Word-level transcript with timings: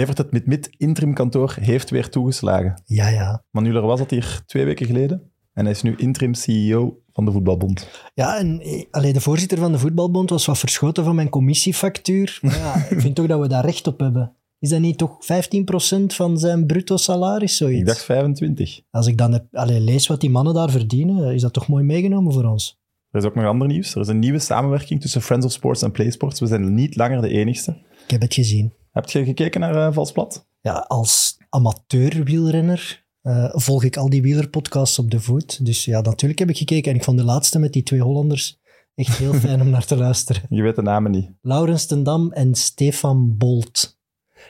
Evert, 0.00 0.18
het 0.18 0.32
mid-mid 0.32 0.70
interimkantoor 0.76 1.56
heeft 1.60 1.90
weer 1.90 2.08
toegeslagen. 2.08 2.82
Ja, 2.84 3.08
ja. 3.08 3.44
Manuel 3.50 3.86
was 3.86 3.98
dat 3.98 4.10
hier 4.10 4.42
twee 4.46 4.64
weken 4.64 4.86
geleden. 4.86 5.30
En 5.52 5.64
hij 5.64 5.74
is 5.74 5.82
nu 5.82 5.94
interim 5.96 6.34
CEO 6.34 7.02
van 7.12 7.24
de 7.24 7.32
voetbalbond. 7.32 7.88
Ja, 8.14 8.38
en 8.38 8.60
eh, 8.60 8.84
allee, 8.90 9.12
de 9.12 9.20
voorzitter 9.20 9.58
van 9.58 9.72
de 9.72 9.78
voetbalbond 9.78 10.30
was 10.30 10.46
wat 10.46 10.58
verschoten 10.58 11.04
van 11.04 11.14
mijn 11.14 11.28
commissiefactuur. 11.28 12.38
Maar 12.42 12.56
ja, 12.56 12.74
ik 12.94 13.00
vind 13.00 13.14
toch 13.14 13.26
dat 13.26 13.40
we 13.40 13.48
daar 13.48 13.64
recht 13.64 13.86
op 13.86 14.00
hebben. 14.00 14.34
Is 14.58 14.68
dat 14.68 14.80
niet 14.80 14.98
toch 14.98 15.18
15% 15.22 16.06
van 16.06 16.38
zijn 16.38 16.66
bruto 16.66 16.96
salaris, 16.96 17.56
zoiets? 17.56 17.80
Ik 17.80 17.86
dacht 17.86 18.04
25. 18.04 18.80
Als 18.90 19.06
ik 19.06 19.18
dan 19.18 19.32
heb, 19.32 19.44
allee, 19.52 19.80
lees 19.80 20.06
wat 20.06 20.20
die 20.20 20.30
mannen 20.30 20.54
daar 20.54 20.70
verdienen, 20.70 21.34
is 21.34 21.42
dat 21.42 21.52
toch 21.52 21.68
mooi 21.68 21.84
meegenomen 21.84 22.32
voor 22.32 22.44
ons. 22.44 22.78
Er 23.10 23.20
is 23.20 23.26
ook 23.26 23.34
nog 23.34 23.44
ander 23.44 23.68
nieuws. 23.68 23.94
Er 23.94 24.00
is 24.00 24.08
een 24.08 24.18
nieuwe 24.18 24.38
samenwerking 24.38 25.00
tussen 25.00 25.22
Friends 25.22 25.46
of 25.46 25.52
Sports 25.52 25.82
en 25.82 25.92
PlaySports. 25.92 26.40
We 26.40 26.46
zijn 26.46 26.74
niet 26.74 26.96
langer 26.96 27.20
de 27.20 27.28
enigste. 27.28 27.70
Ik 28.04 28.10
heb 28.10 28.20
het 28.20 28.34
gezien. 28.34 28.72
Heb 28.90 29.08
je 29.08 29.24
gekeken 29.24 29.60
naar 29.60 29.74
uh, 29.74 29.92
Valsplat? 29.92 30.48
Ja, 30.60 30.72
als 30.72 31.38
amateur-wielrenner 31.48 33.04
uh, 33.22 33.50
volg 33.52 33.84
ik 33.84 33.96
al 33.96 34.10
die 34.10 34.22
wielerpodcasts 34.22 34.98
op 34.98 35.10
de 35.10 35.20
voet. 35.20 35.64
Dus 35.64 35.84
ja, 35.84 36.00
natuurlijk 36.00 36.38
heb 36.40 36.48
ik 36.48 36.56
gekeken. 36.56 36.90
En 36.90 36.96
ik 36.96 37.04
vond 37.04 37.18
de 37.18 37.24
laatste 37.24 37.58
met 37.58 37.72
die 37.72 37.82
twee 37.82 38.00
Hollanders 38.00 38.60
echt 38.94 39.16
heel 39.16 39.32
fijn 39.32 39.60
om 39.60 39.70
naar 39.70 39.86
te 39.86 39.96
luisteren. 39.96 40.42
Je 40.56 40.62
weet 40.62 40.76
de 40.76 40.82
namen 40.82 41.10
niet. 41.10 41.30
Laurens 41.42 41.86
ten 41.86 42.02
Dam 42.02 42.32
en 42.32 42.54
Stefan 42.54 43.36
Bolt. 43.36 43.98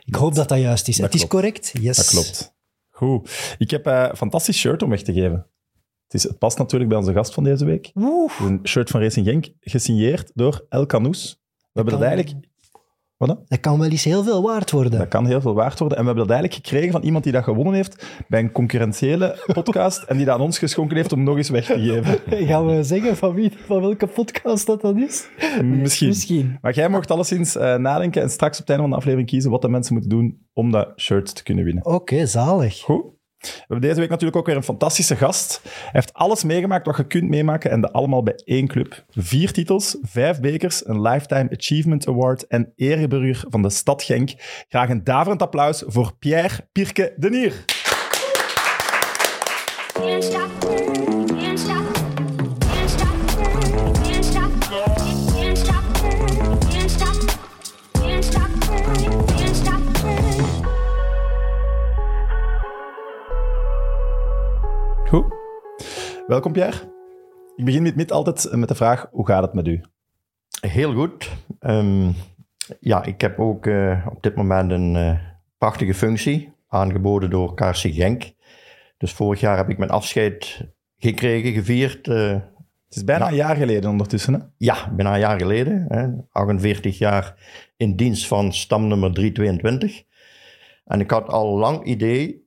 Ik 0.05 0.15
hoop 0.15 0.35
dat 0.35 0.49
dat 0.49 0.59
juist 0.59 0.89
is. 0.89 0.97
Dat 0.97 1.13
het 1.13 1.23
is 1.23 1.29
correct? 1.29 1.73
Yes. 1.81 1.97
Dat 1.97 2.07
klopt. 2.07 2.55
Goed. 2.91 3.55
Ik 3.59 3.71
heb 3.71 3.87
eh, 3.87 4.07
een 4.09 4.17
fantastisch 4.17 4.59
shirt 4.59 4.83
om 4.83 4.91
weg 4.91 5.03
te 5.03 5.13
geven. 5.13 5.47
Het, 6.05 6.15
is, 6.15 6.23
het 6.23 6.39
past 6.39 6.59
natuurlijk 6.59 6.91
bij 6.91 6.99
onze 6.99 7.13
gast 7.13 7.35
van 7.35 7.45
deze 7.45 7.65
week. 7.65 7.91
Oeh. 7.95 8.41
Een 8.41 8.61
shirt 8.63 8.91
van 8.91 9.01
Racing 9.01 9.27
Genk, 9.27 9.49
gesigneerd 9.61 10.31
door 10.35 10.67
El 10.69 10.87
Canoes. 10.87 11.41
We 11.57 11.67
hebben 11.73 11.93
dat 11.93 12.03
eigenlijk... 12.03 12.49
Wat 13.21 13.29
dan? 13.29 13.45
Dat 13.49 13.61
kan 13.61 13.79
wel 13.79 13.91
eens 13.91 14.05
heel 14.05 14.23
veel 14.23 14.43
waard 14.43 14.71
worden. 14.71 14.99
Dat 14.99 15.09
kan 15.09 15.27
heel 15.27 15.41
veel 15.41 15.55
waard 15.55 15.79
worden. 15.79 15.99
En 15.99 16.05
we 16.05 16.11
hebben 16.11 16.27
dat 16.29 16.37
eigenlijk 16.37 16.67
gekregen 16.67 16.93
van 16.93 17.03
iemand 17.03 17.25
die 17.25 17.33
dat 17.33 17.45
gewonnen 17.45 17.75
heeft 17.75 18.07
bij 18.29 18.41
een 18.41 18.53
concurrentiële 18.53 19.45
podcast 19.53 20.03
en 20.03 20.17
die 20.17 20.27
dat 20.27 20.35
aan 20.35 20.41
ons 20.41 20.59
geschonken 20.59 20.97
heeft 20.97 21.13
om 21.13 21.23
nog 21.23 21.37
eens 21.37 21.49
weg 21.49 21.67
te 21.67 21.81
geven. 21.81 22.19
Gaan 22.49 22.67
we 22.67 22.83
zeggen 22.83 23.17
van, 23.17 23.35
wie, 23.35 23.53
van 23.67 23.81
welke 23.81 24.07
podcast 24.07 24.67
dat 24.67 24.81
dan 24.81 25.03
is? 25.03 25.29
Misschien. 25.63 26.09
Misschien. 26.09 26.59
Maar 26.61 26.75
jij 26.75 26.89
mocht 26.89 27.11
alleszins 27.11 27.57
eh, 27.57 27.77
nadenken 27.77 28.23
en 28.23 28.31
straks 28.31 28.61
op 28.61 28.67
het 28.67 28.69
einde 28.69 28.83
van 28.83 28.91
de 28.93 28.99
aflevering 28.99 29.29
kiezen 29.29 29.51
wat 29.51 29.63
de 29.63 29.69
mensen 29.69 29.93
moeten 29.93 30.11
doen 30.11 30.47
om 30.53 30.71
dat 30.71 30.93
shirt 30.97 31.35
te 31.35 31.43
kunnen 31.43 31.65
winnen. 31.65 31.87
Oké, 31.87 32.27
zalig. 32.27 32.79
Goed. 32.79 33.20
We 33.41 33.57
hebben 33.59 33.81
deze 33.81 34.01
week 34.01 34.09
natuurlijk 34.09 34.37
ook 34.37 34.47
weer 34.47 34.57
een 34.57 34.63
fantastische 34.63 35.17
gast. 35.17 35.61
Hij 35.63 35.91
heeft 35.93 36.13
alles 36.13 36.45
meegemaakt 36.45 36.87
wat 36.87 36.97
je 36.97 37.07
kunt 37.07 37.29
meemaken 37.29 37.71
en 37.71 37.81
dat 37.81 37.93
allemaal 37.93 38.23
bij 38.23 38.41
één 38.45 38.67
club. 38.67 39.05
Vier 39.11 39.53
titels, 39.53 39.97
vijf 40.03 40.41
bekers, 40.41 40.87
een 40.87 41.03
Lifetime 41.03 41.51
Achievement 41.57 42.09
Award 42.09 42.47
en 42.47 42.73
ereburger 42.77 43.51
van 43.51 43.63
de 43.63 43.71
stad 43.71 44.03
Genk. 44.03 44.31
Graag 44.69 44.89
een 44.89 45.05
daverend 45.05 45.43
applaus 45.43 45.83
voor 45.87 46.13
Pierre 46.19 46.69
Pierke 46.73 47.15
Denier. 47.17 47.80
Welkom 66.31 66.53
Pierre. 66.53 66.77
Ik 67.57 67.65
begin 67.65 67.83
met, 67.83 67.97
met 67.97 68.13
altijd 68.13 68.53
met 68.53 68.69
de 68.69 68.75
vraag, 68.75 69.07
hoe 69.11 69.27
gaat 69.27 69.43
het 69.43 69.53
met 69.53 69.67
u? 69.67 69.81
Heel 70.61 70.95
goed. 70.95 71.31
Ehm, 71.59 72.11
ja, 72.81 73.05
ik 73.05 73.21
heb 73.21 73.39
ook 73.39 73.67
eh, 73.67 74.07
op 74.11 74.23
dit 74.23 74.35
moment 74.35 74.71
een 74.71 74.97
eh, 74.97 75.19
prachtige 75.59 75.95
functie, 75.95 76.53
aangeboden 76.69 77.31
door 77.31 77.55
KRC 77.55 77.77
Genk. 77.77 78.33
Dus 78.99 79.13
vorig 79.13 79.41
jaar 79.41 79.57
heb 79.57 79.69
ik 79.69 79.79
mijn 79.79 79.91
afscheid 79.91 80.67
gekregen, 80.99 81.53
gevierd. 81.53 82.09
eh, 82.09 82.31
Het 82.89 82.97
is 82.97 83.05
bijna 83.05 83.29
een 83.29 83.35
jaar 83.35 83.57
geleden 83.57 83.91
ondertussen. 83.91 84.35
Hè? 84.35 84.41
ja, 84.57 84.93
bijna 84.93 85.13
een 85.13 85.21
jaar 85.21 85.39
geleden. 85.39 85.85
Hè, 85.89 86.09
48 86.31 86.99
jaar 86.99 87.35
in 87.77 87.97
dienst 87.97 88.27
van 88.27 88.53
stamnummer 88.53 89.13
322. 89.13 90.03
En 90.85 91.01
ik 91.01 91.11
had 91.11 91.29
al 91.29 91.59
lang 91.59 91.85
idee 91.85 92.40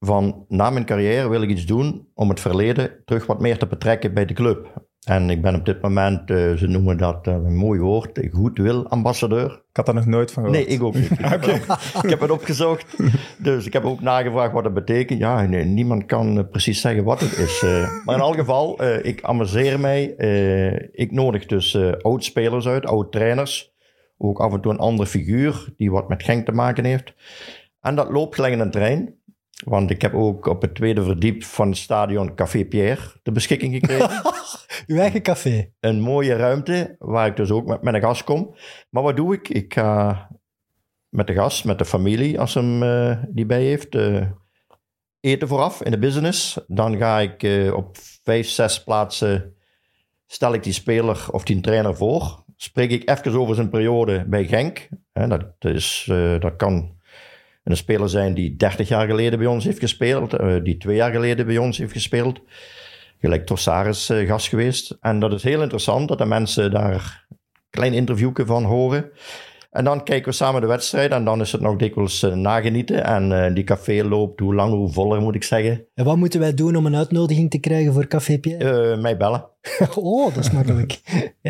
van, 0.00 0.44
na 0.48 0.70
mijn 0.70 0.84
carrière 0.84 1.28
wil 1.28 1.42
ik 1.42 1.50
iets 1.50 1.66
doen 1.66 2.08
om 2.14 2.28
het 2.28 2.40
verleden 2.40 2.90
terug 3.04 3.26
wat 3.26 3.40
meer 3.40 3.58
te 3.58 3.66
betrekken 3.66 4.14
bij 4.14 4.24
de 4.24 4.34
club. 4.34 4.86
En 5.06 5.30
ik 5.30 5.42
ben 5.42 5.54
op 5.54 5.64
dit 5.64 5.82
moment, 5.82 6.30
eh, 6.30 6.52
ze 6.52 6.66
noemen 6.66 6.96
dat 6.96 7.26
eh, 7.26 7.34
een 7.34 7.56
mooi 7.56 7.80
woord, 7.80 8.28
goodwill-ambassadeur. 8.32 9.50
Ik 9.50 9.76
had 9.76 9.86
daar 9.86 9.94
nog 9.94 10.06
nooit 10.06 10.32
van 10.32 10.44
gehoord. 10.44 10.66
Nee, 10.66 10.74
ik 10.76 10.82
ook 10.82 10.94
niet. 10.94 11.10
ik 12.02 12.10
heb 12.10 12.20
het 12.20 12.30
opgezocht. 12.30 12.96
Dus 13.38 13.66
ik 13.66 13.72
heb 13.72 13.84
ook 13.84 14.00
nagevraagd 14.00 14.52
wat 14.52 14.64
het 14.64 14.74
betekent. 14.74 15.18
Ja, 15.18 15.42
nee, 15.42 15.64
niemand 15.64 16.06
kan 16.06 16.38
eh, 16.38 16.44
precies 16.50 16.80
zeggen 16.80 17.04
wat 17.04 17.20
het 17.20 17.38
is. 17.38 17.62
maar 18.04 18.14
in 18.14 18.20
elk 18.20 18.36
geval, 18.36 18.84
ik 19.02 19.22
amuseer 19.22 19.80
mij. 19.80 20.04
ik 20.92 21.12
nodig 21.12 21.46
dus 21.46 21.78
oud-spelers 22.00 22.66
uit, 22.66 22.86
oud-trainers. 22.86 23.74
Ook 24.18 24.40
af 24.40 24.52
en 24.52 24.60
toe 24.60 24.72
een 24.72 24.78
andere 24.78 25.08
figuur 25.08 25.72
die 25.76 25.90
wat 25.90 26.08
met 26.08 26.22
Genk 26.22 26.46
te 26.46 26.52
maken 26.52 26.84
heeft. 26.84 27.14
En 27.80 27.94
dat 27.94 28.10
loopt 28.10 28.34
gelijk 28.34 28.52
in 28.52 28.60
een 28.60 28.70
trein. 28.70 29.14
Want 29.64 29.90
ik 29.90 30.02
heb 30.02 30.14
ook 30.14 30.46
op 30.46 30.62
het 30.62 30.74
tweede 30.74 31.02
verdiep 31.02 31.44
van 31.44 31.68
het 31.68 31.76
stadion 31.76 32.34
Café 32.34 32.64
Pierre 32.64 33.02
de 33.22 33.32
beschikking 33.32 33.74
gekregen 33.74 34.22
Uw 34.86 34.98
eigen 34.98 35.22
café. 35.22 35.72
een 35.80 36.00
mooie 36.00 36.36
ruimte 36.36 36.96
waar 36.98 37.26
ik 37.26 37.36
dus 37.36 37.50
ook 37.50 37.66
met 37.66 37.82
mijn 37.82 38.02
gast 38.02 38.24
kom. 38.24 38.56
Maar 38.90 39.02
wat 39.02 39.16
doe 39.16 39.34
ik? 39.34 39.48
Ik 39.48 39.74
ga 39.74 40.28
met 41.08 41.26
de 41.26 41.34
gast, 41.34 41.64
met 41.64 41.78
de 41.78 41.84
familie, 41.84 42.40
als 42.40 42.54
hem 42.54 42.82
eh, 42.82 43.22
die 43.28 43.46
bij 43.46 43.62
heeft, 43.62 43.94
eh, 43.94 44.26
eten 45.20 45.48
vooraf 45.48 45.82
in 45.82 45.90
de 45.90 45.98
business. 45.98 46.58
Dan 46.66 46.96
ga 46.96 47.20
ik 47.20 47.42
eh, 47.42 47.74
op 47.74 47.96
vijf, 48.22 48.48
zes 48.48 48.84
plaatsen, 48.84 49.54
stel 50.26 50.54
ik 50.54 50.62
die 50.62 50.72
speler 50.72 51.26
of 51.30 51.44
die 51.44 51.60
trainer 51.60 51.96
voor. 51.96 52.44
Spreek 52.56 52.90
ik 52.90 53.08
even 53.10 53.40
over 53.40 53.54
zijn 53.54 53.70
periode 53.70 54.24
bij 54.26 54.44
Genk. 54.44 54.88
Hè, 55.12 55.28
dat, 55.28 55.54
is, 55.58 56.04
dat 56.38 56.56
kan 56.56 56.95
een 57.70 57.76
speler 57.76 58.08
zijn 58.08 58.34
die 58.34 58.56
30 58.56 58.88
jaar 58.88 59.06
geleden 59.06 59.38
bij 59.38 59.48
ons 59.48 59.64
heeft 59.64 59.78
gespeeld, 59.78 60.32
eh, 60.32 60.54
die 60.62 60.76
twee 60.76 60.96
jaar 60.96 61.12
geleden 61.12 61.46
bij 61.46 61.58
ons 61.58 61.78
heeft 61.78 61.92
gespeeld 61.92 62.40
gelijk 63.20 63.46
Torsaris 63.46 64.08
eh, 64.08 64.26
gast 64.26 64.48
geweest. 64.48 64.96
En 65.00 65.20
dat 65.20 65.32
is 65.32 65.42
heel 65.42 65.62
interessant 65.62 66.08
dat 66.08 66.18
de 66.18 66.24
mensen 66.24 66.70
daar 66.70 66.94
een 66.94 67.36
klein 67.70 67.92
interviewje 67.92 68.46
van 68.46 68.64
horen. 68.64 69.10
En 69.76 69.84
dan 69.84 70.02
kijken 70.02 70.28
we 70.28 70.36
samen 70.36 70.60
de 70.60 70.66
wedstrijd 70.66 71.10
en 71.10 71.24
dan 71.24 71.40
is 71.40 71.52
het 71.52 71.60
nog 71.60 71.76
dikwijls 71.76 72.22
eh, 72.22 72.32
nagenieten. 72.32 73.04
En 73.04 73.44
eh, 73.44 73.54
die 73.54 73.64
café 73.64 74.04
loopt 74.04 74.40
hoe 74.40 74.54
langer 74.54 74.76
hoe 74.76 74.92
voller 74.92 75.20
moet 75.20 75.34
ik 75.34 75.42
zeggen. 75.42 75.86
En 75.94 76.04
wat 76.04 76.16
moeten 76.16 76.40
wij 76.40 76.54
doen 76.54 76.76
om 76.76 76.86
een 76.86 76.96
uitnodiging 76.96 77.50
te 77.50 77.58
krijgen 77.58 77.92
voor 77.92 78.06
Café 78.06 78.38
Pierre? 78.38 78.92
Eh, 78.92 79.00
mij 79.00 79.16
bellen. 79.16 79.48
oh, 79.94 80.34
dat 80.34 80.44
is 80.44 80.50
makkelijk. 80.50 81.00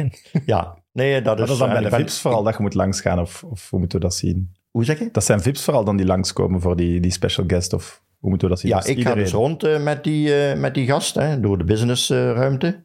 Ja, 0.46 0.78
nee, 0.92 1.22
dat 1.22 1.34
is... 1.34 1.40
Dat 1.40 1.50
is 1.50 1.58
dan 1.58 1.68
bij 1.68 1.82
de 1.82 1.88
ben- 1.88 1.98
VIP's 1.98 2.20
vooral 2.20 2.42
dat 2.42 2.56
je 2.56 2.62
moet 2.62 2.74
langsgaan, 2.74 3.20
of, 3.20 3.44
of 3.44 3.70
hoe 3.70 3.78
moeten 3.78 3.98
we 3.98 4.04
dat 4.04 4.14
zien? 4.14 4.52
Hoe 4.76 4.84
zeg 4.84 4.98
je? 4.98 5.08
Dat 5.12 5.24
zijn 5.24 5.40
VIP's 5.40 5.64
vooral 5.64 5.84
dan 5.84 5.96
die 5.96 6.06
langskomen 6.06 6.60
voor 6.60 6.76
die, 6.76 7.00
die 7.00 7.10
special 7.10 7.44
guest, 7.48 7.72
of 7.72 8.02
hoe 8.18 8.28
moeten 8.30 8.48
we 8.48 8.54
dat 8.54 8.62
zien? 8.62 8.70
Ja, 8.72 8.78
Dus 8.80 8.86
ik 8.86 9.02
ga 9.02 9.14
dus 9.14 9.32
rond 9.32 9.62
eh, 9.64 9.82
met, 9.82 10.04
die, 10.04 10.34
eh, 10.34 10.58
met 10.60 10.74
die 10.74 10.86
gast, 10.86 11.14
hè, 11.14 11.40
door 11.40 11.58
de 11.58 11.64
businessruimte. 11.64 12.82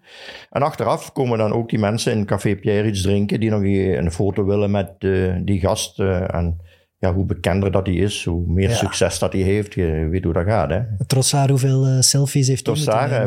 en 0.50 0.62
achteraf 0.62 1.12
komen 1.12 1.38
dan 1.38 1.52
ook 1.54 1.70
die 1.70 1.80
mensen 1.80 2.12
in 2.14 2.26
Café 2.26 2.56
Pierre 2.56 2.88
iets 2.88 3.02
drinken, 3.02 3.40
die 3.40 3.50
nog 3.50 3.62
een 3.64 4.12
foto 4.12 4.46
willen 4.46 4.72
met 4.72 4.92
eh, 5.00 5.36
die 5.44 5.60
gast. 5.60 6.00
eh, 6.00 6.34
en 6.36 6.58
ja, 6.98 7.14
hoe 7.14 7.26
bekender 7.26 7.72
dat 7.72 7.86
hij 7.86 7.96
is, 7.96 8.26
hoe 8.26 8.44
meer 8.48 8.70
Ja. 8.70 8.76
succes 8.76 9.20
dat 9.20 9.34
hij 9.34 9.42
heeft, 9.42 9.74
je 9.74 10.08
weet 10.10 10.24
hoe 10.24 10.34
dat 10.34 10.46
gaat. 10.46 10.70
Hè. 10.70 10.82
Trossard, 11.08 11.50
hoeveel 11.50 12.02
selfies 12.02 12.48
heeft 12.48 12.66
hij 12.66 12.76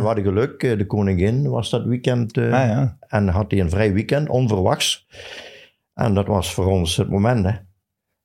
we 0.00 0.06
hadden 0.06 0.24
geluk, 0.24 0.60
de 0.60 0.86
koningin 0.86 1.48
was 1.48 1.70
dat 1.70 1.84
weekend 1.84 2.36
eh, 2.36 2.44
Ah, 2.44 2.50
ja. 2.68 2.96
en 3.08 3.28
had 3.28 3.50
hij 3.50 3.60
een 3.60 3.70
vrij 3.70 3.92
weekend, 3.92 4.28
onverwachts. 4.28 5.06
En 5.94 6.14
dat 6.14 6.26
was 6.26 6.52
voor 6.54 6.66
ons 6.66 6.96
het 6.96 7.08
moment. 7.10 7.44
Hè. 7.44 7.52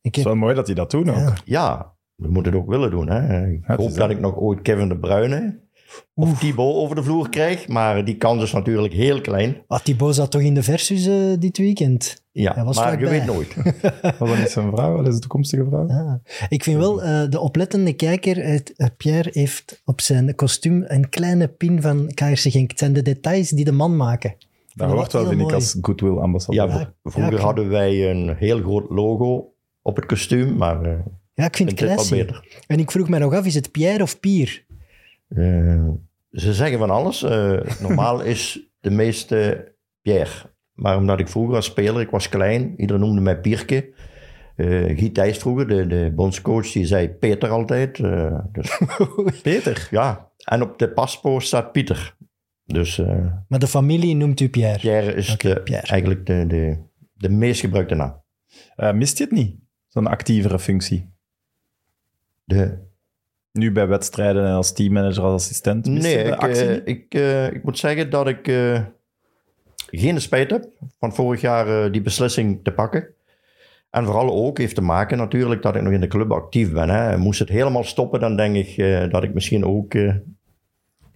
Ik 0.02 0.16
Het 0.16 0.18
is 0.18 0.24
wel 0.24 0.36
mooi 0.36 0.56
dat 0.56 0.66
hij 0.66 0.76
dat 0.76 0.92
doen 0.92 1.10
ook. 1.10 1.16
Ja. 1.16 1.34
Ja, 1.46 1.94
we 2.16 2.28
moeten 2.28 2.52
het 2.52 2.62
ook 2.62 2.70
willen 2.70 2.92
doen. 2.92 3.10
Hè. 3.10 3.48
Ik 3.48 3.64
hoop 3.66 3.78
dat 3.78 3.96
dat. 3.96 4.10
ik 4.10 4.20
nog 4.20 4.36
ooit 4.38 4.62
Kevin 4.62 4.90
de 4.90 4.98
Bruyne 4.98 5.68
of 6.14 6.40
Thibaut 6.40 6.76
over 6.76 6.96
de 6.96 7.04
vloer 7.04 7.30
krijg, 7.30 7.68
maar 7.68 8.06
die 8.06 8.18
kans 8.18 8.44
is 8.44 8.52
natuurlijk 8.52 8.94
heel 8.94 9.22
klein. 9.22 9.64
ah, 9.68 9.80
Thibaut 9.80 10.16
zat 10.16 10.32
toch 10.32 10.42
in 10.42 10.54
de 10.54 10.64
versus 10.64 11.08
eh, 11.08 11.40
dit 11.40 11.58
weekend? 11.58 12.24
Ja, 12.32 12.54
Hij 12.54 12.64
was 12.64 12.76
maar 12.76 13.00
je 13.00 13.10
weet 13.10 13.26
nooit. 13.26 13.56
Wat 14.20 14.38
is 14.38 14.52
zijn 14.52 14.72
vrouw? 14.72 14.96
Wat 14.96 15.08
is 15.08 15.14
de 15.14 15.20
toekomstige 15.20 15.66
vrouw? 15.66 15.88
Ah. 15.88 16.14
Ik 16.50 16.64
vind 16.64 16.78
wel, 16.78 17.04
eh, 17.04 17.30
de 17.30 17.40
oplettende 17.40 17.94
kijker, 17.94 18.46
het, 18.46 18.74
eh, 18.76 18.88
Pierre 18.98 19.30
heeft 19.34 19.82
op 19.86 20.02
zijn 20.02 20.36
kostuum 20.36 20.84
een 20.88 21.10
kleine 21.10 21.48
pin 21.48 21.82
van 21.82 22.12
KRC 22.14 22.38
Genk. 22.38 22.70
Het 22.70 22.80
zijn 22.80 22.94
de 22.94 23.02
details 23.02 23.50
die 23.50 23.66
de 23.66 23.72
man 23.72 23.96
maken. 23.96 24.36
Dat 24.74 24.90
hoort 24.92 25.14
wel, 25.14 25.26
vind 25.28 25.42
ik, 25.42 25.52
als 25.52 25.78
goodwill 25.82 26.18
ambassadeur. 26.18 26.68
Ja, 26.68 26.94
vroeger 27.04 27.34
ja, 27.34 27.40
hadden 27.40 27.70
wij 27.70 28.10
een 28.12 28.36
heel 28.36 28.60
groot 28.60 28.90
logo 28.90 29.54
op 29.90 29.96
het 29.96 30.06
kostuum, 30.06 30.58
maar 30.58 30.82
eh, 30.84 31.00
Ja, 31.34 31.46
ik 31.46 31.56
vind 31.56 31.70
het 31.72 31.80
classy. 31.80 32.16
beter. 32.16 32.62
En 32.68 32.80
ik 32.80 32.92
vroeg 32.92 33.10
mij 33.10 33.20
nog 33.20 33.34
af, 33.34 33.46
is 33.46 33.56
het 33.56 33.72
Pierre 33.72 34.04
of 34.04 34.20
Pier? 34.20 34.66
Eh, 35.28 35.90
ze 36.32 36.54
zeggen 36.54 36.78
van 36.80 36.90
alles. 36.90 37.24
Eh, 37.24 37.60
normaal 37.82 38.22
is 38.34 38.60
de 38.80 38.92
meeste 38.92 39.68
Pierre. 40.02 40.32
Maar 40.74 40.98
omdat 40.98 41.20
ik 41.20 41.28
vroeger 41.28 41.56
als 41.56 41.66
speler, 41.66 42.02
ik 42.02 42.10
was 42.10 42.30
klein, 42.30 42.74
iedereen 42.78 43.02
noemde 43.02 43.22
mij 43.22 43.40
Pierke. 43.40 43.94
Eh 44.56 44.98
Guy 44.98 45.10
Thijs 45.10 45.38
vroeger, 45.38 45.68
de, 45.68 45.88
de 45.88 46.12
bondscoach, 46.16 46.72
die 46.72 46.86
zei 46.86 47.08
Peter 47.10 47.50
altijd. 47.50 48.00
eh, 48.00 48.40
dus, 48.52 48.82
Peter. 49.44 49.88
ja, 49.92 50.32
en 50.44 50.62
op 50.62 50.80
de 50.80 50.90
paspoort 50.90 51.44
staat 51.44 51.72
Pieter. 51.72 52.16
Dus 52.66 52.98
eh, 53.00 53.26
Maar 53.48 53.60
de 53.60 53.68
familie 53.68 54.16
noemt 54.16 54.40
u 54.40 54.50
Pierre. 54.50 54.80
Pierre 54.80 55.14
is 55.14 55.34
Oké, 55.34 55.54
de, 55.54 55.62
Pierre. 55.62 55.88
eigenlijk 55.88 56.26
de, 56.26 56.48
de, 56.48 56.78
de 57.14 57.30
meest 57.30 57.60
gebruikte 57.62 57.96
naam. 57.96 58.22
Eh, 58.76 58.92
mist 58.94 59.18
je 59.18 59.24
het 59.24 59.34
niet? 59.34 59.56
Zo'n 59.90 60.08
actievere 60.08 60.60
functie. 60.60 61.10
De, 62.44 62.78
Nu 63.52 63.72
bij 63.72 63.88
wedstrijden 63.88 64.46
en 64.46 64.54
als 64.54 64.74
teammanager, 64.74 65.24
als 65.24 65.42
assistent. 65.42 65.86
Nee, 65.86 66.24
ik, 66.24 66.34
actie 66.34 66.82
eh, 66.82 66.82
ik, 66.86 67.14
eh, 67.14 67.54
ik 67.54 67.64
moet 67.64 67.78
zeggen 67.78 68.10
dat 68.10 68.28
ik 68.28 68.48
eh, 68.48 68.82
geen 69.76 70.22
spijt 70.22 70.52
heb 70.52 70.70
van 71.00 71.14
vorig 71.14 71.42
jaar 71.42 71.92
die 71.92 72.02
beslissing 72.02 72.64
te 72.64 72.72
pakken. 72.72 73.08
En 73.90 74.06
vooral 74.06 74.46
ook 74.46 74.58
heeft 74.58 74.76
te 74.76 74.82
maken 74.82 75.18
natuurlijk 75.18 75.62
dat 75.62 75.76
ik 75.76 75.82
nog 75.82 75.94
in 75.94 76.02
de 76.02 76.08
club 76.08 76.32
actief 76.32 76.72
ben. 76.72 76.90
Hè. 76.90 77.18
Moest 77.18 77.40
het 77.40 77.50
helemaal 77.50 77.84
stoppen, 77.84 78.20
dan 78.20 78.36
denk 78.36 78.56
ik 78.56 78.78
dat 79.12 79.24
ik 79.24 79.34
misschien 79.34 79.66
ook 79.66 79.94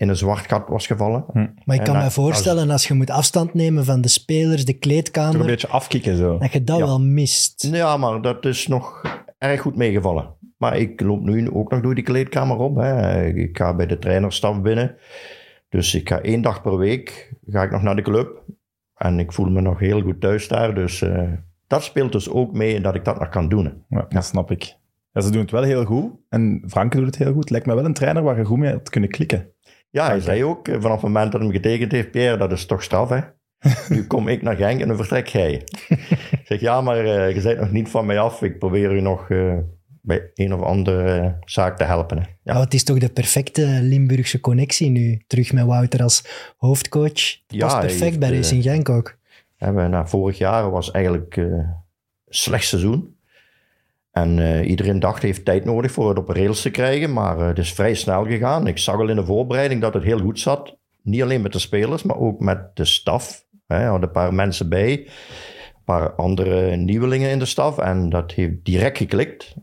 in 0.04 0.10
een 0.10 0.16
zwart 0.18 0.48
gat 0.48 0.68
was 0.70 0.88
gevallen. 0.88 1.26
Maar 1.66 1.76
ik 1.76 1.84
kan 1.84 1.98
me 1.98 2.12
voorstellen, 2.12 2.70
als 2.70 2.88
je 2.88 2.94
moet 2.94 3.10
afstand 3.10 3.54
nemen 3.54 3.86
van 3.86 4.02
de 4.02 4.08
spelers, 4.08 4.58
de 4.66 4.66
Toch 4.66 4.74
een 4.74 4.80
kleedkamer, 4.80 5.46
beetje 5.46 5.68
afkicken 5.68 6.18
zo. 6.18 6.38
dat 6.38 6.52
je 6.54 6.64
dat 6.64 6.78
Ja. 6.78 6.86
wel 6.86 7.02
mist. 7.02 7.68
Ja, 7.72 7.98
maar 7.98 8.22
dat 8.22 8.46
is 8.46 8.68
nog 8.68 9.02
erg 9.38 9.62
goed 9.62 9.76
meegevallen. 9.76 10.36
Maar 10.58 10.78
ik 10.78 11.02
loop 11.02 11.22
nu 11.22 11.52
ook 11.52 11.72
nog 11.72 11.82
door 11.82 11.96
die 11.96 12.04
kleedkamer 12.04 12.58
op. 12.58 12.76
Hè. 12.76 13.26
Ik 13.26 13.58
ga 13.58 13.76
bij 13.76 13.86
de 13.88 14.00
trainerstaf 14.00 14.62
binnen. 14.62 14.96
Dus 15.70 15.96
ik 15.96 16.10
ga 16.10 16.20
één 16.22 16.42
dag 16.42 16.62
per 16.62 16.78
week 16.78 17.34
ga 17.48 17.64
ik 17.64 17.72
nog 17.72 17.82
naar 17.82 17.96
de 17.96 18.02
club. 18.02 18.44
En 18.96 19.20
ik 19.20 19.32
voel 19.32 19.50
me 19.50 19.62
nog 19.62 19.80
heel 19.80 20.02
goed 20.02 20.22
thuis 20.22 20.48
daar. 20.48 20.76
Dus 20.76 21.02
eh, 21.02 21.22
dat 21.68 21.84
speelt 21.84 22.12
dus 22.12 22.30
ook 22.30 22.54
mee 22.54 22.82
dat 22.82 22.96
ik 22.96 23.06
dat 23.06 23.20
nog 23.20 23.30
kan 23.30 23.50
doen. 23.50 23.84
Ja, 23.90 24.06
dat 24.10 24.26
snap 24.26 24.52
ik. 24.52 24.76
Ja, 25.12 25.22
ze 25.22 25.32
doen 25.32 25.42
het 25.42 25.52
wel 25.52 25.64
heel 25.64 25.86
goed. 25.86 26.12
En 26.30 26.64
Franke 26.68 26.98
doet 26.98 27.06
het 27.06 27.18
heel 27.18 27.34
goed. 27.34 27.50
Lijkt 27.50 27.66
me 27.66 27.76
wel 27.76 27.86
een 27.86 27.94
trainer 27.94 28.24
waar 28.24 28.38
je 28.38 28.46
goed 28.46 28.58
mee 28.58 28.72
had 28.72 28.90
kunnen 28.90 29.10
klikken. 29.10 29.48
Ja, 29.94 30.07
hij 30.07 30.19
zei 30.19 30.44
ook 30.44 30.68
eh, 30.68 30.74
vanaf 30.81 30.92
het 31.01 31.01
moment 31.01 31.31
dat 31.31 31.42
hij 31.42 31.50
hem 31.50 31.62
getekend 31.62 31.92
heeft, 31.92 32.12
Pierre, 32.12 32.38
dat 32.38 32.51
is 32.51 32.66
toch 32.66 32.84
straf, 32.84 33.10
hè? 33.10 33.19
nu 33.95 34.07
kom 34.07 34.28
ik 34.28 34.42
naar 34.42 34.56
Genk 34.56 34.81
en 34.81 34.88
dan 34.88 34.98
vertrek 34.98 35.28
jij. 35.28 35.54
ik 35.88 36.42
zeg, 36.44 36.60
ja, 36.60 36.81
maar 36.81 36.98
eh, 37.06 37.36
je 37.36 37.42
bent 37.42 37.60
nog 37.60 37.72
niet 37.72 37.90
van 37.90 38.06
mij 38.06 38.19
af. 38.19 38.42
Ik 38.42 38.60
probeer 38.60 38.92
u 38.92 39.01
nog 39.01 39.30
eh, 39.30 39.57
bij 40.01 40.31
een 40.34 40.54
of 40.54 40.62
andere 40.62 41.36
zaak 41.45 41.78
te 41.78 41.84
helpen. 41.84 42.18
Hè. 42.18 42.24
Ja. 42.44 42.54
Ja. 42.54 42.60
het 42.60 42.74
is 42.74 42.84
toch 42.84 42.98
de 43.00 43.10
perfecte 43.10 43.66
Limburgse 43.81 44.40
connectie 44.40 44.90
nu. 44.90 45.22
Terug 45.28 45.54
met 45.54 45.66
Wouter 45.66 46.01
als 46.04 46.24
hoofdcoach. 46.57 47.13
Dat 47.13 47.44
Ja, 47.48 47.66
past 47.66 47.80
perfect 47.80 48.01
heeft, 48.01 48.19
bij 48.19 48.30
eh, 48.30 48.36
Racing 48.36 48.63
Genk 48.63 48.89
ook. 48.89 49.18
Hè, 49.57 49.72
we- 49.72 50.01
vorig 50.06 50.38
jaar 50.38 50.72
was 50.72 50.92
eigenlijk 50.92 51.36
een 51.36 51.75
slecht 52.28 52.66
seizoen. 52.68 53.12
En 54.13 54.39
eh, 54.39 54.69
iedereen 54.69 55.00
dacht, 55.00 55.21
hij 55.21 55.30
heeft 55.30 55.45
tijd 55.45 55.65
nodig 55.65 55.92
voor 55.92 56.10
het 56.10 56.18
op 56.18 56.30
rails 56.30 56.62
te 56.62 56.69
krijgen. 56.69 57.13
Maar 57.13 57.39
eh, 57.39 57.48
het 57.48 57.57
is 57.57 57.74
vrij 57.74 57.94
snel 57.94 58.25
gegaan. 58.25 58.68
Ik 58.68 58.77
zag 58.77 58.95
al 59.00 59.07
in 59.10 59.15
de 59.15 59.25
voorbereiding 59.25 59.81
dat 59.81 59.94
het 59.94 60.04
heel 60.04 60.19
goed 60.19 60.39
zat. 60.39 60.77
Niet 61.04 61.21
alleen 61.21 61.42
met 61.42 61.51
de 61.51 61.60
spelers, 61.60 62.04
maar 62.04 62.18
ook 62.18 62.39
met 62.39 62.75
de 62.75 62.86
staf. 62.86 63.44
Hè, 63.68 63.75
er 63.77 63.83
hadden 63.88 64.07
een 64.07 64.13
paar 64.13 64.33
mensen 64.33 64.69
bij. 64.69 64.92
Een 64.92 65.83
paar 65.86 66.12
andere 66.15 66.75
nieuwelingen 66.75 67.30
in 67.30 67.39
de 67.39 67.45
staf. 67.45 67.77
En 67.77 68.10
dat 68.10 68.31
heeft 68.31 68.54
direct 68.63 68.98
geklikt. 68.98 69.56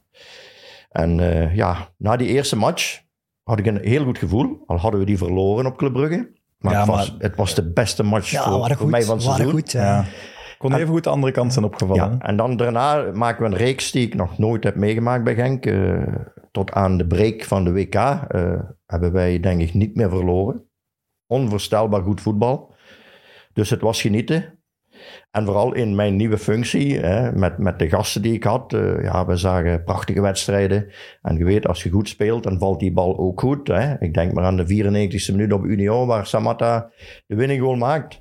En 0.91 1.21
eh, 1.21 1.57
ja, 1.57 1.89
na 1.97 2.17
die 2.17 2.29
eerste 2.29 2.57
match 2.57 3.01
had 3.43 3.59
ik 3.59 3.67
een 3.67 3.81
heel 3.83 4.05
goed 4.05 4.19
gevoel. 4.19 4.63
Al 4.67 4.77
hadden 4.79 5.01
we 5.01 5.07
die 5.07 5.19
verloren 5.19 5.67
op 5.67 5.77
Club 5.77 5.93
Brugge. 5.93 6.31
Maar, 6.59 6.73
Ja, 6.73 6.79
het, 6.79 6.89
was, 6.89 7.11
maar- 7.11 7.21
het 7.21 7.37
was 7.37 7.55
de 7.55 7.73
beste 7.73 8.03
match 8.03 8.31
Ja, 8.31 8.43
voor, 8.51 8.67
voor 8.67 8.77
goed. 8.77 8.91
mij 8.91 9.03
van 9.03 9.15
het 9.15 9.25
seizoen. 9.25 9.51
goed 9.51 9.73
ja. 9.73 10.05
Kon 10.61 10.75
even 10.75 10.89
goed 10.89 11.05
de 11.05 11.11
andere 11.11 11.33
kant 11.33 11.53
zijn 11.53 11.65
opgevallen. 11.65 12.11
Ja, 12.11 12.27
en 12.27 12.37
dan 12.37 12.57
daarna 12.57 13.11
maken 13.13 13.43
we 13.45 13.51
een 13.51 13.57
reeks 13.57 13.91
die 13.91 14.07
ik 14.07 14.15
nog 14.15 14.39
nooit 14.39 14.65
heb 14.65 14.75
meegemaakt 14.75 15.25
bij 15.25 15.35
Genk. 15.35 15.67
Eh, 15.67 16.03
tot 16.51 16.73
aan 16.73 16.97
de 16.97 17.07
break 17.07 17.45
van 17.45 17.65
de 17.65 17.73
WK 17.73 17.95
eh, 17.95 18.61
hebben 18.87 19.13
wij 19.13 19.41
denk 19.41 19.61
ik 19.61 19.75
niet 19.75 19.97
meer 19.97 20.11
verloren. 20.11 20.65
Onvoorstelbaar 21.27 22.03
goed 22.03 22.21
voetbal. 22.21 22.75
Dus 23.53 23.71
het 23.71 23.81
was 23.81 24.01
genieten. 24.01 24.59
En 25.31 25.45
vooral 25.45 25.75
in 25.75 25.95
mijn 25.95 26.17
nieuwe 26.17 26.39
functie, 26.39 26.99
hè, 26.99 27.33
met, 27.33 27.59
met 27.59 27.79
de 27.79 27.89
gasten 27.89 28.23
die 28.23 28.33
ik 28.35 28.45
had. 28.45 28.73
eh, 28.73 29.03
ja, 29.03 29.27
we 29.27 29.37
zagen 29.37 29.85
prachtige 29.85 30.21
wedstrijden. 30.21 30.91
En 31.23 31.37
je 31.37 31.45
weet, 31.45 31.67
als 31.67 31.83
je 31.83 31.91
goed 31.91 32.09
speelt, 32.09 32.43
dan 32.43 32.59
valt 32.59 32.81
die 32.81 32.93
bal 32.93 33.19
ook 33.19 33.41
goed. 33.41 33.69
Hè. 33.69 34.01
Ik 34.01 34.15
denk 34.15 34.33
maar 34.33 34.45
aan 34.45 34.57
de 34.57 34.67
94e 34.67 35.31
minuut 35.33 35.53
op 35.53 35.65
Union, 35.65 36.07
waar 36.07 36.27
Samatta 36.27 36.91
de 37.27 37.35
winning 37.35 37.63
goal 37.63 37.77
maakt. 37.77 38.21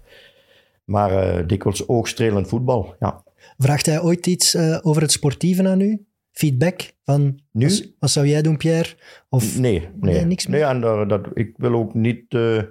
Maar 0.89 1.11
eh, 1.11 1.47
dikwijls 1.47 1.87
oogstrelend 1.87 2.47
voetbal, 2.47 2.95
ja. 2.99 3.23
Vraagt 3.57 3.85
hij 3.85 4.01
ooit 4.01 4.27
iets 4.27 4.53
eh, 4.55 4.77
over 4.81 5.01
het 5.01 5.11
sportieve 5.11 5.67
aan 5.69 5.81
u? 5.81 6.05
Feedback 6.31 6.91
van, 7.03 7.39
Nu? 7.51 7.67
Wat, 7.67 7.89
wat 7.99 8.09
zou 8.09 8.27
jij 8.27 8.41
doen, 8.41 8.57
Pierre? 8.57 8.89
Of, 9.29 9.59
Nee, 9.59 9.89
nee. 9.99 10.13
Nee, 10.13 10.25
niks 10.25 10.47
meer? 10.47 10.59
Nee, 10.59 10.69
en 10.69 10.81
daar- 10.81 11.07
dat, 11.07 11.27
ik 11.33 11.53
wil 11.57 11.73
ook 11.73 11.93
niet... 11.93 12.23
eh, 12.33 12.61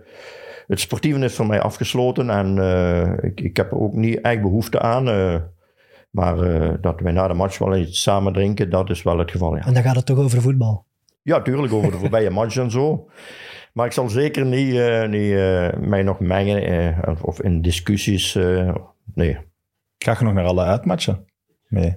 het 0.66 0.80
sportieve 0.80 1.18
is 1.18 1.34
voor 1.34 1.46
mij 1.46 1.60
afgesloten 1.60 2.30
en 2.30 2.58
eh, 2.58 3.30
ik, 3.30 3.40
ik 3.40 3.56
heb 3.56 3.70
er 3.70 3.78
ook 3.80 3.92
niet 3.94 4.20
echt 4.20 4.42
behoefte 4.42 4.80
aan. 4.80 5.08
eh, 5.08 5.34
maar 6.10 6.40
eh, 6.40 6.74
dat 6.80 7.00
wij 7.00 7.12
na 7.12 7.28
de 7.28 7.34
match 7.34 7.58
wel 7.58 7.76
iets 7.76 8.02
samen 8.02 8.32
drinken, 8.32 8.70
dat 8.70 8.90
is 8.90 9.02
wel 9.02 9.18
het 9.18 9.30
geval, 9.30 9.56
ja. 9.56 9.66
En 9.66 9.74
dan 9.74 9.82
gaat 9.82 9.96
het 9.96 10.06
toch 10.06 10.18
over 10.18 10.42
voetbal. 10.42 10.86
Ja, 11.22 11.42
tuurlijk, 11.42 11.72
over 11.72 11.90
de 11.90 11.98
voorbije 11.98 12.30
match 12.30 12.56
en 12.56 12.70
zo. 12.70 13.08
Maar 13.78 13.86
ik 13.86 13.92
zal 13.92 14.08
zeker 14.08 14.46
niet, 14.46 14.74
eh, 14.74 15.08
niet 15.08 15.32
eh, 15.32 15.72
mij 15.80 16.02
nog 16.02 16.20
mengen 16.20 16.62
eh, 16.62 17.14
of- 17.22 17.42
in 17.42 17.62
discussies. 17.62 18.34
nee. 19.14 19.38
Ga 19.98 20.16
je 20.18 20.24
nog 20.24 20.34
naar 20.34 20.44
alle 20.44 20.64
uitmatchen? 20.64 21.26
Nee. 21.68 21.96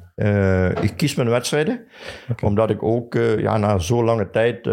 Ik 0.82 0.94
kies 0.96 1.16
mijn 1.16 1.30
wedstrijden, 1.30 1.88
omdat 2.44 2.70
ik 2.70 2.84
ook 2.84 3.14
ja, 3.38 3.58
na 3.58 3.78
zo'n 3.80 4.04
lange 4.04 4.30
tijd... 4.30 4.66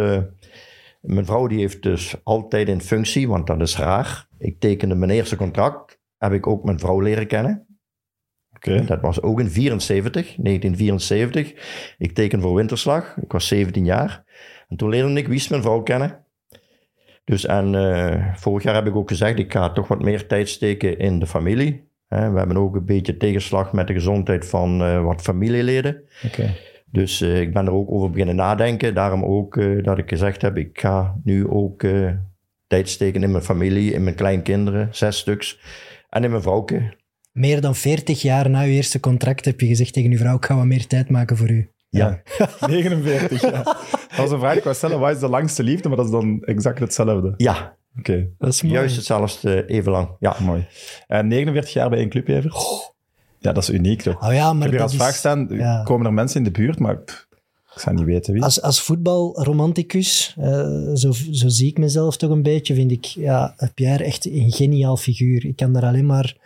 mijn 1.01 1.27
vrouw 1.27 1.47
die 1.47 1.59
heeft 1.59 1.83
dus 1.83 2.17
altijd 2.23 2.69
in 2.69 2.81
functie, 2.81 3.29
want 3.29 3.47
dat 3.47 3.61
is 3.61 3.77
raar. 3.79 4.27
Ik 4.39 4.61
tekende 4.61 4.95
mijn 4.95 5.11
eerste 5.11 5.37
contract, 5.37 5.99
heb 6.17 6.33
ik 6.33 6.47
ook 6.47 6.65
mijn 6.65 6.79
vrouw 6.79 7.01
leren 7.01 7.27
kennen. 7.27 7.67
Oké. 8.55 8.85
Dat 8.85 9.01
was 9.01 9.23
ook 9.23 9.41
in 9.41 9.51
74, 9.51 10.35
1974. 10.37 11.95
Ik 11.99 12.15
teken 12.15 12.41
voor 12.41 12.55
Winterslag, 12.55 13.17
ik 13.17 13.33
was 13.33 13.49
17 13.49 13.85
jaar. 13.85 14.25
En 14.69 14.77
toen 14.77 14.89
leerde 14.89 15.13
ik 15.13 15.29
Wies 15.29 15.49
mijn 15.49 15.63
vrouw 15.63 15.83
kennen. 15.83 16.27
Dus 17.29 17.47
en 17.47 17.75
eh, 17.75 18.35
vorig 18.35 18.63
jaar 18.63 18.75
heb 18.75 18.87
ik 18.87 18.97
ook 18.97 19.09
gezegd, 19.09 19.39
ik 19.39 19.53
ga 19.53 19.73
toch 19.73 19.89
wat 19.89 20.03
meer 20.03 20.27
tijd 20.27 20.49
steken 20.49 20.99
in 20.99 21.19
de 21.19 21.27
familie. 21.27 21.91
Hè, 22.07 22.31
we 22.31 22.39
hebben 22.39 22.57
ook 22.57 22.75
een 22.75 22.85
beetje 22.85 23.17
tegenslag 23.17 23.73
met 23.73 23.87
de 23.87 23.93
gezondheid 23.93 24.47
van 24.47 24.83
eh, 24.83 25.05
wat 25.05 25.23
familieleden. 25.23 26.03
Dus 26.91 27.21
eh, 27.21 27.41
ik 27.41 27.53
ben 27.53 27.67
er 27.67 27.73
ook 27.73 27.91
over 27.91 28.11
beginnen 28.11 28.37
nadenken. 28.37 28.95
Daarom 28.95 29.25
ook 29.25 29.61
dat 29.85 29.99
ik 29.99 30.09
gezegd 30.09 30.43
heb, 30.43 30.57
ik 30.57 30.81
ga 30.81 31.14
nu 31.25 31.49
ook 31.49 31.87
tijd 32.67 32.88
steken 32.88 33.23
in 33.23 33.31
mijn 33.31 33.45
familie, 33.45 33.93
in 33.93 34.02
mijn 34.05 34.17
kleinkinderen, 34.17 34.88
zes 34.91 35.19
stuks. 35.19 35.61
En 36.09 36.25
in 36.25 36.31
mijn 36.31 36.43
vrouwke. 36.43 36.97
Meer 37.33 37.61
dan 37.61 37.75
40 37.75 38.23
jaar 38.23 38.50
na 38.50 38.62
uw 38.62 38.71
eerste 38.71 39.00
contract 39.00 39.45
heb 39.45 39.61
je 39.61 39.67
gezegd 39.67 39.93
tegen 39.93 40.11
uw 40.11 40.19
vrouw, 40.19 40.37
ik 40.37 40.45
ga 40.45 40.57
wat 40.57 40.64
meer 40.64 40.87
tijd 40.87 41.09
maken 41.09 41.37
voor 41.37 41.50
u. 41.50 41.71
Ja. 41.90 42.23
49, 42.66 43.40
ja. 43.50 43.62
Dat 43.62 43.76
was 44.16 44.30
een 44.30 44.38
vraag 44.38 44.49
die 44.50 44.59
ik 44.59 44.64
wou 44.64 44.76
stellen. 44.76 44.99
Wat 44.99 45.14
is 45.14 45.21
de 45.21 45.28
langste 45.28 45.62
liefde? 45.62 45.88
Maar 45.88 45.97
dat 45.97 46.07
is 46.07 46.12
dan 46.12 46.42
exact 46.45 46.78
hetzelfde. 46.78 47.35
Ja, 47.37 47.76
Oké, 47.99 48.28
Dat 48.38 48.52
is 48.52 48.62
mooi. 48.62 48.75
juist 48.75 48.97
hetzelfde, 48.97 49.62
eh, 49.64 49.76
even 49.76 49.92
lang. 49.92 50.09
Ja. 50.21 50.37
mooi. 50.40 50.66
En 51.07 51.28
49 51.28 51.73
jaar 51.73 51.88
bij 51.88 51.99
één 51.99 52.09
club? 52.09 52.28
Ja, 53.38 53.52
dat 53.52 53.62
is 53.62 53.71
uniek, 53.71 54.02
toch? 54.02 54.26
Oh 54.26 54.33
ja, 54.33 54.47
ik 54.49 54.52
maar 54.52 54.62
heb 54.62 54.71
hier 54.71 54.71
dat 54.71 54.80
als 54.80 54.92
is- 54.92 54.99
vraag 54.99 55.14
staan, 55.14 55.47
ja. 55.50 55.83
komen 55.83 56.07
er 56.07 56.12
mensen 56.12 56.38
in 56.38 56.45
de 56.45 56.50
buurt? 56.50 56.78
Maar 56.78 56.97
pff, 56.99 57.26
ik 57.75 57.80
zou 57.80 57.97
niet 57.97 58.04
weten 58.04 58.33
wie. 58.33 58.42
Als, 58.42 58.62
als 58.62 58.80
voetbalromanticus, 58.83 60.35
eh, 60.38 60.61
zo, 60.95 61.12
zo 61.30 61.49
zie 61.49 61.68
ik 61.68 61.78
mezelf 61.78 62.16
toch 62.16 62.30
een 62.30 62.42
beetje, 62.42 62.75
vind 62.75 62.90
ik 62.90 63.04
ja, 63.04 63.54
Pierre 63.75 64.04
echt 64.04 64.26
een 64.26 64.52
geniaal 64.52 64.97
figuur. 64.97 65.45
Ik 65.47 65.57
kan 65.57 65.73
daar 65.73 65.85
alleen 65.85 66.07
maar 66.07 66.37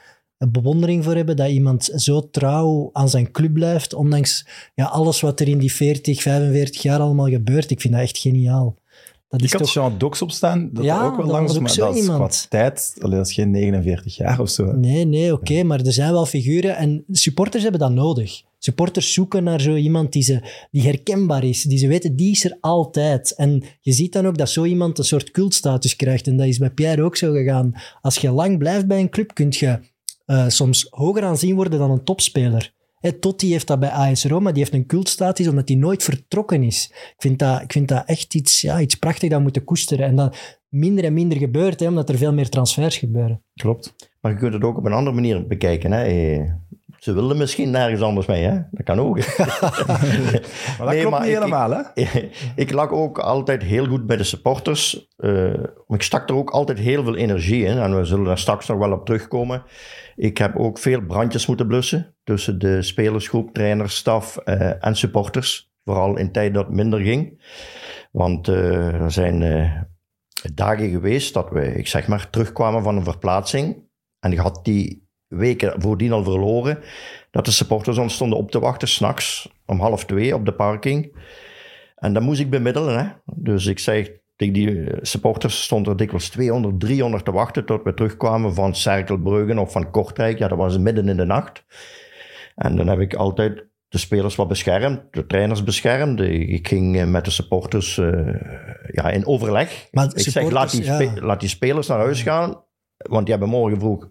een 0.43 0.53
bewondering 0.53 1.05
voor 1.05 1.15
hebben 1.15 1.37
dat 1.37 1.49
iemand 1.49 1.91
zo 1.97 2.31
trouw 2.31 2.91
aan 2.93 3.09
zijn 3.09 3.31
club 3.31 3.53
blijft, 3.53 3.95
ondanks 3.95 4.47
ja, 4.75 4.85
alles 4.85 5.21
wat 5.21 5.41
er 5.41 5.49
in 5.49 5.59
die 5.59 5.73
40, 5.73 6.23
45 6.23 6.83
jaar 6.83 7.01
allemaal 7.01 7.29
gebeurt. 7.29 7.71
Ik 7.71 7.81
vind 7.81 7.95
dat 7.95 8.03
echt 8.03 8.19
geniaal. 8.19 8.81
Dat 9.29 9.41
ik 9.41 9.47
is 9.47 9.53
had 9.53 9.63
toch... 9.63 9.73
Jean 9.73 9.99
Dox 9.99 10.23
op 10.23 10.31
staan, 10.31 10.71
dat 10.73 10.85
Ja, 10.85 11.05
ook 11.05 11.17
wel 11.17 11.27
lang 11.27 11.47
was 11.47 11.59
maar 11.59 11.75
dat 11.77 11.95
is 11.95 12.01
iemand. 12.01 12.47
qua 12.47 12.49
tijd, 12.49 12.95
allee, 12.99 13.17
dat 13.17 13.27
is 13.27 13.33
geen 13.33 13.51
49 13.51 14.17
jaar 14.17 14.41
of 14.41 14.51
zo. 14.51 14.73
Nee, 14.73 15.05
nee, 15.05 15.33
oké, 15.33 15.63
maar 15.63 15.81
er 15.81 15.93
zijn 15.93 16.13
wel 16.13 16.27
figuren 16.27 16.77
en 16.77 17.05
supporters 17.11 17.63
hebben 17.63 17.81
dat 17.81 17.93
nodig. 17.93 18.43
Supporters 18.59 19.13
zoeken 19.13 19.45
naar 19.45 19.61
zo 19.61 19.75
iemand 19.75 20.13
die, 20.13 20.23
ze, 20.23 20.67
die 20.71 20.83
herkenbaar 20.83 21.45
is, 21.45 21.63
die 21.63 21.79
ze 21.79 21.87
weten, 21.87 22.17
die 22.17 22.31
is 22.31 22.45
er 22.45 22.57
altijd. 22.61 23.35
En 23.35 23.63
je 23.81 23.93
ziet 23.93 24.13
dan 24.13 24.27
ook 24.27 24.39
dat 24.39 24.51
zo 24.51 24.65
iemand 24.65 24.99
een 24.99 25.05
soort 25.05 25.31
cultstatus 25.31 25.97
krijgt 25.97 26.27
en 26.27 26.37
dat 26.37 26.47
is 26.47 26.59
bij 26.59 26.71
Pierre 26.71 27.03
ook 27.03 27.17
zo 27.17 27.33
gegaan. 27.33 27.73
Als 28.01 28.17
je 28.17 28.31
lang 28.31 28.59
blijft 28.59 28.87
bij 28.87 29.01
een 29.01 29.11
club, 29.11 29.35
kun 29.35 29.47
je 29.51 29.79
eh, 30.33 30.49
soms 30.49 30.87
hoger 30.91 31.25
aanzien 31.25 31.55
worden 31.55 31.79
dan 31.79 31.91
een 31.91 32.05
topspeler. 32.05 32.75
Hè, 32.99 33.13
Totti 33.13 33.51
heeft 33.51 33.67
dat 33.67 33.81
bij 33.81 33.91
AS 33.91 34.25
Roma, 34.25 34.51
die 34.51 34.63
heeft 34.63 34.75
een 34.75 34.87
cultstatus 34.87 35.49
omdat 35.49 35.69
hij 35.69 35.77
nooit 35.77 36.03
vertrokken 36.03 36.63
is. 36.63 36.89
Ik 36.91 37.15
vind 37.19 37.39
dat, 37.39 37.63
ik 37.63 37.73
vind 37.73 37.89
dat 37.89 38.03
echt 38.07 38.35
iets, 38.35 38.61
ja, 38.61 38.81
iets 38.81 38.95
prachtigs 38.95 39.33
dat 39.33 39.43
moeten 39.43 39.65
koesteren. 39.65 40.07
En 40.07 40.17
dat 40.17 40.59
minder 40.69 41.05
en 41.05 41.13
minder 41.13 41.39
gebeurt, 41.39 41.87
omdat 41.87 42.09
er 42.09 42.17
veel 42.17 42.33
meer 42.33 42.49
transfers 42.49 42.97
gebeuren. 42.97 43.43
Klopt. 43.55 43.95
Maar 44.21 44.33
je 44.33 44.39
kunt 44.39 44.53
het 44.53 44.63
ook 44.63 44.77
op 44.77 44.85
een 44.85 44.93
andere 44.93 45.15
manier 45.15 45.47
bekijken. 45.47 45.93
Hè. 45.93 46.05
Ze 47.03 47.13
wilden 47.13 47.37
misschien 47.37 47.71
nergens 47.71 48.01
anders 48.01 48.27
mee, 48.27 48.43
hè? 48.45 48.61
Dat 48.71 48.85
kan 48.85 49.01
ook. 49.01 49.17
Maar 49.37 50.79
dat 50.79 50.87
Nee, 50.89 51.01
klopt 51.01 51.11
maar 51.11 51.21
niet 51.21 51.29
ik- 51.29 51.35
helemaal, 51.35 51.71
hè? 51.71 51.83
ik 52.57 52.73
lag 52.73 52.91
ook 52.91 53.19
altijd 53.19 53.63
heel 53.63 53.87
goed 53.87 54.07
bij 54.07 54.17
de 54.17 54.25
supporters. 54.25 55.09
Eh, 55.17 55.53
ik 55.89 56.03
stak 56.03 56.29
er 56.29 56.35
ook 56.35 56.51
altijd 56.51 56.79
heel 56.79 57.05
veel 57.05 57.17
energie 57.17 57.65
in. 57.65 57.79
En 57.79 57.97
we 57.97 58.05
zullen 58.05 58.25
daar 58.25 58.39
straks 58.39 58.67
nog 58.67 58.79
wel 58.79 58.93
op 58.93 59.05
terugkomen. 59.07 59.63
Ik 60.17 60.39
heb 60.39 60.57
ook 60.57 60.79
veel 60.79 61.01
brandjes 61.01 61.47
moeten 61.47 61.67
blussen. 61.67 62.15
Tussen 62.25 62.59
de 62.59 62.83
spelersgroep, 62.83 63.55
trainers, 63.55 63.97
staf 63.97 64.37
eh, 64.37 64.85
en 64.87 64.97
supporters. 64.97 65.71
Vooral 65.85 66.17
in 66.17 66.33
tijden 66.33 66.53
dat 66.53 66.67
het 66.67 66.75
minder 66.75 67.01
ging. 67.01 67.43
Want 68.13 68.49
eh, 68.49 69.01
er 69.01 69.11
zijn 69.11 69.41
dagen 70.55 70.91
geweest 70.91 71.35
dat 71.35 71.51
we, 71.51 71.75
ik 71.75 71.87
zeg 71.87 72.07
maar, 72.07 72.31
terugkwamen 72.31 72.83
van 72.83 72.97
een 72.97 73.05
verplaatsing. 73.05 73.77
En 74.21 74.31
je 74.31 74.41
had 74.41 74.61
die 74.65 75.02
weken 75.35 75.81
voordien 75.81 76.13
al 76.13 76.25
verloren. 76.25 76.79
Dat 77.31 77.45
de 77.45 77.51
supporters 77.51 77.99
ons 77.99 78.15
stonden 78.15 78.39
op 78.39 78.51
te 78.51 78.61
wachten, 78.61 78.89
s'nachts 78.89 79.53
om 79.67 79.81
half 79.81 80.05
twee 80.05 80.35
op 80.35 80.45
de 80.45 80.55
parking. 80.55 81.17
En 81.97 82.13
dan 82.13 82.23
moest 82.23 82.41
ik 82.41 82.51
bemiddelen. 82.51 82.99
Hè? 82.99 83.11
Dus 83.35 83.67
ik 83.67 83.79
zei 83.79 84.21
tegen 84.37 84.55
die 84.55 84.85
eh, 84.85 84.99
supporters, 85.03 85.63
stond 85.63 85.87
er 85.87 85.97
dikwijls 85.97 86.29
200, 86.29 86.81
300 86.81 87.25
te 87.25 87.33
wachten 87.33 87.65
tot 87.65 87.83
we 87.83 87.95
terugkwamen 87.95 88.55
van 88.55 88.75
Cerkelbruggen 88.75 89.59
of 89.59 89.73
van 89.73 89.91
Kortrijk. 89.91 90.39
Ja, 90.39 90.49
dat 90.49 90.59
was 90.59 90.79
midden 90.79 91.09
in 91.09 91.17
de 91.17 91.25
nacht. 91.25 91.65
En 92.55 92.77
dan 92.77 92.89
heb 92.89 93.01
ik 93.01 93.15
altijd 93.15 93.67
de 93.89 93.99
spelers 93.99 94.37
wat 94.37 94.49
beschermd, 94.49 95.03
de 95.11 95.27
trainers 95.27 95.65
beschermd. 95.65 96.21
Ik 96.21 96.69
ging 96.69 96.99
eh, 96.99 97.07
met 97.07 97.25
de 97.25 97.31
supporters 97.31 97.99
eh, 97.99 98.35
ja, 98.93 99.11
in 99.11 99.27
overleg. 99.27 99.89
Maar 99.91 100.11
Ik 100.15 100.31
zeg, 100.31 100.51
laat 100.51 100.71
die, 100.71 100.85
ja. 100.85 101.13
laat 101.21 101.41
die 101.41 101.49
spelers 101.49 101.87
naar 101.87 101.99
huis 101.99 102.23
gaan, 102.23 102.65
want 102.97 103.27
die 103.27 103.35
hebben 103.35 103.49
morgen 103.49 103.81
vroeg 103.81 104.11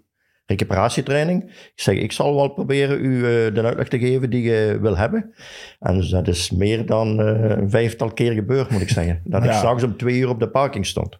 recuperatietraining. 0.51 1.43
Ik 1.43 1.72
zeg, 1.75 1.96
ik 1.96 2.12
zal 2.12 2.36
wel 2.36 2.48
proberen 2.48 3.05
u 3.05 3.15
eh, 3.15 3.53
de 3.53 3.62
uitleg 3.63 3.88
te 3.88 4.00
geven 4.00 4.29
die 4.29 4.43
je 4.43 4.77
wil 4.81 4.98
hebben. 4.98 5.34
En 5.79 5.98
dus 5.98 6.10
dat 6.10 6.27
is 6.27 6.51
meer 6.51 6.86
dan 6.86 7.22
eh, 7.22 7.50
een 7.58 7.70
vijftal 7.70 8.12
keer 8.13 8.31
gebeurd, 8.34 8.70
moet 8.70 8.81
ik 8.81 8.89
zeggen. 8.89 9.22
Dat 9.24 9.43
ik 9.43 9.50
Ja. 9.50 9.58
straks 9.58 9.84
om 9.84 9.98
twee 9.98 10.17
uur 10.17 10.29
op 10.29 10.39
de 10.39 10.50
parking 10.50 10.86
stond. 10.86 11.20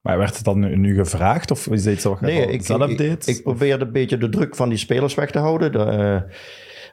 Maar 0.00 0.18
werd 0.18 0.36
het 0.36 0.44
dan 0.44 0.58
nu, 0.58 0.76
nu 0.76 0.94
gevraagd 0.94 1.50
of 1.50 1.66
is 1.66 1.82
dit 1.82 1.94
iets 1.94 2.04
wat 2.04 2.20
je 2.20 2.26
Nee, 2.26 2.46
al 2.46 2.52
ik, 2.52 2.62
zelf 2.64 2.90
ik, 2.90 2.98
deed? 2.98 3.26
ik 3.26 3.42
probeerde 3.42 3.84
een 3.84 3.92
beetje 3.92 4.18
de 4.18 4.28
druk 4.28 4.56
van 4.56 4.68
die 4.68 4.78
spelers 4.78 5.14
weg 5.14 5.30
te 5.30 5.38
houden. 5.38 5.72
De, 5.72 5.78
eh, 5.78 6.22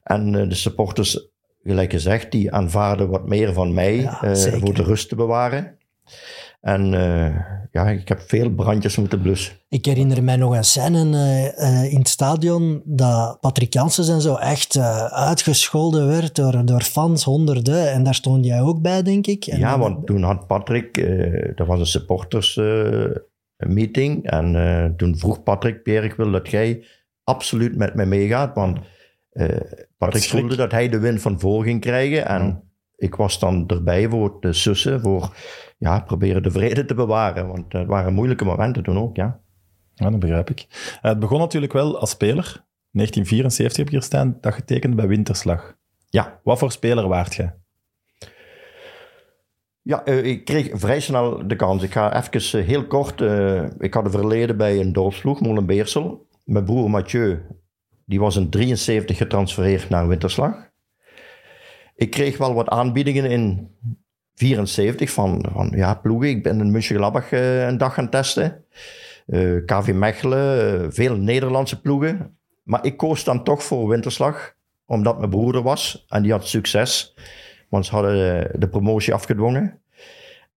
en 0.04 0.32
de 0.50 0.56
supporters, 0.56 1.30
gelijk 1.63 1.92
gezegd, 1.92 2.32
die 2.32 2.51
aanvaarden 2.51 3.10
wat 3.10 3.27
meer 3.27 3.54
van 3.54 3.74
mij 3.74 3.96
Ja, 3.96 4.22
eh, 4.24 4.34
voor 4.36 4.74
de 4.74 4.84
rust 4.84 5.10
te 5.10 5.15
bewaren. 5.15 5.77
En 6.65 6.93
eh, 6.93 7.36
ja, 7.72 7.89
ik 7.89 8.07
heb 8.07 8.19
veel 8.19 8.50
brandjes 8.50 8.98
moeten 8.98 9.22
blussen. 9.22 9.53
Ik 9.69 9.86
herinner 9.86 10.24
mij 10.24 10.36
nog 10.36 10.55
een 10.55 10.63
scène 10.63 11.12
eh, 11.12 11.84
eh, 11.84 11.91
in 11.91 11.98
het 11.98 12.07
stadion 12.07 12.81
dat 12.86 13.39
Patrick 13.39 13.74
Janssens 13.74 14.10
en 14.10 14.22
zo 14.22 14.36
echt 14.36 14.77
uitgescholden 15.10 16.07
werd 16.07 16.36
door, 16.36 16.65
door 16.65 16.81
fans, 16.81 17.24
honderden. 17.24 17.91
En 17.91 18.03
daar 18.03 18.13
stond 18.15 18.45
jij 18.45 18.62
ook 18.62 18.81
bij, 18.81 19.01
denk 19.03 19.27
ik. 19.27 19.45
En 19.45 19.60
ja, 19.60 19.69
dan- 19.69 19.79
want 19.79 20.05
toen 20.05 20.24
had 20.24 20.48
Patrick, 20.48 20.93
dat 21.55 21.67
was 21.67 21.79
een 21.79 21.86
supporters 21.86 22.57
eh, 22.57 23.05
meeting. 23.57 24.29
En 24.29 24.93
toen 24.98 25.17
vroeg 25.17 25.43
Patrick, 25.43 25.84
Pierre, 25.84 26.05
ik 26.05 26.15
wil 26.15 26.31
dat 26.31 26.50
jij 26.50 26.86
absoluut 27.24 27.77
met 27.77 27.95
mij 27.95 28.05
meegaat. 28.05 28.55
Want 28.55 28.79
Patrick 29.98 30.24
voelde 30.24 30.55
dat 30.55 30.72
hij 30.72 30.89
de 30.89 31.00
win 31.00 31.19
van 31.19 31.39
voor 31.39 31.63
ging 31.63 31.81
krijgen. 31.81 32.27
En 32.27 32.63
ik 32.95 33.15
was 33.15 33.39
dan 33.39 33.63
erbij 33.67 34.10
voor 34.10 34.39
te 34.39 34.53
sussen, 34.53 35.01
voor 35.01 35.34
ja, 35.77 36.00
proberen 36.00 36.44
de 36.44 36.51
vrede 36.51 36.86
te 36.86 36.94
bewaren. 36.94 37.48
Want 37.48 37.74
het 37.74 37.88
waren 37.88 38.13
moeilijke 38.13 38.46
momenten 38.46 38.84
toen 38.84 38.98
ook, 38.98 39.15
ja. 39.15 39.39
Ja, 39.96 40.10
dat 40.10 40.20
begrijp 40.20 40.50
ik. 40.50 40.65
Eh, 41.01 41.01
het 41.01 41.20
begon 41.20 41.39
natuurlijk 41.39 41.74
wel 41.74 42.00
als 42.00 42.10
speler. 42.10 42.63
1974 42.91 43.77
heb 43.77 43.86
ik 43.86 43.91
hier 43.91 44.01
staan, 44.01 44.38
dat 44.41 44.53
getekend 44.53 44.96
bij 44.96 45.08
Winterslag. 45.08 45.75
Ja, 46.10 46.39
Wat 46.44 46.60
voor 46.60 46.72
speler 46.72 47.08
waart 47.08 47.36
jij? 47.36 47.55
Ja, 49.82 50.03
eh, 50.03 50.24
ik 50.24 50.46
kreeg 50.46 50.70
vrij 50.74 51.00
snel 51.00 51.48
de 51.48 51.55
kans. 51.55 51.84
Ik 51.84 51.91
ga 51.91 52.24
even 52.24 52.60
eh, 52.60 52.65
heel 52.65 52.88
kort. 52.88 53.22
ik 53.79 53.94
had 53.94 54.05
een 54.05 54.12
verleden 54.12 54.58
bij 54.58 54.79
een 54.79 54.94
dorpsploeg, 54.94 55.41
Molenbeersel. 55.41 56.27
Mijn 56.44 56.65
broer 56.65 56.89
Mathieu, 56.89 57.41
die 58.05 58.20
was 58.20 58.36
in 58.36 58.50
73 58.50 59.17
getransfereerd 59.17 59.89
naar 59.89 60.08
Winterslag. 60.08 60.74
Ik 61.96 62.10
kreeg 62.12 62.38
wel 62.38 62.53
wat 62.53 62.70
aanbiedingen 62.70 63.25
in 63.25 63.70
74 64.36 65.12
van, 65.12 65.46
van 65.54 65.72
ja, 65.75 65.94
ploegen. 65.94 66.30
Ik 66.30 66.44
ben 66.44 66.60
in 66.60 66.72
München-Gladbach 66.72 67.32
eh, 67.32 67.68
een 67.68 67.77
dag 67.77 67.94
gaan 67.94 68.10
testen. 68.10 68.65
Eh, 69.25 69.65
KV 69.65 69.94
Mechelen, 69.94 70.82
eh, 70.82 70.88
veel 70.89 71.15
Nederlandse 71.15 71.82
ploegen. 71.82 72.38
Maar 72.63 72.86
ik 72.86 72.98
koos 72.98 73.24
dan 73.24 73.44
toch 73.44 73.63
voor 73.63 73.88
Winterslag, 73.88 74.56
omdat 74.86 75.18
mijn 75.18 75.30
broer 75.30 75.56
er 75.56 75.62
was. 75.62 76.06
En 76.10 76.22
die 76.22 76.32
had 76.32 76.48
succes. 76.48 77.15
Want 77.70 77.86
ze 77.86 77.92
hadden 77.92 78.50
de 78.60 78.70
promotie 78.70 79.13
afgedwongen. 79.13 79.82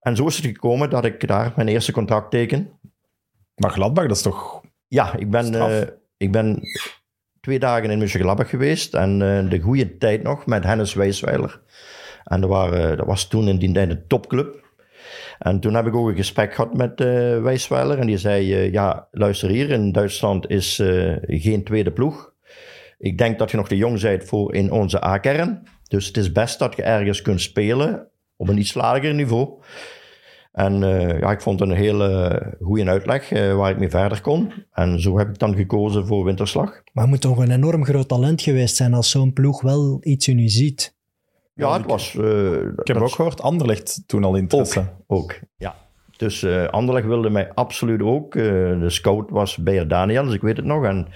En 0.01 0.17
zo 0.17 0.27
is 0.27 0.37
het 0.37 0.47
gekomen 0.47 0.91
dat 0.91 1.05
ik 1.05 1.27
daar 1.27 1.53
mijn 1.57 1.69
eerste 1.69 1.93
contract 1.93 2.31
teken. 2.31 2.71
Maar 3.55 3.71
Gladbach, 3.71 4.07
dat 4.07 4.17
is 4.17 4.23
toch... 4.23 4.61
Ja, 4.89 5.17
ik 5.17 5.31
ben, 5.31 5.55
ik 6.17 6.33
ben 6.33 6.61
twee 7.41 7.59
dagen 7.59 7.91
in 7.91 7.99
Mönchengladbach 7.99 8.51
geweest. 8.51 8.95
En 8.95 9.19
de 9.49 9.61
goede 9.61 9.97
tijd 9.97 10.23
nog 10.23 10.47
met 10.47 10.65
Hennis 10.65 10.95
Wijsweiler. 10.95 11.61
En 12.29 12.41
dat, 12.41 12.51
waren, 12.51 12.97
dat 12.97 13.07
was 13.07 13.29
toen 13.29 13.49
in 13.49 13.59
die 13.59 13.73
tijd 13.73 13.91
een 13.91 14.07
topclub. 14.07 14.67
En 15.39 15.61
toen 15.61 15.75
heb 15.75 15.87
ik 15.87 15.95
ook 15.95 16.09
een 16.09 16.17
gesprek 16.17 16.55
gehad 16.55 16.75
met 16.75 17.01
eh 17.01 17.43
Wijsweiler. 17.43 17.99
En 17.99 18.07
die 18.07 18.19
zei, 18.19 18.55
eh, 18.55 18.73
ja, 18.73 19.09
luister 19.11 19.49
hier, 19.49 19.71
in 19.71 19.93
Duitsland 19.93 20.51
is 20.51 20.79
eh, 20.79 21.17
geen 21.21 21.65
tweede 21.65 21.93
ploeg. 21.93 22.33
Ik 22.99 23.19
denk 23.19 23.39
dat 23.39 23.51
je 23.51 23.57
nog 23.57 23.69
te 23.69 23.77
jong 23.77 24.01
bent 24.01 24.25
voor 24.25 24.55
in 24.55 24.73
onze 24.73 25.05
A-kern. 25.05 25.63
Dus 25.89 26.07
het 26.07 26.17
is 26.17 26.33
best 26.33 26.59
dat 26.59 26.77
je 26.77 26.83
ergens 26.83 27.23
kunt 27.23 27.41
spelen 27.41 28.09
op 28.37 28.49
een 28.49 28.59
iets 28.59 28.75
lager 28.75 29.15
niveau. 29.15 29.63
En 30.53 30.79
ja, 31.21 31.31
ik 31.31 31.41
vond 31.41 31.61
het 31.61 31.69
een 31.69 31.77
hele 31.77 32.57
goede 32.61 32.85
uitleg 32.85 33.29
waar 33.31 33.71
ik 33.71 33.79
mee 33.79 33.89
verder 33.89 34.21
kon. 34.21 34.53
En 34.73 35.01
zo 35.01 35.19
heb 35.19 35.29
ik 35.29 35.39
dan 35.39 35.57
gekozen 35.57 36.07
voor 36.07 36.25
Winterslag. 36.25 36.83
Maar 36.93 37.05
het 37.05 37.13
moet 37.13 37.21
toch 37.21 37.39
een 37.39 37.51
enorm 37.51 37.85
groot 37.85 38.09
talent 38.09 38.43
geweest 38.43 38.77
zijn 38.77 38.95
als 38.95 39.11
zo'n 39.11 39.33
ploeg 39.33 39.63
wel 39.63 39.99
iets 40.03 40.29
in 40.29 40.39
u 40.39 40.49
ziet. 40.49 40.98
Ja, 41.59 41.73
het 41.77 41.87
was... 41.87 42.15
eh, 42.17 42.53
Ik 42.55 42.87
heb 42.87 42.97
ook 42.97 43.11
gehoord, 43.11 43.43
Anderlecht 43.43 44.03
toen 44.07 44.25
al 44.25 44.35
interesse. 44.35 44.85
Ook, 45.07 45.39
ja. 45.57 45.75
Dus 46.17 46.43
eh 46.43 46.67
Anderlecht 46.69 47.07
wilde 47.07 47.31
mij 47.31 47.53
absoluut 47.55 48.03
ook. 48.03 48.35
Eh, 48.35 48.43
de 48.81 48.91
scout 48.91 49.31
was 49.31 49.57
Beer 49.57 49.89
Daniel, 49.89 50.25
dus 50.25 50.35
ik 50.35 50.41
weet 50.41 50.57
het 50.57 50.67
nog. 50.67 50.85
En 50.85 51.09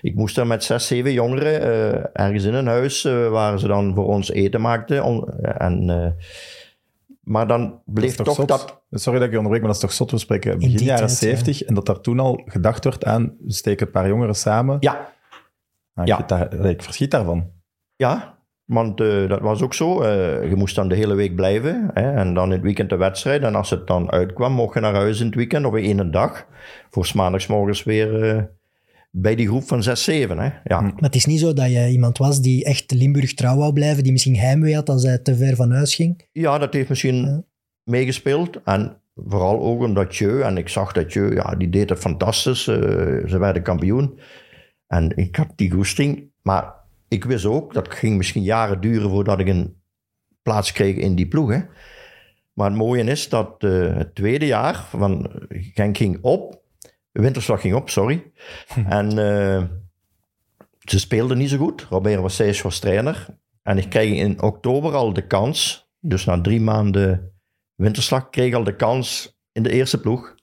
ik 0.00 0.14
moest 0.14 0.34
daar 0.34 0.46
met 0.46 0.64
zes, 0.64 0.86
zeven 0.86 1.12
jongeren 1.12 1.60
eh, 1.60 2.24
ergens 2.24 2.44
in 2.44 2.54
een 2.54 2.66
huis 2.66 3.04
eh, 3.04 3.28
waar 3.28 3.58
ze 3.58 3.66
dan 3.66 3.94
voor 3.94 4.06
ons 4.06 4.30
eten 4.30 4.60
maakten. 4.60 5.04
On- 5.04 5.28
en, 5.40 5.90
eh, 5.90 6.24
maar 7.20 7.46
dan 7.46 7.60
Dat 7.60 7.80
bleef 7.84 8.16
toch 8.16 8.44
dat... 8.44 8.82
Sorry 8.90 9.18
dat 9.18 9.26
ik 9.26 9.32
je 9.32 9.38
onderbreek, 9.38 9.62
maar 9.64 9.72
dat 9.72 9.82
is 9.82 9.88
toch 9.88 9.92
zot? 9.92 10.10
We 10.10 10.18
spreken 10.18 10.58
begin 10.58 10.78
jaren 10.84 10.96
tijd, 11.06 11.10
70 11.10 11.62
en 11.62 11.74
dat 11.74 11.86
daar 11.86 12.00
toen 12.00 12.18
al 12.20 12.42
gedacht 12.44 12.84
werd 12.84 13.04
aan, 13.04 13.36
we 13.40 13.52
steken 13.52 13.86
een 13.86 13.92
paar 13.92 14.08
jongeren 14.08 14.34
samen. 14.34 14.76
Ja, 14.80 15.10
Ah, 15.94 16.02
ik, 16.04 16.08
Ja. 16.08 16.22
daar- 16.26 16.52
ik 16.54 16.82
verschiet 16.82 17.10
daarvan. 17.10 17.50
Ja, 17.96 18.38
want 18.64 19.00
eh, 19.00 19.28
dat 19.28 19.40
was 19.40 19.62
ook 19.62 19.74
zo. 19.74 20.02
Eh, 20.02 20.48
je 20.48 20.56
moest 20.56 20.74
dan 20.74 20.88
de 20.88 20.94
hele 20.94 21.14
week 21.14 21.34
blijven. 21.34 21.90
Hè, 21.94 22.12
en 22.14 22.34
dan 22.34 22.44
in 22.44 22.50
het 22.52 22.60
weekend 22.62 22.90
de 22.90 22.96
wedstrijd. 22.96 23.42
En 23.42 23.54
als 23.54 23.70
het 23.70 23.86
dan 23.86 24.10
uitkwam, 24.10 24.52
mocht 24.52 24.74
je 24.74 24.80
naar 24.80 24.94
huis 24.94 25.20
in 25.20 25.26
het 25.26 25.34
weekend 25.34 25.66
of 25.66 25.74
in 25.76 25.98
een 25.98 26.10
dag. 26.10 26.46
Voor 26.90 27.10
maandagsmorgens 27.14 27.82
weer 27.84 28.22
eh, 28.22 28.42
bij 29.10 29.34
die 29.34 29.46
groep 29.46 29.62
van 29.64 29.82
6, 29.82 30.04
7. 30.04 30.38
Hè. 30.38 30.50
Ja. 30.64 30.80
Maar 30.80 30.92
het 30.96 31.14
is 31.14 31.24
niet 31.24 31.40
zo 31.40 31.52
dat 31.52 31.70
je 31.70 31.88
iemand 31.90 32.18
was 32.18 32.40
die 32.40 32.64
echt 32.64 32.90
Limburg 32.92 33.34
trouw 33.34 33.56
wou 33.56 33.72
blijven, 33.72 34.02
die 34.02 34.12
misschien 34.12 34.36
heimwee 34.36 34.74
had 34.74 34.88
als 34.88 35.02
hij 35.02 35.18
te 35.18 35.36
ver 35.36 35.56
van 35.56 35.70
huis 35.72 35.94
ging. 35.94 36.28
ja, 36.32 36.58
dat 36.58 36.72
heeft 36.72 36.88
misschien 36.88 37.16
Ja. 37.24 37.42
meegespeeld. 37.84 38.60
En 38.64 38.96
vooral 39.14 39.60
ook 39.60 39.80
omdat 39.82 40.16
Jeu, 40.16 40.40
en 40.42 40.56
ik 40.56 40.68
zag 40.68 40.92
dat 40.92 41.12
Jeu, 41.12 41.34
ja, 41.34 41.54
die 41.54 41.68
deed 41.68 41.88
het 41.88 41.98
fantastisch. 41.98 42.62
Ze 42.64 43.36
werden 43.38 43.62
kampioen. 43.62 44.18
En 44.86 45.16
ik 45.16 45.36
had 45.36 45.52
die 45.56 45.70
goesting. 45.70 46.30
Maar 46.42 46.74
ik 47.12 47.24
wist 47.24 47.44
ook, 47.44 47.74
dat 47.74 47.94
ging 47.94 48.16
misschien 48.16 48.42
jaren 48.42 48.80
duren 48.80 49.10
voordat 49.10 49.40
ik 49.40 49.48
een 49.48 49.82
plaats 50.42 50.72
kreeg 50.72 50.96
in 50.96 51.14
die 51.14 51.28
ploeg. 51.28 51.50
Hè. 51.50 51.60
Maar 52.52 52.68
het 52.68 52.78
mooie 52.78 53.04
is 53.04 53.28
dat 53.28 53.64
eh, 53.64 53.96
het 53.96 54.14
tweede 54.14 54.46
jaar 54.46 54.74
van 54.74 55.30
Genk 55.48 55.96
ging 55.96 56.18
op. 56.22 56.62
Winterslag 57.12 57.60
ging 57.60 57.74
op, 57.74 57.90
sorry. 57.90 58.32
En 58.88 59.08
eh, 59.08 59.62
ze 60.78 60.98
speelden 60.98 61.38
niet 61.38 61.50
zo 61.50 61.56
goed. 61.56 61.82
Robert 61.82 62.20
Wassijs 62.20 62.62
was 62.62 62.78
trainer. 62.78 63.26
En 63.62 63.78
ik 63.78 63.88
kreeg 63.88 64.18
in 64.18 64.42
oktober 64.42 64.94
al 64.94 65.12
de 65.12 65.26
kans. 65.26 65.90
Dus 66.00 66.24
na 66.24 66.40
drie 66.40 66.60
maanden 66.60 67.32
winterslag 67.74 68.30
kreeg 68.30 68.46
ik 68.46 68.54
al 68.54 68.64
de 68.64 68.76
kans 68.76 69.38
in 69.52 69.62
de 69.62 69.70
eerste 69.70 70.00
ploeg. 70.00 70.34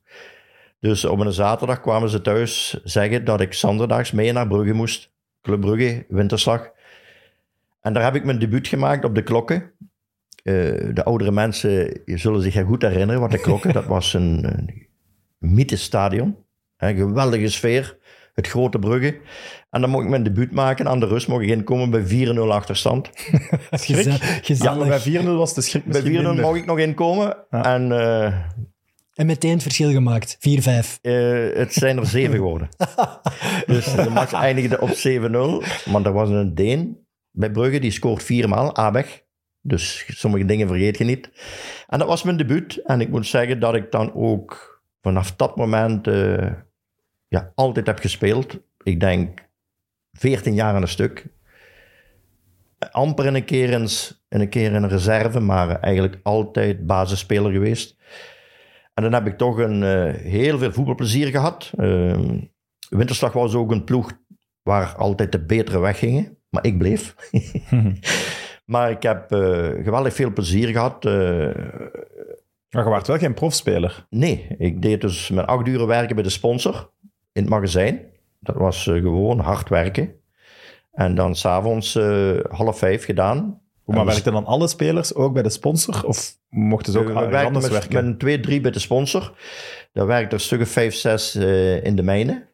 Dus 0.80 1.06
op 1.06 1.20
een 1.20 1.34
zaterdag 1.34 1.82
kwamen 1.82 2.10
ze 2.10 2.22
thuis 2.22 2.80
zeggen 2.84 3.26
dat 3.26 3.42
ik 3.42 3.54
zondags 3.54 4.12
mee 4.12 4.32
naar 4.32 4.48
Brugge 4.48 4.74
moest. 4.74 5.12
Club 5.42 5.62
Brugge, 5.62 6.06
winterslag. 6.08 6.72
En 7.82 7.94
daar 7.94 8.04
heb 8.04 8.16
ik 8.16 8.24
mijn 8.26 8.40
debuut 8.40 8.68
gemaakt 8.68 9.06
op 9.06 9.16
de 9.16 9.24
klokken. 9.24 9.72
Eh, 10.44 10.54
de 10.94 11.04
oudere 11.04 11.32
mensen 11.32 12.02
zullen 12.06 12.42
zich 12.42 12.62
goed 12.66 12.82
herinneren 12.82 13.22
wat 13.22 13.32
de 13.32 13.40
klokken. 13.40 13.74
dat 13.80 13.86
was 13.86 14.14
een, 14.14 14.46
een 14.46 14.88
mythisch 15.38 15.84
stadion. 15.84 16.36
Een 16.78 16.96
geweldige 16.96 17.48
sfeer. 17.50 17.98
het 18.34 18.48
grote 18.48 18.80
Brugge. 18.80 19.20
En 19.70 19.82
dan 19.82 19.90
mocht 19.90 20.04
ik 20.04 20.10
mijn 20.10 20.24
debuut 20.24 20.52
maken. 20.52 20.88
Aan 20.88 21.00
de 21.00 21.06
rust 21.08 21.28
mocht 21.28 21.44
ik 21.44 21.50
inkomen 21.50 21.90
bij 21.90 22.28
4-0 22.36 22.40
achterstand. 22.40 23.10
Schrik. 23.72 23.96
Geze- 23.96 24.10
Ja, 24.10 24.18
gezellig. 24.42 24.88
maar 24.88 25.02
bij 25.04 25.22
4-0 25.24 25.26
was 25.26 25.54
de 25.54 25.62
schrik 25.62 25.84
Bij 25.86 26.02
4-0 26.02 26.04
misschien 26.04 26.24
minder. 26.26 26.44
mocht 26.46 26.58
ik 26.58 26.66
nog 26.66 26.80
inkomen. 26.80 27.38
Ja. 27.50 27.64
En 27.76 27.92
eh, 27.92 28.40
En 29.20 29.26
meteen 29.26 29.52
het 29.52 29.62
verschil 29.62 29.92
gemaakt. 29.92 30.38
4-5. 30.38 30.40
eh, 31.02 31.58
het 31.58 31.74
zijn 31.74 31.98
er 31.98 32.06
zeven 32.06 32.36
geworden. 32.36 32.70
dus 33.66 33.94
de 33.94 34.10
match 34.10 34.34
eindigde 34.34 34.82
op 34.82 34.90
7-0. 34.90 35.92
Maar 35.92 36.06
er 36.06 36.14
was 36.14 36.30
een 36.30 36.56
Deen 36.56 37.08
bij 37.32 37.52
Brugge, 37.52 37.80
die 37.80 37.92
scoort 37.92 38.24
viermaal, 38.24 38.76
Abeg. 38.76 39.24
Dus 39.62 40.06
sommige 40.08 40.46
dingen 40.46 40.68
vergeet 40.68 40.98
je 40.98 41.04
niet. 41.04 41.30
En 41.88 42.00
dat 42.00 42.08
was 42.08 42.24
mijn 42.24 42.38
debuut. 42.38 42.82
En 42.86 43.02
ik 43.02 43.10
moet 43.10 43.28
zeggen 43.28 43.60
dat 43.60 43.76
ik 43.76 43.92
dan 43.92 44.14
ook 44.14 44.82
vanaf 45.02 45.36
dat 45.36 45.56
moment 45.56 46.08
eh, 46.08 46.52
ja, 47.28 47.52
altijd 47.56 47.88
heb 47.88 48.00
gespeeld. 48.00 48.60
Ik 48.84 49.00
denk 49.00 49.40
14 50.12 50.54
jaar 50.54 50.74
aan 50.74 50.82
een 50.82 50.88
stuk. 50.88 51.26
Amper 52.92 53.26
een 53.26 53.46
keer, 53.46 53.74
eens, 53.74 54.26
een 54.30 54.50
keer 54.50 54.74
in 54.74 54.84
een 54.84 54.90
reserve, 54.90 55.40
maar 55.40 55.80
eigenlijk 55.80 56.20
altijd 56.24 56.86
basisspeler 56.86 57.52
geweest. 57.52 57.98
En 59.00 59.06
dan 59.06 59.14
heb 59.14 59.28
ik 59.28 59.38
toch 59.38 59.58
een, 59.58 59.84
eh, 59.84 60.14
heel 60.14 60.58
veel 60.58 60.72
voetbalplezier 60.72 61.28
gehad. 61.28 61.72
Ehm, 61.78 62.40
Winterslag 62.90 63.34
was 63.34 63.56
ook 63.56 63.72
een 63.72 63.84
ploeg 63.84 64.12
waar 64.62 64.96
altijd 64.96 65.32
de 65.32 65.46
betere 65.46 65.80
weggingen. 65.80 66.38
Maar 66.50 66.66
ik 66.66 66.78
bleef. 66.78 67.16
maar 68.74 68.92
ik 68.92 69.04
heb 69.04 69.32
eh, 69.32 69.40
geweldig 69.84 70.14
veel 70.14 70.34
plezier 70.34 70.68
gehad. 70.68 71.06
Eh, 71.06 71.14
Maar 72.70 72.84
je 72.84 72.90
was 72.90 73.08
wel 73.08 73.18
geen 73.18 73.34
profspeler. 73.34 74.06
nee, 74.10 74.48
ik 74.58 74.82
deed 74.82 75.02
dus 75.02 75.30
mijn 75.30 75.48
acht 75.48 75.68
uren 75.68 75.88
werken 75.88 76.16
bij 76.16 76.24
de 76.24 76.30
sponsor 76.30 76.92
in 77.32 77.42
het 77.42 77.52
magazijn. 77.52 78.02
Dat 78.40 78.56
was 78.56 78.84
gewoon 78.84 79.40
hard 79.40 79.70
werken. 79.70 80.14
En 80.92 81.16
dan 81.16 81.36
s'avonds 81.36 81.96
eh 81.96 82.40
half 82.50 82.78
vijf 82.78 83.06
gedaan. 83.06 83.62
Maar 83.96 84.06
we- 84.06 84.12
werkten 84.12 84.34
dan 84.34 84.46
alle 84.46 84.68
spelers 84.68 85.14
ook 85.14 85.34
bij 85.34 85.44
de 85.44 85.50
sponsor? 85.50 86.06
Of 86.06 86.38
mochten 86.50 86.94
ze 86.94 87.00
ook 87.00 87.06
we 87.06 87.12
ergens 87.12 87.30
werkten 87.32 87.54
anders 87.56 87.72
met, 87.74 87.82
werken? 87.88 88.10
met 88.10 88.20
twee, 88.20 88.40
drie 88.40 88.62
bij 88.62 88.72
de 88.72 88.80
sponsor. 88.80 89.34
Daar 89.94 90.06
werkte 90.06 90.36
er 90.36 90.42
stukken 90.42 90.68
vijf, 90.68 90.96
zes 90.96 91.36
eh, 91.36 91.84
in 91.84 91.96
de 91.96 92.04
mijnen. 92.04 92.48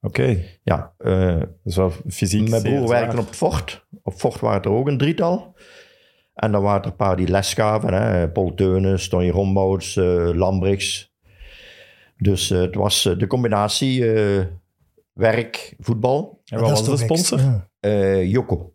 Oké, 0.00 0.38
Ja, 0.62 0.94
eh, 0.98 1.38
dat 1.38 1.48
is 1.64 1.76
wel 1.76 1.92
fysiek 2.08 2.48
Mijn 2.48 2.62
broer 2.62 2.88
werkte 2.88 3.18
op 3.18 3.26
het 3.26 3.36
fort. 3.36 3.86
Op 4.02 4.12
fort 4.14 4.40
waren 4.40 4.62
er 4.62 4.70
ook 4.70 4.88
een 4.88 4.98
drietal. 4.98 5.54
En 6.34 6.52
dan 6.52 6.62
waren 6.62 6.80
er 6.80 6.86
een 6.86 6.96
paar 6.96 7.16
die 7.16 7.28
les 7.28 7.54
gaven. 7.54 7.94
Hè? 7.94 8.28
Paul 8.30 8.54
Teunis, 8.54 9.08
Tony 9.08 9.30
Rombouts, 9.30 9.96
eh 9.96 10.28
Lambrichts. 10.34 11.12
Dus 12.16 12.50
eh, 12.50 12.60
het 12.60 12.74
was 12.74 13.04
eh, 13.04 13.18
de 13.18 13.26
combinatie 13.26 14.12
eh, 14.14 14.44
werk, 15.12 15.74
voetbal. 15.78 16.40
En 16.44 16.60
wat 16.60 16.70
was 16.70 16.84
de 16.84 16.96
sponsor? 16.96 17.38
ja. 17.40 17.68
eh 17.80 18.30
Joko. 18.30 18.71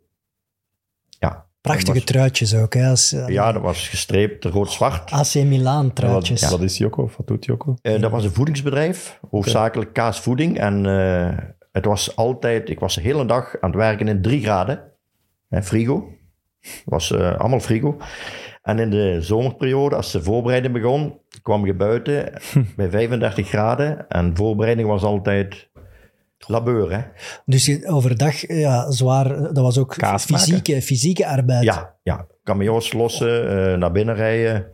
Prachtige 1.61 1.85
Dat 1.93 1.95
was- 1.95 2.03
truitjes 2.11 2.55
ook. 2.55 2.73
Hè, 2.73 2.89
als, 2.89 3.13
eh, 3.13 3.27
ja, 3.27 3.51
dat 3.51 3.61
was 3.61 3.87
gestreept 3.87 4.45
rood-zwart. 4.45 5.11
AC 5.11 5.33
Milan 5.35 5.83
Wat, 5.85 5.95
truitjes. 5.95 6.49
wat 6.49 6.61
is 6.61 6.77
Joko? 6.77 7.03
Of 7.03 7.17
wat 7.17 7.27
doet 7.27 7.45
Joko? 7.45 7.75
Eh, 7.81 8.01
dat 8.01 8.11
was 8.11 8.23
een 8.23 8.31
voedingsbedrijf, 8.31 9.19
hoofdzakelijk 9.29 9.93
kaasvoeding. 9.93 10.59
En 10.59 10.85
eh, 10.85 11.37
het 11.71 11.85
was 11.85 12.15
altijd, 12.15 12.69
ik 12.69 12.79
was 12.79 12.95
de 12.95 13.01
hele 13.01 13.25
dag 13.25 13.55
aan 13.61 13.69
het 13.69 13.79
werken 13.79 14.07
in 14.07 14.21
drie 14.21 14.41
graden. 14.41 14.83
Hè, 15.49 15.63
frigo. 15.63 16.07
Het 16.61 16.81
was 16.85 17.11
eh, 17.11 17.37
allemaal 17.39 17.59
frigo. 17.59 17.97
En 18.61 18.79
in 18.79 18.89
de 18.89 19.17
zomerperiode, 19.21 19.95
als 19.95 20.11
de 20.11 20.23
voorbereiding 20.23 20.73
begon, 20.73 21.19
kwam 21.41 21.65
je 21.65 21.73
buiten 21.73 22.33
bij 22.75 22.89
35 22.89 23.47
graden. 23.47 24.07
En 24.07 24.35
voorbereiding 24.35 24.87
was 24.87 25.03
altijd 25.03 25.66
labeur. 26.47 26.91
Hè? 26.91 26.99
Dus 27.45 27.85
overdag, 27.85 28.47
ja, 28.47 28.91
zwaar. 28.91 29.37
Dat 29.53 29.57
was 29.63 29.77
ook 29.77 29.95
fysieke, 30.19 30.81
fysieke 30.81 31.27
arbeid. 31.27 31.63
Ja, 31.63 31.93
ja. 32.03 32.25
Cameo's 32.43 32.93
lossen, 32.93 33.49
eh, 33.71 33.77
naar 33.77 33.91
binnen 33.91 34.15
rijden. 34.15 34.65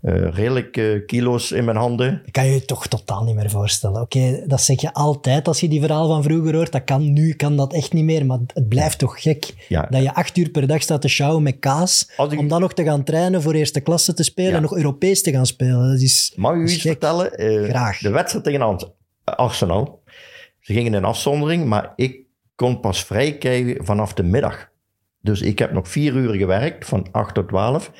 eh, 0.00 0.28
redelijk 0.34 0.76
eh, 0.76 1.06
kilo's 1.06 1.50
in 1.50 1.64
mijn 1.64 1.76
handen. 1.76 2.20
Dat 2.22 2.30
kan 2.30 2.46
je 2.46 2.52
je 2.52 2.64
toch 2.64 2.86
totaal 2.86 3.24
niet 3.24 3.34
meer 3.34 3.50
voorstellen. 3.50 4.00
Oké, 4.00 4.44
dat 4.46 4.60
zeg 4.60 4.80
je 4.80 4.92
altijd 4.94 5.48
als 5.48 5.60
je 5.60 5.68
die 5.68 5.80
verhaal 5.80 6.08
van 6.08 6.22
vroeger 6.22 6.54
hoort. 6.54 6.72
Dat 6.72 6.84
kan 6.84 7.12
nu, 7.12 7.32
kan 7.34 7.56
dat 7.56 7.72
echt 7.72 7.92
niet 7.92 8.04
meer. 8.04 8.26
Maar 8.26 8.38
het 8.54 8.68
blijft 8.68 8.98
toch 8.98 9.22
gek 9.22 9.64
Ja. 9.68 9.86
dat 9.90 10.02
je 10.02 10.14
acht 10.14 10.36
uur 10.36 10.48
per 10.50 10.66
dag 10.66 10.82
staat 10.82 11.00
te 11.00 11.08
sjouwen 11.08 11.42
met 11.42 11.56
kaas. 11.58 12.10
Om 12.16 12.48
dan 12.48 12.60
nog 12.60 12.74
te 12.74 12.84
gaan 12.84 13.04
trainen 13.04 13.42
voor 13.42 13.52
eerste 13.52 13.80
klasse 13.80 14.14
te 14.14 14.22
spelen 14.22 14.50
Ja. 14.50 14.56
en 14.56 14.62
nog 14.62 14.76
Europees 14.76 15.22
te 15.22 15.30
gaan 15.30 15.46
spelen. 15.46 15.90
Dat 15.90 16.00
is, 16.00 16.32
Mag 16.36 16.52
ik 16.54 16.58
u 16.58 16.62
iets 16.64 16.72
gek. 16.72 16.82
vertellen? 16.82 17.32
Eh, 17.38 17.68
Graag. 17.68 17.98
De 17.98 18.10
wedstrijd 18.10 18.44
tegen 18.44 18.90
Arsenal. 19.24 19.99
Ze 20.60 20.72
gingen 20.72 20.94
in 20.94 21.04
afzondering, 21.04 21.66
maar 21.66 21.92
ik 21.96 22.20
kon 22.54 22.80
pas 22.80 23.04
vrij 23.04 23.38
krijgen 23.38 23.84
vanaf 23.84 24.14
de 24.14 24.22
middag. 24.22 24.70
Dus 25.20 25.40
ik 25.40 25.58
heb 25.58 25.72
nog 25.72 25.88
vier 25.88 26.14
uur 26.14 26.34
gewerkt, 26.34 26.86
van 26.86 27.06
8 27.10 27.34
tot 27.34 27.48
12. 27.48 27.92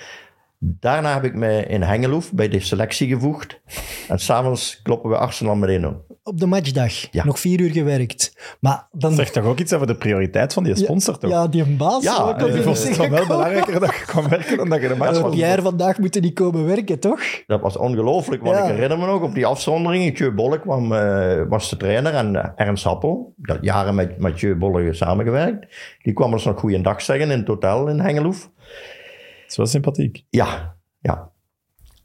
Daarna 0.59 1.15
heb 1.15 1.25
ik 1.25 1.35
me 1.35 1.67
in 1.67 1.83
Hengeloef 1.83 2.33
bij 2.33 2.49
de 2.49 2.61
selectie 2.61 3.09
gevoegd. 3.09 3.61
En 4.09 4.19
s'avonds 4.19 4.83
kloppen 4.83 5.11
we 5.11 5.17
Arsenal 5.17 5.55
meteen 5.55 5.87
op. 5.87 6.10
Op 6.31 6.41
de 6.41 6.47
matchdag. 6.47 6.93
Ja. 7.11 7.25
Nog 7.25 7.39
vier 7.41 7.61
uur 7.61 7.71
gewerkt. 7.71 8.33
Maar 8.61 8.89
dan... 8.93 9.15
Zegt 9.15 9.33
toch 9.33 9.45
ook 9.45 9.59
iets 9.59 9.73
over 9.73 9.87
de 9.87 9.95
prioriteit 9.97 10.53
van 10.53 10.65
die 10.65 10.77
sponsor, 10.77 11.19
toch? 11.19 11.31
Ja, 11.31 11.47
die 11.47 11.65
baas. 11.65 12.03
Ja, 12.03 12.17
ook 12.17 12.53
die 12.53 12.63
vond 12.63 12.89
het 12.89 13.09
wel 13.09 13.27
belangrijker 13.27 13.81
dat 13.81 13.95
je 13.95 14.05
kwam 14.07 14.29
werken 14.29 14.57
dan 14.57 14.69
dat 14.69 14.81
je 14.81 14.89
de 14.89 14.97
match 14.97 15.11
Had 15.13 15.21
was. 15.21 15.35
Pierre 15.35 15.63
vandaag 15.63 15.99
moeten 15.99 16.23
niet 16.23 16.35
komen 16.35 16.67
werken, 16.67 16.99
toch? 16.99 17.21
Dat 17.47 17.61
was 17.61 17.77
ongelooflijk, 17.77 18.43
want 18.43 18.57
Ja. 18.57 18.63
ik 18.65 18.71
herinner 18.71 18.99
me 18.99 19.07
nog 19.07 19.23
op 19.23 19.35
die 19.35 19.47
afzondering. 19.47 20.15
Tjeu 20.17 20.31
Bolle 20.31 20.61
kwam, 20.61 20.93
eh, 20.93 21.43
was 21.49 21.71
de 21.71 21.77
trainer 21.77 22.15
en 22.15 22.37
eh, 22.37 22.67
Ernst 22.67 22.85
Happel, 22.85 23.35
dat 23.37 23.59
jaren 23.61 23.95
met 23.95 24.19
Mathieu 24.19 24.57
Bolle 24.57 24.95
samengewerkt, 24.95 25.67
die 26.03 26.13
kwam 26.13 26.33
ons 26.33 26.45
nog 26.45 26.61
goeiedag 26.61 27.03
zeggen 27.03 27.31
in 27.31 27.39
het 27.39 27.49
hotel 27.49 27.89
in 27.89 28.01
Hengeloef. 28.01 28.41
Dat 28.43 29.49
is 29.49 29.57
wel 29.57 29.67
sympathiek. 29.67 30.25
Ja, 30.29 30.77
ja. 31.01 31.30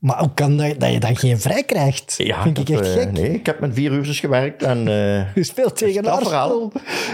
Maar 0.06 0.20
hoe 0.20 0.34
kan 0.34 0.58
dat, 0.58 0.80
dat 0.80 0.91
je 0.91 1.00
dan 1.00 1.15
geen 1.15 1.39
vrij 1.39 1.63
krijgt? 1.63 2.15
ja 2.18 2.41
Vind 2.41 2.58
ik 2.58 2.70
echt 2.70 2.88
eh, 2.88 2.94
gek. 2.94 3.12
nee, 3.12 3.34
ik 3.34 3.46
heb 3.46 3.60
met 3.60 3.74
vier 3.74 3.91
uurtjes 3.91 4.20
gewerkt 4.20 4.63
en 4.63 4.78
eh, 4.78 5.36
Je 5.36 5.44
speelt 5.44 5.78
tegen 5.78 6.06
Arsenal. 6.06 6.72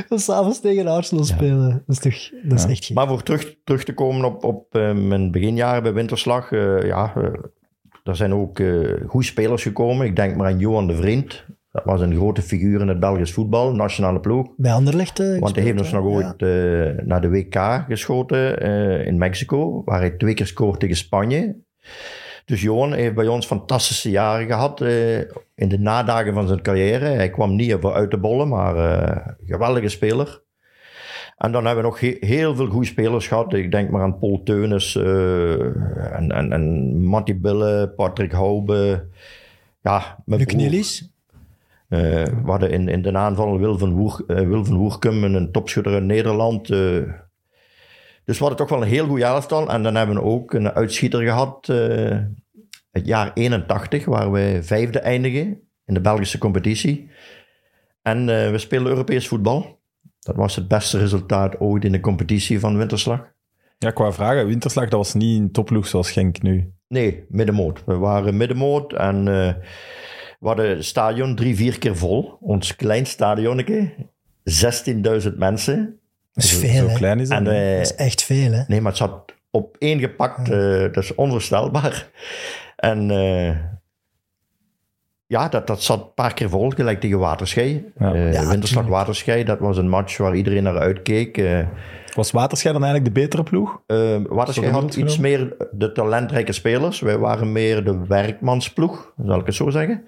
S'avonds 0.09 0.61
tegen 0.61 0.87
Arsenal 0.87 1.23
spelen. 1.23 1.83
Dat 1.85 1.95
is 1.95 1.99
toch 1.99 2.41
dat 2.43 2.59
is 2.59 2.65
echt 2.65 2.85
gek. 2.85 2.95
Maar 2.95 3.07
voor 3.07 3.23
terug, 3.23 3.55
terug 3.63 3.83
te 3.83 3.93
komen 3.93 4.25
op, 4.25 4.43
op 4.43 4.75
eh, 4.75 4.93
mijn 4.93 5.31
beginjaren 5.31 5.83
bij 5.83 5.93
Winterslag, 5.93 6.49
ja, 6.85 7.13
er 8.03 8.15
zijn 8.15 8.33
ook 8.33 8.61
goede 9.07 9.25
spelers 9.25 9.63
gekomen. 9.63 10.05
Ik 10.05 10.15
denk 10.15 10.35
maar 10.35 10.47
aan 10.47 10.59
Johan 10.59 10.87
de 10.87 10.95
Vriend. 10.95 11.45
Dat 11.71 11.83
was 11.83 12.01
een 12.01 12.15
grote 12.15 12.41
figuur 12.41 12.81
in 12.81 12.87
het 12.87 12.99
Belgisch 12.99 13.33
voetbal, 13.33 13.73
nationale 13.73 14.19
ploeg. 14.19 14.47
Bij 14.57 14.73
Anderlecht 14.73 15.17
Want 15.39 15.55
hij 15.55 15.63
heeft 15.63 15.79
ons 15.79 15.91
nog 15.91 16.03
hè? 16.03 16.09
ooit 16.09 16.39
naar 17.05 17.21
de 17.21 17.29
WK 17.29 17.85
geschoten 17.87 18.57
in 19.05 19.17
Mexico, 19.17 19.81
waar 19.85 19.99
hij 19.99 20.09
twee 20.09 20.33
keer 20.33 20.47
scoort 20.47 20.79
tegen 20.79 20.95
Spanje. 20.95 21.55
Dus 22.45 22.61
Johan 22.61 22.93
heeft 22.93 23.15
bij 23.15 23.27
ons 23.27 23.45
fantastische 23.45 24.09
jaren 24.09 24.47
gehad 24.47 24.81
eh, 24.81 25.17
in 25.55 25.67
de 25.69 25.79
nadagen 25.79 26.33
van 26.33 26.47
zijn 26.47 26.61
carrière. 26.61 27.05
Hij 27.05 27.29
kwam 27.29 27.55
niet 27.55 27.83
uit 27.85 28.11
de 28.11 28.17
bollen, 28.19 28.47
maar 28.47 28.75
eh, 28.77 29.27
geweldige 29.45 29.89
speler. 29.89 30.41
En 31.37 31.51
dan 31.51 31.65
hebben 31.65 31.83
we 31.83 31.89
nog 31.89 31.99
he- 31.99 32.17
heel 32.19 32.55
veel 32.55 32.67
goede 32.67 32.85
spelers 32.87 33.27
gehad. 33.27 33.53
Ik 33.53 33.71
denk 33.71 33.89
maar 33.89 34.01
aan 34.01 34.19
Paul 34.19 34.41
Teunis 34.43 34.95
eh, 34.95 35.51
en, 36.15 36.31
en, 36.31 36.51
en 36.51 36.95
Matty 37.03 37.39
Bille, 37.39 37.93
Patrick 37.95 38.31
Hoube. 38.31 39.07
Ja, 39.81 40.17
Luc. 40.25 40.39
Nielis. 40.55 41.11
Eh, 41.87 41.99
we 42.23 42.41
hadden 42.45 42.71
in, 42.71 42.87
in 42.87 43.01
de 43.01 43.17
aanval 43.17 43.59
Wil 43.59 43.77
van, 43.77 43.93
Woer, 43.93 44.23
Wil 44.27 44.65
van 44.65 44.75
Woerkum, 44.77 45.23
een 45.23 45.51
topschutter 45.51 45.93
uit 45.93 46.03
Nederland. 46.03 46.69
eh. 46.69 46.97
Dus 48.25 48.37
we 48.37 48.45
hadden 48.45 48.67
toch 48.67 48.69
wel 48.69 48.81
een 48.81 48.93
heel 48.93 49.07
goed 49.07 49.21
elftal. 49.21 49.69
En 49.69 49.83
dan 49.83 49.95
hebben 49.95 50.15
we 50.15 50.21
ook 50.21 50.53
een 50.53 50.71
uitschieter 50.71 51.21
gehad, 51.21 51.69
eh, 51.69 52.17
het 52.91 53.05
jaar 53.05 53.31
81, 53.33 54.05
waar 54.05 54.31
we 54.31 54.59
vijfde 54.61 54.99
eindigen 54.99 55.61
in 55.85 55.93
de 55.93 56.01
Belgische 56.01 56.37
competitie. 56.37 57.09
En 58.01 58.29
eh, 58.29 58.51
we 58.51 58.57
spelen 58.57 58.87
Europees 58.87 59.27
voetbal. 59.27 59.79
Dat 60.19 60.35
was 60.35 60.55
het 60.55 60.67
beste 60.67 60.97
resultaat 60.97 61.59
ooit 61.59 61.85
in 61.85 61.91
de 61.91 61.99
competitie 61.99 62.59
van 62.59 62.77
Winterslag. 62.77 63.31
Ja, 63.77 63.93
wou 63.93 64.13
vragen, 64.13 64.45
Winterslag, 64.45 64.89
dat 64.89 64.99
was 64.99 65.13
niet 65.13 65.39
een 65.39 65.51
topploeg 65.51 65.87
zoals 65.87 66.11
Genk 66.11 66.41
nu. 66.41 66.73
Nee, 66.87 67.25
middenmoot. 67.29 67.83
We 67.85 67.97
waren 67.97 68.37
middenmoot 68.37 68.93
en 68.93 69.17
eh, 69.17 69.53
we 70.39 70.47
hadden 70.47 70.69
het 70.69 70.85
stadion 70.85 71.35
drie, 71.35 71.55
vier 71.55 71.79
keer 71.79 71.97
vol. 71.97 72.37
Ons 72.39 72.75
klein 72.75 73.05
stadionnetje, 73.05 73.93
16.000 75.23 75.37
mensen. 75.37 76.00
Dat 76.33 76.43
is 76.43 76.53
veel, 76.53 76.89
Zo 76.89 76.95
klein 76.95 77.19
is 77.19 77.29
dat. 77.29 77.37
En 77.37 77.43
Dat 77.43 77.53
is 77.81 77.95
echt 77.95 78.23
veel, 78.23 78.51
hè? 78.51 78.63
nee, 78.67 78.81
maar 78.81 78.91
het 78.91 78.99
zat 78.99 79.33
op 79.51 79.75
één 79.79 79.99
gepakt, 79.99 80.49
eh, 80.49 80.79
dat 80.79 80.97
is 80.97 81.15
onvoorstelbaar. 81.15 82.09
En 82.75 83.11
eh, 83.11 83.55
ja, 85.27 85.47
dat, 85.49 85.67
dat 85.67 85.83
zat 85.83 85.99
een 85.99 86.13
paar 86.13 86.33
keer 86.33 86.49
vol, 86.49 86.69
gelijk 86.69 86.99
tegen 86.99 87.19
Waterschei. 87.19 87.91
Ja. 87.99 88.13
Eh, 88.13 88.33
Ja, 88.33 88.47
Winterslag. 88.47 88.87
Waterschei, 88.87 89.43
dat 89.43 89.59
was 89.59 89.77
een 89.77 89.89
match 89.89 90.17
waar 90.17 90.35
iedereen 90.35 90.63
naar 90.63 90.77
uitkeek. 90.77 91.37
Eh 91.37 91.59
Was 92.15 92.31
Waterschei 92.31 92.73
dan 92.73 92.83
eigenlijk 92.83 93.15
de 93.15 93.21
betere 93.21 93.43
ploeg? 93.43 93.81
Uh, 93.87 94.17
Waterschei 94.29 94.69
had 94.69 94.95
iets 94.95 95.17
meer 95.17 95.55
de 95.71 95.91
talentrijke 95.91 96.51
spelers. 96.51 96.99
Wij 96.99 97.17
waren 97.17 97.51
meer 97.51 97.83
de 97.83 98.05
werkmansploeg, 98.07 99.13
zal 99.25 99.39
ik 99.39 99.45
het 99.45 99.55
zo 99.55 99.69
zeggen. 99.69 100.03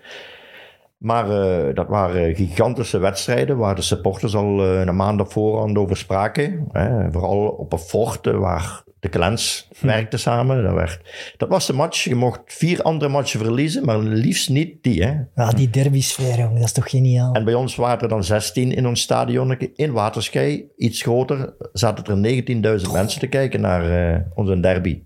Maar 1.04 1.30
eh, 1.30 1.76
dat 1.76 1.88
waren 1.88 2.36
gigantische 2.36 2.98
wedstrijden 2.98 3.58
waar 3.58 3.76
de 3.76 3.82
supporters 3.82 4.36
al 4.36 4.64
eh, 4.64 4.80
een 4.80 4.96
maand 4.96 5.22
op 5.22 5.32
voorhand 5.32 5.78
over 5.78 5.98
spraken. 5.98 6.68
Hè. 6.72 7.12
Vooral 7.12 7.48
op 7.48 7.74
een 7.74 7.80
fort 7.80 8.28
eh, 8.28 8.38
waar 8.38 8.84
de 9.00 9.10
clans 9.10 9.68
werkten 9.80 10.20
samen. 10.20 10.64
Dat, 10.64 10.74
werd, 10.74 11.00
dat 11.38 11.50
was 11.50 11.68
de 11.68 11.74
match. 11.74 12.04
Je 12.04 12.16
mocht 12.16 12.40
vier 12.46 12.82
andere 12.82 13.12
matchen 13.12 13.40
verliezen, 13.40 13.86
maar 13.86 14.00
liefst 14.00 14.50
niet 14.50 14.84
die. 14.84 15.04
Hè. 15.04 15.14
Ja, 15.36 15.52
die 15.52 15.70
derby-sfeer, 15.70 16.38
jongen, 16.38 16.56
dat 16.56 16.64
is 16.64 16.72
toch 16.72 16.90
geniaal. 16.90 17.34
En 17.34 17.46
bij 17.46 17.54
ons 17.54 17.76
waren 17.76 18.02
er 18.02 18.08
dan 18.08 18.24
16 18.24 18.72
in 18.72 18.88
ons 18.88 19.02
stadion. 19.02 19.58
In 19.76 19.92
Waterschei, 19.92 20.66
iets 20.78 21.02
groter, 21.02 21.54
zaten 21.74 22.24
er 22.24 22.80
19.000 22.80 22.92
mensen 22.92 23.20
te 23.20 23.28
kijken 23.28 23.62
naar 23.62 24.14
eh, 24.14 24.22
onze 24.34 24.60
derby. 24.60 25.04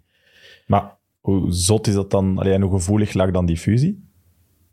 Maar 0.68 0.96
hoe 1.20 1.46
zot 1.50 1.88
is 1.88 1.94
dat 1.94 2.12
dan? 2.12 2.38
Allee, 2.38 2.54
en 2.54 2.62
hoe 2.62 2.72
gevoelig 2.72 3.14
lag 3.14 3.32
dan 3.32 3.46
die 3.46 3.58
fusie? 3.58 4.07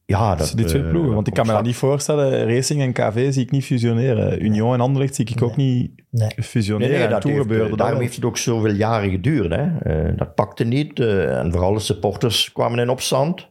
Ja, 0.07 0.35
dat, 0.35 0.53
die 0.57 0.65
twee 0.65 0.83
eh, 0.83 0.89
ploegen? 0.91 1.15
Want 1.15 1.27
ik 1.27 1.35
kan 1.35 1.47
me 1.47 1.53
dat 1.53 1.63
niet 1.63 1.77
voorstellen. 1.77 2.47
Racing 2.55 2.81
en 2.81 2.93
KV 2.93 3.33
zie 3.33 3.43
ik 3.43 3.51
niet 3.51 3.65
fusioneren. 3.65 4.45
Union 4.45 4.75
en 4.75 4.81
Anderlecht 4.81 5.15
zie 5.15 5.27
ik 5.31 5.43
ook 5.43 5.57
niet 5.57 5.91
Nee. 6.11 6.31
Fusioneren. 6.43 6.99
nee, 6.99 7.09
dat 7.09 7.23
heeft, 7.25 7.37
gebeurde 7.39 7.63
eh, 7.65 7.69
dat 7.71 7.79
daarom 7.79 8.01
heeft 8.01 8.15
het 8.15 8.25
ook 8.25 8.37
zoveel 8.39 8.73
jaren 8.73 9.11
geduurd. 9.11 9.51
Hè. 9.53 9.79
Eh, 9.79 10.17
dat 10.17 10.35
pakte 10.35 10.65
niet. 10.65 11.01
eh, 11.01 11.39
en 11.39 11.53
vooral 11.53 11.73
de 11.75 11.81
supporters 11.81 12.53
kwamen 12.53 12.79
in 12.79 12.89
opstand. 12.89 13.49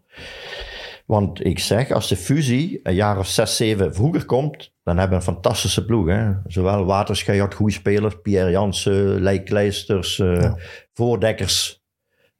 Want 1.05 1.45
ik 1.45 1.59
zeg, 1.59 1.91
als 1.91 2.07
de 2.07 2.15
fusie 2.15 2.79
een 2.83 2.93
jaar 2.95 3.17
of 3.17 3.27
zes, 3.27 3.55
zeven 3.55 3.93
vroeger 3.95 4.25
komt, 4.25 4.73
dan 4.83 4.97
hebben 4.97 5.19
we 5.19 5.25
een 5.25 5.33
fantastische 5.33 5.85
ploeg. 5.85 6.07
Hè. 6.07 6.31
Zowel 6.45 6.85
Waterschei 6.85 7.39
had 7.39 7.53
goede 7.53 7.73
spelers, 7.73 8.15
Pierre 8.21 8.51
Jansen, 8.51 9.21
Leik 9.21 9.45
Kleisters, 9.45 10.19
eh, 10.19 10.41
Ja. 10.41 10.57
Voordekkers. 10.93 11.82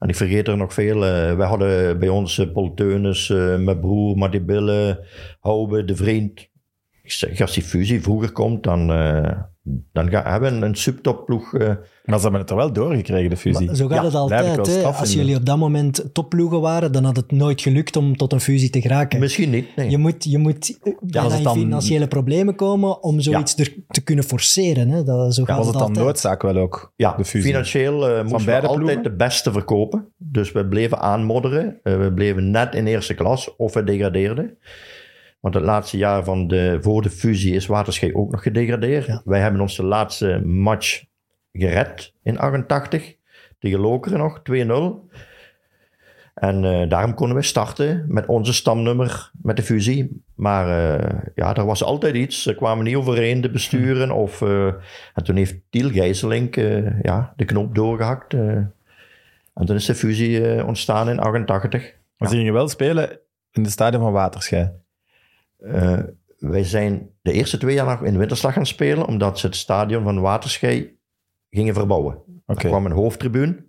En 0.04 0.10
ik 0.10 0.16
vergeet 0.16 0.48
er 0.48 0.56
nog 0.56 0.74
veel. 0.74 1.04
eh 1.04 1.36
wij 1.36 1.46
hadden 1.46 1.98
bij 1.98 2.08
ons 2.08 2.38
uh, 2.38 2.52
Paul 2.52 2.74
Teunis, 2.74 3.30
eh, 3.30 3.58
mijn 3.58 3.80
broer, 3.80 4.16
Matti 4.16 4.40
Bille, 4.40 5.06
Hoube, 5.40 5.84
de 5.84 5.96
vriend. 5.96 6.40
Ik 7.02 7.12
zeg, 7.12 7.40
als 7.40 7.54
die 7.54 7.62
fusie 7.62 8.02
vroeger 8.02 8.32
komt, 8.32 8.62
dan, 8.62 8.92
eh, 8.92 9.42
dan 9.92 10.10
gaan, 10.10 10.24
hebben 10.32 10.60
we 10.60 10.66
een 10.66 10.74
subtopploeg. 10.74 11.54
eh 11.54 11.68
Maar 12.04 12.16
ze 12.16 12.22
hebben 12.22 12.40
het 12.40 12.50
er 12.50 12.56
wel 12.56 12.72
doorgekregen, 12.72 13.30
de 13.30 13.36
fusie. 13.36 13.66
Maar 13.66 13.74
zo 13.74 13.86
gaat 13.88 13.98
Ja, 13.98 14.04
het 14.04 14.14
altijd. 14.14 14.66
Hè. 14.66 14.82
Als 14.82 15.12
jullie 15.12 15.36
op 15.36 15.46
dat 15.46 15.58
moment 15.58 16.04
topploegen 16.12 16.60
waren, 16.60 16.92
dan 16.92 17.04
had 17.04 17.16
het 17.16 17.30
nooit 17.32 17.60
gelukt 17.60 17.96
om 17.96 18.16
tot 18.16 18.32
een 18.32 18.40
fusie 18.40 18.70
te 18.70 18.80
geraken. 18.80 19.18
Misschien 19.20 19.50
niet. 19.50 19.76
Nee. 19.76 19.90
Je 19.90 19.98
moet, 19.98 20.24
je 20.24 20.38
moet 20.38 20.78
in 20.80 20.96
dan- 21.10 21.54
financiële 21.56 22.08
problemen 22.08 22.54
komen 22.54 23.02
om 23.02 23.20
zoiets 23.20 23.56
er 23.56 23.74
te 23.88 24.00
kunnen 24.02 24.24
forceren. 24.24 24.88
Hè. 24.88 25.02
Dat, 25.02 25.34
zo 25.34 25.44
gaat 25.44 25.56
was 25.56 25.66
het 25.66 25.74
dan 25.74 25.86
altijd. 25.86 26.04
noodzaak 26.06 26.42
wel 26.42 26.56
ook, 26.56 26.92
Ja, 26.96 27.14
de 27.16 27.24
fusie? 27.24 27.50
financieel 27.50 28.08
eh 28.08 28.24
moesten 28.24 28.46
we 28.46 28.52
altijd 28.60 28.74
ploegen? 28.76 29.02
de 29.02 29.14
beste 29.16 29.52
verkopen. 29.52 30.12
Dus 30.16 30.52
we 30.52 30.66
bleven 30.66 30.98
aanmodderen. 31.00 31.80
Eh, 31.82 31.98
we 31.98 32.12
bleven 32.12 32.50
net 32.50 32.74
in 32.74 32.86
eerste 32.86 33.14
klas 33.14 33.56
of 33.56 33.74
we 33.74 33.84
degradeerden. 33.84 34.58
Want 35.44 35.56
het 35.56 35.64
laatste 35.64 35.96
jaar 35.96 36.24
van 36.24 36.46
de, 36.46 36.78
voor 36.80 37.02
de 37.02 37.10
fusie 37.10 37.54
is 37.54 37.66
Waterschei 37.66 38.14
ook 38.14 38.30
nog 38.30 38.42
gedegradeerd. 38.42 39.06
Ja. 39.06 39.22
Wij 39.24 39.40
hebben 39.40 39.60
onze 39.60 39.82
laatste 39.84 40.42
match 40.44 41.04
gered 41.52 42.14
in 42.22 42.38
88. 42.38 43.14
Tegen 43.58 43.78
Lokeren 43.80 44.18
nog, 44.18 44.38
2-0. 44.38 45.14
En 46.34 46.64
eh, 46.64 46.88
daarom 46.88 47.14
konden 47.14 47.36
we 47.36 47.42
starten 47.42 48.04
met 48.08 48.26
onze 48.26 48.52
stamnummer 48.52 49.30
met 49.42 49.56
de 49.56 49.62
fusie. 49.62 50.22
Maar 50.34 50.94
eh, 50.98 51.20
ja, 51.34 51.54
er 51.54 51.66
was 51.66 51.84
altijd 51.84 52.14
iets. 52.14 52.42
Ze 52.42 52.54
kwamen 52.54 52.84
niet 52.84 52.96
overeen, 52.96 53.40
de 53.40 53.50
besturen. 53.50 54.10
Of, 54.10 54.42
eh, 54.42 54.66
en 55.14 55.24
toen 55.24 55.36
heeft 55.36 55.56
Tiel 55.70 55.90
Gijzelink 55.90 56.54
ja, 57.02 57.32
de 57.36 57.44
knoop 57.44 57.74
doorgehakt. 57.74 58.34
eh. 58.34 58.40
en 59.54 59.66
toen 59.66 59.76
is 59.76 59.86
de 59.86 59.94
fusie 59.94 60.64
ontstaan 60.64 61.08
in 61.08 61.18
88. 61.18 61.94
Maar 62.16 62.28
ze 62.28 62.36
gingen 62.36 62.52
wel 62.52 62.68
spelen 62.68 63.18
in 63.52 63.62
de 63.62 63.70
stadion 63.70 64.02
van 64.02 64.12
Waterschei. 64.12 64.82
Eh, 65.64 65.98
wij 66.38 66.64
zijn 66.64 67.10
de 67.22 67.32
eerste 67.32 67.58
twee 67.58 67.74
jaar 67.74 67.86
nog 67.86 68.02
in 68.02 68.18
Winterslag 68.18 68.52
gaan 68.52 68.66
spelen, 68.66 69.06
omdat 69.06 69.38
ze 69.38 69.46
het 69.46 69.56
stadion 69.56 70.02
van 70.02 70.20
Waterschei 70.20 70.96
gingen 71.50 71.74
verbouwen. 71.74 72.18
Er 72.46 72.56
kwam 72.56 72.86
een 72.86 72.92
hoofdtribune. 72.92 73.64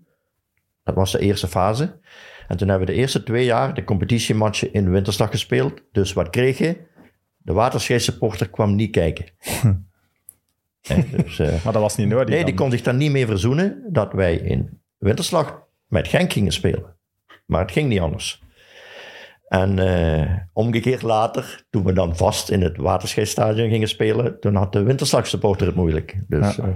Dat 0.83 0.95
was 0.95 1.11
de 1.11 1.19
eerste 1.19 1.47
fase. 1.47 1.99
En 2.47 2.57
toen 2.57 2.67
hebben 2.67 2.87
we 2.87 2.93
de 2.93 2.99
eerste 2.99 3.23
twee 3.23 3.45
jaar 3.45 3.73
de 3.73 3.83
competitiematchen 3.83 4.73
in 4.73 4.89
Winterslag 4.89 5.29
gespeeld. 5.29 5.81
Dus 5.91 6.13
wat 6.13 6.29
kreeg 6.29 6.57
je? 6.57 6.77
De 7.37 7.53
Waterschei 7.53 7.99
supporter 7.99 8.49
kwam 8.49 8.75
niet 8.75 8.91
kijken. 8.91 9.25
Dus, 11.11 11.39
eh, 11.39 11.63
Maar 11.63 11.73
dat 11.73 11.81
was 11.81 11.95
niet 11.95 12.07
nodig 12.07 12.27
nee, 12.27 12.37
dan. 12.37 12.45
die 12.45 12.55
kon 12.55 12.71
zich 12.71 12.81
daar 12.81 12.93
niet 12.93 13.11
mee 13.11 13.25
verzoenen 13.25 13.83
dat 13.89 14.13
wij 14.13 14.35
in 14.35 14.81
Winterslag 14.97 15.63
met 15.87 16.07
Genk 16.07 16.33
gingen 16.33 16.51
spelen. 16.51 16.95
Maar 17.45 17.61
het 17.61 17.71
ging 17.71 17.89
niet 17.89 17.99
anders. 17.99 18.43
En 19.47 19.79
eh, 19.79 20.37
omgekeerd 20.53 21.01
later, 21.01 21.63
toen 21.69 21.83
we 21.83 21.93
dan 21.93 22.15
vast 22.15 22.49
in 22.49 22.61
het 22.61 22.77
Waterscheidstadion 22.77 23.69
gingen 23.69 23.87
spelen, 23.87 24.39
toen 24.39 24.55
had 24.55 24.73
de 24.73 24.83
Winterslag 24.83 25.27
supporter 25.27 25.67
het 25.67 25.75
moeilijk. 25.75 26.15
Dus 26.27 26.55
Ja. 26.55 26.63
eh, 26.63 26.69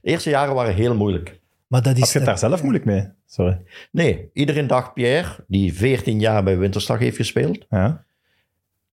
de 0.00 0.08
eerste 0.10 0.30
jaren 0.30 0.54
waren 0.54 0.74
heel 0.74 0.94
moeilijk. 0.94 1.40
Maar 1.66 1.82
dat 1.82 1.92
Had 1.94 2.02
is, 2.06 2.12
je 2.12 2.18
het 2.18 2.26
daar 2.26 2.38
zelf 2.38 2.60
moeilijk 2.62 2.84
mee? 2.84 3.08
Sorry. 3.26 3.60
Nee, 3.90 4.30
iedereen 4.32 4.66
dacht 4.66 4.94
Pierre, 4.94 5.44
die 5.48 5.74
14 5.74 6.20
jaar 6.20 6.42
bij 6.44 6.58
Winterslag 6.58 6.98
heeft 6.98 7.16
gespeeld, 7.16 7.66
Ja. 7.70 8.04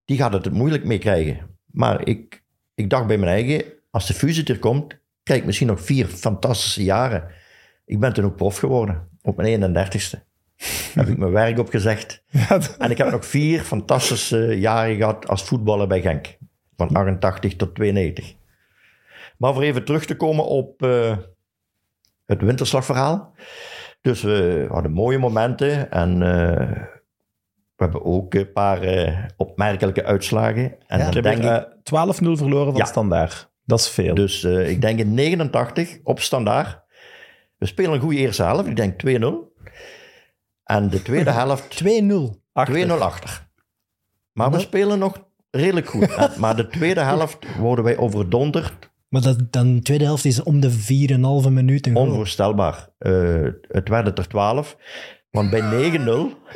die 0.06 0.18
gaat 0.18 0.34
het 0.34 0.46
er 0.46 0.54
moeilijk 0.54 0.84
mee 0.86 0.98
krijgen. 0.98 1.38
Maar 1.66 2.08
ik, 2.08 2.44
ik 2.76 2.90
dacht 2.90 3.08
bij 3.08 3.18
mijn 3.18 3.32
eigen, 3.32 3.64
als 3.92 4.08
de 4.08 4.14
fusie 4.14 4.46
er 4.46 4.60
komt, 4.60 4.98
krijg 5.24 5.40
ik 5.40 5.46
misschien 5.46 5.68
nog 5.68 5.82
vier 5.82 6.06
fantastische 6.06 6.84
jaren. 6.84 7.28
Ik 7.86 8.00
ben 8.00 8.14
toen 8.14 8.26
ook 8.26 8.36
prof 8.36 8.58
geworden, 8.58 9.08
op 9.22 9.38
mijn 9.38 9.76
31ste. 9.76 10.20
Heb 10.94 11.08
ik 11.08 11.18
mijn 11.18 11.32
werk 11.32 11.60
opgezegd. 11.60 12.24
En 12.78 12.92
ik 12.92 12.98
heb 12.98 13.12
nog 13.12 13.26
vier 13.26 13.62
fantastische 13.62 14.60
jaren 14.60 14.96
gehad 14.96 15.28
als 15.28 15.44
voetballer 15.44 15.88
bij 15.88 16.02
Genk. 16.02 16.38
Van 16.78 16.96
88 16.96 17.56
tot 17.56 17.76
92. 17.76 18.34
Maar 19.38 19.54
voor 19.54 19.64
even 19.64 19.86
terug 19.86 20.06
te 20.06 20.16
komen 20.16 20.46
op 20.46 20.84
eh, 20.84 21.18
het 22.26 22.42
winterslagverhaal. 22.42 23.34
Dus 24.02 24.22
we 24.22 24.66
hadden 24.70 24.92
mooie 24.92 25.18
momenten 25.18 25.92
en 25.92 26.12
eh, 26.22 26.72
we 27.76 27.84
hebben 27.84 28.06
ook 28.06 28.34
een 28.34 28.52
paar 28.52 28.82
eh, 28.82 29.18
opmerkelijke 29.38 30.04
uitslagen. 30.04 30.76
En 30.88 31.00
Ja. 31.00 31.10
dan 31.12 31.22
denk 31.22 31.38
ik, 31.38 31.44
er, 31.44 31.56
eh, 31.56 31.72
12-0 31.84 32.38
verloren 32.38 32.72
van 32.72 32.76
Ja. 32.76 32.86
standaard. 32.86 33.52
Dat 33.66 33.80
is 33.80 33.90
veel. 33.90 34.16
dus 34.16 34.44
ik 34.44 34.82
denk 34.82 35.00
in 35.00 35.14
89 35.14 35.98
op 36.04 36.20
standaard. 36.20 36.82
We 37.58 37.66
spelen 37.66 37.92
een 37.94 38.00
goede 38.00 38.18
eerste 38.18 38.44
helft, 38.44 38.68
ik 38.68 38.76
denk 38.76 39.00
2-0. 39.00 39.53
En 40.64 40.90
de 40.90 41.02
tweede 41.02 41.32
helft 41.42 41.84
2-0. 41.84 41.88
2-0 42.72 42.92
achter. 43.00 43.48
Maar 44.34 44.52
we 44.52 44.60
spelen 44.60 45.00
nog 45.00 45.26
redelijk 45.52 45.88
goed. 45.90 46.16
En- 46.16 46.32
maar 46.42 46.56
de 46.56 46.68
tweede 46.68 47.02
helft 47.02 47.38
worden 47.58 47.86
wij 47.86 47.98
overdonderd. 47.98 48.92
Maar 49.10 49.22
dat, 49.22 49.52
dan 49.52 49.76
de 49.76 49.82
tweede 49.82 50.04
helft 50.04 50.26
is 50.26 50.44
om 50.44 50.60
de 50.60 50.72
4,5 50.72 51.50
minuut 51.52 51.88
een 51.88 51.94
goal. 51.94 52.06
Onvoorstelbaar. 52.08 52.90
Eh, 52.98 53.42
het 53.68 53.90
werd 53.90 54.18
er 54.18 54.28
12. 54.28 54.78
Want 55.32 55.50
bij 55.50 55.62
9-0, 55.62 56.04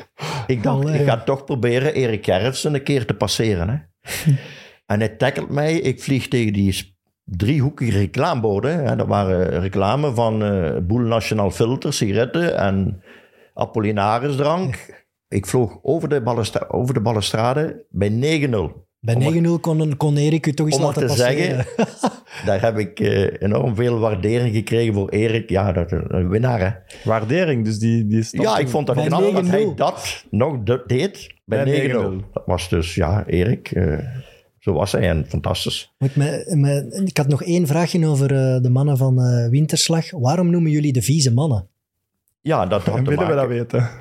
ik 0.48 0.64
dacht, 0.64 0.84
Allee. 0.84 1.00
ik 1.00 1.08
ga 1.08 1.24
toch 1.24 1.44
proberen 1.46 1.94
Erik 1.94 2.26
Gerritsen 2.26 2.74
een 2.74 2.84
keer 2.84 3.06
te 3.06 3.14
passeren. 3.14 3.70
Hè. 3.70 3.76
en 4.86 5.00
hij 5.00 5.10
tackelt 5.10 5.50
mij. 5.50 5.74
Ik 5.80 6.02
vlieg 6.04 6.28
tegen 6.28 6.54
die 6.54 6.72
s- 6.72 6.96
driehoekige 7.24 7.98
reclameborden. 7.98 8.86
Hè. 8.86 8.96
Dat 8.96 9.08
waren 9.08 9.60
reclame 9.60 10.14
van 10.14 10.44
eh 10.44 10.78
Boel 10.82 11.00
Nationaal 11.00 11.52
Filter, 11.52 11.94
sigaretten 11.94 12.58
en 12.58 13.02
Apollinaris 13.58 14.36
drank. 14.36 14.76
Ik 15.30 15.46
vloog 15.46 15.80
over 15.82 16.10
de, 16.10 16.22
ballustra- 16.22 16.68
over 16.68 16.94
de 16.94 17.02
balustrade 17.02 17.86
bij 17.90 18.10
9-0. 18.10 18.86
Bij 19.00 19.42
9-0 19.44 19.60
kon, 19.62 19.98
kon 19.98 20.18
Erik 20.18 20.46
u 20.48 20.54
toch 20.54 20.68
eens 20.68 20.76
Om 20.76 20.82
laten 20.84 21.02
te 21.02 21.08
passeren. 21.08 21.66
Daar 22.46 22.62
heb 22.62 22.78
ik 22.78 23.00
eh, 23.00 23.42
enorm 23.42 23.76
veel 23.76 24.00
waardering 24.00 24.56
gekregen 24.56 24.94
voor 24.94 25.10
Erik. 25.10 25.50
Ja, 25.50 25.72
dat 25.72 25.92
is 25.92 26.00
een 26.08 26.30
winnaar, 26.30 26.60
hè. 26.60 26.70
Waardering, 27.10 27.66
dus 27.66 27.80
die, 27.80 28.08
die 28.08 28.24
stond 28.24 28.44
Ja, 28.44 28.58
ik 28.58 28.68
vond 28.68 28.88
dat 28.88 28.96
knap 29.06 29.34
dat 29.34 29.46
9-0. 29.46 29.48
hij 29.50 29.72
dat 29.76 30.26
nog 30.30 30.64
de- 30.64 30.84
deed 30.88 31.34
bij 31.46 31.64
Bij 31.64 31.90
9-0. 31.90 31.94
Dat 32.34 32.44
was 32.46 32.70
dus, 32.70 32.96
ja, 32.96 33.26
Erik, 33.26 33.72
eh, 33.72 33.98
zo 34.60 34.74
was 34.74 34.92
hij 34.92 35.10
en 35.10 35.26
fantastisch. 35.28 35.94
Ik 35.98 36.16
me- 36.16 36.44
me- 36.56 37.04
ik 37.06 37.18
had 37.18 37.28
nog 37.28 37.44
één 37.44 37.68
vraagje 37.68 38.08
over 38.08 38.32
eh, 38.36 38.62
de 38.62 38.70
mannen 38.70 38.98
van 38.98 39.22
eh, 39.22 39.50
Winterslag. 39.50 40.12
Waarom 40.12 40.50
noemen 40.50 40.72
jullie 40.72 40.94
de 40.94 41.02
vieze 41.02 41.34
mannen? 41.34 41.70
Ja, 42.48 42.66
dat 42.66 42.84
had 42.84 42.96
En 42.98 43.04
te 43.04 43.10
willen 43.10 43.28
we 43.28 43.36
dat 43.36 43.48
weten? 43.48 43.90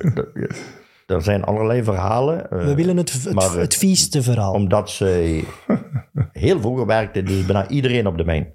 Er 1.06 1.22
zijn 1.22 1.44
allerlei 1.44 1.82
verhalen. 1.84 2.50
eh, 2.50 2.64
We 2.64 2.74
willen 2.74 2.96
het, 2.96 3.12
het, 3.12 3.34
maar, 3.34 3.54
eh, 3.54 3.60
het 3.60 3.74
vieste 3.76 4.22
verhaal. 4.22 4.52
Omdat 4.52 4.90
zij 4.90 5.44
heel 6.32 6.60
vroeger 6.60 6.86
werkte, 6.86 7.22
dus 7.22 7.46
bijna 7.46 7.68
iedereen 7.68 8.06
op 8.06 8.16
de 8.16 8.24
mijn. 8.24 8.52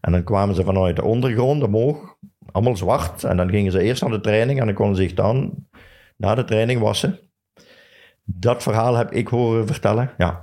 En 0.00 0.12
dan 0.12 0.24
kwamen 0.24 0.54
ze 0.54 0.64
vanuit 0.64 0.96
de 0.96 1.04
ondergrond 1.04 1.62
omhoog, 1.62 2.16
allemaal 2.52 2.76
zwart. 2.76 3.24
En 3.24 3.36
dan 3.36 3.50
gingen 3.50 3.72
ze 3.72 3.82
eerst 3.82 4.02
naar 4.02 4.10
de 4.10 4.20
training 4.20 4.60
en 4.60 4.66
dan 4.66 4.74
konden 4.74 4.96
ze 4.96 5.02
zich 5.02 5.14
dan 5.14 5.54
na 6.16 6.34
de 6.34 6.44
training 6.44 6.80
wassen. 6.80 7.18
Dat 8.24 8.62
verhaal 8.62 8.94
heb 8.94 9.12
ik 9.12 9.28
horen 9.28 9.66
vertellen. 9.66 10.10
Ja. 10.18 10.42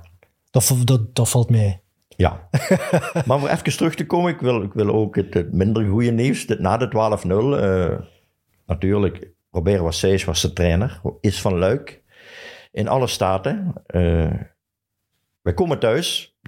Dat, 0.50 0.76
dat, 0.84 1.14
dat 1.14 1.28
valt 1.28 1.50
mee. 1.50 1.80
Ja. 2.16 2.48
maar 3.26 3.36
om 3.36 3.46
even 3.46 3.76
terug 3.76 3.94
te 3.94 4.06
komen, 4.06 4.32
ik 4.32 4.40
wil, 4.40 4.62
ik 4.62 4.72
wil 4.72 4.88
ook 4.88 5.16
het, 5.16 5.34
het 5.34 5.52
minder 5.52 5.88
goede 5.88 6.10
nieuws. 6.10 6.46
Dat 6.46 6.58
na 6.58 6.76
de 6.76 6.88
12-0, 6.88 7.60
eh, 7.60 8.06
natuurlijk, 8.66 9.30
Robert 9.50 9.80
Wassees 9.80 10.24
was 10.24 10.42
de 10.42 10.52
trainer, 10.52 11.00
is 11.20 11.40
van 11.40 11.58
Luik. 11.58 12.02
In 12.70 12.88
alle 12.88 13.06
staten. 13.06 13.72
eh, 13.86 14.40
we 15.42 15.54
komen 15.54 15.78
thuis, 15.78 16.38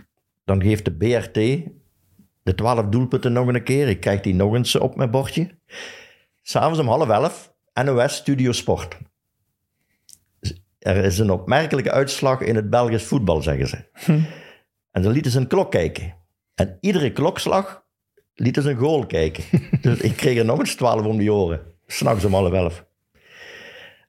dan 0.45 0.63
geeft 0.63 0.85
de 0.85 0.97
BRT 0.97 1.35
de 2.43 2.55
12 2.55 2.87
doelpunten 2.87 3.33
nog 3.33 3.47
een 3.47 3.63
keer. 3.63 3.89
Ik 3.89 4.01
krijg 4.01 4.21
die 4.21 4.35
nog 4.35 4.55
eens 4.55 4.77
op 4.77 4.97
mijn 4.97 5.11
bordje. 5.11 5.59
S'avonds 6.43 6.79
om 6.79 6.89
half 6.89 7.09
elf, 7.09 7.55
NOS 7.85 8.15
Studio 8.15 8.53
Sport. 8.53 8.99
Er 10.79 10.97
is 10.97 11.19
een 11.19 11.31
opmerkelijke 11.31 11.91
uitslag 11.91 12.41
in 12.41 12.57
het 12.57 12.71
Belgisch 12.71 13.05
voetbal, 13.05 13.43
zeggen 13.43 13.69
ze. 13.69 13.85
En 14.91 15.03
ze 15.03 15.11
lieten 15.11 15.31
ze 15.31 15.39
een 15.39 15.47
klok 15.47 15.71
kijken. 15.71 16.15
En 16.55 16.77
iedere 16.81 17.13
klokslag 17.13 17.85
lieten 18.35 18.63
ze 18.63 18.71
een 18.71 18.77
goal 18.77 19.07
kijken. 19.07 19.45
dus 19.81 20.01
ik 20.01 20.17
kreeg 20.17 20.39
er 20.39 20.45
nog 20.45 20.59
eens 20.59 20.75
12 20.75 21.07
om 21.07 21.19
die 21.19 21.33
oren. 21.33 21.78
S'nachts 21.91 22.25
om 22.25 22.33
half 22.33 22.53
elf. 22.53 22.87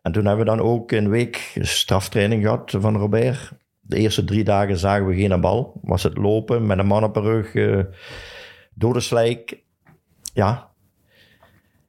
En 0.02 0.12
toen 0.12 0.26
hebben 0.26 0.46
we 0.46 0.52
dan 0.52 0.62
ook 0.62 0.92
een 0.92 1.10
week 1.10 1.58
straftraining 1.62 2.44
gehad 2.44 2.76
van 2.80 2.98
Robert. 2.98 3.52
De 3.80 3.98
eerste 3.98 4.24
drie 4.24 4.44
dagen 4.44 4.78
zagen 4.78 5.06
we 5.06 5.16
geen 5.16 5.42
bal. 5.42 5.80
Was 5.82 6.04
het 6.04 6.18
lopen 6.18 6.66
met 6.66 6.78
een 6.78 6.88
man 6.88 7.04
op 7.04 7.14
de 7.14 7.20
rug, 7.20 7.56
eh, 7.56 7.80
door 8.74 8.94
de 8.94 9.00
slijk. 9.00 9.64
Ja. 10.34 10.70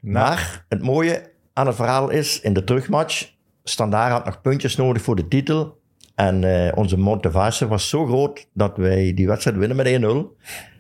Maar 0.00 0.64
het 0.68 0.83
mooie 0.83 1.33
aan 1.53 1.66
het 1.66 1.76
verhaal 1.76 2.11
is, 2.11 2.40
in 2.40 2.53
de 2.53 2.64
terugmatch, 2.64 3.33
Standaard 3.64 4.12
had 4.12 4.24
nog 4.24 4.40
puntjes 4.40 4.76
nodig 4.76 5.03
voor 5.03 5.16
de 5.16 5.29
titel. 5.29 5.79
En 6.14 6.44
eh, 6.44 6.72
onze 6.79 6.98
motivatie 6.98 7.66
was 7.66 7.88
zo 7.88 8.07
groot 8.07 8.48
dat 8.53 8.76
wij 8.76 9.14
die 9.14 9.26
wedstrijd 9.26 9.57
winnen 9.57 9.76
met 9.76 9.87
1-0. 9.87 10.37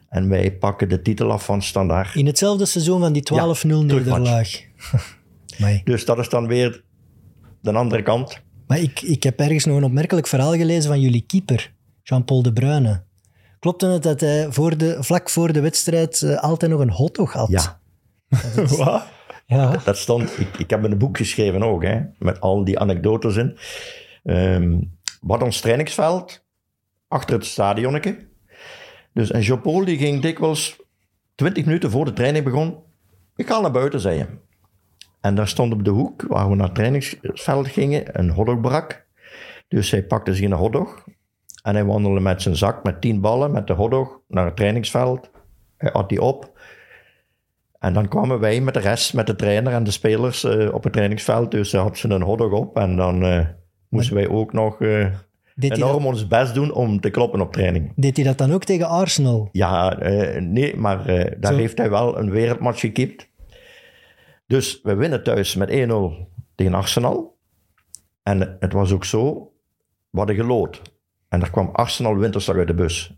En 0.08 0.28
wij 0.28 0.52
pakken 0.52 0.88
de 0.88 1.02
titel 1.02 1.32
af 1.32 1.44
van 1.44 1.62
Standaard. 1.62 2.14
In 2.14 2.26
hetzelfde 2.26 2.66
seizoen 2.66 3.00
van 3.00 3.12
die 3.12 3.22
12-0 3.22 3.84
nederlaag. 3.84 4.68
Dus 5.84 6.04
dat 6.04 6.18
is 6.18 6.28
dan 6.28 6.46
weer 6.46 6.84
de 7.60 7.72
andere 7.72 8.02
kant. 8.02 8.42
Maar 8.66 8.78
ik, 8.78 9.00
ik 9.00 9.22
heb 9.22 9.40
ergens 9.40 9.64
nog 9.64 9.76
een 9.76 9.84
opmerkelijk 9.84 10.26
verhaal 10.26 10.52
gelezen 10.52 10.90
van 10.90 11.00
jullie 11.00 11.24
keeper, 11.26 11.74
Jean-Paul 12.02 12.42
de 12.42 12.52
Bruyne. 12.52 13.02
Klopte 13.58 13.86
het 13.86 14.02
dat 14.02 14.20
hij 14.20 14.52
voor 14.52 14.76
de, 14.76 14.96
vlak 15.00 15.30
voor 15.30 15.52
de 15.52 15.60
wedstrijd 15.60 16.22
eh, 16.22 16.36
altijd 16.36 16.70
nog 16.70 16.80
een 16.80 16.90
hotdog 16.90 17.32
had? 17.32 17.48
Ja, 17.48 17.80
Wat? 18.76 19.06
Ja. 19.46 19.76
dat 19.84 19.96
stond. 19.96 20.40
Ik, 20.40 20.58
ik 20.58 20.70
heb 20.70 20.84
een 20.84 20.98
boek 20.98 21.16
geschreven 21.16 21.62
ook, 21.62 21.82
hè, 21.82 22.00
met 22.18 22.40
al 22.40 22.64
die 22.64 22.78
anekdotes 22.78 23.36
in. 23.36 23.58
Ehm 24.24 24.78
wat 25.20 25.42
ons 25.42 25.60
trainingsveld, 25.60 26.44
achter 27.08 27.34
het 27.34 27.46
stadionnetje. 27.46 28.28
Dus, 29.12 29.30
en 29.30 29.40
Jean-Paul 29.40 29.84
die 29.84 29.98
ging 29.98 30.22
dikwijls 30.22 30.76
20 31.34 31.64
minuten 31.64 31.90
voor 31.90 32.04
de 32.04 32.12
training 32.12 32.44
begon. 32.44 32.78
Ik 33.36 33.46
ga 33.46 33.60
naar 33.60 33.70
buiten, 33.70 34.00
zei 34.00 34.18
hij. 34.18 34.28
En 35.20 35.34
daar 35.34 35.48
stond 35.48 35.72
op 35.72 35.84
de 35.84 35.90
hoek, 35.90 36.24
waar 36.28 36.48
we 36.48 36.54
naar 36.54 36.66
het 36.66 36.74
trainingsveld 36.74 37.68
gingen, 37.68 38.18
een 38.20 38.30
hotdogbrak. 38.30 39.06
Dus 39.68 39.90
hij 39.90 40.04
pakte 40.04 40.34
zich 40.34 40.44
een 40.44 40.52
hotdog. 40.52 41.04
En 41.62 41.74
hij 41.74 41.84
wandelde 41.84 42.20
met 42.20 42.42
zijn 42.42 42.56
zak 42.56 42.84
met 42.84 43.00
10 43.00 43.20
ballen, 43.20 43.50
met 43.50 43.66
de 43.66 43.72
hotdog, 43.72 44.20
naar 44.28 44.44
het 44.44 44.56
trainingsveld. 44.56 45.30
Hij 45.76 45.92
at 45.92 46.08
die 46.08 46.22
op. 46.22 46.58
En 47.78 47.92
dan 47.92 48.08
kwamen 48.08 48.40
wij 48.40 48.60
met 48.60 48.74
de 48.74 48.80
rest, 48.80 49.14
met 49.14 49.26
de 49.26 49.36
trainer 49.36 49.72
en 49.72 49.84
de 49.84 49.90
spelers 49.90 50.44
eh, 50.44 50.74
op 50.74 50.82
het 50.82 50.92
trainingsveld. 50.92 51.50
Dus 51.50 51.72
hij 51.72 51.80
had 51.80 51.98
ze 51.98 52.08
een 52.08 52.22
hotdog 52.22 52.52
op. 52.52 52.76
En 52.76 52.96
dan 52.96 53.24
eh, 53.24 53.46
moesten 53.88 54.14
wij 54.14 54.28
ook 54.28 54.52
nog 54.52 54.80
eh, 54.80 55.06
enorm 55.56 56.02
dat, 56.02 56.04
ons 56.04 56.26
best 56.26 56.54
doen 56.54 56.72
om 56.72 57.00
te 57.00 57.10
kloppen 57.10 57.40
op 57.40 57.52
training. 57.52 57.92
deed 57.96 58.16
hij 58.16 58.24
dat 58.24 58.38
dan 58.38 58.52
ook 58.52 58.64
tegen 58.64 58.88
Arsenal? 58.88 59.48
Ja, 59.52 59.96
nee, 60.38 60.76
maar 60.76 61.04
daar 61.38 61.52
Zo. 61.52 61.58
heeft 61.58 61.78
hij 61.78 61.90
wel 61.90 62.18
een 62.18 62.30
wereldmatch 62.30 62.80
gekiept. 62.80 63.29
Dus 64.50 64.80
we 64.82 64.94
winnen 64.94 65.22
thuis 65.22 65.54
met 65.54 65.70
1-0 65.70 65.74
tegen 66.54 66.74
Arsenal. 66.74 67.38
En 68.22 68.56
het 68.60 68.72
was 68.72 68.92
ook 68.92 69.04
zo, 69.04 69.52
we 70.10 70.18
hadden 70.18 70.36
gelood. 70.36 70.82
En 71.28 71.42
er 71.42 71.50
kwam 71.50 71.70
Arsenal 71.72 72.16
winterslag 72.16 72.56
uit 72.56 72.66
de 72.66 72.74
bus. 72.74 73.14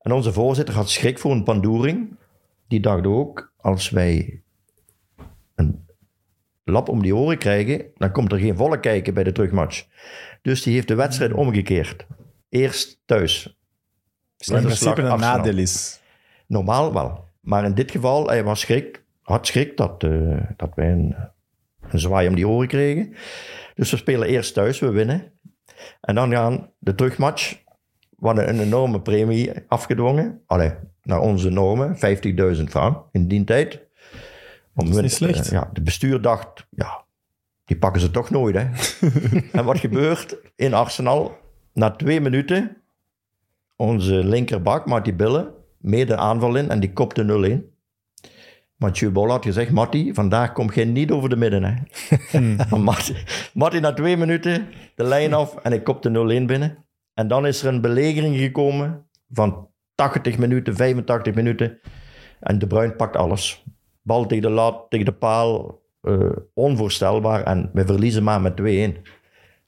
En 0.00 0.12
onze 0.12 0.32
voorzitter 0.32 0.74
had 0.74 0.90
schrik 0.90 1.18
voor 1.18 1.30
een 1.30 1.42
pandoering. 1.42 2.16
Die 2.68 2.80
dacht 2.80 3.06
ook, 3.06 3.52
als 3.56 3.90
wij 3.90 4.42
een 5.54 5.86
lap 6.64 6.88
om 6.88 7.02
die 7.02 7.16
oren 7.16 7.38
krijgen, 7.38 7.90
dan 7.96 8.12
komt 8.12 8.32
er 8.32 8.38
geen 8.38 8.56
volk 8.56 8.82
kijken 8.82 9.14
bij 9.14 9.24
de 9.24 9.32
terugmatch. 9.32 9.86
Dus 10.42 10.62
die 10.62 10.74
heeft 10.74 10.88
de 10.88 10.94
wedstrijd 10.94 11.32
omgekeerd. 11.32 12.06
Eerst 12.48 13.00
thuis. 13.04 13.58
Wat 14.36 14.56
in 14.56 14.62
principe 14.62 15.02
een 15.02 15.10
Arsenal. 15.10 15.36
nadeel 15.36 15.58
is. 15.58 16.00
Normaal 16.46 16.92
wel. 16.92 17.24
Maar 17.40 17.64
in 17.64 17.74
dit 17.74 17.90
geval, 17.90 18.26
hij 18.26 18.44
was 18.44 18.60
schrik, 18.60 19.06
had 19.28 19.46
schrik 19.46 19.76
dat, 19.76 20.02
eh, 20.02 20.40
dat 20.56 20.70
wij 20.74 20.90
een, 20.90 21.16
een 21.90 21.98
zwaai 21.98 22.28
om 22.28 22.34
die 22.34 22.48
oren 22.48 22.68
kregen. 22.68 23.14
Dus 23.74 23.90
we 23.90 23.96
spelen 23.96 24.28
eerst 24.28 24.54
thuis, 24.54 24.78
we 24.78 24.90
winnen. 24.90 25.32
En 26.00 26.14
dan 26.14 26.30
gaan 26.30 26.70
de 26.78 26.94
terugmatch, 26.94 27.62
we 28.16 28.26
hadden 28.26 28.48
een 28.48 28.60
enorme 28.60 29.00
premie 29.00 29.52
afgedwongen. 29.68 30.42
Allee, 30.46 30.72
naar 31.02 31.20
onze 31.20 31.50
normen, 31.50 31.96
50.000 32.56 32.62
frank 32.64 33.04
in 33.12 33.28
die 33.28 33.44
tijd. 33.44 33.86
Om 34.74 34.88
is 34.88 35.00
niet 35.00 35.12
slecht. 35.12 35.50
ja, 35.50 35.70
de 35.72 35.82
bestuur 35.82 36.20
dacht, 36.20 36.66
ja, 36.70 37.04
die 37.64 37.78
pakken 37.78 38.00
ze 38.00 38.10
toch 38.10 38.30
nooit. 38.30 38.54
Hè? 38.54 38.66
en 39.58 39.64
wat 39.64 39.78
gebeurt 39.78 40.36
in 40.56 40.74
Arsenal? 40.74 41.36
Na 41.72 41.90
twee 41.90 42.20
minuten, 42.20 42.76
onze 43.76 44.14
linkerbak, 44.24 44.86
Marty 44.86 45.14
Billen, 45.14 45.52
mee 45.78 46.06
de 46.06 46.16
aanval 46.16 46.56
in 46.56 46.70
en 46.70 46.80
die 46.80 46.92
kopte 46.92 47.62
0-1. 47.62 47.77
Mathieu 48.78 49.10
Bol 49.10 49.30
had 49.30 49.44
gezegd, 49.44 49.70
Matty, 49.70 50.12
vandaag 50.12 50.52
kom 50.52 50.70
jij 50.72 50.84
niet 50.84 51.10
over 51.10 51.28
de 51.28 51.36
midden. 51.36 51.64
Hè? 51.64 51.74
Matty 53.54 53.78
na 53.78 53.92
twee 53.92 54.16
minuten 54.16 54.66
de 54.94 55.04
lijn 55.04 55.34
af 55.34 55.56
en 55.56 55.72
ik 55.72 55.84
kopte 55.84 56.08
0-1 56.08 56.12
binnen. 56.46 56.84
En 57.14 57.28
dan 57.28 57.46
is 57.46 57.62
er 57.62 57.72
een 57.74 57.80
belegering 57.80 58.36
gekomen 58.36 59.06
van 59.30 59.68
80 59.94 60.38
minuten, 60.38 60.76
85 60.76 61.34
minuten. 61.34 61.78
En 62.40 62.58
De 62.58 62.66
Bruin 62.66 62.96
pakt 62.96 63.16
alles. 63.16 63.64
Bal 64.02 64.26
tegen 64.26 64.42
de 64.42 64.50
lat, 64.50 64.86
tegen 64.88 65.06
de 65.06 65.12
paal. 65.14 65.80
eh, 66.02 66.30
onvoorstelbaar. 66.54 67.42
En 67.42 67.70
we 67.72 67.86
verliezen 67.86 68.22
maar 68.24 68.40
met 68.40 68.56
2-1. 68.56 68.62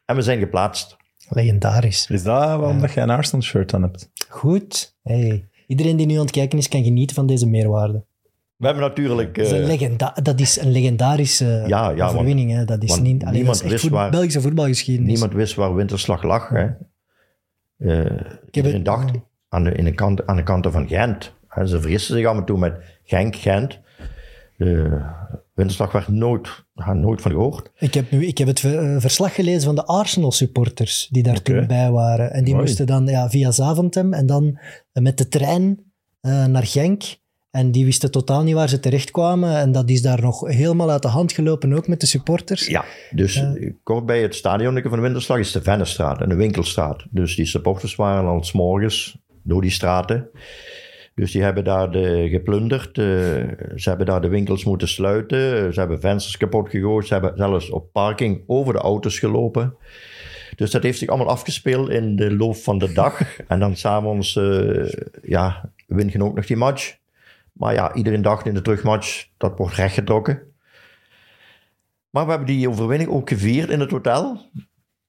En 0.05 0.16
we 0.16 0.23
zijn 0.23 0.38
geplaatst. 0.38 0.96
Legendarisch. 1.29 2.11
Is 2.11 2.23
dat 2.23 2.38
waarom 2.59 2.81
dat 2.81 2.92
jij 2.92 3.03
een 3.03 3.11
Arsenal 3.11 3.42
shirt 3.42 3.75
aan 3.75 3.83
hebt? 3.83 4.11
Goed. 4.29 4.99
Hey. 5.03 5.49
Iedereen 5.66 5.96
die 5.96 6.07
nu 6.07 6.14
aan 6.14 6.20
het 6.20 6.31
kijken 6.31 6.59
is, 6.59 6.68
kan 6.68 6.85
genieten 6.85 7.16
van 7.16 7.27
deze 7.27 7.46
meerwaarde. 7.46 8.05
We 8.61 8.66
hebben 8.66 8.85
natuurlijk... 8.85 9.35
Dat 9.35 9.44
is 9.46 9.53
een, 9.53 9.61
eh, 9.61 9.66
legenda 9.66 10.16
dat 10.23 10.40
is 10.40 10.61
een 10.61 10.70
legendarische 10.70 11.64
Ja, 11.66 11.90
ja, 11.90 12.07
overwinning. 12.09 12.51
hè. 12.53 12.64
Dat 12.64 12.83
is 12.83 12.90
want 12.90 13.03
niet... 13.03 13.23
Allee, 13.23 13.35
niemand 13.35 13.57
dat 13.57 13.64
is 13.66 13.70
wist 13.70 13.83
voet- 13.83 13.92
waar- 13.92 14.11
Belgische 14.11 14.40
voetbalgeschiedenis. 14.40 15.11
Niemand 15.11 15.33
wist 15.33 15.55
waar 15.55 15.75
Winterslag 15.75 16.23
lag. 16.23 16.49
Hè. 16.49 16.66
Eh, 17.79 18.11
iedereen 18.51 18.77
het- 18.77 18.85
dacht 18.85 19.11
aan 19.49 19.64
de, 19.64 19.73
in 19.73 19.85
de 19.85 19.94
kant, 19.94 20.27
aan 20.27 20.37
de 20.37 20.42
kanten 20.42 20.73
van 20.73 20.88
Gent. 20.88 21.35
Hè, 21.49 21.66
ze 21.66 21.81
vergisten 21.81 22.16
zich 22.16 22.27
af 22.27 22.37
en 22.37 22.44
toe 22.44 22.59
met 22.59 22.75
Genk, 23.05 23.37
Gent. 23.37 23.81
De 24.57 25.01
Winterslag 25.55 25.92
werd 25.92 26.09
nooit, 26.09 26.49
nooit 26.94 27.20
van 27.20 27.31
gehoord. 27.31 27.70
Ik 27.79 27.94
heb, 27.94 28.11
nu, 28.11 28.27
ik 28.27 28.38
heb 28.38 28.49
het 28.49 28.64
eh, 28.64 28.96
verslag 28.99 29.35
gelezen 29.35 29.62
van 29.62 29.75
de 29.75 29.85
Arsenal-supporters 29.85 31.09
die 31.11 31.23
daar 31.23 31.42
toen 31.42 31.66
bij 31.66 31.90
waren. 31.90 32.33
En 32.33 32.44
die 32.44 32.55
Mooi. 32.55 32.66
moesten 32.66 32.87
dan 32.87 33.07
ja, 33.07 33.31
via 33.31 33.51
Zaventem 33.51 34.12
en 34.12 34.27
dan 34.27 34.59
eh, 34.92 35.03
met 35.03 35.18
de 35.18 35.29
trein 35.29 35.92
eh, 36.20 36.44
naar 36.46 36.66
Genk. 36.66 37.03
En 37.50 37.70
die 37.70 37.84
wisten 37.84 38.10
totaal 38.10 38.42
niet 38.42 38.54
waar 38.54 38.68
ze 38.68 38.80
terechtkwamen. 38.80 39.56
En 39.56 39.72
dat 39.72 39.88
is 39.90 40.02
daar 40.02 40.20
nog 40.20 40.48
helemaal 40.48 40.90
uit 40.90 41.02
de 41.02 41.08
hand 41.08 41.32
gelopen, 41.32 41.72
ook 41.72 41.88
met 41.88 42.00
de 42.00 42.06
supporters. 42.06 42.66
Ja, 42.66 42.84
dus 43.10 43.36
eh, 43.36 43.72
kort 43.82 44.06
bij 44.06 44.22
het 44.22 44.34
stadion 44.34 44.82
van 44.82 45.00
Winterslag 45.00 45.38
is 45.38 45.52
de 45.52 45.62
Vennestraat 45.62 46.20
en 46.20 46.28
de 46.28 46.34
Winkelstraat. 46.34 47.04
Dus 47.10 47.36
die 47.36 47.46
supporters 47.46 47.94
waren 47.96 48.28
al 48.28 48.44
's 48.44 48.52
morgens 48.52 49.18
door 49.42 49.60
die 49.60 49.70
straten. 49.70 50.30
Dus 51.14 51.32
die 51.32 51.42
hebben 51.42 51.64
daar 51.64 51.90
de, 51.90 52.28
geplunderd. 52.30 52.98
eh, 52.98 53.04
ze 53.76 53.88
hebben 53.88 54.06
daar 54.06 54.20
de 54.20 54.28
winkels 54.28 54.64
moeten 54.64 54.88
sluiten. 54.88 55.72
Ze 55.74 55.80
hebben 55.80 56.00
vensters 56.00 56.36
kapot 56.36 56.68
gegooid. 56.70 57.06
Ze 57.06 57.12
hebben 57.12 57.32
zelfs 57.36 57.70
op 57.70 57.92
parking 57.92 58.42
over 58.46 58.72
de 58.72 58.78
auto's 58.78 59.18
gelopen. 59.18 59.76
Dus 60.56 60.70
dat 60.70 60.82
heeft 60.82 60.98
zich 60.98 61.08
allemaal 61.08 61.28
afgespeeld 61.28 61.88
in 61.88 62.16
de 62.16 62.36
loop 62.36 62.56
van 62.56 62.78
de 62.78 62.92
dag. 62.92 63.20
en 63.48 63.60
dan 63.60 63.76
s'avonds, 63.76 64.36
eh 64.36 64.92
ja, 65.22 65.70
win 65.86 66.08
je 66.12 66.24
ook 66.24 66.34
nog 66.34 66.46
die 66.46 66.56
match. 66.56 66.98
Maar 67.52 67.74
ja, 67.74 67.94
iedereen 67.94 68.22
dacht 68.22 68.46
in 68.46 68.54
de 68.54 68.62
terugmatch, 68.62 69.26
dat 69.36 69.58
wordt 69.58 69.74
rechtgetrokken. 69.74 70.42
Maar 72.10 72.24
we 72.24 72.30
hebben 72.30 72.48
die 72.48 72.68
overwinning 72.68 73.10
ook 73.10 73.28
gevierd 73.28 73.70
in 73.70 73.80
het 73.80 73.90
hotel. 73.90 74.50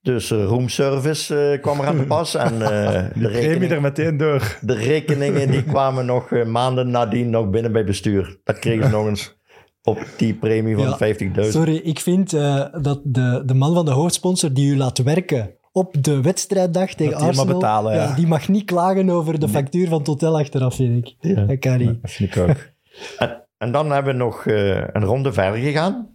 Dus 0.00 0.30
eh, 0.30 0.44
roomservice 0.44 1.50
eh, 1.50 1.60
kwam 1.60 1.80
er 1.80 1.86
aan 1.86 1.98
de 1.98 2.06
pas. 2.06 2.34
En 2.34 2.62
eh, 2.62 2.92
de, 3.14 3.28
Premie 3.28 3.40
rekening, 3.40 3.70
er 3.70 3.80
meteen 3.80 4.16
door. 4.16 4.58
de 4.60 4.74
rekeningen 4.74 5.50
die 5.50 5.64
kwamen 5.64 6.06
nog 6.06 6.44
maanden 6.44 6.90
nadien 6.90 7.30
nog 7.30 7.50
binnen 7.50 7.72
bij 7.72 7.84
bestuur. 7.84 8.40
Dat 8.44 8.58
kregen 8.58 8.84
ze 8.84 8.90
nog 8.90 9.06
eens 9.06 9.36
op 9.82 10.06
die 10.16 10.34
premie 10.34 10.76
van 10.76 10.96
Ja, 10.98 11.14
50.000. 11.44 11.48
Sorry, 11.48 11.76
ik 11.76 12.00
vind 12.00 12.32
eh, 12.32 12.66
dat 12.80 13.00
de, 13.04 13.42
de 13.46 13.54
man 13.54 13.74
van 13.74 13.84
de 13.84 13.90
hoofdsponsor 13.90 14.52
die 14.52 14.72
u 14.72 14.76
laat 14.76 14.98
werken 14.98 15.54
op 15.72 16.02
de 16.04 16.20
wedstrijddag 16.20 16.94
tegen 16.94 17.16
die 17.18 17.26
Arsenal, 17.26 17.54
betalen, 17.54 17.94
ja. 17.94 18.14
die 18.14 18.26
mag 18.26 18.48
niet 18.48 18.64
klagen 18.64 19.10
over 19.10 19.40
de 19.40 19.48
factuur 19.48 19.88
van 19.88 19.98
het 19.98 20.06
hotel 20.06 20.38
achteraf, 20.38 20.74
vind 20.74 21.06
ik. 21.06 21.14
Ja. 21.20 21.44
Dat 21.44 21.58
kan 21.58 21.78
niet. 21.78 22.02
Dat 22.02 22.10
vind 22.10 22.36
ik 22.36 22.42
ook. 22.42 22.56
En, 23.18 23.46
en 23.58 23.72
dan 23.72 23.90
hebben 23.90 24.12
we 24.12 24.18
nog 24.18 24.46
eh, 24.46 24.76
een 24.76 25.04
ronde 25.04 25.32
verder 25.32 25.60
gegaan. 25.60 26.08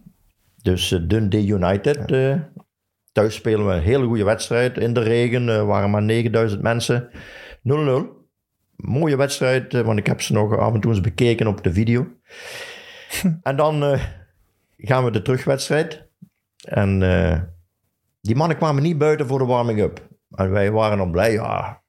Dus 0.62 0.92
eh, 0.92 1.00
Dundee 1.06 1.46
United. 1.46 2.10
eh, 2.10 2.34
thuis 3.12 3.34
spelen 3.34 3.66
we 3.66 3.72
een 3.72 3.82
hele 3.82 4.06
goede 4.06 4.24
wedstrijd. 4.24 4.78
In 4.78 4.92
de 4.92 5.00
regen 5.00 5.66
waren 5.66 5.90
maar 5.90 6.02
9000 6.02 6.62
mensen. 6.62 7.08
Mooie 8.76 9.16
wedstrijd, 9.16 9.72
want 9.72 9.98
ik 9.98 10.06
heb 10.06 10.20
ze 10.20 10.32
nog 10.32 10.58
af 10.58 10.74
en 10.74 10.80
toe 10.80 10.90
eens 10.90 11.00
bekeken 11.00 11.46
op 11.46 11.64
de 11.64 11.72
video. 11.72 12.06
en 13.42 13.56
dan 13.56 13.98
gaan 14.76 15.04
we 15.04 15.10
de 15.10 15.22
terugwedstrijd. 15.22 16.08
En 16.64 17.02
die 18.20 18.36
mannen 18.36 18.56
kwamen 18.56 18.82
niet 18.82 18.98
buiten 18.98 19.26
voor 19.26 19.38
de 19.38 19.44
warming-up. 19.44 20.08
En 20.30 20.50
wij 20.50 20.70
waren 20.70 20.98
dan 20.98 21.10
blij, 21.10 21.32
ja, 21.32 21.82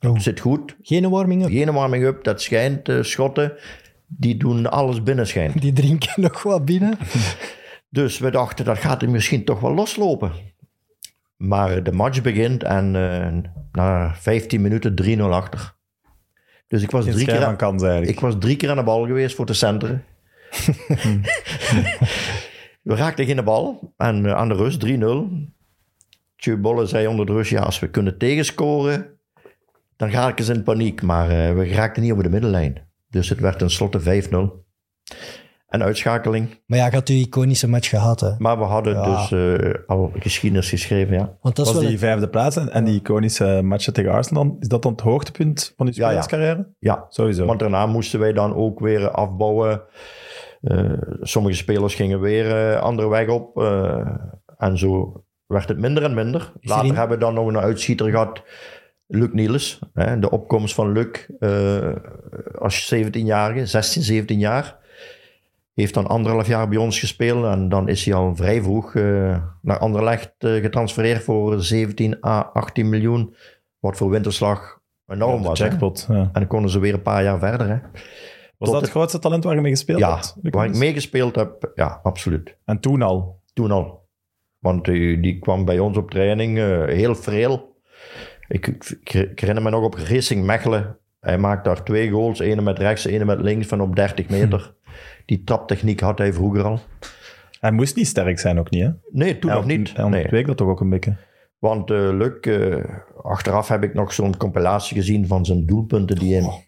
Oh. 0.00 0.18
zit 0.18 0.40
goed. 0.40 0.76
Geen 0.82 1.10
warming-up. 1.10 1.50
Geen 1.50 1.72
warming-up, 1.72 2.24
dat 2.24 2.42
schijnt. 2.42 2.88
eh, 2.88 3.02
schotten, 3.02 3.52
die 4.06 4.36
doen 4.36 4.70
alles 4.70 5.02
binnen 5.02 5.26
schijnt. 5.26 5.60
Die 5.60 5.72
drinken 5.72 6.12
nog 6.22 6.42
wat 6.42 6.64
binnen. 6.64 6.98
Dus 7.88 8.18
we 8.18 8.30
dachten, 8.30 8.64
dat 8.64 8.78
gaat 8.78 9.02
er 9.02 9.10
misschien 9.10 9.44
toch 9.44 9.60
wel 9.60 9.74
loslopen. 9.74 10.32
Maar 11.36 11.82
de 11.82 11.92
match 11.92 12.22
begint 12.22 12.62
en 12.62 12.96
eh, 12.96 13.50
na 13.72 14.14
15 14.14 14.60
minuten 14.62 14.94
3-0 15.18 15.20
achter. 15.32 15.74
Dus 16.66 16.82
ik 16.82 16.90
was, 16.90 17.04
Geen 17.04 17.12
drie 17.14 17.26
keer 17.26 17.44
aan, 17.44 17.56
kans 17.56 17.82
eigenlijk. 17.82 18.12
ik 18.12 18.20
was 18.20 18.34
drie 18.38 18.56
keer 18.56 18.70
aan 18.70 18.76
de 18.76 18.82
bal 18.82 19.06
geweest 19.06 19.36
voor 19.36 19.46
te 19.46 19.54
centeren. 19.54 20.04
we 22.86 22.94
raakten 22.94 23.26
geen 23.26 23.44
bal. 23.44 23.92
En 23.96 24.26
eh, 24.26 24.32
aan 24.34 24.48
de 24.48 24.54
rust 24.54 24.86
3-0. 24.86 24.90
Tjeu 26.36 26.56
Bolle 26.56 26.86
zei 26.86 27.06
onder 27.06 27.26
de 27.26 27.32
rust, 27.32 27.50
ja, 27.50 27.60
als 27.60 27.78
we 27.78 27.88
kunnen 27.90 28.18
tegenscoren, 28.18 29.06
dan 29.96 30.10
raken 30.10 30.44
ze 30.44 30.52
in 30.54 30.62
paniek. 30.62 31.02
Maar 31.02 31.30
eh, 31.30 31.54
we 31.54 31.68
raakten 31.68 32.02
niet 32.02 32.12
over 32.12 32.24
de 32.24 32.30
middenlijn. 32.30 32.88
Dus 33.10 33.28
het 33.28 33.40
werd 33.40 33.58
tenslotte 33.58 34.00
5-0. 34.00 34.36
En 35.68 35.82
uitschakeling. 35.82 36.60
Maar 36.66 36.78
ja, 36.78 36.86
je 36.86 36.92
had 36.92 37.06
die 37.06 37.26
iconische 37.26 37.68
match 37.68 37.88
gehad, 37.88 38.20
hè. 38.20 38.30
Maar 38.38 38.58
we 38.58 38.64
hadden 38.64 38.94
Ja. 38.94 39.28
dus 39.28 39.32
eh, 39.60 39.74
al 39.86 40.12
geschiedenis 40.18 40.68
geschreven, 40.68 41.14
ja. 41.14 41.36
Want 41.40 41.56
dat 41.56 41.72
was 41.72 41.80
die 41.86 41.98
vijfde 41.98 42.28
plaats 42.28 42.56
en, 42.56 42.72
en 42.72 42.84
die 42.84 43.00
iconische 43.00 43.60
matchen 43.64 43.92
tegen 43.92 44.12
Arsenal, 44.12 44.56
is 44.60 44.68
dat 44.68 44.82
dan 44.82 44.92
het 44.92 45.00
hoogtepunt 45.00 45.72
van 45.76 45.86
uw 45.86 45.92
Ja, 45.94 46.00
ja. 46.00 46.06
spelerscarrière? 46.22 46.68
Ja, 46.78 47.06
Sowieso. 47.08 47.46
want 47.46 47.58
daarna 47.60 47.86
moesten 47.86 48.20
wij 48.20 48.32
dan 48.32 48.54
ook 48.54 48.80
weer 48.80 49.10
afbouwen. 49.10 49.82
Eh, 50.60 50.92
sommige 51.20 51.56
spelers 51.56 51.94
gingen 51.94 52.20
weer 52.20 52.56
eh, 52.56 52.80
andere 52.80 53.08
weg 53.08 53.28
op. 53.28 53.58
eh, 53.58 54.08
en 54.58 54.78
zo 54.78 55.24
werd 55.46 55.68
het 55.68 55.78
minder 55.78 56.02
en 56.02 56.14
minder. 56.14 56.40
er 56.40 56.68
Later 56.68 56.96
hebben 56.96 57.18
we 57.18 57.24
dan 57.24 57.34
nog 57.34 57.46
een 57.48 57.58
uitschieter 57.58 58.10
gehad. 58.10 58.42
Luc 59.06 59.28
Niels, 59.32 59.78
hè, 59.94 60.18
de 60.18 60.30
opkomst 60.30 60.74
van 60.74 60.92
Luc 60.92 61.26
als 62.58 62.94
17-jarige, 62.94 63.66
16, 63.66 64.02
17 64.02 64.38
jaar. 64.38 64.76
Heeft 65.74 65.94
dan 65.94 66.06
anderhalf 66.06 66.46
jaar 66.46 66.68
bij 66.68 66.78
ons 66.78 66.98
gespeeld 66.98 67.44
en 67.44 67.68
dan 67.68 67.88
is 67.88 68.04
hij 68.04 68.14
al 68.14 68.36
vrij 68.36 68.62
vroeg 68.62 68.94
naar 69.62 69.78
Anderlecht 69.78 70.34
getransfereerd 70.38 71.22
voor 71.22 71.62
17 71.62 72.24
à 72.24 72.40
18 72.40 72.88
miljoen. 72.88 73.34
Wat 73.78 73.96
voor 73.96 74.10
winterslag 74.10 74.80
enorm 75.06 75.42
was. 75.42 75.58
hè. 75.58 75.64
jackpot. 75.64 76.06
Ja. 76.08 76.14
En 76.14 76.30
dan 76.32 76.46
konden 76.46 76.70
ze 76.70 76.78
weer 76.78 76.94
een 76.94 77.02
paar 77.02 77.22
jaar 77.22 77.38
verder. 77.38 77.68
Hè. 77.68 77.78
Was 78.58 78.70
dat 78.70 78.80
het 78.80 78.90
grootste 78.90 79.18
talent 79.18 79.44
waar 79.44 79.54
je 79.54 79.60
mee 79.60 79.70
gespeeld 79.70 79.98
Ja, 79.98 80.14
hebt? 80.14 80.36
Luc 80.42 80.52
waar 80.52 80.66
ik 80.66 80.76
meegespeeld 80.76 81.36
heb, 81.36 81.70
ja, 81.74 82.00
absoluut. 82.02 82.56
En 82.64 82.80
toen 82.80 83.02
al. 83.02 83.40
Toen 83.52 83.70
al. 83.70 84.08
Want 84.58 84.84
die, 84.84 85.20
die 85.20 85.38
kwam 85.38 85.64
bij 85.64 85.78
ons 85.78 85.96
op 85.96 86.10
training, 86.10 86.58
eh, 86.58 86.84
heel 86.84 87.14
freel. 87.14 87.76
Ik, 88.48 88.66
ik, 88.66 89.14
ik 89.14 89.40
herinner 89.40 89.64
me 89.64 89.70
nog 89.70 89.82
op 89.84 89.94
Racing 89.94 90.44
Mechelen. 90.44 90.98
Hij 91.20 91.38
maakte 91.38 91.68
daar 91.68 91.84
twee 91.84 92.10
goals, 92.10 92.38
ene 92.38 92.62
met 92.62 92.78
rechts, 92.78 93.04
ene 93.04 93.24
met 93.24 93.40
links 93.40 93.66
van 93.66 93.80
op 93.80 93.96
30 93.96 94.28
meter. 94.28 94.74
Die 95.26 95.44
traptechniek 95.44 96.00
had 96.00 96.18
hij 96.18 96.32
vroeger 96.32 96.64
al. 96.64 96.80
Hij 97.60 97.72
moest 97.72 97.96
niet 97.96 98.06
sterk 98.06 98.38
zijn 98.38 98.58
ook 98.58 98.70
niet, 98.70 98.82
hè? 98.82 98.90
Nee, 99.10 99.38
toen 99.38 99.50
nog 99.50 99.64
niet. 99.66 99.96
Hij 99.96 100.08
Nee. 100.30 100.44
dat 100.44 100.56
toch 100.56 100.68
ook 100.68 100.80
een 100.80 100.90
beetje. 100.90 101.16
Want 101.58 101.90
eh 101.90 102.08
Luc, 102.12 102.40
eh, 102.40 102.84
achteraf 103.22 103.68
heb 103.68 103.82
ik 103.82 103.94
nog 103.94 104.12
zo'n 104.12 104.36
compilatie 104.36 104.96
gezien 104.96 105.26
van 105.26 105.44
zijn 105.44 105.66
doelpunten 105.66 106.16
die 106.16 106.34
hij... 106.34 106.65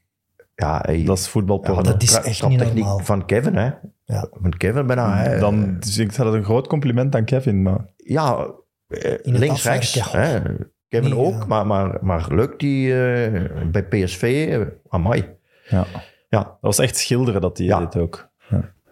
Ja, 0.61 0.79
hij, 0.87 1.05
Dat 1.05 1.19
is 1.19 1.29
voetbalporno. 1.29 1.83
dat 1.83 2.03
is 2.03 2.15
echt 2.15 2.25
niet 2.27 2.37
traptechniek 2.37 2.75
normaal. 2.85 2.99
van 2.99 3.25
Kevin, 3.27 3.57
hè. 3.57 3.71
Ja. 4.05 4.29
Van 4.43 4.51
Kevin 4.57 4.87
bijna, 4.87 5.17
hè. 5.17 5.39
Dan, 5.39 5.77
dus 5.81 5.99
ik 5.99 6.17
dat 6.17 6.35
een 6.35 6.45
groot 6.45 6.67
compliment 6.67 7.15
aan 7.15 7.25
Kevin, 7.25 7.63
maar... 7.63 7.79
Ja, 7.97 8.47
eh, 8.89 9.15
links, 9.23 9.65
rechts. 9.65 10.13
Hè. 10.13 10.41
Kevin 10.89 11.11
Nee, 11.11 11.19
ook, 11.19 11.33
ja. 11.41 11.45
maar, 11.47 11.67
maar, 11.67 11.99
maar 12.01 12.27
Luc 12.35 12.49
die 12.57 13.03
eh, 13.03 13.43
bij 13.71 13.85
PSV, 13.85 14.49
eh, 14.51 14.61
amai. 14.89 15.25
Ja. 15.69 15.85
Ja, 16.29 16.39
Dat 16.43 16.57
was 16.61 16.79
echt 16.79 16.97
schilderen 16.97 17.41
dat 17.41 17.59
hij 17.59 17.67
Ja. 17.67 17.79
deed 17.79 17.97
ook. 17.97 18.27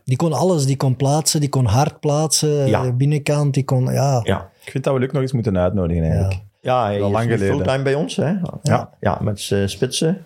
Die 0.04 0.16
kon 0.16 0.32
alles. 0.32 0.66
Die 0.66 0.76
kon 0.76 0.96
plaatsen, 0.96 1.40
die 1.40 1.48
kon 1.48 1.64
hard 1.64 2.00
plaatsen. 2.00 2.66
Ja. 2.66 2.84
eh, 2.84 2.92
Binnenkant, 2.92 3.54
die 3.54 3.64
kon... 3.64 3.84
Ja, 3.92 4.20
ja. 4.24 4.50
Ik 4.64 4.70
vind 4.70 4.84
dat 4.84 4.94
we 4.94 5.00
Luc 5.00 5.10
nog 5.12 5.22
eens 5.22 5.32
moeten 5.32 5.58
uitnodigen 5.58 6.02
eigenlijk. 6.04 6.34
Ja, 6.60 6.84
hij 6.84 7.00
Al 7.00 7.06
is 7.06 7.12
lang 7.12 7.30
geleden. 7.30 7.54
fulltime 7.54 7.82
bij 7.82 7.94
ons, 7.94 8.16
hè. 8.16 8.32
Ja. 8.62 8.90
Ja, 9.00 9.18
met 9.22 9.40
zijn 9.40 9.68
spitsen. 9.68 10.24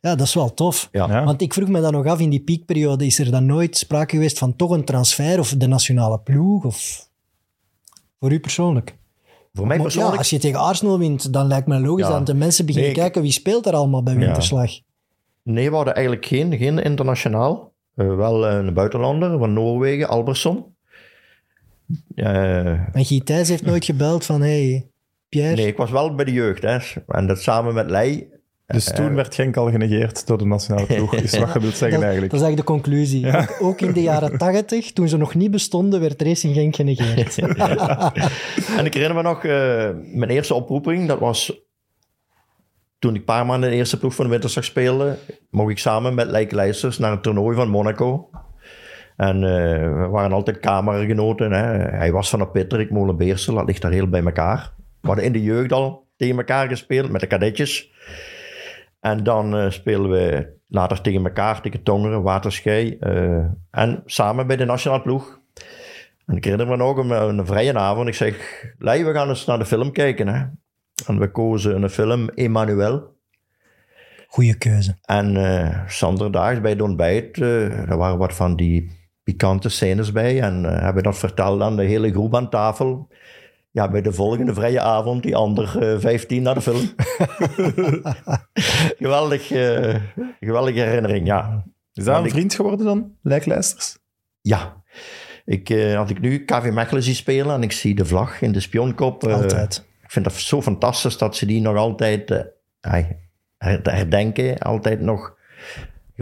Ja, 0.00 0.14
dat 0.14 0.26
is 0.26 0.34
wel 0.34 0.54
tof. 0.54 0.88
Ja. 0.92 1.06
Ja. 1.08 1.24
Want 1.24 1.40
ik 1.42 1.54
vroeg 1.54 1.68
me 1.68 1.80
dan 1.80 1.92
nog 1.92 2.06
af, 2.06 2.20
in 2.20 2.30
die 2.30 2.40
piekperiode, 2.40 3.06
is 3.06 3.18
er 3.18 3.30
dan 3.30 3.46
nooit 3.46 3.76
sprake 3.76 4.14
geweest 4.14 4.38
van 4.38 4.56
toch 4.56 4.70
een 4.70 4.84
transfer 4.84 5.38
of 5.38 5.54
de 5.56 5.66
nationale 5.66 6.18
ploeg? 6.20 6.64
Of... 6.64 7.08
Voor 8.20 8.32
u 8.32 8.40
persoonlijk? 8.40 8.96
Voor 9.52 9.66
mij 9.66 9.78
persoonlijk, 9.80 10.12
Ja, 10.12 10.18
als 10.18 10.30
je 10.30 10.38
tegen 10.38 10.60
Arsenal 10.60 10.98
wint, 10.98 11.32
dan 11.32 11.46
lijkt 11.46 11.66
me 11.66 11.80
logisch 11.80 12.06
Ja. 12.06 12.12
dat 12.12 12.26
de 12.26 12.34
mensen 12.34 12.66
beginnen 12.66 12.90
Nee, 12.90 12.98
ik- 12.98 13.04
kijken 13.04 13.22
wie 13.22 13.32
speelt 13.32 13.66
er 13.66 13.74
allemaal 13.74 14.02
bij 14.02 14.14
Ja. 14.14 14.18
Winterslag. 14.20 14.70
nee, 15.42 15.70
we 15.70 15.76
hadden 15.76 15.94
eigenlijk 15.94 16.26
geen, 16.26 16.56
geen 16.56 16.78
internationaal. 16.82 17.72
Eh, 17.94 18.14
wel 18.16 18.48
een 18.48 18.74
buitenlander 18.74 19.38
van 19.38 19.52
Noorwegen, 19.52 20.08
Albersson. 20.08 20.64
Eh, 22.14 22.66
En 22.96 23.04
Guy 23.04 23.20
Thijs 23.20 23.48
heeft 23.48 23.64
nooit 23.64 23.84
gebeld 23.84 24.24
van, 24.24 24.40
hey, 24.40 24.86
Pierre, 25.28 25.54
nee, 25.56 25.66
ik 25.66 25.76
was 25.76 25.90
wel 25.90 26.14
bij 26.14 26.24
de 26.24 26.32
jeugd, 26.32 26.62
hè. 26.62 26.78
En 27.06 27.26
dat 27.26 27.40
samen 27.42 27.74
met 27.74 27.90
Leij. 27.90 28.28
Dus 28.72 28.84
toen 28.84 29.14
werd 29.14 29.34
Genk 29.34 29.56
al 29.56 29.70
genegeerd 29.70 30.26
door 30.26 30.38
de 30.38 30.46
nationale 30.46 30.86
ploeg, 30.86 31.14
is 31.14 31.38
wat 31.38 31.52
je 31.52 31.60
wilt 31.60 31.76
zeggen 31.76 31.98
dat, 31.98 32.08
eigenlijk. 32.08 32.32
dat 32.32 32.40
is 32.40 32.46
eigenlijk 32.46 32.56
de 32.56 32.72
conclusie. 32.72 33.36
Ook, 33.36 33.56
ook 33.60 33.80
in 33.80 33.92
de 33.92 34.02
jaren 34.02 34.38
tachtig, 34.38 34.92
toen 34.92 35.08
ze 35.08 35.16
nog 35.16 35.34
niet 35.34 35.50
bestonden, 35.50 36.00
werd 36.00 36.22
Racing 36.22 36.54
Genk 36.54 36.76
genegeerd. 36.76 37.38
En 38.78 38.86
ik 38.86 38.94
herinner 38.94 39.16
me 39.16 39.22
nog, 39.22 39.44
eh, 39.44 39.88
mijn 40.14 40.30
eerste 40.30 40.54
oproeping, 40.54 41.08
dat 41.08 41.18
was 41.18 41.52
toen 42.98 43.14
ik 43.14 43.18
een 43.18 43.24
paar 43.24 43.46
maanden 43.46 43.68
in 43.68 43.74
de 43.74 43.80
eerste 43.80 43.98
ploeg 43.98 44.14
van 44.14 44.24
de 44.24 44.30
Winterslag 44.30 44.64
speelde, 44.64 45.16
mocht 45.50 45.70
ik 45.70 45.78
samen 45.78 46.14
met 46.14 46.30
Lijke 46.30 46.54
Leijsters 46.54 46.98
naar 46.98 47.12
een 47.12 47.20
toernooi 47.20 47.56
van 47.56 47.68
Monaco. 47.68 48.30
En 49.16 49.36
eh, 49.36 50.00
we 50.00 50.08
waren 50.10 50.32
altijd 50.32 50.60
kamergenoten. 50.60 51.52
Hè. 51.52 51.66
Hij 51.96 52.12
was 52.12 52.30
van 52.30 52.38
de 52.38 52.48
Pitter, 52.48 52.80
ik 52.80 52.90
Molenbeersel, 52.90 53.54
dat 53.54 53.66
ligt 53.66 53.82
daar 53.82 53.92
heel 53.92 54.08
bij 54.08 54.24
elkaar. 54.24 54.72
We 55.00 55.06
hadden 55.06 55.24
in 55.24 55.32
de 55.32 55.42
jeugd 55.42 55.72
al 55.72 56.08
tegen 56.16 56.36
elkaar 56.36 56.68
gespeeld 56.68 57.10
met 57.10 57.20
de 57.20 57.26
kadetjes. 57.26 57.92
En 59.00 59.24
dan 59.24 59.56
eh 59.56 59.70
spelen 59.70 60.10
we 60.10 60.52
later 60.66 61.00
tegen 61.00 61.24
elkaar, 61.24 61.60
tegen 61.60 61.82
Tongeren, 61.82 62.22
Waterschei. 62.22 62.96
eh, 62.98 63.44
en 63.70 64.02
samen 64.04 64.46
bij 64.46 64.56
de 64.56 64.64
nationale 64.64 65.02
ploeg. 65.02 65.40
En 66.26 66.36
ik 66.36 66.44
herinner 66.44 66.68
me 66.68 66.76
nog 66.76 66.96
een, 66.96 67.10
een 67.10 67.46
vrije 67.46 67.74
avond. 67.74 68.08
Ik 68.08 68.14
zeg, 68.14 68.64
Lei, 68.78 69.04
we 69.04 69.12
gaan 69.12 69.28
eens 69.28 69.46
naar 69.46 69.58
de 69.58 69.64
film 69.66 69.92
kijken. 69.92 70.28
Hè. 70.28 70.44
En 71.06 71.18
we 71.18 71.30
kozen 71.30 71.82
een 71.82 71.90
film, 71.90 72.28
Emmanuel. 72.28 73.18
Goeie 74.26 74.58
keuze. 74.58 74.96
En 75.02 75.36
eh 75.36 75.80
zanderdags 75.86 76.60
bij 76.60 76.70
het 76.70 76.82
ontbijt, 76.82 77.36
er 77.40 77.96
waren 77.96 78.18
wat 78.18 78.34
van 78.34 78.56
die 78.56 78.98
pikante 79.22 79.68
scènes 79.68 80.12
bij. 80.12 80.40
En 80.40 80.64
hebben 80.64 81.02
dat 81.02 81.18
verteld 81.18 81.60
aan 81.60 81.76
de 81.76 81.84
hele 81.84 82.10
groep 82.10 82.34
aan 82.36 82.50
tafel. 82.50 83.08
Ja, 83.72 83.90
bij 83.90 84.02
de 84.02 84.12
volgende 84.12 84.54
vrije 84.54 84.80
avond, 84.80 85.22
die 85.22 85.36
ander 85.36 85.92
eh 85.92 85.98
15 86.00 86.42
naar 86.42 86.54
de 86.54 86.60
film. 86.60 86.88
Geweldig, 88.98 89.50
eh, 89.50 89.94
geweldige 90.40 90.80
herinnering, 90.80 91.26
ja. 91.26 91.64
Is 91.92 92.04
dat 92.04 92.18
een 92.18 92.24
ik- 92.24 92.30
vriend 92.30 92.54
geworden 92.54 92.86
dan, 92.86 93.12
Lijklijsters? 93.22 93.98
Ja. 94.40 94.82
Ik, 95.44 95.70
eh, 95.70 95.98
als 95.98 96.10
ik 96.10 96.20
nu 96.20 96.44
KV 96.44 96.70
Mechelen 96.72 97.02
zie 97.02 97.14
spelen 97.14 97.54
en 97.54 97.62
ik 97.62 97.72
zie 97.72 97.94
de 97.94 98.04
vlag 98.04 98.40
in 98.42 98.52
de 98.52 98.60
spionkop. 98.60 99.24
Altijd. 99.24 99.88
Ik 100.02 100.10
vind 100.10 100.24
dat 100.24 100.34
zo 100.34 100.62
fantastisch 100.62 101.18
dat 101.18 101.36
ze 101.36 101.46
die 101.46 101.60
nog 101.60 101.76
altijd 101.76 102.46
herdenken. 103.82 104.58
Altijd 104.58 105.00
nog 105.00 105.36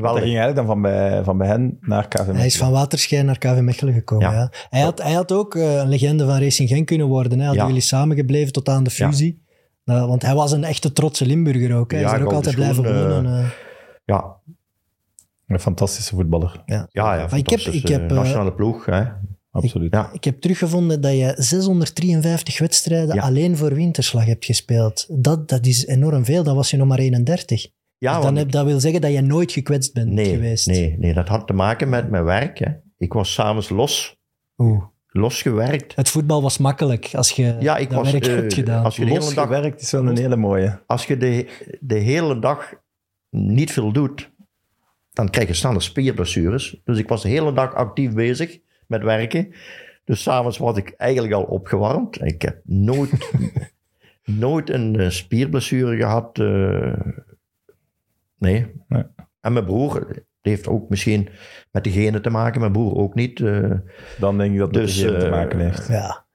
Dat 0.02 0.12
ging 0.12 0.24
eigenlijk 0.24 0.54
dan 0.56 0.66
van 0.66 0.82
bij, 0.82 1.24
van 1.24 1.38
bij 1.38 1.46
hen 1.46 1.78
naar 1.80 2.08
KV 2.08 2.26
Hij 2.32 2.46
is 2.46 2.56
van 2.56 2.70
Waterschijn 2.70 3.26
naar 3.26 3.38
KV 3.38 3.58
Mechelen 3.60 3.94
gekomen. 3.94 4.30
Ja. 4.30 4.36
Ja. 4.38 4.50
Hij, 4.70 4.80
had, 4.80 5.02
hij 5.02 5.12
had 5.12 5.32
ook 5.32 5.54
eh, 5.54 5.74
een 5.76 5.88
legende 5.88 6.24
van 6.26 6.38
Racing 6.40 6.68
Genk 6.68 6.86
kunnen 6.86 7.06
worden. 7.06 7.38
Hè. 7.38 7.44
Hadden 7.44 7.62
Ja. 7.62 7.68
jullie 7.68 7.82
samengebleven 7.84 8.52
tot 8.52 8.68
aan 8.68 8.84
de 8.84 8.90
fusie. 8.90 9.42
Nou, 9.84 10.08
want 10.08 10.22
hij 10.22 10.34
was 10.34 10.52
een 10.52 10.64
echte 10.64 10.92
trotse 10.92 11.26
Limburger 11.26 11.76
ook. 11.76 11.90
Hij 11.90 12.00
Ja, 12.00 12.06
is 12.14 12.20
er 12.20 12.24
ook 12.26 12.32
altijd 12.32 12.54
blijven 12.54 12.82
wonen. 12.84 13.26
eh. 13.38 13.50
Ja, 14.04 14.36
Een 15.46 15.60
fantastische 15.60 16.14
voetballer, 16.14 16.62
ja. 16.66 16.88
ja, 16.92 17.14
ja 17.14 17.30
ik 17.32 17.48
heb- 17.50 17.60
ik 17.60 17.88
heb, 17.88 18.00
eh, 18.00 18.06
eh, 18.06 18.12
nationale 18.16 18.52
ploeg. 18.52 18.84
Hè. 18.84 19.02
absoluut. 19.50 19.92
Ja. 19.94 20.10
Ik 20.12 20.24
heb 20.24 20.40
teruggevonden 20.40 21.00
dat 21.00 21.12
je 21.12 21.34
653 21.36 22.58
wedstrijden 22.58 23.14
Ja. 23.14 23.22
alleen 23.22 23.56
voor 23.56 23.74
Winterslag 23.74 24.24
hebt 24.24 24.44
gespeeld. 24.44 25.06
Dat, 25.10 25.48
dat 25.48 25.66
is 25.66 25.86
enorm 25.86 26.24
veel. 26.24 26.42
Dan 26.42 26.56
was 26.56 26.70
je 26.70 26.76
nog 26.76 26.86
maar 26.88 26.98
31. 26.98 27.66
Ja, 27.98 28.14
Dus 28.20 28.24
dan 28.32 28.48
dat 28.48 28.64
wil 28.64 28.80
zeggen 28.80 29.00
dat 29.00 29.12
je 29.12 29.20
nooit 29.20 29.52
gekwetst 29.52 29.94
bent 29.94 30.10
nee, 30.12 30.24
geweest. 30.34 30.66
nee, 30.66 30.96
nee, 30.98 31.14
dat 31.14 31.28
had 31.28 31.46
te 31.46 31.52
maken 31.52 31.88
met 31.88 32.10
mijn 32.10 32.24
werk. 32.24 32.58
Hè. 32.58 32.70
Ik 32.98 33.12
was 33.12 33.32
s'avonds 33.32 33.68
los. 33.68 34.16
Oeh. 34.58 34.82
losgewerkt. 35.10 35.96
Het 35.96 36.08
voetbal 36.08 36.42
was 36.42 36.58
makkelijk 36.58 37.10
als 37.14 37.30
je 37.30 37.56
Ja, 37.60 37.76
ik 37.76 37.90
dat 37.90 37.98
was, 37.98 38.10
werk 38.12 38.26
eh, 38.26 38.34
hebt 38.34 38.54
gedaan. 38.54 38.84
als 38.84 38.96
je 38.96 39.04
de 39.04 39.10
hele 39.10 39.34
dag, 39.34 39.74
is 39.74 39.90
wel 39.90 40.06
een 40.06 40.16
hele 40.18 40.36
mooie. 40.36 40.82
als 40.86 41.06
je 41.06 41.16
de, 41.16 41.48
de 41.80 41.98
hele 41.98 42.38
dag 42.38 42.72
niet 43.30 43.72
veel 43.72 43.92
doet, 43.92 44.30
dan 45.12 45.30
krijg 45.30 45.48
je 45.48 45.54
snelle 45.54 45.80
spierblessures. 45.80 46.80
Dus 46.84 46.98
ik 46.98 47.08
was 47.08 47.22
de 47.22 47.28
hele 47.28 47.52
dag 47.52 47.74
actief 47.74 48.12
bezig 48.12 48.58
met 48.86 49.02
werken. 49.02 49.52
Dus 50.04 50.22
s'avonds 50.22 50.58
was 50.58 50.76
ik 50.76 50.94
eigenlijk 50.96 51.34
al 51.34 51.42
opgewarmd. 51.42 52.22
Ik 52.24 52.42
heb 52.42 52.60
nooit, 52.64 53.10
nooit 54.24 54.70
een 54.70 54.98
eh, 55.00 55.08
spierblessure 55.10 55.96
gehad. 55.96 56.38
eh, 56.38 56.92
nee. 58.38 58.66
Nee. 58.88 59.02
En 59.40 59.52
mijn 59.52 59.64
broer, 59.64 60.26
heeft 60.40 60.68
ook 60.68 60.88
misschien 60.88 61.28
met 61.70 61.84
de 61.84 61.90
genen 61.90 62.22
te 62.22 62.30
maken. 62.30 62.60
Mijn 62.60 62.72
broer 62.72 62.96
ook 62.96 63.14
niet. 63.14 63.40
eh. 63.40 63.70
Dan 64.18 64.38
denk 64.38 64.52
ik 64.52 64.58
dat 64.58 64.74
het 64.74 64.84
Dus, 64.84 64.98
te 64.98 65.16
eh, 65.16 65.30
maken 65.30 65.58
heeft. 65.60 65.88
Ja. 65.88 66.26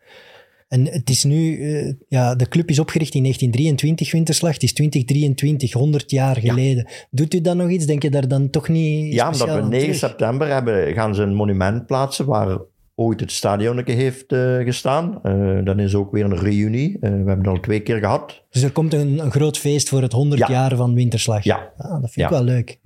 En 0.67 0.85
het 0.87 1.09
is 1.09 1.23
nu, 1.23 1.61
eh, 1.61 1.93
ja, 2.07 2.35
de 2.35 2.47
club 2.47 2.69
is 2.69 2.79
opgericht 2.79 3.13
in 3.13 3.21
1923, 3.21 4.11
Winterslag. 4.11 4.53
Het 4.53 4.63
is 4.63 4.73
2023, 4.73 5.73
100 5.73 6.11
jaar 6.11 6.35
geleden. 6.37 6.87
Doet 7.11 7.33
u 7.33 7.41
dan 7.41 7.57
nog 7.57 7.69
iets? 7.69 7.85
Denk 7.85 8.01
je 8.01 8.09
daar 8.09 8.27
dan 8.27 8.49
toch 8.49 8.67
niet 8.67 9.13
Ja, 9.13 9.25
omdat 9.25 9.47
we 9.47 9.53
aan 9.53 9.69
9 9.69 9.79
terug? 9.79 9.95
september 9.95 10.47
hebben, 10.47 10.93
gaan 10.93 11.15
ze 11.15 11.21
een 11.21 11.35
monument 11.35 11.85
plaatsen 11.85 12.25
waar 12.25 12.59
ooit 12.95 13.19
het 13.19 13.31
stadionnetje 13.31 13.93
heeft 13.93 14.31
eh, 14.31 14.57
gestaan. 14.57 15.19
Eh 15.23 15.57
dan 15.63 15.79
is 15.79 15.95
ook 15.95 16.11
weer 16.11 16.25
een 16.25 16.37
reunie. 16.37 16.93
Eh, 16.99 17.09
we 17.09 17.15
hebben 17.15 17.37
het 17.37 17.47
al 17.47 17.59
twee 17.59 17.79
keer 17.79 17.97
gehad. 17.97 18.43
Dus 18.49 18.63
er 18.63 18.71
komt 18.71 18.93
een, 18.93 19.19
een 19.19 19.31
groot 19.31 19.57
feest 19.57 19.89
voor 19.89 20.01
het 20.01 20.11
100 20.11 20.41
Ja. 20.41 20.47
jaar 20.51 20.75
van 20.75 20.93
Winterslag. 20.93 21.43
Ja. 21.43 21.71
Ah, 21.77 21.89
dat 22.01 22.11
vind 22.11 22.15
Ja. 22.15 22.23
ik 22.25 22.29
wel 22.29 22.43
leuk. 22.43 22.79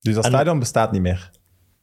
Dus 0.00 0.14
dat 0.14 0.24
En- 0.24 0.30
stadion 0.30 0.58
bestaat 0.58 0.92
niet 0.92 1.02
meer. 1.02 1.30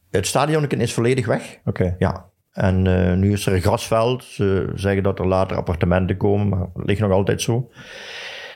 Het 0.10 0.28
stadionnetje 0.28 0.78
is 0.78 0.94
volledig 0.94 1.26
weg. 1.26 1.60
Oké. 1.66 1.96
Ja. 2.00 2.26
En 2.52 2.88
eh, 2.88 3.14
nu 3.18 3.32
is 3.32 3.46
er 3.46 3.54
een 3.54 3.62
grasveld. 3.62 4.24
Ze 4.24 4.72
zeggen 4.76 5.04
dat 5.04 5.20
er 5.20 5.28
later 5.28 5.58
appartementen 5.58 6.18
komen, 6.18 6.48
maar 6.48 6.60
dat 6.74 6.86
ligt 6.86 7.00
nog 7.00 7.12
altijd 7.12 7.42
zo. 7.42 7.70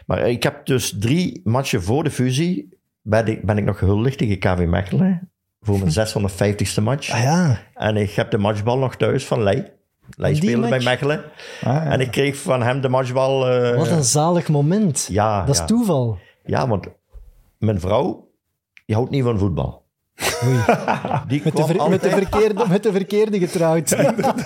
Maar 0.05 0.29
ik 0.29 0.43
heb 0.43 0.65
dus 0.65 0.95
drie 0.99 1.41
matchen 1.43 1.83
voor 1.83 2.03
de 2.03 2.11
fusie, 2.11 2.77
ben 3.01 3.25
ik, 3.27 3.45
ben 3.45 3.57
ik 3.57 3.63
nog 3.65 3.77
gehuldigd 3.77 4.17
tegen 4.17 4.39
KV 4.39 4.65
Mechelen. 4.67 5.30
Voor 5.65 5.79
mijn 5.79 5.91
650ste 6.07 6.83
match. 6.83 7.11
Ah 7.11 7.21
ja, 7.21 7.59
En 7.73 7.97
ik 7.97 8.11
heb 8.11 8.31
de 8.31 8.37
matchbal 8.37 8.77
nog 8.77 8.95
thuis 8.95 9.25
van 9.25 9.43
Lei. 9.43 9.65
Lei 10.15 10.35
speelde 10.35 10.69
bij? 10.69 10.79
Mechelen. 10.79 11.23
Ah, 11.63 11.73
ja. 11.73 11.83
En 11.85 11.99
ik 11.99 12.11
kreeg 12.11 12.37
van 12.37 12.61
hem 12.63 12.81
de 12.81 12.89
matchbal. 12.89 13.49
eh, 13.49 13.77
wat 13.77 13.87
een 13.87 14.03
zalig 14.03 14.47
moment. 14.47 15.07
ja, 15.11 15.45
dat 15.45 15.55
is 15.55 15.65
toeval. 15.65 16.17
ja, 16.45 16.67
want 16.67 16.87
mijn 17.57 17.79
vrouw, 17.79 18.29
die 18.85 18.95
houdt 18.95 19.11
niet 19.11 19.23
van 19.23 19.37
voetbal. 19.39 19.79
Die 21.27 21.41
Met, 21.43 21.55
de 21.55 21.85
met, 21.89 22.07
verkeerde, 22.07 22.65
met 22.67 22.83
de 22.83 22.91
verkeerde 22.91 23.39
getrouwd. 23.39 23.95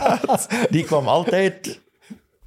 die 0.70 0.84
kwam 0.84 1.08
altijd 1.08 1.82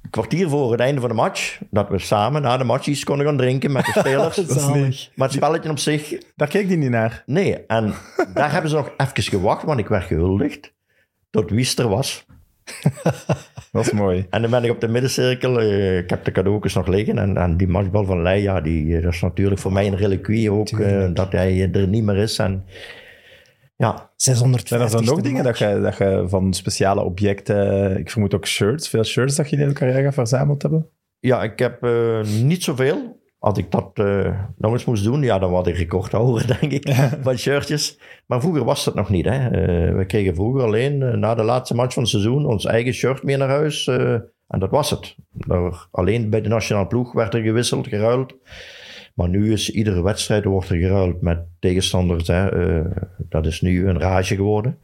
kwartier 0.09 0.49
voor 0.49 0.71
het 0.71 0.79
einde 0.79 1.01
van 1.01 1.09
de 1.09 1.15
match, 1.15 1.59
dat 1.69 1.89
we 1.89 1.99
samen 1.99 2.41
na 2.41 2.57
de 2.57 2.63
match 2.63 2.87
iets 2.87 3.03
konden 3.03 3.25
gaan 3.25 3.37
drinken 3.37 3.71
met 3.71 3.85
de 3.85 3.91
spelers. 3.99 5.11
Maar 5.15 5.27
het 5.27 5.37
spelletje 5.37 5.69
op 5.69 5.79
zich, 5.79 6.17
Daar 6.35 6.47
keek 6.47 6.67
die 6.67 6.77
niet 6.77 6.89
naar. 6.89 7.23
nee. 7.25 7.65
En 7.65 7.93
daar 8.33 8.51
hebben 8.51 8.69
ze 8.69 8.75
nog 8.75 8.91
even 8.97 9.23
gewacht, 9.23 9.63
want 9.63 9.79
ik 9.79 9.87
werd 9.87 10.03
gehuldigd 10.05 10.73
tot 11.29 11.49
wie 11.49 11.73
er 11.75 11.87
was. 11.89 12.25
Dat 13.71 13.85
is 13.85 13.91
mooi. 13.91 14.25
En 14.29 14.41
dan 14.41 14.51
ben 14.51 14.63
ik 14.63 14.71
op 14.71 14.81
de 14.81 14.87
middencirkel, 14.87 15.59
eh, 15.59 15.97
ik 15.97 16.09
heb 16.09 16.25
de 16.25 16.31
cadeautjes 16.31 16.73
nog 16.73 16.87
liggen. 16.87 17.17
En, 17.17 17.37
en 17.37 17.57
die 17.57 17.67
matchbal 17.67 18.05
van 18.05 18.21
Lei, 18.21 18.41
ja, 18.41 18.61
die, 18.61 18.95
eh, 18.97 19.03
dat 19.03 19.13
is 19.13 19.21
natuurlijk 19.21 19.61
voor 19.61 19.73
mij 19.73 19.87
een 19.87 19.97
reliquie 19.97 20.51
ook, 20.51 20.69
eh, 20.69 21.07
dat 21.13 21.31
hij 21.31 21.69
er 21.71 21.87
niet 21.87 22.03
meer 22.03 22.17
is. 22.17 22.37
En 22.39 22.65
ja, 23.79 24.11
650 24.15 24.67
Zijn 24.67 24.81
er 24.81 24.91
dan 24.91 25.05
nog 25.05 25.21
dingen 25.21 25.43
dat 25.43 25.57
je, 25.57 25.79
dat 25.81 25.97
je 25.97 26.25
van 26.27 26.53
speciale 26.53 27.01
objecten, 27.03 27.97
ik 27.97 28.09
vermoed 28.09 28.33
ook 28.33 28.47
shirts, 28.47 28.89
veel 28.89 29.03
shirts 29.03 29.35
dat 29.35 29.49
je 29.49 29.57
in 29.57 29.67
je 29.67 29.73
carrière 29.73 30.11
verzameld 30.11 30.61
hebben? 30.61 30.89
ja 31.19 31.43
ik 31.43 31.59
heb 31.59 31.83
eh, 31.83 32.21
niet 32.41 32.63
zoveel. 32.63 33.17
Als 33.39 33.57
ik 33.57 33.71
dat 33.71 33.91
eh, 33.93 34.39
nog 34.57 34.71
eens 34.71 34.85
moest 34.85 35.03
doen, 35.03 35.21
ja, 35.21 35.39
dan 35.39 35.51
was 35.51 35.67
ik 35.67 35.77
recordhouder, 35.77 36.47
denk 36.59 36.71
ik, 36.71 36.93
van 37.21 37.37
shirtjes. 37.37 37.99
Maar 38.25 38.41
vroeger 38.41 38.63
was 38.63 38.83
dat 38.83 38.95
nog 38.95 39.09
niet. 39.09 39.25
Hè. 39.25 39.47
Eh, 39.47 39.95
we 39.95 40.05
kregen 40.05 40.35
vroeger 40.35 40.63
alleen 40.63 41.01
eh, 41.01 41.13
na 41.13 41.35
de 41.35 41.43
laatste 41.43 41.75
match 41.75 41.93
van 41.93 42.03
het 42.03 42.11
seizoen 42.11 42.45
ons 42.45 42.65
eigen 42.65 42.93
shirt 42.93 43.23
mee 43.23 43.37
naar 43.37 43.49
huis. 43.49 43.87
eh, 43.87 44.13
en 44.47 44.59
dat 44.59 44.69
was 44.69 44.89
het. 44.89 45.15
Daar, 45.31 45.87
alleen 45.91 46.29
bij 46.29 46.41
de 46.41 46.49
nationale 46.49 46.87
ploeg 46.87 47.13
werd 47.13 47.33
er 47.33 47.41
gewisseld, 47.41 47.87
geruild. 47.87 48.35
Maar 49.19 49.29
nu 49.29 49.51
is 49.51 49.69
iedere 49.71 50.01
wedstrijd 50.03 50.43
wordt 50.43 50.69
er 50.69 50.77
geruild 50.77 51.21
met 51.21 51.39
tegenstanders. 51.59 52.27
Hè. 52.27 52.49
Eh, 52.49 52.91
dat 53.17 53.45
is 53.45 53.61
nu 53.61 53.87
een 53.87 53.99
rage 53.99 54.35
geworden. 54.35 54.77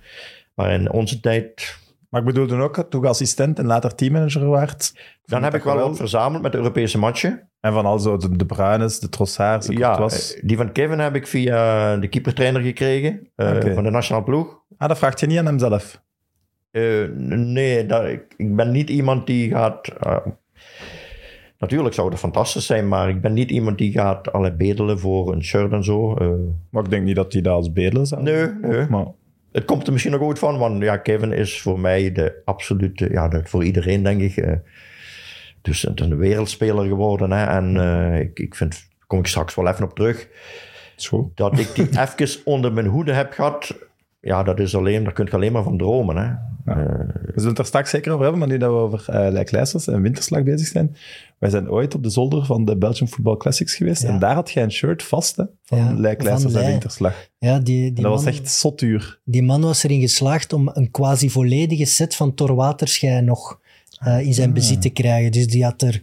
Maar 0.53 0.71
in 0.71 0.91
onze 0.91 1.19
tijd, 1.19 1.77
Maar 2.09 2.21
ik 2.21 2.27
bedoel 2.27 2.47
toen 2.47 2.61
ook, 2.61 2.86
toen 2.89 3.01
je 3.01 3.07
assistent 3.07 3.59
en 3.59 3.65
later 3.65 3.95
teammanager 3.95 4.49
werd. 4.49 4.93
dan 5.25 5.43
heb 5.43 5.53
ik 5.53 5.63
wel 5.63 5.77
wat 5.77 5.97
verzameld 5.97 6.41
met 6.41 6.51
de 6.51 6.57
Europese 6.57 6.97
matchen. 6.97 7.49
En 7.59 7.73
van 7.73 7.86
al 7.86 7.99
zo 7.99 8.17
de, 8.17 8.36
de 8.36 8.45
Bruines, 8.45 8.99
de 8.99 9.09
Trossards, 9.09 9.67
Ja, 9.67 9.77
Courtois. 9.95 10.36
eh, 10.36 10.41
die 10.47 10.57
van 10.57 10.71
Kevin 10.71 10.99
heb 10.99 11.15
ik 11.15 11.27
via 11.27 11.97
de 11.97 12.07
keepertrainer 12.07 12.61
gekregen 12.61 13.29
eh, 13.36 13.73
van 13.73 13.83
de 13.83 13.89
nationale 13.89 14.25
ploeg. 14.25 14.59
Ah, 14.77 14.88
dat 14.88 14.97
vraagt 14.97 15.19
je 15.19 15.27
niet 15.27 15.38
aan 15.38 15.45
hemzelf. 15.45 16.01
Eh, 16.71 16.81
nee, 17.17 17.86
dat, 17.86 18.03
ik, 18.05 18.33
ik 18.38 18.55
ben 18.55 18.71
niet 18.71 18.89
iemand 18.89 19.27
die 19.27 19.49
gaat. 19.49 19.89
Natuurlijk 21.66 21.93
zou 21.93 22.09
het 22.09 22.20
fantastisch 22.20 22.66
zijn, 22.66 22.88
maar 22.88 23.09
ik 23.09 23.22
ben 23.22 23.34
niet 23.34 23.51
iemand 23.51 23.78
die 23.78 23.91
gaat 23.91 24.32
alle 24.32 24.53
bedelen 24.53 24.99
voor 24.99 25.34
een 25.34 25.43
shirt 25.43 25.72
en 25.72 25.84
zo. 25.84 26.16
eh. 26.16 26.30
Maar 26.70 26.84
ik 26.84 26.89
denk 26.89 27.05
niet 27.05 27.16
dat 27.16 27.34
hij 27.34 27.41
dat 27.41 27.53
als 27.53 27.74
bedelen 27.74 28.07
zou 28.07 28.22
nee, 28.24 28.47
nee. 28.61 28.86
Maar 28.89 29.05
Het 29.51 29.66
komt 29.66 29.86
er 29.86 29.91
misschien 29.91 30.13
nog 30.13 30.22
ooit 30.22 30.39
van, 30.39 30.57
want 30.57 30.84
ja, 30.84 30.97
Kevin 30.97 31.32
is 31.32 31.61
voor 31.61 31.80
mij 31.80 32.11
de 32.11 32.41
absolute, 32.45 33.09
ja, 33.11 33.28
dat 33.28 33.49
voor 33.49 33.63
iedereen 33.63 34.03
denk 34.03 34.22
ik. 34.22 34.38
eh, 34.38 34.53
dus 35.61 35.88
een 35.95 36.18
wereldspeler 36.18 36.86
geworden. 36.88 37.32
Hè, 37.32 37.45
en 37.45 37.78
eh, 37.78 38.20
ik, 38.20 38.39
ik 38.39 38.55
vind, 38.55 38.72
daar 38.72 39.07
kom 39.07 39.20
ik 39.20 39.28
straks 39.28 39.55
wel 39.55 39.68
even 39.68 39.84
op 39.84 39.95
terug. 39.95 40.28
goed. 41.07 41.38
dat 41.38 41.59
ik 41.59 41.76
die 41.76 41.89
even 42.01 42.41
onder 42.45 42.74
mijn 42.74 42.86
hoede 42.86 43.13
heb 43.13 43.32
gehad, 43.32 43.76
ja, 44.20 44.43
dat 44.43 44.59
is 44.59 44.76
alleen, 44.76 45.03
daar 45.03 45.13
kun 45.13 45.26
je 45.26 45.32
alleen 45.32 45.51
maar 45.51 45.63
van 45.63 45.78
dromen. 45.78 46.18
Hè. 46.18 46.34
We 46.66 47.32
zullen 47.36 47.49
het 47.49 47.57
er 47.59 47.66
straks 47.66 47.89
zeker 47.89 48.11
over 48.11 48.22
hebben, 48.24 48.39
maar 48.39 48.49
nu 48.49 48.57
dat 48.57 48.72
we 48.72 48.78
over 48.78 49.05
uh, 49.09 49.32
Lijklijsters 49.32 49.88
en 49.88 50.01
Winterslag 50.01 50.43
bezig 50.43 50.68
zijn. 50.68 50.95
Wij 51.39 51.49
zijn 51.49 51.69
ooit 51.69 51.95
op 51.95 52.03
de 52.03 52.09
zolder 52.09 52.45
van 52.45 52.65
de 52.65 52.77
Belgian 52.77 53.07
Football 53.07 53.38
Classics 53.38 53.75
geweest 53.75 54.01
Ja. 54.01 54.09
en 54.09 54.19
daar 54.19 54.36
had 54.36 54.51
jij 54.51 54.63
een 54.63 54.71
shirt 54.71 55.03
vast 55.03 55.36
hè, 55.36 55.43
van 55.63 55.77
Ja, 55.77 56.15
van 56.39 56.55
en. 56.55 56.67
Winterslag. 56.67 57.29
Ja, 57.39 57.59
die, 57.59 57.93
die 57.93 58.03
dat 58.03 58.11
was 58.11 58.25
echt 58.25 58.49
zot 58.49 58.79
duur. 58.79 59.19
Die 59.23 59.43
man 59.43 59.61
was 59.61 59.83
erin 59.83 60.01
geslaagd 60.01 60.53
om 60.53 60.69
een 60.73 60.91
quasi 60.91 61.29
volledige 61.29 61.86
set 61.86 62.15
van 62.15 62.33
Thor 62.33 62.55
Waterschei 62.55 63.21
nog 63.21 63.59
eh, 63.99 64.19
in 64.19 64.33
zijn 64.33 64.53
bezit 64.53 64.81
te 64.81 64.89
krijgen. 64.89 65.31
Dus 65.31 65.47
die 65.47 65.63
had 65.63 65.81
er 65.81 66.01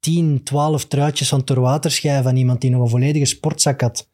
10, 0.00 0.40
12 0.42 0.86
truitjes 0.86 1.28
van 1.28 1.44
Thor 1.44 1.60
Waterschei 1.60 2.22
van 2.22 2.36
iemand 2.36 2.60
die 2.60 2.70
nog 2.70 2.82
een 2.82 2.88
volledige 2.88 3.24
sportzak 3.24 3.80
had. 3.80 4.08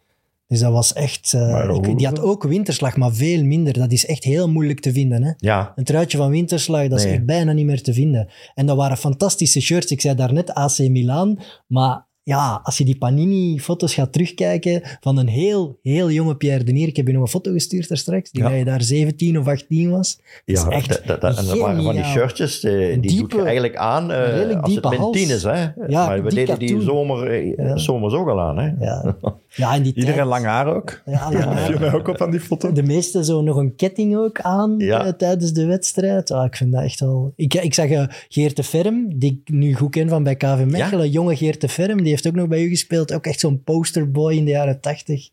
Dus 0.48 0.60
dat 0.60 0.72
was 0.72 0.92
echt... 0.92 1.32
eh, 1.34 1.70
ik- 1.82 1.98
die 1.98 2.06
had 2.06 2.20
ook 2.20 2.42
winterslag, 2.42 2.96
maar 2.96 3.12
veel 3.12 3.44
minder. 3.44 3.72
Dat 3.72 3.92
is 3.92 4.06
echt 4.06 4.24
heel 4.24 4.48
moeilijk 4.50 4.80
te 4.80 4.92
vinden. 4.92 5.22
Hè? 5.22 5.30
ja, 5.36 5.72
Een 5.76 5.84
truitje 5.84 6.18
van 6.18 6.30
winterslag, 6.30 6.88
dat 6.88 6.98
is 6.98 7.04
Nee. 7.04 7.14
echt 7.14 7.24
bijna 7.26 7.52
niet 7.52 7.66
meer 7.66 7.82
te 7.82 7.92
vinden. 7.92 8.28
En 8.54 8.66
dat 8.66 8.76
waren 8.76 8.96
fantastische 8.96 9.60
shirts. 9.60 9.90
Ik 9.92 10.00
zei 10.00 10.14
daarnet 10.14 10.50
AC 10.54 10.78
Milan, 10.78 11.38
maar 11.66 12.06
ja, 12.28 12.60
als 12.62 12.78
je 12.78 12.84
die 12.84 12.98
Panini-foto's 12.98 13.94
gaat 13.94 14.12
terugkijken 14.12 14.82
van 15.00 15.18
een 15.18 15.28
heel, 15.28 15.78
heel 15.82 16.10
jonge 16.10 16.36
Pierre 16.36 16.64
Denier. 16.64 16.88
Ik 16.88 16.96
heb 16.96 17.06
je 17.06 17.12
nog 17.12 17.22
een 17.22 17.28
foto 17.28 17.52
gestuurd 17.52 17.88
daar 17.88 17.98
straks, 17.98 18.30
die 18.30 18.42
Ja. 18.42 18.48
hij 18.48 18.64
daar 18.64 18.82
17 18.82 19.38
of 19.38 19.46
18 19.46 19.90
was. 19.90 20.16
Dat 20.16 20.56
is 20.56 20.62
ja 20.62 20.68
echt 20.68 20.88
dat, 20.88 21.02
dat, 21.06 21.20
dat- 21.20 21.38
en 21.38 21.46
dat 21.46 21.58
waren 21.58 21.82
van 21.82 21.94
die 21.94 22.04
shirtjes, 22.04 22.64
eh, 22.64 22.72
die 22.72 23.00
Diepe- 23.00 23.36
je 23.36 23.42
eigenlijk 23.42 23.76
aan 23.76 24.10
redelijk 24.10 24.60
als 24.60 24.74
het 24.74 24.82
diepe 24.82 24.88
min 24.88 24.98
hals. 24.98 25.16
10 25.16 25.30
is. 25.30 25.42
Hè. 25.42 25.62
Ja, 25.88 26.06
maar 26.06 26.22
we 26.22 26.28
die 26.28 26.38
deden 26.38 26.58
die 26.58 26.80
zomer, 26.80 27.26
eh, 27.30 27.56
Ja. 27.56 27.76
zomers 27.76 28.14
ook 28.14 28.28
al 28.28 28.40
aan. 28.40 28.58
Hè. 28.58 28.70
Ja, 28.80 29.16
ja 29.48 29.78
die 29.78 29.86
Iedereen 29.94 30.14
tijd- 30.14 30.26
lang 30.26 30.44
haar 30.44 30.74
ook. 30.74 31.02
Ja, 31.06 31.32
lang 31.32 31.44
haar. 31.44 31.80
mij 31.80 31.92
ook 31.94 32.08
op 32.08 32.22
aan 32.22 32.30
die 32.30 32.40
foto. 32.40 32.72
De 32.72 32.82
meeste 32.82 33.24
zo 33.24 33.42
nog 33.42 33.56
een 33.56 33.74
ketting 33.76 34.16
ook 34.16 34.40
aan 34.40 34.74
Ja. 34.78 35.12
tijdens 35.12 35.52
de 35.52 35.66
wedstrijd. 35.66 36.30
Ah, 36.30 36.44
ik 36.44 36.56
vind 36.56 36.72
dat 36.72 36.82
echt 36.82 37.00
wel... 37.00 37.32
Ik, 37.36 37.54
ik 37.54 37.74
zag 37.74 37.86
eh, 37.88 38.04
Geert 38.28 38.56
de 38.56 38.62
Ferm, 38.64 39.18
die 39.18 39.42
ik 39.44 39.54
nu 39.54 39.74
goed 39.74 39.90
ken 39.90 40.08
van 40.08 40.22
bij 40.22 40.36
KV 40.36 40.64
Mechelen. 40.66 41.10
Jonge 41.10 41.36
Geert 41.36 41.60
de 41.60 41.68
Ferm, 41.68 42.02
die 42.02 42.16
heeft 42.22 42.34
ook 42.34 42.40
nog 42.40 42.48
bij 42.48 42.62
u 42.62 42.68
gespeeld. 42.68 43.12
Ook 43.12 43.26
echt 43.26 43.40
zo'n 43.40 43.62
posterboy 43.62 44.34
in 44.34 44.44
de 44.44 44.50
jaren 44.50 44.80
tachtig. 44.80 45.28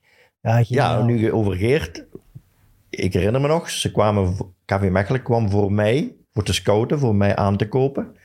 Ja, 0.67 1.03
nu 1.03 1.31
overgeerd. 1.31 2.05
Ik 2.89 3.13
herinner 3.13 3.41
me 3.41 3.47
nog, 3.47 3.69
ze 3.69 3.91
kwamen, 3.91 4.37
KV 4.65 4.89
Mechelen 4.89 5.23
kwam 5.23 5.49
voor 5.49 5.71
mij, 5.71 6.15
voor 6.33 6.43
te 6.43 6.53
scouten, 6.53 6.99
voor 6.99 7.15
mij 7.15 7.35
aan 7.35 7.57
te 7.57 7.67
kopen. 7.67 8.15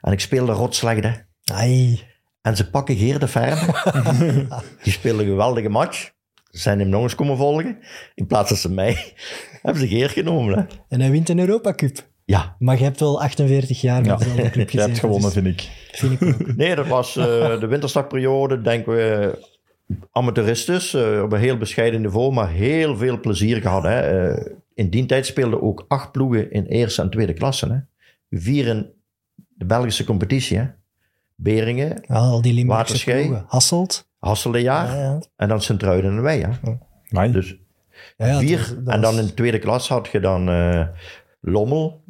En 0.00 0.12
ik 0.12 0.20
speelde 0.20 0.52
rot 0.52 0.74
slecht, 0.74 1.04
hè. 1.04 1.12
Ai. 1.44 2.02
En 2.42 2.56
ze 2.56 2.70
pakken 2.70 2.96
Geer 2.96 3.18
de 3.18 3.28
Verme. 3.28 3.74
Die 4.82 4.92
speelde 4.92 5.22
een 5.22 5.28
geweldige 5.28 5.68
match. 5.68 6.12
Ze 6.50 6.58
zijn 6.58 6.78
hem 6.78 6.88
nog 6.88 7.02
eens 7.02 7.14
komen 7.14 7.36
volgen. 7.36 7.78
In 8.14 8.26
plaats 8.26 8.48
van 8.48 8.56
ze 8.56 8.70
mij, 8.70 9.12
hebben 9.62 9.82
ze 9.82 9.88
Geer 9.88 10.10
genomen. 10.10 10.58
Hè. 10.58 10.64
En 10.88 11.00
hij 11.00 11.10
wint 11.10 11.28
een 11.28 11.38
Europa 11.38 11.72
Cup. 11.72 12.12
Ja, 12.24 12.56
Maar 12.58 12.78
je 12.78 12.84
hebt 12.84 13.00
wel 13.00 13.20
48 13.22 13.80
jaar 13.80 13.96
met 14.00 14.06
Ja, 14.06 14.16
dezelfde 14.16 14.50
club 14.50 14.54
je 14.70 14.78
gezeten. 14.78 14.88
hebt 14.90 14.98
gewonnen, 14.98 15.32
dus 15.32 15.42
vind 15.42 15.46
ik. 15.46 15.70
vind 15.92 16.20
ik 16.20 16.28
ook. 16.28 16.56
nee, 16.56 16.74
dat 16.74 16.86
was 16.86 17.16
eh, 17.16 17.24
de 17.60 17.66
winterstagperiode, 17.66 18.60
denken 18.60 18.92
we, 18.92 19.38
amateuristisch, 20.12 20.94
eh, 20.94 21.22
op 21.22 21.32
een 21.32 21.38
heel 21.40 21.56
bescheiden 21.58 22.00
niveau, 22.00 22.32
maar 22.32 22.50
heel 22.50 22.96
veel 22.96 23.20
plezier 23.20 23.60
gehad. 23.60 23.82
Hè. 23.82 24.28
Eh, 24.30 24.52
in 24.74 24.90
die 24.90 25.06
tijd 25.06 25.26
speelden 25.26 25.62
ook 25.62 25.84
acht 25.88 26.12
ploegen 26.12 26.50
in 26.52 26.64
eerste 26.64 27.02
en 27.02 27.10
tweede 27.10 27.32
klasse. 27.32 27.72
Hè. 27.72 27.78
vier 28.38 28.66
in 28.66 28.90
de 29.56 29.64
Belgische 29.64 30.04
competitie. 30.04 30.58
Hè? 30.58 30.64
Beringen, 31.36 31.88
Ja, 32.06 32.14
al 32.14 32.42
die 32.42 32.52
Limburgse 32.54 32.82
Waterschei. 32.82 33.24
ploegen. 33.26 33.44
Hasselt. 33.48 34.06
Ja, 34.52 34.60
ja. 34.94 35.22
en 35.36 35.48
dan 35.48 35.62
Sint-Truiden 35.62 36.10
en 36.10 36.22
wij. 36.22 36.46
Hè? 37.10 37.30
Dus 37.30 37.56
Ja, 38.16 38.26
ja, 38.26 38.38
vier. 38.38 38.58
dat- 38.58 38.84
dat 38.84 38.94
en 38.94 39.00
dan 39.00 39.10
was- 39.12 39.20
in 39.20 39.26
de 39.26 39.34
tweede 39.34 39.58
klas 39.58 39.88
had 39.88 40.08
je 40.12 40.20
dan 40.20 40.48
eh, 40.48 40.86
Lommel, 41.40 42.02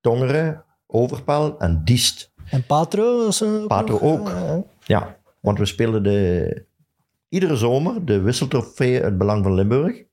Tongeren, 0.00 0.64
Overpel 0.86 1.58
en 1.58 1.84
Diest. 1.84 2.32
En 2.50 2.66
Patro? 2.66 3.24
was 3.24 3.40
er 3.40 3.66
Patro 3.66 3.92
nog? 3.92 4.02
ook. 4.02 4.28
Ja, 4.28 4.64
ja. 4.84 5.18
Want 5.40 5.58
we 5.58 5.64
speelden 5.64 6.02
de, 6.02 6.64
iedere 7.28 7.56
zomer 7.56 8.04
de 8.04 8.20
wisseltrofee 8.20 9.00
Het 9.00 9.18
Belang 9.18 9.42
van 9.42 9.54
Limburg. 9.54 10.04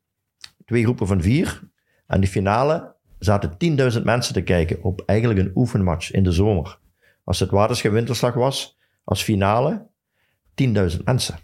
Twee 0.66 0.84
groepen 0.84 1.08
van 1.08 1.22
vier. 1.22 1.62
En 2.08 2.20
die 2.20 2.30
finale 2.30 2.96
zaten 3.20 3.52
10.000 3.98 4.04
mensen 4.04 4.34
te 4.34 4.42
kijken 4.42 4.84
op 4.84 5.02
eigenlijk 5.06 5.40
een 5.40 5.52
oefenmatch 5.56 6.12
in 6.12 6.24
de 6.24 6.32
zomer. 6.32 6.80
Als 7.24 7.40
het 7.40 7.50
Waterschei 7.50 7.94
Winterslag 7.94 8.34
was, 8.34 8.78
als 9.04 9.24
finale, 9.24 9.88
10.000 10.64 11.04
mensen. 11.04 11.40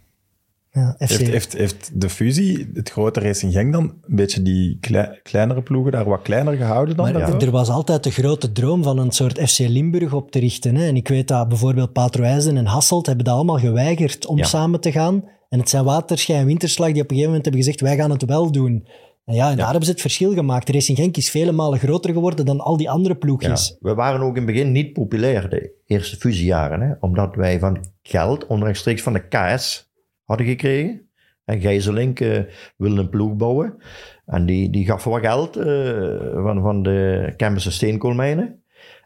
Ja. 0.76 0.96
Heeft, 0.98 1.28
heeft, 1.28 1.54
heeft 1.54 2.02
de 2.02 2.10
fusie, 2.10 2.70
het 2.74 2.90
grote 2.90 3.20
Racing 3.20 3.54
Genk 3.54 3.74
dan, 3.74 3.84
een 3.84 4.16
beetje 4.16 4.42
die 4.42 4.78
klei- 4.82 5.20
kleinere 5.24 5.62
ploegen 5.62 5.92
daar 5.92 6.06
wat 6.10 6.22
kleiner 6.22 6.56
gehouden 6.56 6.96
dan? 6.96 7.12
Maar 7.14 7.42
er 7.42 7.52
was 7.52 7.70
altijd 7.70 8.04
de 8.04 8.12
grote 8.12 8.52
droom 8.52 8.84
van 8.84 8.98
een 8.98 9.12
soort 9.12 9.40
FC 9.50 9.58
Limburg 9.60 10.14
op 10.14 10.32
te 10.32 10.40
richten. 10.40 10.76
Hè? 10.76 10.86
En 10.88 10.96
ik 10.96 11.08
weet 11.08 11.28
dat 11.28 11.48
bijvoorbeeld 11.50 11.94
Patro 11.94 12.24
IJzen 12.24 12.58
en 12.58 12.66
Hasselt 12.66 13.06
hebben 13.06 13.26
dat 13.26 13.34
allemaal 13.34 13.58
geweigerd 13.60 14.26
om 14.26 14.38
Ja. 14.38 14.44
samen 14.44 14.80
te 14.80 14.92
gaan. 14.92 15.24
En 15.50 15.60
het 15.60 15.70
zijn 15.70 15.84
Waterschei 15.84 16.40
en 16.40 16.46
Winterslag 16.46 16.92
die 16.92 17.02
op 17.02 17.10
een 17.10 17.16
gegeven 17.16 17.28
moment 17.30 17.46
hebben 17.46 17.64
gezegd, 17.64 17.82
wij 17.82 17.96
gaan 17.96 18.12
het 18.12 18.26
wel 18.26 18.52
doen. 18.52 18.88
En 19.26 19.34
ja, 19.36 19.50
en 19.52 19.58
daar 19.58 19.66
hebben 19.66 19.86
ze 19.86 19.92
het 19.92 20.02
verschil 20.02 20.34
gemaakt. 20.34 20.70
Racing 20.70 20.98
Genk 20.98 21.18
is 21.18 21.30
vele 21.30 21.52
malen 21.52 21.80
groter 21.80 22.14
geworden 22.14 22.46
dan 22.46 22.60
al 22.60 22.78
die 22.78 22.90
andere 22.90 23.14
Ja, 23.14 23.20
ploegjes. 23.20 23.78
we 23.80 23.94
waren 23.94 24.22
ook 24.22 24.36
in 24.38 24.44
het 24.44 24.52
begin 24.54 24.72
niet 24.72 24.94
populair, 24.94 25.50
de 25.50 25.72
eerste 25.86 26.16
fusiejaren. 26.16 26.82
Hè, 26.82 26.94
omdat 27.00 27.36
wij 27.36 27.60
van 27.60 27.86
geld 28.02 28.48
onrechtstreeks 28.48 29.02
van 29.02 29.14
de 29.14 29.28
KS 29.28 29.92
hadden 30.26 30.48
gekregen. 30.48 31.08
En 31.46 31.62
Gijzelink 31.62 32.20
eh, 32.20 32.40
wilde 32.78 33.02
een 33.02 33.10
ploeg 33.10 33.36
bouwen. 33.36 33.78
En 34.26 34.46
die, 34.46 34.70
die 34.70 34.86
gaf 34.86 35.04
wat 35.04 35.22
geld 35.22 35.58
eh, 35.58 36.34
van, 36.34 36.62
van 36.62 36.84
de 36.84 37.34
Kempense 37.38 37.72
steenkoolmijnen. 37.72 38.64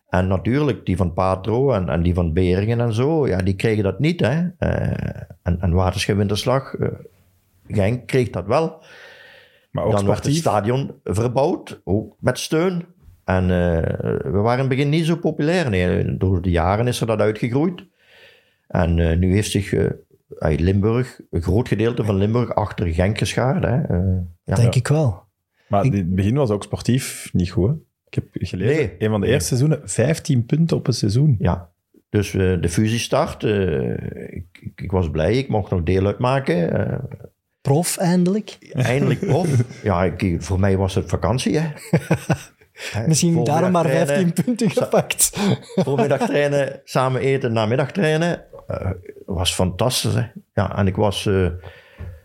En 0.10 0.28
natuurlijk, 0.28 0.86
die 0.86 0.98
van 0.98 1.14
Patro 1.14 1.72
en, 1.72 1.90
en 1.90 2.02
die 2.02 2.14
van 2.14 2.34
Beringen 2.34 2.80
en 2.80 2.94
zo, 2.94 3.28
ja, 3.28 3.38
die 3.38 3.56
kregen 3.56 3.84
dat 3.84 4.00
niet. 4.00 4.20
Hè. 4.20 4.48
Eh, 4.58 5.22
en, 5.44 5.62
en 5.62 5.74
Waterschei 5.74 6.18
Winterslag, 6.18 6.74
eh, 6.74 6.88
Genk 7.68 8.08
kreeg 8.08 8.30
dat 8.30 8.46
wel. 8.46 8.84
maar 9.72 9.84
ook 9.84 9.92
Dan 9.92 10.06
werd 10.06 10.26
het 10.26 10.36
stadion 10.36 10.92
verbouwd, 11.04 11.82
ook 11.84 12.16
met 12.20 12.40
steun. 12.40 12.86
En 13.24 13.48
we 13.48 14.30
waren 14.32 14.54
in 14.54 14.60
het 14.60 14.70
begin 14.70 14.90
niet 14.90 15.06
zo 15.06 15.16
populair. 15.16 15.70
Nee, 15.70 16.18
door 16.18 16.42
de 16.42 16.50
jaren 16.50 16.88
is 16.88 17.02
er 17.02 17.08
dat 17.08 17.20
uitgegroeid. 17.20 17.86
En 18.68 19.20
nu 19.20 19.34
heeft 19.34 19.52
zich 19.52 19.74
uit 20.40 20.60
Limburg, 20.60 21.20
een 21.30 21.42
groot 21.42 21.68
gedeelte 21.68 22.04
van 22.04 22.16
Limburg, 22.16 22.56
achter 22.56 22.88
Genk 22.94 23.18
geschaard. 23.18 23.64
Hè. 23.64 23.82
Eh, 23.82 24.18
ja. 24.44 24.56
Denk 24.56 24.76
ik 24.76 24.88
wel. 24.88 25.24
Maar 25.68 25.86
Ik- 25.86 25.94
het 25.94 26.16
begin 26.16 26.36
was 26.36 26.50
ook 26.50 26.64
sportief 26.64 27.30
niet 27.34 27.52
goed. 27.52 27.70
hè? 27.70 27.76
Ik 28.06 28.14
heb 28.14 28.26
gelezen, 28.32 28.76
Nee. 28.76 28.96
een 29.00 29.10
van 29.10 29.22
de 29.22 29.28
eerste 29.28 29.48
seizoenen, 29.48 29.82
15 29.84 30.46
punten 30.46 30.78
op 30.78 30.88
een 30.88 30.94
seizoen. 30.94 31.36
Ja. 31.40 31.70
Dus 32.10 32.34
eh, 32.34 32.62
de 32.62 32.70
fusiestart, 32.70 33.44
eh 33.44 33.92
ik, 34.36 34.46
ik, 34.62 34.82
ik 34.82 34.92
was 34.92 35.10
blij, 35.12 35.38
ik 35.38 35.50
mocht 35.50 35.72
nog 35.72 35.84
deel 35.84 36.06
uitmaken. 36.06 36.88
Eh, 36.90 37.00
Prof 37.62 37.98
eindelijk. 37.98 38.58
eindelijk 38.72 39.20
prof. 39.20 39.82
ja, 39.84 40.04
ik, 40.04 40.36
voor 40.42 40.60
mij 40.60 40.78
was 40.78 40.96
het 40.96 41.10
vakantie. 41.10 41.58
Hè. 41.60 41.68
Misschien 43.08 43.44
daarom 43.44 43.72
maar 43.72 43.84
trainen. 43.84 44.08
15 44.08 44.44
punten 44.46 44.70
gepakt. 44.70 45.38
Voormiddag 45.76 46.26
trainen, 46.26 46.82
samen 46.84 47.22
eten, 47.22 47.54
namiddag 47.54 47.92
trainen. 47.92 48.44
Eh, 49.28 49.36
was 49.36 49.54
fantastisch. 49.54 50.14
Hè? 50.14 50.26
Ja, 50.54 50.78
en 50.78 50.88
ik 50.88 50.96
was... 50.96 51.26
eh, 51.26 51.48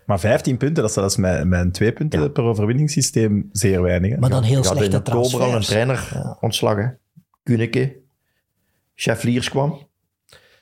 Maar 0.06 0.20
15 0.20 0.56
punten, 0.56 0.76
dat 0.82 0.88
is 0.90 0.92
zelfs 0.96 1.16
met 1.16 1.46
een 1.52 1.72
twee 1.72 1.92
punten 1.92 2.20
Ja. 2.22 2.28
per 2.28 2.42
overwinningssysteem 2.44 3.48
zeer 3.52 3.82
weinig. 3.82 4.10
hè? 4.10 4.18
Maar 4.18 4.30
dan 4.30 4.42
heel 4.42 4.58
ik 4.58 4.64
had 4.64 4.72
in 4.76 4.78
slechte 4.78 4.96
oktober 4.98 5.40
al 5.40 5.54
een 5.54 5.60
transfers. 5.60 6.08
trainer 6.08 6.36
ontslagen. 6.40 6.98
Kuneke. 7.42 7.96
Chef 8.94 9.22
Liers 9.22 9.50
kwam. 9.50 9.88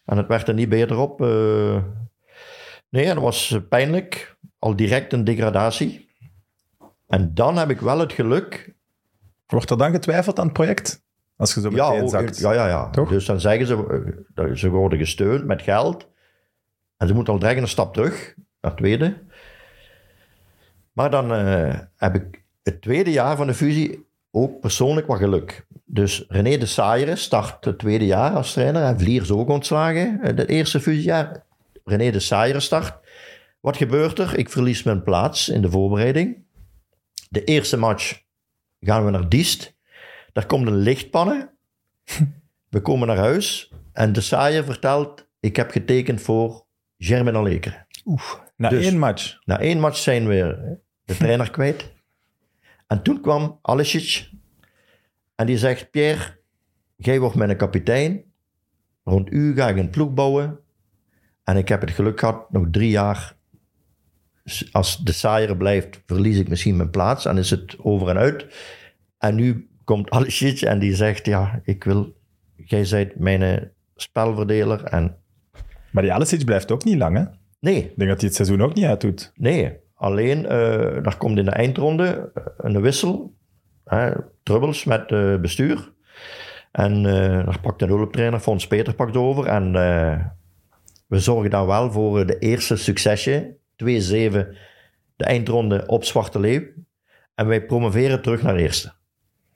En 0.05 0.17
het 0.17 0.27
werd 0.27 0.49
er 0.49 0.55
niet 0.55 0.69
beter 0.69 0.97
op. 0.97 1.21
eh. 1.23 1.83
nee, 2.89 3.05
en 3.05 3.15
dat 3.15 3.23
was 3.25 3.59
pijnlijk. 3.69 4.37
Al 4.59 4.77
direct 4.77 5.13
een 5.13 5.25
degradatie. 5.25 6.09
En 7.09 7.35
dan 7.35 7.57
heb 7.57 7.71
ik 7.71 7.81
wel 7.81 7.99
het 7.99 8.13
geluk... 8.13 8.75
Wordt 9.47 9.71
er 9.71 9.79
dan 9.79 9.91
getwijfeld 9.91 10.39
aan 10.39 10.45
het 10.45 10.53
project? 10.55 11.03
Als 11.37 11.55
je 11.55 11.61
zo 11.61 11.71
Ja, 11.71 11.89
meteen 11.89 12.03
ook- 12.05 12.11
zakt. 12.11 12.39
ja, 12.39 12.53
ja, 12.53 12.67
ja. 12.69 12.91
Toch? 12.91 13.09
Dus 13.09 13.25
dan 13.25 13.41
zeggen 13.41 13.67
ze, 13.67 13.75
eh, 13.75 14.23
dat 14.35 14.59
ze 14.59 14.69
worden 14.69 14.99
gesteund 14.99 15.45
met 15.45 15.63
geld. 15.63 16.09
En 17.01 17.09
ze 17.09 17.15
moeten 17.15 17.33
al 17.33 17.39
direct 17.39 17.61
een 17.61 17.69
stap 17.69 17.95
terug, 17.95 18.35
naar 18.61 18.71
het 18.71 18.77
tweede. 18.77 19.19
Maar 20.93 21.11
dan 21.11 21.33
eh, 21.35 21.79
heb 21.97 22.15
ik 22.15 22.45
het 22.63 22.83
tweede 22.83 23.11
jaar 23.11 23.37
van 23.37 23.47
de 23.47 23.55
fusie 23.55 24.07
ook 24.31 24.61
persoonlijk 24.61 25.07
wat 25.07 25.19
geluk. 25.19 25.67
Dus 25.85 26.25
René 26.29 26.59
de 26.59 26.67
Saaieren 26.67 27.19
start 27.19 27.65
het 27.65 27.79
tweede 27.79 28.07
jaar 28.07 28.31
als 28.31 28.53
trainer. 28.53 28.83
En 28.83 28.99
Vliers 28.99 29.31
ook 29.31 29.49
ontslagen, 29.49 30.21
eh, 30.21 30.37
het 30.37 30.49
eerste 30.49 30.81
fusiejaar. 30.81 31.45
René 31.85 32.11
de 32.11 32.21
Saaieren 32.21 32.63
start. 32.63 32.99
Wat 33.61 33.77
gebeurt 33.77 34.19
er? 34.19 34.39
Ik 34.39 34.51
verlies 34.51 34.83
mijn 34.83 35.03
plaats 35.03 35.49
in 35.49 35.63
de 35.63 35.71
voorbereiding. 35.71 36.45
De 37.29 37.45
eerste 37.45 37.77
match 37.77 38.21
gaan 38.81 39.05
we 39.05 39.11
naar 39.11 39.29
Diest. 39.29 39.75
Daar 40.33 40.47
komt 40.47 40.67
een 40.67 40.77
lichtpannen. 40.77 41.51
We 42.69 42.81
komen 42.81 43.07
naar 43.07 43.17
huis 43.17 43.73
en 43.93 44.13
de 44.13 44.21
saaier 44.21 44.65
vertelt: 44.65 45.27
Ik 45.41 45.57
heb 45.57 45.71
getekend 45.71 46.21
voor 46.21 46.69
Germinal 47.03 47.43
Lekeren. 47.43 47.87
Na 48.57 48.69
Dus- 48.69 48.85
één 48.85 48.99
match. 48.99 49.39
Na 49.45 49.61
één 49.61 49.81
match 49.81 49.97
zijn 49.97 50.27
we 50.27 50.77
de 51.05 51.17
trainer 51.17 51.51
kwijt. 51.57 51.93
En 52.87 53.03
toen 53.03 53.21
kwam 53.21 53.59
Alisic 53.63 54.31
en 55.35 55.47
die 55.47 55.59
zegt: 55.59 55.91
Pierre, 55.91 56.39
jij 56.97 57.21
wordt 57.21 57.35
mijn 57.37 57.57
kapitein. 57.57 58.25
Rond 59.05 59.33
u 59.33 59.55
ga 59.55 59.69
ik 59.69 59.77
een 59.77 59.91
ploeg 59.91 60.13
bouwen. 60.15 60.59
En 61.45 61.57
ik 61.57 61.69
heb 61.69 61.81
het 61.81 61.91
geluk 61.91 62.19
gehad, 62.19 62.51
nog 62.53 62.67
drie 62.71 62.91
jaar. 62.91 63.37
Als 64.73 64.97
de 64.97 65.13
saaier 65.13 65.57
blijft, 65.57 66.03
verlies 66.07 66.39
ik 66.39 66.49
misschien 66.49 66.77
mijn 66.77 66.91
plaats 66.91 67.25
en 67.25 67.39
is 67.39 67.51
het 67.51 67.79
over 67.79 68.09
en 68.09 68.17
uit. 68.17 68.47
En 69.19 69.35
nu 69.35 69.71
komt 69.85 70.11
Alisic 70.17 70.61
en 70.61 70.79
die 70.79 70.95
zegt: 70.95 71.27
Ja, 71.27 71.61
ik 71.65 71.85
wil, 71.85 72.17
jij 72.57 72.87
bent 72.91 73.19
mijn 73.19 73.73
spelverdeler. 73.97 74.85
En 74.85 75.20
Maar 75.93 76.03
die 76.03 76.13
Alisic 76.13 76.45
blijft 76.45 76.71
ook 76.73 76.85
niet 76.85 76.99
lang, 76.99 77.17
hè? 77.17 77.25
nee, 77.61 77.77
Ik 77.77 77.97
denk 77.97 78.11
dat 78.11 78.21
hij 78.21 78.29
het 78.29 78.35
seizoen 78.35 78.63
ook 78.63 78.75
niet 78.75 78.85
uitdoet. 78.85 79.33
Nee, 79.35 79.77
alleen 79.95 80.47
eh 80.47 81.03
daar 81.03 81.17
komt 81.17 81.39
in 81.39 81.45
de 81.45 81.51
eindronde 81.51 82.31
eh, 82.35 82.43
een 82.57 82.81
wissel. 82.81 83.35
Hè, 83.85 84.13
trubbels 84.43 84.85
met 84.85 85.13
eh, 85.13 85.37
bestuur. 85.37 85.93
En 86.73 87.03
daar 87.03 87.61
pakt 87.61 87.83
een 87.83 87.89
hulptrainer, 87.89 88.41
Fons 88.41 88.67
Peter 88.67 88.95
pakt 88.95 89.17
over. 89.17 89.47
En 89.47 89.73
we 91.07 91.19
zorgen 91.19 91.51
dan 91.51 91.67
wel 91.67 91.93
voor 91.93 92.27
de 92.27 92.39
eerste 92.39 92.77
succesje. 92.77 93.57
2-7 93.77 93.87
de 95.17 95.25
eindronde 95.25 95.87
op 95.87 96.05
Zwarte 96.05 96.41
Leeuw. 96.41 96.63
En 97.35 97.47
wij 97.47 97.65
promoveren 97.65 98.23
terug 98.23 98.43
naar 98.43 98.57
eerste. 98.57 98.93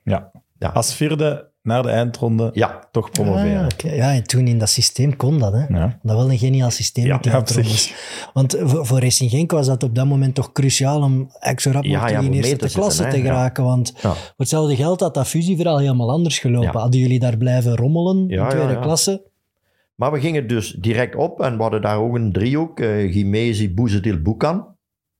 Ja. 0.03 0.31
Ja. 0.59 0.69
Als 0.69 0.95
vierde 0.95 1.49
naar 1.65 1.83
de 1.83 1.89
eindronde 1.89 2.49
Ja, 2.53 2.79
toch 2.91 3.11
promoveren. 3.11 3.59
Ah, 3.59 3.65
oké. 3.73 3.91
Ja, 3.93 4.13
en 4.13 4.23
toen 4.23 4.47
in 4.47 4.59
dat 4.59 4.69
systeem 4.69 5.15
kon 5.15 5.39
dat. 5.39 5.53
Hè. 5.53 5.65
Ja. 5.67 5.99
Dat 6.03 6.15
wel 6.17 6.31
een 6.31 6.37
geniaal 6.37 6.69
systeem. 6.71 7.05
Ja. 7.05 7.43
Want 8.33 8.57
voor, 8.61 8.85
voor 8.85 8.99
Racing 8.99 9.29
Genk 9.29 9.51
was 9.51 9.67
dat 9.67 9.83
op 9.83 9.95
dat 9.95 10.05
moment 10.05 10.35
toch 10.35 10.51
cruciaal 10.51 11.01
om 11.01 11.29
zo 11.55 11.71
rap 11.71 11.85
mogelijk 11.85 12.09
ja, 12.13 12.19
in 12.19 12.33
eerste 12.33 12.55
te 12.55 12.69
klasse 12.73 13.01
zitten, 13.01 13.19
te 13.21 13.25
geraken. 13.27 13.63
Want 13.63 13.93
Ja. 13.95 14.11
voor 14.13 14.33
hetzelfde 14.37 14.75
geld 14.75 14.99
had 14.99 15.13
dat 15.13 15.27
fusieverhaal 15.27 15.77
helemaal 15.79 16.11
anders 16.11 16.39
gelopen. 16.39 16.71
Ja. 16.73 16.79
Hadden 16.79 16.99
jullie 16.99 17.19
daar 17.19 17.37
blijven 17.37 17.75
rommelen 17.75 18.27
Ja, 18.27 18.43
in 18.43 18.49
tweede 18.49 18.67
ja, 18.67 18.73
ja. 18.73 18.81
klasse? 18.81 19.21
maar 19.95 20.11
we 20.11 20.19
gingen 20.19 20.47
dus 20.47 20.71
direct 20.79 21.15
op. 21.15 21.41
En 21.41 21.55
we 21.55 21.61
hadden 21.61 21.81
daar 21.81 21.97
ook 21.97 22.15
een 22.15 22.31
driehoek. 22.31 22.79
eh 22.79 23.11
Gimezi, 23.11 23.73
Boezetil, 23.73 24.21
Boekan. 24.21 24.65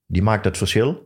Die 0.07 0.21
maakt 0.21 0.45
het 0.45 0.57
verschil. 0.57 0.97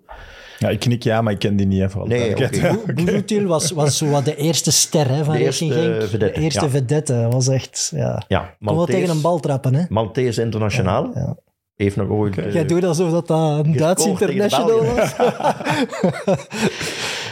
Ja, 0.60 0.70
ik 0.70 0.80
knik 0.80 1.04
ja, 1.04 1.22
maar 1.22 1.34
ik 1.34 1.40
ken 1.40 1.56
die 1.56 1.66
niet. 1.66 1.94
Alle 1.94 2.08
Nee, 2.08 2.30
oké. 2.32 3.46
Was, 3.48 3.72
was 3.72 3.98
zo 3.98 4.10
wat 4.10 4.26
de 4.26 4.36
eerste 4.36 4.72
ster 4.72 5.08
hè, 5.10 5.24
van 5.24 5.34
De 5.36 5.40
eerste 5.44 5.66
Genk. 5.66 5.76
vedette, 6.02 6.18
de 6.18 6.34
eerste 6.34 6.64
ja. 6.66 6.70
vedette. 6.70 7.28
was 7.32 7.48
echt... 7.48 7.92
Ja. 7.96 8.24
Ja, 8.28 8.56
wel 8.60 8.86
tegen 8.86 9.10
een 9.10 9.22
bal 9.22 9.40
trappen, 9.40 9.74
hè? 9.76 9.84
Maltese 9.90 10.42
internationaal. 10.42 11.12
Ja. 11.14 11.38
Heeft 11.76 11.96
nog 11.96 12.10
ooit... 12.10 12.38
eh, 12.38 12.54
Jij 12.54 12.66
doet 12.66 12.84
alsof 12.84 13.12
dat, 13.12 13.28
dat 13.28 13.66
een 13.66 13.78
Duits 13.78 14.06
international 14.06 14.86
was. 14.96 15.14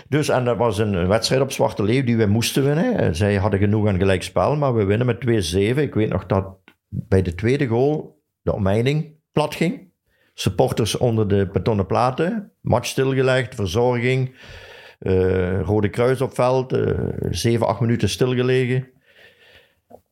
Dus, 0.09 0.29
en 0.29 0.45
dat 0.45 0.57
was 0.57 0.77
een 0.77 1.07
wedstrijd 1.07 1.41
op 1.41 1.51
Zwarte 1.51 1.83
Leeuw 1.83 2.03
die 2.03 2.17
we 2.17 2.25
moesten 2.25 2.63
winnen. 2.63 3.15
Zij 3.15 3.35
hadden 3.35 3.59
genoeg 3.59 3.87
aan 3.87 3.97
gelijk 3.97 4.23
spel, 4.23 4.55
maar 4.55 4.75
we 4.75 4.83
winnen 4.83 5.07
met 5.07 5.53
2-7. 5.55 5.57
Ik 5.77 5.93
weet 5.93 6.09
nog 6.09 6.25
dat 6.25 6.45
bij 6.89 7.21
de 7.21 7.35
tweede 7.35 7.67
goal 7.67 8.21
de 8.41 8.53
omheining 8.53 9.05
plat 9.31 9.55
ging. 9.55 9.86
Supporters 10.39 10.97
onder 10.97 11.27
de 11.27 11.49
betonnen 11.53 11.85
platen. 11.85 12.51
Match 12.61 12.87
stilgelegd, 12.87 13.55
verzorging. 13.55 14.35
eh, 14.99 15.61
Rode 15.61 15.89
Kruis 15.89 16.21
op 16.21 16.33
veld. 16.35 16.73
eh 16.73 16.93
7, 17.29 17.67
8 17.67 17.79
minuten 17.79 18.09
stilgelegen. 18.09 18.87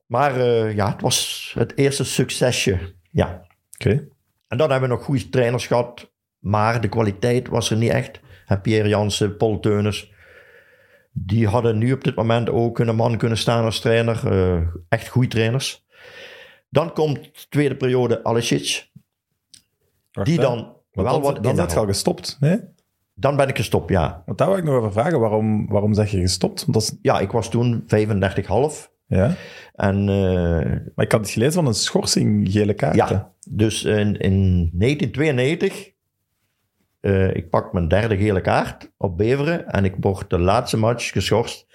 Maar 0.05 0.39
eh, 0.39 0.75
ja, 0.75 0.91
het 0.91 1.01
was 1.01 1.51
het 1.57 1.77
eerste 1.77 2.03
succesje. 2.03 2.79
Ja. 3.11 3.45
Oké. 3.79 4.07
En 4.47 4.57
dan 4.57 4.71
hebben 4.71 4.89
we 4.89 4.95
nog 4.95 5.03
goede 5.05 5.29
trainers 5.29 5.67
gehad. 5.67 6.11
Maar 6.39 6.81
de 6.81 6.89
kwaliteit 6.89 7.47
was 7.47 7.69
er 7.71 7.77
niet 7.77 7.91
echt. 7.91 8.19
En 8.45 8.61
Pierre 8.61 8.89
Jansen, 8.89 9.37
Paul 9.37 9.59
Teuners. 9.59 10.11
Die 11.11 11.47
hadden 11.47 11.77
nu 11.77 11.91
op 11.93 12.03
dit 12.03 12.15
moment 12.15 12.49
ook 12.49 12.79
een 12.79 12.95
man 12.95 13.17
kunnen 13.17 13.37
staan 13.37 13.63
als 13.63 13.79
trainer. 13.79 14.31
Eh, 14.31 14.61
echt 14.89 15.07
goede 15.07 15.27
trainers. 15.27 15.85
Dan 16.69 16.93
komt 16.93 17.23
de 17.23 17.45
tweede 17.49 17.75
periode 17.75 18.23
Alicic. 18.23 18.93
Die 20.23 20.39
dan 20.39 20.73
wel 20.91 21.05
dan, 21.05 21.21
wat 21.21 21.33
dan 21.33 21.41
ben 21.41 21.51
je 21.55 21.57
inhoud. 21.61 21.75
al 21.77 21.85
gestopt, 21.85 22.37
nee? 22.39 22.59
Dan 23.17 23.35
ben 23.35 23.47
ik 23.47 23.55
gestopt, 23.57 23.89
ja. 23.89 24.23
Want 24.25 24.37
daar 24.37 24.47
wil 24.47 24.57
ik 24.57 24.63
nog 24.63 24.75
over 24.75 24.91
vragen. 24.91 25.19
Waarom, 25.19 25.67
waarom 25.67 25.93
zeg 25.93 26.11
je 26.11 26.19
gestopt? 26.19 26.61
Want 26.61 26.73
dat 26.73 26.81
is, 26.81 26.97
Ja, 27.01 27.19
ik 27.19 27.31
was 27.31 27.49
toen 27.49 27.83
35,5. 27.87 28.89
ja. 29.07 29.35
En 29.73 30.09
eh, 30.09 30.79
Maar 30.95 31.05
ik 31.05 31.11
had 31.11 31.21
iets 31.21 31.31
gelezen 31.33 31.53
van 31.53 31.67
een 31.67 31.73
schorsing 31.73 32.51
gele 32.51 32.73
kaarten. 32.73 33.07
Ja, 33.15 33.31
dus 33.49 33.83
in, 33.83 34.17
in 34.17 34.69
1992, 34.73 35.91
eh, 36.99 37.35
ik 37.35 37.49
pak 37.49 37.73
mijn 37.73 37.87
derde 37.87 38.17
gele 38.17 38.41
kaart 38.41 38.91
op 38.97 39.17
Beveren 39.17 39.67
en 39.71 39.85
ik 39.85 39.95
word 39.99 40.29
de 40.29 40.39
laatste 40.39 40.77
match 40.77 41.11
geschorst. 41.11 41.65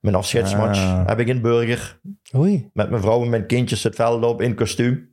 Mijn 0.00 0.14
afscheidsmatch 0.14 0.78
Ah. 0.78 1.06
heb 1.06 1.18
ik 1.18 1.26
in 1.28 1.40
Burger, 1.40 2.00
Oei. 2.36 2.70
met 2.72 2.90
mijn 2.90 3.02
vrouw 3.02 3.22
en 3.22 3.30
mijn 3.30 3.46
kindjes 3.46 3.82
het 3.82 3.94
veld 3.94 4.24
op 4.24 4.42
in 4.42 4.54
kostuum. 4.54 5.12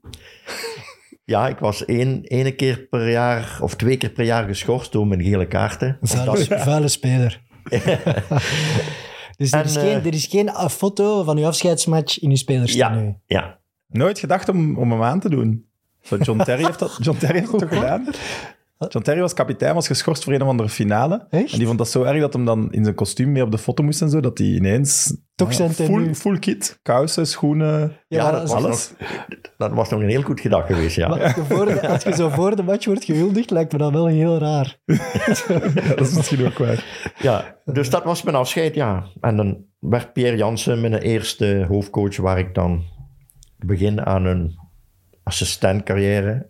Ja, 1.28 1.48
ik 1.48 1.58
was 1.60 1.86
één, 1.86 2.24
ene 2.24 2.52
keer 2.52 2.78
per 2.90 3.10
jaar 3.12 3.58
of 3.62 3.76
twee 3.76 3.98
keer 3.98 4.10
per 4.10 4.26
jaar 4.26 4.48
geschorst 4.48 4.92
door 4.92 5.08
mijn 5.08 5.24
gele 5.24 5.48
kaarten. 5.48 5.98
Een 6.02 6.08
vuile, 6.08 6.60
vuile 6.60 6.88
speler. 6.88 7.42
dus 9.38 9.52
er 9.52 9.60
En, 9.60 9.66
is, 9.66 9.76
eh, 9.76 9.82
geen, 9.82 9.96
er 10.06 10.14
is 10.14 10.26
geen 10.26 10.50
ah, 10.50 10.70
foto 10.70 11.24
van 11.24 11.38
uw 11.38 11.46
afscheidsmatch 11.46 12.20
in 12.20 12.30
uw 12.30 12.36
spelersteam 12.36 12.94
Ja, 12.94 13.00
nu. 13.00 13.16
ja. 13.26 13.60
Nooit 13.88 14.20
gedacht 14.20 14.50
om, 14.50 14.78
om 14.78 14.92
hem 14.92 15.04
aan 15.04 15.20
te 15.20 15.30
doen. 15.30 15.66
Zo, 16.02 16.18
John 16.18 16.44
Terry 16.44 16.64
heeft 16.66 16.80
dat, 16.80 16.98
John 17.02 17.18
Terry 17.18 17.40
heeft 17.40 17.52
dat 17.52 17.60
toch 17.60 17.70
gedaan? 17.70 18.08
John 18.78 19.02
Terry 19.02 19.22
was 19.22 19.34
kapitein, 19.34 19.74
was 19.74 19.88
geschorst 19.88 20.24
voor 20.24 20.34
een 20.34 20.42
of 20.42 20.48
andere 20.48 20.70
finale. 20.70 21.26
Echt? 21.30 21.52
En 21.52 21.58
die 21.58 21.68
vond 21.68 21.78
dat 21.78 21.90
zo 21.90 22.04
erg 22.04 22.20
dat 22.20 22.34
hem 22.34 22.46
dan 22.46 22.72
in 22.72 22.84
zijn 22.84 22.96
kostuum 22.96 23.32
mee 23.32 23.44
op 23.44 23.52
de 23.52 23.58
foto 23.58 23.84
moest 23.84 24.02
en 24.02 24.10
zo, 24.10 24.20
dat 24.20 24.38
hij 24.38 24.48
ineens... 24.48 25.18
Toch 25.36 25.54
zijn 25.54 25.76
tenue. 25.76 26.04
full, 26.04 26.16
full 26.16 26.40
kit. 26.40 26.80
Kousen, 26.82 27.28
schoenen... 27.28 27.98
Ja, 28.08 28.32
dat 28.32 28.52
alles. 28.52 28.94
nog, 28.98 29.08
dat 29.58 29.72
was 29.72 29.90
nog 29.90 30.02
een 30.02 30.10
heel 30.10 30.22
goed 30.22 30.40
gedacht 30.40 30.68
geweest, 30.68 30.96
ja. 30.96 31.08
maar 31.08 31.24
als 31.24 31.36
je 31.36 31.44
voor 31.44 31.66
de, 31.66 31.88
als 31.88 32.04
je 32.04 32.16
zo 32.16 32.30
voor 32.30 32.56
de 32.56 32.64
match 32.64 32.86
wordt 32.86 33.04
gehuldigd, 33.04 33.50
lijkt 33.50 33.72
me 33.72 33.78
dat 33.78 33.92
wel 33.92 34.08
heel 34.08 34.38
raar. 34.38 34.80
Ja, 34.86 34.98
dat 35.96 36.08
is 36.08 36.14
misschien 36.14 36.46
ook 36.46 36.58
waar. 36.58 37.14
Ja, 37.20 37.58
dus 37.66 37.90
dat 37.90 38.04
was 38.04 38.24
mijn 38.24 38.36
afscheid, 38.36 38.76
ja. 38.76 39.06
En 39.22 39.36
dan 39.36 39.66
werd 39.80 40.14
Pierre 40.14 40.38
Jansen 40.38 40.82
mijn 40.82 40.94
eerste 40.94 41.66
hoofdcoach, 41.68 42.18
waar 42.18 42.40
ik 42.40 42.54
dan 42.56 42.84
begin 43.58 44.06
aan 44.06 44.26
een 44.26 44.60
assistentcarrière. 45.24 46.50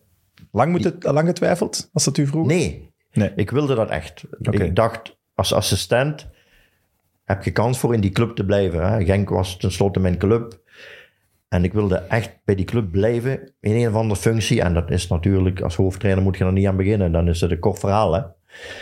Lang, 0.58 0.72
moet 0.72 0.84
het, 0.84 1.04
lang 1.04 1.28
getwijfeld, 1.28 1.90
als 1.94 2.04
dat 2.04 2.18
u 2.18 2.28
vroeg? 2.28 2.48
Nee, 2.48 2.92
Nee. 3.14 3.32
ik 3.36 3.50
wilde 3.52 3.76
dat 3.76 3.90
echt. 3.90 4.24
Ik 4.40 4.76
dacht, 4.76 5.18
als 5.36 5.54
assistent 5.54 6.28
heb 7.24 7.44
je 7.44 7.52
kans 7.52 7.80
voor 7.80 7.94
in 7.94 8.02
die 8.02 8.12
club 8.12 8.36
te 8.36 8.46
blijven. 8.46 8.90
Hè. 8.92 9.06
Genk 9.06 9.30
was 9.30 9.58
tenslotte 9.58 10.00
mijn 10.00 10.18
club. 10.18 10.60
En 11.50 11.64
ik 11.64 11.74
wilde 11.74 11.96
echt 11.96 12.40
bij 12.46 12.56
die 12.56 12.66
club 12.66 12.92
blijven 12.92 13.54
in 13.60 13.76
een 13.76 13.88
of 13.88 13.94
andere 13.94 14.20
functie. 14.20 14.62
En 14.62 14.74
dat 14.74 14.92
is 14.92 15.08
natuurlijk, 15.08 15.62
als 15.62 15.76
hoofdtrainer 15.76 16.24
moet 16.24 16.38
je 16.38 16.44
er 16.46 16.52
niet 16.52 16.68
aan 16.68 16.78
beginnen. 16.78 17.12
Dan 17.12 17.28
is 17.28 17.42
het 17.42 17.52
een 17.52 17.60
kort 17.60 17.80
verhaal, 17.80 18.14
hè. 18.14 18.22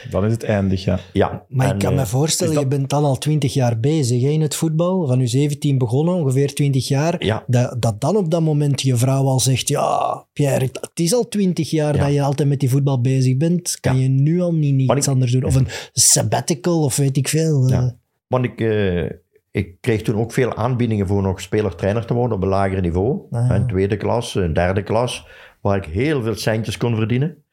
Dan 0.10 0.26
is 0.26 0.32
het 0.32 0.44
eindig, 0.44 0.84
ja. 0.84 1.00
Ja. 1.14 1.46
Maar 1.50 1.68
en, 1.68 1.74
ik 1.74 1.80
kan 1.80 1.92
eh, 1.92 1.98
me 2.00 2.06
voorstellen, 2.06 2.54
is 2.54 2.60
dat- 2.60 2.72
je 2.72 2.78
bent 2.78 2.90
dan 2.90 3.04
al 3.04 3.18
20 3.18 3.54
jaar 3.54 3.80
bezig 3.80 4.22
hè, 4.22 4.30
in 4.30 4.42
het 4.42 4.56
voetbal. 4.56 5.08
Van 5.08 5.20
je 5.20 5.28
17 5.28 5.78
begonnen, 5.78 6.14
ongeveer 6.16 6.54
20 6.54 6.88
jaar. 6.88 7.26
Ja. 7.26 7.44
Dat, 7.48 7.82
dat 7.82 8.02
dan 8.02 8.16
op 8.18 8.32
dat 8.32 8.42
moment 8.42 8.82
je 8.82 8.96
vrouw 8.96 9.26
al 9.26 9.40
zegt, 9.40 9.68
ja, 9.68 10.26
Pierre, 10.34 10.66
het 10.66 11.00
is 11.00 11.14
al 11.14 11.28
20 11.28 11.70
jaar 11.70 11.96
Ja. 11.96 12.04
dat 12.04 12.14
je 12.14 12.22
altijd 12.22 12.50
met 12.50 12.60
die 12.60 12.70
voetbal 12.70 13.02
bezig 13.02 13.38
bent. 13.38 13.78
Kan 13.80 13.96
Ja. 13.96 14.02
je 14.02 14.10
nu 14.10 14.42
al 14.42 14.54
niet 14.54 14.92
iets 14.92 15.06
ik- 15.06 15.12
anders 15.14 15.32
doen? 15.32 15.44
Of 15.44 15.56
een 15.56 15.68
sabbatical, 15.94 16.84
of 16.84 16.96
weet 16.96 17.18
ik 17.18 17.28
veel. 17.28 17.70
Ja. 17.70 17.82
eh. 17.82 17.90
Want 18.28 18.46
ik, 18.46 18.62
eh, 18.62 19.04
ik 19.52 19.78
kreeg 19.82 20.02
toen 20.02 20.16
ook 20.16 20.34
veel 20.34 20.56
aanbiedingen 20.56 21.08
voor 21.08 21.22
nog 21.22 21.42
speler-trainer 21.42 22.06
te 22.06 22.14
worden 22.14 22.38
op 22.38 22.44
een 22.44 22.50
lager 22.50 22.82
niveau. 22.82 23.22
Ah. 23.32 23.50
Een 23.50 23.68
tweede 23.68 23.98
klas, 23.98 24.36
een 24.36 24.54
derde 24.54 24.84
klas, 24.84 25.28
waar 25.62 25.78
ik 25.78 25.86
heel 25.86 26.22
veel 26.24 26.36
centjes 26.36 26.78
kon 26.78 26.96
verdienen. 26.96 27.44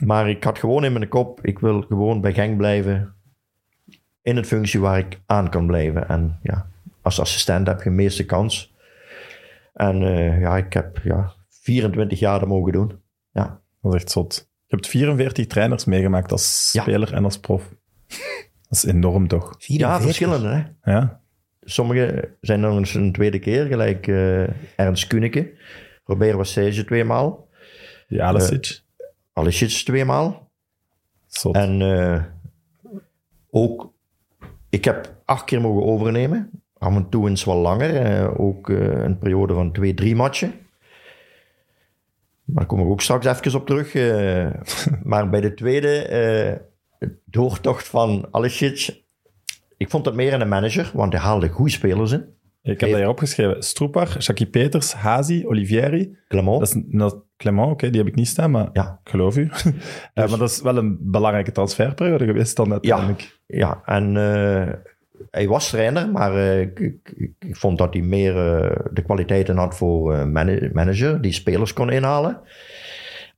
Maar 0.00 0.30
ik 0.30 0.44
had 0.44 0.58
gewoon 0.58 0.84
in 0.84 0.92
mijn 0.92 1.08
kop, 1.08 1.44
ik 1.46 1.58
wil 1.58 1.82
gewoon 1.82 2.20
bij 2.20 2.32
Genk 2.32 2.56
blijven. 2.56 3.14
In 4.22 4.36
een 4.36 4.44
functie 4.44 4.80
waar 4.80 4.98
ik 4.98 5.20
aan 5.26 5.50
kan 5.50 5.66
blijven. 5.66 6.08
En 6.08 6.38
ja, 6.42 6.66
als 7.02 7.20
assistent 7.20 7.66
heb 7.66 7.78
je 7.78 7.84
de 7.84 7.90
meeste 7.90 8.24
kans. 8.26 8.74
En 9.74 10.02
eh, 10.02 10.40
ja, 10.40 10.56
ik 10.56 10.72
heb 10.72 10.98
ja, 11.04 11.32
24 11.50 12.18
jaar 12.18 12.38
dat 12.38 12.48
mogen 12.48 12.72
doen. 12.72 13.00
Ja, 13.32 13.60
Dat 13.82 13.94
is 13.94 14.00
echt 14.02 14.10
zot. 14.10 14.48
Je 14.66 14.74
hebt 14.78 14.86
44 14.88 15.46
trainers 15.46 15.84
meegemaakt 15.84 16.32
als 16.32 16.70
Ja. 16.72 16.82
speler 16.82 17.12
en 17.12 17.24
als 17.24 17.38
prof. 17.40 17.68
Dat 18.68 18.84
is 18.84 18.84
enorm, 18.84 19.28
toch? 19.28 19.54
44. 19.58 19.78
ja 19.78 20.00
verschillende 20.00 20.48
hè. 20.82 20.92
Ja. 20.92 21.20
Sommige 21.60 22.34
zijn 22.40 22.60
nog 22.60 22.76
eens 22.76 22.94
een 22.94 23.12
tweede 23.12 23.38
keer, 23.38 23.66
gelijk 23.66 24.06
eh, 24.06 24.42
Ernst 24.78 25.06
Kuneke. 25.06 25.52
Robert 26.04 26.34
Wassage 26.36 26.84
tweemaal. 26.84 27.48
Alicic. 29.32 29.62
Alicic 29.62 29.84
tweemaal. 29.84 30.50
Zot. 31.26 31.54
En 31.54 31.82
eh, 31.82 32.22
ook, 33.50 33.92
ik 34.70 34.84
heb 34.84 35.14
acht 35.24 35.44
keer 35.44 35.60
mogen 35.60 35.84
overnemen. 35.84 36.50
Af 36.78 36.94
en 36.94 37.08
toe 37.08 37.28
eens 37.28 37.44
wat 37.44 37.56
langer. 37.56 37.96
eh, 37.96 38.40
ook 38.40 38.70
eh, 38.70 39.02
een 39.02 39.18
periode 39.18 39.54
van 39.54 39.72
twee, 39.72 39.94
drie 39.94 40.14
matchen. 40.16 40.54
Maar 42.44 42.56
daar 42.56 42.66
kom 42.66 42.80
ik 42.80 42.86
ook 42.86 43.00
straks 43.00 43.26
even 43.26 43.60
op 43.60 43.66
terug. 43.66 43.94
maar 45.10 45.30
bij 45.30 45.40
de 45.40 45.54
tweede 45.54 46.62
doortocht 47.24 47.88
van 47.88 48.28
Alicic... 48.30 49.00
Ik 49.76 49.90
vond 49.90 50.06
het 50.06 50.14
meer 50.14 50.32
een 50.32 50.48
manager, 50.48 50.90
want 50.94 51.12
hij 51.12 51.22
haalde 51.22 51.48
goede 51.48 51.70
spelers 51.70 52.12
in. 52.12 52.34
Ik 52.62 52.80
heb 52.80 52.90
dat 52.90 52.98
hier 52.98 53.08
opgeschreven. 53.08 53.62
Stroepar, 53.62 54.18
Jackie 54.18 54.46
Peters, 54.46 54.92
Hazi, 54.92 55.46
Olivieri. 55.46 56.16
Clement. 56.28 56.58
Dat 56.58 56.68
is 56.74 56.82
Clement, 57.42 57.70
oké, 57.70 57.90
die 57.90 57.98
heb 58.00 58.08
ik 58.08 58.14
niet 58.14 58.28
staan, 58.28 58.50
maar 58.50 58.68
Ja. 58.72 59.00
ik 59.04 59.10
geloof 59.10 59.36
u. 59.36 59.50
Eh, 60.14 60.28
maar 60.28 60.38
dat 60.38 60.50
is 60.50 60.62
wel 60.62 60.76
een 60.76 60.98
belangrijke 61.00 61.52
transferperiode 61.52 62.24
geweest 62.24 62.56
dan 62.56 62.72
uiteindelijk. 62.72 63.38
Ja, 63.46 63.82
en 63.84 64.16
eh, 64.16 64.72
hij 65.30 65.48
was 65.48 65.68
trainer, 65.70 66.10
maar 66.10 66.34
eh, 66.36 66.60
ik, 66.60 66.78
ik, 67.16 67.56
vond 67.56 67.78
dat 67.78 67.92
hij 67.94 68.02
meer 68.02 68.34
de 68.92 69.02
kwaliteiten 69.04 69.56
had 69.56 69.76
voor 69.76 70.28
mana- 70.28 70.68
manager, 70.72 71.20
die 71.20 71.32
spelers 71.32 71.72
kon 71.72 71.90
inhalen. 71.90 72.40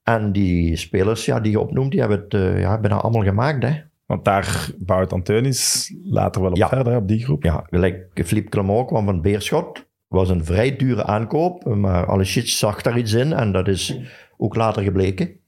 En 0.03 0.33
die 0.33 0.77
spelers 0.77 1.25
ja, 1.25 1.41
die 1.41 1.51
je 1.51 1.61
opnoemt, 1.61 1.91
die 1.91 2.01
hebben 2.01 2.21
het 2.29 2.59
ja, 2.61 2.79
bijna 2.81 2.97
allemaal 2.97 3.23
gemaakt. 3.23 3.63
Hè? 3.63 3.73
Want 4.07 4.25
daar 4.25 4.69
bouwt 4.79 5.13
Antonis 5.13 5.95
later 6.05 6.41
wel 6.43 6.51
op 6.51 6.57
Ja. 6.57 6.69
verder, 6.69 6.97
op 6.97 7.09
die 7.09 7.25
groep. 7.25 7.43
Ja, 7.43 7.65
gelijk 7.71 8.07
Philippe 8.15 8.51
Clement 8.51 8.87
kwam 8.87 9.05
van 9.05 9.23
Beerschot. 9.23 9.87
Was 10.15 10.29
een 10.29 10.45
vrij 10.45 10.77
dure 10.77 11.05
aankoop, 11.05 11.65
maar 11.65 12.07
Alicic 12.09 12.49
zag 12.49 12.83
daar 12.83 12.99
iets 12.99 13.13
in 13.13 13.33
en 13.33 13.53
dat 13.53 13.69
is 13.69 13.97
ook 14.37 14.55
later 14.55 14.83
gebleken. 14.83 15.41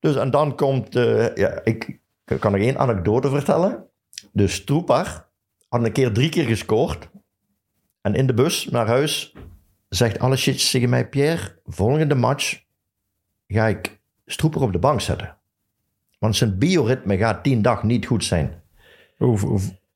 Dus 0.00 0.16
en 0.16 0.30
dan 0.30 0.56
komt, 0.56 0.96
eh, 0.96 1.34
ja, 1.34 1.60
ik, 1.64 2.00
ik 2.26 2.40
kan 2.40 2.52
nog 2.52 2.60
één 2.60 2.78
anekdote 2.78 3.28
vertellen. 3.28 3.84
Dus 4.32 4.54
Stroepar 4.54 5.28
had 5.68 5.84
een 5.84 5.92
keer 5.92 6.12
drie 6.12 6.28
keer 6.28 6.44
gescoord. 6.44 7.08
En 8.00 8.14
in 8.14 8.26
de 8.26 8.34
bus 8.34 8.68
naar 8.70 8.86
huis 8.86 9.34
zegt 9.88 10.18
Alicic 10.18 10.58
tegen 10.58 10.88
mij, 10.88 11.08
Pierre, 11.08 11.60
volgende 11.64 12.14
match 12.14 12.60
ga 13.46 13.66
ik 13.66 14.00
Stroeper 14.26 14.62
op 14.62 14.72
de 14.72 14.78
bank 14.78 15.00
zetten. 15.00 15.36
Want 16.18 16.36
zijn 16.36 16.58
bioritme 16.58 17.16
gaat 17.16 17.42
tien 17.42 17.62
dag 17.62 17.82
niet 17.82 18.06
goed 18.06 18.24
zijn. 18.24 18.62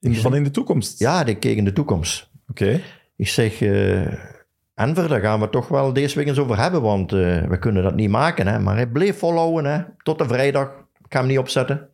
In, 0.01 0.15
van 0.15 0.35
in 0.35 0.45
de 0.45 0.51
toekomst? 0.51 0.99
Ja, 0.99 1.25
die 1.25 1.37
keek 1.37 1.57
in 1.57 1.65
de 1.65 1.73
toekomst. 1.73 2.31
Oké. 2.49 2.81
Ik 3.17 3.29
zeg, 3.29 3.61
eh 3.61 4.35
Enver, 4.77 5.09
daar 5.09 5.21
gaan 5.21 5.41
we 5.41 5.49
toch 5.49 5.69
wel 5.69 5.93
deze 5.93 6.19
week 6.19 6.27
eens 6.27 6.39
over 6.39 6.59
hebben, 6.59 6.83
want 6.83 7.13
eh, 7.13 7.43
we 7.43 7.59
kunnen 7.59 7.83
dat 7.83 7.95
niet 7.95 8.11
maken. 8.11 8.47
Hè? 8.47 8.59
Maar 8.59 8.75
hij 8.75 8.87
bleef 8.87 9.19
volhouden, 9.19 9.73
hè? 9.73 9.83
tot 10.03 10.19
de 10.19 10.27
vrijdag. 10.27 10.69
Ik 11.05 11.13
ga 11.13 11.19
hem 11.19 11.29
niet 11.29 11.39
opzetten. 11.39 11.89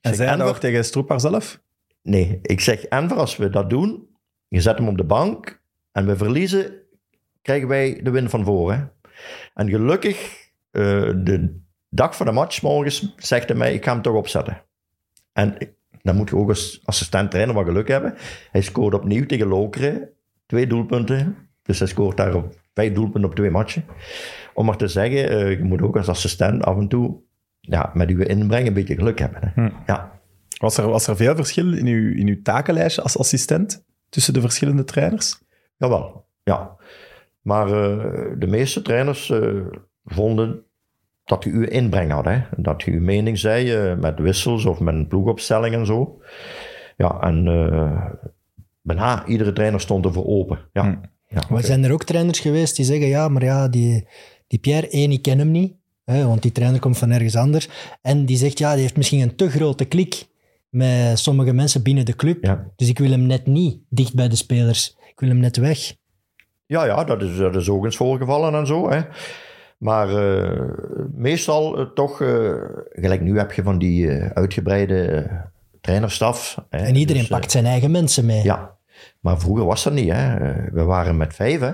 En 0.00 0.14
zei 0.14 0.28
hij 0.28 0.46
ook 0.46 0.58
tegen 0.58 0.84
Stroepar 0.84 1.20
zelf? 1.20 1.60
Nee, 2.02 2.38
ik 2.42 2.60
zeg, 2.60 2.84
Enver, 2.84 3.16
als 3.16 3.36
we 3.36 3.50
dat 3.50 3.70
doen, 3.70 4.08
je 4.48 4.60
zet 4.60 4.78
hem 4.78 4.88
op 4.88 4.96
de 4.96 5.04
bank 5.04 5.60
en 5.92 6.06
we 6.06 6.16
verliezen, 6.16 6.72
krijgen 7.42 7.68
wij 7.68 8.00
de 8.02 8.10
win 8.10 8.28
van 8.28 8.44
voren. 8.44 8.92
En 9.54 9.68
gelukkig, 9.68 10.48
eh, 10.70 10.82
de 11.16 11.60
dag 11.88 12.16
van 12.16 12.26
de 12.26 12.32
match 12.32 12.62
morgens, 12.62 13.14
zegt 13.16 13.48
hij 13.48 13.58
mij, 13.58 13.74
ik 13.74 13.84
ga 13.84 13.92
hem 13.92 14.02
toch 14.02 14.14
opzetten. 14.14 14.62
En 15.32 15.56
dan 16.02 16.16
moet 16.16 16.28
je 16.28 16.36
ook 16.36 16.48
als 16.48 16.80
assistent 16.84 17.30
trainer 17.30 17.54
wat 17.54 17.64
geluk 17.64 17.88
hebben. 17.88 18.14
Hij 18.50 18.62
scoort 18.62 18.94
opnieuw 18.94 19.26
tegen 19.26 19.46
Lokeren, 19.46 20.08
twee 20.48 20.66
doelpunten. 20.66 21.36
Dus 21.62 21.78
hij 21.78 21.88
scoort 21.88 22.16
daar 22.16 22.34
op 22.34 22.54
vijf 22.74 22.92
doelpunten 22.92 23.30
op 23.30 23.36
twee 23.36 23.50
matchen. 23.50 23.84
Om 24.54 24.66
maar 24.66 24.76
te 24.76 24.88
zeggen, 24.88 25.28
eh, 25.28 25.50
je 25.50 25.64
moet 25.64 25.82
ook 25.82 25.96
als 25.96 26.08
assistent 26.08 26.64
af 26.64 26.76
en 26.76 26.88
toe 26.88 27.20
ja, 27.60 27.90
met 27.94 28.08
uw 28.10 28.22
inbreng 28.22 28.66
een 28.66 28.74
beetje 28.74 28.94
geluk 28.94 29.18
hebben. 29.18 29.40
Hè. 29.42 29.62
Hm. 29.62 29.70
Ja. 29.86 30.20
Was 30.58 30.78
er, 30.78 30.88
was 30.88 31.06
er 31.06 31.16
veel 31.16 31.36
verschil 31.36 31.72
in 31.72 31.86
uw, 31.86 32.14
in 32.14 32.26
uw 32.26 32.42
takenlijstje 32.42 33.02
als 33.02 33.18
assistent 33.18 33.84
tussen 34.08 34.32
de 34.32 34.40
verschillende 34.40 34.84
trainers? 34.84 35.42
Jawel, 35.76 36.26
ja. 36.42 36.76
Maar 37.40 37.66
eh, 37.66 38.32
de 38.38 38.46
meeste 38.46 38.82
trainers 38.82 39.30
eh, 39.30 39.66
vonden 40.04 40.62
dat 41.24 41.44
je 41.44 41.50
uw 41.50 41.64
inbreng 41.64 42.10
had. 42.10 42.24
Hè? 42.24 42.42
Dat 42.56 42.82
je 42.82 42.90
uw 42.90 43.00
mening 43.00 43.38
zei 43.38 43.94
met 43.96 44.18
wissels 44.18 44.64
of 44.64 44.80
met 44.80 44.94
een 44.94 45.08
ploegopstelling 45.08 45.74
en 45.74 45.86
zo. 45.86 46.20
Ja, 46.96 47.20
en 47.20 47.44
bijna 48.88 49.26
iedere 49.26 49.52
trainer 49.52 49.80
stond 49.80 50.04
ervoor 50.04 50.26
open. 50.26 50.58
Ja. 50.72 50.82
Hm. 50.82 50.96
ja 51.50 51.60
zijn 51.60 51.84
er 51.84 51.92
ook 51.92 52.04
trainers 52.04 52.40
geweest 52.40 52.76
die 52.76 52.84
zeggen, 52.84 53.06
ja, 53.06 53.28
maar 53.28 53.44
ja, 53.44 53.68
die, 53.68 54.06
die 54.46 54.58
Pierre, 54.58 54.88
één, 54.88 55.12
ik 55.12 55.22
ken 55.22 55.38
hem 55.38 55.50
niet. 55.50 55.76
Hè, 56.04 56.26
want 56.26 56.42
die 56.42 56.52
trainer 56.52 56.80
komt 56.80 56.98
van 56.98 57.10
ergens 57.10 57.36
anders. 57.36 57.68
En 58.02 58.26
die 58.26 58.36
zegt, 58.36 58.58
ja, 58.58 58.72
die 58.72 58.80
heeft 58.80 58.96
misschien 58.96 59.20
een 59.20 59.36
te 59.36 59.50
grote 59.50 59.84
klik 59.84 60.26
met 60.68 61.18
sommige 61.18 61.52
mensen 61.52 61.82
binnen 61.82 62.04
de 62.04 62.16
club. 62.16 62.44
Ja. 62.44 62.66
Dus 62.76 62.88
ik 62.88 62.98
wil 62.98 63.10
hem 63.10 63.26
net 63.26 63.46
niet 63.46 63.80
dicht 63.88 64.14
bij 64.14 64.28
de 64.28 64.36
spelers. 64.36 64.96
Ik 65.10 65.20
wil 65.20 65.28
hem 65.28 65.38
net 65.38 65.56
weg. 65.56 65.94
Ja, 66.66 66.84
ja, 66.84 67.04
dat 67.04 67.22
is, 67.22 67.36
dat 67.36 67.56
is 67.56 67.68
ook 67.68 67.84
eens 67.84 67.96
voorgevallen 67.96 68.54
en 68.54 68.66
zo. 68.66 68.90
Hè. 68.90 69.00
Maar 69.78 70.08
eh, 70.08 70.60
meestal 71.14 71.78
eh, 71.78 71.84
toch, 71.94 72.20
eh, 72.20 72.54
gelijk 72.88 73.20
nu 73.20 73.38
heb 73.38 73.52
je 73.52 73.62
van 73.62 73.78
die 73.78 74.10
eh, 74.10 74.30
uitgebreide 74.30 75.30
trainerstaf. 75.80 76.64
Hè. 76.70 76.78
En 76.78 76.94
iedereen 76.94 77.22
Dus, 77.22 77.30
pakt 77.30 77.50
zijn 77.50 77.66
eigen 77.66 77.90
mensen 77.90 78.26
mee. 78.26 78.42
Ja, 78.42 78.76
maar 79.20 79.40
vroeger 79.40 79.64
was 79.64 79.84
dat 79.84 79.92
niet. 79.92 80.12
Hè. 80.12 80.36
We 80.72 80.82
waren 80.82 81.16
met 81.16 81.34
vijf. 81.34 81.60
Hè. 81.60 81.72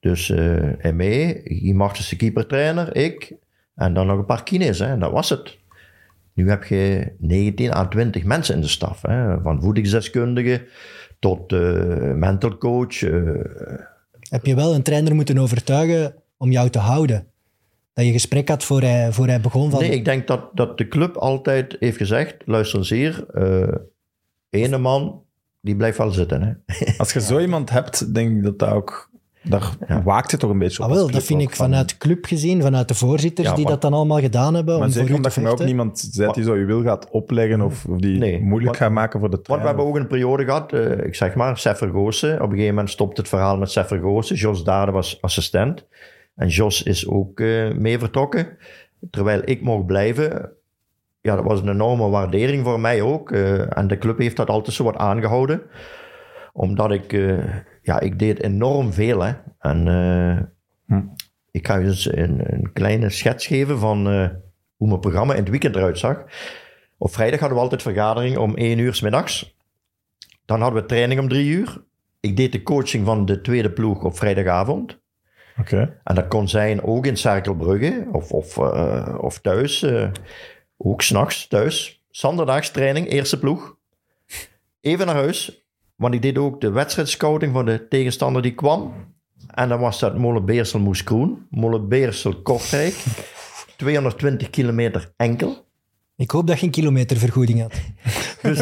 Dus 0.00 0.30
eh 0.30 0.92
ME, 0.92 1.72
Martens 1.74 2.08
de 2.08 2.16
keepertrainer, 2.16 2.96
ik 2.96 3.34
en 3.74 3.94
dan 3.94 4.06
nog 4.06 4.18
een 4.18 4.24
paar 4.24 4.42
kines. 4.42 4.78
Hè. 4.78 4.86
En 4.86 5.00
dat 5.00 5.12
was 5.12 5.28
het. 5.28 5.58
Nu 6.34 6.48
heb 6.48 6.64
je 6.64 7.12
19 7.18 7.72
à 7.72 7.84
20 7.88 8.24
mensen 8.24 8.54
in 8.54 8.60
de 8.60 8.68
staf. 8.68 9.02
Hè. 9.02 9.40
Van 9.40 9.60
voedingsdeskundige 9.62 10.66
tot 11.18 11.52
eh 11.52 12.12
mental 12.14 12.58
coach. 12.58 13.02
eh, 13.02 13.22
Heb 14.28 14.46
je 14.46 14.54
wel 14.54 14.74
een 14.74 14.82
trainer 14.82 15.14
moeten 15.14 15.38
overtuigen 15.38 16.14
om 16.36 16.50
jou 16.50 16.70
te 16.70 16.78
houden? 16.78 17.26
Dat 17.92 18.04
je 18.04 18.12
gesprek 18.12 18.48
had 18.48 18.64
voor 18.64 18.80
hij, 18.80 19.12
voor 19.12 19.26
hij 19.26 19.40
begon 19.40 19.70
van... 19.70 19.80
Nee, 19.80 19.90
ik 19.90 20.04
denk 20.04 20.26
dat, 20.26 20.50
dat 20.54 20.78
de 20.78 20.88
club 20.88 21.16
altijd 21.16 21.76
heeft 21.80 21.96
gezegd: 21.96 22.36
luister 22.44 22.78
eens 22.78 22.90
hier, 22.90 23.26
ene 24.50 24.78
man 24.78 25.22
die 25.60 25.76
blijft 25.76 25.98
wel 25.98 26.10
zitten. 26.10 26.42
Hè. 26.42 26.74
Als 26.98 27.12
je 27.12 27.20
zo 27.20 27.38
iemand 27.48 27.70
hebt, 27.70 28.14
denk 28.14 28.36
ik 28.36 28.42
dat 28.42 28.58
dat 28.58 28.70
ook... 28.70 29.08
Daar 29.42 29.76
Ja. 29.88 30.02
waakt 30.02 30.30
het 30.30 30.40
toch 30.40 30.50
een 30.50 30.58
beetje 30.58 30.82
op. 30.82 30.88
Ah, 30.88 30.94
wel, 30.94 31.10
dat 31.10 31.22
vind 31.22 31.40
ik 31.40 31.54
van- 31.56 31.66
vanuit 31.66 31.88
de 31.88 31.96
club 31.96 32.24
gezien, 32.24 32.62
vanuit 32.62 32.88
de 32.88 32.94
voorzitters 32.94 33.48
Ja, 33.48 33.54
die 33.54 33.66
dat 33.66 33.82
dan 33.82 33.92
allemaal 33.92 34.20
gedaan 34.20 34.54
hebben. 34.54 34.74
Maar 34.78 34.86
om 34.86 34.92
voor 34.92 35.00
zeker 35.00 35.16
omdat 35.16 35.32
te 35.32 35.40
je 35.40 35.46
mij 35.46 35.54
ook 35.54 35.64
niemand 35.64 35.98
zet 36.12 36.34
die 36.34 36.44
zo 36.44 36.56
je 36.56 36.64
wil 36.64 36.82
gaat 36.82 37.10
opleggen 37.10 37.60
of, 37.60 37.84
of 37.84 37.98
die 37.98 38.18
Nee, 38.18 38.40
moeilijk 38.40 38.64
want- 38.64 38.76
gaat 38.76 38.90
maken 38.92 39.20
voor 39.20 39.30
de 39.30 39.40
Want 39.42 39.60
we 39.60 39.66
hebben 39.66 39.84
ook 39.86 39.96
een 39.96 40.06
periode 40.06 40.44
gehad, 40.44 40.72
eh, 40.72 41.04
ik 41.06 41.14
zeg 41.14 41.34
maar, 41.34 41.58
Seffer 41.58 41.90
Goossen. 41.90 42.34
Op 42.34 42.40
een 42.42 42.50
gegeven 42.50 42.74
moment 42.74 42.90
stopt 42.90 43.16
het 43.16 43.28
verhaal 43.28 43.58
met 43.58 43.70
Seffer 43.70 44.00
Goossen. 44.00 44.36
Jos 44.36 44.64
Dade 44.64 44.92
was 44.92 45.18
assistent. 45.20 45.86
En 46.36 46.48
Jos 46.48 46.82
is 46.82 47.08
ook 47.08 47.40
eh, 47.40 47.72
mee 47.74 47.98
vertrokken. 47.98 48.56
Terwijl 49.10 49.40
ik 49.44 49.62
mocht 49.62 49.86
blijven. 49.86 50.52
Ja, 51.20 51.36
dat 51.36 51.44
was 51.44 51.60
een 51.60 51.68
enorme 51.68 52.08
waardering 52.08 52.64
voor 52.64 52.80
mij 52.80 53.02
ook. 53.02 53.32
eh, 53.32 53.78
en 53.78 53.86
de 53.86 53.98
club 53.98 54.18
heeft 54.18 54.36
dat 54.36 54.48
altijd 54.48 54.76
zo 54.76 54.84
wat 54.84 54.96
aangehouden. 54.96 55.62
Omdat 56.52 56.90
ik, 56.92 57.12
eh, 57.12 57.44
ja, 57.82 58.00
ik 58.00 58.18
deed 58.18 58.42
enorm 58.42 58.92
veel. 58.92 59.20
Hè. 59.22 59.32
En 59.58 59.88
eh, 59.88 60.44
Hm. 60.86 61.02
ik 61.50 61.66
ga 61.66 61.76
je 61.76 61.86
eens 61.86 62.12
een, 62.16 62.52
een 62.52 62.72
kleine 62.72 63.10
schets 63.10 63.46
geven 63.46 63.78
van 63.78 64.06
hoe 64.76 64.88
mijn 64.88 65.00
programma 65.00 65.32
in 65.34 65.40
het 65.40 65.48
weekend 65.50 65.76
eruit 65.76 65.98
zag. 65.98 66.24
Op 66.98 67.12
vrijdag 67.12 67.38
hadden 67.40 67.56
we 67.58 67.62
altijd 67.64 67.82
vergadering 67.82 68.36
om 68.36 68.54
1 68.56 68.78
uur 68.78 68.94
's 68.94 69.00
middags. 69.00 69.56
Dan 70.44 70.60
hadden 70.60 70.80
we 70.82 70.88
training 70.88 71.20
om 71.20 71.28
3 71.28 71.48
uur. 71.48 71.84
Ik 72.20 72.36
deed 72.36 72.52
de 72.52 72.62
coaching 72.62 73.06
van 73.06 73.24
de 73.24 73.40
tweede 73.40 73.70
ploeg 73.72 74.04
op 74.04 74.16
vrijdagavond. 74.16 74.98
Oké. 75.58 75.98
En 76.04 76.14
dat 76.14 76.28
kon 76.28 76.48
zijn 76.48 76.82
ook 76.82 77.06
in 77.06 77.16
Cerkelbrugge 77.16 78.06
of, 78.12 78.32
of, 78.32 78.58
of 79.18 79.38
thuis. 79.40 79.86
Ook 80.82 81.02
s'nachts 81.02 81.46
thuis. 81.46 82.02
Zondags 82.10 82.70
training, 82.70 83.08
eerste 83.08 83.38
ploeg. 83.38 83.76
Even 84.80 85.06
naar 85.06 85.14
huis. 85.14 85.64
Want 85.96 86.14
ik 86.14 86.22
deed 86.22 86.38
ook 86.38 86.60
de 86.60 86.70
wedstrijdscouting 86.70 87.52
van 87.52 87.64
de 87.64 87.88
tegenstander 87.88 88.42
die 88.42 88.54
kwam. 88.54 88.92
En 89.46 89.68
dan 89.68 89.80
was 89.80 89.98
dat 89.98 90.18
Molenbeersel 90.18 90.78
Moes 90.78 91.04
Kroen. 91.04 91.46
Molenbeersel 91.50 92.42
Kortrijk. 92.42 92.94
220 93.76 94.50
kilometer 94.50 95.12
enkel. 95.16 95.68
Ik 96.16 96.30
hoop 96.30 96.46
dat 96.46 96.60
je 96.60 96.66
een 96.66 96.72
kilometervergoeding 96.72 97.60
had. 97.60 97.74
Dus 98.42 98.60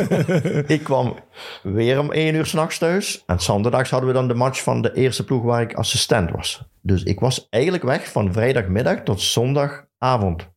ik 0.67 0.85
kwam 0.85 1.15
weer 1.63 1.99
om 1.99 2.13
één 2.13 2.35
uur 2.35 2.47
s'nachts 2.47 2.79
thuis. 2.79 3.23
En 3.27 3.41
zondags 3.41 3.91
hadden 3.91 4.09
we 4.09 4.15
dan 4.15 4.29
de 4.29 4.35
match 4.35 4.63
van 4.63 4.83
de 4.83 4.95
eerste 4.95 5.25
ploeg 5.25 5.43
waar 5.43 5.63
ik 5.63 5.75
assistent 5.75 6.31
was. 6.31 6.63
Dus 6.83 7.03
ik 7.03 7.21
was 7.21 7.47
eigenlijk 7.51 7.85
weg 7.85 8.11
van 8.13 8.33
vrijdagmiddag 8.33 9.03
tot 9.03 9.21
zondagavond. 9.21 10.49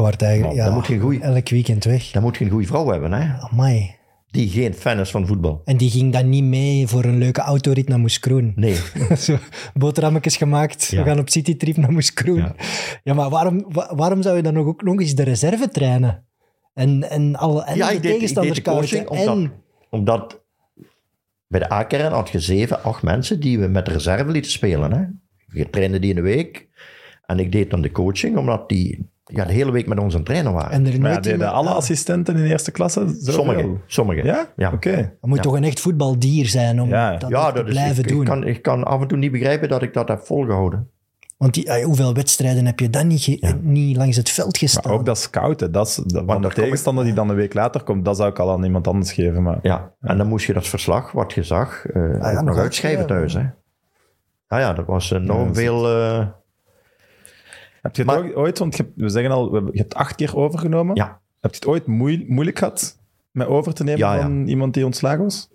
Wordt 0.00 0.22
eigenlijk 0.22 0.54
ja, 0.56 0.64
dan 0.64 0.74
moet 0.74 0.86
je 0.86 0.94
een 0.94 1.00
goeie- 1.00 1.20
elk 1.20 1.48
weekend 1.48 1.84
weg. 1.84 2.10
Dan 2.10 2.22
moet 2.22 2.36
je 2.36 2.44
een 2.44 2.50
goede 2.50 2.66
vrouw 2.66 2.86
hebben, 2.90 3.12
hè? 3.12 3.38
Amai. 3.38 3.94
Die 4.30 4.48
geen 4.48 4.74
fan 4.74 4.98
is 4.98 5.10
van 5.10 5.26
voetbal. 5.26 5.60
En 5.64 5.76
die 5.76 5.90
ging 5.90 6.12
dan 6.12 6.28
niet 6.28 6.44
mee 6.44 6.86
voor 6.86 7.04
een 7.04 7.18
leuke 7.18 7.40
autorit 7.40 7.88
naar 7.88 7.98
Moeskroen. 7.98 8.52
Nee. 8.56 8.76
Zo, 9.16 9.36
boterhammetjes 9.74 10.36
gemaakt. 10.36 10.86
Ja. 10.86 11.02
We 11.02 11.08
gaan 11.08 11.18
op 11.18 11.28
citytrip 11.28 11.76
naar 11.76 11.92
Moeskroen. 11.92 12.36
Ja. 12.36 12.54
Ja. 13.02 13.14
maar 13.14 13.30
waarom, 13.30 13.64
wa- 13.68 13.94
waarom 13.94 14.22
zou 14.22 14.36
je 14.36 14.42
dan 14.42 14.52
nog, 14.54 14.66
ook 14.66 14.82
nog 14.82 15.00
eens 15.00 15.14
de 15.14 15.22
reserve 15.22 15.68
trainen? 15.68 16.24
En, 16.74 17.10
en, 17.10 17.36
al, 17.36 17.64
en 17.64 17.76
Ja, 17.76 17.88
de 17.88 17.94
ik 17.94 18.02
ik 18.04 18.10
tegenstanders 18.10 18.56
deed 18.56 18.64
de 18.64 18.70
coaching 18.70 19.08
omdat, 19.08 19.50
omdat 19.90 20.42
bij 21.46 21.60
de 21.60 21.72
A-kern 21.72 22.12
had 22.12 22.30
je 22.30 22.40
zeven, 22.40 22.82
acht 22.82 23.02
mensen 23.02 23.40
die 23.40 23.58
we 23.58 23.66
met 23.66 23.88
reserve 23.88 24.30
lieten 24.30 24.50
spelen. 24.50 24.92
Hè? 24.92 25.04
Je 25.58 25.70
trainde 25.70 25.98
die 25.98 26.10
in 26.10 26.16
de 26.16 26.22
week. 26.22 26.68
En 27.26 27.38
ik 27.38 27.52
deed 27.52 27.70
dan 27.70 27.82
de 27.82 27.90
coaching, 27.90 28.36
omdat 28.36 28.68
die 28.68 29.09
ja, 29.32 29.44
de 29.44 29.52
hele 29.52 29.70
week 29.72 29.86
met 29.86 29.98
ons 29.98 30.12
aan 30.12 30.18
het 30.20 30.28
trainen 30.28 30.52
waren. 30.52 30.70
en 30.70 30.86
er 30.86 31.00
Maar 31.00 31.22
deden 31.22 31.52
alle 31.52 31.68
ah, 31.68 31.74
assistenten 31.76 32.36
in 32.36 32.44
eerste 32.44 32.70
klasse? 32.70 33.16
Sommigen. 33.20 33.80
Sommigen. 33.86 34.24
Ja? 34.24 34.46
Ja. 34.56 34.72
Oké. 34.72 34.96
Je 34.96 35.10
moet 35.20 35.36
Ja. 35.36 35.42
toch 35.42 35.54
een 35.54 35.64
echt 35.64 35.80
voetbaldier 35.80 36.46
zijn 36.46 36.80
om 36.80 36.88
Ja. 36.88 37.10
dat 37.10 37.20
te 37.20 37.28
dat 37.28 37.56
is, 37.56 37.62
blijven 37.72 38.02
ik, 38.02 38.08
doen. 38.08 38.20
ik, 38.20 38.26
kan, 38.26 38.44
ik 38.46 38.62
kan 38.62 38.84
af 38.84 39.00
en 39.00 39.06
toe 39.08 39.18
niet 39.18 39.32
begrijpen 39.32 39.68
dat 39.68 39.82
ik 39.82 39.92
dat 39.94 40.08
heb 40.08 40.20
volgehouden. 40.26 40.88
Want 41.36 41.54
die, 41.54 41.72
ah, 41.72 41.84
hoeveel 41.84 42.14
wedstrijden 42.14 42.66
heb 42.66 42.78
je 42.80 42.90
dan 42.90 43.06
niet, 43.06 43.22
ge- 43.22 43.36
Ja. 43.40 43.56
niet 43.62 43.96
langs 43.96 44.16
het 44.16 44.30
veld 44.30 44.58
gestaan? 44.58 44.82
Maar 44.90 44.92
ook 45.00 45.06
dat 45.06 45.18
scouten, 45.18 45.72
dat 45.72 45.86
is, 45.86 45.94
dat, 46.06 46.22
van 46.26 46.42
de 46.42 46.48
ik- 46.48 46.54
tegenstander 46.54 47.04
die 47.04 47.12
dan 47.12 47.28
een 47.28 47.36
week 47.36 47.54
later 47.54 47.82
komt, 47.82 48.04
dat 48.04 48.16
zou 48.16 48.30
ik 48.30 48.38
al 48.38 48.50
aan 48.52 48.64
iemand 48.64 48.86
anders 48.86 49.12
geven. 49.12 49.42
Maar 49.42 49.58
Ja. 49.62 49.92
En 50.00 50.16
dan 50.18 50.26
moest 50.26 50.46
je 50.46 50.52
dat 50.52 50.68
verslag, 50.68 51.12
wat 51.12 51.32
je 51.32 51.42
zag, 51.42 51.86
eh, 51.86 52.02
ook 52.02 52.20
nog 52.32 52.42
nog 52.42 52.56
uitschrijven 52.58 53.06
thuis. 53.06 53.32
Hè? 53.34 53.40
Ja, 54.48 54.58
ja, 54.58 54.72
dat 54.72 54.86
was 54.86 55.10
enorm 55.10 55.54
veel... 55.54 55.88
eh, 55.88 56.26
heb 57.82 57.96
je 57.96 58.02
het 58.02 58.10
Maar- 58.10 58.34
ooit, 58.34 58.58
want 58.58 58.76
je, 58.76 58.92
we 58.94 59.08
zeggen 59.08 59.32
al, 59.32 59.56
je 59.56 59.78
hebt 59.78 59.94
acht 59.94 60.14
keer 60.14 60.36
overgenomen. 60.36 60.96
Ja. 60.96 61.20
Heb 61.40 61.50
je 61.50 61.56
het 61.56 61.66
ooit 61.66 61.86
moe- 61.86 62.24
moeilijk 62.26 62.58
gehad 62.58 62.98
met 63.30 63.46
over 63.46 63.74
te 63.74 63.84
nemen 63.84 63.98
Ja, 64.00 64.14
ja. 64.14 64.20
van 64.20 64.46
iemand 64.46 64.74
die 64.74 64.84
ontslagen 64.84 65.22
was? 65.22 65.48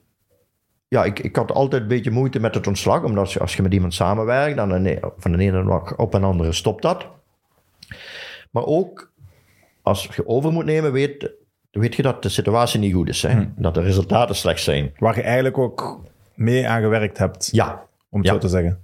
ja, 0.87 1.03
ik, 1.03 1.19
ik 1.19 1.35
had 1.35 1.51
altijd 1.51 1.81
een 1.81 1.87
beetje 1.87 2.11
moeite 2.11 2.39
met 2.39 2.55
het 2.55 2.67
ontslag, 2.67 3.03
omdat 3.03 3.17
als 3.23 3.33
je, 3.33 3.39
als 3.39 3.55
je 3.55 3.61
met 3.61 3.73
iemand 3.73 3.93
samenwerkt, 3.93 4.55
dan 4.57 4.71
een- 4.71 4.99
van 5.17 5.31
de 5.31 5.37
ene 5.37 5.63
dag 5.63 5.97
op 5.97 6.13
een 6.13 6.23
andere 6.23 6.51
stopt 6.51 6.81
dat. 6.81 7.07
Maar 8.51 8.65
ook 8.65 9.11
als 9.81 10.09
je 10.15 10.27
over 10.27 10.51
moet 10.51 10.65
nemen, 10.65 10.91
weet, 10.91 11.31
weet 11.71 11.95
je 11.95 12.01
dat 12.01 12.23
de 12.23 12.29
situatie 12.29 12.79
niet 12.79 12.93
goed 12.93 13.09
is. 13.09 13.21
Hè? 13.21 13.31
Hm. 13.31 13.47
Dat 13.55 13.73
de 13.73 13.81
resultaten 13.81 14.35
slecht 14.35 14.61
zijn. 14.61 14.93
Waar 14.97 15.15
je 15.15 15.21
eigenlijk 15.21 15.57
ook 15.57 16.01
mee 16.35 16.67
aan 16.67 16.81
gewerkt 16.81 17.17
hebt, 17.17 17.49
Ja, 17.51 17.85
om 18.09 18.17
het 18.19 18.27
Ja. 18.27 18.33
zo 18.33 18.39
te 18.39 18.47
zeggen. 18.47 18.83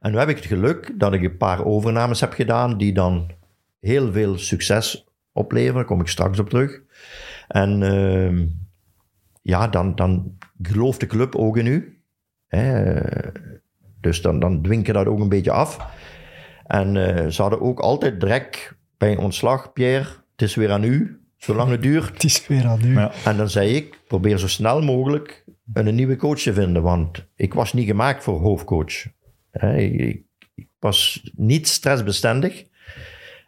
En 0.00 0.12
nu 0.12 0.18
heb 0.18 0.28
ik 0.28 0.36
het 0.36 0.46
geluk 0.46 0.92
dat 0.98 1.12
ik 1.12 1.22
een 1.22 1.36
paar 1.36 1.64
overnames 1.64 2.20
heb 2.20 2.32
gedaan 2.32 2.78
die 2.78 2.92
dan 2.92 3.30
heel 3.80 4.12
veel 4.12 4.38
succes 4.38 5.06
opleveren. 5.32 5.74
Daar 5.74 5.84
kom 5.84 6.00
ik 6.00 6.08
straks 6.08 6.38
op 6.38 6.48
terug. 6.48 6.80
En 7.48 7.82
ehm, 7.82 8.46
ja, 9.42 9.68
dan, 9.68 9.94
dan 9.94 10.38
gelooft 10.62 11.00
de 11.00 11.06
club 11.06 11.36
ook 11.36 11.56
in 11.56 11.66
u. 11.66 12.02
Hè? 12.46 13.00
Dus 14.00 14.22
dan, 14.22 14.40
dan 14.40 14.62
dwing 14.62 14.86
je 14.86 14.92
dat 14.92 15.06
ook 15.06 15.20
een 15.20 15.28
beetje 15.28 15.50
af. 15.50 15.78
En 16.66 16.96
eh, 16.96 17.30
ze 17.30 17.42
hadden 17.42 17.60
ook 17.60 17.80
altijd 17.80 18.20
direct 18.20 18.74
bij 18.98 19.12
een 19.12 19.18
ontslag, 19.18 19.72
Pierre, 19.72 20.08
het 20.32 20.42
is 20.42 20.54
weer 20.54 20.70
aan 20.72 20.84
u, 20.84 21.20
zolang 21.36 21.70
het 21.70 21.82
duurt. 21.82 22.12
Het 22.12 22.24
is 22.24 22.46
weer 22.46 22.66
aan 22.66 22.84
u. 22.84 22.94
Ja. 22.94 23.12
En 23.24 23.36
dan 23.36 23.48
zei 23.50 23.74
ik, 23.74 23.98
probeer 24.08 24.38
zo 24.38 24.48
snel 24.48 24.82
mogelijk 24.82 25.44
een 25.72 25.94
nieuwe 25.94 26.16
coach 26.16 26.38
te 26.38 26.52
vinden, 26.52 26.82
want 26.82 27.26
ik 27.36 27.54
was 27.54 27.72
niet 27.72 27.86
gemaakt 27.86 28.22
voor 28.22 28.40
hoofdcoach. 28.40 29.04
Ik, 29.60 30.00
ik- 30.00 30.22
ik 30.54 30.66
was 30.78 31.30
niet 31.36 31.68
stressbestendig 31.68 32.64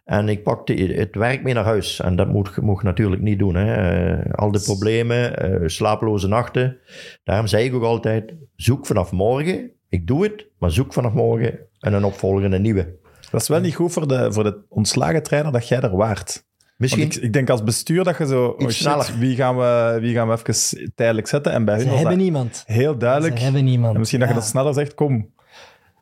en 0.05 0.29
ik 0.29 0.43
pakte 0.43 0.73
het 0.75 1.15
werk 1.15 1.43
mee 1.43 1.55
naar 1.55 1.65
huis. 1.65 2.01
En 2.01 2.17
dat 2.17 2.29
moet, 2.29 2.57
mocht 2.61 2.81
je 2.83 2.87
natuurlijk 2.89 3.23
niet 3.23 3.39
doen. 3.39 3.55
Hè. 3.55 3.75
Eh, 3.75 4.33
al 4.35 4.51
de 4.51 4.61
problemen, 4.61 5.39
eh, 5.39 5.69
slapeloze 5.69 6.29
nachten. 6.29 6.77
Daarom 7.25 7.47
zei 7.47 7.65
ik 7.65 7.75
ook 7.75 7.83
altijd, 7.83 8.35
zoek 8.57 8.87
vanaf 8.87 9.13
morgen. 9.13 9.71
Ik 9.89 10.07
doe 10.07 10.23
het, 10.23 10.47
maar 10.59 10.71
zoek 10.71 10.93
vanaf 10.93 11.13
morgen 11.13 11.59
en 11.81 11.93
een 11.93 12.05
opvolger, 12.05 12.53
een 12.53 12.63
nieuwe. 12.63 12.95
Dat 13.31 13.41
is 13.41 13.49
wel 13.49 13.61
niet 13.61 13.75
goed 13.75 13.93
voor 13.93 14.09
de, 14.09 14.33
voor 14.33 14.45
de 14.45 14.59
ontslagen 14.69 15.23
trainer 15.23 15.53
dat 15.53 15.69
jij 15.69 15.81
er 15.81 15.97
waart. 15.97 16.45
Misschien. 16.77 17.03
Ik, 17.03 17.15
ik 17.15 17.33
denk 17.33 17.51
als 17.51 17.63
bestuur 17.63 18.05
dat 18.05 18.19
je 18.19 18.27
zo... 18.27 18.47
Oh 18.47 18.61
Iets 18.61 18.75
shit, 18.75 18.85
sneller. 18.87 19.19
wie, 19.19 19.37
gaan 19.37 19.57
we, 19.57 19.99
wie 20.01 20.15
gaan 20.15 20.29
we 20.29 20.39
even 20.47 20.93
tijdelijk 20.95 21.27
zetten? 21.27 21.53
En 21.53 21.65
bij 21.65 21.79
Ze 21.79 21.89
hebben 21.89 22.17
niemand. 22.19 22.63
heel 22.67 22.99
duidelijk. 22.99 23.37
Ze 23.39 23.45
hebben 23.45 23.65
niemand. 23.65 23.93
En 23.93 23.99
misschien 23.99 24.21
dat 24.21 24.29
je 24.29 24.35
dat 24.35 24.45
sneller 24.47 24.75
zegt, 24.75 24.95
kom, 24.95 25.31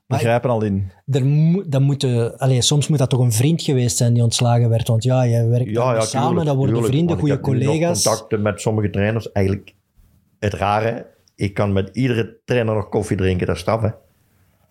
we 0.07 0.17
grijpen 0.17 0.51
al 0.51 0.63
in. 0.63 0.91
Er 1.07 1.25
moet, 1.25 1.73
dat 1.73 1.81
moet, 1.81 2.05
eh, 2.05 2.31
allee, 2.37 2.63
soms 2.63 2.89
moet 2.89 2.99
dat 2.99 3.11
toch 3.11 3.21
een 3.21 3.33
vriend 3.33 3.63
geweest 3.63 3.97
zijn 3.97 4.13
die 4.15 4.23
ontslagen 4.23 4.69
werd. 4.69 4.89
Want 4.89 5.03
ja, 5.05 5.23
je 5.23 5.47
werkt 5.47 5.77
samen, 5.77 6.27
tuurlijk, 6.29 6.47
dat 6.47 6.57
worden 6.57 6.75
tuurlijk. 6.75 6.87
vrienden, 6.95 7.15
ik 7.15 7.21
goede 7.21 7.35
heb 7.35 7.47
nu 7.47 7.53
nog 7.53 7.65
collega's. 7.65 8.03
contacten 8.03 8.43
met 8.43 8.61
sommige 8.61 8.91
trainers. 8.91 9.33
Eigenlijk 9.33 9.75
het 10.39 10.55
rare, 10.55 11.07
ik 11.35 11.55
kan 11.55 11.73
met 11.73 11.91
iedere 11.93 12.37
trainer 12.45 12.75
nog 12.75 12.89
koffie 12.89 13.17
drinken, 13.17 13.47
dat 13.47 13.55
is 13.55 13.61
straf, 13.61 13.81
hè. 13.81 13.89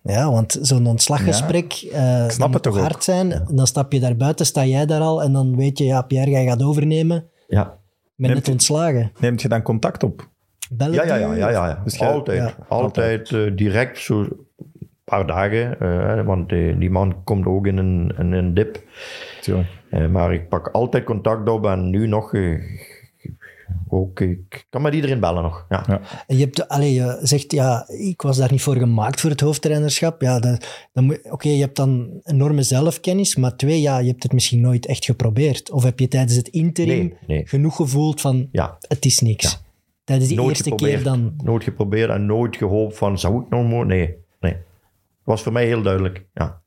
Ja, 0.02 0.30
want 0.30 0.58
zo'n 0.60 0.86
ontslaggesprek 0.86 1.72
eh 1.72 2.18
dat 2.18 2.30
het 2.30 2.38
moet 2.38 2.52
toch 2.52 2.60
toch 2.60 2.74
ook. 2.76 2.80
hard 2.80 3.04
zijn. 3.04 3.44
Dan 3.50 3.66
stap 3.66 3.92
je 3.92 4.00
daar 4.00 4.16
buiten, 4.16 4.46
sta 4.46 4.64
jij 4.64 4.86
daar 4.86 5.00
al 5.00 5.22
en 5.22 5.32
dan 5.32 5.56
weet 5.56 5.78
je, 5.78 5.84
ja, 5.84 6.02
Pierre, 6.02 6.30
jij 6.30 6.44
gaat 6.46 6.62
overnemen. 6.62 7.16
Ik 7.16 7.24
Ja. 7.48 7.78
Neemt 8.16 8.34
net 8.34 8.46
je- 8.46 8.52
ontslagen. 8.52 9.12
Neemt 9.20 9.42
je 9.42 9.48
dan 9.48 9.62
contact 9.62 10.02
op? 10.02 10.28
Bellen 10.72 10.94
Ja, 10.94 11.02
ja, 11.04 11.14
ja, 11.16 11.34
ja, 11.34 11.48
ja, 11.50 11.66
ja. 11.68 11.80
Dus 11.84 11.96
jij- 11.98 12.08
altijd. 12.12 12.38
ja, 12.38 12.56
altijd 12.68 13.32
eh, 13.32 13.40
direct, 13.56 13.98
zo 13.98 14.26
paar 15.04 15.26
dagen. 15.26 15.80
eh, 15.80 16.24
want 16.26 16.48
die, 16.48 16.78
die 16.78 16.90
man 16.90 17.24
komt 17.24 17.46
ook 17.46 17.66
in 17.66 17.76
een, 17.76 18.14
in 18.18 18.32
een 18.32 18.54
dip. 18.54 18.82
Eh, 19.90 20.06
maar 20.08 20.34
ik 20.34 20.48
pak 20.48 20.68
altijd 20.68 21.04
contact 21.04 21.48
op 21.48 21.66
en 21.66 21.90
nu 21.90 22.06
nog... 22.06 22.34
eh, 22.34 22.60
ook, 23.88 24.20
ik 24.20 24.66
kan 24.70 24.82
met 24.82 24.94
iedereen 24.94 25.20
bellen 25.20 25.42
nog. 25.42 25.66
Ja. 25.68 25.84
Ja. 25.86 26.00
En 26.26 26.36
je, 26.36 26.44
hebt, 26.44 26.68
allee, 26.68 26.92
je 26.92 27.18
zegt, 27.22 27.52
ja, 27.52 27.88
ik 27.88 28.22
was 28.22 28.36
daar 28.36 28.50
niet 28.50 28.62
voor 28.62 28.76
gemaakt 28.76 29.20
voor 29.20 29.30
het 29.30 29.40
hoofdtrainerschap. 29.40 30.20
Ja, 30.22 30.40
dat, 30.40 30.86
dan 30.92 31.04
moet- 31.04 31.30
Oké, 31.30 31.48
je 31.48 31.60
hebt 31.60 31.76
dan 31.76 32.20
enorme 32.24 32.62
zelfkennis, 32.62 33.36
maar 33.36 33.56
twee, 33.56 33.80
ja, 33.80 33.98
je 33.98 34.08
hebt 34.08 34.22
het 34.22 34.32
misschien 34.32 34.60
nooit 34.60 34.86
echt 34.86 35.04
geprobeerd. 35.04 35.70
Of 35.70 35.82
heb 35.82 35.98
je 35.98 36.08
tijdens 36.08 36.36
het 36.36 36.48
interim 36.48 36.98
Nee, 36.98 37.14
nee. 37.26 37.46
genoeg 37.46 37.76
gevoeld 37.76 38.20
van, 38.20 38.48
ja. 38.52 38.76
het 38.88 39.04
is 39.04 39.20
niks. 39.20 39.62
Tijdens 40.04 40.28
die 40.28 40.36
nooit 40.38 40.48
eerste 40.48 40.70
geprobeerd. 40.70 40.94
keer 41.02 41.04
dan... 41.12 41.34
Nooit 41.44 41.64
geprobeerd 41.64 42.10
en 42.10 42.26
nooit 42.26 42.56
gehoopt 42.56 42.96
van, 42.96 43.18
zou 43.18 43.42
ik 43.42 43.48
nog 43.48 43.66
moeten? 43.68 43.86
Nee, 43.88 44.14
was 45.24 45.42
voor 45.42 45.52
mij 45.52 45.66
heel 45.66 45.82
duidelijk, 45.82 46.26
ja. 46.34 46.60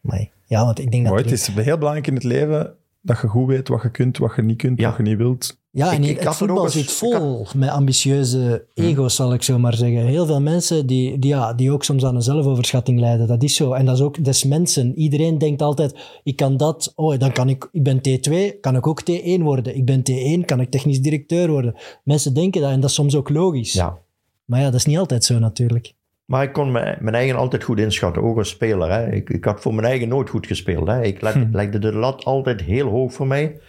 Nee. 0.00 0.30
Ja, 0.46 0.64
want 0.64 0.78
ik 0.78 0.90
denk 0.90 1.04
dat... 1.04 1.12
Maar 1.12 1.22
het 1.22 1.32
is 1.32 1.46
heel 1.46 1.76
belangrijk 1.78 2.06
in 2.06 2.14
het 2.14 2.24
leven 2.24 2.74
dat 3.00 3.20
je 3.20 3.26
goed 3.26 3.46
weet 3.48 3.68
wat 3.68 3.82
je 3.82 3.90
kunt, 3.90 4.18
wat 4.18 4.32
je 4.36 4.42
niet 4.42 4.56
kunt, 4.56 4.78
Ja. 4.80 4.88
wat 4.88 4.96
je 4.96 5.02
niet 5.02 5.16
wilt. 5.16 5.60
Ja, 5.70 5.92
en 5.92 6.02
Ik- 6.04 6.10
ik 6.10 6.20
het 6.20 6.34
voetbal 6.34 6.68
zit 6.68 6.92
vol 6.92 7.46
met 7.56 7.68
ambitieuze 7.68 8.66
ego's, 8.74 9.14
zal 9.14 9.32
ik 9.34 9.42
zo 9.42 9.58
maar 9.58 9.74
zeggen. 9.74 10.06
Heel 10.06 10.26
veel 10.26 10.40
mensen 10.40 10.86
die, 10.86 11.18
die, 11.18 11.30
ja, 11.30 11.52
die 11.54 11.70
ook 11.72 11.84
soms 11.84 12.04
aan 12.04 12.14
een 12.14 12.22
zelfoverschatting 12.22 13.00
lijden. 13.00 13.26
Dat 13.26 13.42
is 13.42 13.54
zo. 13.54 13.72
En 13.72 13.84
dat 13.86 13.94
is 13.94 14.00
ook 14.02 14.24
des 14.24 14.44
mensen. 14.44 14.98
Iedereen 14.98 15.38
denkt 15.38 15.62
altijd, 15.62 15.98
ik 16.22 16.36
kan 16.36 16.56
dat, 16.56 16.92
oh, 16.96 17.18
dan 17.18 17.32
kan 17.32 17.48
ik, 17.48 17.68
ik 17.72 17.82
ben 17.82 17.98
T2, 17.98 18.60
kan 18.60 18.76
ik 18.76 18.86
ook 18.86 19.00
T1 19.10 19.40
worden. 19.42 19.76
Ik 19.76 19.84
ben 19.84 20.02
T1, 20.10 20.44
kan 20.44 20.60
ik 20.60 20.70
technisch 20.70 21.00
directeur 21.00 21.50
worden. 21.50 21.74
Mensen 22.04 22.34
denken 22.34 22.60
dat 22.60 22.70
en 22.70 22.80
dat 22.80 22.90
is 22.90 22.96
soms 22.96 23.16
ook 23.16 23.28
logisch. 23.28 23.72
ja. 23.72 23.98
Maar 24.44 24.58
ja, 24.60 24.64
dat 24.66 24.74
is 24.74 24.84
niet 24.86 24.98
altijd 24.98 25.24
zo 25.24 25.38
natuurlijk. 25.38 25.92
Maar 26.24 26.42
ik 26.42 26.52
kon 26.52 26.72
mijn, 26.72 26.96
mijn 27.00 27.14
eigen 27.14 27.36
altijd 27.36 27.64
goed 27.64 27.78
inschatten, 27.78 28.22
ook 28.22 28.38
als 28.38 28.48
speler. 28.48 28.90
Hè. 28.90 29.12
Ik, 29.12 29.30
ik 29.30 29.44
had 29.44 29.60
voor 29.60 29.74
mijn 29.74 29.86
eigen 29.86 30.08
nooit 30.08 30.28
goed 30.30 30.46
gespeeld. 30.46 30.86
Hè. 30.88 31.02
Ik 31.02 31.20
leg, 31.20 31.36
legde 31.52 31.78
de 31.78 31.92
lat 31.92 32.24
altijd 32.24 32.60
heel 32.60 32.88
hoog 32.88 33.12
voor 33.12 33.26
mij. 33.26 33.60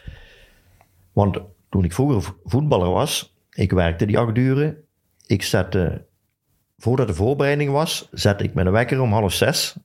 Want 1.14 1.40
toen 1.70 1.84
ik 1.84 1.94
vroeger 1.94 2.22
vo- 2.22 2.36
voetballer 2.44 2.90
was, 2.90 3.36
ik 3.52 3.72
werkte 3.72 4.06
die 4.06 4.18
acht 4.20 4.38
uren. 4.38 4.78
Ik 5.26 5.44
zette, 5.44 6.06
voordat 6.78 7.08
de 7.08 7.14
voorbereiding 7.14 7.72
was, 7.72 8.10
zette 8.12 8.44
ik 8.44 8.54
mijn 8.54 8.72
wekker 8.72 9.02
om 9.02 9.12
half 9.12 9.34
zes. 9.34 9.78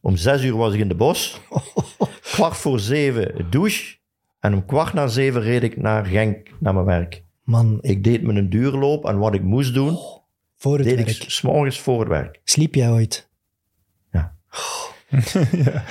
Om 0.00 0.16
zes 0.16 0.44
uur 0.44 0.56
was 0.56 0.74
ik 0.74 0.80
in 0.80 0.88
de 0.88 0.94
bos. 0.94 1.40
kwart 2.34 2.56
voor 2.56 2.80
zeven 2.80 3.46
douche. 3.50 3.96
En 4.40 4.54
om 4.54 4.64
kwart 4.66 4.92
na 4.92 5.06
zeven 5.06 5.42
reed 5.42 5.62
ik 5.62 5.76
naar 5.76 6.04
Genk, 6.06 6.48
naar 6.60 6.74
mijn 6.74 6.86
werk. 6.86 7.22
Man, 7.44 7.78
Ik 7.80 8.04
deed 8.04 8.22
me 8.22 8.32
een 8.32 8.50
duurloop 8.50 9.04
en 9.04 9.18
wat 9.18 9.34
ik 9.34 9.42
moest 9.42 9.74
doen, 9.74 9.98
voor 10.62 10.78
het 10.78 10.84
deed 10.86 10.96
werk. 10.96 11.08
ik 11.08 11.30
s'morgens 11.30 11.80
voor 11.80 12.00
het 12.00 12.08
werk. 12.08 12.40
Sliep 12.44 12.74
jij 12.74 12.90
ooit? 12.90 13.28
Ja. 14.10 14.34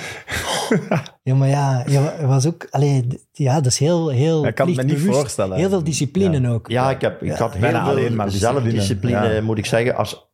Ja, 1.23 1.35
maar 1.35 1.47
ja, 1.47 1.83
je 1.87 2.25
was 2.25 2.47
ook... 2.47 2.67
Allee, 2.69 3.07
ja, 3.31 3.55
dat 3.55 3.65
is 3.65 3.77
heel, 3.79 4.09
heel 4.09 4.45
Ik 4.45 4.55
kan 4.55 4.67
het 4.67 4.75
me 4.77 4.83
niet 4.83 4.99
voorstellen, 4.99 5.57
Heel 5.57 5.69
veel 5.69 5.83
discipline 5.83 6.49
ook. 6.49 6.67
Ja, 6.69 6.89
ik, 6.89 7.01
heb, 7.01 7.21
ik 7.23 7.31
had 7.31 7.51
heel 7.51 7.61
Bijna 7.61 7.83
veel 7.83 7.91
alleen 7.91 8.15
maar 8.15 8.25
discipline. 8.29 8.61
zelfdiscipline, 8.61 9.33
Ja. 9.33 9.41
moet 9.41 9.57
ik 9.57 9.65
zeggen. 9.65 9.95
Als, 9.95 10.31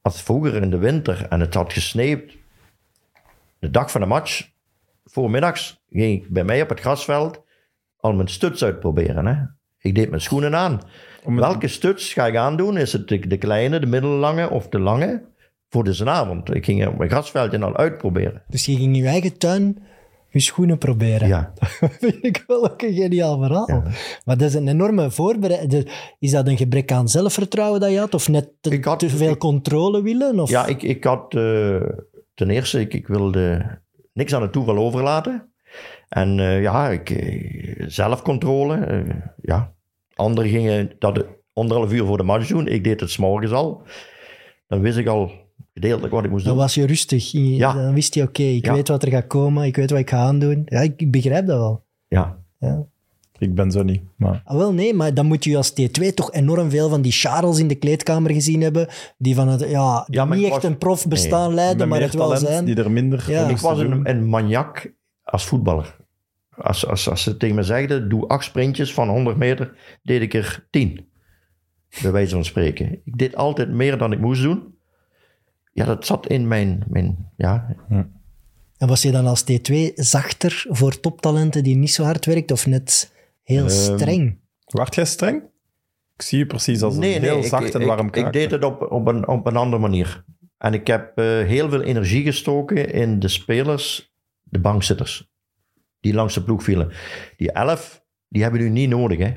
als 0.00 0.22
vroeger 0.22 0.54
in 0.62 0.70
de 0.70 0.78
winter 0.78 1.26
en 1.28 1.40
het 1.40 1.54
had 1.54 1.72
gesneeuwd, 1.72 2.36
de 3.58 3.70
dag 3.70 3.90
van 3.90 4.00
de 4.00 4.06
match, 4.06 4.48
voormiddags, 5.04 5.82
ging 5.90 6.22
ik 6.22 6.28
bij 6.28 6.44
mij 6.44 6.62
op 6.62 6.68
het 6.68 6.80
grasveld 6.80 7.42
al 7.96 8.12
mijn 8.12 8.28
stuts 8.28 8.64
uitproberen. 8.64 9.26
Hè. 9.26 9.36
Ik 9.78 9.94
deed 9.94 10.08
mijn 10.08 10.22
schoenen 10.22 10.56
aan. 10.56 10.80
Welke 11.24 11.68
stuts 11.68 12.12
ga 12.12 12.26
ik 12.26 12.36
aandoen? 12.36 12.76
Is 12.76 12.92
het 12.92 13.08
de, 13.08 13.26
de 13.26 13.36
kleine, 13.38 13.80
de 13.80 13.86
middellange 13.86 14.50
of 14.50 14.68
de 14.68 14.78
lange? 14.78 15.22
Voor 15.68 15.84
de 15.84 16.04
avond. 16.04 16.54
Ik 16.54 16.64
ging 16.64 16.86
op 16.86 16.98
mijn 16.98 17.10
grasveldje 17.10 17.60
al 17.60 17.76
uitproberen. 17.76 18.42
Dus 18.48 18.64
je 18.66 18.72
ging 18.76 18.94
in 18.96 19.02
je 19.02 19.08
eigen 19.08 19.38
tuin 19.38 19.78
je 20.28 20.40
schoenen 20.40 20.78
proberen. 20.78 21.28
Ja. 21.28 21.52
Dat 21.80 21.90
vind 22.00 22.24
ik 22.24 22.44
wel 22.46 22.70
ook 22.70 22.82
een 22.82 22.94
geniaal 22.94 23.38
verhaal. 23.40 23.82
Maar 24.24 24.36
dat 24.36 24.48
is 24.48 24.54
een 24.54 24.68
enorme 24.68 25.10
voorbereiding. 25.10 25.90
Is 26.18 26.30
dat 26.30 26.46
een 26.48 26.56
gebrek 26.56 26.92
aan 26.92 27.08
zelfvertrouwen 27.08 27.80
dat 27.80 27.90
je 27.90 27.98
had? 27.98 28.14
Of 28.14 28.28
net 28.28 28.48
te, 28.60 28.70
Ik 28.70 28.84
had- 28.84 28.98
te 28.98 29.08
veel 29.08 29.30
ik- 29.32 29.38
controle 29.38 30.02
willen? 30.02 30.40
Of? 30.40 30.50
Ja, 30.50 30.66
ik, 30.66 30.82
ik 30.82 31.04
had 31.04 31.34
eh, 31.34 31.80
ten 32.34 32.50
eerste, 32.50 32.80
ik, 32.80 32.94
ik 32.94 33.06
wilde 33.06 33.64
niks 34.12 34.34
aan 34.34 34.42
het 34.42 34.52
toeval 34.52 34.76
overlaten. 34.76 35.52
En 36.08 36.38
eh, 36.40 36.62
ja, 36.62 36.88
ik, 36.90 37.10
eh, 37.10 37.84
zelfcontrole. 37.86 39.04
ja. 39.42 39.72
Anderen 40.14 40.50
gingen 40.50 40.90
dat 40.98 41.24
anderhalf 41.52 41.92
uur 41.92 42.04
voor 42.06 42.16
de 42.16 42.22
match 42.22 42.48
doen. 42.48 42.66
Ik 42.68 42.84
deed 42.84 43.00
het 43.00 43.10
s'morgens 43.10 43.52
al. 43.52 43.82
Dan 44.68 44.80
wist 44.80 44.96
ik 44.98 45.06
al 45.06 45.30
gedeeltelijk 45.74 46.14
wat 46.14 46.24
ik 46.24 46.30
moest 46.30 46.44
Dan 46.44 46.52
doen. 46.54 46.62
was 46.62 46.74
je 46.74 46.86
rustig. 46.86 47.30
Je- 47.30 47.56
Ja. 47.56 47.72
Dan 47.72 47.94
wist 47.94 48.14
je, 48.14 48.22
oké, 48.22 48.42
ik 48.42 48.66
Ja. 48.66 48.72
weet 48.74 48.88
wat 48.88 49.02
er 49.02 49.10
gaat 49.10 49.26
komen. 49.26 49.64
Ik 49.64 49.76
weet 49.76 49.90
wat 49.90 49.98
ik 49.98 50.10
ga 50.10 50.18
aandoen. 50.18 50.62
Ja, 50.66 50.80
ik, 50.80 50.92
ik 51.00 51.10
begrijp 51.10 51.46
dat 51.46 51.58
wel. 51.58 51.84
Ja. 52.08 52.38
Ja. 52.58 52.84
Ik 53.38 53.54
ben 53.54 53.70
zo 53.70 53.82
niet. 53.82 54.02
Maar 54.16 54.42
Ah, 54.44 54.56
wel, 54.56 54.72
nee, 54.72 54.94
maar 54.94 55.14
dan 55.14 55.26
moet 55.26 55.44
je 55.44 55.56
als 55.56 55.70
T2 55.72 56.14
toch 56.14 56.32
enorm 56.32 56.70
veel 56.70 56.88
van 56.88 57.02
die 57.02 57.12
Charles 57.12 57.58
in 57.58 57.68
de 57.68 57.74
kleedkamer 57.74 58.30
gezien 58.32 58.60
hebben. 58.60 58.88
Die 59.18 59.34
van 59.34 59.48
het, 59.48 59.60
ja, 59.68 60.06
Ja, 60.10 60.24
maar 60.24 60.36
niet 60.36 60.46
ik 60.46 60.52
echt 60.52 60.62
was- 60.62 60.70
een 60.70 60.78
prof 60.78 61.08
bestaan 61.08 61.54
leiden, 61.54 61.88
maar 61.88 62.00
het 62.00 62.14
wel 62.14 62.36
zijn. 62.36 62.64
die 62.64 62.74
er 62.76 62.90
minder 62.90 63.24
Ja. 63.30 63.48
Ik 63.48 63.58
was 63.58 63.78
een, 63.78 64.08
een 64.10 64.28
maniak 64.28 64.92
als 65.22 65.44
voetballer. 65.44 65.96
Als, 66.56 66.86
als, 66.86 67.08
als 67.08 67.22
ze 67.22 67.36
tegen 67.36 67.56
me 67.56 67.62
zeiden, 67.62 68.08
doe 68.08 68.28
acht 68.28 68.44
sprintjes 68.44 68.94
van 68.94 69.08
100 69.08 69.36
meter, 69.36 69.74
deed 70.02 70.22
ik 70.22 70.34
er 70.34 70.66
tien. 70.70 71.08
Bij 72.02 72.12
wijze 72.12 72.34
van 72.34 72.44
spreken. 72.44 72.92
Ik 73.04 73.18
deed 73.18 73.36
altijd 73.36 73.68
meer 73.70 73.98
dan 73.98 74.12
ik 74.12 74.18
moest 74.20 74.42
doen. 74.42 74.74
Ja, 75.72 75.84
dat 75.84 76.06
zat 76.06 76.26
in 76.26 76.48
mijn... 76.48 76.84
mijn 76.88 77.30
ja, 77.36 77.76
En 78.78 78.88
was 78.88 79.02
je 79.02 79.10
dan 79.10 79.26
als 79.26 79.44
T2 79.52 79.76
zachter 79.94 80.64
voor 80.68 81.00
toptalenten 81.00 81.62
die 81.64 81.76
niet 81.76 81.90
zo 81.92 82.02
hard 82.02 82.26
werkt 82.26 82.50
of 82.50 82.66
net 82.66 83.12
heel 83.42 83.66
Ehm, 83.66 83.68
streng? 83.98 84.38
Wacht 84.64 84.94
jij 84.94 85.04
streng? 85.04 85.42
Ik 86.16 86.22
zie 86.22 86.38
je 86.38 86.46
precies 86.46 86.82
als 86.82 86.96
een 86.96 87.02
heel 87.02 87.38
ik- 87.38 87.44
zacht 87.44 87.74
en 87.74 87.80
ik, 87.80 87.86
warm 87.86 88.06
ik, 88.06 88.12
karakter. 88.12 88.40
deed 88.40 88.50
het 88.50 88.64
op, 88.64 88.90
op, 88.90 89.06
een, 89.06 89.28
op 89.28 89.46
een 89.46 89.56
andere 89.56 89.82
manier. 89.82 90.24
En 90.58 90.74
ik 90.74 90.86
heb 90.86 91.18
eh, 91.18 91.24
heel 91.24 91.68
veel 91.70 91.82
energie 91.82 92.22
gestoken 92.22 92.92
in 92.92 93.18
de 93.18 93.28
spelers, 93.28 94.12
de 94.42 94.58
bankzitters, 94.58 95.30
die 96.02 96.14
langs 96.14 96.34
de 96.34 96.42
ploeg 96.42 96.62
vielen. 96.62 96.92
Die 97.36 97.52
elf, 97.52 98.04
die 98.28 98.42
hebben 98.42 98.60
nu 98.60 98.68
niet 98.68 98.88
nodig. 98.88 99.18
Hè. 99.18 99.32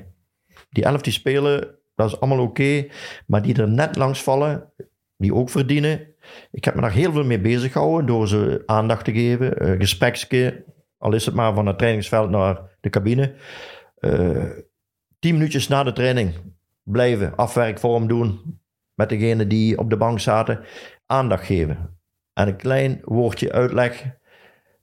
Die 0.70 0.84
elf 0.84 1.01
die 1.01 1.13
spelen, 1.13 1.78
dat 1.95 2.07
is 2.07 2.20
allemaal 2.20 2.45
oké. 2.45 2.88
maar 3.28 3.41
die 3.41 3.61
er 3.61 3.70
net 3.70 3.95
langs 3.95 4.24
vallen, 4.24 4.74
die 5.18 5.34
ook 5.34 5.49
verdienen. 5.49 6.13
Ik 6.51 6.66
heb 6.66 6.76
me 6.76 6.82
daar 6.82 6.91
heel 6.91 7.11
veel 7.11 7.24
mee 7.24 7.39
bezig 7.39 7.72
gehouden 7.72 8.05
door 8.05 8.28
ze 8.28 8.63
aandacht 8.66 9.05
te 9.05 9.11
geven. 9.11 9.78
gespreksje, 9.80 10.63
al 10.97 11.13
is 11.13 11.26
het 11.26 11.36
maar 11.36 11.53
van 11.53 11.66
het 11.66 11.78
trainingsveld 11.78 12.30
naar 12.30 12.78
de 12.82 12.89
cabine. 12.89 13.36
Eh, 13.95 14.49
tien 15.20 15.34
minuutjes 15.34 15.68
na 15.68 15.84
de 15.84 15.93
training 15.93 16.34
blijven, 16.84 17.36
afwerkvorm 17.36 18.07
doen 18.07 18.59
met 18.93 19.09
degene 19.09 19.47
die 19.47 19.78
op 19.78 19.89
de 19.89 19.97
bank 19.97 20.20
zaten, 20.20 20.63
aandacht 21.05 21.45
geven. 21.45 21.99
En 22.34 22.47
een 22.47 22.55
klein 22.55 23.01
woordje 23.03 23.51
uitleg. 23.51 24.05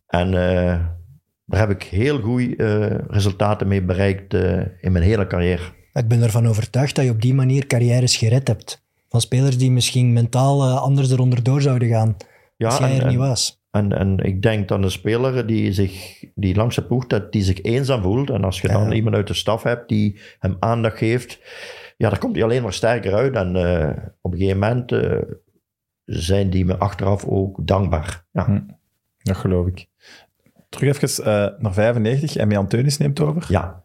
En 0.07 0.35
eh, 0.35 0.87
daar 1.53 1.68
heb 1.68 1.70
ik 1.70 1.82
heel 1.82 2.20
goede 2.20 3.05
resultaten 3.09 3.68
mee 3.68 3.82
bereikt 3.82 4.34
eh, 4.34 4.61
in 4.80 4.92
mijn 4.92 5.05
hele 5.05 5.26
carrière. 5.26 5.62
Ik 5.92 6.09
ben 6.09 6.22
ervan 6.22 6.46
overtuigd 6.46 6.94
dat 6.94 7.05
je 7.05 7.11
op 7.11 7.22
die 7.22 7.34
manier 7.34 7.66
carrières 7.66 8.16
gered 8.16 8.48
hebt. 8.48 8.82
Van 9.09 9.20
spelers 9.20 9.59
die 9.59 9.70
misschien 9.70 10.12
mentaal 10.12 10.62
eh, 10.62 10.82
anders 10.82 11.11
eronder 11.11 11.42
door 11.42 11.62
zouden 11.62 11.88
gaan 11.88 12.16
Ja, 12.57 12.66
als 12.68 12.78
jij 12.78 12.90
en- 12.94 13.00
er 13.00 13.09
niet 13.09 13.18
was. 13.18 13.61
En, 13.70 13.92
en 13.92 14.18
ik 14.18 14.42
denk 14.42 14.68
dan 14.68 14.82
een 14.82 14.90
speler 14.90 15.46
die, 15.46 15.72
zich, 15.72 16.24
die 16.34 16.55
langs 16.55 16.74
de 16.76 16.84
ploeg, 16.84 17.07
dat 17.07 17.32
die 17.32 17.42
zich 17.42 17.62
eenzaam 17.62 18.03
voelt. 18.03 18.30
En 18.30 18.44
als 18.44 18.61
je 18.61 18.68
dan 18.68 18.92
iemand 18.92 19.16
uit 19.16 19.26
de 19.26 19.34
staf 19.34 19.62
hebt 19.62 19.88
die 19.88 20.20
hem 20.38 20.57
aandacht 20.61 20.98
geeft, 20.98 21.40
ja, 21.96 22.09
dan 22.11 22.18
komt 22.18 22.34
hij 22.34 22.44
alleen 22.44 22.62
maar 22.62 22.72
sterker 22.72 23.14
uit. 23.14 23.34
En 23.34 23.57
eh, 23.57 24.05
op 24.20 24.32
een 24.32 24.38
gegeven 24.38 24.59
moment 24.59 24.92
eh, 24.92 25.18
zijn 26.05 26.50
die 26.50 26.64
me 26.64 26.76
achteraf 26.76 27.24
ook 27.24 27.66
dankbaar. 27.66 28.26
Ja. 28.32 28.44
Hm. 28.44 28.61
Dat 29.18 29.36
geloof 29.36 29.66
ik. 29.66 29.86
Terug 30.79 31.01
even 31.03 31.25
eh, 31.25 31.49
naar 31.62 31.73
95 31.73 32.37
en 32.37 32.57
Anteunis 32.57 32.99
neemt 32.99 33.20
over. 33.20 33.45
Ja. 33.49 33.85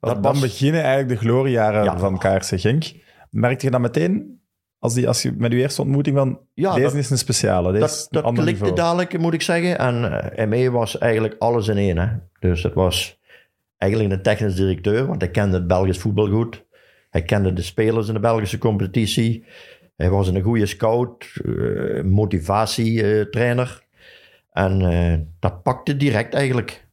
Dat 0.00 0.14
Dat 0.14 0.22
dan 0.22 0.32
was- 0.32 0.40
beginnen 0.42 0.82
eigenlijk 0.82 1.20
de 1.20 1.26
gloriejaren 1.28 1.84
Ja. 1.84 1.98
van 1.98 2.18
KRC 2.18 2.60
Genk. 2.60 2.84
Merkte 3.30 3.64
je 3.64 3.70
dat 3.70 3.80
meteen, 3.80 4.40
als, 4.78 4.94
die, 4.94 5.08
als 5.08 5.22
je 5.22 5.32
met 5.38 5.52
je 5.52 5.58
eerste 5.58 5.82
ontmoeting 5.82 6.16
van, 6.16 6.40
Ja, 6.54 6.70
deze 6.74 6.82
dat- 6.86 6.94
is 6.94 7.10
een 7.10 7.18
speciale, 7.18 7.72
deze 7.72 8.06
Dat, 8.10 8.22
klikte 8.22 8.42
niveau. 8.44 8.74
dadelijk, 8.74 9.18
moet 9.18 9.34
ik 9.34 9.42
zeggen. 9.42 9.78
En 9.78 10.20
eh, 10.32 10.46
ME 10.46 10.70
was 10.70 10.98
eigenlijk 10.98 11.34
alles 11.38 11.68
in 11.68 11.76
één. 11.76 11.98
Hè? 11.98 12.06
Dus 12.40 12.62
het 12.62 12.74
was 12.74 13.20
eigenlijk 13.78 14.12
een 14.12 14.22
technisch 14.22 14.54
directeur, 14.54 15.06
want 15.06 15.20
hij 15.20 15.30
kende 15.30 15.56
het 15.56 15.66
Belgisch 15.66 15.98
voetbal 15.98 16.28
goed. 16.28 16.64
Hij 17.10 17.22
kende 17.22 17.52
de 17.52 17.62
spelers 17.62 18.08
in 18.08 18.14
de 18.14 18.20
Belgische 18.20 18.58
competitie. 18.58 19.44
Hij 19.96 20.10
was 20.10 20.28
een 20.28 20.42
goede 20.42 20.66
scout, 20.66 21.24
eh, 21.44 22.02
motivatietrainer. 22.04 23.84
En 24.56 24.80
eh, 24.82 25.18
dat 25.38 25.62
pakte 25.62 25.96
direct 25.96 26.34
eigenlijk. 26.34 26.88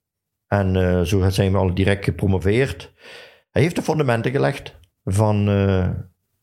En 0.47 0.76
eh, 0.76 1.01
zo 1.01 1.30
zijn 1.30 1.51
we 1.51 1.57
al 1.57 1.74
direct 1.74 2.03
gepromoveerd. 2.03 2.93
Hij 3.51 3.61
heeft 3.61 3.76
de 3.76 3.82
fundamenten 3.82 4.32
gelegd 4.32 4.76
van 5.03 5.38
eh, 5.49 5.89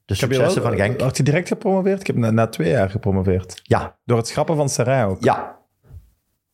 de 0.05 0.15
successen 0.15 0.63
wel- 0.63 0.71
van 0.71 0.81
Genk. 0.81 1.01
Had 1.01 1.17
je 1.17 1.23
direct 1.23 1.49
gepromoveerd? 1.49 2.01
Ik 2.01 2.07
heb 2.07 2.17
na, 2.17 2.31
na 2.31 2.47
twee 2.47 2.71
jaar 2.71 2.91
gepromoveerd. 2.91 3.61
Ja, 3.63 3.99
Door 4.05 4.17
het 4.17 4.29
schrappen 4.29 4.57
van 4.57 4.69
Sarai 4.69 5.05
ook. 5.11 5.25
ja. 5.25 5.59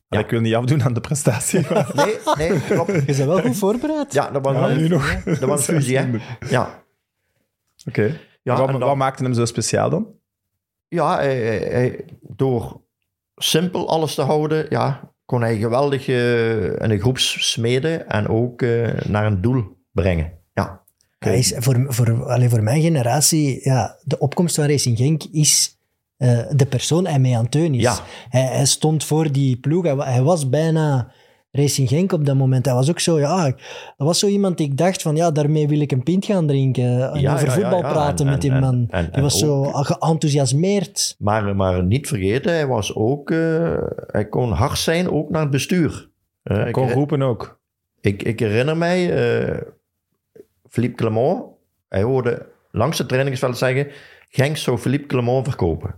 Ja. 0.09 0.19
Ik 0.19 0.31
wil 0.31 0.41
niet 0.41 0.55
afdoen 0.55 0.83
aan 0.83 0.95
de 0.95 1.01
prestatie. 1.01 1.61
maar- 1.71 1.91
Nee, 2.37 2.49
nee, 2.51 2.61
klopt. 2.61 2.93
Je 2.93 3.03
bent 3.05 3.17
wel 3.19 3.41
goed 3.41 3.57
voorbereid. 3.57 4.13
Ja, 4.13 4.31
dat 4.31 4.45
was, 4.45 4.55
Ja, 4.55 4.71
een, 4.71 4.77
nu 4.77 4.89
nog. 4.89 5.23
dat 5.25 5.39
was 5.39 5.59
een 5.69 5.75
fusie, 5.75 5.99
hè? 5.99 6.19
Ja, 6.49 6.85
Oké. 7.89 8.03
ja, 8.43 8.57
wat, 8.57 8.67
en 8.69 8.79
dan- 8.79 8.89
wat 8.89 8.97
maakte 8.97 9.23
hem 9.23 9.33
zo 9.35 9.45
speciaal 9.45 9.91
dan? 9.91 10.15
ja 10.89 11.17
hij- 11.17 11.37
hij- 11.41 11.59
hij- 11.71 12.05
door 12.21 12.81
simpel 13.37 13.89
alles 13.89 14.15
te 14.15 14.23
houden, 14.23 14.67
ja, 14.69 15.13
kon 15.25 15.41
hij 15.41 15.59
geweldig 15.59 16.09
eh, 16.09 16.77
een 16.77 16.99
groep 16.99 17.19
smeden 17.19 18.09
en 18.09 18.29
ook 18.29 18.63
eh, 18.63 18.89
naar 19.07 19.27
een 19.27 19.41
doel 19.41 19.65
brengen. 19.93 20.33
Ja, 20.55 20.83
Hij 21.19 21.39
is 21.39 21.55
voor, 21.57 21.85
voor, 21.89 22.25
allee, 22.25 22.49
voor 22.49 22.63
mijn 22.63 22.83
generatie, 22.83 23.61
ja, 23.63 23.99
de 24.03 24.19
opkomst 24.19 24.55
van 24.55 24.67
Racing 24.67 24.97
Genk 24.97 25.23
is 25.25 25.79
eh, 26.17 26.39
de 26.51 26.67
persoon 26.67 27.07
Aimé 27.07 27.37
Anteunis. 27.37 27.83
Ja. 27.83 27.99
Hij, 28.29 28.43
hij 28.43 28.67
stond 28.67 29.05
voor 29.05 29.33
die 29.33 29.57
ploeg. 29.57 30.05
Hij 30.05 30.23
was 30.23 30.49
bijna 30.49 31.13
Racing 31.57 31.89
Genk 31.89 32.13
op 32.13 32.27
dat 32.27 32.37
moment. 32.37 32.65
Hij 32.67 32.75
was 32.75 32.91
ook 32.91 33.01
zo, 33.01 33.19
ja, 33.19 33.45
dat 33.97 34.07
was 34.07 34.19
zo 34.19 34.27
iemand 34.27 34.57
die 34.59 34.67
ik 34.67 34.77
dacht 34.77 35.03
van, 35.03 35.17
ja, 35.17 35.31
daarmee 35.31 35.69
wil 35.69 35.81
ik 35.81 35.93
een 35.93 36.03
pint 36.03 36.25
gaan 36.25 36.47
drinken. 36.47 37.13
En 37.13 37.21
Ja, 37.21 37.35
over 37.35 37.47
ja, 37.47 37.53
voetbal 37.53 37.83
ja. 37.83 37.93
praten 37.93 38.27
En- 38.27 38.33
met 38.33 38.41
die 38.41 38.51
en- 38.51 38.61
man. 38.61 38.87
en- 38.91 39.05
die 39.05 39.13
en 39.13 39.23
was 39.23 39.39
zo 39.39 39.63
geenthousiasmeerd. 39.63 41.15
maar, 41.19 41.57
maar 41.57 41.85
niet 41.85 42.09
vergeten, 42.09 42.53
hij 42.53 42.67
was 42.67 42.95
ook, 42.95 43.31
eh, 43.31 43.77
hij 44.07 44.29
kon 44.29 44.51
hard 44.53 44.79
zijn 44.79 45.11
ook 45.11 45.31
naar 45.31 45.43
het 45.43 45.51
bestuur. 45.51 46.09
Eh, 46.43 46.67
ik 46.67 46.73
Kon 46.73 46.91
roepen 46.93 47.23
ook. 47.23 47.59
Ik, 48.01 48.23
ik 48.23 48.39
herinner 48.41 48.77
mij, 48.77 49.13
eh, 49.47 49.61
Philippe 50.69 50.97
Clement, 50.97 51.43
hij 51.89 52.03
hoorde 52.03 52.47
langs 52.71 52.99
het 52.99 53.09
trainingsveld 53.09 53.59
zeggen, 53.59 53.87
Genk 54.29 54.57
zou 54.57 54.79
Philippe 54.79 55.07
Clement 55.07 55.47
verkopen. 55.49 55.95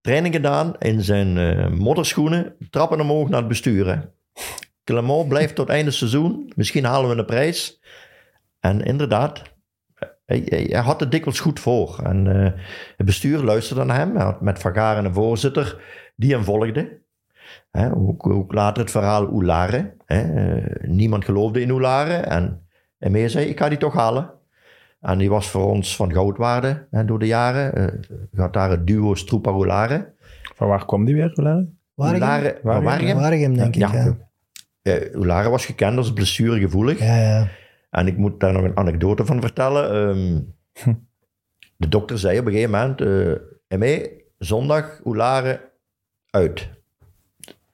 Training 0.00 0.34
gedaan 0.34 0.74
in 0.78 1.02
zijn 1.02 1.36
eh, 1.38 1.68
modderschoenen, 1.68 2.54
trappen 2.70 3.00
omhoog 3.00 3.28
naar 3.28 3.38
het 3.38 3.48
bestuur. 3.48 4.10
Clement 4.84 5.28
blijft 5.28 5.54
tot 5.54 5.68
einde 5.68 5.90
seizoen, 5.90 6.52
misschien 6.56 6.84
halen 6.84 7.10
we 7.10 7.16
een 7.16 7.24
prijs. 7.24 7.80
En 8.60 8.80
inderdaad, 8.80 9.42
hij, 10.26 10.80
had 10.84 11.00
het 11.00 11.10
dikwijls 11.10 11.40
goed 11.40 11.60
voor. 11.60 12.00
En 12.02 12.26
eh, 12.26 12.60
het 12.96 13.06
bestuur 13.06 13.38
luisterde 13.38 13.84
naar 13.84 13.96
hem, 13.96 14.16
hij 14.16 14.24
had 14.24 14.40
met 14.40 14.58
Van 14.58 14.74
Garen 14.74 15.04
een 15.04 15.14
voorzitter 15.14 15.82
die 16.16 16.32
hem 16.32 16.44
volgde. 16.44 17.00
Hè, 17.70 17.94
ook, 17.94 18.52
later 18.52 18.82
het 18.82 18.90
verhaal 18.90 19.26
Oulare. 19.26 19.94
Eh, 20.06 20.64
niemand 20.82 21.24
geloofde 21.24 21.60
in 21.60 21.70
Oulare. 21.70 22.14
En, 22.14 22.66
en 22.98 23.12
meer 23.12 23.30
zei, 23.30 23.46
ik 23.46 23.58
ga 23.58 23.68
die 23.68 23.78
toch 23.78 23.94
halen. 23.94 24.30
En 25.00 25.18
die 25.18 25.30
was 25.30 25.50
voor 25.50 25.66
ons 25.70 25.96
van 25.96 26.12
goudwaarde 26.12 26.86
door 27.06 27.18
de 27.18 27.26
jaren. 27.26 28.00
Je 28.30 28.40
had 28.40 28.52
daar 28.52 28.70
het 28.70 28.86
duo 28.86 29.14
Stroepa 29.14 29.50
Oulare. 29.50 30.14
Van 30.54 30.68
waar 30.68 30.86
kwam 30.86 31.04
die 31.04 31.14
weer, 31.14 31.32
Oulare? 31.34 31.75
Waregem? 31.96 32.54
Van 32.62 32.82
Waregem? 32.82 33.16
Waregem, 33.16 33.56
denk 33.56 33.74
Ja. 33.74 33.86
ik. 33.88 33.92
Ja. 33.92 34.16
Eh, 34.82 35.14
Oulare 35.14 35.48
was 35.48 35.66
gekend 35.66 35.96
als 35.98 36.12
blessuregevoelig. 36.12 36.98
Ja, 36.98 37.16
ja. 37.20 37.48
En 37.90 38.06
ik 38.06 38.16
moet 38.16 38.40
daar 38.40 38.52
nog 38.52 38.62
een 38.64 38.76
anekdote 38.76 39.24
van 39.24 39.40
vertellen. 39.40 39.90
Ehm, 39.90 40.40
de 41.76 41.88
dokter 41.88 42.18
zei 42.18 42.38
op 42.38 42.46
een 42.46 42.52
gegeven 42.52 42.70
moment... 42.70 43.00
eh 43.00 43.78
ME, 43.78 44.22
zondag, 44.38 45.00
Oulare, 45.04 45.72
uit. 46.30 46.68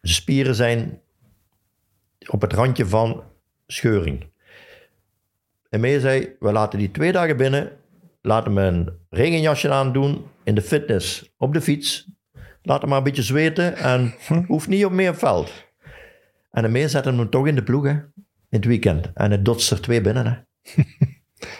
De 0.00 0.08
spieren 0.08 0.54
zijn 0.54 1.00
op 2.28 2.40
het 2.40 2.52
randje 2.52 2.86
van 2.86 3.22
scheuring. 3.66 4.30
ME 5.70 6.00
zei, 6.00 6.36
we 6.40 6.52
laten 6.52 6.78
die 6.78 6.90
twee 6.90 7.12
dagen 7.12 7.36
binnen. 7.36 7.72
Laten 8.22 8.54
we 8.54 8.60
een 8.60 8.90
regenjasje 9.10 9.70
aandoen 9.70 10.24
in 10.44 10.54
de 10.54 10.62
fitness 10.62 11.32
op 11.36 11.52
de 11.52 11.60
fiets. 11.60 12.10
Laat 12.62 12.80
hem 12.80 12.88
maar 12.88 12.98
een 12.98 13.04
beetje 13.04 13.22
zweten 13.22 13.76
en 13.76 14.14
hoeft 14.46 14.68
niet 14.68 14.84
op 14.84 14.92
meer 14.92 15.14
veld. 15.14 15.52
En 16.50 16.72
ME 16.72 16.88
zette 16.88 17.08
hem 17.12 17.30
toch 17.30 17.46
in 17.46 17.54
de 17.54 17.62
ploeg, 17.62 17.84
hè. 17.84 17.90
In 17.90 18.58
het 18.58 18.64
weekend. 18.64 19.10
En 19.14 19.30
het 19.30 19.44
dotst 19.44 19.70
er 19.70 19.80
twee 19.80 20.00
binnen. 20.00 20.26
Hè. 20.26 20.82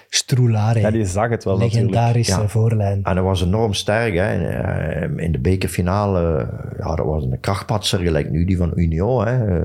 Stroelare. 0.09 0.81
Ja, 0.81 0.91
die 0.91 1.05
zag 1.05 1.29
het 1.31 1.45
wel 1.45 1.59
natuurlijk. 1.59 1.91
Legendarische 1.91 2.41
Ja. 2.41 2.49
voorlijn. 2.49 3.03
En 3.05 3.15
dat 3.15 3.25
was 3.25 3.43
enorm 3.43 3.73
sterk. 3.75 4.15
Hè. 4.15 4.49
Eh, 4.49 5.25
In 5.25 5.33
de 5.33 5.39
bekerfinale, 5.41 6.49
ja, 6.79 6.95
dat 6.95 7.07
was 7.07 7.25
een 7.25 7.41
krachtpatser, 7.41 7.99
gelijk 8.01 8.31
nu 8.31 8.45
die 8.45 8.57
van 8.57 8.73
Union. 8.75 9.27
Hè. 9.27 9.63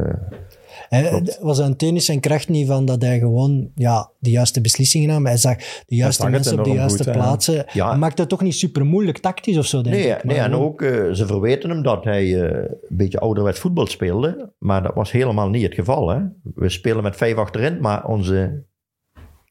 Hij 0.90 1.38
was 1.42 1.62
aan 1.62 1.76
tennis 1.76 2.06
zijn 2.06 2.20
kracht 2.20 2.50
niet 2.50 2.68
van 2.68 2.86
dat 2.86 3.02
hij 3.02 3.20
gewoon 3.20 3.72
ja, 3.76 4.12
de 4.20 4.30
juiste 4.30 4.62
beslissingen 4.62 5.08
nam. 5.08 5.26
Hij 5.26 5.38
zag 5.38 5.58
de 5.86 5.96
juiste 5.96 6.22
zag 6.22 6.32
mensen 6.32 6.60
op 6.60 6.66
de 6.66 6.72
juiste 6.72 7.04
goed, 7.04 7.12
plaatsen. 7.14 7.66
Ja. 7.74 7.90
Hij 7.90 7.98
maakte 7.98 8.22
het 8.22 8.30
toch 8.30 8.42
niet 8.42 8.56
super 8.56 8.86
moeilijk 8.86 9.18
tactisch 9.18 9.58
of 9.58 9.66
zo, 9.66 9.82
denk 9.82 9.96
Nee, 9.96 10.08
ik. 10.08 10.24
nee 10.24 10.36
Maar 10.38 10.46
en 10.46 10.52
gewoon- 10.52 10.68
ook, 10.68 10.82
eh, 10.82 11.12
ze 11.12 11.26
verweten 11.26 11.70
hem 11.70 11.82
dat 11.84 12.04
hij 12.04 12.24
eh, 12.42 12.58
een 12.90 12.98
beetje 12.98 13.20
ouderwets 13.20 13.60
voetbal 13.60 13.88
speelde. 13.88 14.52
Maar 14.60 14.84
dat 14.84 14.94
was 14.96 15.12
helemaal 15.12 15.50
niet 15.50 15.64
het 15.64 15.74
geval. 15.74 16.10
Hè. 16.10 16.20
We 16.56 16.70
spelen 16.70 17.04
met 17.04 17.16
vijf 17.16 17.36
achterin, 17.36 17.80
maar 17.82 18.06
onze 18.08 18.64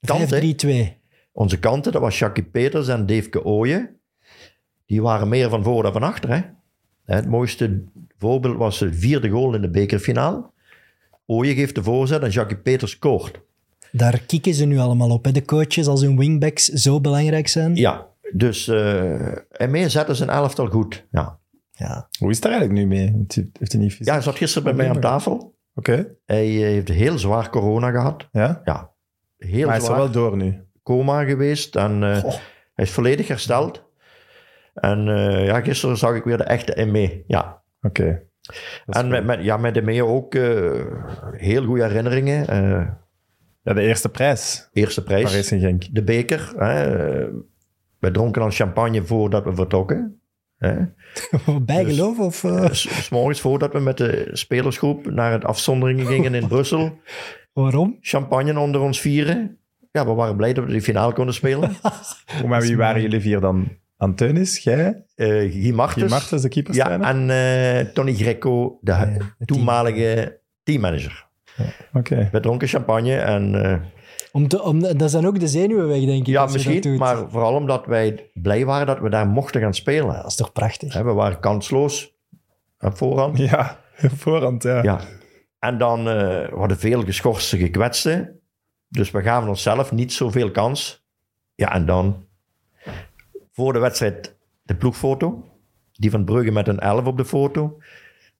kanten, 0.01 0.28
5-3-2. 0.28 0.97
onze 1.32 1.59
kanten, 1.59 1.93
dat 1.93 2.01
was 2.03 2.18
Jackie 2.18 2.45
Peters 2.45 2.89
en 2.89 3.07
Dave 3.07 3.45
Ooyen. 3.45 3.91
Die 4.87 5.03
waren 5.03 5.28
meer 5.28 5.49
van 5.51 5.62
voor 5.64 5.82
dan 5.82 5.93
van 5.93 6.03
achter. 6.03 6.30
Hè. 6.30 6.41
Het 7.05 7.26
mooiste 7.28 7.84
voorbeeld 8.18 8.57
was 8.57 8.80
het 8.80 8.97
vierde 8.97 9.28
goal 9.28 9.55
in 9.55 9.61
de 9.61 9.70
bekerfinale. 9.70 10.51
Ooyen 11.26 11.54
geeft 11.54 11.74
de 11.74 11.82
voorzet 11.82 12.22
en 12.22 12.30
Jackie 12.30 12.56
Peters 12.56 12.90
scoort. 12.90 13.40
Daar 13.92 14.20
kieken 14.26 14.54
ze 14.54 14.64
nu 14.64 14.78
allemaal 14.78 15.10
op. 15.10 15.24
Hè. 15.24 15.32
De 15.32 15.44
coaches 15.44 15.86
als 15.86 16.00
hun 16.00 16.18
wingbacks 16.18 16.64
zo 16.64 17.00
belangrijk 17.00 17.48
zijn. 17.48 17.76
Ja, 17.76 18.06
dus 18.32 18.68
uh, 18.68 19.60
en 19.60 19.70
mee 19.70 19.88
zetten 19.88 20.16
zijn 20.16 20.30
elftal 20.30 20.66
goed. 20.66 21.06
Ja. 21.10 21.38
Ja. 21.70 22.08
Hoe 22.18 22.30
is 22.30 22.36
het 22.36 22.44
er 22.44 22.50
eigenlijk 22.50 22.80
nu 22.80 22.86
mee? 22.86 23.24
Heeft 23.58 23.72
hij 23.72 23.80
niet 23.80 23.90
fysiek? 23.90 24.06
ja, 24.06 24.12
hij 24.12 24.22
zat 24.22 24.36
gisteren 24.36 24.64
bij 24.64 24.74
mij 24.74 24.94
aan 24.94 25.00
tafel. 25.00 25.54
Oké, 25.74 26.06
Hij 26.26 26.46
eh, 26.46 26.60
heeft 26.60 26.88
heel 26.88 27.18
zwaar 27.18 27.50
corona 27.50 27.90
gehad. 27.90 28.28
ja. 28.32 28.60
Ja, 28.64 28.90
heel 29.38 29.66
Maar 29.66 29.74
hij 29.74 29.82
is 29.82 29.88
er 29.88 29.96
wel 29.96 30.10
door 30.10 30.36
nu. 30.36 30.64
Coma 30.82 31.24
geweest 31.24 31.76
en 31.76 32.02
eh, 32.02 32.22
hij 32.74 32.84
is 32.84 32.90
volledig 32.90 33.28
hersteld. 33.28 33.84
En 34.74 35.08
eh, 35.08 35.46
ja, 35.46 35.60
gisteren 35.60 35.96
zag 35.96 36.14
ik 36.14 36.24
weer 36.24 36.36
de 36.36 36.44
echte 36.44 36.84
ME. 36.84 37.24
Ja. 37.26 37.62
Oké. 37.82 38.22
En 38.86 39.09
met, 39.09 39.24
met, 39.24 39.42
ja, 39.44 39.57
met 39.57 39.84
ME 39.84 40.05
ook 40.05 40.34
eh, 40.34 40.70
heel 41.32 41.64
goede 41.64 41.82
herinneringen. 41.86 42.49
Eh, 42.49 42.86
Ja, 43.62 43.72
de 43.74 43.80
eerste 43.82 44.09
prijs 44.09 44.68
eerste 44.72 45.03
prijs, 45.03 45.49
Genk. 45.49 45.94
de 45.94 46.03
beker. 46.03 46.53
Hè. 46.57 46.97
We 47.99 48.11
dronken 48.11 48.42
al 48.42 48.51
champagne 48.51 49.03
voordat 49.05 49.44
we 49.44 49.55
vertrokken. 49.55 50.20
Hè. 50.59 50.74
Bijgeloof 51.62 52.18
of... 52.18 52.44
eh, 52.44 52.70
S- 52.70 53.09
morgens 53.11 53.40
voordat 53.40 53.72
we 53.72 53.78
met 53.80 53.97
de 53.99 54.28
spelersgroep 54.32 55.11
naar 55.11 55.32
het 55.32 55.44
afzonderingen 55.44 56.07
gingen 56.07 56.34
in 56.34 56.49
Brussel. 56.55 56.99
waarom? 57.53 57.97
Champagne 58.01 58.59
onder 58.59 58.80
ons 58.80 59.01
vieren. 59.01 59.59
Ja, 59.92 60.07
we 60.07 60.12
waren 60.12 60.36
blij 60.36 60.53
dat 60.53 60.64
we 60.64 60.70
die 60.72 60.82
finale 60.82 61.12
konden 61.12 61.34
spelen. 61.34 61.70
Maar 62.47 62.61
wie 62.61 62.76
waren 62.76 63.03
jullie 63.03 63.20
vier 63.20 63.40
dan? 63.40 63.68
Anteunis, 63.97 64.59
jij, 64.59 65.05
Eh 65.14 65.26
Guy 65.53 65.72
Martens. 65.72 66.03
Guy 66.03 66.11
Martens, 66.11 66.42
de 66.42 66.49
ja, 66.49 66.55
keeperstrainer? 66.55 67.07
en 67.07 67.30
eh, 67.86 67.92
Tony 67.92 68.14
Greco, 68.14 68.78
de, 68.80 68.92
Ja, 68.92 69.16
toenmalige 69.44 70.40
teammanager. 70.62 71.26
Oké. 71.92 72.28
We 72.32 72.40
dronken 72.40 72.68
champagne 72.68 73.16
en... 73.16 73.64
eh, 73.64 73.80
Om 74.32 74.49
te, 74.49 74.62
om, 74.62 74.80
dat 74.99 75.11
zijn 75.11 75.26
ook 75.26 75.40
de 75.40 75.49
zenuwen 75.49 75.88
weg, 75.88 76.05
denk 76.05 76.20
ik. 76.20 76.26
ja, 76.26 76.47
misschien, 76.47 76.97
maar 76.99 77.16
vooral 77.30 77.55
omdat 77.55 77.86
wij 77.86 78.30
blij 78.34 78.64
waren 78.64 78.86
dat 78.86 78.99
we 79.01 79.09
daar 79.11 79.26
mochten 79.26 79.61
gaan 79.61 79.74
spelen. 79.74 80.07
Ja, 80.14 80.22
dat 80.22 80.30
is 80.30 80.36
toch 80.36 80.53
prachtig. 80.53 80.94
We 80.94 81.03
waren 81.12 81.40
kansloos 81.40 82.14
op 82.80 82.97
voorhand. 82.97 83.38
Ja, 83.51 83.80
op 84.03 84.11
voorhand, 84.18 84.62
ja. 84.62 84.82
Ja. 84.82 85.01
En 85.59 85.78
dan 85.78 85.99
eh, 85.99 86.05
we 86.49 86.55
hadden 86.57 86.78
veel 86.78 87.03
geschorste 87.05 87.57
gekwetsten. 87.59 88.40
Dus 88.88 89.11
we 89.11 89.22
gaven 89.22 89.49
onszelf 89.49 89.92
niet 89.92 90.12
zoveel 90.12 90.51
kans. 90.51 91.05
Ja, 91.55 91.72
en 91.74 91.86
dan 91.86 92.25
voor 93.57 93.72
de 93.72 93.78
wedstrijd 93.78 94.36
de 94.62 94.76
ploegfoto. 94.76 95.44
Die 95.92 96.11
van 96.11 96.24
Brugge 96.24 96.50
met 96.50 96.68
een 96.68 96.78
11 96.78 97.07
op 97.07 97.16
de 97.16 97.24
foto. 97.24 97.78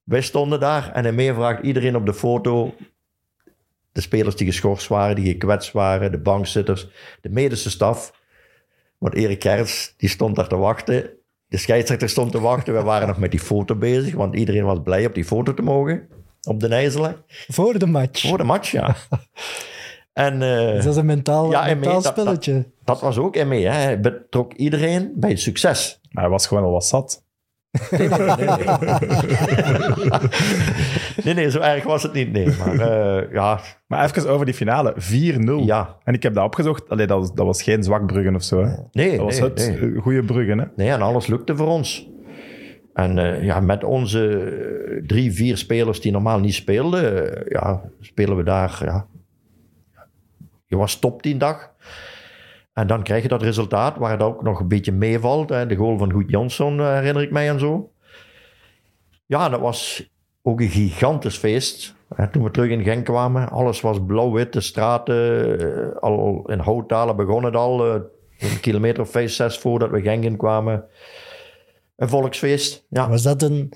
Wij 0.05 0.21
stonden 0.21 0.61
daar 0.61 0.93
en 0.93 1.05
Emé 1.05 1.35
vraagt 1.35 1.63
iedereen 1.63 1.97
op 1.97 2.07
de 2.07 2.15
foto. 2.15 2.75
De 3.93 4.01
spelers 4.01 4.37
die 4.37 4.47
geschorst 4.47 4.89
waren, 4.89 5.17
die 5.17 5.27
gekwetst 5.27 5.73
waren, 5.73 6.11
de 6.11 6.19
bankzitters, 6.19 6.89
de 7.21 7.29
medische 7.29 7.71
staf. 7.71 8.13
Want 8.99 9.15
Erik 9.15 9.39
Kerts, 9.39 9.95
die 9.97 10.09
stond 10.09 10.37
daar 10.37 10.49
te 10.49 10.57
wachten. 10.57 11.11
De 11.47 11.57
scheidsrechter 11.57 12.09
stond 12.09 12.33
te 12.33 12.41
wachten. 12.41 12.75
We 12.75 12.83
waren 12.83 13.09
nog 13.09 13.19
met 13.19 13.31
die 13.31 13.41
foto 13.41 13.75
bezig, 13.75 14.15
want 14.15 14.37
iedereen 14.37 14.65
was 14.65 14.83
blij 14.83 15.07
op 15.07 15.15
die 15.15 15.25
foto 15.25 15.55
te 15.55 15.63
mogen. 15.63 16.09
Op 16.49 16.61
de 16.61 16.69
Nijzelen. 16.69 17.25
Voor 17.29 17.79
de 17.79 17.87
match. 17.87 18.29
Voor 18.29 18.39
de 18.39 18.45
match, 18.45 18.71
ja. 18.71 18.97
En 20.17 20.43
eh, 20.43 20.73
Dus 20.75 20.85
dat 20.85 20.93
is 20.93 20.99
een 21.01 21.07
mentaal, 21.07 21.51
Ja, 21.51 21.67
en 21.67 21.79
mentaal 21.79 21.93
mee- 21.95 22.03
dat- 22.03 22.15
dat- 22.17 22.25
spelletje. 22.25 22.67
dat 22.85 23.01
was 23.01 23.19
ook 23.19 23.37
Emé. 23.37 23.61
Hè. 23.61 23.71
Hij 23.71 24.01
betrok 24.01 24.53
iedereen 24.53 25.13
bij 25.15 25.31
het 25.31 25.41
succes. 25.41 26.01
Maar 26.11 26.23
hij 26.23 26.33
was 26.33 26.47
gewoon 26.47 26.65
al 26.65 26.71
wat 26.71 26.85
zat. 26.87 27.25
Nee, 31.25 31.35
nee, 31.35 31.51
zo 31.51 31.61
erg 31.61 31.85
was 31.85 32.03
het 32.03 32.13
niet. 32.13 32.33
Nee, 32.33 32.49
maar 32.59 32.79
eh, 32.79 33.33
ja, 33.33 33.61
Maar 33.87 34.05
even 34.05 34.29
over 34.31 34.47
die 34.47 34.55
finale. 34.55 34.95
4-0. 34.97 35.65
ja. 35.65 35.97
En 36.05 36.15
ik 36.15 36.23
heb 36.23 36.35
dat 36.35 36.45
opgezocht. 36.45 36.89
Allee, 36.89 37.07
dat, 37.07 37.19
was, 37.19 37.35
dat 37.35 37.47
was 37.47 37.63
geen 37.63 37.83
zwak 37.83 38.07
Bruggen 38.07 38.35
of 38.35 38.43
zo. 38.43 38.65
Hè. 38.65 38.71
Nee, 38.93 39.11
Dat 39.17 39.25
was 39.25 39.39
nee, 39.41 39.49
het 39.49 39.79
nee. 39.81 39.93
eh, 39.95 40.03
goede 40.03 40.23
Bruggen. 40.25 40.59
Hè. 40.59 40.65
Nee, 40.77 40.91
en 40.91 41.03
alles 41.03 41.27
lukte 41.27 41.57
voor 41.57 41.67
ons. 41.69 42.09
En 42.95 43.19
eh, 43.19 43.43
ja, 43.45 43.61
met 43.61 43.85
onze 43.85 44.53
drie, 45.07 45.33
vier 45.33 45.57
spelers 45.57 46.01
die 46.01 46.13
normaal 46.13 46.39
niet 46.41 46.55
speelden, 46.55 47.31
ja, 47.49 47.83
spelen 48.01 48.37
we 48.37 48.43
daar. 48.43 48.79
Ja. 48.85 49.07
Je 50.67 50.77
was 50.77 50.99
top 50.99 51.23
die 51.23 51.37
dag. 51.37 51.71
En 52.73 52.87
dan 52.87 53.03
krijg 53.03 53.23
je 53.23 53.29
dat 53.29 53.43
resultaat 53.43 53.97
waar 53.97 54.11
het 54.11 54.23
ook 54.23 54.43
nog 54.43 54.61
een 54.61 54.69
beetje 54.69 54.93
meevalt. 54.93 55.49
Hè. 55.49 55.67
De 55.67 55.77
goal 55.77 55.99
van 55.99 56.13
Goed 56.13 56.31
Jansson 56.31 56.81
eh, 56.81 56.93
herinner 56.93 57.23
ik 57.23 57.31
mij 57.31 57.49
en 57.49 57.59
zo. 57.59 57.91
Ja, 59.27 59.49
dat 59.49 59.61
was 59.61 60.09
ook 60.43 60.61
een 60.61 60.69
gigantisch 60.69 61.37
feest. 61.37 61.95
Hè, 62.15 62.31
toen 62.31 62.43
we 62.43 62.51
terug 62.51 62.71
in 62.71 62.83
Genk 62.83 63.05
kwamen, 63.05 63.49
alles 63.51 63.81
was 63.81 63.99
blauw-wit. 64.07 64.53
De 64.53 64.61
straten, 64.61 65.59
eh, 65.93 65.97
al 66.03 66.43
in 66.51 66.59
Houttalen 66.59 67.17
begon 67.17 67.45
het 67.45 67.57
al. 67.57 67.87
eh, 67.95 68.01
een 68.39 68.61
kilometer 68.61 69.03
of 69.03 69.11
vijf, 69.11 69.33
zes 69.33 69.59
voordat 69.59 69.91
we 69.91 70.01
Genk 70.01 70.25
in 70.25 70.37
kwamen. 70.37 70.85
Een 71.97 72.09
volksfeest. 72.09 72.87
Ja, 72.89 73.09
Was 73.09 73.23
dat 73.23 73.43
een... 73.43 73.73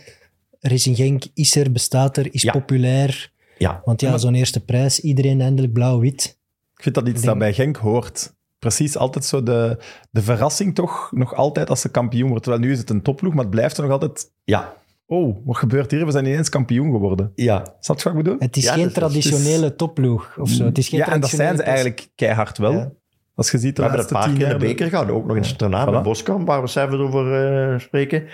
Racing 0.62 0.96
Genk 0.96 1.24
is 1.34 1.56
er, 1.56 1.72
bestaat 1.72 2.16
er, 2.16 2.34
is 2.34 2.42
Ja. 2.42 2.52
populair. 2.52 3.32
ja. 3.58 3.80
Want 3.84 4.00
ja, 4.00 4.18
zo'n 4.18 4.34
eerste 4.34 4.64
prijs, 4.64 5.00
iedereen 5.00 5.40
eindelijk 5.40 5.72
blauw-wit. 5.72 6.38
Ik 6.80 6.86
vind 6.86 6.94
dat 6.94 7.08
iets 7.08 7.22
dat 7.22 7.38
bij 7.38 7.52
Genk 7.52 7.76
hoort. 7.76 8.34
Precies, 8.58 8.96
altijd 8.96 9.24
zo 9.24 9.42
de, 9.42 9.76
de 10.10 10.22
verrassing 10.22 10.74
toch 10.74 11.08
nog 11.12 11.34
altijd 11.34 11.70
als 11.70 11.80
ze 11.80 11.90
kampioen 11.90 12.28
wordt. 12.28 12.42
Terwijl 12.42 12.64
nu 12.64 12.72
is 12.72 12.78
het 12.78 12.90
een 12.90 13.02
topploeg, 13.02 13.32
maar 13.34 13.42
het 13.42 13.50
blijft 13.50 13.76
er 13.76 13.82
nog 13.82 13.92
altijd... 13.92 14.30
ja, 14.44 14.72
Oh, 15.06 15.36
wat 15.44 15.56
gebeurt 15.56 15.90
hier? 15.90 16.04
We 16.06 16.10
zijn 16.12 16.26
ineens 16.26 16.48
kampioen 16.48 16.90
geworden. 16.92 17.32
ja. 17.34 17.62
Snap 17.80 17.98
je 17.98 18.04
wat 18.04 18.12
ik 18.18 18.22
bedoel? 18.22 18.36
Het 18.38 18.56
is 18.56 18.64
Ja, 18.64 18.72
geen 18.72 18.84
dus 18.84 18.92
dat 18.94 19.14
is- 19.14 19.24
traditionele 19.24 19.74
topploeg 19.76 20.36
of 20.38 20.48
zo. 20.48 20.64
Het 20.64 20.78
is 20.78 20.88
geen 20.88 20.98
ja, 21.00 21.12
en 21.12 21.20
dat 21.20 21.30
zijn 21.30 21.56
ze 21.56 21.62
eigenlijk 21.62 22.08
keihard 22.14 22.58
wel. 22.58 22.72
Ja. 22.72 22.90
Als 23.34 23.50
je 23.50 23.58
ziet 23.58 23.76
de 23.76 23.82
We 23.82 23.88
hebben 23.88 24.06
een 24.06 24.12
paar 24.12 24.32
keer 24.32 24.46
in 24.46 24.58
de 24.58 24.66
beker 24.66 24.88
gehad. 24.88 25.10
Ook 25.10 25.26
nog 25.26 25.36
eens 25.36 25.56
daarna 25.56 25.86
Voilà. 25.88 25.90
met 25.90 26.02
Boskamp, 26.02 26.46
waar 26.46 26.60
we 26.60 26.66
zelf 26.68 26.90
over 26.92 27.34
eh, 27.72 27.78
spreken. 27.78 28.24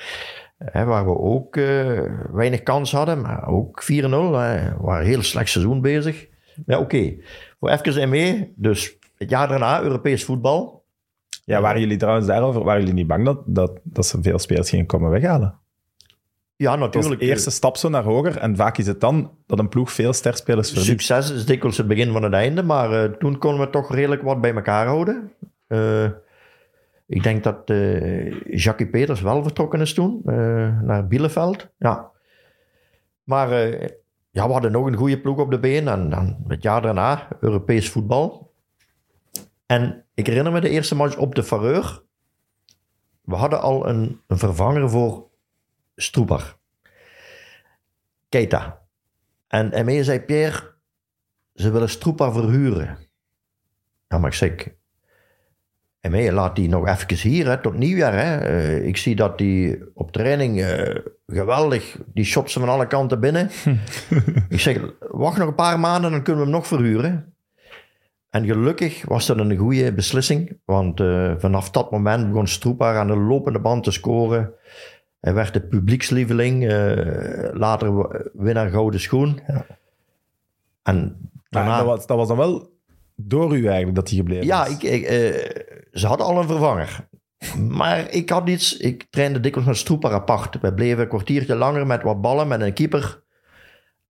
Hè, 0.58 0.84
waar 0.84 1.04
we 1.04 1.18
ook 1.18 1.56
eh, 1.56 2.00
weinig 2.32 2.62
kans 2.62 2.92
hadden, 2.92 3.20
maar 3.20 3.48
ook 3.48 3.82
4-0. 3.84 3.86
hè. 3.90 4.08
We 4.08 4.76
waren 4.80 5.00
een 5.00 5.10
heel 5.10 5.22
slecht 5.22 5.50
seizoen 5.50 5.80
bezig. 5.80 6.26
Ja, 6.66 6.78
oké. 6.78 7.14
Voor 7.60 7.70
even 7.70 8.08
mee. 8.08 8.52
Dus 8.56 8.98
het 9.16 9.30
jaar 9.30 9.48
daarna, 9.48 9.82
Europees 9.82 10.24
voetbal. 10.24 10.84
Ja, 11.44 11.60
waren 11.60 11.80
jullie 11.80 11.96
trouwens 11.96 12.26
daarover... 12.26 12.64
Waren 12.64 12.80
jullie 12.80 12.94
niet 12.94 13.06
bang 13.06 13.24
dat, 13.24 13.42
dat, 13.44 13.80
dat 13.82 14.06
ze 14.06 14.22
veel 14.22 14.38
spelers 14.38 14.70
gingen 14.70 14.86
komen 14.86 15.10
weghalen? 15.10 15.58
Ja, 16.56 16.76
natuurlijk. 16.76 17.20
de 17.20 17.26
eerste 17.26 17.50
stap 17.50 17.76
zo 17.76 17.88
naar 17.88 18.02
hoger. 18.02 18.38
En 18.38 18.56
vaak 18.56 18.78
is 18.78 18.86
het 18.86 19.00
dan 19.00 19.30
dat 19.46 19.58
een 19.58 19.68
ploeg 19.68 19.92
veel 19.92 20.12
sterspelers 20.12 20.68
verliest. 20.68 20.90
Succes 20.90 21.30
is 21.30 21.46
dikwijls 21.46 21.76
het 21.76 21.88
begin 21.88 22.12
van 22.12 22.22
het 22.22 22.32
einde, 22.32 22.62
maar 22.62 22.92
eh, 22.92 23.10
toen 23.10 23.38
konden 23.38 23.60
we 23.60 23.70
toch 23.70 23.94
redelijk 23.94 24.22
wat 24.22 24.40
bij 24.40 24.54
elkaar 24.54 24.86
houden. 24.86 25.32
Eh, 25.66 26.04
ik 27.06 27.22
denk 27.22 27.44
dat 27.44 27.70
eh 27.70 28.40
Jackie 28.58 28.86
Peters 28.86 29.20
wel 29.20 29.42
vertrokken 29.42 29.80
is 29.80 29.94
toen, 29.94 30.20
naar 30.82 31.06
Bielefeld. 31.08 31.68
Ja. 31.78 32.10
Maar 33.24 33.48
ja, 34.36 34.46
we 34.46 34.52
hadden 34.52 34.72
nog 34.72 34.86
een 34.86 34.96
goede 34.96 35.20
ploeg 35.20 35.38
op 35.38 35.50
de 35.50 35.58
been 35.58 35.88
en 35.88 36.10
dan 36.10 36.44
het 36.48 36.62
jaar 36.62 36.82
daarna 36.82 37.28
Europees 37.40 37.90
voetbal. 37.90 38.54
En 39.66 40.04
ik 40.14 40.26
herinner 40.26 40.52
me 40.52 40.60
de 40.60 40.68
eerste 40.68 40.94
match 40.94 41.16
op 41.16 41.34
de 41.34 41.42
Fareur. 41.42 42.02
We 43.20 43.34
hadden 43.34 43.60
al 43.60 43.88
een, 43.88 44.20
een 44.26 44.38
vervanger 44.38 44.90
voor 44.90 45.30
Stroebar. 45.94 46.58
Keita. 48.28 48.82
En 49.48 49.72
Emme 49.72 50.04
zei, 50.04 50.20
Pierre, 50.20 50.74
ze 51.54 51.70
willen 51.70 51.90
Stroepa 51.90 52.32
verhuren. 52.32 52.98
Ja, 54.08 54.18
maar 54.18 54.30
ik 54.30 54.36
zeg, 54.36 54.68
Emme, 56.06 56.32
laat 56.32 56.56
die 56.56 56.68
nog 56.68 56.88
even 56.88 57.30
hier, 57.30 57.46
hè, 57.46 57.60
tot 57.60 57.78
nieuwjaar. 57.78 58.12
Hè. 58.12 58.36
Eh, 58.36 58.86
ik 58.86 58.96
zie 58.96 59.16
dat 59.16 59.38
die 59.38 59.78
op 59.94 60.12
training 60.12 60.62
eh, 60.62 60.96
geweldig, 61.26 61.98
die 62.14 62.24
shot 62.24 62.50
ze 62.50 62.60
van 62.60 62.68
alle 62.68 62.86
kanten 62.86 63.20
binnen. 63.20 63.50
ik 64.48 64.60
zeg, 64.60 64.80
wacht 65.10 65.38
nog 65.38 65.48
een 65.48 65.54
paar 65.54 65.80
maanden, 65.80 66.10
dan 66.10 66.22
kunnen 66.22 66.42
we 66.44 66.48
hem 66.48 66.58
nog 66.58 66.66
verhuren. 66.66 67.34
En 68.30 68.46
gelukkig 68.46 69.04
was 69.04 69.26
dat 69.26 69.38
een 69.38 69.56
goede 69.56 69.92
beslissing, 69.92 70.58
want 70.64 71.00
eh, 71.00 71.32
vanaf 71.38 71.70
dat 71.70 71.90
moment 71.90 72.28
begon 72.28 72.46
Stroepa 72.46 72.94
aan 72.98 73.06
de 73.06 73.16
lopende 73.16 73.60
band 73.60 73.84
te 73.84 73.90
scoren. 73.90 74.52
Hij 75.20 75.34
werd 75.34 75.52
de 75.52 75.60
publiekslieveling, 75.60 76.64
later 77.52 78.08
winnaar 78.32 78.70
Gouden 78.70 79.00
Schoen. 79.00 79.40
En 80.82 80.96
Maar 81.02 81.64
daarna... 81.64 81.76
dat, 81.76 81.86
was, 81.86 82.06
dat 82.06 82.16
was 82.16 82.28
dan 82.28 82.36
wel 82.36 82.74
door 83.16 83.56
u 83.56 83.66
eigenlijk 83.66 83.94
dat 83.94 84.08
hij 84.08 84.18
gebleven 84.18 84.46
Ja, 84.46 84.66
is. 84.66 84.72
ik, 84.72 84.82
ik, 84.82 85.02
eh, 85.02 85.75
ze 85.98 86.06
hadden 86.06 86.26
al 86.26 86.38
een 86.38 86.46
vervanger. 86.46 87.08
Maar 87.58 88.10
ik 88.10 88.30
had 88.30 88.48
iets, 88.48 88.76
ik 88.76 89.06
trainde 89.10 89.40
dikwijls 89.40 89.68
met 89.68 89.76
Stroeper 89.78 90.12
apart. 90.12 90.60
We 90.60 90.74
bleven 90.74 91.02
een 91.02 91.08
kwartiertje 91.08 91.54
langer 91.54 91.86
met 91.86 92.02
wat 92.02 92.20
ballen, 92.20 92.48
met 92.48 92.60
een 92.60 92.72
keeper. 92.72 93.22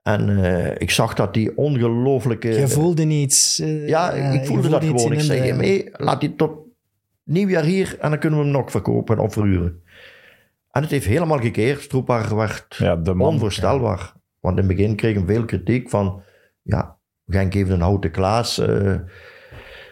En 0.02 0.44
eh, 0.44 0.74
ik 0.80 0.90
zag 0.90 1.14
dat 1.14 1.34
die 1.34 1.56
ongelooflijke... 1.56 2.48
Je 2.48 2.68
voelde 2.68 3.04
niets. 3.04 3.58
eh, 3.58 3.88
ja, 3.88 4.12
eh, 4.12 4.34
ik 4.34 4.40
je 4.40 4.46
voelde 4.46 4.68
dat 4.68 4.84
gewoon. 4.84 5.12
Ik 5.12 5.18
hem, 5.18 5.26
zeg, 5.26 5.46
eh, 5.46 5.56
mee, 5.56 5.88
laat 5.92 6.20
die 6.20 6.34
tot 6.36 6.58
nieuwjaar 7.24 7.64
hier 7.64 7.96
en 8.00 8.10
dan 8.10 8.18
kunnen 8.18 8.38
we 8.38 8.44
hem 8.44 8.54
nog 8.54 8.70
verkopen 8.70 9.18
of 9.18 9.32
verhuren. 9.32 9.82
En 10.70 10.82
het 10.82 10.90
heeft 10.90 11.06
helemaal 11.06 11.38
gekeerd. 11.40 11.80
Stroeper 11.82 12.36
werd 12.36 12.74
Ja, 12.78 12.96
de 12.96 13.14
man. 13.14 13.28
onvoorstelbaar. 13.28 14.12
Want 14.40 14.58
in 14.58 14.68
het 14.68 14.76
begin 14.76 14.96
kregen 14.96 15.26
we 15.26 15.32
veel 15.32 15.44
kritiek 15.44 15.90
van... 15.90 16.22
Ja, 16.62 16.96
Genk 17.26 17.54
heeft 17.54 17.70
een 17.70 17.80
houten 17.80 18.10
Klaas. 18.10 18.58
eh, 18.58 18.94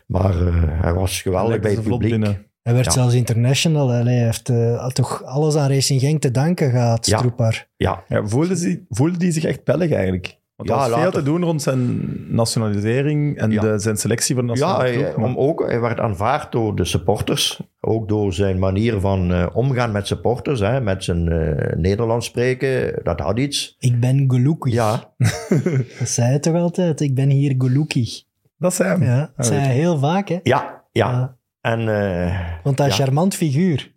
maar 0.07 0.47
eh, 0.47 0.55
hij 0.83 0.93
was 0.95 1.23
geweldig 1.23 1.61
bij 1.61 1.71
het 1.71 1.83
publiek. 1.83 2.11
binnen. 2.11 2.47
Hij 2.63 2.73
werd 2.73 2.85
Ja. 2.85 2.91
zelfs 2.93 3.15
international. 3.15 3.93
Allee, 3.93 4.15
hij 4.17 4.25
heeft 4.25 4.49
eh, 4.49 4.81
had 4.81 4.95
toch 4.95 5.23
alles 5.25 5.57
aan 5.57 5.69
Racing 5.71 6.01
Genk 6.01 6.21
te 6.21 6.31
danken 6.31 6.71
gehad, 6.71 7.07
Ja. 7.07 7.19
Stroepar. 7.19 7.67
Ja, 7.77 8.03
Ja, 8.09 8.27
voelde, 8.27 8.59
hij, 8.59 8.85
voelde 8.89 9.19
die 9.19 9.33
zich 9.33 9.45
echt 9.45 9.65
Belg 9.65 9.91
eigenlijk? 9.91 10.39
Want 10.57 10.69
er 10.71 10.77
Ja, 10.77 10.89
was 10.91 11.01
veel 11.01 11.11
te 11.11 11.23
doen 11.23 11.43
rond 11.45 11.63
zijn 11.63 12.01
nationalisering 12.35 13.39
en 13.39 13.51
Ja. 13.51 13.61
de, 13.61 13.79
zijn 13.79 13.97
selectie 13.97 14.35
voor 14.35 14.47
de 14.47 14.53
ja 14.55 14.55
nationale 14.67 14.89
hij, 14.89 15.03
ploeg. 15.03 15.17
maar- 15.17 15.27
om 15.27 15.37
ook, 15.37 15.67
hij 15.69 15.81
werd 15.81 16.01
aanvaard 16.01 16.53
door 16.53 16.77
de 16.77 16.85
supporters. 16.85 17.61
Ook 17.81 18.09
door 18.09 18.33
zijn 18.33 18.59
manier 18.59 19.01
van 19.01 19.33
eh, 19.33 19.47
omgaan 19.53 19.93
met 19.93 20.07
supporters. 20.07 20.61
Hè, 20.61 20.81
met 20.81 21.05
zijn 21.05 21.29
eh, 21.29 21.77
Nederlands 21.77 22.27
spreken. 22.27 23.01
Dat 23.03 23.21
had 23.21 23.39
iets. 23.39 23.77
Ik 23.79 24.01
ben 24.01 24.25
gelukkig. 24.29 24.73
Ja, 24.73 25.15
Dat 25.99 26.09
zei 26.09 26.29
hij 26.29 26.39
toch 26.39 26.55
altijd? 26.55 27.01
Ik 27.01 27.15
ben 27.15 27.31
hier 27.31 27.55
gelukkig. 27.59 28.23
Dat 28.65 28.79
hem. 28.79 29.03
Ja, 29.03 29.21
Ah, 29.21 29.29
dat 29.37 29.49
weet 29.49 29.59
hij 29.61 29.75
heel 29.75 29.99
vaak, 29.99 30.29
hè? 30.29 30.39
ja, 30.43 30.85
ja. 30.93 31.37
En 31.61 31.89
eh, 31.89 32.41
Want 32.63 32.77
dat 32.77 32.87
Ja. 32.87 32.93
charmant 33.05 33.35
figuur. 33.35 33.94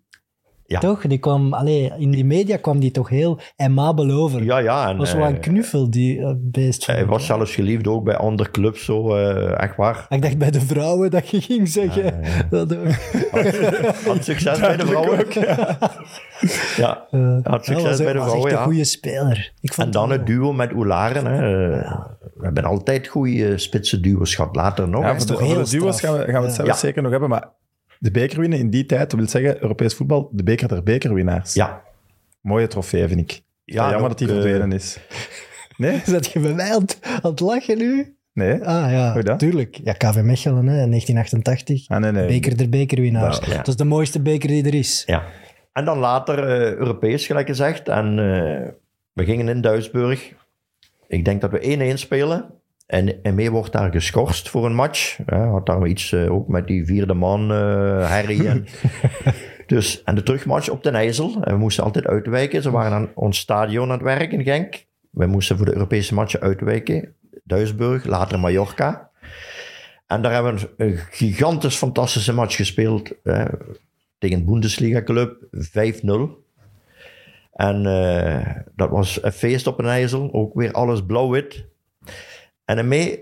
Ja. 0.67 0.79
Toch? 0.79 1.01
Die 1.01 1.17
kwam, 1.17 1.53
allee, 1.53 1.93
in 1.97 2.11
die 2.11 2.25
media 2.25 2.57
kwam 2.57 2.79
die 2.79 2.91
toch 2.91 3.09
heel 3.09 3.39
aimabel 3.55 4.11
over. 4.11 4.43
ja, 4.43 4.57
ja. 4.57 4.89
En, 4.89 4.97
was 4.97 5.13
wel 5.13 5.25
een 5.25 5.35
eh, 5.35 5.41
knuffel, 5.41 5.89
die 5.89 6.19
eh, 6.19 6.33
beest. 6.37 6.85
hij 6.85 7.05
was 7.05 7.25
zelfs 7.25 7.53
geliefd 7.55 7.87
ook 7.87 8.03
bij 8.03 8.15
andere 8.17 8.51
clubs. 8.51 8.85
Zo, 8.85 9.15
eh, 9.15 9.61
echt 9.63 9.75
waar. 9.75 10.05
Ik 10.09 10.21
dacht 10.21 10.37
bij 10.37 10.51
de 10.51 10.61
vrouwen 10.61 11.11
dat 11.11 11.29
je 11.29 11.41
ging 11.41 11.67
zeggen. 11.67 12.13
Dat 12.49 12.75
ook. 12.77 12.85
Had 14.05 14.23
succes 14.23 14.59
bij 14.59 14.77
de 14.77 14.85
vrouwen. 14.85 15.25
Ja, 16.77 17.05
Eh, 17.11 17.37
had 17.43 17.65
hij 17.65 17.75
succes 17.75 17.83
was, 17.83 17.97
bij 17.97 18.13
de 18.13 18.19
was 18.19 18.27
vrouwen, 18.27 18.43
echt 18.45 18.51
ja. 18.51 18.57
een 18.57 18.63
goede 18.63 18.83
speler. 18.83 19.51
Ik 19.61 19.73
vond 19.73 19.87
En 19.87 19.93
dan 19.93 20.11
het 20.11 20.25
duo 20.25 20.53
met 20.53 20.73
Oelaren. 20.73 21.25
Hè. 21.25 21.39
We 22.35 22.45
hebben 22.45 22.63
altijd 22.63 23.07
goede 23.07 23.57
spitse 23.57 23.99
duo's 23.99 24.35
gehad. 24.35 24.55
Later 24.55 24.89
nog. 24.89 25.03
Ja, 25.03 25.19
voor 25.19 25.37
de, 25.37 25.69
duo's 25.69 25.99
gaan 25.99 26.17
we, 26.17 26.23
gaan 26.31 26.41
we 26.41 26.47
het 26.47 26.55
Ja. 26.55 26.63
zelfs 26.63 26.69
Ja. 26.69 26.75
zeker 26.75 27.01
nog 27.01 27.11
hebben, 27.11 27.29
maar 27.29 27.49
de 27.99 28.11
beker 28.11 28.39
winnen 28.39 28.59
in 28.59 28.69
die 28.69 28.85
tijd, 28.85 29.09
dat 29.09 29.19
wil 29.19 29.29
zeggen, 29.29 29.61
Europees 29.61 29.93
voetbal, 29.93 30.29
de 30.31 30.43
beker 30.43 30.67
der 30.67 30.83
bekerwinnaars. 30.83 31.53
Ja, 31.53 31.83
Mooie 32.41 32.67
trofee, 32.67 33.07
vind 33.07 33.19
ik. 33.19 33.41
Ja, 33.63 33.89
jammer 33.89 34.09
dat 34.09 34.17
die 34.17 34.27
eh, 34.27 34.33
verdwenen 34.33 34.71
is. 34.71 34.97
Nee? 35.77 36.01
Zet 36.05 36.31
je 36.31 36.39
bij 36.39 36.53
mij 36.53 36.73
aan 36.73 36.81
het, 36.81 36.97
aan 37.01 37.31
het 37.31 37.39
lachen 37.39 37.77
nu? 37.77 38.15
Nee? 38.33 38.53
Ah 38.65 38.91
ja, 38.91 39.13
Hoe 39.13 39.23
dat? 39.23 39.39
tuurlijk. 39.39 39.79
Ja, 39.83 39.93
KV 39.93 40.21
Mechelen, 40.21 40.67
hè, 40.67 40.87
1988. 40.87 41.89
Ah, 41.89 41.99
nee, 41.99 42.11
nee. 42.11 42.27
Beker 42.27 42.57
der 42.57 42.69
bekerwinnaars. 42.69 43.39
Ja. 43.45 43.55
Dat 43.57 43.67
is 43.67 43.75
de 43.75 43.83
mooiste 43.83 44.21
beker 44.21 44.47
die 44.49 44.65
er 44.65 44.73
is. 44.73 45.03
ja. 45.05 45.23
En 45.73 45.85
dan 45.85 45.97
later 45.97 46.39
eh, 46.43 46.73
Europees, 46.73 47.25
gelijk 47.25 47.47
gezegd. 47.47 47.87
En 47.87 48.05
eh, 48.09 48.67
we 49.13 49.25
gingen 49.25 49.47
in 49.47 49.61
Duisburg. 49.61 50.33
Ik 51.07 51.25
denk 51.25 51.41
dat 51.41 51.51
we 51.51 51.91
1-1 51.91 51.99
spelen. 51.99 52.45
En, 52.87 53.23
en 53.23 53.35
mee 53.35 53.51
wordt 53.51 53.71
daar 53.71 53.91
geschorst 53.91 54.49
voor 54.49 54.65
een 54.65 54.75
match. 54.75 55.19
Ja, 55.25 55.47
had 55.47 55.65
daar 55.65 55.87
iets 55.87 56.11
eh, 56.11 56.33
ook 56.33 56.47
met 56.47 56.67
die 56.67 56.85
vierde 56.85 57.13
man, 57.13 57.51
eh 57.51 58.09
Harry. 58.09 58.45
En, 58.45 58.65
dus, 59.65 60.03
en 60.03 60.15
de 60.15 60.23
terugmatch 60.23 60.69
op 60.69 60.83
Den 60.83 60.95
IJssel. 60.95 61.37
En 61.43 61.53
we 61.53 61.59
moesten 61.59 61.83
altijd 61.83 62.07
uitwijken. 62.07 62.61
Ze 62.61 62.71
waren 62.71 62.91
aan 62.91 63.09
ons 63.13 63.37
stadion 63.37 63.83
aan 63.83 63.91
het 63.91 64.01
werk 64.01 64.31
in 64.31 64.43
Genk. 64.43 64.85
We 65.09 65.25
moesten 65.25 65.57
voor 65.57 65.65
de 65.65 65.73
Europese 65.73 66.13
matchen 66.13 66.39
uitwijken. 66.39 67.15
Duisburg, 67.43 68.05
later 68.05 68.39
Mallorca. 68.39 69.09
En 70.07 70.21
daar 70.21 70.33
hebben 70.33 70.55
we 70.55 70.69
een, 70.77 70.87
een 70.87 70.97
gigantisch 70.97 71.75
fantastische 71.75 72.33
match 72.33 72.55
gespeeld. 72.55 73.11
tegen 74.17 74.37
een 74.37 74.45
Bundesliga-club, 74.45 75.47
5-0. 75.51 76.45
En 77.53 77.85
eh, 77.85 78.55
dat 78.75 78.89
was 78.89 79.23
een 79.23 79.31
feest 79.31 79.67
op 79.67 79.79
een 79.79 79.85
IJssel. 79.85 80.33
Ook 80.33 80.53
weer 80.53 80.71
alles 80.71 81.05
blauw-wit. 81.05 81.65
En 82.67 82.75
daarmee 82.75 83.19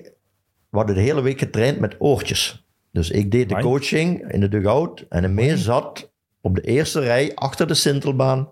we 0.70 0.78
hadden 0.78 0.96
de 0.96 1.02
hele 1.02 1.22
week 1.22 1.40
getraind 1.40 1.80
met 1.80 1.96
oortjes. 2.00 2.66
Dus 2.92 3.10
ik 3.10 3.32
deed 3.32 3.50
de 3.50 3.60
coaching 3.60 4.32
in 4.32 4.40
de 4.40 4.48
dugout. 4.48 5.06
En 5.10 5.22
daarmee 5.22 5.58
zat 5.58 6.12
op 6.42 6.56
de 6.56 6.62
eerste 6.62 7.00
rij 7.00 7.32
achter 7.36 7.68
de 7.68 7.74
Sintelbaan. 7.74 8.50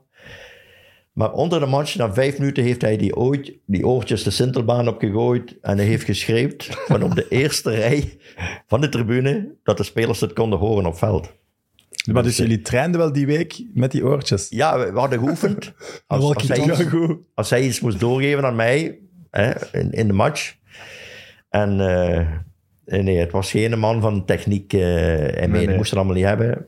Maar 1.14 1.32
onder 1.32 1.60
de 1.60 1.66
match, 1.66 1.96
na 1.96 2.14
vijf 2.14 2.38
minuten, 2.38 2.64
heeft 2.64 2.82
hij 2.82 2.98
die, 2.98 3.16
ooit, 3.16 3.54
die 3.66 3.88
oortjes 3.88 4.24
de 4.24 4.30
Sintelbaan 4.32 4.88
opgegooid. 4.88 5.56
En 5.62 5.78
hij 5.78 5.86
heeft 5.86 6.04
geschreven 6.06 6.56
van 6.88 7.04
op 7.04 7.16
de 7.16 7.28
eerste 7.42 7.70
rij 7.72 8.18
van 8.68 8.82
de 8.82 8.90
tribune 8.90 9.56
dat 9.64 9.78
de 9.78 9.84
spelers 9.84 10.20
het 10.20 10.34
konden 10.34 10.60
horen 10.60 10.86
op 10.86 10.98
veld. 10.98 11.34
Maar 12.12 12.24
dus 12.24 12.38
jullie 12.38 12.62
trainden 12.62 13.00
wel 13.00 13.14
die 13.14 13.26
week 13.26 13.64
met 13.74 13.92
die 13.92 14.06
oortjes? 14.06 14.48
Ja, 14.50 14.80
we, 14.80 14.92
we 14.92 15.00
hadden 15.00 15.20
geoefend. 15.20 15.74
Als, 16.08 16.48
hij, 16.48 16.58
iets- 16.60 16.84
als 17.36 17.50
hij 17.50 17.62
iets 17.64 17.80
moest 17.80 18.00
doorgeven 18.00 18.46
aan 18.46 18.56
mij 18.56 19.00
hè, 19.32 19.52
in, 19.80 19.92
in 19.92 20.08
de 20.08 20.14
match. 20.14 20.56
En 21.54 21.80
eh, 21.80 23.02
nee, 23.02 23.18
het 23.18 23.32
was 23.32 23.52
geen 23.52 23.80
man 23.80 24.02
van 24.02 24.26
techniek. 24.26 24.74
eh 24.74 25.42
en 25.42 25.52
nee. 25.52 25.76
moest 25.76 25.90
het 25.90 26.00
allemaal 26.00 26.16
niet 26.16 26.26
hebben. 26.26 26.68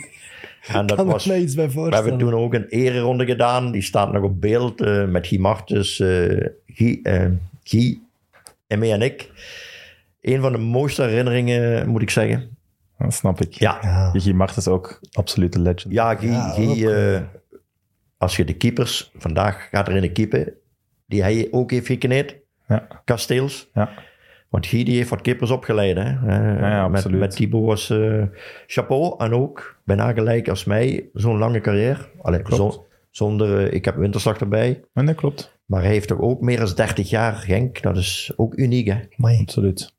en 0.78 0.86
dat 0.86 0.96
kan 0.96 1.06
was, 1.06 1.26
me 1.26 1.32
mij 1.32 1.40
iets 1.40 1.54
bij 1.54 1.70
we 1.70 1.94
hebben 1.94 2.18
toen 2.18 2.34
ook 2.34 2.54
een 2.54 2.66
ereronde 2.68 3.24
gedaan. 3.26 3.70
Die 3.70 3.82
staat 3.82 4.12
nog 4.12 4.22
op 4.22 4.40
beeld 4.40 4.80
eh, 4.80 5.04
met 5.04 5.26
Guy 5.26 5.38
Martens, 5.38 6.00
eh 6.00 6.46
Guy, 6.66 7.00
eh, 7.02 7.30
Guy, 7.62 7.98
en 8.66 9.02
ik. 9.02 9.30
Een 10.20 10.40
van 10.40 10.52
de 10.52 10.58
mooiste 10.58 11.02
herinneringen, 11.02 11.88
moet 11.88 12.02
ik 12.02 12.10
zeggen. 12.10 12.56
Dat 12.98 13.14
snap 13.14 13.40
ik. 13.40 13.52
Ja, 13.52 13.78
Ja. 13.82 14.10
Gigi 14.10 14.32
Mart 14.32 14.56
is 14.56 14.68
ook 14.68 15.00
absolute 15.12 15.60
legend. 15.60 15.92
Ja, 15.92 16.14
Guy, 16.14 16.30
Ja, 16.30 16.50
Guy, 16.50 17.26
als 18.18 18.36
je 18.36 18.44
de 18.44 18.54
keepers, 18.54 19.10
vandaag 19.18 19.68
gaat 19.70 19.88
er 19.88 19.96
in 19.96 20.02
een 20.02 20.12
keeper, 20.12 20.52
die 21.06 21.22
hij 21.22 21.48
ook 21.50 21.70
heeft 21.70 21.86
gekneed, 21.86 22.36
Ja. 22.68 22.86
Kasteels. 23.04 23.70
Ja. 23.74 23.90
Want 24.48 24.66
Guy 24.66 24.84
die 24.84 24.96
heeft 24.96 25.08
wat 25.10 25.20
keepers 25.20 25.50
opgeleid. 25.50 25.96
Hè? 25.96 26.02
Eh, 26.02 26.60
ja, 26.60 26.88
met, 26.88 26.96
absoluut. 26.96 27.20
met 27.20 27.30
Thibaut 27.36 27.64
was 27.64 27.90
eh, 27.90 28.22
chapeau 28.66 29.14
en 29.18 29.32
ook 29.34 29.76
bijna 29.84 30.12
gelijk 30.12 30.48
als 30.48 30.64
mij, 30.64 31.08
zo'n 31.12 31.38
lange 31.38 31.60
carrière. 31.60 31.98
Allee, 32.22 32.42
Klopt. 32.42 32.74
zo- 32.74 32.86
zonder, 33.10 33.66
eh, 33.66 33.72
ik 33.74 33.84
heb 33.84 33.96
winterslag 33.96 34.38
erbij. 34.38 34.84
Nee, 34.92 35.06
dat 35.06 35.14
klopt. 35.14 35.54
Maar 35.64 35.82
hij 35.82 35.90
heeft 35.90 36.08
toch 36.08 36.20
ook 36.20 36.40
meer 36.40 36.58
dan 36.58 36.68
30 36.74 37.10
jaar 37.10 37.32
Genk. 37.34 37.82
Dat 37.82 37.96
is 37.96 38.32
ook 38.36 38.56
uniek, 38.56 38.86
hè? 38.86 39.00
Amai. 39.18 39.40
Absoluut. 39.40 39.94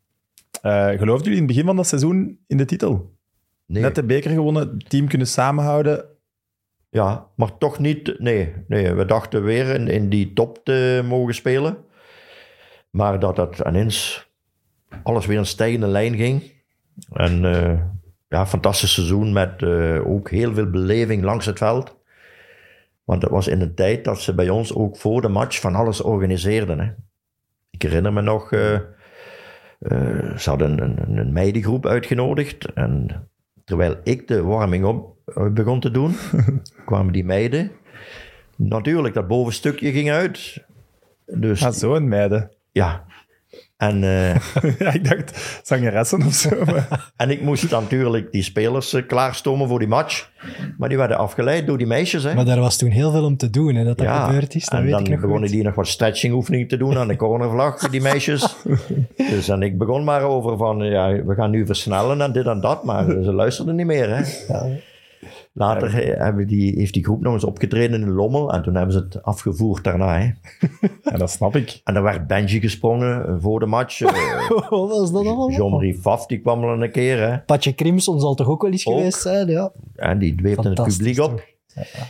Eh 0.62 0.88
geloofden 0.90 1.24
jullie 1.24 1.32
in 1.32 1.38
het 1.44 1.48
begin 1.48 1.66
van 1.66 1.76
dat 1.76 1.88
seizoen 1.88 2.40
in 2.48 2.58
de 2.58 2.66
titel? 2.66 3.12
Nee. 3.66 3.82
Net 3.82 3.96
de 3.96 4.04
beker 4.04 4.32
gewonnen, 4.32 4.68
het 4.70 4.90
team 4.90 5.08
kunnen 5.08 5.28
samenhouden. 5.28 6.06
Ja, 6.90 7.28
maar 7.36 7.58
toch 7.58 7.80
niet. 7.80 8.20
Nee, 8.20 8.54
nee 8.68 8.94
we 8.94 9.06
dachten 9.06 9.44
weer 9.44 9.68
in, 9.70 9.88
in 9.88 10.10
die 10.10 10.34
top 10.34 10.60
te 10.64 11.02
mogen 11.08 11.34
spelen. 11.36 11.78
Maar 12.90 13.20
dat 13.20 13.36
dat 13.36 13.62
ineens 13.68 14.27
alles 15.04 15.26
weer 15.26 15.38
een 15.38 15.46
stijgende 15.46 15.88
lijn 15.88 16.16
ging. 16.16 16.52
En 17.12 17.46
eh, 17.46 17.80
ja, 18.28 18.48
fantastisch 18.48 18.94
seizoen 18.94 19.34
met 19.34 19.62
eh, 19.62 20.08
ook 20.08 20.30
heel 20.30 20.54
veel 20.54 20.70
beleving 20.70 21.24
langs 21.24 21.46
het 21.46 21.58
veld. 21.58 21.96
Want 23.04 23.22
het 23.22 23.32
was 23.32 23.48
in 23.48 23.62
een 23.62 23.76
tijd 23.76 24.04
dat 24.04 24.22
ze 24.22 24.36
bij 24.36 24.50
ons 24.50 24.74
ook 24.74 24.98
voor 24.98 25.22
de 25.22 25.28
match 25.28 25.60
van 25.60 25.76
alles 25.76 26.02
organiseerden. 26.02 26.80
Hè. 26.80 26.92
Ik 27.70 27.82
herinner 27.82 28.14
me 28.14 28.22
nog, 28.22 28.52
eh, 28.52 30.36
ze 30.38 30.50
hadden 30.50 30.82
een, 30.82 31.02
een, 31.02 31.18
een 31.18 31.34
meidengroep 31.34 31.86
uitgenodigd. 31.86 32.74
En 32.74 33.28
terwijl 33.64 33.96
ik 34.04 34.28
de 34.28 34.44
warming-up 34.44 35.04
eh, 35.26 35.50
begon 35.50 35.80
te 35.80 35.92
doen, 35.92 36.16
kwamen 36.86 37.14
die 37.14 37.26
meiden. 37.26 37.72
Natuurlijk, 38.56 39.14
dat 39.14 39.28
bovenstukje 39.28 39.92
ging 39.92 40.12
uit. 40.12 40.66
Dus 41.26 41.60
Ja, 41.60 41.72
zo 41.72 41.96
een 41.96 42.08
meiden. 42.08 42.52
ja. 42.72 43.06
En, 43.78 44.04
eh, 44.04 44.36
ja, 44.80 44.94
ik 44.94 45.10
dacht 45.10 45.60
zangeressen 45.64 46.26
of 46.26 46.34
zo. 46.34 46.50
maar- 46.66 47.12
en 47.18 47.30
ik 47.30 47.42
moest 47.42 47.72
natuurlijk 47.72 48.32
die 48.32 48.44
spelers 48.44 48.94
eh, 48.94 49.08
klaarstomen 49.08 49.68
voor 49.68 49.80
die 49.80 49.88
match. 49.88 50.30
Maar 50.78 50.90
die 50.90 50.98
werden 50.98 51.18
afgeleid 51.18 51.68
door 51.68 51.78
die 51.78 51.88
meisjes. 51.88 52.24
Hè. 52.24 52.34
Maar 52.34 52.46
daar 52.46 52.60
was 52.60 52.78
toen 52.78 52.90
heel 52.90 53.12
veel 53.12 53.24
om 53.26 53.38
te 53.38 53.50
doen, 53.50 53.76
hè, 53.76 53.84
dat 53.84 53.98
dat 53.98 54.08
gebeurd 54.08 54.56
is. 54.56 54.66
Dat 54.66 54.74
en 54.80 54.82
weet 54.86 54.92
dan 54.92 55.04
ik 55.04 55.10
nog 55.10 55.20
begonnen 55.20 55.48
goed. 55.48 55.56
die 55.58 55.64
nog 55.66 55.76
wat 55.76 55.88
stretching 55.88 56.34
oefeningen 56.34 56.68
te 56.68 56.78
doen 56.78 56.98
aan 56.98 57.08
de 57.08 57.16
cornervlag, 57.26 57.90
die 57.90 58.02
meisjes. 58.02 58.56
dus 59.16 59.50
en 59.50 59.62
ik 59.62 59.78
begon 59.78 60.04
maar 60.04 60.22
over 60.22 60.58
van, 60.58 60.78
ja, 60.78 61.24
we 61.24 61.34
gaan 61.36 61.52
nu 61.52 61.66
versnellen 61.66 62.22
en 62.22 62.32
dit 62.32 62.46
en 62.46 62.62
dat, 62.62 62.84
maar 62.84 63.06
ze 63.06 63.34
luisterden 63.34 63.76
niet 63.76 63.86
meer. 63.86 64.10
Hè. 64.10 64.22
Ja. 64.54 64.66
Later 65.58 66.20
hebben 66.24 66.48
die, 66.48 66.74
heeft 66.76 66.94
die 66.94 67.04
groep 67.04 67.22
nog 67.22 67.34
eens 67.34 67.44
opgetreden 67.44 68.02
in 68.02 68.12
Lommel 68.12 68.54
en 68.54 68.64
toen 68.64 68.76
hebben 68.76 68.94
ze 68.94 69.00
het 69.00 69.24
afgevoerd 69.24 69.84
daarna. 69.84 70.20
Hè. 70.20 70.32
ja, 71.04 71.18
dat 71.18 71.32
snap 71.32 71.56
ik. 71.56 71.80
En 71.84 71.96
er 71.96 72.04
werd 72.04 72.28
Benji 72.28 72.60
gesprongen 72.60 73.28
eh, 73.28 73.36
voor 73.40 73.60
de 73.60 73.66
match. 73.66 74.02
Eh, 74.02 74.50
Wat 74.70 74.90
was 74.90 75.12
dat 75.12 75.26
allemaal? 75.26 75.52
Jean-Marie 75.52 76.00
Faf, 76.00 76.26
die 76.26 76.40
kwam 76.40 76.64
al 76.64 76.82
een 76.82 76.92
keer. 76.92 77.30
Hè. 77.30 77.40
Patje 77.40 77.76
Crimson 77.76 78.20
zal 78.20 78.36
toch 78.36 78.48
ook 78.48 78.62
wel 78.62 78.72
eens 78.72 78.88
Ook. 78.88 78.98
geweest 78.98 79.22
zijn? 79.22 79.48
Ja. 79.48 79.72
En 79.96 80.20
die 80.20 80.36
dweepte 80.36 80.70
het 80.70 80.84
publiek 80.84 81.20
op. 81.20 81.44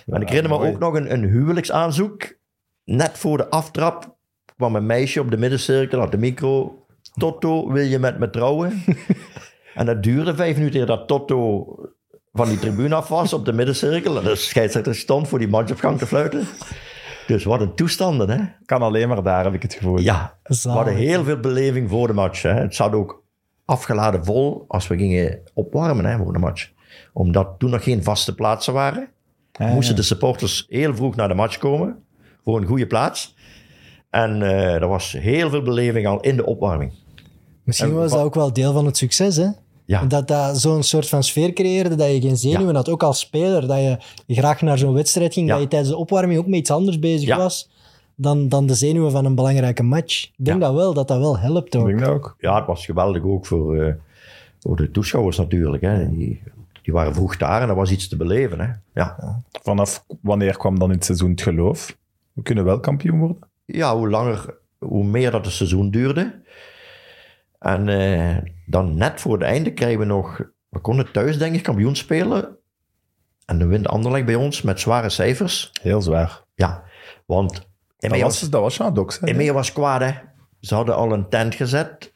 En 0.06 0.22
ik 0.22 0.30
herinner 0.30 0.60
me 0.60 0.68
ook 0.68 0.80
nog 0.80 0.94
een, 0.94 1.14
een 1.14 1.24
huwelijksaanzoek. 1.24 2.38
Net 2.84 3.18
voor 3.18 3.38
de 3.38 3.50
aftrap 3.50 4.16
kwam 4.56 4.76
een 4.76 4.86
meisje 4.86 5.22
op 5.22 5.32
de 5.32 5.38
middencirkel, 5.38 6.00
had 6.00 6.12
de 6.12 6.18
micro. 6.18 6.86
Toto, 7.18 7.72
wil 7.72 7.86
je 7.86 8.00
met 8.00 8.20
me 8.20 8.30
trouwen? 8.30 8.84
en 9.76 9.86
dat 9.86 10.04
duurde 10.04 10.36
vijf 10.36 10.58
minuten 10.58 10.80
eer 10.80 10.86
dat 10.86 11.08
Toto 11.08 11.66
van 12.38 12.48
die 12.48 12.60
tribune 12.60 12.96
af 12.96 13.08
was 13.08 13.34
op 13.34 13.46
de 13.46 13.54
middencirkel. 13.54 14.18
En 14.18 14.24
de 14.24 14.36
scheidsrechter 14.36 14.96
stond 14.96 15.28
voor 15.28 15.40
die 15.40 15.48
matchopgang 15.48 15.98
te 15.98 16.06
fluiten. 16.08 16.48
Dus 17.28 17.44
wat 17.44 17.62
een 17.62 17.76
toestanden, 17.76 18.30
hè? 18.30 18.44
Kan 18.66 18.82
alleen 18.82 19.08
maar 19.08 19.24
daar, 19.24 19.44
heb 19.44 19.54
ik 19.54 19.62
het 19.62 19.74
gevoel. 19.74 20.00
Ja, 20.00 20.38
we 20.44 20.70
hadden 20.70 20.96
heel 20.96 21.24
veel 21.24 21.40
beleving 21.40 21.90
voor 21.90 22.08
de 22.08 22.14
match. 22.14 22.42
Hè. 22.42 22.50
Het 22.54 22.76
zat 22.76 22.94
ook 22.94 23.24
afgeladen 23.66 24.26
vol 24.26 24.66
als 24.68 24.88
we 24.88 24.98
gingen 24.98 25.40
opwarmen 25.54 26.06
hè, 26.06 26.18
voor 26.18 26.34
de 26.34 26.40
match. 26.40 26.70
Omdat 27.14 27.48
toen 27.58 27.70
nog 27.70 27.84
geen 27.84 28.04
vaste 28.04 28.36
plaatsen 28.36 28.74
waren, 28.74 29.08
Ja, 29.52 29.68
moesten 29.68 29.96
ja. 29.96 30.02
de 30.02 30.06
supporters 30.08 30.66
heel 30.70 30.96
vroeg 30.96 31.16
naar 31.16 31.28
de 31.28 31.34
match 31.34 31.58
komen 31.58 32.04
voor 32.44 32.58
een 32.62 32.68
goede 32.68 32.88
plaats. 32.88 33.36
En 34.10 34.42
eh, 34.42 34.74
er 34.76 34.88
was 34.88 35.12
heel 35.12 35.50
veel 35.50 35.62
beleving 35.62 36.08
al 36.08 36.20
in 36.20 36.36
de 36.36 36.46
opwarming. 36.46 36.92
Misschien 37.64 37.90
En 37.90 37.96
was 37.96 38.12
wa- 38.12 38.18
dat 38.18 38.26
ook 38.26 38.36
wel 38.36 38.54
deel 38.54 38.74
van 38.74 38.86
het 38.86 38.98
succes, 38.98 39.36
hè? 39.36 39.48
Ja. 39.88 40.06
Dat 40.06 40.28
dat 40.28 40.58
zo'n 40.60 40.84
soort 40.84 41.08
van 41.10 41.24
sfeer 41.24 41.54
creëerde, 41.54 41.96
dat 41.96 42.08
je 42.12 42.22
geen 42.22 42.38
zenuwen 42.38 42.68
Ja. 42.68 42.74
had. 42.74 42.90
Ook 42.90 43.04
als 43.04 43.20
speler, 43.20 43.68
dat 43.68 43.78
je 43.78 43.98
graag 44.36 44.62
naar 44.62 44.78
zo'n 44.78 44.94
wedstrijd 44.94 45.34
ging, 45.34 45.48
Ja. 45.48 45.54
dat 45.54 45.62
je 45.62 45.68
tijdens 45.70 45.92
de 45.92 45.98
opwarming 45.98 46.40
ook 46.40 46.48
met 46.48 46.60
iets 46.60 46.72
anders 46.72 47.00
bezig 47.00 47.28
Ja. 47.28 47.38
was 47.38 47.70
dan, 48.16 48.50
dan 48.50 48.66
de 48.66 48.74
zenuwen 48.76 49.12
van 49.12 49.26
een 49.26 49.36
belangrijke 49.36 49.84
match. 49.84 50.24
Ik 50.24 50.32
denk 50.46 50.62
Ja. 50.62 50.68
dat 50.68 50.76
wel, 50.76 50.94
dat 50.94 51.08
dat 51.08 51.20
wel 51.20 51.38
helpt 51.40 51.74
Ik 51.74 51.82
ook. 51.82 51.88
denk 51.88 52.00
dat 52.00 52.10
ook. 52.10 52.36
Ja, 52.40 52.56
het 52.56 52.66
was 52.66 52.86
geweldig 52.86 53.24
ook 53.24 53.46
voor, 53.46 53.78
eh, 53.84 53.94
voor 54.60 54.76
de 54.76 54.92
toeschouwers 54.92 55.38
natuurlijk. 55.38 55.84
Hè. 55.84 56.10
Die, 56.12 56.42
die 56.82 56.94
waren 56.94 57.14
vroeg 57.14 57.38
daar 57.38 57.62
en 57.62 57.70
er 57.70 57.76
was 57.76 57.92
iets 57.92 58.08
te 58.08 58.16
beleven. 58.18 58.60
Hè. 58.60 58.68
Ja. 58.94 59.42
Vanaf 59.64 60.06
wanneer 60.22 60.58
kwam 60.58 60.80
dan 60.80 60.90
in 60.90 60.96
het 60.96 61.06
seizoen 61.06 61.30
het 61.32 61.42
geloof? 61.42 61.98
We 62.34 62.42
kunnen 62.42 62.64
wel 62.64 62.80
kampioen 62.80 63.20
worden. 63.20 63.38
ja, 63.66 63.96
hoe 63.98 64.10
langer, 64.10 64.54
hoe 64.78 65.04
meer 65.04 65.32
dat 65.32 65.46
het 65.46 65.54
seizoen 65.54 65.92
duurde. 65.92 66.34
En 67.60 67.90
eh, 67.90 68.38
dan 68.66 68.98
net 68.98 69.22
voor 69.22 69.34
het 69.34 69.42
einde 69.42 69.74
krijgen 69.74 70.00
we 70.00 70.06
nog... 70.06 70.42
We 70.70 70.80
konden 70.80 71.12
thuis, 71.12 71.38
denk 71.38 71.56
ik, 71.56 71.64
kampioen 71.64 71.96
spelen. 71.96 72.58
En 73.46 73.60
dan 73.60 73.68
wint 73.68 73.88
Anderlecht 73.88 74.26
bij 74.26 74.36
ons 74.36 74.62
met 74.62 74.80
zware 74.80 75.10
cijfers. 75.10 75.70
Heel 75.82 76.02
zwaar. 76.02 76.44
Ja, 76.56 76.84
want 77.26 77.68
Dat 77.98 78.12
was, 78.12 78.22
was, 78.22 78.40
dat 78.50 78.62
was 78.62 78.78
Jean 78.78 78.94
Dox. 78.94 79.20
hè? 79.20 79.28
Emea 79.28 79.54
was 79.54 79.74
kwaad, 79.74 80.02
hè. 80.02 80.12
Ze 80.60 80.76
hadden 80.76 80.96
al 80.96 81.12
een 81.12 81.30
tent 81.30 81.56
gezet. 81.56 82.14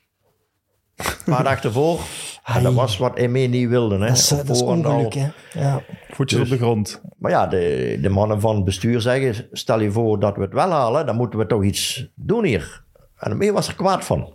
Een 0.95 1.33
paar 1.33 1.43
dagen 1.43 1.63
ervoor. 1.63 1.99
En 2.43 2.63
dat 2.63 2.73
was 2.73 2.97
wat 2.97 3.17
Emea 3.17 3.47
niet 3.47 3.69
wilde, 3.69 3.97
hè. 3.97 4.07
Dat 4.07 4.17
is, 4.17 4.31
Op 4.31 4.37
dat 4.47 4.55
is 4.55 4.61
ongeluk, 4.61 5.13
hè? 5.13 5.27
Ja. 5.53 5.81
Voetjes 6.09 6.39
Dus- 6.39 6.51
op 6.51 6.57
de 6.57 6.63
grond. 6.63 7.01
Maar 7.17 7.31
ja, 7.31 7.47
de, 7.47 7.97
de 8.01 8.09
mannen 8.09 8.41
van 8.41 8.55
het 8.55 8.65
bestuur 8.65 9.01
zeggen, 9.01 9.47
stel 9.51 9.79
je 9.79 9.91
voor 9.91 10.19
dat 10.19 10.35
we 10.35 10.41
het 10.41 10.53
wel 10.53 10.69
halen, 10.71 11.05
dan 11.05 11.15
moeten 11.15 11.39
we 11.39 11.45
toch 11.45 11.63
iets 11.63 12.07
doen 12.15 12.43
hier. 12.43 12.83
En 13.17 13.29
daarmee 13.29 13.53
was 13.53 13.67
er 13.67 13.75
kwaad 13.75 14.05
van. 14.05 14.33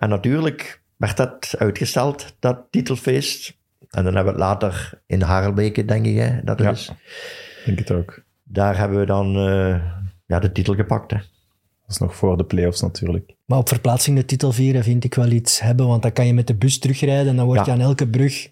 En 0.00 0.08
natuurlijk 0.08 0.80
werd 0.96 1.16
dat 1.16 1.54
uitgesteld, 1.58 2.34
dat 2.38 2.58
titelfeest. 2.70 3.56
En 3.90 4.04
dan 4.04 4.14
hebben 4.14 4.34
we 4.34 4.40
het 4.40 4.48
later 4.48 5.00
in 5.06 5.20
Harelbeke, 5.20 5.84
denk 5.84 6.06
ik, 6.06 6.16
hè, 6.16 6.40
dat 6.44 6.58
Ja. 6.60 6.70
is. 6.70 6.88
Ik 6.88 7.62
denk 7.66 7.78
het 7.78 7.90
ook. 7.90 8.22
Daar 8.42 8.78
hebben 8.78 8.98
we 8.98 9.06
dan 9.06 9.36
eh, 9.36 9.82
ja, 10.26 10.38
de 10.38 10.52
titel 10.52 10.74
gepakt. 10.74 11.10
Hè. 11.10 11.16
Dat 11.16 11.90
is 11.90 11.98
nog 11.98 12.16
voor 12.16 12.36
de 12.36 12.44
play-offs 12.44 12.80
natuurlijk. 12.80 13.30
Maar 13.44 13.58
op 13.58 13.68
verplaatsing 13.68 14.16
de 14.16 14.24
titel 14.24 14.52
vieren 14.52 14.82
vind 14.82 15.04
ik 15.04 15.14
wel 15.14 15.30
iets 15.30 15.60
hebben, 15.60 15.86
want 15.86 16.02
dan 16.02 16.12
kan 16.12 16.26
je 16.26 16.34
met 16.34 16.46
de 16.46 16.54
bus 16.54 16.78
terugrijden 16.78 17.28
en 17.28 17.36
dan 17.36 17.46
word 17.46 17.58
je 17.64 17.66
Ja. 17.66 17.72
aan 17.72 17.80
elke 17.82 18.08
brug 18.08 18.48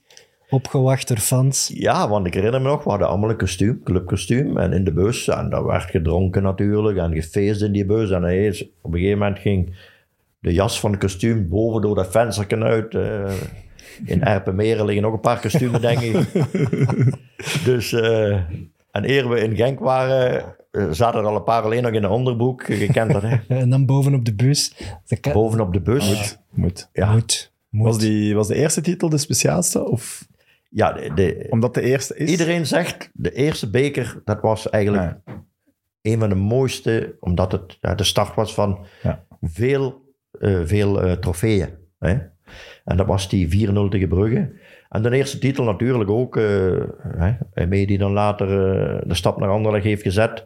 opgewacht 0.51 1.09
door 1.09 1.17
fans. 1.19 1.71
Ja, 1.75 2.09
want 2.09 2.27
ik 2.27 2.35
herinner 2.35 2.61
me 2.61 2.69
nog, 2.69 2.85
we 2.85 2.91
hadden 2.91 3.09
allemaal 3.09 3.31
een 3.31 3.37
kostuum, 3.37 3.81
clubkostuum. 3.85 4.59
En 4.59 4.73
in 4.73 4.85
de 4.85 4.93
bus, 4.93 5.29
en 5.29 5.51
daar 5.51 5.65
werd 5.65 5.91
gedronken 5.91 6.43
natuurlijk, 6.43 6.99
en 6.99 7.15
gefeest 7.15 7.63
in 7.63 7.73
die 7.73 7.87
bus. 7.87 8.11
En 8.11 8.23
op 8.83 8.93
een 8.93 8.99
gegeven 9.01 9.19
moment 9.19 9.39
ging 9.39 9.77
de 10.41 10.53
jas 10.53 10.81
van 10.81 10.91
het 10.91 11.01
kostuum 11.01 11.49
boven 11.49 11.83
door 11.83 11.95
dat 11.95 12.11
vensterken 12.11 12.63
uit. 12.63 12.95
eh. 12.95 13.33
in 14.05 14.23
Erpenmeren 14.23 14.85
liggen 14.85 15.03
nog 15.05 15.13
een 15.13 15.21
paar 15.21 15.41
kostuums, 15.41 15.81
denk 15.81 16.01
ik. 16.01 16.27
dus, 17.65 17.93
eh, 17.93 18.33
en 18.91 19.09
eer 19.11 19.29
we 19.29 19.41
in 19.41 19.57
Genk 19.57 19.79
waren, 19.79 20.45
eh, 20.71 20.87
zaten 20.91 21.21
er 21.21 21.27
al 21.27 21.37
een 21.37 21.43
paar 21.45 21.63
alleen 21.63 21.83
nog 21.83 21.93
in 21.93 22.01
de 22.01 22.09
onderbroek. 22.09 22.67
Je 22.67 22.87
kent 22.93 23.13
dat, 23.13 23.23
hè? 23.23 23.37
En 23.57 23.71
dan 23.71 23.87
bovenop 23.87 24.25
de 24.25 24.35
bus. 24.35 24.75
Kan, 25.21 25.33
Bovenop 25.33 25.73
de 25.73 25.81
bus. 25.81 26.37
Moet. 26.51 26.89
Ja, 26.93 27.13
Moet. 27.13 27.53
moet. 27.69 27.87
Was, 27.87 27.99
die, 27.99 28.35
was 28.35 28.49
de 28.49 28.55
eerste 28.55 28.81
titel 28.81 29.09
de 29.09 29.19
speciaalste? 29.19 29.85
Of 29.89 30.27
ja 30.71 30.93
de, 30.93 31.15
de- 31.15 31.47
omdat 31.51 31.75
de 31.75 31.83
eerste 31.83 32.17
is? 32.17 32.31
iedereen 32.31 32.67
zegt, 32.67 33.11
de 33.13 33.33
eerste 33.33 33.71
beker, 33.71 34.21
dat 34.25 34.41
was 34.41 34.69
eigenlijk 34.71 35.19
Ja. 35.27 35.35
een 36.03 36.19
van 36.19 36.29
de 36.29 36.35
mooiste, 36.35 37.17
omdat 37.21 37.53
het 37.53 37.77
ja, 37.81 37.95
de 37.95 38.05
start 38.05 38.35
was 38.35 38.55
van 38.55 38.87
Ja. 39.03 39.25
veel, 39.41 40.07
eh, 40.41 40.61
veel 40.65 41.03
eh, 41.03 41.13
trofeeën. 41.13 41.69
Hè? 41.99 42.17
En 42.85 42.97
dat 42.97 43.07
was 43.07 43.29
die 43.29 43.69
4-0 43.69 43.89
tegen 43.91 44.09
Brugge. 44.09 44.53
En 44.89 45.03
de 45.03 45.17
eerste 45.17 45.39
titel 45.39 45.65
natuurlijk 45.65 46.11
ook, 46.11 46.37
eh 46.37 46.81
hè, 47.53 47.67
mee 47.67 47.87
die 47.87 47.99
dan 47.99 48.13
later 48.13 48.47
de 49.09 49.15
stap 49.15 49.39
naar 49.41 49.49
Anderlecht 49.49 49.85
heeft 49.85 50.03
gezet. 50.03 50.45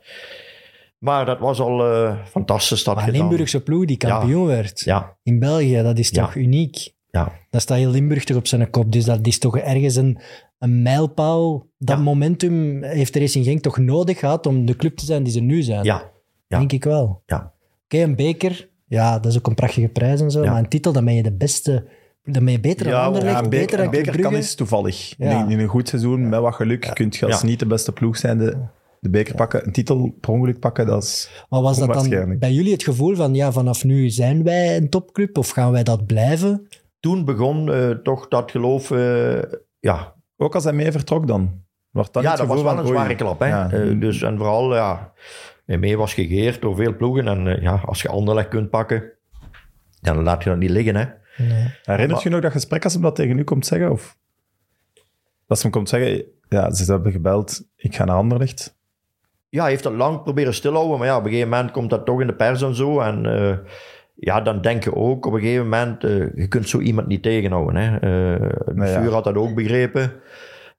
Maar 0.98 1.24
dat 1.26 1.38
was 1.38 1.60
al 1.60 1.78
fantastisch. 2.24 2.84
Dat 2.84 2.94
Maar 2.94 3.08
een 3.08 3.12
Limburgse 3.12 3.62
ploeg 3.62 3.84
die 3.84 3.96
kampioen 3.96 4.46
werd 4.46 4.80
Ja, 4.80 5.16
in 5.22 5.38
België, 5.38 5.82
dat 5.82 5.98
is 5.98 6.08
Ja. 6.08 6.24
toch 6.24 6.34
uniek? 6.34 6.92
ja, 7.10 7.32
Dan 7.50 7.60
staat 7.60 7.78
heel 7.78 7.90
Limburg 7.90 8.24
toch 8.24 8.36
op 8.36 8.46
zijn 8.46 8.70
kop. 8.70 8.92
Dus 8.92 9.04
dat 9.04 9.26
is 9.26 9.38
toch 9.38 9.58
ergens 9.58 9.96
een, 9.96 10.18
een 10.58 10.82
mijlpaal. 10.82 11.66
Dat 11.78 11.98
momentum 11.98 12.82
heeft 12.82 13.16
Racing 13.16 13.44
Genk 13.44 13.60
toch 13.60 13.78
nodig 13.78 14.18
gehad 14.18 14.46
om 14.46 14.64
de 14.66 14.76
club 14.76 14.96
te 14.96 15.04
zijn 15.04 15.22
die 15.22 15.32
ze 15.32 15.40
nu 15.40 15.62
zijn. 15.62 15.84
ja, 15.84 16.10
ja. 16.46 16.58
Denk 16.58 16.72
ik 16.72 16.84
wel. 16.84 17.22
Ja. 17.26 17.52
Oké, 17.84 18.02
een 18.02 18.16
beker, 18.16 18.68
ja, 18.92 19.18
dat 19.18 19.32
is 19.32 19.38
ook 19.38 19.46
een 19.46 19.54
prachtige 19.54 19.88
prijs 19.88 20.20
en 20.20 20.30
zo. 20.30 20.42
Ja. 20.42 20.50
Maar 20.50 20.58
een 20.58 20.68
titel, 20.68 20.92
dan 20.92 21.04
ben 21.04 21.14
je 21.14 21.22
de 21.22 21.32
beste. 21.32 21.84
Dan 22.24 22.44
ben 22.44 22.52
je 22.52 22.60
beter 22.60 22.84
dan 22.84 22.94
Ja, 22.94 23.04
Anderlecht, 23.04 23.36
Ja, 23.36 23.42
een 23.42 23.50
beter 23.50 23.66
beker, 23.66 23.76
dan 23.76 23.84
een 23.86 23.90
beker 23.90 24.20
kan 24.20 24.34
is 24.34 24.54
toevallig. 24.54 25.14
Ja. 25.18 25.44
In, 25.44 25.50
in 25.50 25.58
een 25.58 25.68
goed 25.68 25.88
seizoen, 25.88 26.28
met 26.28 26.40
wat 26.40 26.54
geluk, 26.54 26.90
kun 26.94 27.06
je 27.10 27.26
als 27.26 27.40
Ja. 27.40 27.46
niet 27.46 27.58
de 27.58 27.66
beste 27.66 27.92
ploeg 27.92 28.16
zijn 28.16 28.38
de, 28.38 28.56
de 29.00 29.10
beker 29.10 29.34
pakken. 29.34 29.66
Een 29.66 29.72
titel 29.72 30.16
per 30.20 30.30
ongeluk 30.30 30.58
pakken, 30.58 30.86
dat 30.86 31.02
is... 31.02 31.44
Maar 31.48 31.60
was 31.62 31.78
dat 31.78 31.92
dan 31.92 32.38
bij 32.38 32.52
jullie 32.52 32.72
het 32.72 32.82
gevoel 32.82 33.14
van, 33.14 33.34
ja, 33.34 33.52
vanaf 33.52 33.84
nu 33.84 34.10
zijn 34.10 34.42
wij 34.42 34.76
een 34.76 34.88
topclub 34.88 35.38
of 35.38 35.50
gaan 35.50 35.72
wij 35.72 35.82
dat 35.82 36.06
blijven? 36.06 36.68
Toen 37.00 37.24
begon 37.24 37.72
eh, 37.72 37.90
toch 37.90 38.28
dat 38.28 38.50
geloof, 38.50 38.90
eh, 38.90 39.42
ja, 39.80 40.14
Ook 40.36 40.54
als 40.54 40.64
hij 40.64 40.72
mee 40.72 40.92
vertrok 40.92 41.26
dan? 41.26 41.60
Wordt 41.90 42.12
dat 42.12 42.22
ja, 42.22 42.30
dat 42.30 42.38
het 42.38 42.48
was 42.48 42.58
gevoel 42.58 42.74
wel 42.74 42.82
een 42.82 42.88
zware 42.88 43.14
klap. 43.14 43.40
Hè? 43.40 43.46
ja. 43.46 43.70
Eh, 43.70 44.00
dus, 44.00 44.22
en 44.22 44.36
vooral, 44.36 44.74
ja, 44.74 45.12
mee 45.78 45.96
was 45.96 46.14
gegeerd 46.14 46.60
door 46.60 46.76
veel 46.76 46.96
ploegen. 46.96 47.28
En 47.28 47.46
eh, 47.46 47.62
ja, 47.62 47.82
als 47.84 48.02
je 48.02 48.08
Anderlecht 48.08 48.48
kunt 48.48 48.70
pakken, 48.70 49.10
dan 50.00 50.22
laat 50.22 50.42
je 50.44 50.50
dat 50.50 50.58
niet 50.58 50.70
liggen. 50.70 50.96
Hè? 50.96 51.04
Herinnert 51.36 52.10
Maar- 52.10 52.22
je 52.22 52.28
nog 52.28 52.40
dat 52.40 52.52
gesprek 52.52 52.84
als 52.84 52.92
hem 52.92 53.02
dat 53.02 53.14
tegen 53.16 53.38
u 53.38 53.44
komt 53.44 53.66
zeggen? 53.66 53.90
Of 53.90 54.16
dat 55.46 55.56
ze 55.56 55.62
hem 55.62 55.72
komt 55.72 55.88
zeggen, 55.88 56.24
ja, 56.48 56.70
ze 56.74 56.92
hebben 56.92 57.12
gebeld, 57.12 57.64
ik 57.76 57.94
ga 57.94 58.04
naar 58.04 58.16
Anderlecht. 58.16 58.80
Ja, 59.48 59.60
hij 59.62 59.70
heeft 59.70 59.82
dat 59.82 59.92
lang 59.92 60.22
proberen 60.22 60.54
stilhouden. 60.54 60.98
Maar 60.98 61.06
ja, 61.06 61.16
op 61.16 61.24
een 61.24 61.30
gegeven 61.30 61.50
moment 61.50 61.70
komt 61.70 61.90
dat 61.90 62.06
toch 62.06 62.20
in 62.20 62.26
de 62.26 62.34
pers 62.34 62.62
en 62.62 62.74
zo. 62.74 63.00
En 63.00 63.26
eh, 63.26 63.56
ja, 64.14 64.40
dan 64.40 64.60
denk 64.60 64.84
je 64.84 64.94
ook 64.96 65.26
op 65.26 65.32
een 65.32 65.40
gegeven 65.40 65.62
moment, 65.62 66.04
eh, 66.04 66.34
je 66.34 66.48
kunt 66.48 66.68
zo 66.68 66.78
iemand 66.78 67.06
niet 67.06 67.22
tegenhouden. 67.22 67.76
Hè? 67.76 67.90
Het 67.90 68.00
Nou 68.66 68.88
ja. 68.88 68.94
bestuur 68.94 69.12
had 69.12 69.24
dat 69.24 69.34
ook 69.36 69.54
begrepen. 69.54 70.12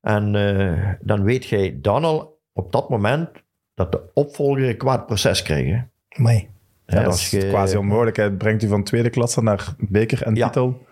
En 0.02 0.36
eh, 0.36 0.94
dan 1.02 1.24
weet 1.24 1.46
jij 1.46 1.78
dan 1.82 2.04
al 2.04 2.40
op 2.54 2.72
dat 2.72 2.90
moment 2.90 3.30
dat 3.84 3.92
de 3.92 4.10
opvolger 4.14 4.70
een 4.70 4.78
kwaad 4.78 5.06
proces 5.06 5.44
hè. 5.48 5.82
Maar 6.16 6.34
Ja, 6.34 6.46
dat 6.86 7.06
als 7.06 7.22
is 7.34 7.42
je- 7.42 7.50
quasi 7.50 7.78
onmogelijk. 7.78 8.16
Hij 8.16 8.32
brengt 8.32 8.64
u 8.64 8.68
van 8.68 8.84
tweede 8.84 9.10
klasse 9.10 9.44
naar 9.44 9.76
beker 9.78 10.22
en 10.24 10.36
Ja. 10.36 10.46
titel. 10.46 10.86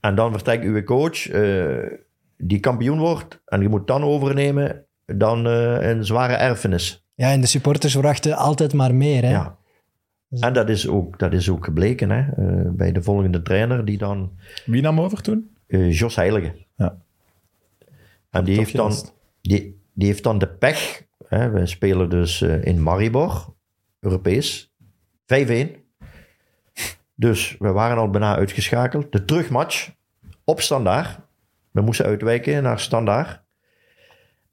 En 0.00 0.14
dan 0.14 0.32
vertrekt 0.32 0.64
uw 0.64 0.82
coach, 0.82 1.28
eh, 1.28 1.76
die 2.36 2.60
kampioen 2.60 2.98
wordt, 2.98 3.40
en 3.46 3.60
je 3.60 3.68
moet 3.68 3.86
dan 3.86 4.02
overnemen, 4.02 4.84
dan 5.06 5.46
eh, 5.46 5.88
een 5.90 6.04
zware 6.04 6.32
erfenis. 6.34 7.06
ja, 7.14 7.30
en 7.32 7.40
de 7.40 7.46
supporters 7.46 7.92
verwachten 7.92 8.36
altijd 8.36 8.72
maar 8.74 8.94
meer. 8.94 9.22
Hè? 9.22 9.30
Ja. 9.30 9.56
En 10.40 10.52
dat 10.52 10.68
is 10.68 10.88
ook, 10.88 11.18
dat 11.18 11.32
is 11.32 11.48
ook 11.50 11.64
gebleken 11.64 12.10
hè, 12.10 12.20
eh, 12.20 12.70
bij 12.70 12.92
de 12.92 13.02
volgende 13.02 13.42
trainer, 13.42 13.84
die 13.84 13.98
dan 13.98 14.32
Wie 14.66 14.82
nam 14.82 15.00
over 15.00 15.22
toen? 15.22 15.56
eh, 15.66 15.92
Jos 15.92 16.16
Heilige. 16.16 16.52
Ja. 16.76 16.96
En 18.30 18.44
die 18.44 18.56
heeft, 18.56 18.76
dan, 18.76 18.92
die, 19.40 19.80
die 19.92 20.06
heeft 20.06 20.22
dan 20.22 20.38
de 20.38 20.48
pech. 20.48 21.02
We 21.28 21.66
spelen 21.66 22.10
dus 22.10 22.42
eh, 22.42 22.64
in 22.64 22.82
Maribor, 22.82 23.54
Europees, 24.00 24.72
5-1. 25.22 25.86
Dus 27.14 27.56
we 27.58 27.72
waren 27.72 27.96
al 27.96 28.10
bijna 28.10 28.36
uitgeschakeld. 28.36 29.12
De 29.12 29.24
terugmatch 29.24 29.90
op 30.44 30.60
standaard. 30.60 31.18
We 31.70 31.80
moesten 31.80 32.06
uitwijken 32.06 32.62
naar 32.62 32.80
standaard. 32.80 33.42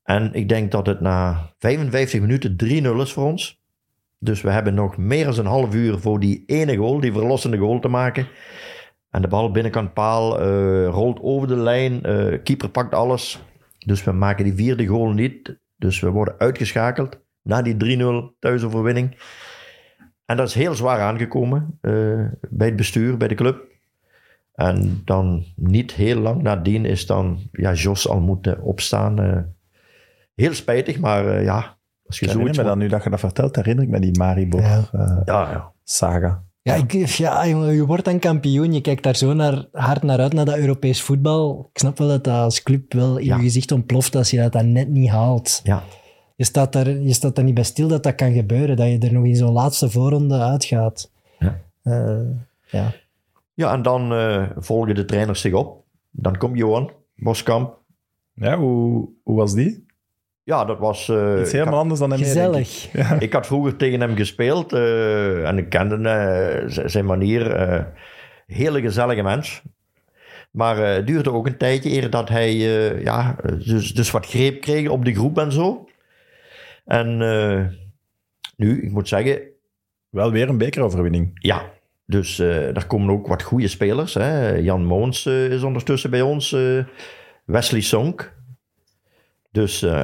En 0.03 0.33
ik 0.33 0.49
denk 0.49 0.71
dat 0.71 0.85
het 0.85 1.01
na 1.01 1.49
55 1.59 2.21
minuten 2.21 2.55
3-0 2.63 3.01
is 3.01 3.13
voor 3.13 3.25
ons. 3.25 3.63
Dus 4.19 4.41
we 4.41 4.49
hebben 4.49 4.73
nog 4.73 4.97
meer 4.97 5.25
dan 5.25 5.37
een 5.37 5.45
half 5.45 5.73
uur 5.73 5.99
voor 5.99 6.19
die 6.19 6.43
ene 6.45 6.75
goal, 6.75 6.99
die 6.99 7.11
verlossende 7.11 7.57
goal 7.57 7.79
te 7.79 7.87
maken. 7.87 8.27
En 9.09 9.21
de 9.21 9.27
bal 9.27 9.51
binnenkant 9.51 9.93
paal 9.93 10.39
eh, 10.39 10.87
rolt 10.87 11.19
over 11.21 11.47
de 11.47 11.55
lijn. 11.55 12.03
eh, 12.03 12.43
keeper 12.43 12.69
pakt 12.69 12.93
alles. 12.93 13.43
Dus 13.85 14.03
we 14.03 14.11
maken 14.11 14.43
die 14.43 14.53
vierde 14.53 14.85
goal 14.85 15.11
niet. 15.11 15.57
Dus 15.77 15.99
we 15.99 16.09
worden 16.09 16.35
uitgeschakeld 16.37 17.19
na 17.41 17.61
die 17.61 17.97
3-0 18.33 18.39
thuisoverwinning. 18.39 19.17
En 20.25 20.37
dat 20.37 20.47
is 20.47 20.53
heel 20.53 20.75
zwaar 20.75 20.99
aangekomen 20.99 21.77
eh, 21.81 21.91
bij 22.49 22.67
het 22.67 22.75
bestuur, 22.75 23.17
bij 23.17 23.27
de 23.27 23.35
club. 23.35 23.73
En 24.53 25.01
dan 25.05 25.45
niet 25.55 25.93
heel 25.93 26.19
lang 26.19 26.41
nadien 26.41 26.85
is 26.85 27.05
dan 27.05 27.39
ja, 27.51 27.73
Jos 27.73 28.07
al 28.09 28.19
moeten 28.19 28.61
opstaan. 28.61 29.19
eh. 29.19 29.41
heel 30.35 30.53
spijtig, 30.53 30.99
maar 30.99 31.27
eh, 31.27 31.43
ja, 31.43 31.77
als 32.05 32.19
je 32.19 32.25
Ik 32.25 32.31
herinner 32.31 32.53
zoiets... 32.53 32.57
me 32.57 32.63
dan 32.63 32.77
nu 32.77 32.87
dat 32.87 33.03
je 33.03 33.09
dat 33.09 33.19
vertelt, 33.19 33.55
herinner 33.55 33.83
ik 33.83 33.89
me 33.89 33.99
die 33.99 34.17
Maribor 34.17 34.61
Ja. 34.61 34.83
Ja, 35.25 35.51
ja. 35.51 35.71
saga. 35.83 36.43
Ja, 36.65 36.73
ik, 36.75 36.91
ja 37.05 37.47
jongen, 37.47 37.73
je 37.73 37.85
wordt 37.85 38.05
dan 38.05 38.19
kampioen. 38.19 38.73
Je 38.73 38.81
kijkt 38.81 39.03
daar 39.03 39.15
zo 39.15 39.33
naar, 39.33 39.65
hard 39.71 40.03
naar 40.03 40.19
uit, 40.19 40.33
naar 40.33 40.45
dat 40.45 40.57
Europees 40.57 41.01
voetbal. 41.01 41.69
Ik 41.73 41.79
snap 41.79 41.97
wel 41.97 42.07
dat 42.07 42.23
dat 42.23 42.33
als 42.33 42.63
club 42.63 42.93
wel 42.93 43.17
in 43.17 43.25
Ja. 43.25 43.35
je 43.35 43.41
gezicht 43.41 43.71
ontploft 43.71 44.15
als 44.15 44.29
je 44.29 44.37
dat 44.37 44.51
dan 44.51 44.71
net 44.71 44.87
niet 44.89 45.09
haalt. 45.09 45.61
ja. 45.63 45.83
Je 46.35 46.43
staat, 46.43 46.73
daar, 46.73 46.89
je 46.89 47.13
staat 47.13 47.35
daar 47.35 47.45
niet 47.45 47.53
bij 47.53 47.63
stil 47.63 47.87
dat 47.87 48.03
dat 48.03 48.15
kan 48.15 48.33
gebeuren, 48.33 48.75
dat 48.75 48.87
je 48.87 48.97
er 48.99 49.13
nog 49.13 49.25
in 49.25 49.35
zo'n 49.35 49.51
laatste 49.51 49.89
voorronde 49.89 50.39
uitgaat. 50.39 51.11
Ja. 51.39 51.59
Eh, 51.83 52.19
ja. 52.65 52.93
ja, 53.53 53.73
en 53.73 53.81
dan 53.81 54.13
eh, 54.13 54.49
volgen 54.57 54.95
de 54.95 55.05
trainers 55.05 55.41
zich 55.41 55.53
op. 55.53 55.83
Dan 56.11 56.37
komt 56.37 56.57
Johan 56.57 56.91
Boskamp. 57.15 57.77
Ja, 58.33 58.57
hoe, 58.57 59.09
hoe 59.23 59.35
was 59.35 59.53
die? 59.53 59.84
Ja, 60.45 60.65
dat 60.65 60.79
was... 60.79 61.09
eh, 61.09 61.37
Iets 61.39 61.51
helemaal 61.51 61.79
anders 61.79 61.99
dan 61.99 62.09
hem. 62.11 62.19
Gezellig. 62.19 62.93
Ik 63.19 63.33
had 63.33 63.45
vroeger 63.47 63.75
tegen 63.75 64.01
hem 64.01 64.15
gespeeld 64.15 64.73
eh, 64.73 65.47
en 65.47 65.57
ik 65.57 65.69
kende 65.69 66.09
eh, 66.09 66.85
zijn 66.85 67.05
manier. 67.05 67.51
eh 67.51 67.83
hele 68.47 68.81
gezellige 68.81 69.21
mens. 69.23 69.61
Maar 70.51 70.77
eh, 70.83 70.93
het 70.95 71.07
duurde 71.07 71.31
ook 71.31 71.47
een 71.47 71.57
tijdje 71.57 71.91
eer 71.91 72.09
dat 72.09 72.29
hij 72.29 72.49
eh, 72.51 73.01
ja, 73.03 73.35
dus, 73.65 73.93
dus 73.93 74.11
wat 74.11 74.25
greep 74.25 74.61
kreeg 74.61 74.89
op 74.89 75.05
de 75.05 75.13
groep 75.13 75.37
en 75.37 75.51
zo. 75.51 75.87
En 76.85 77.21
eh, 77.21 77.65
nu, 78.57 78.81
ik 78.83 78.91
moet 78.91 79.07
zeggen, 79.07 79.41
Wel 80.09 80.31
weer 80.31 80.49
een 80.49 80.57
bekeroverwinning. 80.57 81.29
ja, 81.33 81.61
dus 82.05 82.39
eh 82.39 82.73
daar 82.73 82.87
komen 82.87 83.13
ook 83.15 83.27
wat 83.27 83.43
goede 83.43 83.67
spelers. 83.67 84.13
Hè. 84.13 84.49
Jan 84.55 84.85
Moons 84.85 85.25
is 85.25 85.63
ondertussen 85.63 86.09
bij 86.09 86.21
ons. 86.21 86.51
eh, 86.53 86.83
Wesley 87.45 87.81
Sonk. 87.81 88.33
Dus 89.51 89.81
eh, 89.81 90.03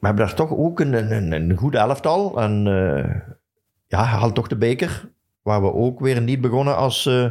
we 0.00 0.06
hebben 0.06 0.26
daar 0.26 0.34
toch 0.34 0.56
ook 0.56 0.80
een, 0.80 1.12
een, 1.12 1.32
een 1.32 1.56
goede 1.56 1.78
elftal. 1.78 2.40
En 2.40 2.66
eh, 2.66 3.14
ja, 3.86 3.98
hij 4.04 4.18
haalt 4.18 4.34
toch 4.34 4.48
de 4.48 4.56
beker. 4.56 5.10
Waar 5.42 5.62
we 5.62 5.72
ook 5.72 6.00
weer 6.00 6.20
niet 6.22 6.40
begonnen 6.40 6.76
als 6.76 7.06
eh, 7.06 7.30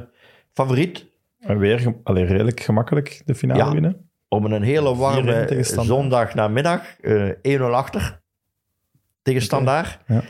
favoriet. 0.54 1.08
En 1.40 1.58
weer 1.58 1.94
allee, 2.04 2.26
redelijk 2.26 2.60
gemakkelijk 2.60 3.22
de 3.26 3.36
finale 3.36 3.64
Ja. 3.64 3.72
winnen. 3.72 4.10
Om 4.28 4.46
een 4.46 4.62
hele 4.64 4.96
4-1 4.96 4.98
warme 4.98 5.64
zondag 5.64 6.34
namiddag. 6.34 7.00
eh 7.00 7.60
1-0 7.60 7.62
achter. 7.62 8.22
Tegen 9.22 9.42
Standaard. 9.42 10.00
Ja. 10.08 10.22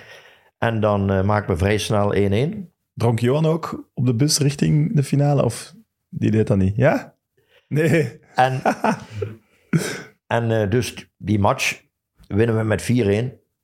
En 0.57 0.79
dan 0.79 1.25
maken 1.25 1.49
we 1.53 1.57
vrij 1.57 1.77
snel 1.77 2.15
1-1. 2.15 2.71
Dronk 2.93 3.19
Johan 3.19 3.45
ook 3.45 3.89
op 3.93 4.05
de 4.05 4.15
bus 4.15 4.37
richting 4.37 4.95
de 4.95 5.03
finale? 5.03 5.43
Of 5.43 5.73
die 6.09 6.31
deed 6.31 6.47
dat 6.47 6.57
niet? 6.57 6.75
Ja? 6.75 7.15
Nee. 7.67 8.19
En, 8.35 8.61
en 10.27 10.69
dus 10.69 11.09
die 11.17 11.39
match 11.39 11.81
winnen 12.35 12.57
we 12.57 12.63
met 12.63 12.81
4-1. 12.81 12.85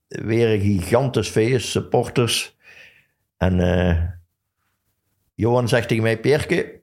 weer 0.07 0.49
een 0.49 0.61
gigantisch 0.61 1.29
feest, 1.29 1.67
supporters. 1.67 2.57
En 3.37 3.59
eh, 3.59 4.01
Johan 5.33 5.67
zegt 5.67 5.87
tegen 5.87 6.03
mij, 6.03 6.19
Pierke, 6.19 6.81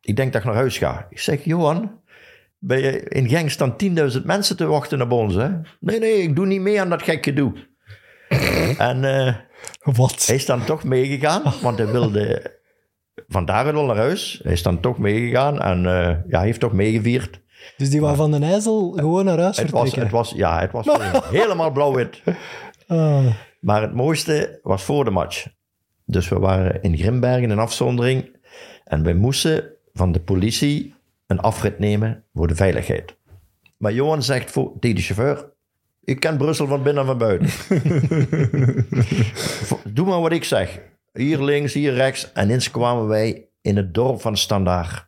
ik 0.00 0.16
denk 0.16 0.32
dat 0.32 0.40
ik 0.40 0.46
naar 0.46 0.56
huis 0.56 0.78
ga. 0.78 1.06
Ik 1.10 1.18
zeg, 1.18 1.44
Johan, 1.44 2.00
bij 2.58 2.80
je, 2.80 3.08
in 3.08 3.28
Genk 3.28 3.50
staan 3.50 3.76
10.000 4.16 4.22
mensen 4.24 4.56
te 4.56 4.66
wachten 4.66 5.02
op 5.02 5.10
ons. 5.10 5.34
Hè? 5.34 5.48
Nee, 5.80 5.98
nee, 5.98 6.22
ik 6.22 6.36
doe 6.36 6.46
niet 6.46 6.60
mee 6.60 6.80
aan 6.80 6.90
dat 6.90 7.02
gekke 7.02 7.32
doe. 7.32 7.52
en 8.78 9.04
eh, 9.04 9.34
Wat? 9.82 10.26
hij 10.26 10.36
is 10.36 10.46
dan 10.46 10.64
toch 10.64 10.84
meegegaan, 10.84 11.42
want 11.62 11.78
hij 11.78 11.86
wilde 11.86 12.54
vandaar 13.28 13.74
al 13.74 13.84
naar 13.84 13.96
huis. 13.96 14.40
Hij 14.42 14.52
is 14.52 14.62
dan 14.62 14.80
toch 14.80 14.98
meegegaan 14.98 15.60
en 15.60 15.86
eh, 15.86 16.16
ja, 16.28 16.38
hij 16.38 16.46
heeft 16.46 16.60
toch 16.60 16.72
meegevierd. 16.72 17.40
Dus 17.76 17.90
die 17.90 18.00
wou 18.00 18.16
van 18.16 18.30
den 18.30 18.42
IJssel 18.42 18.92
gewoon 18.92 19.24
naar 19.24 19.38
huis 19.38 19.56
Het 19.56 19.70
was, 19.70 19.94
het 19.94 20.10
was, 20.10 20.30
ja, 20.30 20.60
het 20.60 20.72
was 20.72 20.86
helemaal 21.40 21.70
blauw-wit. 21.70 22.22
Ah. 22.86 23.26
Maar 23.60 23.82
het 23.82 23.94
mooiste 23.94 24.60
was 24.62 24.82
voor 24.82 25.04
de 25.04 25.10
match. 25.10 25.46
Dus 26.04 26.28
we 26.28 26.38
waren 26.38 26.82
in 26.82 26.96
Grimbergen 26.96 27.50
in 27.50 27.58
afzondering. 27.58 28.36
En 28.84 29.02
wij 29.02 29.14
moesten 29.14 29.64
van 29.92 30.12
de 30.12 30.20
politie 30.20 30.94
een 31.26 31.40
afrit 31.40 31.78
nemen 31.78 32.24
voor 32.34 32.46
de 32.46 32.54
veiligheid. 32.54 33.16
Maar 33.76 33.92
Johan 33.92 34.22
zegt 34.22 34.50
voor, 34.50 34.72
tegen 34.80 34.96
de 34.96 35.02
chauffeur... 35.02 35.54
Ik 36.04 36.20
ken 36.20 36.36
Brussel 36.36 36.66
van 36.66 36.82
binnen 36.82 37.02
en 37.02 37.08
van 37.08 37.18
buiten. 37.18 37.48
Doe 39.94 40.06
maar 40.06 40.20
wat 40.20 40.32
ik 40.32 40.44
zeg. 40.44 40.80
Hier 41.12 41.42
links, 41.42 41.72
hier 41.72 41.92
rechts. 41.92 42.32
En 42.32 42.50
eens 42.50 42.70
kwamen 42.70 43.06
wij 43.06 43.48
in 43.62 43.76
het 43.76 43.94
dorp 43.94 44.20
van 44.20 44.36
Standaard. 44.36 45.06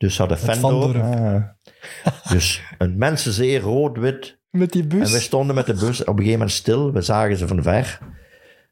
Dus 0.00 0.14
ze 0.14 0.20
hadden 0.20 0.38
Vendorp. 0.38 0.94
Ah, 0.96 1.42
Dus 2.32 2.62
een 2.78 2.98
mensenzee, 2.98 3.58
rood-wit. 3.60 4.38
Met 4.50 4.72
die 4.72 4.82
En 4.82 4.88
we 4.88 4.96
bus. 4.98 5.22
stonden 5.22 5.54
met 5.54 5.66
de 5.66 5.74
bus 5.74 6.00
op 6.00 6.06
een 6.08 6.14
gegeven 6.16 6.32
moment 6.38 6.50
stil. 6.50 6.92
We 6.92 7.00
zagen 7.00 7.36
ze 7.36 7.46
van 7.48 7.62
ver. 7.62 7.98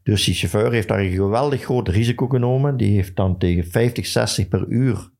Dus 0.02 0.24
die 0.24 0.34
chauffeur 0.34 0.72
heeft 0.72 0.88
daar 0.88 1.00
een 1.00 1.10
geweldig 1.10 1.62
groot 1.62 1.88
risico 1.88 2.26
genomen. 2.26 2.76
Die 2.76 2.94
heeft 2.94 3.16
dan 3.16 3.38
tegen 3.38 3.70
50, 3.70 4.06
60 4.06 4.48
per 4.48 4.66
uur 4.68 5.10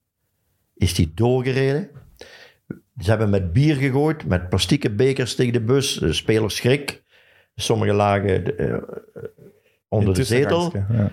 is 0.75 0.95
die 0.95 1.13
doorgereden. 1.15 1.91
Ze 2.99 3.09
hebben 3.11 3.31
met 3.31 3.53
bier 3.53 3.77
gegooid, 3.77 4.27
met 4.27 4.49
plastieke 4.49 4.95
bekers 4.95 5.35
tegen 5.35 5.53
de 5.53 5.61
bus. 5.63 5.95
De 5.95 6.13
spelers 6.13 6.57
schrik. 6.57 7.03
Sommigen 7.55 7.95
lagen 7.95 8.59
eh, 8.59 8.77
onder 9.89 10.15
de 10.15 10.25
zetel. 10.25 10.73
ja. 10.77 11.11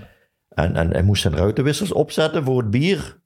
En, 0.50 0.76
en 0.76 0.92
hij 0.92 1.04
moest 1.04 1.22
zijn 1.22 1.36
ruitenwissers 1.36 1.92
opzetten 1.92 2.44
voor 2.44 2.62
het 2.62 2.70
bier. 2.70 3.24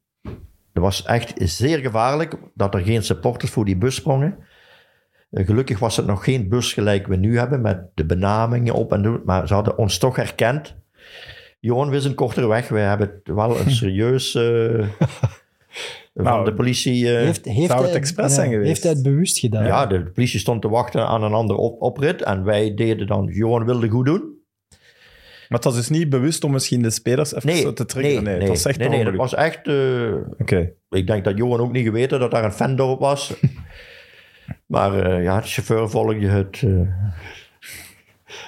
Het 0.79 0.87
was 0.87 1.03
echt 1.05 1.33
zeer 1.35 1.77
gevaarlijk 1.79 2.35
dat 2.53 2.73
er 2.73 2.81
geen 2.81 3.03
supporters 3.03 3.51
voor 3.51 3.65
die 3.65 3.77
bus 3.77 3.95
sprongen. 3.95 4.37
Eh, 5.31 5.45
Gelukkig 5.45 5.79
was 5.79 5.97
het 5.97 6.05
nog 6.05 6.23
geen 6.23 6.49
bus 6.49 6.73
gelijk 6.73 7.07
we 7.07 7.15
nu 7.15 7.37
hebben, 7.37 7.61
met 7.61 7.81
de 7.95 8.05
benamingen 8.05 8.73
op 8.73 8.91
en 8.93 9.01
doen. 9.01 9.21
Maar 9.25 9.47
ze 9.47 9.53
hadden 9.53 9.77
ons 9.77 9.97
toch 9.97 10.15
herkend. 10.15 10.75
Johan 11.59 11.89
wist 11.89 12.05
een 12.05 12.13
kortere 12.15 12.47
weg. 12.47 12.67
Wij 12.69 12.83
hebben 12.83 13.07
het 13.07 13.35
wel 13.35 13.59
een 13.59 13.71
serieus... 13.81 14.35
eh, 14.35 14.43
van 16.13 16.23
Nou, 16.23 16.45
de 16.45 16.53
politie... 16.53 17.07
eh, 17.17 17.23
Heeft, 17.23 17.45
heeft 17.45 17.67
Zou 17.67 17.79
het 17.81 17.89
hij- 17.89 17.99
expres 17.99 18.33
zijn 18.33 18.49
geweest? 18.49 18.67
Heeft 18.67 18.83
hij 18.83 18.91
het 18.91 19.03
bewust 19.03 19.39
gedaan? 19.39 19.65
ja, 19.65 19.85
de 19.85 20.03
politie 20.03 20.39
stond 20.39 20.61
te 20.61 20.69
wachten 20.69 21.07
aan 21.07 21.23
een 21.23 21.33
andere 21.33 21.59
op, 21.59 21.81
oprit. 21.81 22.21
En 22.21 22.43
wij 22.43 22.73
deden 22.73 23.07
dan... 23.07 23.25
Johan 23.25 23.65
wilde 23.65 23.89
goed 23.89 24.05
doen. 24.05 24.37
Maar 25.49 25.57
het 25.57 25.63
was 25.63 25.75
dus 25.75 25.89
niet 25.89 26.09
bewust 26.09 26.43
om 26.43 26.51
misschien 26.51 26.81
de 26.81 26.89
spelers 26.89 27.35
even 27.35 27.49
Nee, 27.49 27.61
zo 27.61 27.73
te 27.73 27.85
triggeren. 27.85 28.23
Nee, 28.23 28.33
nee, 28.33 28.41
het 28.41 28.49
was 28.49 28.65
echt 28.65 28.77
nee, 28.77 28.89
nee, 28.89 29.03
dat 29.03 29.15
was 29.15 29.33
echt... 29.33 29.67
Oké. 30.37 30.71
Ik 30.89 31.07
denk 31.07 31.23
dat 31.23 31.37
Johan 31.37 31.59
ook 31.59 31.71
niet 31.71 31.85
geweten 31.85 32.19
dat 32.19 32.31
daar 32.31 32.43
een 32.43 32.53
Vendorp 32.53 32.99
was. 32.99 33.33
maar 34.65 34.99
eh, 34.99 35.23
ja, 35.23 35.39
de 35.41 35.47
chauffeur 35.47 35.89
volgde 35.89 36.27
het. 36.27 36.61
eh, 36.65 36.71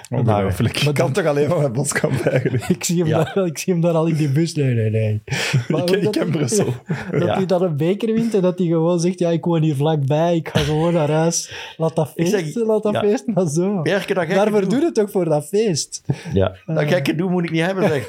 Ongelooflijk. 0.09 0.83
Maar 0.83 0.93
kan 0.93 1.05
dan- 1.05 1.13
toch 1.13 1.25
alleen 1.25 1.49
maar 1.49 1.59
met 1.59 1.73
Boskamp 1.73 2.19
eigenlijk. 2.25 2.67
Ik 2.69 2.83
zie, 2.83 2.97
hem 2.97 3.07
Ja. 3.07 3.31
daar, 3.33 3.45
ik 3.45 3.57
zie 3.57 3.73
hem 3.73 3.81
daar 3.81 3.93
al 3.93 4.05
in 4.05 4.15
die 4.15 4.29
bus. 4.31 4.53
Nee, 4.55 4.73
nee, 4.73 4.89
nee. 4.89 5.23
Maar 5.67 5.95
Ik, 5.95 6.11
ken 6.11 6.21
hij- 6.21 6.31
Brussel. 6.31 6.65
Dat 7.11 7.21
Ja. 7.23 7.33
hij 7.35 7.45
dan 7.45 7.61
een 7.63 7.77
beker 7.77 8.13
wint 8.13 8.33
en 8.33 8.41
dat 8.41 8.57
hij 8.57 8.67
gewoon 8.67 8.99
zegt, 8.99 9.19
ja, 9.19 9.29
ik 9.29 9.45
woon 9.45 9.61
hier 9.61 9.75
vlakbij, 9.75 10.35
ik 10.35 10.49
ga 10.49 10.59
gewoon 10.59 10.93
naar 10.93 11.09
huis. 11.11 11.73
Laat 11.77 11.95
dat 11.95 12.11
Ik 12.15 12.27
zeg, 12.27 12.55
laat 12.55 12.83
dat 12.83 12.93
ja. 12.93 12.99
feesten, 12.99 13.33
maar 13.33 13.47
zo. 13.47 13.81
Dat 13.83 14.27
Daarvoor 14.27 14.69
doe- 14.69 14.83
het 14.85 14.93
toch 14.93 15.11
voor 15.11 15.25
dat 15.25 15.47
feest. 15.47 16.03
Ja, 16.33 16.55
dat 16.65 16.83
gekke 16.83 17.15
doen 17.15 17.31
moet 17.31 17.43
ik 17.43 17.51
niet 17.51 17.61
hebben, 17.65 17.87
zeg. 17.87 18.07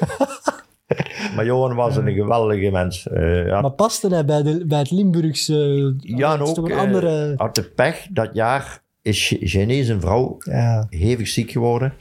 maar 1.35 1.45
Johan 1.45 1.75
was 1.75 1.95
een 1.95 2.13
geweldige 2.13 2.71
mens. 2.71 3.07
Eh, 3.07 3.45
ja, 3.47 3.61
Maar 3.61 3.71
paste 3.71 4.07
hij 4.07 4.25
bij, 4.25 4.43
de, 4.43 4.65
bij 4.65 4.79
het 4.79 4.91
Limburgse... 4.91 5.93
ja, 5.99 6.33
en 6.33 6.39
ook 6.41 6.69
eh, 6.69 6.77
andere... 6.77 7.33
had 7.37 7.55
de 7.55 7.63
pech. 7.63 8.07
Dat 8.09 8.29
jaar 8.33 8.81
is 9.03 9.35
Gené, 9.39 9.83
zijn 9.83 10.01
vrouw, 10.01 10.37
ja. 10.39 10.87
hevig 10.89 11.27
ziek 11.27 11.51
geworden. 11.51 11.93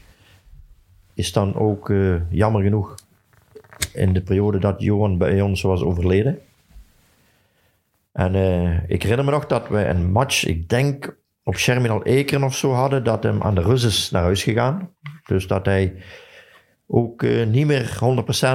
Is 1.15 1.33
dan 1.33 1.55
ook 1.55 1.91
eh, 1.91 2.31
jammer 2.31 2.63
genoeg 2.63 2.95
in 3.93 4.13
de 4.13 4.23
periode 4.23 4.59
dat 4.59 4.83
Johan 4.83 5.19
bij 5.19 5.41
ons 5.41 5.63
was 5.63 5.83
overleden. 5.83 6.39
En 8.13 8.35
eh, 8.35 8.91
ik 8.91 9.03
herinner 9.03 9.25
me 9.25 9.31
nog 9.31 9.47
dat 9.47 9.69
we 9.69 9.85
een 9.85 10.13
match, 10.13 10.45
ik 10.45 10.69
denk 10.69 11.17
op 11.43 11.57
Sherminal 11.57 12.03
Ekeren 12.03 12.45
of 12.45 12.57
zo 12.57 12.73
hadden, 12.73 13.05
dat 13.05 13.23
hem 13.23 13.43
aan 13.43 13.55
de 13.55 13.63
rust 13.63 13.85
is 13.85 14.11
naar 14.11 14.23
huis 14.23 14.43
gegaan. 14.43 14.91
Dus 15.25 15.47
dat 15.47 15.67
hij 15.67 15.95
ook 16.87 17.23
eh, 17.23 17.47
niet 17.47 17.67
meer 17.67 17.99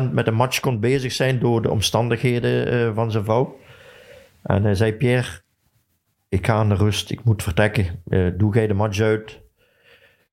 100% 0.09 0.11
met 0.11 0.25
de 0.25 0.31
match 0.31 0.59
kon 0.59 0.79
bezig 0.79 1.11
zijn 1.11 1.39
door 1.39 1.61
de 1.61 1.71
omstandigheden 1.71 2.95
van 2.95 3.11
zijn 3.11 3.23
vrouw. 3.23 3.59
En 4.43 4.63
hij 4.63 4.75
zei, 4.75 4.93
Pierre, 4.93 5.41
ik 6.29 6.45
ga 6.45 6.53
aan 6.53 6.69
de 6.69 6.75
rust, 6.75 7.11
ik 7.11 7.23
moet 7.23 7.43
vertrekken. 7.43 7.85
Eh, 8.07 8.27
doe 8.37 8.53
jij 8.53 8.67
de 8.67 8.73
match 8.73 8.99
uit? 8.99 9.41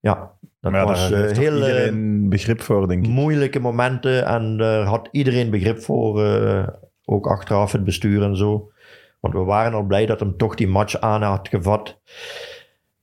Ja, 0.01 0.33
dat 0.61 0.73
Maar 0.73 0.81
ja, 0.81 0.87
was 0.87 1.11
eh, 1.11 1.19
heel... 1.19 1.51
eh, 1.63 1.69
iedereen 1.69 2.29
begrip 2.29 2.61
voor, 2.61 2.89
denk 2.89 3.05
ik. 3.05 3.11
moeilijke 3.11 3.61
momenten 3.61 4.27
en 4.27 4.57
daar 4.57 4.85
had 4.85 5.09
iedereen 5.13 5.51
begrip 5.51 5.79
voor, 5.83 6.25
eh, 6.25 6.69
ook 7.05 7.27
achteraf 7.27 7.73
het 7.73 7.85
bestuur 7.85 8.23
en 8.23 8.37
zo. 8.37 8.71
Want 9.21 9.35
we 9.35 9.41
waren 9.41 9.75
al 9.75 9.83
blij 9.83 10.07
dat 10.07 10.21
hem 10.21 10.37
toch 10.37 10.55
die 10.55 10.69
match 10.69 11.01
aan 11.01 11.23
had 11.23 11.49
gevat. 11.49 12.01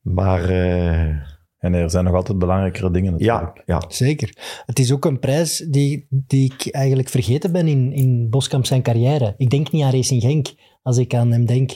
Maar 0.01 0.49
eh, 0.49 1.29
En 1.57 1.73
er 1.73 1.89
zijn 1.89 2.03
nog 2.05 2.13
altijd 2.13 2.37
belangrijkere 2.39 2.91
dingen 2.91 3.15
ja, 3.17 3.33
natuurlijk. 3.41 3.63
ja, 3.65 3.81
Zeker. 3.87 4.33
Het 4.65 4.79
is 4.79 4.91
ook 4.93 5.05
een 5.05 5.19
prijs 5.19 5.57
die, 5.57 6.07
die 6.09 6.53
ik 6.53 6.73
eigenlijk 6.73 7.09
vergeten 7.09 7.51
ben 7.51 7.67
in, 7.67 7.93
in 7.93 8.29
Boskamp 8.29 8.65
zijn 8.65 8.81
carrière. 8.81 9.33
Ik 9.37 9.49
denk 9.49 9.71
niet 9.71 9.83
aan 9.83 9.91
Racing 9.91 10.21
Genk 10.21 10.47
als 10.83 10.97
ik 10.97 11.13
aan 11.13 11.31
hem 11.31 11.45
denk. 11.45 11.71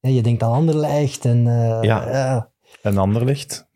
Ja, 0.00 0.10
je 0.10 0.22
denkt 0.22 0.42
aan 0.42 0.52
Anderlecht 0.52 1.24
en, 1.24 1.46
eh, 1.46 1.78
Ja. 1.82 2.50
En 2.82 2.98
Anderlecht. 2.98 3.68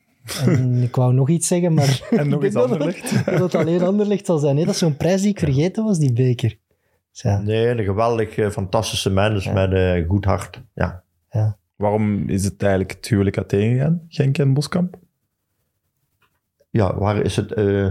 en 0.45 0.83
ik 0.83 0.97
wou 0.97 1.15
nog 1.15 1.29
iets 1.29 1.47
zeggen, 1.49 1.75
maar 1.75 2.01
En 2.11 2.29
nog 2.29 2.45
iets 2.45 2.55
dat 2.55 2.79
dat 3.39 3.55
alleen 3.55 3.83
Anderlecht 3.83 4.27
zal 4.27 4.39
zijn. 4.39 4.55
Nee, 4.55 4.65
dat 4.65 4.75
is 4.75 4.81
zo'n 4.81 4.97
prijs 4.97 5.21
die 5.21 5.31
ik 5.31 5.39
vergeten 5.39 5.85
was, 5.85 5.99
die 5.99 6.13
beker. 6.13 6.59
Dus 7.11 7.23
ja, 7.23 7.39
nee, 7.41 7.67
een 7.69 7.85
geweldig, 7.85 8.37
eh, 8.37 8.51
fantastische 8.51 9.11
mens 9.11 9.45
Ja. 9.45 9.53
met 9.53 9.73
een 9.73 10.05
goed 10.09 10.25
hart. 10.25 10.63
Ja. 10.75 11.03
Waarom 11.77 12.29
is 12.29 12.45
het 12.45 12.63
eigenlijk 12.63 12.93
het 12.93 13.09
huwelijk 13.09 13.37
uiteen 13.37 13.73
gegaan, 13.77 14.03
Genk 14.09 14.39
en 14.39 14.55
Boskamp? 14.55 14.97
ja, 16.71 16.99
waar 16.99 17.17
is 17.17 17.37
het... 17.37 17.53
eh, 17.53 17.87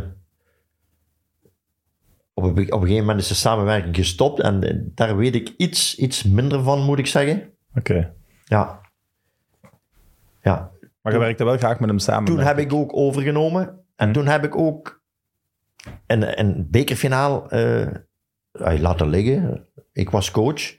op, 2.34 2.44
een, 2.44 2.50
op 2.52 2.58
een 2.58 2.68
gegeven 2.82 2.96
moment 3.00 3.20
is 3.20 3.28
de 3.28 3.34
samenwerking 3.34 3.96
gestopt 3.96 4.40
en 4.40 4.64
eh, 4.64 4.78
daar 4.96 5.18
weet 5.18 5.36
ik 5.36 5.54
iets, 5.58 5.96
iets 5.96 6.24
minder 6.24 6.64
van, 6.64 6.82
moet 6.82 7.00
ik 7.00 7.08
zeggen. 7.08 7.50
Oké. 7.76 8.14
Ja. 8.44 8.82
Ja, 10.42 10.72
Maar 11.02 11.14
je 11.14 11.20
werkte 11.20 11.44
wel 11.44 11.58
graag 11.58 11.80
met 11.80 11.90
hem 11.90 12.00
samen. 12.00 12.26
Toen 12.26 12.40
heb 12.40 12.58
ik 12.58 12.74
ook 12.74 12.96
overgenomen. 12.96 13.80
En 13.96 14.08
Hm. 14.08 14.14
toen 14.14 14.28
heb 14.28 14.44
ik 14.44 14.56
ook 14.58 15.02
een, 16.08 16.40
een 16.40 16.68
bekerfinaal 16.70 17.50
eh, 17.50 17.82
eh, 17.82 17.94
laten 18.52 19.10
liggen. 19.10 19.68
Ik 19.94 20.10
was 20.10 20.32
coach. 20.32 20.76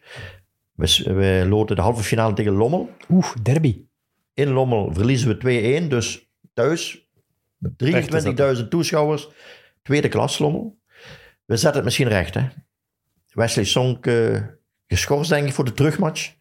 We, 0.73 1.03
we 1.15 1.45
loten 1.49 1.77
de 1.77 1.83
halve 1.83 2.03
finale 2.03 2.35
tegen 2.35 2.53
Lommel. 2.53 2.91
oeh, 3.11 3.35
derby. 3.43 3.85
In 4.35 4.49
Lommel 4.51 4.93
verliezen 4.95 5.39
we 5.39 5.83
2-1. 5.85 5.89
Dus 5.89 6.29
thuis 6.55 7.09
23.000 7.77 8.69
toeschouwers. 8.69 9.29
Tweede 9.83 10.09
klas 10.09 10.39
Lommel. 10.39 10.79
We 11.45 11.57
zetten 11.57 11.75
het 11.75 11.85
misschien 11.85 12.09
recht. 12.09 12.35
Hè? 12.35 12.49
Wesley 13.33 13.65
Sonk 13.65 14.07
eh, 14.07 14.41
geschorst 14.87 15.31
denk 15.31 15.47
ik 15.47 15.53
voor 15.55 15.65
de 15.65 15.73
terugmatch. 15.73 16.35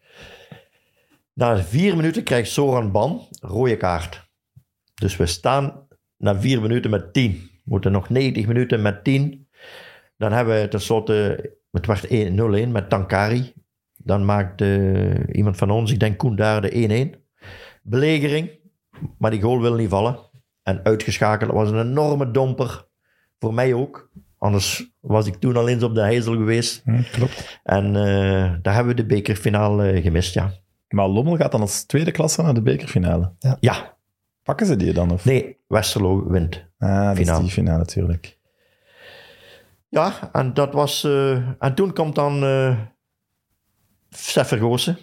Na 1.34 1.56
vier 1.56 1.96
minuten 1.96 2.22
krijgt 2.22 2.50
Soran 2.50 2.92
Ban 2.92 3.28
rode 3.40 3.76
kaart. 3.76 4.30
Dus 4.94 5.16
we 5.16 5.26
staan 5.26 5.86
na 6.16 6.40
vier 6.40 6.60
minuten 6.60 6.90
met 6.90 7.12
10. 7.12 7.32
We 7.32 7.60
moeten 7.64 7.92
nog 7.92 8.08
90 8.08 8.46
minuten 8.46 8.82
met 8.82 9.04
10. 9.04 9.48
Dan 10.16 10.32
hebben 10.32 10.60
we 10.60 10.68
tenslotte, 10.68 11.50
het 11.70 11.86
werd 11.86 12.06
1-0-1 12.66 12.68
met 12.68 12.88
Tankari. 12.88 13.52
Dan 13.96 14.24
maakt 14.24 14.60
eh, 14.60 15.34
iemand 15.34 15.56
van 15.56 15.70
ons, 15.70 15.92
ik 15.92 16.00
denk 16.00 16.18
Koen 16.18 16.36
daar, 16.36 16.60
de 16.60 17.14
1-1. 17.16 17.22
Belegering, 17.82 18.50
maar 19.18 19.30
die 19.30 19.40
goal 19.40 19.60
wil 19.60 19.74
niet 19.74 19.88
vallen. 19.88 20.18
En 20.62 20.84
uitgeschakeld 20.84 21.50
was 21.50 21.70
een 21.70 21.80
enorme 21.80 22.30
domper. 22.30 22.86
Voor 23.38 23.54
mij 23.54 23.74
ook. 23.74 24.10
Anders 24.38 24.94
was 25.00 25.26
ik 25.26 25.34
toen 25.34 25.56
al 25.56 25.68
eens 25.68 25.82
op 25.82 25.94
de 25.94 26.00
Heizel 26.00 26.32
geweest. 26.32 26.82
Klopt. 27.12 27.60
En 27.62 27.86
eh, 27.86 28.54
daar 28.62 28.74
hebben 28.74 28.94
we 28.94 29.02
de 29.02 29.06
bekerfinale 29.06 29.90
eh, 29.90 30.02
gemist, 30.02 30.34
ja. 30.34 30.52
Maar 30.94 31.08
Lommel 31.08 31.36
gaat 31.36 31.52
dan 31.52 31.60
als 31.60 31.84
tweede 31.84 32.10
klasse 32.10 32.42
naar 32.42 32.54
de 32.54 32.62
bekerfinale. 32.62 33.32
Ja, 33.60 33.96
Pakken 34.42 34.66
ze 34.66 34.76
die 34.76 34.92
dan? 34.92 35.10
Of? 35.10 35.24
Nee, 35.24 35.56
Westerlo 35.66 36.28
wint. 36.28 36.64
Ah, 36.78 37.04
dat 37.06 37.12
is 37.12 37.18
Finale. 37.18 37.42
die 37.42 37.50
finale 37.50 37.78
natuurlijk. 37.78 38.38
Ja, 39.88 40.28
en 40.32 40.54
dat 40.54 40.72
was... 40.72 41.04
eh, 41.04 41.32
en 41.58 41.74
toen 41.74 41.92
komt 41.92 42.14
dan 42.14 42.44
eh 42.44 42.78
Sef 44.10 44.48
Vergoosen. 44.48 44.98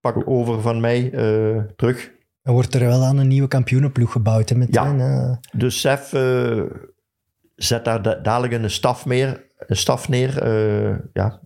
Pak 0.00 0.28
over 0.28 0.60
van 0.60 0.80
mij 0.80 1.12
eh, 1.12 1.62
terug. 1.76 2.10
Dan 2.42 2.54
wordt 2.54 2.74
er 2.74 2.80
wel 2.86 3.04
aan 3.04 3.16
een 3.18 3.28
nieuwe 3.28 3.48
kampioenenploeg 3.48 4.12
gebouwd. 4.12 4.48
Hè, 4.48 4.56
met 4.56 4.74
Ja. 4.74 4.96
eh, 4.98 5.36
Dus 5.52 5.80
Sef 5.80 6.12
eh, 6.12 6.62
zet 7.54 7.84
daar 7.84 8.02
da- 8.02 8.14
dadelijk 8.14 8.52
een 8.52 8.70
staf, 8.70 9.06
meer, 9.06 9.46
een 9.56 9.76
staf 9.76 10.08
neer. 10.08 10.42
eh, 10.42 10.96
ja, 11.12 11.40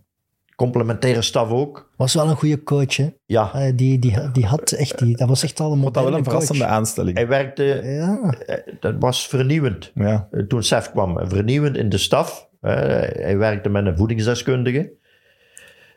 complementaire 0.63 1.23
staf 1.23 1.51
ook. 1.51 1.91
was 1.97 2.15
wel 2.15 2.29
een 2.29 2.37
goede 2.37 2.63
coach. 2.63 2.97
Hè? 2.97 3.09
Ja, 3.27 3.51
Eh, 3.55 3.73
die, 3.77 3.99
die, 3.99 4.31
die 4.33 4.47
had 4.47 4.73
echt 4.73 4.99
die, 4.99 5.17
dat 5.17 5.29
was 5.29 5.43
echt 5.43 5.61
al 5.61 5.73
een 5.73 5.81
dat 5.81 5.95
wel 5.95 6.15
een 6.15 6.25
verrassende 6.25 6.61
coach. 6.61 6.73
aanstelling. 6.73 7.17
hij 7.17 7.29
werkte... 7.29 7.65
Ja, 7.85 8.35
eh, 8.47 8.75
Dat 8.81 8.95
was 8.99 9.27
vernieuwend. 9.29 9.91
Ja. 9.95 10.29
Eh, 10.31 10.43
toen 10.43 10.63
Sef 10.63 10.91
kwam, 10.91 11.19
vernieuwend 11.29 11.77
in 11.77 11.89
de 11.89 11.99
staf. 11.99 12.49
Hij 12.61 13.37
werkte 13.39 13.69
met 13.69 13.87
een 13.87 13.97
voedingsdeskundige. 13.97 14.93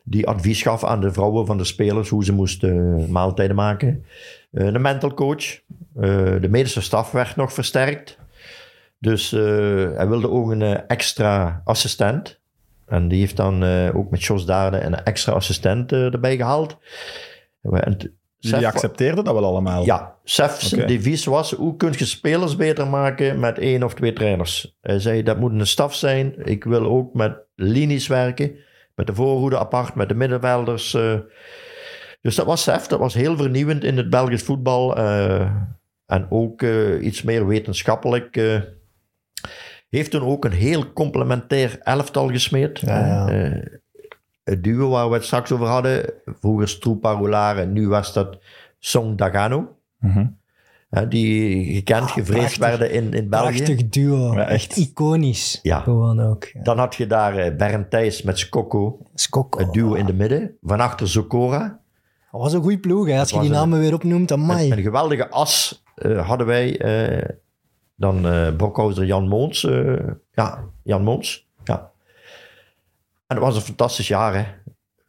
Die 0.03 0.27
advies 0.27 0.61
gaf 0.61 0.83
aan 0.83 1.01
de 1.01 1.11
vrouwen 1.13 1.45
van 1.45 1.57
de 1.57 1.63
spelers 1.63 2.09
hoe 2.09 2.23
ze 2.25 2.33
moesten 2.33 3.05
maaltijden 3.11 3.55
maken. 3.55 4.05
Eh, 4.51 4.65
een 4.65 4.81
mental 4.81 5.13
coach. 5.13 5.45
Eh, 5.95 6.35
de 6.41 6.47
medische 6.49 6.81
staf 6.81 7.11
werd 7.11 7.35
nog 7.35 7.53
versterkt. 7.53 8.17
Dus 8.99 9.33
eh, 9.33 9.41
hij 9.95 10.07
wilde 10.07 10.29
ook 10.29 10.51
een 10.51 10.87
extra 10.87 11.61
assistent. 11.63 12.39
En 12.85 13.07
die 13.07 13.19
heeft 13.19 13.35
dan 13.37 13.63
eh, 13.63 13.95
ook 13.95 14.09
met 14.11 14.23
Jos 14.23 14.45
Daarde 14.45 14.81
een 14.81 15.03
extra 15.03 15.33
assistent 15.33 15.91
eh, 15.91 16.13
erbij 16.13 16.35
gehaald. 16.37 16.77
En 17.61 17.97
Jullie 18.39 18.59
Sef- 18.59 18.73
accepteerden 18.73 19.23
dat 19.23 19.33
wel 19.33 19.45
allemaal? 19.45 19.85
ja, 19.85 20.15
Sef's 20.23 20.73
Oké. 20.73 20.85
devies 20.85 21.25
was, 21.25 21.51
hoe 21.51 21.75
kun 21.75 21.93
je 21.97 22.05
spelers 22.05 22.55
beter 22.55 22.87
maken 22.87 23.39
met 23.39 23.57
één 23.59 23.83
of 23.83 23.93
twee 23.93 24.13
trainers? 24.13 24.77
Hij 24.81 24.99
zei, 24.99 25.23
dat 25.23 25.39
moet 25.39 25.51
een 25.51 25.67
staf 25.67 25.95
zijn. 25.95 26.33
Ik 26.43 26.63
wil 26.63 26.85
ook 26.85 27.13
met 27.13 27.37
linies 27.55 28.07
werken, 28.07 28.55
met 28.95 29.07
de 29.07 29.13
voorhoede 29.15 29.59
apart, 29.59 29.95
met 29.95 30.09
de 30.09 30.15
middenvelders. 30.15 30.93
eh. 30.93 31.13
Dus 32.21 32.35
dat 32.35 32.45
was 32.45 32.63
Sef, 32.63 32.87
dat 32.87 32.99
was 32.99 33.13
heel 33.13 33.37
vernieuwend 33.37 33.83
in 33.83 33.97
het 33.97 34.09
Belgisch 34.09 34.43
voetbal. 34.43 34.97
en 36.05 36.25
ook 36.29 36.61
iets 37.01 37.21
meer 37.21 37.47
wetenschappelijk. 37.47 38.35
Heeft 39.95 40.11
toen 40.11 40.21
ook 40.23 40.45
een 40.45 40.51
heel 40.51 40.93
complementair 40.93 41.79
elftal 41.79 42.27
gesmeed. 42.29 42.79
Ja, 42.79 43.05
ja. 43.05 43.27
Eh, 43.27 43.65
het 44.43 44.63
duo 44.63 44.89
waar 44.89 45.07
we 45.09 45.13
het 45.15 45.25
straks 45.25 45.51
over 45.51 45.67
hadden, 45.67 46.13
vroeger 46.25 46.67
Stroepa 46.67 47.11
Roulare, 47.11 47.65
nu 47.65 47.87
was 47.87 48.13
dat 48.13 48.37
Song 48.79 49.15
Dagano. 49.15 49.77
Mhm. 49.99 50.25
Die 51.09 51.73
gekend, 51.75 52.11
gevreesd 52.11 52.57
prachtig. 52.57 52.77
werden 52.77 52.91
in, 52.91 53.13
in 53.13 53.29
België. 53.29 53.55
prachtig 53.63 53.89
duo. 53.89 54.33
Ja, 54.33 54.47
echt. 54.47 54.51
echt. 54.67 54.77
iconisch. 54.77 55.59
Ja. 55.61 55.79
Gewoon 55.79 56.19
ook. 56.21 56.43
Ja. 56.43 56.61
Dan 56.63 56.77
had 56.77 56.95
je 56.95 57.07
daar 57.07 57.37
eh, 57.37 57.55
Bernd 57.55 57.89
Thijs 57.89 58.21
met 58.21 58.37
Skokko, 58.39 58.99
Skokko. 59.13 59.59
het 59.59 59.73
duo 59.73 59.93
in 59.93 60.05
de 60.05 60.13
midden. 60.13 60.57
Van 60.61 60.79
achter 60.79 61.07
Zokora. 61.07 61.79
Dat 62.31 62.41
was 62.41 62.53
een 62.53 62.61
goede 62.61 62.77
ploeg. 62.79 63.07
Hè. 63.07 63.19
Als 63.19 63.29
je 63.29 63.39
die 63.39 63.45
een- 63.49 63.53
namen 63.55 63.79
weer 63.79 63.93
opnoemt, 63.93 64.31
amai. 64.31 64.71
Een, 64.71 64.77
een 64.77 64.83
geweldige 64.83 65.29
as 65.29 65.83
eh, 65.95 66.27
hadden 66.27 66.47
wij. 66.47 66.79
Dan 67.95 68.27
eh 68.27 68.55
Brokhouser 68.55 69.05
Jan 69.05 69.27
Moons. 69.27 69.63
eh, 69.63 70.07
ja, 70.31 70.63
Jan 70.83 71.03
Moons. 71.03 71.47
Ja. 71.63 71.91
En 73.27 73.35
het 73.35 73.45
was 73.45 73.55
een 73.55 73.61
fantastisch 73.61 74.07
jaar, 74.07 74.33
hè. 74.35 74.45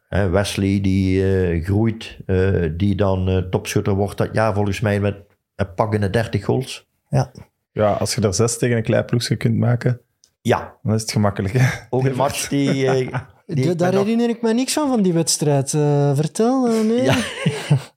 Hè, 0.08 0.28
Wesley 0.28 0.80
die 0.80 1.34
eh, 1.34 1.64
groeit, 1.64 2.18
eh, 2.26 2.70
die 2.76 2.94
dan 2.94 3.28
eh, 3.28 3.36
topschutter 3.36 3.94
wordt 3.94 4.18
dat 4.18 4.28
jaar 4.32 4.54
volgens 4.54 4.80
mij 4.80 5.00
met 5.00 5.16
een 5.54 5.74
pakkende 5.74 6.10
30 6.10 6.44
goals. 6.44 6.88
Ja. 7.10 7.32
Ja, 7.72 7.92
als 7.92 8.14
je 8.14 8.20
er 8.20 8.34
zes 8.34 8.58
tegen 8.58 8.76
een 8.76 8.82
klein 8.82 9.04
ploegje 9.04 9.36
kunt 9.36 9.56
maken, 9.56 10.00
Ja, 10.40 10.76
dan 10.82 10.94
is 10.94 11.00
het 11.00 11.12
gemakkelijk. 11.12 11.54
Hè? 11.54 11.68
ook 11.90 12.04
een 12.04 12.14
match 12.16 12.48
die... 12.48 13.10
daar 13.46 13.92
nog- 13.92 14.02
herinner 14.02 14.28
ik 14.28 14.42
me 14.42 14.52
niks 14.54 14.72
van, 14.72 14.88
van 14.88 15.02
die 15.02 15.12
wedstrijd. 15.12 15.74
Eh, 15.74 16.16
vertel, 16.16 16.68
eh, 16.68 16.80
nee. 16.86 17.02
Ja. 17.02 17.16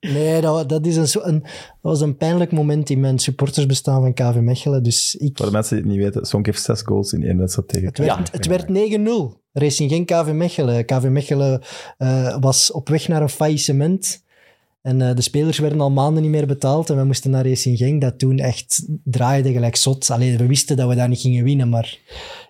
nee, 0.14 0.40
dat, 0.40 0.68
dat, 0.68 0.86
is 0.86 0.96
een, 0.96 1.08
zo- 1.08 1.20
een, 1.22 1.40
dat 1.42 1.50
was 1.80 2.00
een 2.00 2.16
pijnlijk 2.16 2.52
moment 2.52 2.90
in 2.90 3.00
mijn 3.00 3.18
supportersbestaan 3.18 4.00
van 4.02 4.14
KV 4.14 4.40
Mechelen. 4.40 4.82
Dus 4.82 5.14
ik, 5.16 5.36
Voor 5.36 5.46
de 5.46 5.52
mensen 5.52 5.76
die 5.76 5.84
het 5.84 5.94
niet 5.94 6.04
weten, 6.04 6.26
Sonk 6.26 6.46
heeft 6.46 6.62
zes 6.62 6.82
goals 6.82 7.12
in 7.12 7.22
één 7.24 7.38
wedstrijd 7.38 7.68
tegen. 7.68 7.86
het 7.88 7.98
werd, 7.98 8.10
Ja. 8.10 8.22
het 8.32 8.46
werd 8.46 8.68
9-0. 8.68 9.38
Racing 9.52 9.90
geen 9.90 10.04
KV 10.04 10.30
Mechelen. 10.32 10.84
KV 10.84 11.04
Mechelen 11.08 11.60
eh, 11.98 12.36
was 12.40 12.72
op 12.72 12.88
weg 12.88 13.08
naar 13.08 13.22
een 13.22 13.28
faillissement. 13.28 14.22
En 14.82 15.02
eh, 15.02 15.14
de 15.14 15.22
spelers 15.22 15.58
werden 15.58 15.80
al 15.80 15.90
maanden 15.90 16.22
niet 16.22 16.30
meer 16.30 16.46
betaald. 16.46 16.90
En 16.90 16.96
we 16.96 17.04
moesten 17.04 17.30
naar 17.30 17.46
Racing 17.46 17.78
Genk, 17.78 18.00
dat 18.00 18.18
toen 18.18 18.38
echt 18.38 18.86
draaide 19.04 19.52
gelijk 19.52 19.76
zot. 19.76 20.10
Alleen 20.10 20.36
we 20.36 20.46
wisten 20.46 20.76
dat 20.76 20.88
we 20.88 20.94
daar 20.94 21.08
niet 21.08 21.20
gingen 21.20 21.44
winnen. 21.44 21.68
Maar 21.68 21.98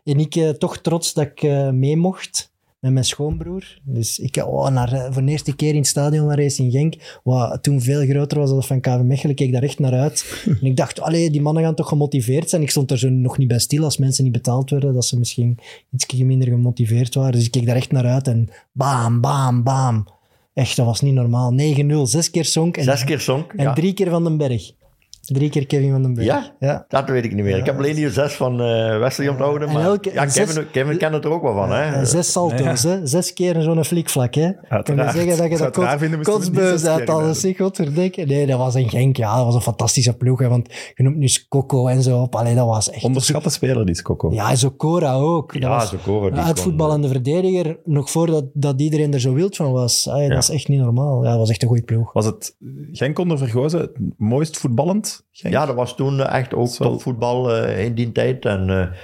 en 0.04 0.18
ik 0.20 0.34
toch 0.58 0.78
trots 0.78 1.12
dat 1.14 1.24
ik 1.26 1.42
eh, 1.42 1.70
mee 1.70 1.96
mocht 1.96 2.49
met 2.80 2.92
mijn 2.92 3.04
schoonbroer. 3.04 3.78
Dus 3.82 4.18
ik 4.18 4.36
oh, 4.36 4.68
naar, 4.68 5.12
voor 5.12 5.24
de 5.24 5.30
eerste 5.30 5.56
keer 5.56 5.70
in 5.70 5.76
het 5.76 5.86
stadion 5.86 6.26
van 6.26 6.38
Racing 6.38 6.72
Genk, 6.72 7.20
wat 7.24 7.62
toen 7.62 7.80
veel 7.80 8.06
groter 8.06 8.38
was 8.38 8.50
dan 8.50 8.62
van 8.62 8.80
KV 8.80 9.00
Mechelen, 9.02 9.34
keek 9.34 9.52
daar 9.52 9.62
echt 9.62 9.78
naar 9.78 9.92
uit. 9.92 10.44
en 10.60 10.66
ik 10.66 10.76
dacht, 10.76 11.00
allee, 11.00 11.30
die 11.30 11.40
mannen 11.40 11.62
gaan 11.62 11.74
toch 11.74 11.88
gemotiveerd 11.88 12.50
zijn. 12.50 12.62
Ik 12.62 12.70
stond 12.70 12.90
er 12.90 12.98
zo 12.98 13.08
nog 13.08 13.38
niet 13.38 13.48
bij 13.48 13.58
stil 13.58 13.84
als 13.84 13.98
mensen 13.98 14.24
niet 14.24 14.32
betaald 14.32 14.70
werden, 14.70 14.94
dat 14.94 15.04
ze 15.04 15.18
misschien 15.18 15.58
iets 15.92 16.14
minder 16.14 16.48
gemotiveerd 16.48 17.14
waren. 17.14 17.32
Dus 17.32 17.44
ik 17.44 17.50
keek 17.50 17.66
daar 17.66 17.76
echt 17.76 17.92
naar 17.92 18.06
uit 18.06 18.28
en 18.28 18.48
bam, 18.72 19.20
bam, 19.20 19.62
bam. 19.62 20.06
Echt, 20.54 20.76
dat 20.76 20.86
was 20.86 21.00
niet 21.00 21.14
normaal. 21.14 21.54
9-0, 21.58 22.02
zes 22.02 22.30
keer 22.30 22.44
Sonk 22.44 22.76
en, 22.76 22.84
Zes 22.84 23.04
keer 23.04 23.20
zonk. 23.20 23.52
en 23.52 23.64
ja. 23.64 23.72
drie 23.72 23.92
keer 23.92 24.10
Van 24.10 24.24
den 24.24 24.36
Berg. 24.36 24.72
Drie 25.20 25.50
keer 25.50 25.66
Kevin 25.66 25.90
Van 25.90 26.02
den 26.02 26.14
Berg. 26.14 26.26
Ja? 26.26 26.52
ja. 26.60 26.84
Dat 26.88 27.08
weet 27.08 27.24
ik 27.24 27.34
niet 27.34 27.44
meer. 27.44 27.56
ik 27.56 27.66
heb 27.66 27.76
alleen 27.76 27.94
die 27.94 28.10
zes 28.10 28.32
van 28.32 28.60
eh 28.60 28.98
Wesley 28.98 29.28
onthouden. 29.28 29.68
En 29.68 29.74
Maar 29.74 29.82
elke- 29.84 30.12
ja, 30.12 30.28
zes- 30.28 30.46
Kevin, 30.46 30.70
Kevin 30.70 30.96
kent 30.98 31.14
het 31.14 31.24
er 31.24 31.30
ook 31.30 31.42
wel 31.42 31.54
van. 31.54 31.70
Hè? 31.72 31.82
En 31.82 32.06
zes 32.06 32.32
salto's, 32.32 32.82
hè? 32.82 33.06
zes 33.06 33.32
keer 33.32 33.62
zo'n 33.62 33.84
flikvlak. 33.84 34.34
Hè? 34.34 34.50
Kun 34.82 34.96
je 34.96 35.02
zeggen 35.02 35.36
dat 35.36 35.50
je 35.50 35.56
dat 35.56 35.70
kot, 36.10 36.22
kotsbeus 36.22 36.84
uit 36.86 37.08
alles 37.10 37.46
godverdikke. 37.56 38.22
Nee, 38.24 38.46
dat 38.46 38.58
was 38.58 38.74
een 38.74 38.88
Genk, 38.88 39.16
ja. 39.16 39.36
Dat 39.36 39.44
was 39.44 39.54
een 39.54 39.60
fantastische 39.60 40.16
ploeg, 40.16 40.38
hè, 40.38 40.48
want 40.48 40.68
je 40.94 41.02
noemt 41.02 41.16
nu 41.16 41.28
Skokko 41.28 41.86
en 41.86 42.02
zo 42.02 42.20
op. 42.20 42.34
Allee, 42.34 42.54
dat 42.54 42.66
was 42.66 42.90
echt... 42.90 43.04
Onderschatte 43.04 43.50
speler, 43.50 43.86
die 43.86 43.94
Skokko. 43.94 44.30
Ja, 44.32 44.54
Zokora 44.56 45.14
ook. 45.14 45.52
Dat 45.52 45.62
Ja, 45.62 45.98
koren. 46.04 46.32
een 46.32 46.44
uitvoetballende 46.44 47.08
verdediger, 47.08 47.78
nog 47.84 48.10
voordat 48.10 48.44
dat 48.52 48.80
iedereen 48.80 49.12
er 49.12 49.20
zo 49.20 49.32
wild 49.32 49.56
van 49.56 49.72
was. 49.72 50.08
Allee, 50.08 50.22
Ja. 50.28 50.34
Dat 50.34 50.42
is 50.42 50.50
echt 50.50 50.68
niet 50.68 50.80
normaal. 50.80 51.24
Ja, 51.24 51.30
dat 51.30 51.38
was 51.38 51.50
echt 51.50 51.62
een 51.62 51.68
goede 51.68 51.82
ploeg. 51.82 52.12
Was 52.12 52.26
het 52.26 52.56
Genk 52.92 53.18
onder 53.18 53.38
Vergozen 53.38 53.80
het 53.80 53.90
mooist 54.16 54.56
voetballend? 54.58 55.19
Genk? 55.30 55.54
Ja, 55.54 55.66
dat 55.66 55.74
was 55.74 55.96
toen 55.96 56.20
echt 56.20 56.54
ook 56.54 56.68
topvoetbal 56.68 57.56
eh, 57.56 57.84
in 57.84 57.94
die 57.94 58.12
tijd. 58.12 58.44
En 58.44 58.70
eh, 58.70 58.96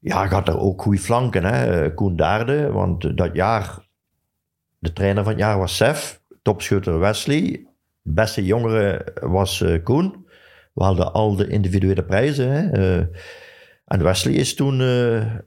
ja, 0.00 0.26
gaat 0.26 0.48
er 0.48 0.58
ook 0.58 0.82
goede 0.82 0.98
flanken. 0.98 1.44
Hè? 1.44 1.84
Eh, 1.84 1.94
Koen 1.94 2.16
Daarde, 2.16 2.72
want 2.72 3.16
dat 3.16 3.34
jaar, 3.34 3.78
de 4.78 4.92
trainer 4.92 5.22
van 5.22 5.32
het 5.32 5.42
jaar 5.42 5.58
was 5.58 5.76
Sef, 5.76 6.20
topschutter 6.42 6.98
Wesley. 6.98 7.66
De 8.02 8.12
beste 8.12 8.44
jongere 8.44 9.14
was 9.20 9.64
Koen. 9.82 10.26
We 10.72 10.84
hadden 10.84 11.12
al 11.12 11.36
de 11.36 11.48
individuele 11.48 12.04
prijzen. 12.04 12.50
Hè? 12.50 13.00
En 13.84 14.02
Wesley 14.02 14.34
is 14.34 14.54
toen 14.54 14.80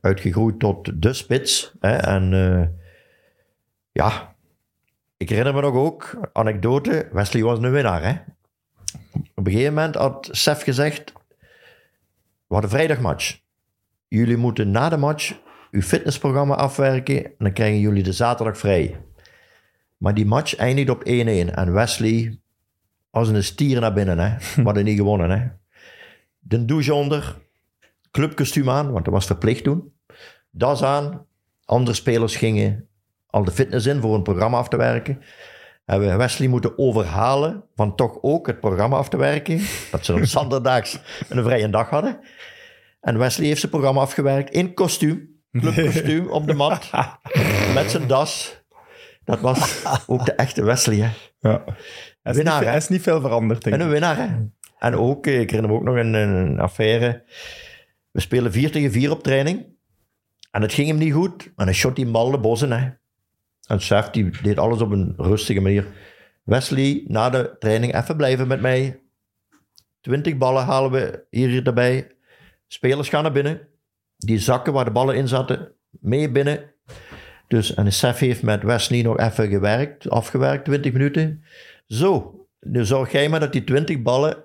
uitgegroeid 0.01 0.59
tot 0.59 1.01
de 1.01 1.13
spits. 1.13 1.73
Hè? 1.79 1.95
En 1.95 2.31
ja, 3.91 4.35
ik 5.17 5.29
herinner 5.29 5.53
me 5.53 5.61
nog 5.61 5.75
ook, 5.75 6.29
anekdote, 6.33 7.09
Wesley 7.11 7.43
was 7.43 7.59
een 7.59 7.71
winnaar. 7.71 8.03
Hè? 8.03 8.13
Op 9.15 9.45
een 9.45 9.51
gegeven 9.51 9.73
moment 9.73 9.95
had 9.95 10.29
Sef 10.31 10.61
gezegd: 10.63 11.13
We 12.47 12.53
hadden 12.53 12.69
vrijdagmatch. 12.69 13.39
Jullie 14.07 14.37
moeten 14.37 14.71
na 14.71 14.89
de 14.89 14.97
match 14.97 15.39
uw 15.71 15.81
fitnessprogramma 15.81 16.55
afwerken 16.55 17.25
en 17.25 17.35
dan 17.37 17.53
krijgen 17.53 17.79
jullie 17.79 18.03
de 18.03 18.13
zaterdag 18.13 18.57
vrij. 18.57 19.01
Maar 19.97 20.13
die 20.13 20.25
match 20.25 20.55
eindigde 20.55 20.91
op 20.91 21.03
1-1 21.03 21.03
en 21.53 21.73
Wesley 21.73 22.39
als 23.09 23.29
een 23.29 23.43
stier 23.43 23.79
naar 23.79 23.93
binnen. 23.93 24.19
Hè. 24.19 24.35
We 24.55 24.61
hadden 24.61 24.83
niet 24.83 24.97
gewonnen. 24.97 25.29
Hè. 25.29 25.47
De 26.39 26.65
douche 26.65 26.93
onder, 26.93 27.37
clubkostuum 28.11 28.69
aan, 28.69 28.91
want 28.91 29.05
dat 29.05 29.13
was 29.13 29.25
verplicht 29.25 29.63
toen. 29.63 29.93
Das 30.51 30.83
aan, 30.83 31.25
andere 31.65 31.95
spelers 31.95 32.35
gingen 32.35 32.87
al 33.27 33.43
de 33.43 33.51
fitness 33.51 33.85
in 33.85 34.01
voor 34.01 34.15
een 34.15 34.23
programma 34.23 34.57
af 34.57 34.67
te 34.67 34.77
werken 34.77 35.21
hebben 35.85 36.09
we 36.09 36.15
Wesley 36.15 36.47
moeten 36.47 36.77
overhalen 36.77 37.63
van 37.75 37.95
toch 37.95 38.17
ook 38.21 38.47
het 38.47 38.59
programma 38.59 38.97
af 38.97 39.09
te 39.09 39.17
werken. 39.17 39.61
Dat 39.91 40.05
ze 40.05 40.11
dan 40.11 40.27
zanderdaags 40.37 40.99
een 41.29 41.43
vrije 41.43 41.69
dag 41.69 41.89
hadden. 41.89 42.19
En 43.01 43.17
Wesley 43.17 43.47
heeft 43.47 43.59
zijn 43.59 43.71
programma 43.71 44.01
afgewerkt 44.01 44.53
in 44.53 44.73
kostuum, 44.73 45.41
clubkostuum, 45.51 46.29
op 46.29 46.47
de 46.47 46.53
mat, 46.53 46.91
met 47.73 47.91
zijn 47.91 48.07
das. 48.07 48.63
Dat 49.23 49.39
was 49.39 49.83
ook 50.07 50.25
de 50.25 50.33
echte 50.33 50.63
Wesley, 50.63 50.97
hè. 50.97 51.09
Ja. 51.39 51.63
Hij, 51.65 52.31
is 52.31 52.35
Winnaar, 52.35 52.59
niet, 52.59 52.69
hè? 52.69 52.75
is 52.75 52.87
niet 52.87 53.01
veel 53.01 53.21
veranderd, 53.21 53.63
denk 53.63 53.75
En 53.75 53.81
een 53.81 53.89
winnaar, 53.89 54.17
hè. 54.17 54.27
En 54.79 54.95
ook, 54.95 55.27
eh, 55.27 55.39
ik 55.39 55.49
herinner 55.49 55.71
me 55.71 55.77
ook 55.77 55.83
nog 55.83 55.95
een, 55.95 56.13
een 56.13 56.59
affaire. 56.59 57.23
We 58.11 58.19
spelen 58.19 58.51
4 58.51 58.71
tegen 58.71 58.91
4 58.91 59.11
op 59.11 59.23
training. 59.23 59.65
En 60.51 60.61
het 60.61 60.73
ging 60.73 60.87
hem 60.87 60.97
niet 60.97 61.13
goed. 61.13 61.51
En 61.55 61.65
hij 61.65 61.73
shot 61.73 61.95
die 61.95 62.11
bal 62.11 62.31
de 62.31 62.39
bossen, 62.39 62.71
hè. 62.71 62.89
En 63.67 63.81
Sef, 63.81 64.09
die 64.09 64.41
deed 64.41 64.57
alles 64.57 64.81
op 64.81 64.91
een 64.91 65.13
rustige 65.17 65.61
manier. 65.61 65.85
Wesley, 66.43 67.03
na 67.07 67.29
de 67.29 67.55
training 67.59 67.95
even 67.95 68.17
blijven 68.17 68.47
met 68.47 68.61
mij. 68.61 68.99
20 70.01 70.37
ballen 70.37 70.63
halen 70.63 70.91
we 70.91 71.25
hier 71.29 71.67
erbij. 71.67 72.11
Spelers 72.67 73.09
gaan 73.09 73.23
naar 73.23 73.31
binnen. 73.31 73.67
Die 74.17 74.39
zakken 74.39 74.73
waar 74.73 74.85
de 74.85 74.91
ballen 74.91 75.15
in 75.15 75.27
zaten, 75.27 75.71
mee 75.89 76.31
binnen. 76.31 76.73
Dus, 77.47 77.73
en 77.73 77.93
Sef 77.93 78.19
heeft 78.19 78.43
met 78.43 78.63
Wesley 78.63 79.01
nog 79.01 79.17
even 79.17 79.47
gewerkt, 79.47 80.09
afgewerkt, 80.09 80.65
20 80.65 80.91
minuten. 80.91 81.43
Zo, 81.87 82.39
nu 82.59 82.85
zorg 82.85 83.11
jij 83.11 83.29
maar 83.29 83.39
dat 83.39 83.51
die 83.51 83.63
20 83.63 84.01
ballen 84.01 84.43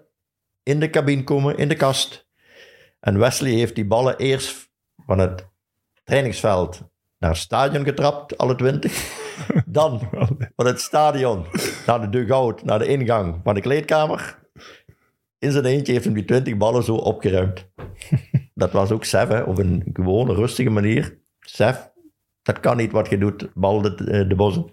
in 0.62 0.80
de 0.80 0.90
cabine 0.90 1.24
komen, 1.24 1.56
in 1.56 1.68
de 1.68 1.76
kast. 1.76 2.28
En 3.00 3.18
Wesley 3.18 3.50
heeft 3.50 3.74
die 3.74 3.86
ballen 3.86 4.16
eerst 4.16 4.70
van 5.06 5.18
het 5.18 5.48
trainingsveld 6.04 6.89
naar 7.20 7.30
het 7.30 7.38
stadion 7.38 7.84
getrapt, 7.84 8.38
alle 8.38 8.54
20. 8.54 9.18
Dan 9.66 10.00
van 10.56 10.66
het 10.66 10.80
stadion 10.80 11.44
naar 11.86 12.00
de 12.00 12.08
dugout, 12.08 12.64
naar 12.64 12.78
de 12.78 12.86
ingang 12.86 13.40
van 13.44 13.54
de 13.54 13.60
kleedkamer. 13.60 14.38
In 15.38 15.52
zijn 15.52 15.64
eentje 15.64 15.92
heeft 15.92 16.04
hij 16.04 16.14
die 16.14 16.24
20 16.24 16.56
ballen 16.56 16.82
zo 16.82 16.94
opgeruimd. 16.94 17.68
Dat 18.54 18.72
was 18.72 18.90
ook 18.90 19.04
Sef, 19.04 19.28
hè, 19.28 19.40
op 19.40 19.58
een 19.58 19.84
gewone, 19.92 20.34
rustige 20.34 20.70
manier. 20.70 21.18
Sef, 21.40 21.90
dat 22.42 22.60
kan 22.60 22.76
niet 22.76 22.92
wat 22.92 23.10
je 23.10 23.18
doet, 23.18 23.48
bal 23.54 23.80
de, 23.82 23.94
eh, 24.10 24.28
de 24.28 24.34
bossen. 24.34 24.66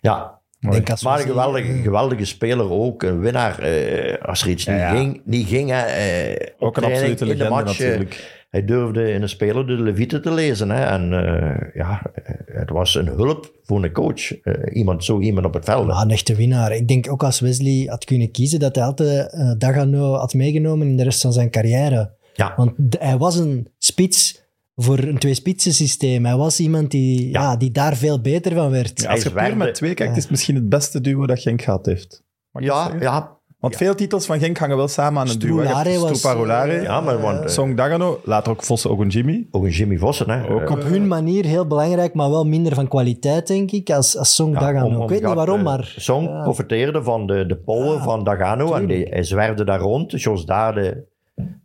Ja, 0.00 0.40
maar 0.60 0.74
een 0.74 1.26
geweldige, 1.26 1.72
geweldige 1.72 2.24
speler 2.24 2.70
ook. 2.70 3.02
Een 3.02 3.20
winnaar. 3.20 3.58
eh, 3.58 4.22
als 4.22 4.42
er 4.42 4.48
iets 4.48 4.66
niet, 4.66 4.76
Ja. 4.76 4.94
Ging, 4.94 5.20
niet 5.24 5.48
ging, 5.48 5.70
hè, 5.70 5.80
eh, 5.82 6.48
Ook 6.58 6.76
een 6.76 6.84
absolute 6.84 7.10
in 7.10 7.16
de 7.16 7.24
legende 7.24 7.50
match, 7.50 7.80
eh, 7.80 7.86
natuurlijk. 7.86 8.41
Hij 8.52 8.64
durfde 8.64 9.12
in 9.12 9.22
een 9.22 9.28
speler 9.28 9.66
de 9.66 9.72
Levite 9.72 10.20
te 10.20 10.32
lezen. 10.32 10.70
Hè? 10.70 10.84
En 10.84 11.12
eh, 11.12 11.74
ja, 11.74 12.02
het 12.46 12.70
was 12.70 12.94
een 12.94 13.06
hulp 13.06 13.52
voor 13.62 13.84
een 13.84 13.92
coach. 13.92 14.40
Eh, 14.40 14.76
iemand, 14.76 15.04
zo 15.04 15.20
iemand 15.20 15.46
op 15.46 15.54
het 15.54 15.64
veld. 15.64 15.86
Maar 15.86 16.02
een 16.02 16.10
echte 16.10 16.34
winnaar. 16.34 16.72
Ik 16.72 16.88
denk 16.88 17.10
ook 17.10 17.22
als 17.22 17.40
Wesley 17.40 17.84
had 17.88 18.04
kunnen 18.04 18.30
kiezen, 18.30 18.60
dat 18.60 18.74
hij 18.74 18.84
altijd 18.84 19.32
eh, 19.32 19.52
Dagano 19.58 20.12
had 20.14 20.34
meegenomen 20.34 20.86
in 20.88 20.96
de 20.96 21.02
rest 21.02 21.20
van 21.20 21.32
zijn 21.32 21.50
carrière. 21.50 22.14
Ja. 22.34 22.52
Want 22.56 22.72
d- 22.90 22.96
hij 22.98 23.18
was 23.18 23.36
een 23.36 23.68
spits 23.78 24.40
voor 24.76 24.98
een 24.98 25.18
twee-spitsen 25.18 25.72
systeem. 25.72 26.24
Hij 26.26 26.36
was 26.36 26.60
iemand 26.60 26.90
die, 26.90 27.30
ja. 27.30 27.40
Ja. 27.40 27.56
die 27.56 27.70
daar 27.70 27.96
veel 27.96 28.20
beter 28.20 28.52
van 28.54 28.70
werd. 28.70 29.00
Ja, 29.02 29.10
als 29.10 29.22
je 29.22 29.30
puur 29.30 29.56
met 29.56 29.74
twee 29.74 29.94
kijkt, 29.94 30.10
Ja. 30.12 30.16
is 30.16 30.22
het 30.22 30.30
misschien 30.30 30.54
het 30.54 30.68
beste 30.68 31.00
duo 31.00 31.26
dat 31.26 31.40
Genk 31.40 31.62
gehad 31.62 31.86
heeft. 31.86 32.22
Mag 32.50 32.64
dat 32.64 33.00
Ja, 33.00 33.38
ja, 33.62 33.68
Want 33.68 33.76
veel 33.76 33.94
titels 33.94 34.26
van 34.26 34.38
Genk 34.38 34.58
hangen 34.58 34.76
wel 34.76 34.88
samen 34.88 35.20
aan 35.22 35.28
een 35.28 35.38
duo. 35.38 35.60
Eh, 35.60 36.82
ja, 36.82 37.00
maar 37.00 37.20
want, 37.20 37.40
eh, 37.40 37.46
Song 37.46 37.74
Dagano, 37.74 38.20
later 38.24 38.52
ook 38.52 38.62
Vossen 38.64 38.90
Ogunjimi. 38.90 39.48
ook 39.50 39.64
een 39.64 39.70
Jimmy 39.70 39.96
Vossen. 39.98 40.30
Hè? 40.30 40.50
Ook 40.50 40.60
Eh, 40.62 40.70
op 40.70 40.82
hun 40.82 41.06
manier 41.08 41.44
heel 41.44 41.66
belangrijk, 41.66 42.14
maar 42.14 42.30
wel 42.30 42.44
minder 42.44 42.74
van 42.74 42.88
kwaliteit, 42.88 43.46
denk 43.46 43.70
ik, 43.70 43.90
als, 43.90 44.16
als 44.16 44.34
Song 44.34 44.52
ja, 44.52 44.58
Dagano. 44.60 44.86
om- 44.86 44.96
om 44.96 45.02
ik 45.02 45.08
weet 45.08 45.22
niet 45.24 45.34
waarom, 45.34 45.58
eh, 45.58 45.64
maar... 45.64 45.94
Song 45.96 46.24
ja. 46.28 46.42
profiteerde 46.42 47.02
van 47.02 47.26
de, 47.26 47.46
de 47.46 47.60
Ja, 47.66 48.02
van 48.02 48.24
Dagano. 48.24 48.74
En 48.74 48.86
die, 48.86 49.06
hij 49.10 49.22
zwerfde 49.22 49.64
daar 49.64 49.80
rond. 49.80 50.22
Jos 50.22 50.44
Dade 50.46 51.04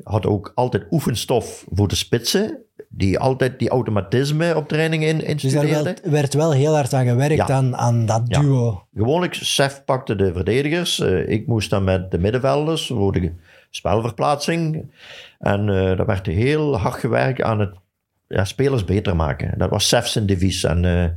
had 0.04 0.26
ook 0.26 0.52
altijd 0.56 0.84
oefenstof 0.91 1.66
voor 1.74 1.88
de 1.88 1.95
spitsen. 1.95 2.58
Die 2.90 3.20
altijd 3.20 3.60
die 3.60 3.70
automatisme 3.70 4.56
op 4.56 4.68
training 4.68 5.04
in, 5.04 5.38
Dus 5.38 5.54
daar 5.54 5.84
werd, 5.84 6.02
werd 6.10 6.34
wel 6.34 6.52
heel 6.54 6.74
hard 6.76 6.94
aan 6.94 7.06
gewerkt, 7.08 7.36
Ja. 7.36 7.48
aan, 7.49 7.76
aan 7.76 8.06
dat 8.06 8.22
Ja. 8.28 8.40
duo. 8.40 8.84
Gewoonlijk, 8.95 9.34
Sef 9.34 9.84
pakte 9.86 10.16
de 10.16 10.34
verdedigers. 10.34 10.99
Eh, 10.99 11.30
ik 11.30 11.48
moest 11.48 11.70
dan 11.70 11.84
met 11.84 12.12
de 12.12 12.18
middenvelders 12.20 12.88
voor 12.88 13.12
de 13.12 13.32
spelverplaatsing. 13.70 14.91
En 15.40 15.66
daar 15.68 16.06
werd 16.06 16.26
heel 16.26 16.78
hard 16.78 16.95
gewerkt 16.99 17.41
aan 17.41 17.60
het 17.60 17.76
ja, 18.28 18.45
spelers 18.45 18.86
beter 18.86 19.16
maken. 19.16 19.58
Dat 19.58 19.70
was 19.70 19.88
Sef 19.88 20.08
zijn 20.08 20.26
devies. 20.26 20.64
En 20.64 20.86
eh, 20.86 21.10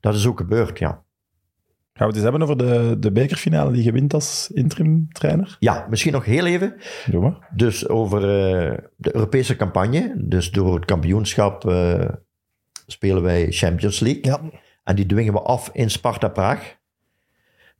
dat 0.00 0.14
is 0.14 0.26
ook 0.26 0.38
gebeurd, 0.38 0.78
ja. 0.78 1.02
Gaan 1.98 2.08
we 2.08 2.14
het 2.18 2.24
eens 2.24 2.30
hebben 2.32 2.42
over 2.42 2.56
de, 2.56 2.98
de 2.98 3.12
bekerfinale 3.12 3.72
die 3.72 3.82
je 3.84 3.92
wint 3.92 4.14
als 4.14 4.50
interim 4.54 5.08
trainer? 5.12 5.56
Ja, 5.58 5.86
misschien 5.90 6.12
nog 6.12 6.24
heel 6.24 6.46
even. 6.46 6.74
Doe 7.10 7.22
maar. 7.22 7.48
Dus 7.54 7.88
over 7.88 8.18
eh, 8.22 8.78
de 8.96 9.14
Europese 9.14 9.56
campagne. 9.56 10.12
Dus 10.16 10.50
door 10.50 10.74
het 10.74 10.84
kampioenschap 10.84 11.68
eh, 11.68 12.08
spelen 12.86 13.22
wij 13.22 13.46
Champions 13.50 14.00
League. 14.00 14.22
Ja. 14.24 14.40
En 14.84 14.96
die 14.96 15.06
dwingen 15.06 15.32
we 15.32 15.40
af 15.40 15.70
in 15.72 15.90
Sparta 15.90 16.28
Praag. 16.28 16.76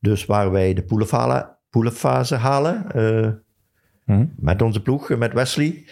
Dus 0.00 0.26
waar 0.26 0.50
wij 0.50 0.74
de 0.74 0.82
poelenfase, 0.82 1.56
poelenfase 1.70 2.34
halen. 2.34 2.92
eh, 2.92 3.30
Hm. 4.04 4.26
Met 4.36 4.62
onze 4.62 4.82
ploeg, 4.82 5.08
met 5.16 5.32
Wesley. 5.32 5.84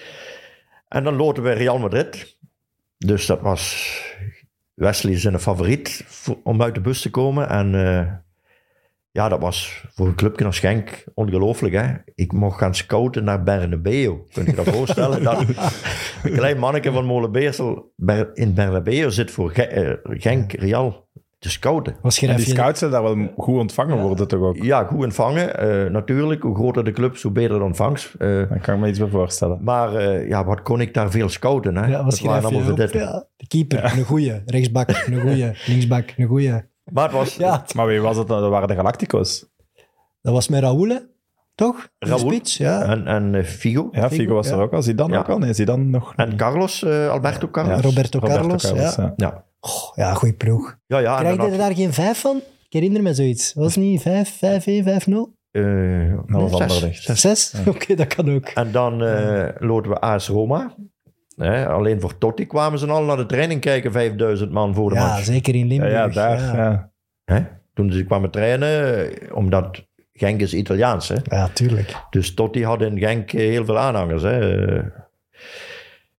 En 0.88 1.04
dan 1.04 1.14
loten 1.16 1.42
we 1.42 1.50
Real 1.52 1.78
Madrid. 1.78 2.36
Dus 2.98 3.26
dat 3.26 3.40
was 3.40 4.02
Wesley 4.76 5.18
zijn 5.18 5.40
favoriet 5.40 6.04
voor- 6.06 6.38
om 6.44 6.62
uit 6.62 6.74
de 6.74 6.80
bus 6.80 7.00
te 7.00 7.10
komen. 7.10 7.48
En 7.48 7.74
eh, 7.74 8.12
ja, 9.10 9.28
dat 9.28 9.40
was 9.40 9.84
voor 9.94 10.06
een 10.06 10.14
clubje 10.14 10.44
als 10.44 10.58
Genk 10.58 11.04
ongelooflijk. 11.14 11.74
Hè? 11.74 11.94
Ik 12.14 12.32
mocht 12.32 12.58
gaan 12.58 12.74
scouten 12.74 13.24
naar 13.24 13.42
Bernabeu. 13.42 14.16
Kun 14.32 14.44
je 14.44 14.50
je 14.50 14.56
dat 14.56 14.68
voorstellen? 14.68 15.22
dat 15.22 15.40
een 16.22 16.32
klein 16.32 16.58
manneke 16.58 16.92
van 16.92 17.04
Molenbeersel 17.04 17.92
in 18.34 18.54
Bernabeu 18.54 19.10
zit 19.10 19.30
voor 19.30 19.52
eh, 19.52 19.92
Genk, 20.02 20.52
Real 20.52 21.05
te 21.46 21.52
scouten. 21.52 21.92
En 21.92 22.00
dat 22.02 22.36
die 22.36 22.46
scouts 22.46 22.78
zullen 22.78 22.94
daar 22.94 23.02
wel 23.14 23.28
goed 23.36 23.58
ontvangen 23.58 24.00
worden 24.02 24.28
toch 24.28 24.40
ook? 24.40 24.56
Ja, 24.56 24.84
goed 24.84 25.04
ontvangen. 25.04 25.58
Eh, 25.58 25.90
natuurlijk, 25.90 26.42
hoe 26.42 26.54
groter 26.54 26.84
de 26.84 26.90
club, 26.92 27.18
hoe 27.20 27.30
beter 27.32 27.58
de 27.58 27.64
ontvangst. 27.64 28.14
Eh, 28.18 28.28
Daar 28.28 28.60
kan 28.60 28.74
ik 28.74 28.80
me 28.80 28.88
iets 28.88 28.98
bij 28.98 29.08
voorstellen. 29.08 29.58
Maar 29.62 29.94
eh, 29.94 30.28
ja, 30.28 30.44
wat 30.44 30.62
kon 30.62 30.80
ik 30.80 30.94
daar 30.94 31.10
veel 31.10 31.28
scouten? 31.28 31.76
Hè? 31.76 31.86
Ja, 31.86 32.04
was 32.04 32.18
dat 32.20 32.28
waren 32.28 32.44
allemaal 32.44 32.62
verdetten. 32.62 33.00
ja. 33.00 33.24
De 33.36 33.46
keeper, 33.46 33.84
een 33.84 34.04
goeie. 34.04 34.42
Rechtsbak, 34.46 34.88
een 35.06 35.20
goeie. 35.20 35.50
Linksbak, 35.66 36.14
een 36.16 36.26
goeie. 36.26 36.52
Maar 36.92 37.04
het 37.04 37.12
was 37.12 37.36
Ja, 37.36 37.64
Maar 37.76 37.86
wie 37.86 38.00
was 38.00 38.16
het 38.16 38.28
dan? 38.28 38.40
Dat 38.40 38.50
waren 38.50 38.68
de 38.68 38.74
Galacticos. 38.74 39.46
dat 40.22 40.32
was 40.32 40.48
met 40.48 40.60
Raoul, 40.62 40.88
hè? 40.88 40.96
toch? 41.54 41.88
Raoul. 41.98 42.18
spits, 42.18 42.56
ja. 42.56 42.82
en, 42.82 43.06
en 43.06 43.44
Figo. 43.44 43.88
Ja, 43.92 44.10
Figo 44.10 44.34
was 44.34 44.50
er 44.50 44.58
ook 44.60 44.72
al. 44.72 44.82
Zidane 44.82 45.12
Ja. 45.12 45.18
ook 45.18 45.28
al? 45.28 45.38
Nee, 45.38 45.52
Zidane 45.52 45.84
nog 45.84 46.12
En. 46.16 46.36
Carlos, 46.36 46.82
eh, 46.84 47.08
Alberto 47.08 47.48
Carlos. 47.50 47.76
Ja, 47.76 47.82
Roberto 47.88 48.18
Carlos, 48.18 48.70
ja. 48.74 49.12
ja. 49.16 49.44
Ja, 49.60 49.68
Goh, 49.68 49.94
ja, 49.96 50.14
goeie 50.14 50.34
ploeg. 50.34 50.76
ja, 50.86 50.98
ja 50.98 51.18
Krijg 51.18 51.50
je 51.50 51.56
daar 51.58 51.74
geen 51.74 51.92
vijf 51.92 52.20
van? 52.20 52.36
Ik 52.36 52.72
herinner 52.72 53.02
me 53.02 53.14
zoiets. 53.14 53.52
Was 53.54 53.74
het 53.74 53.84
niet 53.84 54.02
5, 54.02 54.36
5, 54.38 54.66
1, 54.66 54.84
5, 54.84 55.06
0? 55.06 55.34
eh, 55.50 55.62
Dat 56.26 56.50
was 56.50 56.78
zes. 56.80 57.02
Zes. 57.04 57.20
6? 57.20 57.52
Oké, 57.68 57.94
dat 57.94 58.06
kan 58.14 58.34
ook. 58.34 58.44
En 58.46 58.72
dan 58.72 59.04
eh 59.04 59.48
loten 59.58 59.90
we 59.90 60.00
AS 60.00 60.28
Roma. 60.28 60.74
Hè, 61.36 61.68
alleen 61.68 62.00
voor 62.00 62.18
Totti 62.18 62.46
kwamen 62.46 62.78
ze 62.78 62.86
al 62.86 63.04
naar 63.04 63.16
de 63.16 63.26
training 63.26 63.60
kijken, 63.60 63.92
5000 63.92 64.50
man 64.52 64.74
voor 64.74 64.88
de 64.90 64.94
Ja, 64.96 65.06
match. 65.06 65.24
zeker 65.24 65.54
in 65.54 65.60
Ja, 65.60 65.66
Limburg. 65.68 65.92
ja, 65.92 66.08
daar. 66.08 66.38
Ja, 66.40 66.54
Ja. 66.56 66.90
Hè? 67.24 67.44
Toen 67.74 67.92
ze 67.92 68.04
kwamen 68.04 68.30
trainen, 68.30 69.10
omdat 69.34 69.84
Genk 70.12 70.40
is 70.40 70.54
Italiaans. 70.54 71.08
Hè? 71.08 71.14
Ja, 71.24 71.48
tuurlijk. 71.48 71.94
Dus 72.10 72.34
Totti 72.34 72.64
had 72.64 72.82
in 72.82 72.98
Genk 72.98 73.32
eh, 73.32 73.40
heel 73.40 73.64
veel 73.64 73.78
aanhangers. 73.78 74.22
Hè? 74.22 74.38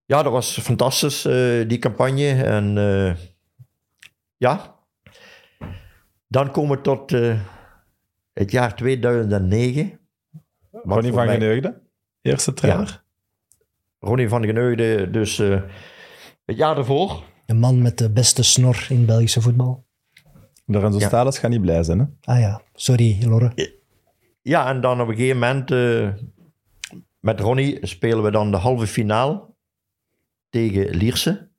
Ja, 0.07 0.23
dat 0.23 0.31
was 0.31 0.59
fantastisch, 0.59 1.25
eh, 1.25 1.67
die 1.67 1.79
campagne. 1.79 2.43
En 2.43 2.77
eh, 2.77 3.15
ja, 4.37 4.75
dan 6.27 6.51
komen 6.51 6.75
we 6.77 6.81
tot 6.83 7.11
eh, 7.13 7.39
het 8.33 8.51
jaar 8.51 8.75
2009. 8.75 9.99
Wat 10.71 10.83
Ronnie 10.85 11.11
van 11.13 11.25
mij- 11.25 11.33
Geneugde, 11.33 11.81
eerste 12.21 12.53
trainer. 12.53 13.03
Ronnie 13.99 14.29
van 14.29 14.45
Geneugde, 14.45 15.09
dus 15.09 15.39
eh, 15.39 15.61
het 16.45 16.57
jaar 16.57 16.77
ervoor. 16.77 17.23
De 17.45 17.53
man 17.53 17.81
met 17.81 17.97
de 17.97 18.11
beste 18.11 18.43
snor 18.43 18.85
in 18.89 19.05
Belgische 19.05 19.41
voetbal. 19.41 19.85
Lorenzo 20.65 20.99
Ja. 20.99 21.07
Stalis 21.07 21.37
gaat 21.39 21.51
niet 21.51 21.61
blij 21.61 21.83
zijn. 21.83 21.99
Hè? 21.99 22.05
Ah 22.33 22.39
ja, 22.39 22.61
sorry, 22.73 23.17
Lorre. 23.25 23.75
Ja, 24.41 24.67
en 24.69 24.81
dan 24.81 25.01
op 25.01 25.07
een 25.07 25.15
gegeven 25.15 25.39
moment 25.39 25.71
eh, 25.71 26.09
met 27.19 27.39
Ronnie 27.39 27.77
spelen 27.87 28.23
we 28.23 28.31
dan 28.31 28.51
de 28.51 28.57
halve 28.57 28.87
finale 28.87 29.55
tegen 30.49 30.95
Lierse. 30.95 31.49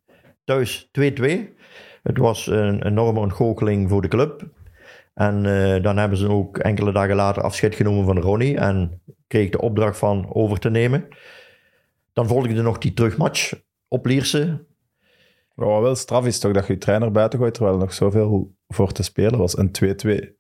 Thuis 0.44 0.89
2-2. 1.01 1.01
Het 2.02 2.19
was 2.19 2.47
een 2.47 2.86
enorme 2.86 3.20
ontgoocheling 3.20 3.89
voor 3.89 4.02
de 4.02 4.09
club. 4.09 4.48
En 5.15 5.47
eh, 5.47 5.82
dan 5.82 5.97
hebben 5.97 6.19
ze 6.19 6.28
ook 6.28 6.59
enkele 6.59 6.93
dagen 6.93 7.16
later 7.16 7.43
afscheid 7.43 7.74
genomen 7.74 8.05
van 8.05 8.19
Ronnie 8.19 8.56
en 8.56 9.02
kreeg 9.27 9.51
de 9.51 9.60
opdracht 9.60 9.98
van 9.98 10.35
over 10.35 10.59
te 10.59 10.70
nemen. 10.70 11.09
Dan 12.12 12.27
volgde 12.27 12.62
nog 12.62 12.78
die 12.78 12.94
terugmatch 12.94 13.52
op 13.89 14.06
Lierse. 14.06 14.66
Wat 15.55 15.82
wel 15.82 15.94
straf 15.97 16.27
is 16.27 16.39
toch 16.39 16.52
dat 16.52 16.66
je 16.66 16.73
je 16.73 16.78
trainer 16.78 17.10
buiten 17.10 17.39
gooit 17.39 17.55
terwijl 17.55 17.74
er 17.74 17.81
nog 17.81 17.93
zoveel 17.94 18.55
voor 18.69 18.93
te 18.93 19.02
spelen 19.02 19.39
was. 19.39 19.55
En 19.55 19.70
2-2. 19.70 20.36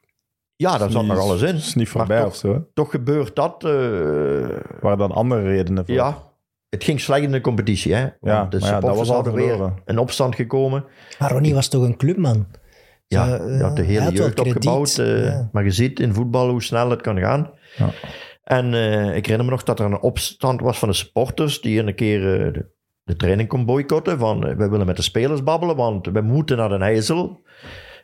Ja, 0.56 0.78
daar 0.78 0.90
zat 0.90 1.04
nog 1.04 1.18
alles 1.18 1.42
in. 1.42 1.54
is 1.54 1.74
niet 1.74 1.88
voorbij 1.88 2.18
toch- 2.20 2.28
of 2.28 2.36
zo. 2.36 2.52
hè? 2.52 2.60
Toch 2.74 2.90
gebeurt 2.90 3.36
dat. 3.36 3.64
eh, 3.64 4.48
Waar 4.80 4.96
dan 4.96 5.10
andere 5.12 5.42
redenen 5.42 5.86
voor. 5.86 5.94
Ja, 5.94 6.27
het 6.68 6.84
ging 6.84 7.00
slecht 7.00 7.22
in 7.22 7.30
de 7.32 7.40
competitie. 7.40 7.94
Hè? 7.94 8.00
Ja, 8.00 8.10
Want 8.20 8.50
de 8.50 8.58
ja, 8.58 8.62
dat 8.64 8.68
supporters 8.70 8.98
was 8.98 9.08
al 9.08 9.14
hadden 9.14 9.32
weer 9.34 9.48
verloren. 9.48 9.82
een 9.84 9.98
opstand 9.98 10.34
gekomen. 10.34 10.84
Maar 11.18 11.30
Ronnie 11.32 11.54
was 11.54 11.68
toch 11.68 11.82
een 11.82 11.96
clubman? 11.96 12.46
Ja, 13.06 13.26
Zo, 13.36 13.48
je 13.50 13.62
had 13.62 13.76
de 13.76 13.82
hij 13.84 13.92
hele 13.94 14.12
jeugd 14.12 14.40
opgebouwd. 14.40 14.98
eh, 14.98 15.24
ja. 15.24 15.48
Maar 15.52 15.64
je 15.64 15.70
ziet 15.70 16.00
in 16.00 16.14
voetbal 16.14 16.48
hoe 16.50 16.62
snel 16.62 16.90
het 16.90 17.00
kan 17.00 17.18
gaan. 17.18 17.50
Ja. 17.76 17.88
En 18.44 18.74
eh, 18.74 19.06
ik 19.16 19.24
herinner 19.24 19.44
me 19.44 19.50
nog 19.50 19.62
dat 19.62 19.78
er 19.78 19.84
een 19.86 20.00
opstand 20.00 20.60
was 20.60 20.78
van 20.78 20.88
de 20.88 20.94
supporters 20.94 21.60
die 21.60 21.80
een 21.82 21.94
keer 21.94 22.46
eh, 22.46 22.52
de, 22.52 22.66
de 23.04 23.16
training 23.16 23.48
kon 23.48 23.64
boycotten. 23.64 24.18
Van, 24.18 24.46
eh, 24.46 24.56
we 24.56 24.68
willen 24.68 24.86
met 24.86 24.96
de 24.96 25.02
spelers 25.02 25.42
babbelen, 25.42 25.76
want 25.76 26.06
we 26.06 26.20
moeten 26.20 26.56
naar 26.56 26.68
Den 26.68 26.82
IJssel. 26.82 27.40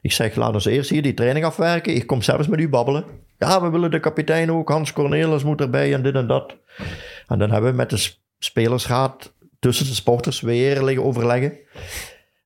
Ik 0.00 0.12
zeg, 0.12 0.34
laat 0.34 0.54
ons 0.54 0.64
eerst 0.64 0.90
hier 0.90 1.02
die 1.02 1.14
training 1.14 1.44
afwerken. 1.44 1.94
Ik 1.94 2.06
kom 2.06 2.22
zelfs 2.22 2.48
met 2.48 2.60
u 2.60 2.68
babbelen. 2.68 3.04
ja, 3.38 3.62
we 3.62 3.70
willen 3.70 3.90
de 3.90 4.00
kapitein 4.00 4.50
ook, 4.52 4.68
Hans 4.68 4.92
Cornelis 4.92 5.44
moet 5.44 5.60
erbij 5.60 5.94
en 5.94 6.02
dit 6.02 6.14
en 6.14 6.26
dat. 6.26 6.56
En 7.26 7.38
dan 7.38 7.50
hebben 7.50 7.70
we 7.70 7.76
met 7.76 7.90
de 7.90 8.12
s- 8.44 8.50
spelersraad 8.50 9.34
tussen 9.58 9.86
de 9.86 9.94
sporters 9.94 10.40
weer 10.40 10.82
liggen 10.82 11.04
overleggen. 11.04 11.58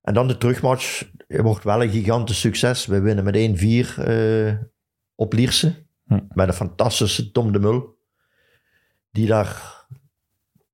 En 0.03 0.15
dan 0.15 0.29
de 0.29 0.39
terugmatch 0.39 1.03
wordt 1.29 1.65
wel 1.65 1.83
een 1.83 1.91
gigantisch 1.91 2.41
succes. 2.41 2.87
We 2.87 3.01
winnen 3.01 3.25
met 3.25 3.37
1-4 3.37 3.99
eh, 3.99 4.53
op 5.15 5.33
Lierse. 5.33 5.87
Hm. 6.07 6.19
Met 6.29 6.49
een 6.49 6.55
fantastische 6.55 7.31
Tom 7.31 7.53
de 7.53 7.59
Mul. 7.59 7.97
Die 9.11 9.27
daar 9.27 9.62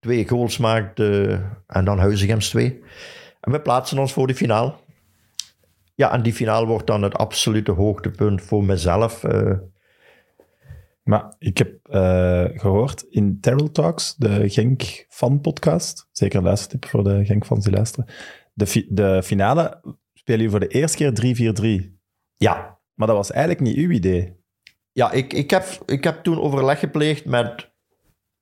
twee 0.00 0.28
goals 0.28 0.58
maakt. 0.58 1.00
eh, 1.00 1.32
en 1.66 1.84
dan 1.84 1.98
Huizigems 1.98 2.48
twee. 2.48 2.82
En 3.40 3.52
we 3.52 3.60
plaatsen 3.60 3.98
ons 3.98 4.12
voor 4.12 4.26
de 4.26 4.34
finale. 4.34 4.74
Ja, 5.94 6.12
en 6.12 6.22
die 6.22 6.32
finale 6.32 6.66
wordt 6.66 6.86
dan 6.86 7.02
het 7.02 7.14
absolute 7.16 7.70
hoogtepunt 7.72 8.42
voor 8.42 8.64
mezelf. 8.64 9.24
eh. 9.24 9.50
Maar 11.08 11.34
ik 11.38 11.58
heb 11.58 11.86
eh, 11.88 12.44
gehoord 12.54 13.02
in 13.02 13.40
Terrell 13.40 13.68
Talks, 13.68 14.14
de 14.16 14.48
Genk 14.48 14.82
fan 15.08 15.40
podcast, 15.40 16.08
zeker 16.12 16.38
een 16.38 16.44
luistertip 16.44 16.84
voor 16.90 17.04
de 17.04 17.24
Genk 17.24 17.46
fans 17.46 17.64
die 17.64 17.72
luisteren, 17.74 18.06
de, 18.52 18.66
fi- 18.66 18.86
de 18.90 19.22
finale 19.22 19.80
spelen 20.14 20.40
jullie 20.40 20.50
voor 20.50 20.60
de 20.60 20.68
eerste 20.68 21.12
keer 21.12 21.82
3-4-3. 21.90 21.92
ja, 22.34 22.78
Maar 22.94 23.06
dat 23.06 23.16
was 23.16 23.30
eigenlijk 23.30 23.60
niet 23.60 23.76
uw 23.76 23.90
idee. 23.90 24.36
ja 24.92 25.12
ik, 25.12 25.32
ik, 25.32 25.50
heb, 25.50 25.64
ik 25.86 26.04
heb 26.04 26.22
toen 26.22 26.40
overleg 26.40 26.78
gepleegd 26.78 27.24
met 27.24 27.72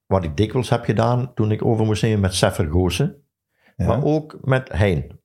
wat 0.06 0.24
ik 0.24 0.36
dikwijls 0.36 0.70
heb 0.70 0.84
gedaan 0.84 1.34
toen 1.34 1.50
ik 1.52 1.64
over 1.64 1.84
moest 1.84 2.02
nemen 2.02 2.20
met 2.20 2.34
Seffer 2.34 2.70
Goossen. 2.70 3.24
Ja. 3.76 3.86
Maar 3.86 4.04
ook 4.04 4.38
met 4.42 4.72
Hein. 4.72 5.20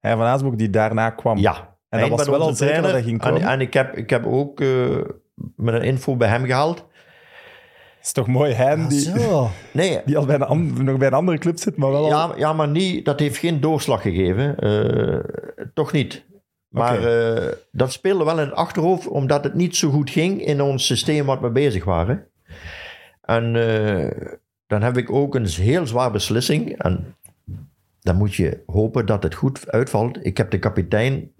Hij 0.00 0.16
van 0.16 0.26
Aasbroek 0.26 0.58
die 0.58 0.70
daarna 0.70 1.10
kwam. 1.10 1.38
Ja. 1.38 1.56
En 1.88 2.00
dat 2.00 2.08
Hein 2.08 2.16
was 2.16 2.26
wel 2.26 2.40
al 2.40 2.46
onze 2.46 2.64
zeker 2.64 2.82
dat 2.82 2.90
trainer. 2.90 3.02
hij 3.02 3.10
ging 3.10 3.22
En, 3.22 3.32
komen? 3.32 3.48
en 3.48 3.60
ik, 3.60 3.72
heb, 3.74 3.96
ik 3.96 4.10
heb 4.10 4.26
ook 4.26 4.60
eh, 4.60 4.98
met 5.56 5.74
een 5.74 5.82
info 5.82 6.16
bij 6.16 6.28
hem 6.28 6.44
gehaald. 6.44 6.78
Het 7.96 8.06
is 8.06 8.12
toch 8.12 8.26
mooi, 8.26 8.52
Hein, 8.52 8.80
Ah, 8.80 8.88
die. 8.88 9.12
Nee, 9.82 10.00
die 10.04 10.18
al 10.18 10.26
bij 10.26 10.40
een, 10.40 10.84
nog 10.84 10.98
bij 10.98 11.06
een 11.06 11.14
andere 11.14 11.38
club 11.38 11.58
zit, 11.58 11.76
maar 11.76 11.90
wel 11.90 12.04
al... 12.04 12.08
ja, 12.08 12.32
ja, 12.36 12.52
maar 12.52 12.68
niet, 12.68 13.04
dat 13.04 13.20
heeft 13.20 13.36
geen 13.36 13.60
doorslag 13.60 14.02
gegeven. 14.02 14.58
Eh, 14.58 15.18
toch 15.74 15.92
niet. 15.92 16.24
Maar 16.68 17.04
eh, 17.04 17.52
dat 17.70 17.92
speelde 17.92 18.24
wel 18.24 18.38
in 18.40 18.46
het 18.46 18.54
achterhoofd, 18.54 19.06
omdat 19.06 19.44
het 19.44 19.54
niet 19.54 19.76
zo 19.76 19.90
goed 19.90 20.10
ging 20.10 20.44
in 20.44 20.60
ons 20.62 20.86
systeem 20.86 21.26
wat 21.26 21.40
we 21.40 21.50
bezig 21.50 21.84
waren. 21.84 22.26
En 23.20 23.56
eh, 23.56 24.34
dan 24.66 24.82
heb 24.82 24.96
ik 24.96 25.10
ook 25.10 25.34
een 25.34 25.46
heel 25.46 25.86
zwaar 25.86 26.10
beslissing. 26.10 26.78
En 26.78 27.16
dan 28.00 28.16
moet 28.16 28.34
je 28.34 28.62
hopen 28.66 29.06
dat 29.06 29.22
het 29.22 29.34
goed 29.34 29.70
uitvalt. 29.70 30.26
Ik 30.26 30.36
heb 30.36 30.50
de 30.50 30.58
kapitein 30.58 31.32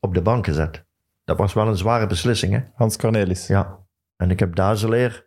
op 0.00 0.14
de 0.14 0.22
bank 0.22 0.46
gezet. 0.46 0.84
Dat 1.30 1.38
was 1.38 1.52
wel 1.52 1.68
een 1.68 1.76
zware 1.76 2.06
beslissing, 2.06 2.52
hè? 2.52 2.60
Hans 2.74 2.96
Cornelis. 2.96 3.46
Ja. 3.46 3.78
En 4.16 4.30
ik 4.30 4.38
heb 4.38 4.54
Dazeleer, 4.54 5.24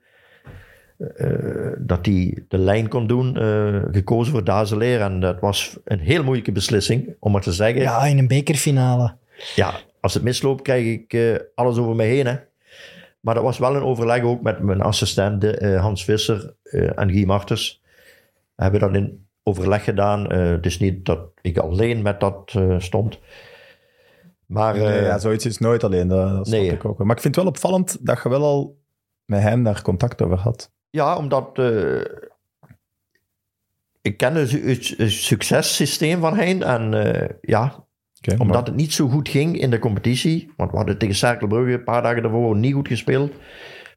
eh, 0.98 1.72
dat 1.78 2.06
hij 2.06 2.44
de 2.48 2.58
lijn 2.58 2.88
kon 2.88 3.08
doen, 3.08 3.38
eh, 3.38 3.82
gekozen 3.92 4.34
voor 4.34 4.44
Dazeleer. 4.44 5.02
En 5.02 5.20
dat 5.20 5.40
was 5.40 5.78
een 5.84 6.00
heel 6.00 6.24
moeilijke 6.24 6.52
beslissing, 6.52 7.16
om 7.20 7.32
maar 7.32 7.42
te 7.42 7.52
zeggen. 7.52 7.82
Ja, 7.82 8.06
in 8.06 8.18
een 8.18 8.28
bekerfinale. 8.28 9.16
Ja, 9.56 9.74
als 10.02 10.14
het 10.14 10.24
misloopt, 10.24 10.62
krijg 10.62 10.86
ik 10.86 11.14
eh, 11.14 11.36
alles 11.56 11.78
over 11.78 11.96
me 11.96 12.04
heen. 12.04 12.26
Hè. 12.26 12.36
Maar 13.20 13.36
dat 13.36 13.44
was 13.44 13.58
wel 13.58 13.76
een 13.76 13.84
overleg 13.84 14.24
ook 14.24 14.42
met 14.42 14.60
mijn 14.60 14.82
assistenten 14.82 15.78
Hans 15.78 16.04
Visser 16.04 16.54
en 16.96 17.12
Guy 17.12 17.26
Martens. 17.26 17.82
We 18.56 18.64
hebben 18.64 18.80
dat 18.80 18.96
in 18.96 19.28
overleg 19.44 19.84
gedaan. 19.84 20.34
Het 20.34 20.66
is 20.66 20.80
niet 20.80 21.06
dat 21.06 21.20
ik 21.42 21.58
alleen 21.58 22.02
met 22.02 22.20
dat 22.20 22.56
stond. 22.78 23.20
Maar 24.46 24.78
Nee, 24.78 24.86
eh, 24.88 25.06
ja, 25.06 25.20
zoiets 25.20 25.46
is 25.46 25.58
nooit 25.58 25.84
alleen, 25.84 26.08
dat, 26.08 26.30
dat 26.36 26.48
snap 26.48 26.60
nee. 26.60 26.72
ik 26.72 26.86
ook 26.86 26.98
wel. 26.98 27.08
Maar 27.08 27.16
ik 27.16 27.22
vind 27.22 27.36
het 27.36 27.44
wel 27.44 27.54
opvallend 27.54 27.98
dat 28.06 28.20
je 28.24 28.30
wel 28.30 28.44
al 28.44 28.78
met 29.26 29.42
hem 29.42 29.64
daar 29.64 29.82
contact 29.82 30.22
over 30.22 30.38
had. 30.38 30.72
Ja, 30.90 31.18
omdat 31.18 31.58
eh, 31.58 32.02
ik 34.02 34.18
ken 34.18 34.36
het, 34.36 34.50
su- 34.50 34.68
het, 34.70 34.94
het 34.98 35.12
successysteem 35.12 36.20
van 36.20 36.36
Hein. 36.38 36.64
En 36.64 36.94
eh, 36.94 37.30
ja, 37.42 37.86
omdat 38.38 38.48
maar- 38.48 38.64
het 38.64 38.76
niet 38.76 38.94
zo 38.94 39.08
goed 39.08 39.30
ging 39.30 39.60
in 39.60 39.70
de 39.70 39.80
competitie. 39.80 40.52
Want 40.58 40.72
we 40.72 40.78
hadden 40.78 40.98
tegen 40.98 41.16
Cerkelbrugge 41.16 41.72
een 41.74 41.84
paar 41.84 42.02
dagen 42.02 42.22
daarvoor 42.22 42.56
niet 42.58 42.74
goed 42.74 42.88
gespeeld. 42.88 43.32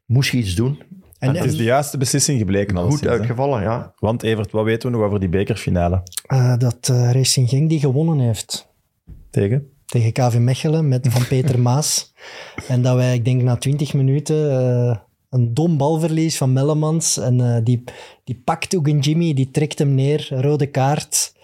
Moest 0.05 0.31
je 0.31 0.37
iets 0.37 0.55
doen. 0.55 0.81
En, 1.19 1.35
het 1.35 1.45
is 1.45 1.57
de 1.57 1.63
juiste 1.63 1.97
beslissing 1.97 2.39
gebleken. 2.39 2.77
Goed 2.77 2.99
hè. 3.01 3.09
uitgevallen, 3.09 3.61
ja. 3.61 3.93
Want 3.95 4.23
Evert, 4.23 4.51
wat 4.51 4.63
weten 4.63 4.91
we 4.91 4.97
nog 4.97 5.05
over 5.05 5.19
die 5.19 5.29
bekerfinale? 5.29 6.03
eh, 6.27 6.57
dat 6.57 6.87
Racing 6.87 7.49
Genk 7.49 7.69
die 7.69 7.79
gewonnen 7.79 8.19
heeft. 8.19 8.67
Tegen? 9.29 9.71
Tegen 9.87 10.11
KV 10.11 10.37
Mechelen 10.39 10.87
met 10.87 11.07
Van 11.09 11.27
Peter 11.37 11.59
Maas. 11.59 12.13
En 12.67 12.81
dat 12.81 12.95
wij, 12.95 13.13
ik 13.13 13.25
denk 13.25 13.41
na 13.41 13.55
20 13.55 13.93
minuten, 13.93 14.51
eh, 14.51 14.97
een 15.29 15.53
dom 15.53 15.77
balverlies 15.77 16.37
van 16.37 16.53
Mellemans. 16.53 17.17
En 17.17 17.41
eh, 17.41 17.63
die, 17.63 17.83
die 18.23 18.41
pakt 18.43 18.75
ook 18.75 18.87
een 18.87 18.99
Jimmy, 18.99 19.33
die 19.33 19.51
trekt 19.51 19.79
hem 19.79 19.95
neer, 19.95 20.27
rode 20.29 20.67
kaart. 20.67 21.35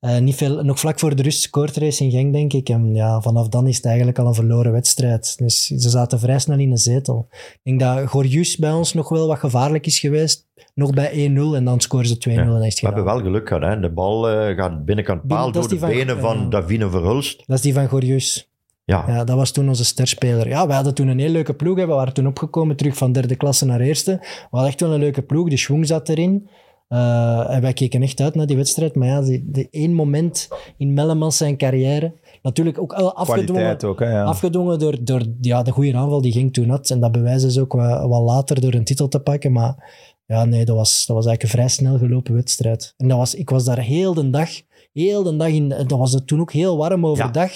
Eh, 0.00 0.18
niet 0.18 0.34
veel, 0.34 0.62
nog 0.64 0.78
vlak 0.80 0.98
voor 0.98 1.16
de 1.16 1.22
rust 1.22 1.42
scoort 1.42 1.76
Racing 1.76 2.12
Genk, 2.12 2.32
denk 2.32 2.52
ik. 2.52 2.68
En 2.68 2.94
ja, 2.94 3.20
vanaf 3.20 3.48
dan 3.48 3.66
is 3.66 3.76
het 3.76 3.84
eigenlijk 3.84 4.18
al 4.18 4.26
een 4.26 4.34
verloren 4.34 4.72
wedstrijd. 4.72 5.38
Dus 5.38 5.66
ze 5.66 5.88
zaten 5.90 6.18
vrij 6.18 6.38
snel 6.38 6.58
in 6.58 6.70
een 6.70 6.78
zetel. 6.78 7.26
Ik 7.30 7.60
denk 7.62 7.80
dat 7.80 8.08
Gorjus 8.08 8.56
bij 8.56 8.72
ons 8.72 8.92
nog 8.94 9.08
wel 9.08 9.26
wat 9.26 9.38
gevaarlijk 9.38 9.86
is 9.86 9.98
geweest. 9.98 10.46
Nog 10.74 10.90
bij 10.94 11.10
1-0 11.12 11.54
en 11.56 11.64
dan 11.64 11.80
scoren 11.80 12.06
ze 12.06 12.18
2-0 12.18 12.30
en 12.32 12.62
is 12.62 12.72
het 12.72 12.80
We 12.80 12.86
hebben 12.86 13.04
wel 13.04 13.20
geluk 13.20 13.48
gehad. 13.48 13.62
Hè. 13.62 13.80
De 13.80 13.90
bal 13.92 14.28
eh, 14.30 14.56
gaat 14.56 14.84
binnenkant 14.84 15.20
Binnen- 15.22 15.36
paal 15.44 15.52
door 15.52 15.68
de 15.68 15.78
van- 15.78 15.88
benen 15.88 16.18
van. 16.20 16.50
Davine 16.50 16.90
Verhulst. 16.90 17.42
Dat 17.46 17.56
is 17.56 17.62
die 17.62 17.74
van 17.74 17.88
Gorjus. 17.88 18.50
Ja, 18.84 19.04
Ja, 19.06 19.24
dat 19.24 19.36
was 19.36 19.50
toen 19.50 19.68
onze 19.68 19.84
sterspeler. 19.84 20.48
Ja, 20.48 20.66
wij 20.66 20.74
hadden 20.76 20.94
toen 20.94 21.08
een 21.08 21.18
heel 21.18 21.30
leuke 21.30 21.54
ploeg. 21.54 21.76
hè. 21.78 21.86
We 21.86 21.92
waren 21.92 22.12
toen 22.14 22.26
opgekomen 22.26 22.76
terug 22.76 22.96
van 22.96 23.12
derde 23.12 23.36
klasse 23.36 23.64
naar 23.64 23.80
eerste. 23.80 24.16
We 24.20 24.46
hadden 24.50 24.68
echt 24.68 24.80
wel 24.80 24.92
een 24.92 25.00
leuke 25.00 25.22
ploeg. 25.22 25.48
De 25.48 25.56
schwung 25.56 25.86
zat 25.86 26.08
erin. 26.08 26.48
Eh, 26.88 27.54
en 27.54 27.60
wij 27.60 27.72
keken 27.72 28.02
echt 28.02 28.20
uit 28.20 28.34
naar 28.34 28.46
die 28.46 28.56
wedstrijd. 28.56 28.94
Maar 28.94 29.08
ja, 29.08 29.20
die, 29.20 29.44
die 29.46 29.68
één 29.70 29.94
moment 29.94 30.48
in 30.76 30.94
Mellemans 30.94 31.36
zijn 31.36 31.56
carrière. 31.56 32.12
Natuurlijk 32.42 32.80
ook 32.80 32.96
wel 32.96 33.14
afgedwongen, 33.14 33.62
Kwaliteit 33.62 33.84
ook, 33.84 34.00
hè? 34.00 34.10
Ja. 34.10 34.24
afgedwongen 34.24 34.78
door, 34.78 35.04
door 35.04 35.22
ja, 35.40 35.62
de 35.62 35.70
goede 35.70 35.96
aanval 35.96 36.20
die 36.20 36.32
ging 36.32 36.52
toen 36.52 36.68
had. 36.68 36.90
En 36.90 37.00
dat 37.00 37.12
bewijzen 37.12 37.50
ze 37.50 37.60
ook 37.60 37.72
wat, 37.72 38.08
wat 38.08 38.22
later 38.22 38.60
door 38.60 38.74
een 38.74 38.84
titel 38.84 39.08
te 39.08 39.20
pakken. 39.20 39.52
Maar 39.52 39.92
ja, 40.26 40.44
nee, 40.44 40.64
dat 40.64 40.76
was, 40.76 41.06
dat 41.06 41.16
was 41.16 41.26
eigenlijk 41.26 41.42
een 41.42 41.60
vrij 41.60 41.68
snel 41.68 41.98
gelopen 41.98 42.34
wedstrijd. 42.34 42.94
En 42.96 43.08
dat 43.08 43.18
was, 43.18 43.34
ik 43.34 43.50
was 43.50 43.64
daar 43.64 43.80
heel 43.80 44.14
de 44.14 44.30
dag. 44.30 44.50
Heel 44.92 45.22
de 45.22 45.36
dag 45.36 45.48
in. 45.48 45.68
Dat 45.68 45.98
was 45.98 46.12
het 46.12 46.26
toen 46.26 46.40
ook 46.40 46.52
heel 46.52 46.76
warm 46.76 47.06
overdag. 47.06 47.52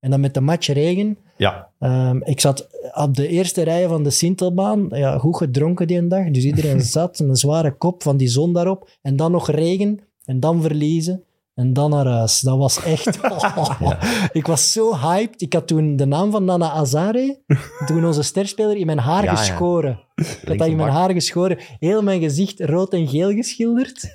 En 0.00 0.10
dan 0.10 0.20
met 0.20 0.34
de 0.34 0.40
match 0.40 0.66
regen. 0.66 1.18
Ja. 1.36 1.68
Ehm, 1.78 2.20
ik 2.22 2.40
zat 2.40 2.68
op 2.94 3.14
de 3.14 3.28
eerste 3.28 3.62
rij 3.62 3.88
van 3.88 4.02
de 4.02 4.10
Sintelbaan. 4.10 4.86
Ja, 4.90 5.18
goed 5.18 5.36
gedronken 5.36 5.86
die 5.86 5.98
een 5.98 6.08
dag. 6.08 6.30
Dus 6.30 6.44
iedereen 6.44 6.80
zat. 6.96 7.18
Een 7.18 7.36
zware 7.36 7.76
kop 7.76 8.02
van 8.02 8.16
die 8.16 8.28
zon 8.28 8.52
daarop. 8.52 8.90
En 9.02 9.16
dan 9.16 9.30
nog 9.30 9.50
regen. 9.50 10.00
En 10.24 10.40
dan 10.40 10.62
verliezen. 10.62 11.24
En 11.54 11.72
dan 11.72 11.90
naar 11.90 12.06
huis. 12.06 12.40
Dat 12.40 12.58
was 12.58 12.82
echt... 12.82 13.18
Ik 14.32 14.46
was 14.46 14.72
zo 14.72 14.96
hyped. 14.96 15.42
Ik 15.42 15.52
had 15.52 15.66
toen 15.66 15.96
de 15.96 16.04
naam 16.04 16.30
van 16.30 16.44
Nana 16.44 16.70
Azare, 16.70 17.42
toen 17.86 18.04
onze 18.04 18.22
sterspeler, 18.22 18.76
in 18.76 18.86
mijn 18.86 18.98
haar 18.98 19.24
Ja, 19.24 19.30
ja. 19.30 19.36
geschoren. 19.36 20.00
Ik 20.14 20.48
had 20.48 20.58
dat 20.58 20.66
in 20.68 20.76
mijn 20.76 20.90
haar 20.92 21.10
geschoren. 21.10 21.58
Heel 21.78 22.02
mijn 22.02 22.20
gezicht 22.20 22.60
rood 22.60 22.92
en 22.92 23.08
geel 23.08 23.30
geschilderd. 23.30 24.14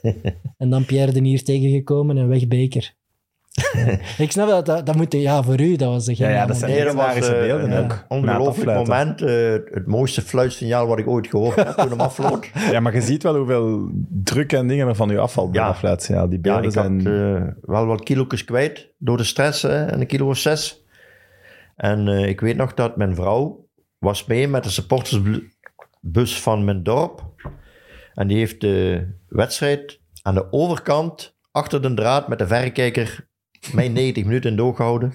en 0.58 0.70
dan 0.70 0.86
Pierre 0.86 1.12
de 1.12 1.20
Nier 1.20 1.44
tegengekomen 1.44 2.18
en 2.18 2.28
weg 2.28 2.48
Beker. 2.48 2.98
Ik 4.18 4.32
snap 4.32 4.48
dat, 4.50 4.66
dat, 4.66 4.86
dat 4.86 4.96
moet... 4.96 5.14
Ja, 5.14 5.44
voor 5.44 5.60
u, 5.62 5.76
dat 5.76 5.90
was 5.90 6.06
de 6.06 6.14
Ja, 6.18 6.30
ja, 6.30 6.46
dat 6.46 6.58
zijn 6.58 6.72
legendarische 6.72 7.32
beelden 7.32 7.84
ook. 7.84 8.06
Ongelooflijk 8.08 8.78
moment. 8.78 9.22
eh, 9.22 9.52
het 9.52 9.86
mooiste 9.88 10.22
fluitsignaal 10.22 10.88
wat 10.88 11.00
ik 11.00 11.08
ooit 11.08 11.28
gehoord 11.28 11.56
heb 11.56 11.68
toen 11.68 11.90
hem 11.90 12.00
afvloot. 12.00 12.50
Ja, 12.72 12.80
maar 12.80 12.94
je 12.94 13.02
ziet 13.02 13.24
wel 13.24 13.36
hoeveel 13.36 13.90
druk 14.10 14.54
en 14.54 14.68
dingen 14.68 14.88
er 14.88 14.96
van 14.96 15.10
u 15.12 15.18
afvalt 15.18 15.52
bij 15.52 15.62
Ja. 15.62 15.68
dat 15.68 15.78
fluitsignaal. 15.78 16.30
Die 16.30 16.40
Ja, 16.42 16.60
beelden 16.60 16.70
ik 16.70 16.76
had 16.76 16.86
zijn... 17.04 17.08
eh, 17.36 17.48
wel 17.62 17.86
wat 17.86 18.04
kilo's 18.04 18.44
kwijt 18.46 18.90
door 18.98 19.18
de 19.18 19.24
stress 19.24 19.62
hè, 19.62 19.86
en 19.86 20.00
een 20.02 20.08
kilo 20.08 20.28
of 20.30 20.38
zes. 20.38 20.84
En 21.76 22.08
eh, 22.08 22.28
ik 22.28 22.40
weet 22.42 22.58
nog 22.58 22.74
dat 22.74 22.98
mijn 22.98 23.16
vrouw 23.16 23.68
was 24.00 24.26
mee 24.26 24.48
met 24.48 24.64
de 24.64 24.70
supportersbus 24.70 26.42
van 26.42 26.64
mijn 26.66 26.84
dorp. 26.84 27.24
En 28.14 28.28
die 28.28 28.38
heeft 28.38 28.62
de 28.62 29.08
wedstrijd 29.28 30.00
aan 30.22 30.34
de 30.34 30.52
overkant, 30.52 31.38
achter 31.52 31.82
de 31.82 31.94
draad, 31.94 32.28
met 32.28 32.38
de 32.40 32.48
verrekijker, 32.48 33.28
mijn 33.74 33.94
90 33.94 34.24
minuten 34.26 34.50
in 34.50 34.56
doorgehouden. 34.58 35.14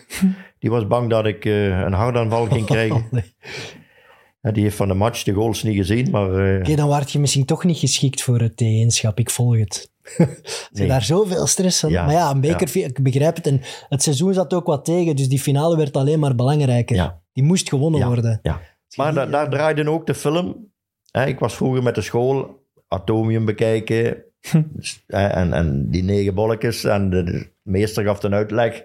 Die 0.59 0.71
was 0.71 0.87
bang 0.87 1.11
dat 1.11 1.27
ik 1.27 1.45
eh, 1.45 1.67
een 1.81 1.93
hartaanval 1.93 2.47
ging 2.47 2.67
krijgen. 2.75 3.05
Ja, 4.41 4.51
die 4.51 4.63
heeft 4.63 4.77
van 4.77 4.89
de 4.89 4.95
match 4.95 5.23
de 5.23 5.33
goals 5.33 5.63
niet 5.63 5.77
gezien, 5.77 6.11
maar... 6.11 6.59
Oké, 6.59 6.75
dan 6.75 6.89
waart 6.89 7.13
je 7.13 7.19
misschien 7.19 7.45
toch 7.45 7.65
niet 7.65 7.79
geschikt 7.79 8.23
voor 8.23 8.41
het 8.41 8.53
T1-schap. 8.65 9.19
Ik 9.19 9.31
volg 9.31 9.59
het. 9.59 9.93
Nee. 10.73 10.89
daar 10.89 11.03
zoveel 11.03 11.47
stress. 11.47 11.81
Ja, 11.81 12.05
maar 12.05 12.15
ja, 12.15 12.31
een 12.31 12.41
beker, 12.41 12.77
ik 12.77 13.03
begrijp 13.03 13.37
het. 13.37 13.47
En 13.47 13.61
het 13.89 14.03
seizoen 14.03 14.35
zat 14.35 14.55
ook 14.55 14.67
wat 14.67 14.85
tegen, 14.85 15.17
dus 15.17 15.29
die 15.29 15.39
finale 15.41 15.77
werd 15.77 15.97
alleen 15.97 16.19
maar 16.19 16.35
belangrijker. 16.35 16.97
Ja. 16.97 17.21
Die 17.33 17.45
moest 17.45 17.69
gewonnen 17.69 18.07
worden. 18.07 18.39
ja. 18.43 18.61
Maar 18.97 19.15
da- 19.15 19.27
daar 19.27 19.51
draaide 19.51 19.91
ook 19.91 20.07
de 20.07 20.15
film. 20.15 20.73
Ik 21.27 21.39
was 21.39 21.55
vroeger 21.57 21.83
met 21.83 21.95
de 21.95 22.01
school 22.01 22.63
Atomium 22.89 23.45
bekijken. 23.45 24.23
Hè, 25.07 25.27
en, 25.27 25.53
en 25.53 25.91
die 25.91 26.03
negen 26.03 26.35
bolletjes. 26.35 26.85
En 26.85 27.11
de 27.11 27.53
meester 27.65 28.05
gaf 28.05 28.23
een 28.23 28.35
uitleg. 28.35 28.85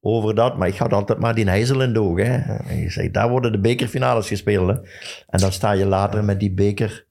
over 0.00 0.34
dat, 0.34 0.58
maar 0.58 0.68
ik 0.68 0.76
had 0.76 0.92
altijd 0.92 1.18
maar 1.18 1.34
die 1.34 1.48
hijzel 1.48 1.82
in 1.82 1.92
de 1.92 2.00
ogen. 2.00 2.42
Hè. 2.42 2.54
En 2.56 2.76
je 2.76 2.90
zegt, 2.90 3.14
daar 3.14 3.28
worden 3.30 3.52
de 3.52 3.58
bekerfinales 3.60 4.28
gespeeld. 4.28 4.68
Hè. 4.68 4.74
En 5.28 5.38
dan 5.40 5.52
sta 5.52 5.72
je 5.72 5.86
later 5.86 6.24
met 6.24 6.40
die 6.40 6.52
beker, 6.52 7.06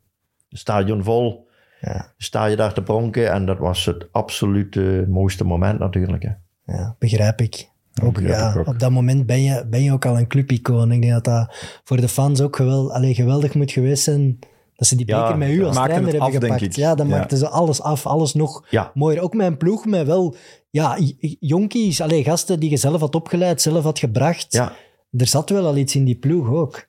stadion 0.50 1.04
vol, 1.04 1.48
Ja. 1.82 2.14
sta 2.18 2.46
je 2.46 2.56
daar 2.56 2.74
te 2.74 2.84
pronken. 2.84 3.32
En 3.32 3.46
dat 3.46 3.58
was 3.58 3.86
het 3.86 4.08
absolute 4.12 5.06
mooiste 5.10 5.44
moment 5.44 5.80
natuurlijk. 5.80 6.24
Hè. 6.24 6.32
Ja, 6.74 6.96
begrijp 7.00 7.42
ik. 7.42 7.70
Ook, 8.04 8.14
begrijp 8.14 8.40
ja, 8.40 8.50
ik 8.52 8.58
ook. 8.58 8.68
Op 8.68 8.80
dat 8.80 8.92
moment 8.92 9.26
ben 9.26 9.42
je, 9.44 9.66
ben 9.70 9.84
je 9.84 9.92
ook 9.92 10.06
al 10.06 10.18
een 10.18 10.28
clubicoon. 10.28 10.92
Ik 10.92 11.02
denk 11.02 11.14
dat 11.14 11.24
dat 11.24 11.56
voor 11.84 11.98
de 11.98 12.08
fans 12.08 12.42
ook 12.42 12.56
geweld, 12.56 12.92
allee, 12.92 13.14
geweldig 13.14 13.54
moet 13.54 13.72
geweest 13.72 14.04
zijn. 14.04 14.40
Dat 14.78 14.88
ze 14.88 14.96
die 14.96 15.08
Ja, 15.08 15.22
beker 15.22 15.38
met 15.38 15.50
u 15.50 15.64
als 15.64 15.76
trainer 15.76 16.02
hebben 16.04 16.22
af, 16.22 16.32
gepakt. 16.34 16.76
Ja, 16.76 16.96
dan 16.96 17.08
Ja. 17.08 17.18
maakten 17.18 17.38
ze 17.38 17.48
alles 17.50 17.82
af, 17.82 18.06
alles 18.06 18.34
nog 18.34 18.66
Ja. 18.70 18.92
mooier. 18.94 19.22
Ook 19.22 19.34
mijn 19.34 19.58
ploeg 19.58 19.86
met 19.86 20.08
wel 20.08 20.36
ja, 20.70 20.98
jonkies, 21.40 22.02
allee, 22.02 22.24
gasten 22.24 22.60
die 22.60 22.70
je 22.70 22.78
zelf 22.78 23.00
had 23.00 23.16
opgeleid, 23.16 23.62
zelf 23.62 23.84
had 23.84 24.00
gebracht. 24.00 24.46
Ja. 24.54 24.72
Er 25.12 25.28
zat 25.28 25.50
wel 25.50 25.66
al 25.66 25.78
iets 25.78 25.96
in 25.96 26.06
die 26.06 26.16
ploeg 26.20 26.50
ook. 26.50 26.88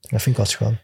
Dat 0.00 0.22
vind 0.22 0.26
ik 0.26 0.36
wel 0.36 0.44
schoon. 0.46 0.76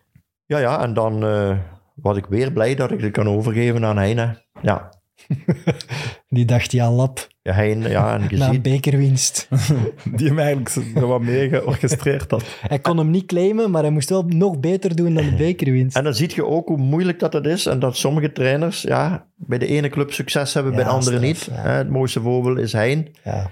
Ja, 0.46 0.58
ja, 0.58 0.82
en 0.82 0.94
dan 0.94 1.24
eh, 1.24 1.58
was 1.94 2.16
ik 2.16 2.26
weer 2.26 2.52
blij 2.52 2.74
dat 2.74 2.90
ik 2.90 3.00
het 3.00 3.12
kan 3.12 3.28
overgeven 3.28 3.84
aan 3.84 3.96
Heine. 3.96 4.42
Ja, 4.62 5.01
Die 6.28 6.44
dacht, 6.44 6.72
ja, 6.72 6.90
lap, 6.92 7.28
ja 7.42 7.52
Heine, 7.52 7.88
ja, 7.88 8.18
en 8.18 8.38
na 8.38 8.48
een 8.48 8.62
bekerwinst. 8.62 9.48
Die 10.16 10.28
hem 10.28 10.38
eigenlijk 10.38 10.68
zo 10.68 11.06
wat 11.06 11.20
mee 11.20 11.48
georchestreerd 11.48 12.30
had. 12.30 12.44
hij 12.60 12.78
kon 12.78 12.96
hem 12.98 13.10
niet 13.10 13.26
claimen, 13.26 13.70
maar 13.70 13.82
hij 13.82 13.90
moest 13.90 14.08
wel 14.08 14.22
nog 14.26 14.60
beter 14.60 14.96
doen 14.96 15.14
dan 15.14 15.24
de 15.24 15.34
bekerwinst. 15.36 15.96
En 15.96 16.04
dan 16.04 16.14
zie 16.14 16.30
je 16.34 16.46
ook 16.46 16.68
hoe 16.68 16.76
moeilijk 16.76 17.18
dat 17.18 17.32
het 17.32 17.46
is 17.46 17.66
en 17.66 17.78
dat 17.78 17.96
sommige 17.96 18.32
trainers 18.32 18.82
ja, 18.82 19.26
bij 19.36 19.58
de 19.58 19.66
ene 19.66 19.88
club 19.88 20.12
succes 20.12 20.54
hebben, 20.54 20.74
bij 20.74 20.84
de 20.84 20.90
andere 20.90 21.16
straf, 21.16 21.22
niet. 21.28 21.44
ja. 21.64 21.70
Het 21.76 21.90
mooiste 21.90 22.20
voorbeeld 22.20 22.58
is 22.58 22.72
Hein, 22.72 23.08
Ja. 23.24 23.50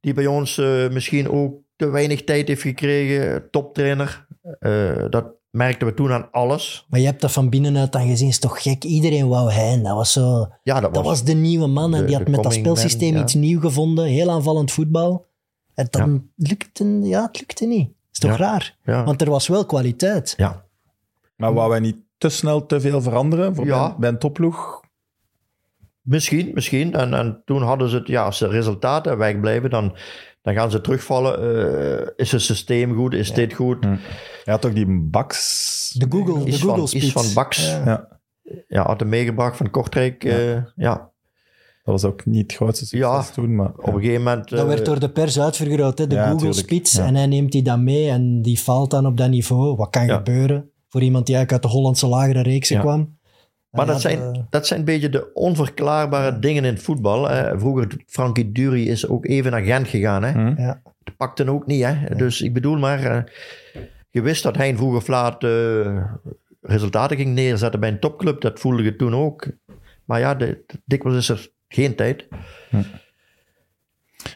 die 0.00 0.14
bij 0.14 0.26
ons 0.26 0.58
eh, 0.58 0.88
misschien 0.90 1.28
ook 1.30 1.62
te 1.76 1.88
weinig 1.90 2.24
tijd 2.24 2.48
heeft 2.48 2.62
gekregen, 2.62 3.50
toptrainer. 3.50 4.26
Eh, 4.60 5.04
dat 5.10 5.26
merkten 5.54 5.86
we 5.86 5.94
toen 5.94 6.12
aan 6.12 6.28
alles. 6.30 6.86
Maar 6.88 7.00
je 7.00 7.06
hebt 7.06 7.20
dat 7.20 7.32
van 7.32 7.48
binnenuit 7.48 7.92
dan 7.92 8.06
gezien, 8.06 8.28
is 8.28 8.38
toch 8.38 8.62
gek? 8.62 8.84
Iedereen 8.84 9.28
wou 9.28 9.50
hij. 9.52 9.82
Dat 9.82 9.94
was 9.94 10.12
zo... 10.12 10.48
Ja, 10.62 10.80
dat, 10.80 10.94
Dat 10.94 11.04
was, 11.04 11.12
was 11.12 11.24
de 11.24 11.32
nieuwe 11.34 11.66
man 11.66 11.94
en 11.94 12.06
die 12.06 12.16
had 12.16 12.28
met 12.28 12.42
dat 12.42 12.62
man, 12.62 12.76
ja. 12.98 13.22
iets 13.22 13.34
nieuw 13.34 13.60
gevonden. 13.60 14.04
Heel 14.04 14.30
aanvallend 14.30 14.72
voetbal. 14.72 15.26
En 15.74 15.86
dan 15.90 16.28
lukte, 16.36 16.84
ja, 17.02 17.22
het 17.22 17.38
lukte 17.40 17.66
niet. 17.66 17.90
is 18.12 18.18
toch 18.18 18.30
Ja. 18.30 18.36
raar? 18.36 18.76
Ja, 18.84 19.04
Want 19.04 19.20
er 19.22 19.30
was 19.30 19.48
wel 19.48 19.66
kwaliteit. 19.66 20.34
ja. 20.36 20.64
Maar 21.36 21.54
wou 21.54 21.70
wij 21.70 21.80
niet 21.80 21.96
te 22.18 22.28
snel 22.28 22.66
te 22.66 22.80
veel 22.80 23.02
veranderen 23.02 23.54
voor 23.54 23.66
Ja. 23.66 23.88
bij, 23.88 23.96
bij 23.98 24.08
een 24.08 24.18
topploeg? 24.18 24.82
Misschien, 26.02 26.50
misschien. 26.54 26.94
En, 26.94 27.14
en 27.14 27.42
toen 27.44 27.62
hadden 27.62 27.88
ze 27.88 27.96
het, 27.96 28.06
ja, 28.06 28.24
als 28.24 28.38
de 28.38 28.48
resultaten 28.48 29.18
wegblijven, 29.18 29.70
dan, 29.70 29.96
dan 30.44 30.54
gaan 30.54 30.70
ze 30.70 30.80
terugvallen. 30.80 31.38
Eh, 31.40 32.08
is 32.16 32.32
het 32.32 32.42
systeem 32.42 32.94
goed? 32.94 33.14
Is 33.14 33.32
dit 33.32 33.52
goed? 33.54 33.84
Hij 33.84 33.98
had 34.44 34.66
ook 34.66 34.74
die 34.74 34.86
Baks... 35.10 35.94
De 35.98 36.06
Google, 36.08 36.44
de 36.44 36.50
Iets 36.50 36.58
van, 36.58 36.68
Google 36.68 36.98
iets 36.98 37.12
van 37.12 37.22
Spits. 37.22 37.34
Baks. 37.34 37.70
Ja. 37.70 37.82
Ja, 37.84 38.08
Ja, 38.68 38.86
had 38.86 39.00
hem 39.00 39.08
meegebracht 39.08 39.56
van 39.56 39.70
Kortrijk. 39.70 40.24
eh, 40.24 40.52
ja. 40.76 41.10
dat 41.84 41.94
was 41.94 42.04
ook 42.04 42.26
niet 42.26 42.42
het 42.42 42.54
grootste 42.54 42.86
succes 42.86 43.08
Ja. 43.10 43.22
toen, 43.32 43.54
maar... 43.54 43.70
Op 43.76 43.86
een 43.86 44.00
gegeven 44.00 44.22
moment... 44.22 44.48
Dat 44.48 44.58
eh, 44.60 44.66
werd 44.66 44.84
door 44.84 45.00
de 45.00 45.10
pers 45.10 45.40
uitvergroot, 45.40 45.98
hè? 45.98 46.06
de 46.06 46.14
Ja, 46.14 46.30
Google. 46.30 46.52
Spits. 46.52 46.92
Ja. 46.92 47.04
En 47.06 47.14
hij 47.14 47.26
neemt 47.26 47.52
die 47.52 47.62
dan 47.62 47.84
mee 47.84 48.08
en 48.08 48.42
die 48.42 48.60
valt 48.60 48.90
dan 48.90 49.06
op 49.06 49.16
dat 49.16 49.28
niveau. 49.30 49.76
Wat 49.76 49.90
kan 49.90 50.06
Ja. 50.06 50.16
gebeuren 50.16 50.70
voor 50.88 51.02
iemand 51.02 51.26
die 51.26 51.34
eigenlijk 51.34 51.64
uit 51.64 51.72
de 51.72 51.78
Hollandse 51.78 52.06
lagere 52.06 52.42
reeksen 52.42 52.76
Ja. 52.76 52.82
kwam? 52.82 53.18
Maar 53.74 53.86
dat 53.86 54.00
zijn, 54.00 54.32
de- 54.32 54.44
dat 54.50 54.66
zijn 54.66 54.78
een 54.78 54.84
beetje 54.84 55.08
de 55.08 55.32
onverklaarbare 55.32 56.38
dingen 56.38 56.64
in 56.64 56.72
het 56.74 56.82
voetbal. 56.82 57.28
Hè. 57.28 57.58
Vroeger, 57.58 57.88
Frankie 58.06 58.52
Dury 58.52 58.88
is 58.88 59.08
ook 59.08 59.26
even 59.26 59.50
naar 59.50 59.62
Gent 59.62 59.88
gegaan. 59.88 60.22
Hè. 60.22 60.30
Hm? 60.32 60.60
Ja. 60.60 60.82
Dat 61.04 61.16
pakte 61.16 61.50
ook 61.50 61.66
niet. 61.66 61.84
Hè. 61.84 62.14
Dus 62.16 62.40
ik 62.40 62.52
bedoel 62.52 62.78
maar, 62.78 63.04
eh, 63.04 63.22
je 64.10 64.22
wist 64.22 64.42
dat 64.42 64.56
hij 64.56 64.76
vroeg 64.76 64.96
of 64.96 65.06
laat 65.06 65.44
eh, 65.44 66.02
resultaten 66.60 67.16
ging 67.16 67.34
neerzetten 67.34 67.80
bij 67.80 67.88
een 67.88 68.00
topclub. 68.00 68.40
Dat 68.40 68.60
voelde 68.60 68.82
je 68.82 68.96
toen 68.96 69.14
ook. 69.14 69.46
Maar 70.04 70.20
ja, 70.20 70.34
de, 70.34 70.64
dikwijls 70.84 71.18
is 71.18 71.28
er 71.28 71.48
geen 71.68 71.94
tijd. 71.96 72.26
Je 72.70 72.84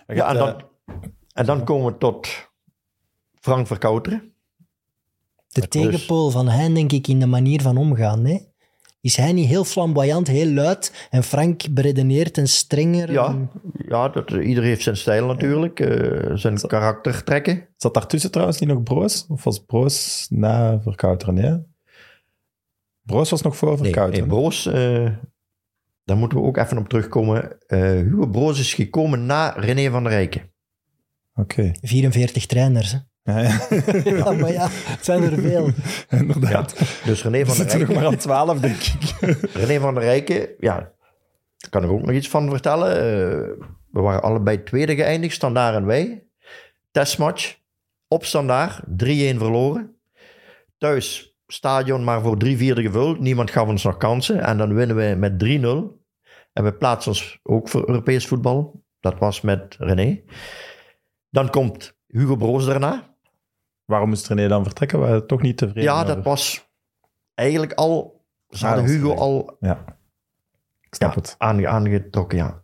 Ja, 0.06 0.28
en 0.28 0.34
dan, 0.36 0.62
en 1.32 1.46
dan 1.46 1.64
komen 1.64 1.92
we 1.92 1.98
tot 1.98 2.48
Frank 3.40 3.66
Verkouteren. 3.66 4.32
De 5.48 5.68
tegenpool 5.68 6.30
van 6.30 6.48
Hein, 6.48 6.74
denk 6.74 6.92
ik, 6.92 7.06
in 7.08 7.18
de 7.20 7.26
manier 7.26 7.62
van 7.62 7.76
omgaan. 7.76 8.24
Hè? 8.24 8.38
Is 9.00 9.16
hij 9.16 9.32
niet 9.32 9.46
heel 9.48 9.64
flamboyant, 9.64 10.26
heel 10.28 10.50
luid 10.52 11.06
en 11.10 11.22
Frank 11.22 11.62
beredeneerd 11.74 12.38
en 12.38 12.48
strenger? 12.48 13.12
Ja, 13.12 13.26
en- 13.26 13.50
ja 13.88 14.08
dat, 14.08 14.30
ieder 14.30 14.64
heeft 14.64 14.82
zijn 14.82 14.96
stijl 14.96 15.26
natuurlijk, 15.26 15.80
eh, 15.80 16.30
zijn 16.36 16.60
karaktertrekken. 16.60 17.68
Zat 17.76 17.94
daartussen 17.94 18.30
trouwens 18.30 18.58
niet 18.60 18.68
nog 18.68 18.82
Broos? 18.82 19.26
Of 19.28 19.44
was 19.44 19.64
Broos 19.64 20.26
na 20.30 20.80
Verkouteren? 20.80 21.34
Nee? 21.34 21.58
Broos 23.02 23.30
was 23.30 23.42
nog 23.42 23.56
voor 23.56 23.68
Nee, 23.68 23.78
Verkouteren. 23.78 24.28
nee, 24.28 24.38
Broos, 24.38 24.66
eh, 24.66 25.10
daar 26.04 26.16
moeten 26.16 26.38
we 26.38 26.44
ook 26.44 26.56
even 26.56 26.78
op 26.78 26.88
terugkomen. 26.88 27.58
Eh, 27.66 27.80
Hugo 27.80 28.26
Broos 28.26 28.58
is 28.60 28.74
gekomen 28.74 29.26
na 29.26 29.48
René 29.50 29.90
van 29.90 30.02
der 30.02 30.12
Rijken. 30.12 30.50
Oké. 31.34 31.72
44 31.80 32.46
trainers. 32.46 32.92
Hè? 32.92 32.98
Ja, 33.28 33.38
ja. 33.38 33.58
Ja, 34.04 34.32
maar 34.40 34.52
ja, 34.52 34.68
het 34.70 35.04
zijn 35.04 35.22
er 35.22 35.38
veel. 35.40 35.70
inderdaad. 36.20 36.78
Dus 37.04 37.22
René 37.22 37.46
van 37.46 37.56
der 37.56 37.70
zitten 37.70 37.78
nog 37.78 37.88
Rijken, 37.88 37.94
maar 37.94 38.12
aan 38.12 38.16
12, 38.16 38.60
denk 38.60 38.76
ik. 38.76 39.14
René 39.64 39.80
van 39.80 39.94
der 39.94 40.02
Rijken, 40.02 40.48
ja, 40.58 40.74
daar 41.56 41.70
kan 41.70 41.84
ik 41.84 41.90
ook 41.90 42.00
nog 42.00 42.14
iets 42.14 42.28
van 42.28 42.50
vertellen. 42.50 42.90
Eh, 42.90 43.66
we 43.90 44.00
waren 44.00 44.22
allebei 44.22 44.62
tweede 44.62 44.94
geëindigd, 44.94 45.34
Standaard 45.34 45.76
en 45.76 45.86
wij. 45.86 46.24
Testmatch, 46.90 47.56
op 48.08 48.24
Standaard, 48.24 48.80
3-1 48.80 48.84
verloren. 49.36 49.96
Thuis, 50.78 51.36
stadion 51.46 52.04
maar 52.04 52.20
voor 52.20 52.38
drie 52.38 52.56
vierde 52.56 52.82
gevuld. 52.82 53.20
Niemand 53.20 53.50
gaf 53.50 53.68
ons 53.68 53.82
nog 53.82 53.96
kansen. 53.96 54.40
En 54.40 54.58
dan 54.58 54.74
winnen 54.74 54.96
we 54.96 55.14
met 55.18 55.32
3-0. 55.32 55.96
En 56.52 56.64
we 56.64 56.72
plaatsen 56.72 57.10
ons 57.10 57.38
ook 57.42 57.68
voor 57.68 57.88
Europees 57.88 58.26
voetbal. 58.26 58.82
Dat 59.00 59.18
was 59.18 59.40
met 59.40 59.76
René. 59.78 60.22
Dan 61.30 61.50
komt 61.50 61.96
Hugo 62.06 62.36
Broos 62.36 62.64
daarna. 62.64 63.07
Waarom 63.88 64.08
moest 64.08 64.26
René 64.28 64.48
dan 64.48 64.64
vertrekken? 64.64 64.98
Waren 64.98 65.20
we 65.20 65.26
toch 65.26 65.42
niet 65.42 65.56
tevreden 65.56 65.82
Ja, 65.82 66.04
dat 66.04 66.10
over? 66.16 66.22
was 66.30 66.68
eigenlijk 67.34 67.72
al... 67.72 68.24
Ze 68.50 68.66
hadden 68.66 68.84
Hugo 68.84 69.14
al 69.14 69.56
Ja. 69.60 69.84
Ik 70.80 70.94
snap 70.94 71.14
ja, 71.14 71.20
het. 71.20 71.34
aange- 71.38 71.68
aangetrokken, 71.68 72.38
ja. 72.38 72.62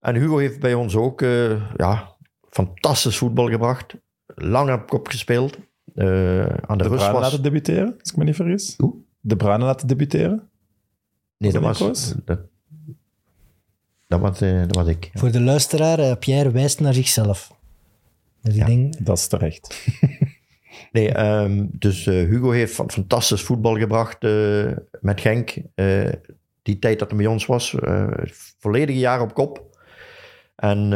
En 0.00 0.14
Hugo 0.14 0.36
heeft 0.38 0.60
bij 0.60 0.74
ons 0.74 0.96
ook 0.96 1.22
eh, 1.22 1.74
ja, 1.76 2.16
fantastisch 2.50 3.16
voetbal 3.18 3.48
gebracht. 3.48 3.94
Lang 4.26 4.72
op 4.72 4.88
kop 4.88 5.08
gespeeld. 5.08 5.58
Eh, 5.94 6.40
aan 6.46 6.78
de, 6.78 6.84
De 6.84 6.90
Bruyne 6.90 7.12
was... 7.12 7.22
laten 7.22 7.42
debuteren, 7.42 7.96
als 8.00 8.10
ik 8.10 8.16
me 8.16 8.24
niet 8.24 8.36
vergis. 8.36 8.74
Hoe? 8.76 8.94
De 9.20 9.36
Bruyne 9.36 9.64
laten 9.64 9.86
debuteren? 9.88 10.50
Nee, 11.36 11.52
dat 11.52 11.62
was 11.62 11.78
dat 11.78 11.88
was... 11.88 12.14
niet 12.14 12.26
Dat, 12.26 12.40
dat, 14.06 14.20
was 14.20 14.40
eh, 14.40 14.60
dat 14.60 14.74
was 14.76 14.86
ik. 14.86 15.04
ja. 15.12 15.20
Voor 15.20 15.30
de 15.30 15.40
luisteraar, 15.40 15.98
eh, 15.98 16.16
Pierre 16.16 16.50
wijst 16.50 16.80
naar 16.80 16.94
zichzelf. 16.94 17.52
Dus 18.42 18.54
ik 18.54 18.60
Ja. 18.60 18.66
denk, 18.66 19.04
Dat 19.06 19.18
is 19.18 19.26
terecht. 19.26 19.86
Nee, 20.92 21.12
ehm, 21.12 21.66
dus 21.70 22.06
eh, 22.06 22.14
Hugo 22.14 22.50
heeft 22.50 22.74
fan- 22.74 22.90
fantastisch 22.90 23.42
voetbal 23.42 23.76
gebracht 23.78 24.24
eh, 24.24 24.66
met 25.00 25.20
Genk. 25.20 25.54
Eh, 25.74 26.08
die 26.62 26.78
tijd 26.78 26.98
dat 26.98 27.08
hij 27.08 27.18
bij 27.18 27.26
ons 27.26 27.46
was, 27.46 27.74
volledige 28.58 28.98
jaar 28.98 29.20
op 29.20 29.34
kop. 29.34 29.66
En 30.56 30.88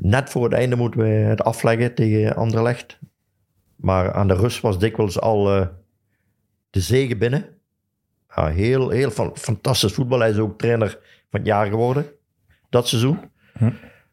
net 0.00 0.30
voor 0.30 0.44
het 0.44 0.52
einde 0.52 0.76
moeten 0.76 1.00
we 1.00 1.06
het 1.08 1.44
afleggen 1.44 1.94
tegen 1.94 2.36
Anderlecht. 2.36 2.98
Maar 3.76 4.12
aan 4.12 4.28
de 4.28 4.34
rust 4.34 4.60
was 4.60 4.78
dikwijls 4.78 5.20
al 5.20 5.44
de 6.70 6.80
zege 6.80 7.16
binnen. 7.16 7.46
Ja, 8.36 8.46
heel, 8.48 8.88
heel 8.90 9.10
fan- 9.10 9.36
fantastisch 9.36 9.92
voetbal. 9.92 10.18
Hij 10.18 10.30
is 10.30 10.38
ook 10.38 10.58
trainer 10.58 10.88
van 11.30 11.40
het 11.40 11.46
jaar 11.46 11.66
geworden, 11.66 12.06
dat 12.70 12.88
seizoen. 12.88 13.18
Hm. 13.58 13.70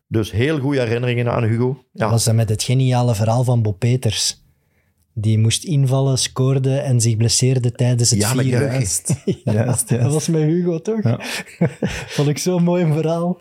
Dus 0.07 0.31
heel 0.31 0.59
goede 0.59 0.79
herinneringen 0.81 1.31
aan 1.31 1.43
Hugo. 1.43 1.73
dat 1.73 1.83
Ja, 1.91 2.09
was 2.09 2.23
dat 2.23 2.35
met 2.35 2.49
het 2.49 2.63
geniale 2.63 3.15
verhaal 3.15 3.43
van 3.43 3.61
Bob 3.61 3.79
Peters. 3.79 4.40
Die 5.13 5.37
moest 5.39 5.63
invallen, 5.63 6.17
scoorde 6.17 6.77
en 6.77 7.01
zich 7.01 7.17
blesseerde 7.17 7.71
tijdens 7.71 8.09
het 8.09 8.19
Ja. 8.19 8.41
Juist. 8.41 9.21
Ja, 9.25 9.53
Juist, 9.53 9.89
Dat 9.89 10.13
was 10.13 10.27
met 10.27 10.41
Hugo, 10.41 10.79
toch? 10.79 11.03
Ja. 11.03 11.19
Vond 12.15 12.27
ik 12.27 12.37
zo'n 12.37 12.63
mooi 12.63 12.93
verhaal. 12.93 13.39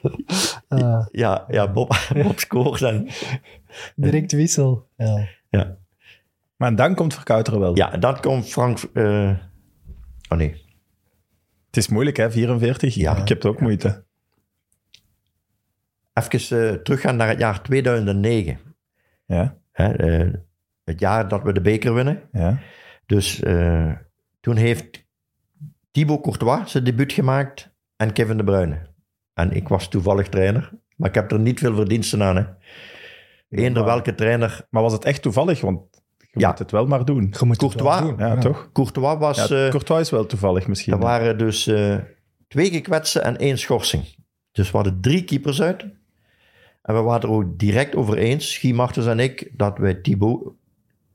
Ja, 1.12 1.44
ja 1.48 1.72
Bob, 1.72 2.08
Bob 2.14 2.38
scoort 2.38 2.82
en 2.82 3.08
direct 3.96 4.32
wissel. 4.32 4.88
Ja. 4.96 5.28
ja. 5.50 5.76
Maar 6.56 6.76
dan 6.76 6.94
komt 6.94 7.14
Verkouteren 7.14 7.60
wel. 7.60 7.76
Ja, 7.76 7.96
dan 7.96 8.20
komt 8.20 8.48
Frank. 8.48 8.78
eh, 8.92 9.30
oh 10.28 10.38
nee. 10.38 10.50
Het 11.66 11.76
is 11.76 11.88
moeilijk, 11.88 12.16
hè? 12.16 12.30
44. 12.30 12.94
Ja. 12.94 13.16
Ik 13.16 13.28
heb 13.28 13.42
het 13.42 13.52
ook 13.52 13.60
moeite. 13.60 14.04
Even 16.12 16.68
eh, 16.70 16.74
teruggaan 16.74 17.16
naar 17.16 17.28
het 17.28 17.38
jaar 17.38 17.62
2009. 17.62 18.58
Ja, 19.26 19.58
Hè, 19.72 19.92
eh, 19.92 20.34
het 20.90 21.00
jaar 21.00 21.28
dat 21.28 21.42
we 21.42 21.52
de 21.52 21.60
beker 21.60 21.94
winnen. 21.94 22.20
ja. 22.32 22.58
Dus 23.06 23.40
eh, 23.42 23.92
toen 24.40 24.56
heeft 24.56 25.04
Thibaut 25.90 26.20
Courtois 26.22 26.70
zijn 26.70 26.84
debuut 26.84 27.12
gemaakt 27.12 27.70
en 27.96 28.12
Kevin 28.12 28.36
De 28.36 28.44
Bruyne. 28.44 28.88
En 29.34 29.52
ik 29.52 29.68
was 29.68 29.88
toevallig 29.88 30.28
trainer, 30.28 30.70
maar 30.96 31.08
ik 31.08 31.14
heb 31.14 31.32
er 31.32 31.38
niet 31.38 31.58
veel 31.58 31.74
verdiensten 31.74 32.22
aan. 32.22 32.36
Hè. 32.36 32.44
Eender 33.48 33.84
welke 33.84 34.14
trainer. 34.14 34.66
Maar 34.70 34.82
was 34.82 34.92
het 34.92 35.04
echt 35.04 35.22
toevallig? 35.22 35.60
Want 35.60 35.80
je 36.18 36.40
Ja. 36.40 36.48
moet 36.48 36.58
het 36.58 36.70
wel 36.70 36.86
maar 36.86 37.04
doen. 37.04 37.34
Je 37.38 37.44
moet 37.44 37.60
het 37.60 37.74
wel 37.74 37.90
Courtois, 37.90 38.16
doen. 38.16 38.26
Ja, 38.28 38.36
toch? 38.36 38.70
Courtois 38.72 39.18
was... 39.18 39.48
Ja, 39.48 39.64
eh, 39.64 39.70
Courtois 39.70 40.00
is 40.00 40.10
wel 40.10 40.26
toevallig 40.26 40.66
misschien. 40.66 40.92
er 40.92 40.98
waren 40.98 41.38
dus 41.38 41.66
eh, 41.66 41.96
twee 42.48 42.70
gekwetsten 42.70 43.24
en 43.24 43.36
één 43.36 43.58
schorsing. 43.58 44.04
Dus 44.52 44.70
we 44.70 44.76
hadden 44.76 45.00
drie 45.00 45.24
keepers 45.24 45.62
uit. 45.62 45.82
En 46.82 46.94
we 46.94 47.00
waren 47.00 47.22
er 47.28 47.34
ook 47.34 47.58
direct 47.58 47.96
over 47.96 48.18
eens, 48.18 48.58
Guy 48.58 48.72
Martens 48.74 49.06
en 49.06 49.18
ik, 49.18 49.50
dat 49.56 49.78
wij 49.78 49.94
Thibaut 49.94 50.52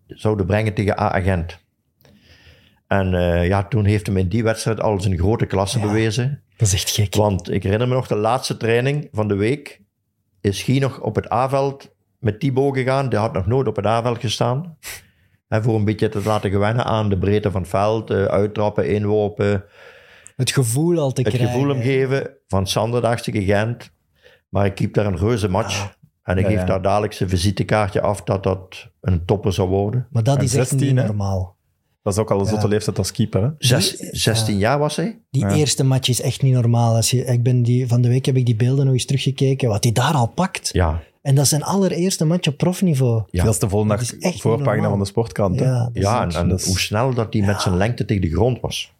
zouden 0.07 0.45
brengen 0.45 0.73
tegen 0.73 0.99
A-agent. 0.99 1.63
En 2.87 3.13
eh, 3.13 3.47
ja, 3.47 3.63
toen 3.63 3.85
heeft 3.85 4.05
hem 4.05 4.17
in 4.17 4.27
die 4.27 4.43
wedstrijd 4.43 4.81
al 4.81 5.01
zijn 5.01 5.17
grote 5.17 5.45
klasse 5.45 5.79
Ja. 5.79 5.85
bewezen. 5.85 6.43
Dat 6.57 6.67
is 6.67 6.73
echt 6.73 6.89
gek. 6.89 7.15
Want 7.15 7.51
ik 7.51 7.63
herinner 7.63 7.87
me 7.87 7.93
nog, 7.93 8.07
de 8.07 8.15
laatste 8.15 8.57
training 8.57 9.07
van 9.11 9.27
de 9.27 9.35
week 9.35 9.81
is 10.41 10.63
Guy 10.63 10.77
nog 10.79 10.99
op 10.99 11.15
het 11.15 11.31
A-veld 11.31 11.93
met 12.19 12.39
Thibaut 12.39 12.75
gegaan. 12.77 13.09
Die 13.09 13.19
had 13.19 13.33
nog 13.33 13.45
nooit 13.45 13.67
op 13.67 13.75
het 13.75 13.85
A-veld 13.85 14.19
gestaan. 14.19 14.77
En 15.47 15.63
voor 15.63 15.75
een 15.75 15.85
beetje 15.85 16.09
te 16.09 16.21
laten 16.23 16.49
gewennen 16.49 16.85
aan 16.85 17.09
de 17.09 17.17
breedte 17.17 17.51
van 17.51 17.61
het 17.61 17.69
veld, 17.69 18.09
eh, 18.09 18.23
uittrappen, 18.25 18.87
inworpen, 18.89 19.63
Het 20.35 20.51
gevoel 20.51 20.99
al 20.99 21.11
te 21.11 21.21
het 21.21 21.29
krijgen. 21.33 21.51
gevoel 21.53 21.69
hem 21.69 21.81
geven 21.81 22.29
van 22.47 22.67
Sanderdags 22.67 23.21
tegen 23.21 23.43
Gent. 23.43 23.91
Maar 24.49 24.65
ik 24.65 24.75
keep 24.75 24.93
daar 24.93 25.05
een 25.05 25.17
reuze 25.17 25.49
match. 25.49 25.93
En 26.25 26.37
ik 26.37 26.45
geef 26.45 26.59
ja. 26.59 26.65
daar 26.65 26.81
dadelijk 26.81 27.13
zijn 27.13 27.29
visitekaartje 27.29 28.01
af 28.01 28.23
dat 28.23 28.43
dat 28.43 28.87
een 29.01 29.25
topper 29.25 29.53
zou 29.53 29.69
worden. 29.69 30.07
Maar 30.11 30.23
dat 30.23 30.37
En 30.37 30.43
is 30.43 30.55
echt 30.55 30.67
16, 30.69 30.87
niet 30.89 30.97
hè? 30.97 31.05
normaal. 31.05 31.55
Dat 32.01 32.13
is 32.13 32.19
ook 32.19 32.31
al 32.31 32.39
een 32.39 32.45
zotte 32.45 32.67
leeftijd 32.67 32.97
als 32.97 33.11
keeper. 33.11 33.41
Hè? 33.41 33.49
Zes, 33.57 33.97
Die- 33.97 34.09
16 34.11 34.57
jaar 34.57 34.79
was 34.79 34.95
hij. 34.95 35.19
Die 35.29 35.41
Ja. 35.41 35.53
eerste 35.53 35.83
match 35.83 36.09
is 36.09 36.21
echt 36.21 36.41
niet 36.41 36.53
normaal. 36.53 36.95
Als 36.95 37.11
je, 37.11 37.25
ik 37.25 37.43
ben 37.43 37.63
die, 37.63 37.87
van 37.87 38.01
de 38.01 38.07
week 38.07 38.25
heb 38.25 38.35
ik 38.35 38.45
die 38.45 38.55
beelden 38.55 38.85
nog 38.85 38.93
eens 38.93 39.05
teruggekeken. 39.05 39.69
Wat 39.69 39.83
hij 39.83 39.93
daar 39.93 40.13
al 40.13 40.27
pakt. 40.27 40.69
Ja, 40.73 41.01
En 41.21 41.35
dat 41.35 41.43
is 41.43 41.49
zijn 41.49 41.63
allereerste 41.63 42.25
match 42.25 42.47
op 42.47 42.57
profniveau. 42.57 43.23
Ja. 43.29 43.43
Dat 43.43 43.63
is 44.01 44.11
echt 44.19 44.33
niet 44.33 44.41
voorpagina 44.41 44.71
normaal. 44.73 44.89
van 44.89 44.99
de 44.99 45.05
sportkrant. 45.05 45.59
hè? 45.59 45.65
Ja, 45.93 46.25
is 46.27 46.35
en, 46.35 46.51
is- 46.51 46.65
hoe 46.65 46.79
snel 46.79 47.13
dat 47.13 47.33
hij 47.33 47.41
met 47.45 47.61
zijn 47.61 47.77
lengte 47.77 48.05
tegen 48.05 48.21
de 48.21 48.31
grond 48.31 48.59
was. 48.59 48.93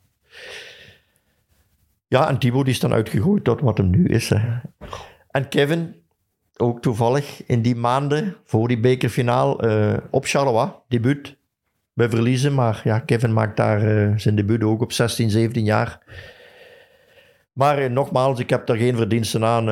Ja, 2.07 2.29
en 2.29 2.37
Thibaut 2.39 2.67
is 2.67 2.79
dan 2.79 2.93
uitgegroeid 2.93 3.43
tot 3.43 3.61
wat 3.61 3.77
hem 3.77 3.89
nu 3.89 4.05
is. 4.07 4.29
Hè. 4.29 4.39
En 5.29 5.47
Kevin, 5.49 5.95
ook 6.57 6.81
toevallig 6.81 7.45
in 7.45 7.61
die 7.61 7.75
maanden 7.75 8.35
voor 8.43 8.67
die 8.67 8.79
bekerfinaal 8.79 9.59
eh, 9.59 9.93
op 10.09 10.25
Charleroi, 10.25 10.69
debuut. 10.87 11.35
We 11.93 12.09
verliezen, 12.09 12.53
maar 12.53 12.81
ja, 12.83 12.99
Kevin 12.99 13.33
maakt 13.33 13.57
daar 13.57 13.81
eh, 13.81 14.17
zijn 14.17 14.35
debuut 14.35 14.63
ook 14.63 14.81
op 14.81 14.91
16, 14.91 15.29
17 15.29 15.63
jaar. 15.63 15.99
Maar 17.53 17.77
eh, 17.77 17.89
nogmaals, 17.89 18.39
ik 18.39 18.49
heb 18.49 18.67
daar 18.67 18.77
geen 18.77 18.95
verdiensten 18.95 19.43
aan. 19.43 19.69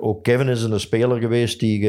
ook 0.00 0.22
Kevin 0.22 0.48
is 0.48 0.62
een 0.62 0.80
speler 0.80 1.20
geweest 1.20 1.60
die 1.60 1.80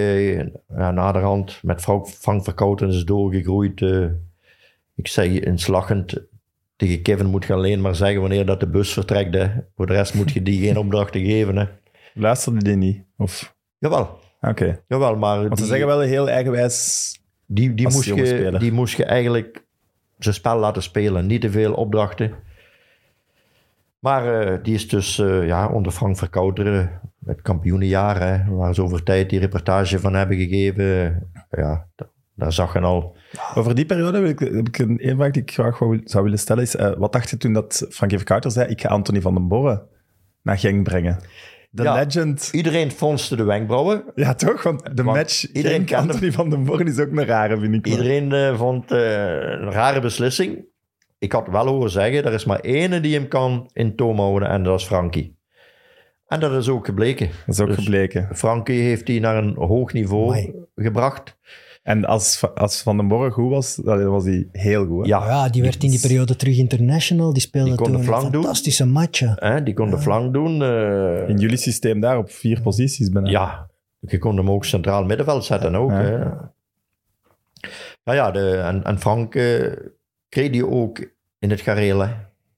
ja, 0.75 0.91
naderhand 0.91 1.59
met 1.63 1.81
Frank, 1.81 2.43
Verkouten 2.43 2.89
is 2.89 3.03
doorgegroeid. 3.03 3.81
ik 4.95 5.07
zeg 5.07 5.27
eens 5.27 5.67
lachend, 5.67 6.27
tegen 6.77 7.01
Kevin 7.01 7.25
moet 7.25 7.45
je 7.45 7.53
alleen 7.53 7.81
maar 7.81 7.95
zeggen 7.95 8.21
wanneer 8.21 8.45
dat 8.45 8.59
de 8.59 8.67
bus 8.67 8.93
vertrekt. 8.93 9.33
Hè. 9.33 9.49
Voor 9.75 9.87
de 9.87 9.93
rest 9.93 10.13
moet 10.13 10.31
je 10.31 10.41
die 10.41 10.65
geen 10.65 10.77
opdrachten 10.77 11.21
geven. 11.25 11.57
Hè. 11.57 11.65
Luisterde 12.17 12.63
die 12.63 12.75
niet? 12.75 13.03
Of... 13.17 13.55
Jawel, 13.77 14.19
Oké. 14.41 14.79
jawel, 14.87 15.15
maar 15.15 15.37
Want 15.37 15.49
ze 15.49 15.55
die, 15.55 15.65
zeggen 15.65 15.87
wel 15.87 15.99
heel 15.99 16.29
eigenwijs... 16.29 17.19
die, 17.45 17.73
die, 17.73 17.85
als 17.85 17.95
moest 17.95 18.07
jonge 18.07 18.21
je, 18.21 18.27
speler. 18.27 18.59
die 18.59 18.71
moest 18.71 18.97
je 18.97 19.05
eigenlijk 19.05 19.63
zijn 20.17 20.35
spel 20.35 20.57
laten 20.57 20.83
spelen. 20.83 21.25
Niet 21.25 21.41
te 21.41 21.49
veel 21.51 21.73
opdrachten. 21.73 22.33
Maar 23.99 24.41
eh, 24.41 24.63
die 24.63 24.73
is 24.73 24.89
dus 24.89 25.19
eh, 25.19 25.47
ja, 25.47 25.67
onder 25.67 25.91
Frank 25.91 26.17
Verkouteren, 26.17 27.01
het 27.25 27.41
kampioenenjaar, 27.41 28.21
hè, 28.21 28.53
waar 28.55 28.73
ze 28.73 28.81
over 28.83 29.03
tijd 29.03 29.29
die 29.29 29.39
reportage 29.39 29.99
van 29.99 30.13
hebben 30.13 30.37
gegeven. 30.37 30.85
Ja, 31.51 31.87
da- 31.95 32.09
daar 32.35 32.53
zag 32.53 32.73
je 32.73 32.79
al. 32.79 33.15
Over 33.55 33.75
die 33.75 33.85
periode 33.85 34.19
wil 34.19 34.29
ik, 34.29 34.39
heb 34.39 34.67
ik 34.67 34.77
een, 34.77 35.09
een 35.09 35.15
vraag 35.15 35.31
die 35.31 35.41
ik 35.41 35.51
graag 35.51 35.79
wou- 35.79 36.01
zou 36.03 36.23
willen 36.23 36.39
stellen. 36.39 36.63
Is, 36.63 36.75
eh, 36.75 36.91
wat 36.97 37.13
dacht 37.13 37.29
je 37.29 37.37
toen 37.37 37.53
dat 37.53 37.85
Frankie 37.89 38.17
Verkouter 38.17 38.51
zei, 38.51 38.69
ik 38.69 38.81
ga 38.81 38.89
Anthony 38.89 39.21
van 39.21 39.33
den 39.33 39.47
Borre 39.47 39.83
naar 40.41 40.57
Genk 40.57 40.83
brengen? 40.83 41.19
De 41.77 41.83
Ja. 41.83 41.93
legend. 41.93 42.49
Iedereen 42.51 42.91
fronste 42.91 43.35
de 43.35 43.43
wenkbrauwen. 43.43 44.03
Ja, 44.15 44.33
toch? 44.35 44.63
Want 44.63 44.95
de 44.97 45.03
Want 45.03 45.17
match 45.17 45.51
iedereen 45.51 45.85
kende 45.85 46.11
Anthony 46.13 46.31
van 46.31 46.49
den 46.49 46.63
Borre 46.63 46.83
is 46.83 46.99
ook 46.99 47.11
een 47.11 47.25
rare, 47.25 47.59
vind 47.59 47.73
ik. 47.75 47.87
Iedereen 47.87 48.31
eh, 48.31 48.57
vond 48.57 48.91
eh, 48.91 48.99
een 49.37 49.71
rare 49.71 49.99
beslissing. 49.99 50.65
Ik 51.19 51.31
had 51.31 51.47
wel 51.47 51.67
horen 51.67 51.89
zeggen, 51.89 52.25
er 52.25 52.33
is 52.33 52.45
maar 52.45 52.59
één 52.59 53.01
die 53.01 53.13
hem 53.15 53.27
kan 53.27 53.69
in 53.73 53.95
toom 53.95 54.19
houden 54.19 54.49
en 54.49 54.63
dat 54.63 54.79
is 54.79 54.85
Frankie. 54.85 55.35
En 56.27 56.39
dat 56.39 56.51
is 56.51 56.69
ook 56.69 56.85
gebleken. 56.85 57.29
Dat 57.45 57.55
is 57.55 57.61
ook 57.61 57.67
Dus 57.67 57.75
gebleken. 57.75 58.29
Frankie 58.35 58.81
heeft 58.81 59.05
die 59.05 59.19
naar 59.19 59.37
een 59.37 59.55
hoog 59.55 59.93
niveau 59.93 60.23
Amai. 60.27 60.53
gebracht. 60.75 61.37
En 61.87 62.05
als, 62.05 62.43
als 62.55 62.81
Van 62.81 62.97
den 62.97 63.07
Borre 63.07 63.31
goed 63.31 63.49
was, 63.49 63.75
dan 63.75 64.09
was 64.09 64.23
hij 64.25 64.47
heel 64.51 64.85
goed. 64.85 65.03
hè? 65.03 65.09
Ja, 65.09 65.27
Ja, 65.27 65.49
die 65.49 65.61
werd 65.61 65.83
in 65.83 65.89
die 65.89 65.99
periode 65.99 66.35
terug 66.35 66.57
international. 66.57 67.33
Die 67.33 67.41
speelde 67.41 67.69
Die 67.69 67.77
kon 67.77 67.87
de 67.91 67.93
toen 67.97 68.03
flank 68.05 68.31
doen. 68.31 68.41
fantastische 68.41 68.85
matchen. 68.85 69.33
hè, 69.39 69.63
die 69.63 69.73
kon 69.73 69.89
de 69.89 69.97
flank 69.99 70.33
doen. 70.33 70.61
eh, 70.63 71.29
In 71.29 71.37
jullie 71.37 71.57
systeem 71.57 71.99
daar 71.99 72.17
op 72.17 72.29
vier 72.31 72.61
posities 72.61 73.09
bijna. 73.09 73.29
ja, 73.29 73.69
je 73.99 74.17
kon 74.17 74.37
hem 74.37 74.49
ook 74.51 74.65
centraal 74.65 75.05
middenveld 75.05 75.45
zetten 75.45 75.75
ook. 75.75 75.89
Ja. 75.91 75.97
hè. 76.01 76.17
Ja, 78.03 78.13
ja 78.13 78.31
de, 78.31 78.49
en, 78.57 78.83
en 78.83 78.99
Frank 78.99 79.35
eh, 79.35 79.71
kreeg 80.29 80.49
die 80.51 80.67
ook 80.67 81.11
in 81.39 81.49
het 81.49 81.61
gareel. 81.61 81.99
Hè. 81.99 82.09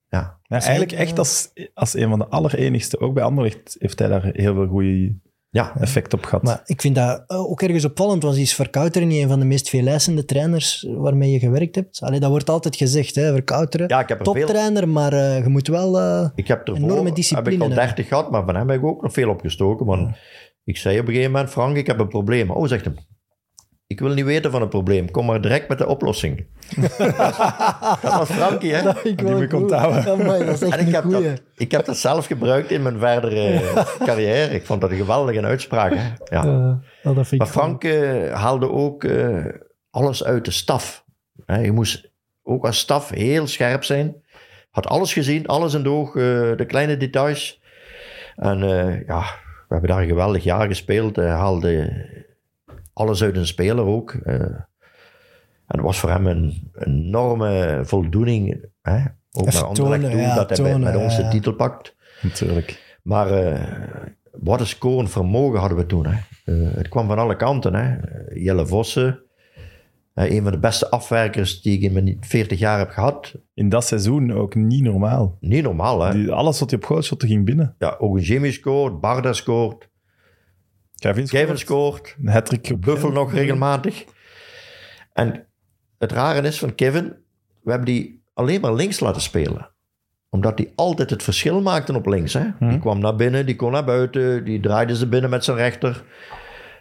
Ja. 0.10 0.38
Eigenlijk 0.48 0.92
echt 0.92 1.18
als, 1.20 1.52
als 1.74 1.94
een 1.94 2.10
van 2.10 2.20
de 2.20 2.28
allerenigste. 2.28 3.00
Ook 3.00 3.14
bij 3.14 3.24
Anderlecht 3.24 3.76
heeft 3.80 4.00
hij 4.00 4.08
daar 4.08 4.30
heel 4.34 4.54
veel 4.54 4.68
goede 4.68 5.14
ja, 5.52 5.76
effect 5.80 6.14
op 6.14 6.24
gehad. 6.26 6.44
Maar 6.44 6.62
ik 6.66 6.82
vind 6.82 6.96
dat 6.96 7.24
eh, 7.28 7.50
ook 7.50 7.62
ergens 7.62 7.86
opvallend, 7.86 8.24
want 8.24 8.36
is 8.38 8.56
Verkouteren 8.56 9.08
niet 9.08 9.22
een 9.24 9.30
van 9.30 9.40
de 9.40 9.46
meest 9.46 9.70
veelijzende 9.70 10.26
trainers 10.26 10.86
waarmee 10.90 11.32
je 11.32 11.40
gewerkt 11.40 11.76
hebt? 11.76 12.02
Allee, 12.02 12.20
dat 12.20 12.30
wordt 12.30 12.50
altijd 12.50 12.76
gezegd, 12.76 13.16
hè, 13.16 13.32
Verkouteren. 13.32 13.88
ja, 13.88 14.00
ik 14.00 14.08
heb 14.10 14.20
er 14.20 14.26
veel... 14.26 14.34
Toptrainer, 14.34 14.90
maar 14.90 15.14
eh, 15.14 15.44
je 15.44 15.50
moet 15.50 15.68
wel... 15.68 16.00
eh, 16.00 16.30
Ik 16.36 16.48
heb 16.48 16.68
ervoor 16.68 16.84
Enorme 16.84 17.06
heb 17.06 17.16
discipline 17.16 17.56
ik 17.56 17.62
al 17.62 17.68
hebben. 17.68 17.86
30 17.86 18.08
gehad, 18.08 18.32
maar 18.32 18.46
van 18.46 18.56
hem 18.56 18.70
heb 18.70 18.80
ik 18.80 18.86
ook 18.86 19.02
nog 19.02 19.14
veel 19.14 19.30
opgestoken. 19.30 19.86
Want 19.86 20.16
ik 20.64 20.78
zei 20.78 21.00
op 21.00 21.08
een 21.08 21.12
gegeven 21.14 21.32
moment, 21.32 21.50
Frank, 21.50 21.76
ik 21.78 21.88
heb 21.88 22.00
een 22.00 22.08
probleem. 22.08 22.52
Oh, 22.52 22.68
zegt 22.68 22.86
hem. 22.86 22.96
Ik 23.90 24.00
wil 24.00 24.14
niet 24.14 24.26
weten 24.26 24.52
van 24.52 24.62
het 24.62 24.70
probleem. 24.70 25.12
Kom 25.12 25.26
maar 25.26 25.42
direct 25.42 25.70
met 25.70 25.78
de 25.78 25.88
oplossing. 25.88 26.46
dat 28.02 28.02
was 28.02 28.30
Frankie, 28.30 28.74
hè? 28.74 28.84
dat 28.84 29.06
ik 29.06 29.18
Die 29.18 29.56
onthouden. 29.56 30.12
Amai, 30.12 30.46
dat 30.46 30.56
is 30.56 30.62
echt 30.62 30.74
En 30.74 30.80
ik 30.80 30.88
een 30.88 30.94
heb, 30.94 31.04
goeie. 31.04 31.30
dat, 31.30 31.42
ik 31.56 31.72
heb 31.72 31.86
dat 31.86 31.98
zelf 31.98 32.26
gebruikt 32.26 32.72
in 32.72 32.82
mijn 32.82 33.00
verdere 33.00 33.62
carrière. 34.06 34.54
Ik 34.54 34.66
vond 34.66 34.82
dat 34.82 34.92
een 34.92 34.98
geweldige 34.98 35.42
uitspraak. 35.42 35.94
Hè? 35.96 36.36
Ja. 36.36 36.44
Eh, 36.44 37.10
oh, 37.10 37.16
dat 37.16 37.28
vind 37.28 37.42
Maar 37.42 37.48
ik 37.48 37.54
Frank 37.54 37.84
eh, 37.84 38.34
haalde 38.34 38.72
ook 38.72 39.04
eh, 39.04 39.46
alles 39.90 40.24
uit 40.24 40.46
de 40.46 40.52
staf. 40.52 41.06
Hè, 41.46 41.60
je 41.62 41.72
moest 41.72 42.12
ook 42.44 42.66
als 42.66 42.80
staf 42.80 43.10
heel 43.10 43.48
scherp 43.48 43.84
zijn. 43.84 44.16
Had 44.72 44.88
alles 44.88 45.14
gezien, 45.14 45.48
alles 45.48 45.74
in 45.74 45.84
de 45.84 45.90
oog, 45.90 46.08
eh, 46.16 46.24
de 46.56 46.66
kleine 46.68 46.98
details. 46.98 47.62
En 48.36 48.64
eh, 48.64 49.08
ja, 49.08 49.20
we 49.68 49.76
hebben 49.76 49.90
daar 49.90 50.02
een 50.02 50.08
geweldig 50.08 50.44
jaar 50.44 50.68
gespeeld. 50.68 51.16
Hij 51.16 51.28
haalde 51.30 52.06
alles 53.00 53.24
uit 53.24 53.36
een 53.38 53.48
speler 53.48 53.86
ook. 53.86 54.12
eh. 54.14 54.34
en 54.34 55.78
het 55.78 55.82
was 55.82 56.00
voor 56.00 56.10
hem 56.10 56.28
een 56.28 56.72
enorme 56.74 57.80
voldoening. 57.84 58.66
Hè? 58.82 59.00
Ook 59.32 59.48
Even 59.48 59.64
naar 59.64 59.74
tonen, 59.74 60.02
toe, 60.12 60.20
ja, 60.20 60.36
dat 60.36 60.50
hij 60.50 60.58
tonen, 60.58 60.80
met 60.80 60.96
ons 60.96 61.12
ja, 61.14 61.18
de 61.18 61.24
ja. 61.24 61.30
titel 61.30 61.54
pakt. 61.54 61.96
Natuurlijk. 62.22 62.98
Maar 63.04 63.32
eh, 63.32 64.04
wat 64.32 64.60
een 64.60 64.66
scorend 64.68 65.10
vermogen 65.12 65.60
hadden 65.60 65.78
we 65.78 65.86
toen. 65.86 66.06
Hè. 66.06 66.18
Eh, 66.46 66.76
het 66.76 66.88
kwam 66.90 67.08
van 67.08 67.20
alle 67.20 67.36
kanten. 67.36 67.74
Hè. 67.76 67.98
Jelle 68.34 68.68
Vossen, 68.68 69.20
een 70.14 70.44
van 70.44 70.52
de 70.52 70.60
beste 70.60 70.90
afwerkers 70.90 71.62
die 71.62 71.74
ik 71.78 71.82
in 71.82 71.94
mijn 71.94 72.18
40 72.20 72.60
jaar 72.60 72.78
heb 72.78 72.90
gehad. 72.90 73.36
In 73.54 73.70
dat 73.70 73.86
seizoen 73.86 74.34
ook 74.34 74.56
niet 74.56 74.84
normaal. 74.84 75.38
Niet 75.40 75.64
normaal, 75.64 76.02
hè. 76.02 76.14
Die, 76.14 76.32
alles 76.32 76.60
wat 76.60 76.70
hij 76.70 76.80
op 76.80 76.86
goal 76.86 77.02
shotte 77.02 77.28
ging 77.28 77.46
binnen. 77.46 77.76
Ja, 77.78 77.96
ook 78.00 78.20
Jimmy 78.20 78.52
scoort, 78.52 79.00
Barda 79.00 79.34
scoort, 79.34 79.89
Kevin 81.00 81.28
Kevin 81.28 81.58
scoort, 81.58 82.16
Een 82.22 82.28
hat-trick 82.30 82.70
op 82.74 82.82
Buffel 82.82 83.12
nog 83.12 83.34
regelmatig. 83.34 84.06
En 85.14 85.48
het 85.98 86.12
rare 86.12 86.48
is 86.48 86.60
van 86.60 86.76
Kevin, 86.76 87.16
we 87.64 87.70
hebben 87.72 87.88
die 87.94 88.22
alleen 88.34 88.62
maar 88.62 88.74
links 88.74 89.00
laten 89.00 89.22
spelen. 89.22 89.70
Omdat 90.30 90.58
hij 90.58 90.72
altijd 90.76 91.10
het 91.10 91.24
verschil 91.24 91.62
maakte 91.62 91.96
op 91.96 92.06
links. 92.06 92.34
Hè? 92.34 92.46
Die 92.70 92.80
kwam 92.80 93.00
naar 93.00 93.16
binnen, 93.16 93.46
die 93.46 93.56
kon 93.56 93.72
naar 93.72 93.84
buiten, 93.86 94.46
die 94.46 94.60
draaide 94.60 94.96
ze 94.96 95.08
binnen 95.08 95.30
met 95.30 95.44
zijn 95.44 95.58
rechter. 95.58 96.04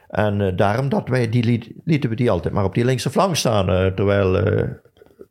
En 0.09 0.41
eh, 0.41 0.57
daarom 0.57 0.89
dat 0.89 1.09
wij 1.09 1.29
die 1.29 1.45
liet, 1.45 1.71
lieten 1.85 2.11
we 2.11 2.17
die 2.17 2.31
altijd 2.31 2.55
maar 2.55 2.65
op 2.65 2.75
die 2.75 2.85
linkse 2.85 3.11
flank 3.11 3.37
staan. 3.37 3.69
eh, 3.69 3.87
terwijl 3.87 4.39
eh, 4.39 4.69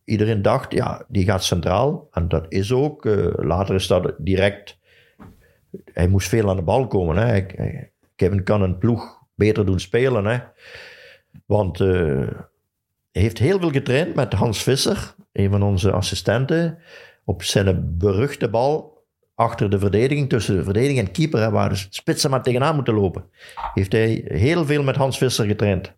iedereen 0.06 0.42
dacht, 0.42 0.72
ja, 0.74 1.06
die 1.08 1.26
gaat 1.26 1.44
centraal. 1.44 2.08
En 2.12 2.28
dat 2.28 2.46
is 2.50 2.72
ook. 2.74 3.06
later 3.36 3.76
is 3.76 3.88
dat 3.88 4.14
direct. 4.18 4.78
Hij 5.94 6.08
moest 6.08 6.28
veel 6.30 6.50
aan 6.50 6.56
de 6.56 6.62
bal 6.62 6.88
komen. 6.88 7.18
Hè? 7.18 7.26
Hij- 7.26 7.52
hij- 7.56 7.92
Kevin 8.18 8.44
kan 8.44 8.62
een 8.62 8.78
ploeg 8.78 9.18
beter 9.36 9.66
doen 9.66 9.80
spelen. 9.80 10.26
Hè? 10.26 10.38
Want 11.46 11.80
eh, 11.80 11.88
hij 13.12 13.22
heeft 13.22 13.38
heel 13.38 13.60
veel 13.60 13.72
getraind 13.72 14.16
met 14.16 14.34
Hans 14.34 14.64
Visser, 14.64 15.16
een 15.32 15.50
van 15.50 15.64
onze 15.64 15.92
assistenten, 15.92 16.78
op 17.26 17.44
zijn 17.44 17.98
beruchte 17.98 18.50
bal 18.50 19.06
achter 19.36 19.70
de 19.70 19.80
verdediging, 19.80 20.30
tussen 20.30 20.56
de 20.56 20.64
verdediging 20.64 21.00
en 21.00 21.12
keeper, 21.12 21.40
hè, 21.40 21.50
waar 21.50 21.70
de 21.70 21.86
spitsen 21.90 22.30
maar 22.30 22.44
tegenaan 22.44 22.76
moeten 22.76 22.94
lopen, 22.94 23.26
heeft 23.74 23.92
hij 23.92 24.22
heel 24.28 24.66
veel 24.66 24.84
met 24.84 24.96
Hans 24.96 25.18
Visser 25.18 25.46
getraind. 25.46 25.94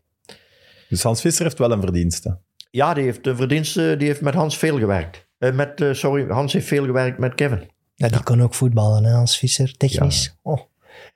Dus 0.89 1.03
Hans 1.03 1.21
Visser 1.21 1.43
heeft 1.43 1.57
wel 1.57 1.71
een 1.71 1.81
verdienste. 1.81 2.37
Ja, 2.71 2.93
die 2.93 3.03
heeft 3.03 3.23
de 3.23 3.35
verdienste, 3.35 3.95
die 3.97 4.07
heeft 4.07 4.21
met 4.21 4.33
Hans 4.33 4.57
veel 4.57 4.77
gewerkt. 4.77 5.27
Eh, 5.37 5.51
met, 5.51 5.81
eh, 5.81 5.93
sorry, 5.93 6.27
Hans 6.27 6.53
heeft 6.53 6.67
veel 6.67 6.85
gewerkt 6.85 7.17
met 7.17 7.35
Kevin. 7.35 7.69
Ja, 7.95 8.07
die 8.07 8.23
kon 8.23 8.41
ook 8.41 8.53
voetballen, 8.53 9.03
hè, 9.03 9.11
Hans 9.11 9.37
Visser, 9.37 9.77
technisch. 9.77 10.35
Oh, 10.41 10.59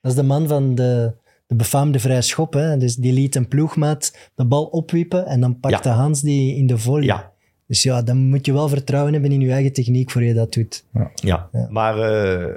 dat 0.03 0.11
is 0.11 0.17
de 0.17 0.23
man 0.23 0.47
van 0.47 0.75
de, 0.75 1.11
de 1.47 1.55
befaamde 1.55 1.99
vrije 1.99 2.21
schop. 2.21 2.53
Hè. 2.53 2.77
Dus 2.77 2.95
die 2.95 3.13
liet 3.13 3.35
een 3.35 3.47
ploegmaat 3.47 4.17
de 4.35 4.45
bal 4.45 4.65
opwiepen 4.65 5.25
en 5.25 5.39
dan 5.39 5.59
pakte 5.59 5.89
Hans 5.89 6.21
die 6.21 6.55
in 6.55 6.67
de 6.67 6.77
volley. 6.77 7.05
Ja. 7.05 7.31
Dus 7.67 7.83
ja, 7.83 8.01
dan 8.01 8.17
moet 8.17 8.45
je 8.45 8.53
wel 8.53 8.67
vertrouwen 8.69 9.13
hebben 9.13 9.31
in 9.31 9.41
je 9.41 9.51
eigen 9.51 9.73
techniek 9.73 10.11
voor 10.11 10.23
je 10.23 10.33
dat 10.33 10.53
doet. 10.53 10.85
Ja, 11.15 11.49
Ja. 11.51 11.67
maar 11.69 11.99
eh, 11.99 12.55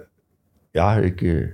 ja, 0.70 0.96
ik, 0.96 1.22
eh, 1.22 1.46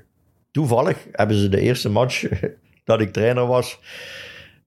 toevallig 0.51 1.07
hebben 1.13 1.37
ze 1.37 1.49
de 1.49 1.61
eerste 1.61 1.89
match 1.89 2.29
dat 2.85 3.01
ik 3.01 3.13
trainer 3.13 3.47
was. 3.47 3.79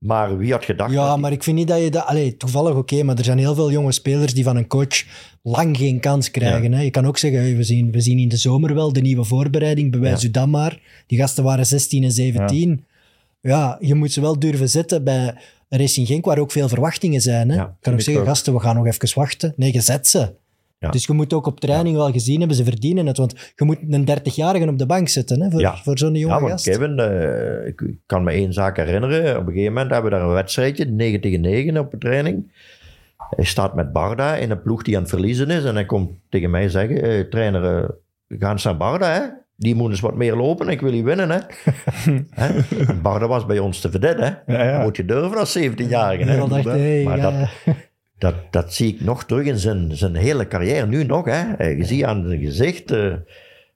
Maar 0.06 0.38
wie 0.38 0.52
had 0.52 0.66
gedacht? 0.66 0.92
Ja, 0.94 1.18
maar 1.18 1.32
ik 1.32 1.44
vind 1.44 1.58
niet 1.58 1.68
dat 1.68 1.82
je 1.82 1.92
dat... 1.92 2.06
Allee, 2.06 2.38
toevallig 2.38 2.76
oké, 2.76 3.04
maar 3.04 3.18
er 3.18 3.24
zijn 3.24 3.38
heel 3.38 3.56
veel 3.56 3.72
jonge 3.72 3.92
spelers 3.92 4.34
die 4.34 4.44
van 4.44 4.56
een 4.56 4.68
coach 4.68 5.04
lang 5.42 5.78
geen 5.78 6.00
kans 6.00 6.32
krijgen. 6.32 6.74
Hè. 6.74 6.82
Je 6.82 6.90
kan 6.90 7.06
ook 7.06 7.18
zeggen, 7.18 7.40
hey, 7.42 7.56
we, 7.56 7.64
zien, 7.64 7.92
we 7.92 8.02
zien 8.02 8.20
in 8.20 8.28
de 8.30 8.38
zomer 8.38 8.74
wel 8.74 8.94
de 8.94 9.02
nieuwe 9.02 9.24
voorbereiding, 9.24 9.92
bewijs 9.92 10.22
Ja. 10.22 10.28
u 10.28 10.32
dat 10.32 10.48
maar. 10.48 10.80
Die 11.08 11.20
gasten 11.20 11.44
waren 11.44 11.66
16 11.66 12.04
en 12.04 12.12
17. 12.12 12.86
Ja. 13.42 13.78
je 13.80 13.96
moet 13.96 14.12
ze 14.12 14.22
wel 14.22 14.40
durven 14.40 14.70
zetten 14.70 15.04
bij 15.04 15.36
Racing 15.70 16.08
Genk, 16.08 16.26
waar 16.26 16.38
ook 16.40 16.52
veel 16.52 16.68
verwachtingen 16.68 17.22
zijn. 17.22 17.50
Hè. 17.50 17.56
Je 17.56 17.70
kan 17.82 17.94
ook 17.94 18.00
ik 18.00 18.06
zeggen, 18.06 18.24
ook. 18.24 18.30
gasten, 18.30 18.54
we 18.54 18.60
gaan 18.60 18.76
nog 18.76 18.86
even 18.86 19.10
wachten. 19.16 19.54
Nee, 19.56 19.74
je 19.74 19.82
zet 19.82 20.08
ze. 20.08 20.34
Ja. 20.86 20.92
Dus 20.92 21.06
je 21.06 21.14
moet 21.14 21.34
ook 21.34 21.46
op 21.48 21.60
training 21.60 21.96
wel 21.96 22.12
gezien 22.12 22.40
hebben, 22.40 22.58
ze 22.58 22.64
verdienen 22.64 23.06
het. 23.06 23.18
Want 23.18 23.52
je 23.56 23.66
moet 23.66 23.78
een 23.90 24.06
30-jarige 24.10 24.68
op 24.70 24.78
de 24.78 24.86
bank 24.86 25.08
zetten 25.08 25.42
hè, 25.42 25.50
voor, 25.52 25.60
Ja. 25.60 25.76
voor 25.76 25.98
zo'n 25.98 26.14
jonge 26.16 26.34
Ja, 26.34 26.40
want 26.40 26.52
gast. 26.52 26.66
Kevin, 26.70 27.00
eh, 27.00 27.68
ik 27.68 27.82
kan 28.06 28.24
me 28.24 28.32
één 28.32 28.54
zaak 28.54 28.78
herinneren. 28.78 29.38
Op 29.38 29.48
een 29.48 29.54
gegeven 29.54 29.74
moment 29.74 29.92
hebben 29.92 30.12
we 30.12 30.18
daar 30.18 30.28
een 30.28 30.34
wedstrijdje, 30.34 30.86
9 30.86 31.22
tegen 31.22 31.42
9 31.42 31.78
op 31.78 31.94
een 31.94 32.00
training. 32.00 32.52
Hij 33.36 33.46
staat 33.46 33.76
met 33.76 33.92
Barda 33.94 34.36
in 34.36 34.52
een 34.52 34.62
ploeg 34.62 34.84
die 34.84 34.96
aan 34.96 35.02
het 35.02 35.10
verliezen 35.12 35.50
is. 35.50 35.64
En 35.64 35.76
hij 35.76 35.86
komt 35.86 36.12
tegen 36.30 36.50
mij 36.50 36.70
zeggen, 36.70 37.02
eh, 37.02 37.20
trainer, 37.20 37.64
eh, 37.78 37.90
we 38.28 38.36
gaan 38.40 38.58
naar 38.64 38.78
Barda, 38.78 39.14
hè? 39.14 39.22
Die 39.58 39.76
moet 39.76 39.90
eens 39.90 40.00
wat 40.00 40.16
meer 40.16 40.36
lopen, 40.36 40.68
ik 40.68 40.82
wil 40.82 40.92
hier 40.92 41.04
winnen, 41.04 41.30
hè? 41.32 41.38
Hè? 42.42 42.50
Barda 43.02 43.28
was 43.28 43.46
bij 43.46 43.60
ons 43.60 43.80
te 43.80 43.92
verdet, 43.92 44.20
hè? 44.20 44.26
Ja, 44.54 44.64
ja. 44.64 44.72
Dat 44.76 44.84
moet 44.84 44.98
je 44.98 45.06
durven 45.06 45.38
als 45.38 45.58
17-jarige, 45.60 46.24
hè? 46.24 46.70
Hey, 46.70 47.04
Maar 47.04 47.18
ja, 47.18 47.32
dat- 47.32 47.76
Dat, 48.18 48.36
dat 48.52 48.74
zie 48.74 48.94
ik 48.94 49.02
nog 49.02 49.26
terug 49.26 49.46
in 49.46 49.58
zijn, 49.58 49.96
zijn 49.96 50.16
hele 50.16 50.48
carrière, 50.48 50.88
nu 50.88 51.04
nog, 51.04 51.26
hè? 51.26 51.68
Je 51.68 51.84
ziet 51.86 52.04
aan 52.04 52.26
zijn 52.28 52.40
gezicht, 52.42 52.92
eh 52.92 53.14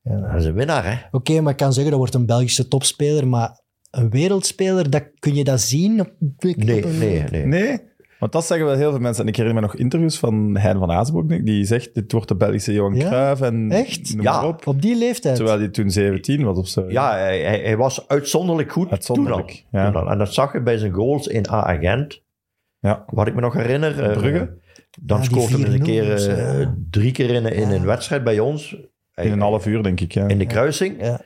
hij 0.04 0.38
is 0.38 0.46
een 0.46 0.54
winnaar, 0.54 0.86
hè? 0.86 0.96
Oké, 1.12 1.42
maar 1.42 1.52
ik 1.52 1.58
kan 1.58 1.74
zeggen, 1.74 1.92
dat 1.92 2.00
wordt 2.00 2.16
een 2.16 2.26
Belgische 2.26 2.68
topspeler, 2.68 3.28
maar 3.28 3.60
een 3.92 4.10
wereldspeler, 4.10 4.90
dat, 4.90 5.04
kun 5.20 5.36
je 5.36 5.44
dat 5.44 5.62
zien? 5.62 6.00
Op, 6.00 6.08
op 6.20 6.44
Nee, 6.56 6.86
een- 6.86 6.98
nee, 6.98 7.24
nee. 7.32 7.46
Nee, 7.46 7.78
want 8.20 8.32
dat 8.32 8.46
zeggen 8.46 8.68
wel 8.68 8.76
heel 8.76 8.92
veel 8.92 9.00
mensen. 9.00 9.24
En 9.24 9.30
ik 9.30 9.36
herinner 9.36 9.62
me 9.62 9.68
nog 9.68 9.76
interviews 9.78 10.18
van 10.20 10.58
Hein 10.58 10.80
van 10.80 10.92
Azenbroek, 10.92 11.46
die 11.46 11.66
zegt, 11.66 11.94
dit 11.96 12.12
wordt 12.12 12.28
de 12.28 12.36
Belgische 12.36 12.74
Johan 12.74 12.96
Ja? 12.96 13.08
Cruijff 13.08 13.42
en 13.42 13.72
Echt? 13.72 14.14
Ja. 14.22 14.48
op. 14.48 14.68
Op 14.68 14.82
die 14.82 14.98
leeftijd? 14.98 15.36
Terwijl 15.36 15.58
hij 15.60 15.68
toen 15.70 15.90
17 15.92 16.44
was 16.44 16.58
of 16.58 16.68
zo. 16.68 16.86
Ja, 16.88 17.12
hij, 17.18 17.40
hij, 17.42 17.60
hij 17.64 17.78
was 17.78 18.08
uitzonderlijk 18.08 18.72
goed 18.72 18.90
Uitzonderlijk, 18.92 19.48
toen 19.48 19.66
al. 19.72 19.80
ja. 19.86 19.92
Toen 19.92 20.02
al. 20.02 20.10
En 20.12 20.18
dat 20.18 20.34
zag 20.34 20.54
je 20.54 20.62
bij 20.62 20.78
zijn 20.78 20.92
goals 20.94 21.28
in 21.28 21.46
A-agent. 21.50 22.22
Ja. 22.80 23.04
Wat 23.08 23.28
ik 23.28 23.36
me 23.36 23.42
nog 23.42 23.54
herinner. 23.54 24.04
eh, 24.04 24.18
Brugge? 24.18 24.58
Dan 25.02 25.22
Ja, 25.22 25.28
die 25.30 25.32
scoorde 25.42 25.58
hij 25.66 25.74
een 25.74 25.80
4-0 25.82 25.84
keer 25.84 26.18
zo, 26.18 26.30
eh, 26.32 26.60
ja. 26.60 26.76
drie 26.90 27.12
keer 27.12 27.30
in, 27.30 27.46
in 27.46 27.70
een 27.70 27.86
wedstrijd 27.86 28.24
bij 28.24 28.40
ons. 28.40 28.76
In 29.16 29.32
een 29.32 29.42
half 29.42 29.66
uur, 29.66 29.84
denk 29.84 30.00
ik. 30.00 30.12
Ja. 30.14 30.28
In 30.28 30.38
de 30.38 30.46
kruising. 30.46 30.96
Ja. 31.02 31.22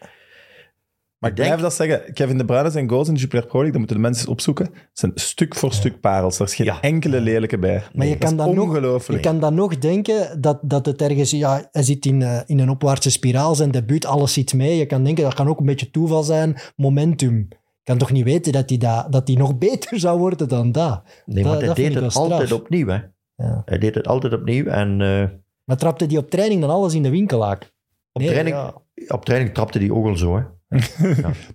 Maar 1.17 1.29
ik 1.31 1.35
denk- 1.37 1.47
blijf 1.47 1.61
dat 1.61 1.73
zeggen. 1.73 2.13
Kevin 2.13 2.37
De 2.37 2.45
Bruyne 2.45 2.69
zijn 2.69 2.89
goals 2.89 3.07
in 3.07 3.13
de 3.13 3.19
Jupiler 3.19 3.45
Pro 3.45 3.53
League, 3.61 3.71
dat 3.71 3.79
moeten 3.79 3.95
de 3.95 4.01
mensen 4.01 4.21
eens 4.23 4.31
opzoeken. 4.31 4.65
Het 4.65 4.89
zijn 4.93 5.11
stuk 5.15 5.55
voor 5.55 5.73
stuk 5.73 5.99
parels. 5.99 6.39
Er 6.39 6.45
is 6.45 6.55
geen 6.55 6.65
Ja. 6.65 6.81
enkele 6.81 7.21
lelijke 7.21 7.57
bij. 7.57 7.83
Maar 7.93 8.05
je 8.05 8.11
dat 8.11 8.21
kan, 8.21 8.31
is 8.31 8.37
dan 8.45 8.55
nog, 8.55 9.07
je 9.07 9.19
kan 9.19 9.39
dan 9.39 9.53
nog 9.53 9.77
denken 9.77 10.41
dat, 10.41 10.59
dat 10.61 10.85
het 10.85 11.01
ergens... 11.01 11.31
Ja, 11.31 11.67
hij 11.71 11.83
zit 11.83 12.05
in, 12.05 12.21
eh, 12.21 12.39
in 12.45 12.59
een 12.59 12.69
opwaartse 12.69 13.11
spiraal, 13.11 13.55
zijn 13.55 13.71
debuut, 13.71 14.05
alles 14.05 14.33
zit 14.33 14.53
mee. 14.53 14.77
Je 14.77 14.85
kan 14.85 15.03
denken, 15.03 15.23
dat 15.23 15.33
kan 15.33 15.47
ook 15.47 15.59
een 15.59 15.65
beetje 15.65 15.89
toeval 15.91 16.23
zijn, 16.23 16.55
momentum. 16.75 17.47
Kan 17.83 17.97
toch 17.97 18.11
niet 18.11 18.23
weten 18.23 18.51
dat 18.51 18.69
hij, 18.69 18.77
dat, 18.77 19.11
dat 19.11 19.27
hij 19.27 19.37
nog 19.37 19.57
beter 19.67 19.99
zou 19.99 20.19
worden 20.19 20.47
dan 20.47 20.71
dat? 20.71 21.03
Nee, 21.25 21.43
Dat- 21.43 21.51
want 21.53 21.65
hij 21.65 21.73
deed 21.73 21.93
het 21.93 22.15
altijd 22.15 22.51
opnieuw. 22.51 22.87
Hè. 22.87 22.99
Ja. 23.35 23.61
Hij 23.65 23.77
deed 23.77 23.95
het 23.95 24.07
altijd 24.07 24.33
opnieuw. 24.33 24.65
En 24.65 25.01
eh, 25.01 25.23
Maar 25.63 25.77
trapte 25.77 26.05
die 26.05 26.17
op 26.17 26.29
training 26.29 26.61
dan 26.61 26.69
alles 26.69 26.93
in 26.93 27.03
de 27.03 27.09
winkelhaak? 27.09 27.71
op, 28.11 28.21
Nee, 28.21 28.29
training, 28.29 28.55
ja. 28.55 28.73
op 29.07 29.25
training 29.25 29.53
trapte 29.53 29.79
hij 29.79 29.89
ook 29.91 30.05
al 30.05 30.15
zo. 30.17 30.35
Hè. 30.35 30.43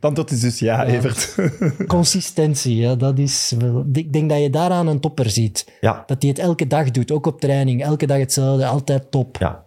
Dan 0.01 0.15
tot 0.15 0.31
is 0.31 0.41
dus 0.41 0.59
ja, 0.59 0.83
Ja. 0.83 0.93
Evert. 0.95 1.35
Consistentie, 1.87 2.77
ja, 2.77 2.95
dat 2.95 3.19
is... 3.19 3.55
wel- 3.59 3.85
Ik 3.93 4.13
denk 4.13 4.31
dat 4.31 4.41
je 4.41 4.51
daaraan 4.51 4.87
een 4.87 5.01
topper 5.01 5.31
ziet. 5.31 5.77
Ja, 5.81 6.03
Dat 6.07 6.23
hij 6.23 6.31
het 6.31 6.39
elke 6.41 6.67
dag 6.67 6.91
doet, 6.91 7.11
ook 7.11 7.27
op 7.27 7.41
training. 7.41 7.83
Elke 7.83 8.07
dag 8.07 8.19
hetzelfde, 8.19 8.67
altijd 8.67 9.11
top. 9.11 9.37
ja. 9.37 9.65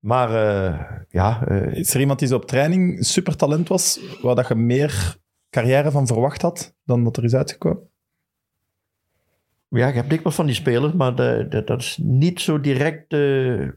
Maar 0.00 0.30
eh, 0.34 0.80
ja, 1.08 1.46
eh, 1.46 1.72
Is 1.74 1.94
er 1.94 2.00
iemand 2.00 2.18
die 2.18 2.28
zo 2.28 2.36
op 2.36 2.46
training 2.46 3.04
supertalent 3.06 3.68
was, 3.68 4.00
waar 4.22 4.34
dat 4.34 4.48
je 4.48 4.54
meer 4.54 5.16
carrière 5.50 5.90
van 5.90 6.06
verwacht 6.06 6.42
had 6.42 6.74
dan 6.84 7.04
dat 7.04 7.16
er 7.16 7.24
is 7.24 7.34
uitgekomen? 7.34 7.88
ja, 9.68 9.86
je 9.86 9.92
hebt 9.94 10.10
dikwijls 10.10 10.34
van 10.34 10.46
die 10.46 10.54
spelers, 10.54 10.92
maar 10.92 11.14
de, 11.14 11.46
de- 11.48 11.64
dat 11.64 11.80
is 11.80 11.98
niet 12.02 12.40
zo 12.40 12.60
direct 12.60 13.12
eh, 13.12 13.68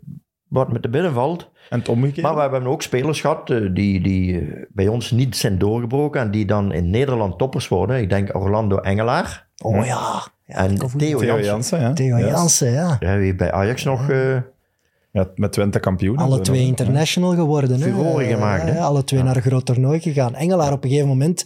wat 0.47 0.71
met 0.71 0.83
de 0.83 0.89
binnen 0.89 1.13
valt. 1.13 1.51
En 1.69 1.79
het 1.79 1.89
omgekeerde? 1.89 2.21
Maar 2.21 2.35
we 2.35 2.41
hebben 2.41 2.67
ook 2.67 2.81
spelers 2.81 3.21
gehad 3.21 3.49
eh, 3.49 3.69
die, 3.73 4.01
die 4.01 4.39
eh, 4.39 4.65
bij 4.69 4.87
ons 4.87 5.11
niet 5.11 5.35
zijn 5.35 5.57
doorgebroken 5.57 6.21
en 6.21 6.31
die 6.31 6.45
dan 6.45 6.71
in 6.71 6.89
Nederland 6.89 7.37
toppers 7.37 7.67
worden. 7.67 8.01
Ik 8.01 8.09
denk 8.09 8.35
Orlando 8.35 8.77
Engelaar 8.77 9.47
Oh 9.63 9.85
ja. 9.85 10.21
ja 10.45 10.55
en. 10.55 10.75
Theo 10.77 10.87
Theo 10.97 11.23
Jansen. 11.25 11.43
Jansen, 11.45 11.79
ja. 11.79 11.93
Theo 11.93 12.17
Ja. 12.17 12.27
Jansen, 12.27 12.71
ja. 12.71 12.97
Ja, 12.99 13.17
wie 13.17 13.35
bij 13.35 13.51
Ajax 13.51 13.83
nog... 13.83 14.09
eh, 15.13 15.21
Ja, 15.21 15.29
met 15.35 15.51
Twente 15.51 15.79
kampioen. 15.79 16.17
Alle 16.17 16.41
twee 16.41 16.65
international 16.65 17.33
geworden. 17.35 17.79
Furoren 17.79 18.25
Eh, 18.25 18.33
gemaakt, 18.33 18.63
hè. 18.63 18.73
ja, 18.75 18.83
alle 18.83 19.03
twee 19.03 19.23
naar 19.23 19.35
een 19.35 19.41
groot 19.41 19.65
toernooi 19.65 19.99
gegaan. 19.99 20.35
Engelaar 20.35 20.71
op 20.71 20.83
een 20.83 20.89
gegeven 20.89 21.09
moment, 21.09 21.45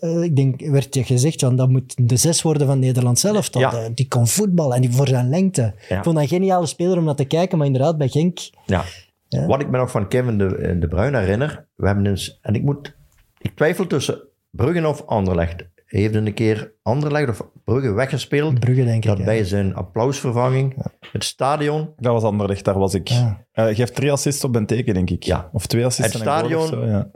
eh, 0.00 0.22
ik 0.22 0.36
denk, 0.36 0.60
werd 0.60 0.94
je 0.94 1.04
gezegd, 1.04 1.40
van, 1.40 1.56
dat 1.56 1.68
moet 1.68 1.94
de 2.08 2.16
zes 2.16 2.42
worden 2.42 2.66
van 2.66 2.78
Nederland 2.78 3.18
zelf. 3.18 3.54
Ja. 3.54 3.72
eh, 3.72 3.84
die 3.94 4.08
kon 4.08 4.26
voetballen 4.26 4.74
en 4.76 4.80
die 4.80 4.92
voor 4.92 5.08
zijn 5.08 5.28
lengte. 5.28 5.62
Ja. 5.88 5.96
Ik 5.96 6.02
vond 6.02 6.14
dat 6.16 6.24
een 6.24 6.28
geniale 6.30 6.66
speler 6.66 6.98
om 6.98 7.04
naar 7.04 7.14
te 7.14 7.24
kijken, 7.24 7.58
maar 7.58 7.66
inderdaad, 7.66 7.98
bij 7.98 8.08
Genk... 8.08 8.38
Ja. 8.66 8.84
Ja. 9.28 9.46
Wat 9.46 9.60
ik 9.60 9.70
me 9.70 9.78
nog 9.78 9.90
van 9.90 10.08
Kevin 10.08 10.38
de, 10.38 10.76
de 10.80 10.88
Bruin 10.88 11.14
herinner, 11.14 11.66
we 11.74 11.86
hebben 11.86 12.06
eens, 12.06 12.38
en 12.42 12.54
ik 12.54 12.62
moet, 12.62 12.96
ik 13.38 13.56
twijfel 13.56 13.86
tussen 13.86 14.22
Bruggen 14.50 14.86
of 14.86 15.02
Anderlecht. 15.06 15.64
Hij 15.88 16.00
heeft 16.00 16.14
een 16.14 16.34
keer 16.34 16.72
Anderlecht 16.82 17.28
of 17.28 17.50
Brugge 17.64 17.92
weggespeeld, 17.92 18.60
Brugge, 18.60 18.84
denk 18.84 19.02
ik. 19.04 19.08
dat 19.10 19.18
ja. 19.18 19.24
bij 19.24 19.44
zijn 19.44 19.74
applausvervanging, 19.74 20.76
het 21.12 21.24
stadion, 21.24 21.92
Dat 21.96 22.12
was 22.12 22.22
Anderlecht, 22.22 22.64
daar 22.64 22.78
was 22.78 22.94
ik. 22.94 23.08
Ja. 23.08 23.46
Eh, 23.52 23.68
je 23.68 23.74
geeft 23.74 23.94
drie 23.94 24.12
assists 24.12 24.44
op 24.44 24.52
Benteke, 24.52 24.92
denk 24.92 25.10
ik. 25.10 25.22
Ja. 25.22 25.48
Of 25.52 25.66
twee 25.66 25.84
assists 25.84 26.12
Het 26.12 26.20
een 26.22 26.28
stadion- 26.28 26.66
zo, 26.66 26.84
ja. 26.86 27.10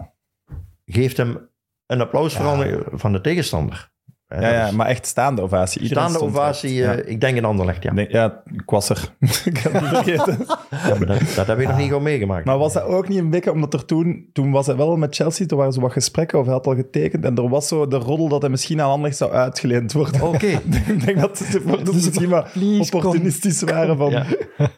geeft 0.84 1.16
hem 1.16 1.48
een 1.86 2.00
applausvervanging 2.00 2.84
van 2.92 3.12
de 3.12 3.20
tegenstander. 3.20 3.91
Ja, 4.40 4.52
ja, 4.52 4.70
maar 4.70 4.86
echt 4.86 5.06
staande 5.06 5.42
ovatie. 5.42 5.82
Iedereen 5.82 6.08
Staande 6.08 6.26
ovatie, 6.26 6.84
eh, 6.84 7.10
ik 7.10 7.20
denk 7.20 7.36
in 7.36 7.44
Anderlecht, 7.44 7.82
ja. 7.82 7.92
Ja. 8.08 8.42
Ik 8.52 8.62
was 8.70 8.88
er. 8.88 9.08
ik 9.44 9.58
heb 9.58 9.72
het 9.72 9.82
niet 9.82 9.90
vergeten. 9.90 10.38
Ja, 10.70 10.94
maar 10.98 11.06
dat, 11.06 11.18
dat 11.36 11.46
heb 11.46 11.58
ik 11.58 11.68
nog 11.68 11.76
niet 11.76 11.86
gewoon 11.86 12.02
meegemaakt. 12.02 12.44
Maar 12.44 12.58
was 12.58 12.72
dat 12.72 12.82
ook 12.82 13.08
niet 13.08 13.18
een 13.18 13.30
beetje, 13.30 13.52
omdat 13.52 13.74
er 13.74 13.84
toen, 13.84 14.28
toen 14.32 14.50
was 14.50 14.66
hij 14.66 14.76
wel 14.76 14.96
met 14.96 15.14
Chelsea, 15.14 15.46
toen 15.46 15.58
waren 15.58 15.72
zo 15.72 15.80
wat 15.80 15.92
gesprekken, 15.92 16.38
of 16.38 16.44
hij 16.44 16.54
had 16.54 16.66
al 16.66 16.74
getekend, 16.74 17.24
en 17.24 17.36
er 17.36 17.48
was 17.48 17.68
zo 17.68 17.86
de 17.86 17.96
roddel 17.96 18.28
dat 18.28 18.40
hij 18.40 18.50
misschien 18.50 18.80
aan 18.80 18.90
Anderlecht 18.90 19.16
zou 19.16 19.32
uitgeleend 19.32 19.92
worden. 19.92 20.22
Oké. 20.22 20.46
ik 20.86 21.04
denk 21.04 21.20
dat 21.20 21.38
de 21.38 21.44
supporters 21.44 22.04
misschien 22.06 22.28
maar 22.28 22.50
kom. 22.52 22.80
opportunistisch 22.80 23.62
waren 23.62 23.96
van... 23.96 24.10
Ja. 24.10 24.26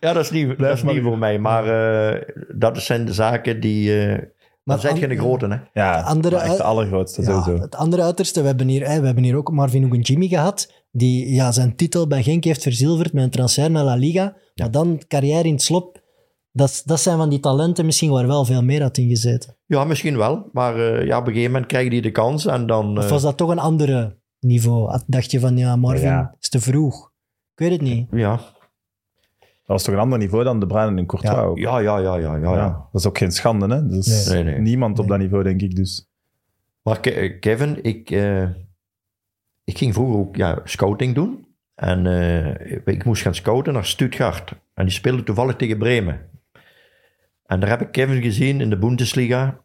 ja, 0.01 0.13
dat 0.13 0.25
is 0.25 0.31
niet, 0.31 0.59
dat 0.59 0.77
is 0.77 0.83
maar 0.83 0.95
niet 0.95 1.03
voor 1.03 1.19
mij. 1.19 1.39
Maar 1.39 1.67
eh, 1.67 2.23
dat 2.55 2.83
zijn 2.83 3.05
de 3.05 3.13
zaken 3.13 3.61
die... 3.61 3.93
eh 4.65 4.75
dan 4.75 4.75
Maar 4.75 4.81
zijn 4.81 4.97
je 4.97 5.05
an- 5.05 5.11
een 5.11 5.19
grote, 5.19 5.47
hè. 5.73 5.81
Ja, 5.83 6.01
Andere 6.01 6.37
maar 6.37 6.45
echt 6.45 6.57
de 6.57 6.63
allergrootste, 6.63 7.23
Ja, 7.23 7.27
sowieso. 7.43 7.63
het 7.63 7.77
andere 7.77 8.03
uiterste, 8.03 8.41
we 8.41 8.47
hebben, 8.47 8.69
hier, 8.69 8.87
hè, 8.89 9.01
we 9.01 9.07
hebben 9.07 9.25
hier 9.25 9.37
ook 9.37 9.51
Marvin 9.51 10.01
Jimmy 10.01 10.29
gehad, 10.29 10.73
die 10.91 11.33
ja, 11.35 11.53
zijn 11.53 11.77
titel 11.77 12.07
bij 12.07 12.23
Genk 12.23 12.45
heeft 12.45 12.63
verzilverd 12.63 13.13
met 13.13 13.25
een 13.25 13.31
transfer 13.31 13.71
naar 13.71 13.85
La 13.85 13.95
Liga. 13.95 14.37
Maar 14.55 14.71
dan 14.71 15.03
carrière 15.09 15.49
in 15.49 15.53
het 15.53 15.63
slop, 15.63 16.03
dat, 16.53 16.83
dat 16.85 17.01
zijn 17.01 17.17
van 17.17 17.29
die 17.29 17.41
talenten 17.41 17.85
misschien 17.87 18.11
waar 18.11 18.27
wel 18.27 18.45
veel 18.45 18.63
meer 18.63 18.83
had 18.83 18.97
in 18.99 19.09
gezeten. 19.09 19.57
Ja, 19.67 19.85
misschien 19.85 20.17
wel. 20.17 20.49
Maar 20.53 20.77
eh, 20.77 21.07
ja, 21.07 21.19
op 21.19 21.27
een 21.27 21.33
gegeven 21.33 21.53
moment 21.53 21.71
krijgen 21.71 21.91
die 21.91 22.03
de 22.03 22.11
kans 22.11 22.47
en 22.47 22.67
dan... 22.67 22.99
Of 22.99 23.05
eh, 23.05 23.11
was 23.11 23.23
dat 23.23 23.37
toch 23.37 23.51
een 23.51 23.59
andere 23.59 24.19
niveau? 24.41 24.99
Dacht 25.07 25.31
je 25.31 25.41
van, 25.41 25.57
ja, 25.57 25.77
Marvin 25.77 26.09
Ja. 26.09 26.35
is 26.41 26.49
te 26.49 26.61
vroeg. 26.61 27.13
Ik 27.55 27.61
weet 27.61 27.71
het 27.71 27.81
niet. 27.81 28.07
ja. 28.11 28.41
Dat 29.67 29.77
was 29.77 29.83
toch 29.83 29.95
een 29.95 30.01
ander 30.01 30.19
niveau 30.19 30.45
dan 30.45 30.61
De 30.61 30.67
Bruyne 30.67 30.99
en 30.99 31.07
Courtois 31.07 31.35
Ja. 31.35 31.43
ook. 31.43 31.59
Ja, 31.59 31.79
ja, 31.79 31.99
ja, 31.99 32.17
ja, 32.17 32.37
ja, 32.37 32.69
Dat 32.93 33.01
is 33.01 33.07
ook 33.07 33.19
geen 33.19 33.33
schande, 33.33 33.75
hè. 33.75 33.87
Dus 33.87 34.29
Nee, 34.29 34.43
nee. 34.45 34.59
niemand 34.59 34.99
op 34.99 35.05
Nee. 35.07 35.09
dat 35.09 35.19
niveau, 35.19 35.45
denk 35.45 35.61
ik, 35.61 35.77
dus. 35.77 36.09
Maar 36.83 37.01
Ke- 37.01 37.11
eh, 37.11 37.41
Kevin, 37.41 37.79
ik, 37.85 38.11
eh, 38.11 38.43
ik 39.65 39.79
ging 39.79 39.95
vroeger 39.95 40.17
ook 40.19 40.37
ja, 40.37 40.61
scouting 40.65 41.15
doen. 41.15 41.47
En 41.75 42.07
eh, 42.07 42.77
ik 42.85 43.05
moest 43.05 43.23
gaan 43.23 43.35
scouten 43.35 43.73
naar 43.73 43.85
Stuttgart. 43.85 44.53
En 44.75 44.85
die 44.85 44.95
speelde 44.95 45.23
toevallig 45.23 45.57
tegen 45.57 45.79
Bremen. 45.79 46.21
En 47.47 47.61
daar 47.61 47.69
heb 47.69 47.81
ik 47.81 47.93
Kevin 47.93 48.23
gezien 48.23 48.61
in 48.61 48.71
de 48.71 48.79
Bundesliga. 48.79 49.61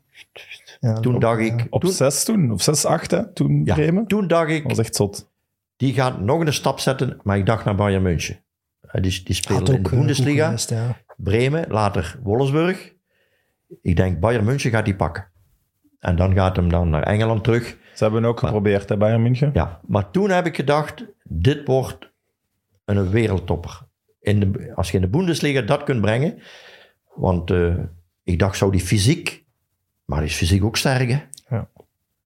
Ja, 0.79 0.93
Toen 0.99 1.15
ook, 1.15 1.21
dacht 1.21 1.39
ja. 1.45 1.53
ik... 1.53 1.67
Op 1.69 1.81
toen, 1.81 1.91
6 1.91 2.23
toen, 2.23 2.51
of 2.51 2.61
6, 2.61 2.85
8 2.85 3.11
hè, 3.11 3.33
toen 3.33 3.61
ja, 3.65 3.73
Bremen. 3.75 4.07
toen 4.07 4.27
dacht 4.27 4.47
Dat 4.47 4.55
ik, 4.57 4.63
was 4.63 4.77
echt 4.77 4.95
zot. 4.95 5.29
die 5.75 5.93
gaat 5.93 6.19
nog 6.21 6.39
een 6.39 6.53
stap 6.53 6.79
zetten, 6.79 7.19
maar 7.23 7.37
ik 7.37 7.45
dacht 7.45 7.65
naar 7.65 7.75
Bayern 7.75 8.01
München. 8.03 8.39
Eh, 8.81 9.01
Die, 9.01 9.23
die 9.23 9.41
ook 9.51 9.57
in 9.59 9.65
de 9.65 9.73
eh, 9.73 9.81
Bundesliga. 9.81 10.45
geweest, 10.45 10.69
ja. 10.69 10.97
Bremen, 11.17 11.65
later 11.69 12.19
Wolfsburg. 12.23 12.93
Ik 13.81 13.95
denk, 13.95 14.19
Bayern 14.19 14.45
München 14.45 14.71
gaat 14.71 14.85
die 14.85 14.95
pakken. 14.95 15.27
En 15.99 16.15
dan 16.15 16.33
gaat 16.33 16.55
hem 16.55 16.69
dan 16.69 16.89
naar 16.89 17.03
Engeland 17.03 17.43
terug. 17.43 17.77
Ze 17.93 18.03
hebben 18.03 18.25
ook 18.25 18.41
Maar- 18.41 18.51
geprobeerd, 18.51 18.89
hè, 18.89 18.97
Bayern 18.97 19.21
München. 19.21 19.49
Ja, 19.53 19.79
maar 19.87 20.11
toen 20.11 20.29
heb 20.29 20.45
ik 20.45 20.55
gedacht, 20.55 21.05
dit 21.23 21.67
wordt 21.67 22.11
een 22.85 23.09
wereldtopper. 23.09 23.87
In 24.21 24.39
de, 24.39 24.71
als 24.75 24.89
je 24.91 24.95
in 24.95 25.01
de 25.03 25.09
Bundesliga 25.09 25.61
dat 25.61 25.83
kunt 25.83 26.01
brengen. 26.01 26.41
Want 27.15 27.51
eh, 27.51 27.75
ik 28.23 28.39
dacht, 28.39 28.57
zou 28.57 28.71
die 28.71 28.81
fysiek... 28.81 29.45
Maar 30.05 30.19
die 30.19 30.29
is 30.29 30.35
fysiek 30.35 30.63
ook 30.63 30.77
sterk, 30.77 31.09
hè? 31.09 31.19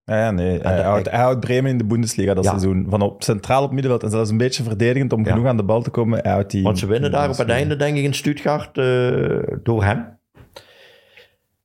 Ja, 0.05 0.17
ja, 0.19 0.31
nee. 0.31 0.59
Hij 0.59 0.81
houdt, 0.81 1.09
hij 1.09 1.19
houdt 1.19 1.39
Bremen 1.39 1.71
in 1.71 1.77
de 1.77 1.85
Bundesliga 1.85 2.34
dat 2.34 2.43
Ja. 2.43 2.49
seizoen. 2.49 2.85
Van 2.89 3.01
op 3.01 3.23
centraal 3.23 3.63
op 3.63 3.71
middenveld 3.71 4.03
en 4.03 4.09
zelfs 4.09 4.30
een 4.30 4.38
beetje 4.38 4.63
verdedigend 4.63 5.13
om 5.13 5.25
Ja. 5.25 5.31
genoeg 5.31 5.45
aan 5.47 5.57
de 5.57 5.63
bal 5.63 5.81
te 5.81 5.89
komen. 5.89 6.19
Hij 6.21 6.31
houdt 6.31 6.51
die 6.51 6.63
Want 6.63 6.80
ze 6.80 6.85
winnen 6.85 7.11
daar 7.11 7.30
op 7.30 7.38
het 7.38 7.49
einde, 7.49 7.75
denk 7.75 7.97
ik, 7.97 8.03
in 8.03 8.13
Stuttgart 8.13 8.77
eh, 8.77 9.57
door 9.63 9.84
hem. 9.84 10.17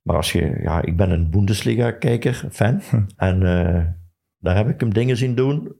Maar 0.03 0.17
als 0.17 0.33
je... 0.33 0.59
Ja, 0.63 0.83
ik 0.83 0.97
ben 0.97 1.11
een 1.11 1.31
Bundesliga-kijker, 1.31 2.45
fan. 2.51 2.81
En 3.17 3.43
eh, 3.43 3.85
daar 4.39 4.57
heb 4.57 4.69
ik 4.69 4.81
hem 4.81 4.93
dingen 4.93 5.17
zien 5.17 5.35
doen. 5.35 5.73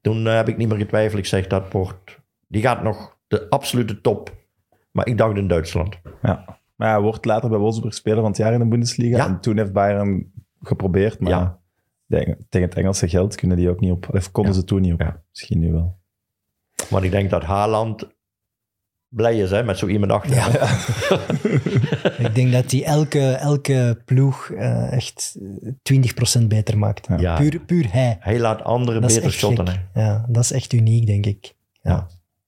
Toen 0.00 0.26
eh, 0.26 0.34
heb 0.34 0.48
ik 0.48 0.56
niet 0.56 0.68
meer 0.68 0.78
getwijfeld. 0.78 1.18
Ik 1.18 1.26
zeg, 1.26 1.46
dat 1.46 1.72
wordt... 1.72 2.18
Die 2.48 2.62
gaat 2.62 2.82
nog 2.82 3.16
de 3.26 3.46
absolute 3.50 4.00
top. 4.00 4.36
Maar 4.90 5.06
ik 5.06 5.18
dacht 5.18 5.36
in 5.36 5.48
Duitsland. 5.48 6.00
Ja. 6.22 6.44
Maar 6.76 6.90
hij 6.92 7.00
wordt 7.00 7.24
later 7.24 7.48
bij 7.48 7.58
Wolfsburg 7.58 7.94
speler 7.94 8.18
van 8.20 8.28
het 8.28 8.36
jaar 8.36 8.52
in 8.52 8.58
de 8.58 8.66
Bundesliga. 8.68 9.26
En 9.26 9.40
toen 9.40 9.56
heeft 9.58 9.72
Bayern 9.72 10.32
geprobeerd, 10.62 11.20
maar 11.20 11.30
Ja. 11.30 11.57
Tegen, 12.08 12.46
tegen 12.48 12.68
het 12.68 12.76
Engelse 12.76 13.08
geld 13.08 13.34
kunnen 13.34 13.56
die 13.56 13.70
ook 13.70 13.80
niet 13.80 13.90
op. 13.92 14.08
Of 14.14 14.30
konden 14.30 14.52
Ja. 14.52 14.58
ze 14.58 14.64
toen 14.64 14.80
niet 14.80 14.92
op. 14.92 15.00
Ja. 15.00 15.22
Misschien 15.30 15.58
nu 15.58 15.72
wel. 15.72 15.98
Maar 16.90 17.04
ik 17.04 17.10
denk 17.10 17.30
dat 17.30 17.42
Haaland 17.42 18.06
blij 19.08 19.38
is 19.38 19.50
hè, 19.50 19.62
met 19.64 19.78
zo 19.78 19.86
iemand 19.86 20.12
achter 20.12 20.34
Ja. 20.34 20.48
Ik 22.28 22.34
denk 22.34 22.52
dat 22.52 22.70
die 22.70 22.84
elke, 22.84 23.30
elke 23.30 24.02
ploeg 24.04 24.50
eh, 24.50 24.92
echt 24.92 25.38
eh, 25.62 26.42
20% 26.42 26.46
beter 26.46 26.78
maakt. 26.78 27.06
Ja. 27.06 27.18
Ja. 27.18 27.36
Puur, 27.36 27.60
puur 27.60 27.92
hij. 27.92 28.16
Hij 28.20 28.38
laat 28.38 28.62
anderen 28.62 29.00
Dat 29.00 29.14
beter 29.14 29.32
shotten. 29.32 29.88
Ja, 29.94 30.26
dat 30.28 30.44
is 30.44 30.52
echt 30.52 30.72
uniek, 30.72 31.06
denk 31.06 31.26
ik. 31.26 31.54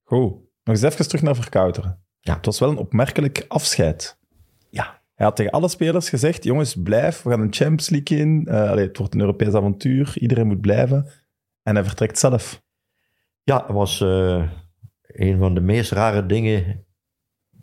Goed. 0.04 0.32
Nog 0.64 0.76
eens 0.76 0.82
even 0.82 1.08
terug 1.08 1.22
naar 1.22 1.34
Verkouteren. 1.34 1.98
Ja. 2.20 2.36
Het 2.36 2.46
was 2.46 2.58
wel 2.58 2.70
een 2.70 2.76
opmerkelijk 2.76 3.44
afscheid. 3.48 4.18
Hij 5.20 5.28
had 5.28 5.38
tegen 5.38 5.52
alle 5.52 5.68
spelers 5.68 6.08
gezegd, 6.08 6.44
jongens, 6.44 6.74
blijf, 6.74 7.22
we 7.22 7.30
gaan 7.30 7.40
een 7.40 7.52
Champions 7.54 7.88
League 7.90 8.18
in. 8.18 8.46
Eh, 8.46 8.70
allee, 8.70 8.86
het 8.86 8.98
wordt 8.98 9.14
een 9.14 9.20
Europees 9.20 9.54
avontuur, 9.54 10.12
iedereen 10.14 10.46
moet 10.46 10.60
blijven. 10.60 11.06
En 11.62 11.74
hij 11.74 11.84
vertrekt 11.84 12.18
zelf. 12.18 12.62
Ja, 13.42 13.62
het 13.66 13.72
was 13.72 14.00
eh, 14.00 14.50
een 15.02 15.38
van 15.38 15.54
de 15.54 15.60
meest 15.60 15.90
rare 15.90 16.26
dingen 16.26 16.86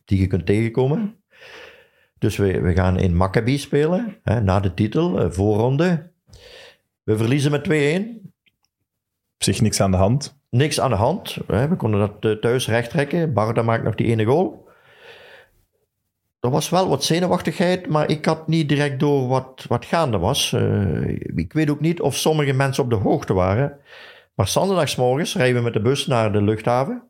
die 0.05 0.19
je 0.19 0.27
kunt 0.27 0.45
tegenkomen. 0.45 1.23
Dus 2.17 2.37
we, 2.37 2.61
we 2.61 2.73
gaan 2.73 2.99
in 2.99 3.15
Maccabi 3.15 3.57
spelen, 3.57 4.17
hè, 4.23 4.41
na 4.41 4.59
de 4.59 4.73
titel, 4.73 5.19
eh, 5.19 5.31
voorronde. 5.31 6.11
We 7.03 7.17
verliezen 7.17 7.51
met 7.51 7.63
2-1. 7.63 8.31
Op 9.33 9.43
zich 9.43 9.61
niks 9.61 9.81
aan 9.81 9.91
de 9.91 9.97
hand. 9.97 10.39
Niks 10.49 10.79
aan 10.79 10.89
de 10.89 10.95
hand. 10.95 11.37
Hè. 11.47 11.67
We 11.67 11.75
konden 11.75 11.99
dat 12.19 12.41
thuis 12.41 12.67
recht 12.67 12.89
trekken. 12.89 13.33
Barda 13.33 13.61
maakt 13.61 13.83
nog 13.83 13.95
die 13.95 14.07
ene 14.07 14.25
goal. 14.25 14.66
Er 16.47 16.53
was 16.53 16.69
wel 16.69 16.89
wat 16.89 17.03
zenuwachtigheid, 17.03 17.87
maar 17.87 18.09
ik 18.09 18.25
had 18.25 18.47
niet 18.47 18.69
direct 18.69 18.99
door 18.99 19.27
wat, 19.27 19.65
wat 19.67 19.85
gaande 19.85 20.17
was. 20.17 20.53
Eh, 20.53 21.07
ik 21.35 21.53
weet 21.53 21.69
ook 21.69 21.79
niet 21.79 22.01
of 22.01 22.15
sommige 22.15 22.53
mensen 22.53 22.83
op 22.83 22.89
de 22.89 22.95
hoogte 22.95 23.33
waren. 23.33 23.79
Maar 24.35 24.47
zondagsmorgens 24.47 25.35
rijden 25.35 25.55
we 25.55 25.61
met 25.61 25.73
de 25.73 25.81
bus 25.81 26.05
naar 26.05 26.31
de 26.31 26.41
luchthaven. 26.41 27.03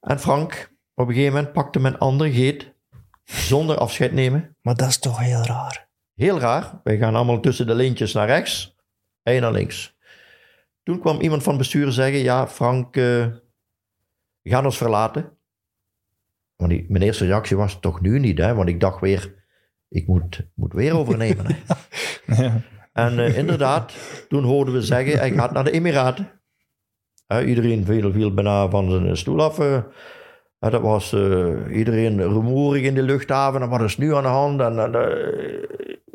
En 0.00 0.20
Frank, 0.20 0.72
op 0.94 1.08
een 1.08 1.14
gegeven 1.14 1.34
moment 1.34 1.52
pakte 1.52 1.80
mijn 1.80 1.98
andere 1.98 2.32
geet 2.32 2.74
zonder 3.24 3.78
afscheid 3.78 4.12
nemen. 4.12 4.56
Maar 4.60 4.74
dat 4.74 4.88
is 4.88 4.98
toch 4.98 5.18
heel 5.18 5.42
raar. 5.42 5.88
Heel 6.14 6.38
raar. 6.38 6.80
Wij 6.84 6.98
gaan 6.98 7.14
allemaal 7.14 7.40
tussen 7.40 7.66
de 7.66 7.74
lintjes 7.74 8.12
naar 8.12 8.26
rechts. 8.26 8.76
Hij 9.22 9.40
naar 9.40 9.52
links. 9.52 9.96
Toen 10.82 11.00
kwam 11.00 11.20
iemand 11.20 11.42
van 11.42 11.52
het 11.52 11.62
bestuur 11.62 11.92
zeggen: 11.92 12.18
Ja, 12.18 12.48
Frank, 12.48 12.96
eh 12.96 13.26
we 14.42 14.50
gaan 14.50 14.64
ons 14.64 14.76
verlaten. 14.76 15.36
Want 16.62 16.74
die, 16.74 16.86
mijn 16.88 17.02
eerste 17.04 17.24
reactie 17.26 17.56
was: 17.56 17.78
Toch 17.80 18.00
nu 18.00 18.18
niet, 18.18 18.38
hè? 18.38 18.54
Want 18.54 18.68
ik 18.68 18.80
dacht 18.80 19.00
weer: 19.00 19.34
Ik 19.88 20.06
moet, 20.06 20.46
moet 20.54 20.72
weer 20.72 20.96
overnemen. 20.96 21.46
Hè? 21.46 21.54
Ja. 22.42 22.60
En 22.92 23.18
eh, 23.18 23.38
inderdaad, 23.38 23.92
toen 24.28 24.44
hoorden 24.44 24.74
we 24.74 24.82
zeggen: 24.82 25.18
Hij 25.18 25.30
gaat 25.30 25.52
naar 25.52 25.64
de 25.64 25.70
Emiraten. 25.70 26.30
Hè, 27.26 27.44
iedereen 27.44 27.84
viel, 27.84 28.12
viel 28.12 28.34
bijna 28.34 28.68
van 28.68 28.90
zijn 28.90 29.16
stoel 29.16 29.42
af. 29.42 29.58
eh. 29.58 29.78
Dat 30.58 30.80
was 30.80 31.12
eh, 31.12 31.76
iedereen 31.76 32.20
rumoerig 32.22 32.82
in 32.82 32.94
de 32.94 33.02
luchthaven. 33.02 33.62
En 33.62 33.68
wat 33.68 33.80
is 33.80 33.96
nu 33.98 34.14
aan 34.14 34.22
de 34.22 34.28
hand? 34.28 34.60
En, 34.60 34.92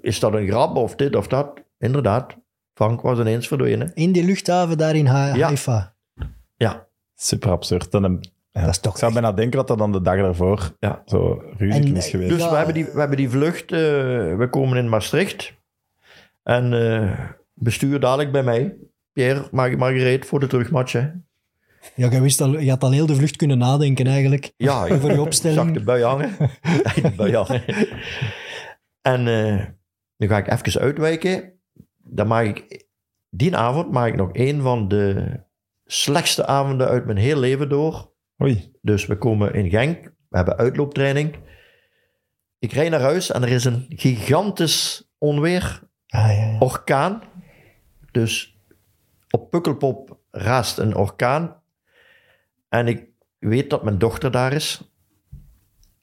is 0.01 0.19
dat 0.19 0.33
een 0.33 0.47
grap 0.47 0.75
of 0.75 0.95
dit 0.95 1.15
of 1.15 1.27
dat? 1.27 1.63
Inderdaad, 1.77 2.35
Frank 2.73 3.01
was 3.01 3.19
ineens 3.19 3.47
verdwenen. 3.47 3.91
In 3.93 4.11
die 4.11 4.23
luchthaven 4.25 4.77
daar 4.77 4.95
in 4.95 5.05
Ha- 5.05 5.35
Ja. 5.35 5.45
Haifa. 5.45 5.95
Ja, 6.55 6.87
Super 7.15 7.49
absurd. 7.51 7.91
Dan. 7.91 8.23
Dat 8.61 8.69
is 8.69 8.79
toch 8.79 8.93
Ik 8.93 8.99
zou 8.99 9.11
echt- 9.11 9.21
bijna 9.21 9.35
denken 9.35 9.57
dat 9.57 9.67
dat 9.67 9.77
dan 9.77 9.91
de 9.91 10.01
dag 10.01 10.15
daarvoor 10.17 10.75
ja. 10.79 11.01
zo 11.05 11.41
ruzie 11.57 11.81
En, 11.87 11.95
is 11.95 12.05
eh, 12.05 12.11
geweest. 12.11 12.29
Dus 12.29 12.41
Ja, 12.41 12.49
we, 12.49 12.55
hebben 12.55 12.73
die, 12.73 12.85
we 12.85 12.99
hebben 12.99 13.17
die 13.17 13.29
vlucht, 13.29 13.71
eh, 13.71 13.77
we 14.37 14.47
komen 14.49 14.77
in 14.77 14.89
Maastricht. 14.89 15.53
En 16.43 16.73
eh, 16.73 17.19
bestuur 17.53 17.99
dadelijk 17.99 18.31
bij 18.31 18.43
mij. 18.43 18.75
Pierre, 19.13 19.47
Mar 19.51 19.77
Margareet 19.77 20.25
voor 20.25 20.39
de 20.39 20.47
terugmatch. 20.47 20.91
Hè. 20.91 21.09
Ja, 21.95 22.11
je, 22.11 22.21
wist 22.21 22.41
al, 22.41 22.59
je 22.59 22.69
had 22.69 22.83
al 22.83 22.91
heel 22.91 23.05
de 23.05 23.15
vlucht 23.15 23.35
kunnen 23.35 23.57
nadenken 23.57 24.07
eigenlijk. 24.07 24.53
Ja, 24.57 24.83
ik 24.85 24.91
Over 24.93 25.09
je 25.09 25.15
zag 25.15 25.25
opstelling. 25.25 25.73
de 25.73 25.83
bui 25.83 26.03
hangen. 26.03 26.29
de 27.01 27.11
bui 27.15 27.35
hangen. 27.35 27.63
En 29.01 29.27
eh, 29.27 29.65
nu 30.17 30.27
ga 30.27 30.37
ik 30.37 30.51
even 30.51 30.81
uitwijken. 30.81 31.51
Dan 32.03 32.27
maak 32.27 32.45
ik, 32.45 32.85
die 33.29 33.55
avond 33.55 33.91
maak 33.91 34.07
ik 34.07 34.15
nog 34.15 34.29
een 34.33 34.61
van 34.61 34.87
de 34.87 35.25
slechtste 35.85 36.45
avonden 36.45 36.87
uit 36.87 37.05
mijn 37.05 37.17
heel 37.17 37.39
leven 37.39 37.69
door. 37.69 38.11
Oei. 38.41 38.71
Dus 38.81 39.05
we 39.05 39.17
komen 39.17 39.53
in 39.53 39.69
Genk, 39.69 40.03
we 40.29 40.37
hebben 40.37 40.57
uitlooptraining. 40.57 41.35
Ik 42.59 42.71
rijd 42.71 42.89
naar 42.91 42.99
huis 43.01 43.31
en 43.31 43.41
er 43.43 43.49
is 43.49 43.65
een 43.65 43.85
gigantisch 43.89 45.09
onweer, 45.17 45.81
Ah, 46.07 46.27
ja, 46.27 46.31
ja. 46.31 46.57
orkaan. 46.59 47.21
Dus 48.11 48.59
op 49.29 49.49
Pukkelpop 49.49 50.17
raast 50.31 50.77
een 50.77 50.95
orkaan. 50.95 51.61
En 52.69 52.87
ik 52.87 53.05
weet 53.39 53.69
dat 53.69 53.83
mijn 53.83 53.97
dochter 53.97 54.31
daar 54.31 54.53
is. 54.53 54.81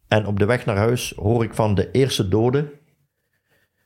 En 0.09 0.27
op 0.27 0.39
de 0.39 0.44
weg 0.44 0.65
naar 0.66 0.77
huis 0.77 1.12
hoor 1.16 1.44
ik 1.44 1.55
van 1.55 1.74
de 1.74 1.90
eerste 1.90 2.28
dode. 2.28 2.73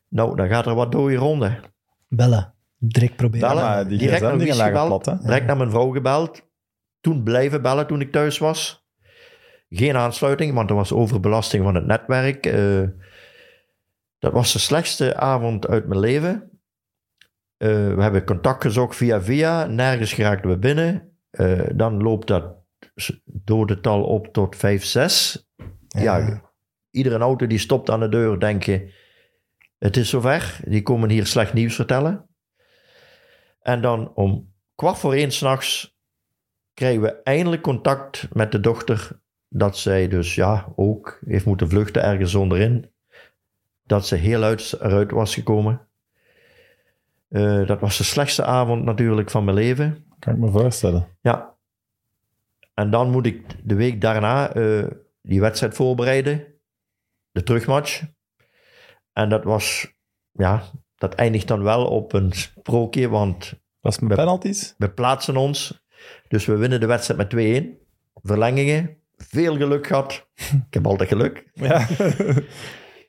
Nou, 0.08 0.36
dan 0.36 0.48
gaat 0.48 0.66
er 0.66 0.74
wat 0.74 0.92
dode 0.92 1.14
ronde. 1.14 1.60
Bellen. 2.08 2.54
Direct 2.78 3.16
proberen. 3.16 3.48
Bellen. 3.48 3.88
die 3.88 3.98
direct 3.98 4.20
naar 4.22 4.30
gsm-dingen 4.30 4.54
Wies 4.56 4.64
lagen 4.64 4.80
gebeld. 4.80 5.02
plat, 5.02 5.18
hè? 5.18 5.24
Direct 5.26 5.46
naar 5.46 5.56
mijn 5.56 5.70
vrouw 5.70 5.90
gebeld. 5.90 6.47
Toen 7.00 7.22
blijven 7.22 7.62
bellen 7.62 7.86
toen 7.86 8.00
ik 8.00 8.12
thuis 8.12 8.38
was. 8.38 8.86
Geen 9.70 9.96
aansluiting, 9.96 10.54
want 10.54 10.70
er 10.70 10.76
was 10.76 10.92
overbelasting 10.92 11.64
van 11.64 11.74
het 11.74 11.86
netwerk. 11.86 12.46
Eh, 12.46 12.82
dat 14.18 14.32
was 14.32 14.52
de 14.52 14.58
slechtste 14.58 15.16
avond 15.16 15.66
uit 15.68 15.86
mijn 15.88 16.00
leven. 16.00 16.50
Eh, 17.56 17.68
we 17.94 18.02
hebben 18.02 18.24
contact 18.24 18.62
gezocht 18.62 18.96
via 18.96 19.22
via. 19.22 19.64
Nergens 19.66 20.12
geraakten 20.12 20.50
we 20.50 20.58
binnen. 20.58 21.16
Eh, 21.30 21.60
dan 21.74 22.02
loopt 22.02 22.26
dat 22.26 22.54
s- 22.94 23.20
dodental 23.24 24.04
op 24.04 24.26
tot 24.32 24.56
5, 24.56 24.84
6. 24.84 25.46
Ja, 25.88 26.42
iedere 26.90 27.18
auto 27.18 27.46
die 27.46 27.58
stopt 27.58 27.90
aan 27.90 28.00
de 28.00 28.08
deur, 28.08 28.38
denk 28.40 28.62
je... 28.62 28.92
Het 29.78 29.96
is 29.96 30.08
zover. 30.08 30.60
Die 30.64 30.82
komen 30.82 31.10
hier 31.10 31.26
slecht 31.26 31.52
nieuws 31.52 31.74
vertellen. 31.74 32.26
En 33.60 33.80
dan 33.82 34.14
om 34.14 34.52
kwart 34.74 34.98
voor 34.98 35.12
één 35.14 35.30
s'nachts 35.32 35.97
krijgen 36.78 37.02
we 37.02 37.22
eindelijk 37.22 37.62
contact 37.62 38.28
met 38.32 38.52
de 38.52 38.60
dochter. 38.60 39.20
Dat 39.48 39.78
zij 39.78 40.08
dus 40.08 40.34
ja, 40.34 40.72
ook 40.76 41.18
heeft 41.26 41.44
moeten 41.44 41.68
vluchten 41.68 42.02
ergens 42.02 42.34
onderin. 42.34 42.90
Dat 43.82 44.06
ze 44.06 44.14
heel 44.14 44.42
uit, 44.42 44.76
eruit 44.80 45.10
was 45.10 45.34
gekomen. 45.34 45.88
Eh, 47.28 47.66
dat 47.66 47.80
was 47.80 47.96
de 47.98 48.04
slechtste 48.04 48.44
avond 48.44 48.84
natuurlijk 48.84 49.30
van 49.30 49.44
mijn 49.44 49.56
leven. 49.56 50.04
Kan 50.18 50.32
ik 50.34 50.38
me 50.38 50.50
voorstellen. 50.50 51.08
Ja. 51.20 51.54
En 52.74 52.90
dan 52.90 53.10
moet 53.10 53.26
ik 53.26 53.42
de 53.64 53.74
week 53.74 54.00
daarna 54.00 54.52
eh, 54.52 54.86
die 55.22 55.40
wedstrijd 55.40 55.74
voorbereiden. 55.74 56.46
De 57.30 57.42
terugmatch. 57.42 58.02
En 59.12 59.28
dat 59.28 59.44
was, 59.44 59.94
ja, 60.32 60.62
dat 60.96 61.14
eindigt 61.14 61.48
dan 61.48 61.62
wel 61.62 61.86
op 61.86 62.12
een 62.12 62.32
sprookje, 62.32 63.08
want 63.08 63.52
Was 63.80 63.92
het 63.94 64.00
met 64.00 64.08
Met- 64.16 64.18
penalties? 64.18 64.74
we 64.78 64.90
plaatsen 64.90 65.36
ons. 65.36 65.86
Dus 66.28 66.46
we 66.46 66.56
winnen 66.56 66.80
de 66.80 66.86
wedstrijd 66.86 67.32
met 67.32 67.62
2-1. 67.62 67.66
Verlengingen. 68.22 68.96
veel 69.16 69.56
geluk 69.56 69.86
gehad. 69.86 70.28
Ik 70.66 70.74
heb 70.74 70.86
altijd 70.86 71.08
geluk. 71.08 71.50
Ja. 71.54 71.86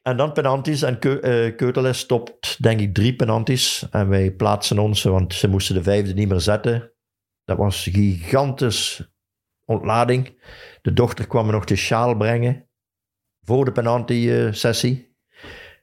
En 0.03 0.17
dan 0.17 0.31
penalties. 0.31 0.81
En 0.81 0.99
Keu 0.99 1.19
eh, 1.19 1.55
Keuteles 1.55 1.99
stopt, 1.99 2.63
denk 2.63 2.79
ik, 2.79 2.93
drie 2.93 3.15
penalties. 3.15 3.87
En 3.91 4.09
wij 4.09 4.31
plaatsen 4.31 4.79
ons, 4.79 5.03
want 5.03 5.33
ze 5.33 5.47
moesten 5.47 5.75
de 5.75 5.83
vijfde 5.83 6.13
niet 6.13 6.29
meer 6.29 6.39
zetten. 6.39 6.91
Dat 7.45 7.57
was 7.57 7.87
gigantisch 7.91 9.11
ontlading. 9.65 10.41
De 10.81 10.93
dochter 10.93 11.27
kwam 11.27 11.45
me 11.45 11.51
nog 11.51 11.65
de 11.65 11.75
sjaal 11.75 12.17
brengen. 12.17 12.67
Voor 13.41 13.65
de 13.65 13.71
penalty-sessie. 13.71 15.15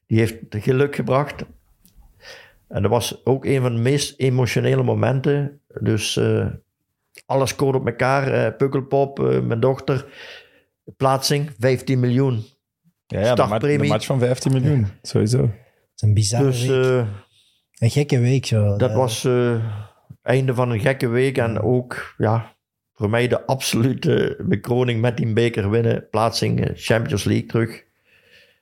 Die 0.06 0.18
heeft 0.18 0.36
geluk 0.50 0.94
gebracht. 0.94 1.44
En 2.68 2.82
dat 2.82 2.90
was 2.90 3.24
ook 3.24 3.44
een 3.44 3.60
van 3.60 3.74
de 3.74 3.80
meest 3.80 4.18
emotionele 4.18 4.82
momenten. 4.82 5.60
Dus 5.80 6.16
eh, 6.16 6.46
alles 7.26 7.50
scoort 7.50 7.76
op 7.76 7.86
elkaar. 7.86 8.28
eh, 8.32 8.56
Pukkelpop, 8.56 9.20
eh, 9.20 9.40
mijn 9.40 9.60
dochter. 9.60 10.06
Plaatsing, 10.96 11.50
15 11.58 12.00
miljoen. 12.00 12.44
Ja, 13.06 13.20
ja 13.20 13.22
de, 13.22 13.28
ma- 13.28 13.34
de 13.34 13.42
Startpremie. 13.46 13.88
match 13.88 14.06
van 14.06 14.18
15 14.18 14.52
miljoen, 14.52 14.86
sowieso. 15.02 15.40
Het 15.40 15.50
is 15.94 16.02
een 16.02 16.14
bizarre 16.14 16.44
Dus 16.46 16.66
week. 16.66 16.84
eh, 16.84 17.06
een 17.78 17.90
gekke 17.90 18.18
week 18.18 18.46
zo. 18.46 18.76
dat 18.76 18.92
was 18.92 19.24
eh 19.24 19.64
einde 20.22 20.54
van 20.54 20.70
een 20.70 20.80
gekke 20.80 21.08
week. 21.08 21.38
En 21.38 21.60
ook, 21.60 22.14
ja, 22.18 22.56
voor 22.92 23.10
mij 23.10 23.28
de 23.28 23.46
absolute 23.46 24.38
bekroning 24.42 25.00
met 25.00 25.16
die 25.16 25.32
beker 25.32 25.70
winnen. 25.70 26.06
Plaatsing 26.10 26.70
Champions 26.74 27.24
League 27.24 27.46
terug. 27.46 27.84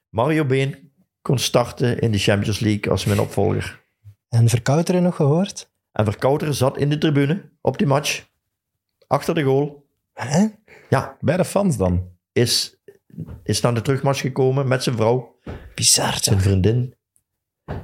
Mario 0.08 0.44
Been 0.44 0.92
kon 1.22 1.38
starten 1.38 1.98
in 1.98 2.10
de 2.12 2.18
Champions 2.18 2.58
League 2.60 2.90
als 2.90 3.04
mijn 3.04 3.20
opvolger. 3.20 3.82
En 4.28 4.48
Verkouteren 4.48 5.02
nog 5.02 5.16
gehoord? 5.16 5.72
En 5.92 6.04
Verkouter 6.04 6.54
zat 6.54 6.78
in 6.78 6.90
de 6.90 6.98
tribune 6.98 7.50
op 7.60 7.78
die 7.78 7.86
match. 7.86 8.24
Achter 9.14 9.34
de 9.34 9.42
goal. 9.42 9.86
Hè? 10.12 10.46
Ja, 10.88 11.16
Bij 11.20 11.36
de 11.36 11.44
fans 11.44 11.76
dan. 11.76 12.08
is, 12.32 12.76
is 13.42 13.60
naar 13.60 13.74
de 13.74 13.80
terugmatch 13.82 14.20
gekomen 14.20 14.68
met 14.68 14.82
zijn 14.82 14.96
vrouw, 14.96 15.38
Bizar. 15.74 16.12
zijn 16.20 16.36
toch? 16.36 16.44
vriendin. 16.44 16.94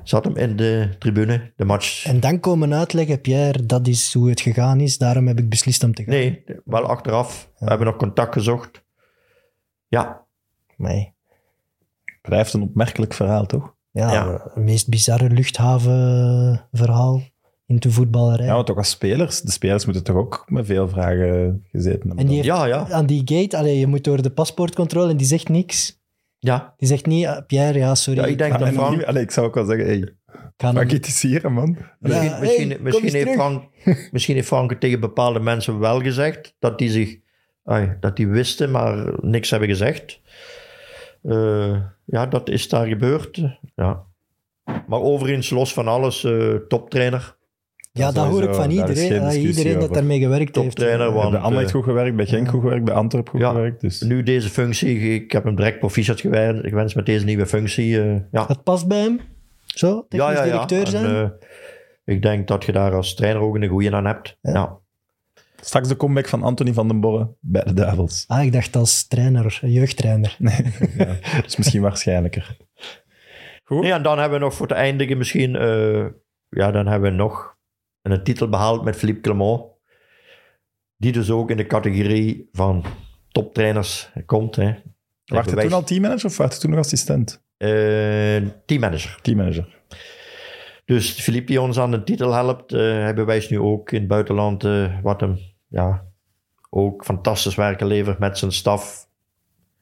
Zat 0.03 0.25
hem 0.25 0.37
in 0.37 0.57
de 0.57 0.95
tribune, 0.99 1.53
de 1.57 1.65
match. 1.65 2.05
En 2.07 2.21
dan 2.21 2.41
komen 2.41 2.75
uitleggen, 2.75 3.21
Pierre, 3.21 3.67
dat 3.67 3.87
is 3.87 4.13
hoe 4.15 4.29
het 4.29 4.41
gegaan 4.41 4.81
is. 4.81 4.99
Daarom 4.99 5.27
heb 5.27 5.39
ik 5.39 5.49
beslist 5.49 5.83
om 5.83 5.95
te 5.95 6.03
gaan. 6.03 6.13
Nee, 6.13 6.45
wel 6.65 6.83
achteraf. 6.87 7.51
We 7.59 7.67
hebben 7.67 7.87
nog 7.87 7.97
contact 7.97 8.33
gezocht. 8.33 8.85
Ja, 9.89 10.25
Nee. 10.77 11.15
Blijft 12.23 12.53
een 12.53 12.63
opmerkelijk 12.63 13.15
verhaal, 13.15 13.47
toch? 13.47 13.75
Ja, 13.91 14.13
Ja. 14.13 14.33
het 14.33 14.57
meest 14.65 14.89
bizarre 14.89 15.31
luchthavenverhaal 15.31 17.23
in 17.71 17.77
de 17.79 17.91
voetballerij. 17.91 18.47
Ja, 18.47 18.55
want 18.55 18.71
ook 18.71 18.77
als 18.77 18.91
spelers. 18.91 19.41
De 19.41 19.51
spelers 19.51 19.85
moeten 19.85 20.05
toch 20.05 20.17
ook 20.17 20.45
met 20.49 20.67
veel 20.67 20.89
vragen 20.89 21.65
gezeten 21.73 21.99
hebben. 22.01 22.17
en 22.19 22.27
die 22.27 22.35
heeft 22.35 22.47
ja, 22.47 22.65
ja. 22.65 22.91
aan 22.91 23.07
die 23.07 23.23
gate, 23.25 23.57
allee, 23.57 23.79
je 23.79 23.87
moet 23.87 24.05
door 24.05 24.23
de 24.23 24.31
paspoortcontrole 24.31 25.11
en 25.11 25.17
die 25.17 25.27
zegt 25.27 25.49
niks. 25.49 25.99
Ja, 26.39 26.75
Die 26.77 26.89
zegt 26.89 27.07
niet, 27.07 27.27
ah, 27.27 27.47
Pierre, 27.47 27.79
ja, 27.79 27.95
sorry. 27.95 28.21
ja 28.21 28.27
ik 28.27 28.39
denk 28.39 28.59
dat 28.59 28.69
Frank... 28.69 28.97
niet- 28.97 29.05
allee, 29.07 29.23
ik 29.23 29.31
zou 29.31 29.47
ook 29.47 29.55
wel 29.55 29.65
zeggen, 29.65 29.87
hey, 29.87 30.13
het 30.83 31.07
is 31.07 31.23
hier, 31.23 31.53
man. 31.53 31.77
Misschien, 31.99 32.25
Ja, 32.25 32.39
misschien, 32.41 32.69
hey, 32.69 32.77
kom 32.77 32.85
misschien, 32.85 33.05
eens 33.05 33.13
heeft. 33.13 33.33
Frank, 33.33 33.63
misschien 34.13 34.35
heeft 34.35 34.47
Frank 34.49 34.71
het 34.71 34.81
tegen 34.81 35.01
bepaalde 35.01 35.41
mensen 35.41 35.79
wel 35.79 36.01
gezegd. 36.01 36.55
Dat 36.59 36.79
die, 36.79 36.91
zich, 36.91 37.17
dat 38.01 38.17
die 38.17 38.29
wisten, 38.29 38.71
maar 38.71 39.13
niks 39.21 39.51
hebben 39.51 39.69
gezegd. 39.69 40.21
Eh, 41.23 41.77
ja, 42.05 42.27
dat 42.27 42.49
is 42.49 42.69
daar 42.69 42.87
gebeurd. 42.87 43.43
Ja. 43.75 44.03
Maar 44.87 45.01
overigens, 45.01 45.51
los 45.51 45.73
van 45.73 45.89
alles, 45.89 46.25
eh, 46.25 46.55
toptrainer. 46.69 47.39
Ja, 47.93 48.13
dat 48.13 48.27
hoor 48.27 48.43
ik 48.43 48.55
van 48.55 48.71
is 48.71 48.77
iedereen. 48.77 48.95
discussie 49.11 49.47
iedereen 49.47 49.79
dat 49.79 49.95
daarmee 49.95 50.21
gewerkt 50.21 50.57
heeft. 50.57 50.83
Eh, 50.83 51.15
want, 51.15 51.31
bij 51.31 51.41
Anderlecht 51.41 51.69
eh, 51.71 51.75
goed 51.77 51.85
gewerkt, 51.85 52.17
bij 52.17 52.27
Genk 52.27 52.45
ja. 52.47 52.51
goed 52.53 52.61
gewerkt, 52.61 52.85
bij 52.85 52.95
Antwerp 52.95 53.29
goed 53.29 53.41
Ja. 53.41 53.51
gewerkt. 53.51 53.81
Dus. 53.81 54.01
Nu 54.01 54.23
deze 54.23 54.49
functie, 54.49 55.15
ik 55.15 55.33
heb 55.33 55.45
hem 55.45 55.55
direct 55.57 55.79
proficiat 55.79 56.21
gewen- 56.21 56.63
gewenst 56.69 56.95
met 56.97 57.07
deze 57.07 57.25
nieuwe 57.25 57.47
functie. 57.47 58.01
eh, 58.03 58.15
ja. 58.31 58.47
Dat 58.47 58.63
past 58.63 58.89
bij 58.89 58.99
hem? 59.01 59.21
Zo, 59.67 60.07
technisch 60.09 60.43
directeur 60.43 60.81
En, 60.85 60.91
zijn? 60.91 61.15
eh, 61.15 61.29
ik 62.05 62.23
denk 62.23 62.49
dat 62.49 62.65
je 62.65 62.73
daar 62.73 62.95
als 62.95 63.15
trainer 63.15 63.43
ook 63.43 63.55
een 63.55 63.69
goeie 63.69 63.95
aan 63.95 64.07
hebt. 64.07 64.39
Ja. 64.41 64.53
Ja. 64.53 64.79
Straks 65.63 65.89
de 65.89 65.97
comeback 65.97 66.29
van 66.29 66.43
Anthony 66.43 66.73
van 66.73 66.89
den 66.89 67.01
Borre 67.01 67.29
bij 67.41 67.63
de 67.65 67.73
Duivels. 67.75 68.25
ah, 68.27 68.45
ik 68.45 68.53
dacht 68.53 68.77
als 68.77 69.07
trainer, 69.07 69.59
jeugdtrainer. 69.63 70.37
ja, 70.99 71.17
dus 71.43 71.57
misschien 71.57 71.81
waarschijnlijker. 71.83 72.57
Goed. 73.65 73.81
Nee, 73.83 73.93
en 73.93 74.03
dan 74.03 74.19
hebben 74.19 74.39
we 74.39 74.45
nog 74.45 74.55
voor 74.55 74.67
te 74.67 74.75
eindigen 74.75 75.19
misschien... 75.19 75.57
eh, 75.57 76.05
ja, 76.49 76.71
dan 76.71 76.87
hebben 76.87 77.11
we 77.11 77.17
nog 77.17 77.57
een 78.11 78.25
titel 78.25 78.49
behaald 78.49 78.85
met 78.85 78.97
Philippe 78.97 79.21
Clement. 79.21 79.63
Die 80.97 81.13
dus 81.13 81.31
ook 81.31 81.51
in 81.51 81.57
de 81.57 81.67
categorie 81.67 82.49
van 82.53 82.85
toptrainers 83.29 84.13
komt. 84.27 84.57
Hè. 84.57 84.75
Wacht 85.25 85.61
toen 85.61 85.73
al 85.73 85.85
teammanager 85.85 86.27
of 86.27 86.37
wacht 86.37 86.55
je 86.55 86.61
toen 86.61 86.71
nog 86.71 86.79
assistent? 86.79 87.43
Eh, 87.57 88.49
teammanager. 88.67 89.19
Teammanager. 89.23 89.79
Dus 90.85 91.11
Philippe 91.11 91.47
die 91.47 91.61
ons 91.61 91.79
aan 91.79 91.91
de 91.91 92.03
titel 92.03 92.33
helpt. 92.33 92.73
eh 92.73 92.81
hij 92.81 93.15
bewijst 93.15 93.51
nu 93.51 93.59
ook 93.59 93.93
in 93.93 93.99
het 93.99 94.09
buitenland 94.09 94.65
eh, 94.65 95.01
wat 95.03 95.21
hem 95.21 95.39
ja, 95.69 96.05
ook 96.71 97.05
fantastisch 97.05 97.55
werken 97.55 97.87
levert 97.87 98.19
met 98.19 98.39
zijn 98.39 98.53
staf. 98.53 99.09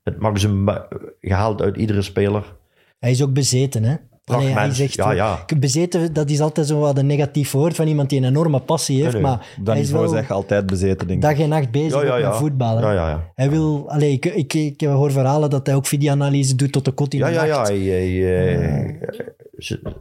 Het 0.02 0.18
maximum 0.18 0.68
eh, 0.68 0.82
gehaald 1.20 1.62
uit 1.62 1.76
iedere 1.76 2.02
speler. 2.02 2.56
Hij 2.98 3.10
is 3.10 3.22
ook 3.22 3.32
bezeten, 3.32 3.82
hè? 3.84 3.96
Allee, 4.28 4.46
hij 4.48 4.70
zegt, 4.70 4.94
Ja, 4.94 5.10
ja. 5.10 5.44
Bezeten, 5.58 6.12
dat 6.12 6.30
is 6.30 6.40
altijd 6.40 6.66
zo 6.66 6.78
wat 6.78 6.98
een 6.98 7.06
negatief 7.06 7.50
woord 7.50 7.74
van 7.74 7.86
iemand 7.86 8.10
die 8.10 8.18
een 8.18 8.24
enorme 8.26 8.60
passie 8.60 9.02
heeft, 9.02 9.12
Nee, 9.12 9.22
nee. 9.22 9.30
maar 9.30 9.46
dat 9.60 9.74
hij 9.74 9.82
is 9.82 9.90
wel 9.90 10.08
zeg 10.08 10.30
altijd 10.30 10.66
bezeten, 10.66 11.06
denk 11.06 11.22
ik. 11.22 11.28
dag 11.30 11.38
en 11.40 11.48
nacht 11.48 11.70
bezig 11.70 12.04
Ja, 12.04 12.28
met 12.28 12.36
voetballen. 12.36 13.22
Hij 13.34 13.50
wil, 13.50 13.90
allee, 13.90 14.12
ik, 14.12 14.24
ik, 14.24 14.54
ik 14.54 14.80
hoor 14.80 15.12
verhalen 15.12 15.50
dat 15.50 15.66
hij 15.66 15.74
ook 15.76 15.86
videoanalyse 15.86 16.54
doet 16.56 16.72
tot 16.72 16.84
de 16.84 16.90
kot 16.92 17.12
in 17.12 17.18
Ja, 17.18 17.26
de 17.26 17.32
ja, 17.32 17.44
ja. 17.44 17.56
nacht. 17.56 17.68
Hij, 17.68 17.78
hij, 17.78 18.44
eh, 18.76 18.94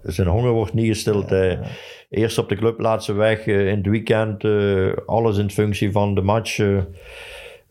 zijn 0.03 0.27
honger 0.27 0.51
wordt 0.51 0.73
niet 0.73 0.87
gestild. 0.87 1.31
eh. 1.31 1.59
Eerst 2.09 2.37
op 2.37 2.49
de 2.49 2.55
club, 2.55 2.79
laatste 2.79 3.13
weg. 3.13 3.47
eh, 3.47 3.67
in 3.67 3.77
het 3.77 3.87
weekend, 3.87 4.43
eh, 4.43 4.87
alles 5.05 5.37
in 5.37 5.49
functie 5.51 5.91
van 5.91 6.15
de 6.15 6.21
match. 6.21 6.59
eh. 6.59 6.77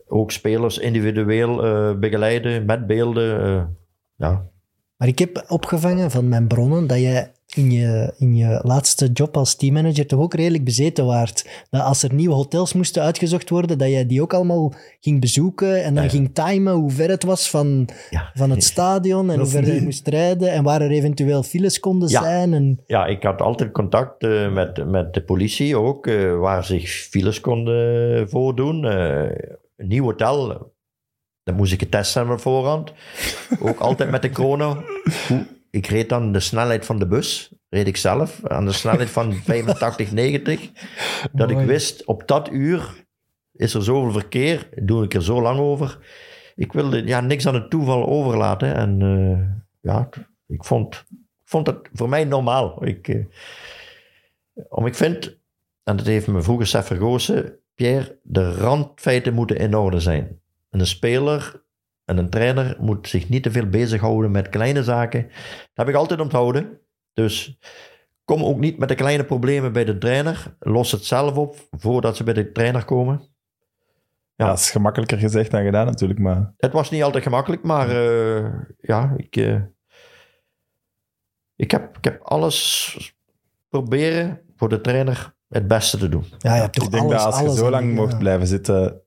ook 0.07 0.31
spelers 0.31 0.77
individueel 0.77 1.65
eh, 1.65 1.95
begeleiden 1.99 2.65
met 2.65 2.87
beelden. 2.87 3.41
eh. 3.43 3.63
ja, 4.15 4.45
Maar 4.97 5.07
ik 5.07 5.19
heb 5.19 5.45
opgevangen 5.47 6.11
van 6.11 6.29
mijn 6.29 6.47
bronnen 6.47 6.87
dat 6.87 6.99
jij 6.99 7.31
in 7.55 7.71
je, 7.71 8.13
in 8.17 8.35
je 8.35 8.59
laatste 8.63 9.11
job 9.11 9.37
als 9.37 9.55
teammanager 9.55 10.05
toch 10.05 10.19
ook 10.19 10.33
redelijk 10.33 10.63
bezeten 10.63 11.05
waart. 11.05 11.65
Dat 11.69 11.81
als 11.81 12.03
er 12.03 12.13
nieuwe 12.13 12.35
hotels 12.35 12.73
moesten 12.73 13.03
uitgezocht 13.03 13.49
worden, 13.49 13.77
dat 13.77 13.89
jij 13.89 14.05
die 14.05 14.21
ook 14.21 14.33
allemaal 14.33 14.73
ging 14.99 15.21
bezoeken 15.21 15.83
en 15.83 15.93
dan 15.93 16.03
Ja, 16.03 16.09
ja. 16.09 16.15
ging 16.15 16.33
timen 16.33 16.73
hoe 16.73 16.91
ver 16.91 17.09
het 17.09 17.23
was 17.23 17.49
van, 17.49 17.89
ja. 18.09 18.31
van 18.33 18.49
het 18.49 18.63
stadion 18.63 19.31
en 19.31 19.39
hoe 19.39 19.47
ver 19.47 19.73
je 19.73 19.81
moest 19.81 20.07
rijden 20.07 20.51
en 20.51 20.63
waar 20.63 20.81
er 20.81 20.91
eventueel 20.91 21.43
files 21.43 21.79
konden 21.79 22.09
zijn. 22.09 22.53
En, 22.53 22.79
Ja, 22.85 23.05
ik 23.05 23.23
had 23.23 23.41
altijd 23.41 23.71
contact 23.71 24.23
eh, 24.23 24.53
met, 24.53 24.85
met 24.85 25.13
de 25.13 25.21
politie 25.23 25.77
ook, 25.77 26.07
eh, 26.07 26.37
waar 26.37 26.63
zich 26.63 26.89
files 26.89 27.39
konden 27.39 28.29
voordoen. 28.29 28.85
Eh, 28.85 29.21
een 29.77 29.87
nieuw 29.87 30.03
hotel, 30.03 30.71
dan 31.47 31.55
moest 31.55 31.73
ik 31.73 31.79
getest 31.79 32.11
zijn 32.11 32.29
op 32.31 32.39
voorhand. 32.39 32.93
Ook 33.59 33.79
altijd 33.79 34.09
met 34.11 34.21
de 34.21 34.29
chrono. 34.33 34.83
Hoe- 35.27 35.47
Ik 35.69 35.87
reed 35.87 36.09
dan 36.09 36.31
de 36.31 36.39
snelheid 36.39 36.85
van 36.85 36.99
de 36.99 37.07
bus, 37.07 37.53
reed 37.69 37.87
ik 37.87 37.97
zelf, 37.97 38.45
aan 38.45 38.65
de 38.65 38.71
snelheid 38.71 39.09
van 39.09 39.33
85, 39.53 40.11
90. 40.11 40.69
Dat 41.31 41.49
Mooi. 41.51 41.61
ik 41.61 41.67
wist, 41.69 42.05
op 42.05 42.27
dat 42.27 42.49
uur 42.51 43.05
is 43.53 43.73
er 43.73 43.83
zoveel 43.83 44.11
verkeer, 44.11 44.69
doe 44.75 45.03
ik 45.03 45.13
er 45.13 45.23
zo 45.23 45.41
lang 45.41 45.59
over. 45.59 45.97
Ik 46.55 46.71
wilde 46.73 47.05
ja, 47.05 47.21
niks 47.21 47.47
aan 47.47 47.53
het 47.53 47.69
toeval 47.69 48.05
overlaten. 48.07 48.75
En 48.75 49.01
eh, 49.01 49.91
ja, 49.91 50.09
ik 50.47 50.63
vond, 50.65 51.03
vond 51.43 51.67
het 51.67 51.89
voor 51.93 52.09
mij 52.09 52.23
normaal. 52.23 52.85
Ik, 52.85 53.07
eh, 53.07 53.25
om 54.69 54.85
ik 54.85 54.95
vind, 54.95 55.37
en 55.83 55.95
dat 55.97 56.05
heeft 56.05 56.27
me 56.27 56.41
vroeger 56.41 56.67
Sef 56.67 56.85
vergozen, 56.85 57.59
Pierre, 57.75 58.19
de 58.23 58.55
randfeiten 58.55 59.33
moeten 59.33 59.57
in 59.57 59.75
orde 59.75 59.99
zijn. 59.99 60.41
En 60.77 60.83
een 60.83 60.89
speler 60.89 61.63
en 62.05 62.17
een 62.17 62.29
trainer 62.29 62.75
moet 62.79 63.07
zich 63.07 63.29
niet 63.29 63.43
te 63.43 63.51
veel 63.51 63.67
bezighouden 63.67 64.31
met 64.31 64.49
kleine 64.49 64.83
zaken. 64.83 65.21
Dat 65.21 65.71
heb 65.73 65.87
ik 65.87 65.95
altijd 65.95 66.19
onthouden. 66.19 66.79
Dus 67.13 67.59
kom 68.23 68.43
ook 68.43 68.57
niet 68.59 68.77
met 68.77 68.89
de 68.89 68.95
kleine 68.95 69.25
problemen 69.25 69.73
bij 69.73 69.85
de 69.85 69.97
trainer. 69.97 70.55
Los 70.59 70.91
het 70.91 71.05
zelf 71.05 71.37
op 71.37 71.55
voordat 71.71 72.17
ze 72.17 72.23
bij 72.23 72.33
de 72.33 72.51
trainer 72.51 72.85
komen. 72.85 73.21
Ja, 74.35 74.45
Ja. 74.45 74.47
dat 74.47 74.59
is 74.59 74.71
gemakkelijker 74.71 75.17
gezegd 75.17 75.51
dan 75.51 75.63
gedaan 75.63 75.85
natuurlijk, 75.85 76.19
maar... 76.19 76.53
Het 76.57 76.71
was 76.71 76.89
niet 76.89 77.03
altijd 77.03 77.23
gemakkelijk, 77.23 77.63
maar 77.63 77.89
eh, 77.89 78.51
ja, 78.77 79.13
ik, 79.17 79.35
eh, 79.35 79.61
ik, 81.55 81.71
heb, 81.71 81.97
ik 81.97 82.03
heb 82.03 82.21
alles 82.21 83.15
proberen 83.69 84.41
voor 84.55 84.69
de 84.69 84.81
trainer 84.81 85.35
het 85.47 85.67
beste 85.67 85.97
te 85.97 86.09
doen. 86.09 86.25
ja, 86.37 86.55
je 86.55 86.61
hebt 86.61 86.73
toch 86.73 86.85
ik 86.85 86.91
denk 86.91 87.03
alles, 87.03 87.23
dat 87.23 87.33
als 87.33 87.41
je 87.41 87.55
zo 87.57 87.69
lang 87.69 87.93
mocht 87.93 88.11
ja. 88.11 88.17
blijven 88.17 88.47
zitten, 88.47 89.01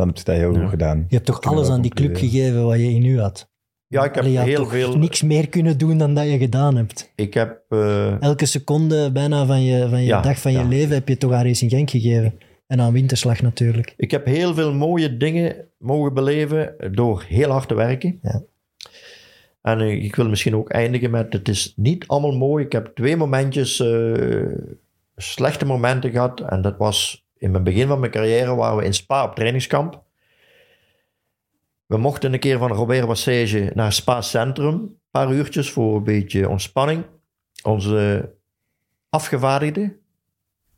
dan 0.00 0.08
heb 0.08 0.16
je 0.16 0.24
dat 0.24 0.36
heel 0.36 0.54
Ja. 0.54 0.60
goed 0.60 0.70
gedaan. 0.70 1.04
Je 1.08 1.14
hebt 1.14 1.26
toch 1.26 1.40
alles 1.42 1.68
aan 1.68 1.80
die 1.80 1.90
club 1.94 2.16
gegeven 2.16 2.64
wat 2.66 2.76
je 2.78 2.90
in 2.90 3.04
u 3.04 3.20
had. 3.20 3.48
Ja, 3.86 4.04
ik 4.04 4.14
heb 4.14 4.22
Allee, 4.24 4.32
je 4.32 4.38
had 4.38 4.48
heel 4.48 4.66
veel. 4.66 4.98
niks 4.98 5.22
meer 5.22 5.48
kunnen 5.48 5.78
doen 5.78 5.98
dan 5.98 6.14
dat 6.14 6.24
je 6.30 6.38
gedaan 6.38 6.76
hebt. 6.76 7.12
Ik 7.14 7.34
heb. 7.34 7.60
eh, 7.68 8.22
Elke 8.22 8.46
seconde 8.46 9.12
bijna 9.12 9.46
van 9.46 9.62
je, 9.62 9.88
van 9.88 10.00
je 10.00 10.06
Ja, 10.06 10.20
dag 10.20 10.38
van 10.40 10.52
je 10.52 10.64
leven 10.64 10.94
heb 10.94 11.08
je 11.08 11.16
toch 11.16 11.32
aan 11.32 11.44
Racing 11.44 11.70
Genk 11.70 11.90
gegeven. 11.90 12.34
En 12.66 12.80
aan 12.80 12.92
winterslag 12.92 13.42
natuurlijk. 13.42 13.94
Ik 13.96 14.10
heb 14.10 14.26
heel 14.26 14.54
veel 14.54 14.74
mooie 14.74 15.16
dingen 15.16 15.56
mogen 15.78 16.14
beleven 16.14 16.74
door 16.92 17.24
heel 17.28 17.50
hard 17.50 17.68
te 17.68 17.74
werken. 17.74 18.18
Ja. 18.22 18.42
En 19.62 19.80
eh, 19.80 20.04
ik 20.04 20.16
wil 20.16 20.28
misschien 20.28 20.56
ook 20.56 20.70
eindigen 20.70 21.10
met, 21.10 21.32
het 21.32 21.48
is 21.48 21.72
niet 21.76 22.04
allemaal 22.06 22.32
mooi. 22.36 22.64
Ik 22.64 22.72
heb 22.72 22.90
twee 22.94 23.16
momentjes, 23.16 23.80
eh, 23.80 24.44
slechte 25.16 25.64
momenten 25.64 26.10
gehad. 26.10 26.40
En 26.40 26.62
dat 26.62 26.76
was 26.78 27.24
in 27.40 27.54
het 27.54 27.64
begin 27.64 27.86
van 27.86 28.00
mijn 28.00 28.12
carrière, 28.12 28.54
waren 28.54 28.76
we 28.76 28.84
in 28.84 28.94
Spa 28.94 29.24
op 29.24 29.34
trainingskamp. 29.34 30.02
We 31.86 31.96
mochten 31.96 32.32
een 32.32 32.38
keer 32.38 32.58
van 32.58 32.72
Robert 32.72 33.06
Wassage 33.06 33.70
naar 33.74 33.92
Spa 33.92 34.20
Centrum. 34.20 34.74
Een 34.74 34.98
paar 35.10 35.32
uurtjes 35.32 35.70
voor 35.70 35.96
een 35.96 36.04
beetje 36.04 36.48
ontspanning. 36.48 37.04
Onze 37.62 38.34
afgevaardigde, 39.08 39.98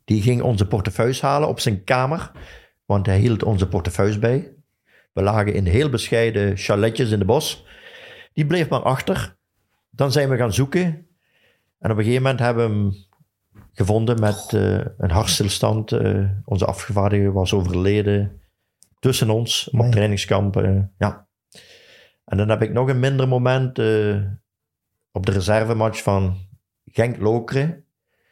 die 0.05 0.21
ging 0.21 0.41
onze 0.41 0.67
portefeuilles 0.67 1.21
halen 1.21 1.47
op 1.47 1.59
zijn 1.59 1.83
kamer. 1.83 2.31
Want 2.85 3.05
hij 3.05 3.19
hield 3.19 3.43
onze 3.43 3.67
portefeuilles 3.67 4.19
bij. 4.19 4.53
We 5.13 5.21
lagen 5.21 5.53
in 5.53 5.65
heel 5.65 5.89
bescheiden 5.89 6.57
chaletjes 6.57 7.11
in 7.11 7.19
de 7.19 7.25
bos. 7.25 7.65
Die 8.33 8.45
bleef 8.45 8.69
maar 8.69 8.83
achter. 8.83 9.35
Dan 9.89 10.11
zijn 10.11 10.29
we 10.29 10.37
gaan 10.37 10.53
zoeken. 10.53 11.07
En 11.79 11.91
op 11.91 11.97
een 11.97 12.03
gegeven 12.03 12.21
moment 12.21 12.39
hebben 12.39 12.67
we 12.67 12.73
hem 12.73 13.05
gevonden 13.73 14.19
met 14.19 14.51
eh, 14.53 14.73
een 14.97 15.11
hartstilstand. 15.11 15.91
Eh, 15.91 16.23
onze 16.45 16.65
afgevaardigde 16.65 17.31
was 17.31 17.53
overleden 17.53 18.41
tussen 18.99 19.29
ons 19.29 19.67
op 19.67 19.73
Amai. 19.73 19.91
trainingskamp. 19.91 20.57
eh, 20.57 20.79
ja. 20.97 21.27
En 22.25 22.37
dan 22.37 22.49
heb 22.49 22.61
ik 22.61 22.73
nog 22.73 22.89
een 22.89 22.99
minder 22.99 23.27
moment 23.27 23.79
op 25.11 25.25
de 25.25 25.31
reservematch 25.31 26.01
van 26.03 26.37
Genk-Lokeren. 26.85 27.85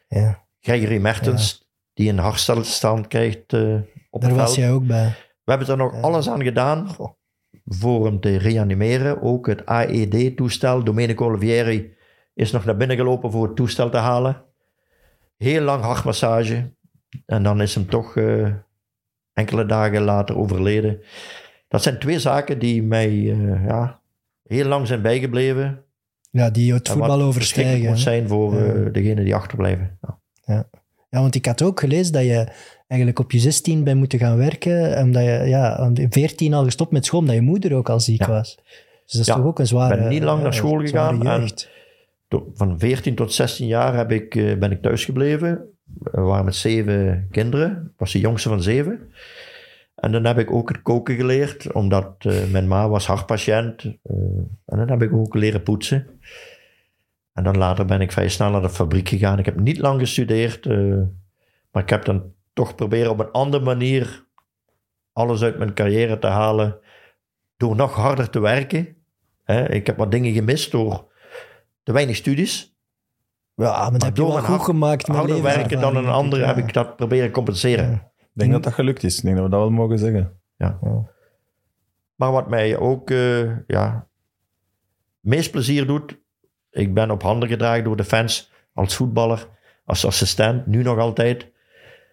Ja, 0.08 0.44
Gregory 0.60 1.00
Mertens, 1.00 1.68
die 1.94 2.08
een 2.10 2.18
hartstilstand 2.18 3.06
krijgt 3.06 3.52
op 4.10 4.20
daar 4.20 4.34
was 4.34 4.54
jij 4.54 4.72
ook 4.72 4.86
bij. 4.86 5.14
We 5.44 5.50
hebben 5.50 5.68
er 5.68 5.76
nog 5.76 5.92
Ja. 5.94 6.00
alles 6.00 6.28
aan 6.28 6.42
gedaan 6.42 6.88
voor 7.64 8.04
hem 8.04 8.20
te 8.20 8.36
reanimeren. 8.38 9.22
Ook 9.22 9.46
het 9.46 9.66
AED-toestel. 9.66 10.84
Domenico 10.84 11.24
Olivieri 11.26 11.94
is 12.34 12.50
nog 12.52 12.64
naar 12.64 12.76
binnen 12.76 12.96
gelopen 12.96 13.30
voor 13.30 13.46
het 13.46 13.56
toestel 13.56 13.90
te 13.90 13.96
halen. 13.96 14.44
Heel 15.42 15.62
lang 15.62 15.82
hartmassage. 15.82 16.70
En 17.26 17.42
dan 17.42 17.60
is 17.60 17.74
hem 17.74 17.88
toch 17.88 18.16
eh, 18.16 18.48
enkele 19.32 19.66
dagen 19.66 20.02
later 20.02 20.36
overleden. 20.38 21.00
Dat 21.68 21.82
zijn 21.82 21.98
twee 21.98 22.18
zaken 22.18 22.58
die 22.58 22.82
mij 22.82 23.08
eh, 23.08 23.66
ja, 23.66 24.00
heel 24.46 24.66
lang 24.66 24.86
zijn 24.86 25.02
bijgebleven. 25.02 25.84
Ja, 26.30 26.50
die 26.50 26.72
het 26.72 26.88
voetbal 26.88 27.08
wat 27.08 27.20
overstijgen. 27.26 27.88
moet 27.88 28.00
zijn 28.00 28.28
voor 28.28 28.54
Ja. 28.54 28.72
eh, 28.72 28.92
degenen 28.92 29.24
die 29.24 29.34
achterblijven. 29.34 29.98
Ja. 30.00 30.68
Ja, 31.10 31.20
want 31.20 31.34
ik 31.34 31.46
had 31.46 31.62
ook 31.62 31.80
gelezen 31.80 32.12
dat 32.12 32.22
je 32.22 32.46
eigenlijk 32.86 33.20
op 33.20 33.30
je 33.32 33.38
16 33.38 33.84
bent 33.84 33.98
moeten 33.98 34.18
gaan 34.18 34.36
werken. 34.36 34.98
Omdat 35.02 35.22
je 35.22 35.30
ja, 35.46 35.76
aan 35.76 35.94
de 35.94 36.06
14 36.10 36.54
al 36.54 36.64
gestopt 36.64 36.92
met 36.92 37.04
school, 37.06 37.20
omdat 37.20 37.34
je 37.34 37.40
moeder 37.40 37.74
ook 37.74 37.88
al 37.88 38.00
ziek 38.00 38.20
Ja. 38.20 38.28
was. 38.28 38.54
Dus 39.04 39.12
dat 39.12 39.20
is 39.20 39.34
toch 39.34 39.44
ook 39.44 39.58
een 39.58 39.66
zware... 39.66 39.94
ik 39.94 40.00
ben 40.00 40.08
niet 40.08 40.22
lang 40.22 40.42
naar 40.42 40.54
school 40.54 40.78
gegaan 40.80 41.26
en- 41.26 41.48
Van 42.54 42.78
14 42.78 43.14
tot 43.14 43.32
16 43.32 43.66
jaar 43.66 43.96
heb 43.96 44.12
ik, 44.12 44.34
eh, 44.34 44.58
ben 44.58 44.70
ik 44.70 44.82
thuis 44.82 45.04
gebleven. 45.04 45.68
We 45.84 46.20
waren 46.20 46.44
met 46.44 46.54
zeven 46.54 47.28
kinderen. 47.30 47.90
Ik 47.92 47.98
was 47.98 48.12
de 48.12 48.20
jongste 48.20 48.48
van 48.48 48.62
zeven. 48.62 49.12
En 49.94 50.12
dan 50.12 50.24
heb 50.24 50.38
ik 50.38 50.50
ook 50.50 50.68
het 50.68 50.82
koken 50.82 51.16
geleerd, 51.16 51.72
omdat 51.72 52.14
eh, 52.18 52.44
mijn 52.50 52.68
ma 52.68 52.88
was 52.88 53.06
hartpatiënt. 53.06 53.82
Eh, 53.82 54.14
en 54.66 54.78
dan 54.78 54.90
heb 54.90 55.02
ik 55.02 55.12
ook 55.12 55.34
leren 55.34 55.62
poetsen. 55.62 56.20
En 57.32 57.44
dan 57.44 57.58
later 57.58 57.84
ben 57.84 58.00
ik 58.00 58.12
vrij 58.12 58.28
snel 58.28 58.50
naar 58.50 58.62
de 58.62 58.70
fabriek 58.70 59.08
gegaan. 59.08 59.38
Ik 59.38 59.44
heb 59.44 59.60
niet 59.60 59.78
lang 59.78 60.00
gestudeerd, 60.00 60.66
maar 61.70 61.82
ik 61.82 61.88
heb 61.88 62.04
dan 62.04 62.32
toch 62.52 62.74
proberen 62.74 63.10
op 63.10 63.18
een 63.18 63.30
andere 63.30 63.64
manier 63.64 64.26
alles 65.12 65.42
uit 65.42 65.58
mijn 65.58 65.74
carrière 65.74 66.18
te 66.18 66.26
halen. 66.26 66.78
Door 67.56 67.76
nog 67.76 67.94
harder 67.94 68.30
te 68.30 68.40
werken. 68.40 68.96
Ik 69.68 69.86
heb 69.86 69.96
wat 69.96 70.10
dingen 70.10 70.32
gemist 70.32 70.70
door 70.70 71.11
te 71.82 71.92
weinig 71.92 72.16
studies. 72.16 72.76
Ja, 73.54 73.82
maar 73.82 73.92
dat 73.92 74.02
heb 74.02 74.16
je 74.16 74.22
wel 74.22 74.32
mijn 74.32 74.44
goed 74.44 74.62
gemaakt 74.62 75.08
met 75.08 75.16
Harder 75.16 75.42
werken 75.42 75.80
dan 75.80 75.96
een 75.96 76.06
ander 76.06 76.46
heb 76.46 76.56
ja. 76.56 76.62
ik 76.62 76.72
dat 76.72 76.96
proberen 76.96 77.30
compenseren. 77.30 77.90
Ja. 77.90 78.10
Ik 78.18 78.38
denk 78.38 78.52
dat 78.52 78.62
dat 78.62 78.72
gelukt 78.72 79.02
is. 79.02 79.16
Ik 79.16 79.22
denk 79.22 79.36
dat 79.36 79.44
we 79.44 79.50
dat 79.50 79.60
wel 79.60 79.70
mogen 79.70 79.98
zeggen. 79.98 80.40
Maar 82.14 82.32
wat 82.32 82.48
mij 82.48 82.76
ook 82.76 83.10
eh, 83.10 83.58
ja, 83.66 84.08
meest 85.20 85.50
plezier 85.50 85.86
doet, 85.86 86.18
ik 86.70 86.94
ben 86.94 87.10
op 87.10 87.22
handen 87.22 87.48
gedragen 87.48 87.84
door 87.84 87.96
de 87.96 88.04
fans 88.04 88.52
als 88.72 88.96
voetballer, 88.96 89.48
als 89.84 90.06
assistent, 90.06 90.66
nu 90.66 90.82
nog 90.82 90.98
altijd. 90.98 91.50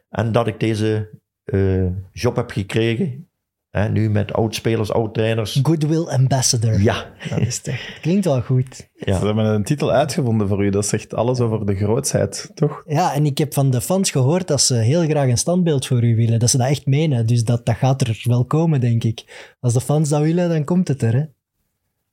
En 0.09 0.31
dat 0.31 0.47
ik 0.47 0.59
deze 0.59 1.09
eh, 1.43 1.87
job 2.11 2.35
heb 2.35 2.51
gekregen, 2.51 3.28
hè, 3.69 3.89
nu 3.89 4.09
met 4.09 4.33
oud-spelers, 4.33 4.91
oud-trainers. 4.91 5.59
Goodwill 5.63 6.07
Ambassador. 6.07 6.81
Ja, 6.81 7.05
Dat 7.29 7.39
is 7.39 7.61
toch, 7.61 7.99
klinkt 8.01 8.25
wel 8.25 8.41
goed. 8.41 8.89
Ze 8.99 9.11
hebben 9.11 9.45
een 9.45 9.63
titel 9.63 9.91
uitgevonden 9.91 10.47
voor 10.47 10.65
u. 10.65 10.69
Dat 10.69 10.85
zegt 10.85 11.13
alles 11.13 11.39
over 11.39 11.65
de 11.65 11.75
grootsheid, 11.75 12.51
toch? 12.53 12.83
Ja, 12.85 13.13
en 13.13 13.25
ik 13.25 13.37
heb 13.37 13.53
van 13.53 13.69
de 13.69 13.81
fans 13.81 14.11
gehoord 14.11 14.47
dat 14.47 14.61
ze 14.61 14.75
heel 14.75 15.01
graag 15.01 15.27
een 15.27 15.37
standbeeld 15.37 15.87
voor 15.87 16.03
u 16.03 16.15
willen. 16.15 16.39
Dat 16.39 16.49
ze 16.49 16.57
dat 16.57 16.67
echt 16.67 16.85
menen. 16.85 17.27
Dus 17.27 17.43
dat, 17.43 17.65
dat 17.65 17.75
gaat 17.75 18.01
er 18.01 18.21
wel 18.23 18.45
komen, 18.45 18.81
denk 18.81 19.03
ik. 19.03 19.53
Als 19.59 19.73
de 19.73 19.81
fans 19.81 20.09
dat 20.09 20.21
willen, 20.21 20.49
dan 20.49 20.63
komt 20.63 20.87
het 20.87 21.01
er. 21.01 21.13
Hè? 21.13 21.23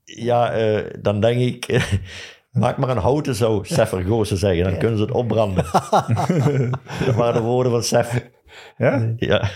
ja 0.07 0.53
eh, 0.53 0.85
dan 1.01 1.21
denk 1.21 1.41
ik, 1.41 1.89
maak 2.51 2.77
maar 2.77 2.89
een 2.89 2.97
houten 2.97 3.35
zo, 3.35 3.63
Seffer 3.63 4.03
Goosen 4.03 4.37
zeggen, 4.37 4.65
dan 4.65 4.79
kunnen 4.79 4.99
ze 4.99 5.05
het 5.05 5.13
opbranden. 5.13 5.65
dat 7.07 7.15
waren 7.15 7.35
de 7.35 7.41
woorden 7.41 7.73
van 7.73 7.83
Sef. 7.83 8.29
Ja? 8.77 9.15
Ja. 9.17 9.51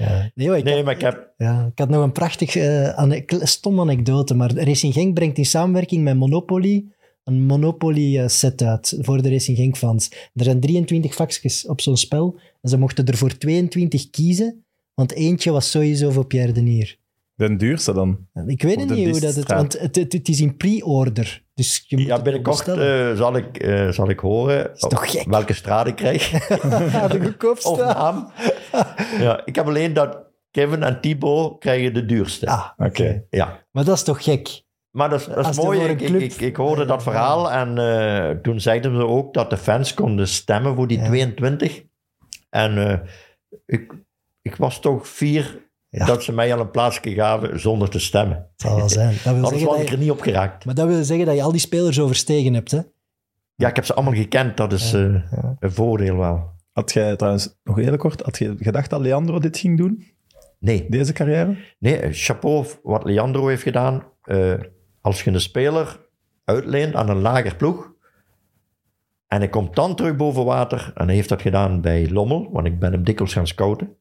Ja. 0.00 0.30
Nee, 0.34 0.56
ik, 0.56 0.64
Nee, 0.64 0.74
had, 0.74 0.84
maar 0.84 0.94
ik 0.94 1.00
heb 1.00 1.32
ja, 1.36 1.66
ik 1.72 1.78
had 1.78 1.88
nog 1.88 2.02
een 2.02 2.12
prachtig, 2.12 2.56
eh, 2.56 2.88
ane- 2.88 3.20
kle- 3.20 3.46
stom 3.46 3.80
anekdote. 3.80 4.34
Maar 4.34 4.52
Racing 4.54 4.92
Genk 4.92 5.14
brengt 5.14 5.38
in 5.38 5.44
samenwerking 5.46 6.02
met 6.04 6.16
Monopoly 6.16 6.84
een 7.24 7.46
Monopoly 7.46 8.18
eh, 8.18 8.28
set 8.28 8.62
uit 8.62 8.98
voor 9.00 9.22
de 9.22 9.30
Racing 9.30 9.56
Genk 9.56 9.76
fans. 9.76 10.10
Er 10.34 10.44
zijn 10.44 10.60
23 10.60 11.14
vakjes 11.14 11.66
op 11.66 11.80
zo'n 11.80 11.96
spel. 11.96 12.38
En 12.62 12.68
ze 12.70 12.78
mochten 12.78 13.04
er 13.06 13.16
voor 13.16 13.38
22 13.38 14.10
kiezen. 14.10 14.64
Want 14.94 15.12
eentje 15.12 15.50
was 15.50 15.70
sowieso 15.70 16.10
voor 16.10 16.26
Pierre 16.26 16.52
Denier. 16.52 16.98
De 17.34 17.56
duurste 17.56 17.92
dan. 17.92 18.26
Ik 18.46 18.62
weet 18.62 18.80
het 18.80 18.90
niet 18.90 19.08
hoe 19.08 19.20
dat 19.20 19.34
het... 19.34 19.48
Want 19.48 19.78
het, 19.80 19.96
het, 19.96 20.12
het 20.12 20.28
is 20.28 20.40
in 20.40 20.56
pre-order. 20.56 21.42
Dus 21.60 21.84
je 21.86 21.96
moet 21.96 22.06
Ja, 22.06 22.22
binnenkort 22.22 22.68
eh, 22.68 23.12
zal, 23.16 23.36
ik, 23.36 23.58
eh, 23.58 23.88
zal 23.88 24.10
ik 24.10 24.18
horen 24.18 24.72
is 24.74 24.80
toch 24.80 25.10
gek? 25.10 25.26
welke 25.28 25.52
straat 25.52 25.86
ik 25.86 25.94
krijg. 25.96 26.30
De 27.12 27.20
goedkoopste. 27.22 27.68
of 27.68 27.78
naam. 27.78 28.30
ja, 29.18 29.42
ik 29.44 29.54
heb 29.54 29.66
alleen 29.66 29.92
dat 29.92 30.18
Kevin 30.50 30.82
en 30.82 31.00
Thibaut 31.00 31.58
krijgen 31.58 31.94
de 31.94 32.06
duurste. 32.06 32.46
Ah, 32.46 32.68
Oké. 32.76 33.22
Ja. 33.30 33.64
maar 33.72 33.84
dat 33.84 33.96
is 33.96 34.02
toch 34.02 34.22
gek? 34.24 34.62
Maar 34.90 35.10
dat 35.10 35.20
is, 35.20 35.26
dat 35.26 35.38
is 35.38 35.46
Als 35.46 35.56
mooi. 35.56 35.80
Ik, 35.80 36.00
ik, 36.00 36.06
club- 36.06 36.20
ik, 36.20 36.40
ik 36.40 36.56
hoorde 36.56 36.84
dat 36.84 37.02
verhaal 37.02 37.50
en 37.50 37.78
eh, 37.78 38.30
toen 38.42 38.60
zeiden 38.60 38.94
ze 38.96 39.06
ook 39.06 39.34
dat 39.34 39.50
de 39.50 39.56
fans 39.56 39.94
konden 39.94 40.28
stemmen 40.28 40.74
voor 40.74 40.86
die 40.86 40.98
Ja. 40.98 41.06
22. 41.06 41.82
En 42.50 43.02
ik, 43.66 43.92
ik 44.42 44.56
was 44.56 44.80
toch 44.80 45.08
fier 45.08 45.68
Ja. 45.90 46.06
dat 46.06 46.22
ze 46.22 46.32
mij 46.32 46.54
al 46.54 46.60
een 46.60 46.70
plaatsje 46.70 47.14
gaven 47.14 47.60
zonder 47.60 47.90
te 47.90 47.98
stemmen. 47.98 48.36
Het 48.36 48.60
zal 48.60 48.76
wel 48.76 48.88
zijn. 48.88 49.16
Dat 49.24 49.34
wil 49.34 49.44
Anders 49.44 49.62
was 49.62 49.76
dat 49.76 49.86
ik 49.86 49.92
er 49.92 49.98
niet 49.98 50.10
op 50.10 50.20
geraakt. 50.20 50.64
maar 50.64 50.74
dat 50.74 50.86
wil 50.86 51.04
zeggen 51.04 51.26
dat 51.26 51.34
je 51.34 51.42
al 51.42 51.50
die 51.50 51.60
spelers 51.60 52.00
overstegen 52.00 52.54
hebt, 52.54 52.70
hè? 52.70 52.80
Ja, 53.54 53.68
ik 53.68 53.76
heb 53.76 53.84
ze 53.84 53.94
allemaal 53.94 54.14
gekend. 54.14 54.56
Dat 54.56 54.72
is 54.72 54.92
eh, 54.92 55.12
ja. 55.12 55.56
een 55.60 55.72
voordeel 55.72 56.16
wel. 56.16 56.50
Had 56.72 56.92
jij 56.92 57.16
trouwens, 57.16 57.58
nog 57.64 57.76
heel 57.76 57.96
kort, 57.96 58.22
had 58.22 58.38
je 58.38 58.54
gedacht 58.58 58.90
dat 58.90 59.00
Leandro 59.00 59.38
dit 59.38 59.58
ging 59.58 59.76
doen? 59.76 60.06
Nee, 60.58 60.86
Deze 60.88 61.12
carrière? 61.12 61.56
Nee, 61.78 61.96
eh, 61.96 62.08
chapeau 62.12 62.66
wat 62.82 63.04
Leandro 63.04 63.46
heeft 63.46 63.62
gedaan. 63.62 64.02
Eh, 64.22 64.54
als 65.00 65.22
je 65.24 65.30
een 65.30 65.40
speler 65.40 66.08
uitleent 66.44 66.94
aan 66.94 67.08
een 67.08 67.20
lager 67.20 67.56
ploeg 67.56 67.92
en 69.26 69.38
hij 69.38 69.48
komt 69.48 69.76
dan 69.76 69.94
terug 69.94 70.16
boven 70.16 70.44
water 70.44 70.92
en 70.94 71.06
hij 71.06 71.14
heeft 71.14 71.28
dat 71.28 71.42
gedaan 71.42 71.80
bij 71.80 72.10
Lommel, 72.10 72.48
want 72.52 72.66
ik 72.66 72.78
ben 72.78 72.92
hem 72.92 73.04
dikwijls 73.04 73.32
gaan 73.32 73.46
scouten. 73.46 73.96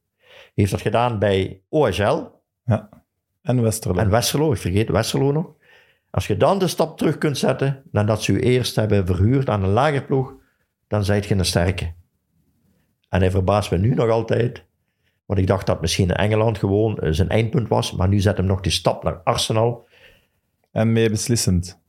Heeft 0.60 0.72
dat 0.72 0.82
gedaan 0.82 1.20
bij 1.20 1.62
OHL 1.70 2.42
En 3.42 3.62
Westerlo. 3.62 4.00
en 4.00 4.10
Westerlo, 4.10 4.52
ik 4.52 4.58
vergeet 4.58 4.90
Westerlo 4.90 5.32
nog. 5.32 5.54
Als 6.10 6.28
je 6.28 6.38
dan 6.38 6.60
de 6.60 6.68
stap 6.68 6.98
terug 6.98 7.18
kunt 7.18 7.38
zetten 7.38 7.84
nadat 7.92 8.24
ze 8.24 8.32
u 8.32 8.40
eerst 8.40 8.76
hebben 8.76 9.06
verhuurd 9.06 9.50
aan 9.50 9.64
een 9.64 9.70
lager 9.70 10.04
ploeg, 10.06 10.34
dan 10.88 11.06
zijt 11.06 11.26
je 11.26 11.36
een 11.36 11.46
sterke. 11.46 11.94
En 13.10 13.20
hij 13.20 13.32
verbaast 13.32 13.72
me 13.72 13.78
nu 13.78 13.94
nog 13.94 14.10
altijd. 14.10 14.66
Want 15.26 15.40
ik 15.40 15.48
dacht 15.48 15.66
dat 15.66 15.82
misschien 15.82 16.10
in 16.10 16.16
Engeland 16.16 16.58
gewoon 16.58 16.98
eh, 16.98 17.12
zijn 17.12 17.30
eindpunt 17.30 17.68
was. 17.68 17.92
Maar 17.92 18.08
nu 18.08 18.20
zet 18.20 18.38
hem 18.38 18.46
nog 18.46 18.62
die 18.62 18.72
stap 18.72 19.04
naar 19.04 19.22
Arsenal. 19.24 19.88
En 20.72 20.92
mee 20.92 21.10
beslissend. 21.10 21.82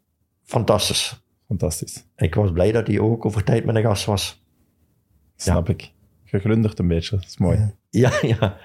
Fantastisch. 0.43 1.23
Fantastisch. 1.47 2.07
Ik 2.17 2.35
was 2.35 2.53
blij 2.53 2.73
dat 2.73 2.87
hij 2.87 3.01
ook 3.01 3.27
over 3.27 3.45
tijd 3.45 3.65
met 3.65 3.75
een 3.75 3.83
gast 3.83 4.05
was. 4.05 4.45
Snap 5.37 5.69
ik. 5.69 5.93
Geglunderd 6.31 6.79
een 6.79 6.89
beetje. 6.89 7.17
Dat 7.17 7.25
is 7.29 7.39
mooi. 7.39 7.59
Ja. 7.59 7.73
Ja, 7.91 8.29
ja. 8.29 8.57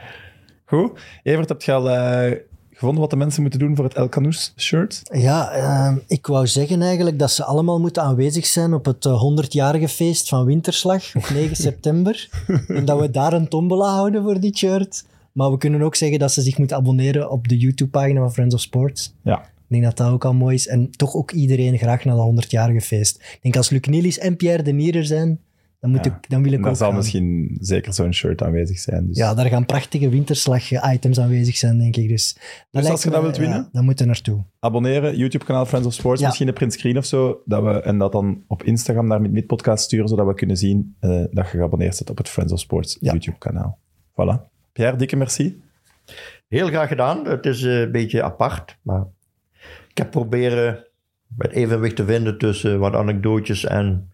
Goed. 0.66 1.00
Evert, 1.24 1.50
heb 1.50 1.62
je 1.62 1.72
al 1.72 1.90
eh, 1.90 2.38
gevonden 2.72 3.02
wat 3.02 3.10
de 3.10 3.16
mensen 3.16 3.42
moeten 3.42 3.60
doen 3.60 3.76
voor 3.76 3.86
het 3.86 3.94
El 3.94 4.10
Canoes 4.10 4.54
shirt? 4.58 5.02
Ja, 5.14 5.52
ehm, 5.52 5.98
ik 6.08 6.28
wou 6.28 6.48
zeggen 6.48 6.82
eigenlijk 6.82 7.20
dat 7.20 7.32
ze 7.32 7.44
allemaal 7.44 7.80
moeten 7.80 8.04
aanwezig 8.04 8.46
zijn 8.46 8.74
op 8.74 8.86
het 8.86 9.06
eh, 9.06 9.22
100-jarige 9.22 9.88
feest 9.88 10.30
van 10.30 10.46
Winterslag 10.46 11.16
op 11.16 11.30
9 11.30 11.56
september. 11.68 12.30
En 12.68 12.86
dat 12.86 13.00
we 13.00 13.12
daar 13.12 13.34
een 13.34 13.48
tombola 13.48 13.94
houden 13.94 14.24
voor 14.24 14.40
dit 14.40 14.58
shirt. 14.58 15.06
Maar 15.32 15.52
we 15.52 15.58
kunnen 15.58 15.82
ook 15.82 15.96
zeggen 15.96 16.20
dat 16.20 16.32
ze 16.32 16.42
zich 16.42 16.58
moeten 16.58 16.78
abonneren 16.78 17.32
op 17.32 17.48
de 17.48 17.58
YouTube-pagina 17.58 18.20
van 18.20 18.34
Friends 18.34 18.56
of 18.56 18.62
Sports. 18.62 19.14
Ja. 19.22 19.40
Ik 19.42 19.72
denk 19.72 19.84
dat 19.84 19.98
dat 19.98 20.12
ook 20.12 20.26
al 20.26 20.34
mooi 20.34 20.56
is. 20.56 20.68
En 20.68 20.92
toch 20.92 21.16
ook 21.16 21.32
iedereen 21.32 21.78
graag 21.78 22.06
naar 22.06 22.16
dat 22.16 22.46
100-jarige 22.46 22.82
feest. 22.82 23.16
Ik 23.16 23.40
denk 23.42 23.56
als 23.56 23.70
Luc 23.70 23.82
Nielis 23.82 24.20
en 24.20 24.36
Pierre 24.36 24.64
de 24.64 24.72
Nier 24.72 24.96
er 24.96 25.06
zijn, 25.06 25.40
dan, 25.86 25.94
moet 25.96 26.06
Ja. 26.06 26.12
ik, 26.22 26.30
dan 26.30 26.44
wil 26.44 26.52
ik 26.52 26.60
En 26.60 26.66
ook 26.66 26.76
zal 26.76 26.88
gaan. 26.88 26.96
misschien 26.98 27.58
zeker 27.60 27.94
zo'n 27.94 28.14
shirt 28.14 28.44
aanwezig 28.44 28.78
zijn. 28.80 29.08
Dus. 29.08 29.18
Ja, 29.18 29.34
daar 29.34 29.46
gaan 29.46 29.66
prachtige 29.66 30.10
winterslag-items 30.10 31.20
aanwezig 31.20 31.56
zijn, 31.58 31.78
denk 31.78 31.96
ik. 31.96 32.08
Dus, 32.10 32.34
dat 32.34 32.44
lijkt 32.72 32.90
als 32.90 33.04
je 33.04 33.08
me- 33.10 33.14
dat 33.16 33.24
wilt 33.24 33.36
ja, 33.36 33.42
winnen? 33.42 33.70
dan 33.72 33.86
moeten 33.86 34.06
we 34.06 34.12
naartoe. 34.12 34.44
Abonneren, 34.60 35.18
YouTube-kanaal 35.18 35.66
Friends 35.66 35.88
of 35.88 35.94
Sports, 35.94 36.20
Ja. 36.22 36.26
misschien 36.28 36.48
een 36.48 36.54
print 36.54 36.74
screen 36.74 36.98
of 36.98 37.06
zo. 37.06 37.42
Dat 37.46 37.64
we, 37.64 37.70
en 37.82 37.98
dat 37.98 38.12
dan 38.12 38.44
op 38.48 38.64
Instagram 38.64 39.08
naar 39.08 39.22
Mid 39.22 39.46
Podcast 39.48 39.84
sturen, 39.84 40.08
zodat 40.08 40.26
we 40.28 40.34
kunnen 40.34 40.58
zien 40.58 40.96
eh, 41.00 41.10
dat 41.32 41.46
je 41.52 41.58
geabonneerd 41.58 41.96
bent 41.98 42.10
op 42.10 42.18
het 42.18 42.30
Friends 42.30 42.54
of 42.54 42.60
Sports 42.60 42.98
Ja. 43.00 43.12
YouTube-kanaal. 43.12 43.78
Voilà. 44.12 44.52
Pierre, 44.74 44.98
dikke 44.98 45.16
merci. 45.16 45.62
Heel 46.48 46.68
graag 46.68 46.88
gedaan. 46.88 47.26
Het 47.28 47.46
is 47.46 47.64
eh, 47.64 47.80
een 47.80 47.92
beetje 47.92 48.24
apart, 48.24 48.78
maar 48.82 49.06
ik 49.90 49.98
heb 49.98 50.12
proberen 50.12 50.84
het 51.38 51.52
evenwicht 51.52 51.96
te 51.96 52.06
vinden 52.06 52.38
tussen 52.38 52.80
wat 52.80 52.94
anekdootjes 52.96 53.66
en 53.66 54.10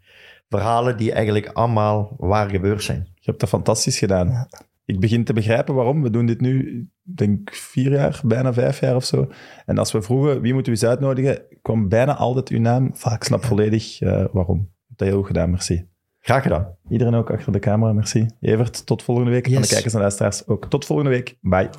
verhalen 0.52 0.98
die 0.98 1.12
eigenlijk 1.12 1.48
allemaal 1.48 2.16
waar 2.18 2.50
gebeurd 2.50 2.84
zijn. 2.84 3.08
Je 3.16 3.22
hebt 3.30 3.40
dat 3.40 3.50
fantastisch 3.50 3.98
gedaan. 4.00 4.48
Ik 4.86 5.00
begin 5.00 5.24
te 5.24 5.34
begrijpen 5.34 5.76
waarom. 5.76 6.02
We 6.02 6.10
doen 6.10 6.26
dit 6.26 6.42
nu, 6.42 6.80
ik 7.06 7.18
denk 7.18 7.54
vier 7.54 7.92
jaar, 7.92 8.22
bijna 8.24 8.54
vijf 8.54 8.80
jaar 8.80 8.96
of 8.96 9.04
zo. 9.06 9.28
En 9.66 9.78
als 9.78 9.92
we 9.92 10.02
vroegen 10.02 10.42
wie 10.42 10.54
moeten 10.54 10.74
we 10.74 10.80
eens 10.80 10.90
uitnodigen, 10.90 11.42
kwam 11.62 11.90
bijna 11.90 12.16
altijd 12.16 12.50
uw 12.50 12.60
naam. 12.60 12.86
Ik 13.14 13.24
snap 13.24 13.44
volledig 13.46 14.02
eh, 14.02 14.26
waarom. 14.32 14.70
Dat 14.88 15.08
heel 15.08 15.18
goed 15.18 15.28
gedaan, 15.28 15.50
merci. 15.50 15.86
Graag 16.20 16.44
gedaan. 16.44 16.76
Iedereen 16.90 17.14
ook 17.16 17.32
achter 17.32 17.52
de 17.52 17.60
camera, 17.60 17.94
merci. 17.94 18.26
Evert, 18.42 18.86
tot 18.86 19.04
volgende 19.04 19.32
week. 19.32 19.46
En 19.46 19.52
Yes. 19.52 19.68
de 19.68 19.74
kijkers 19.74 19.94
en 19.94 20.00
luisteraars 20.00 20.48
ook. 20.48 20.66
Tot 20.70 20.86
volgende 20.86 21.12
week. 21.12 21.38
Bye. 21.42 21.70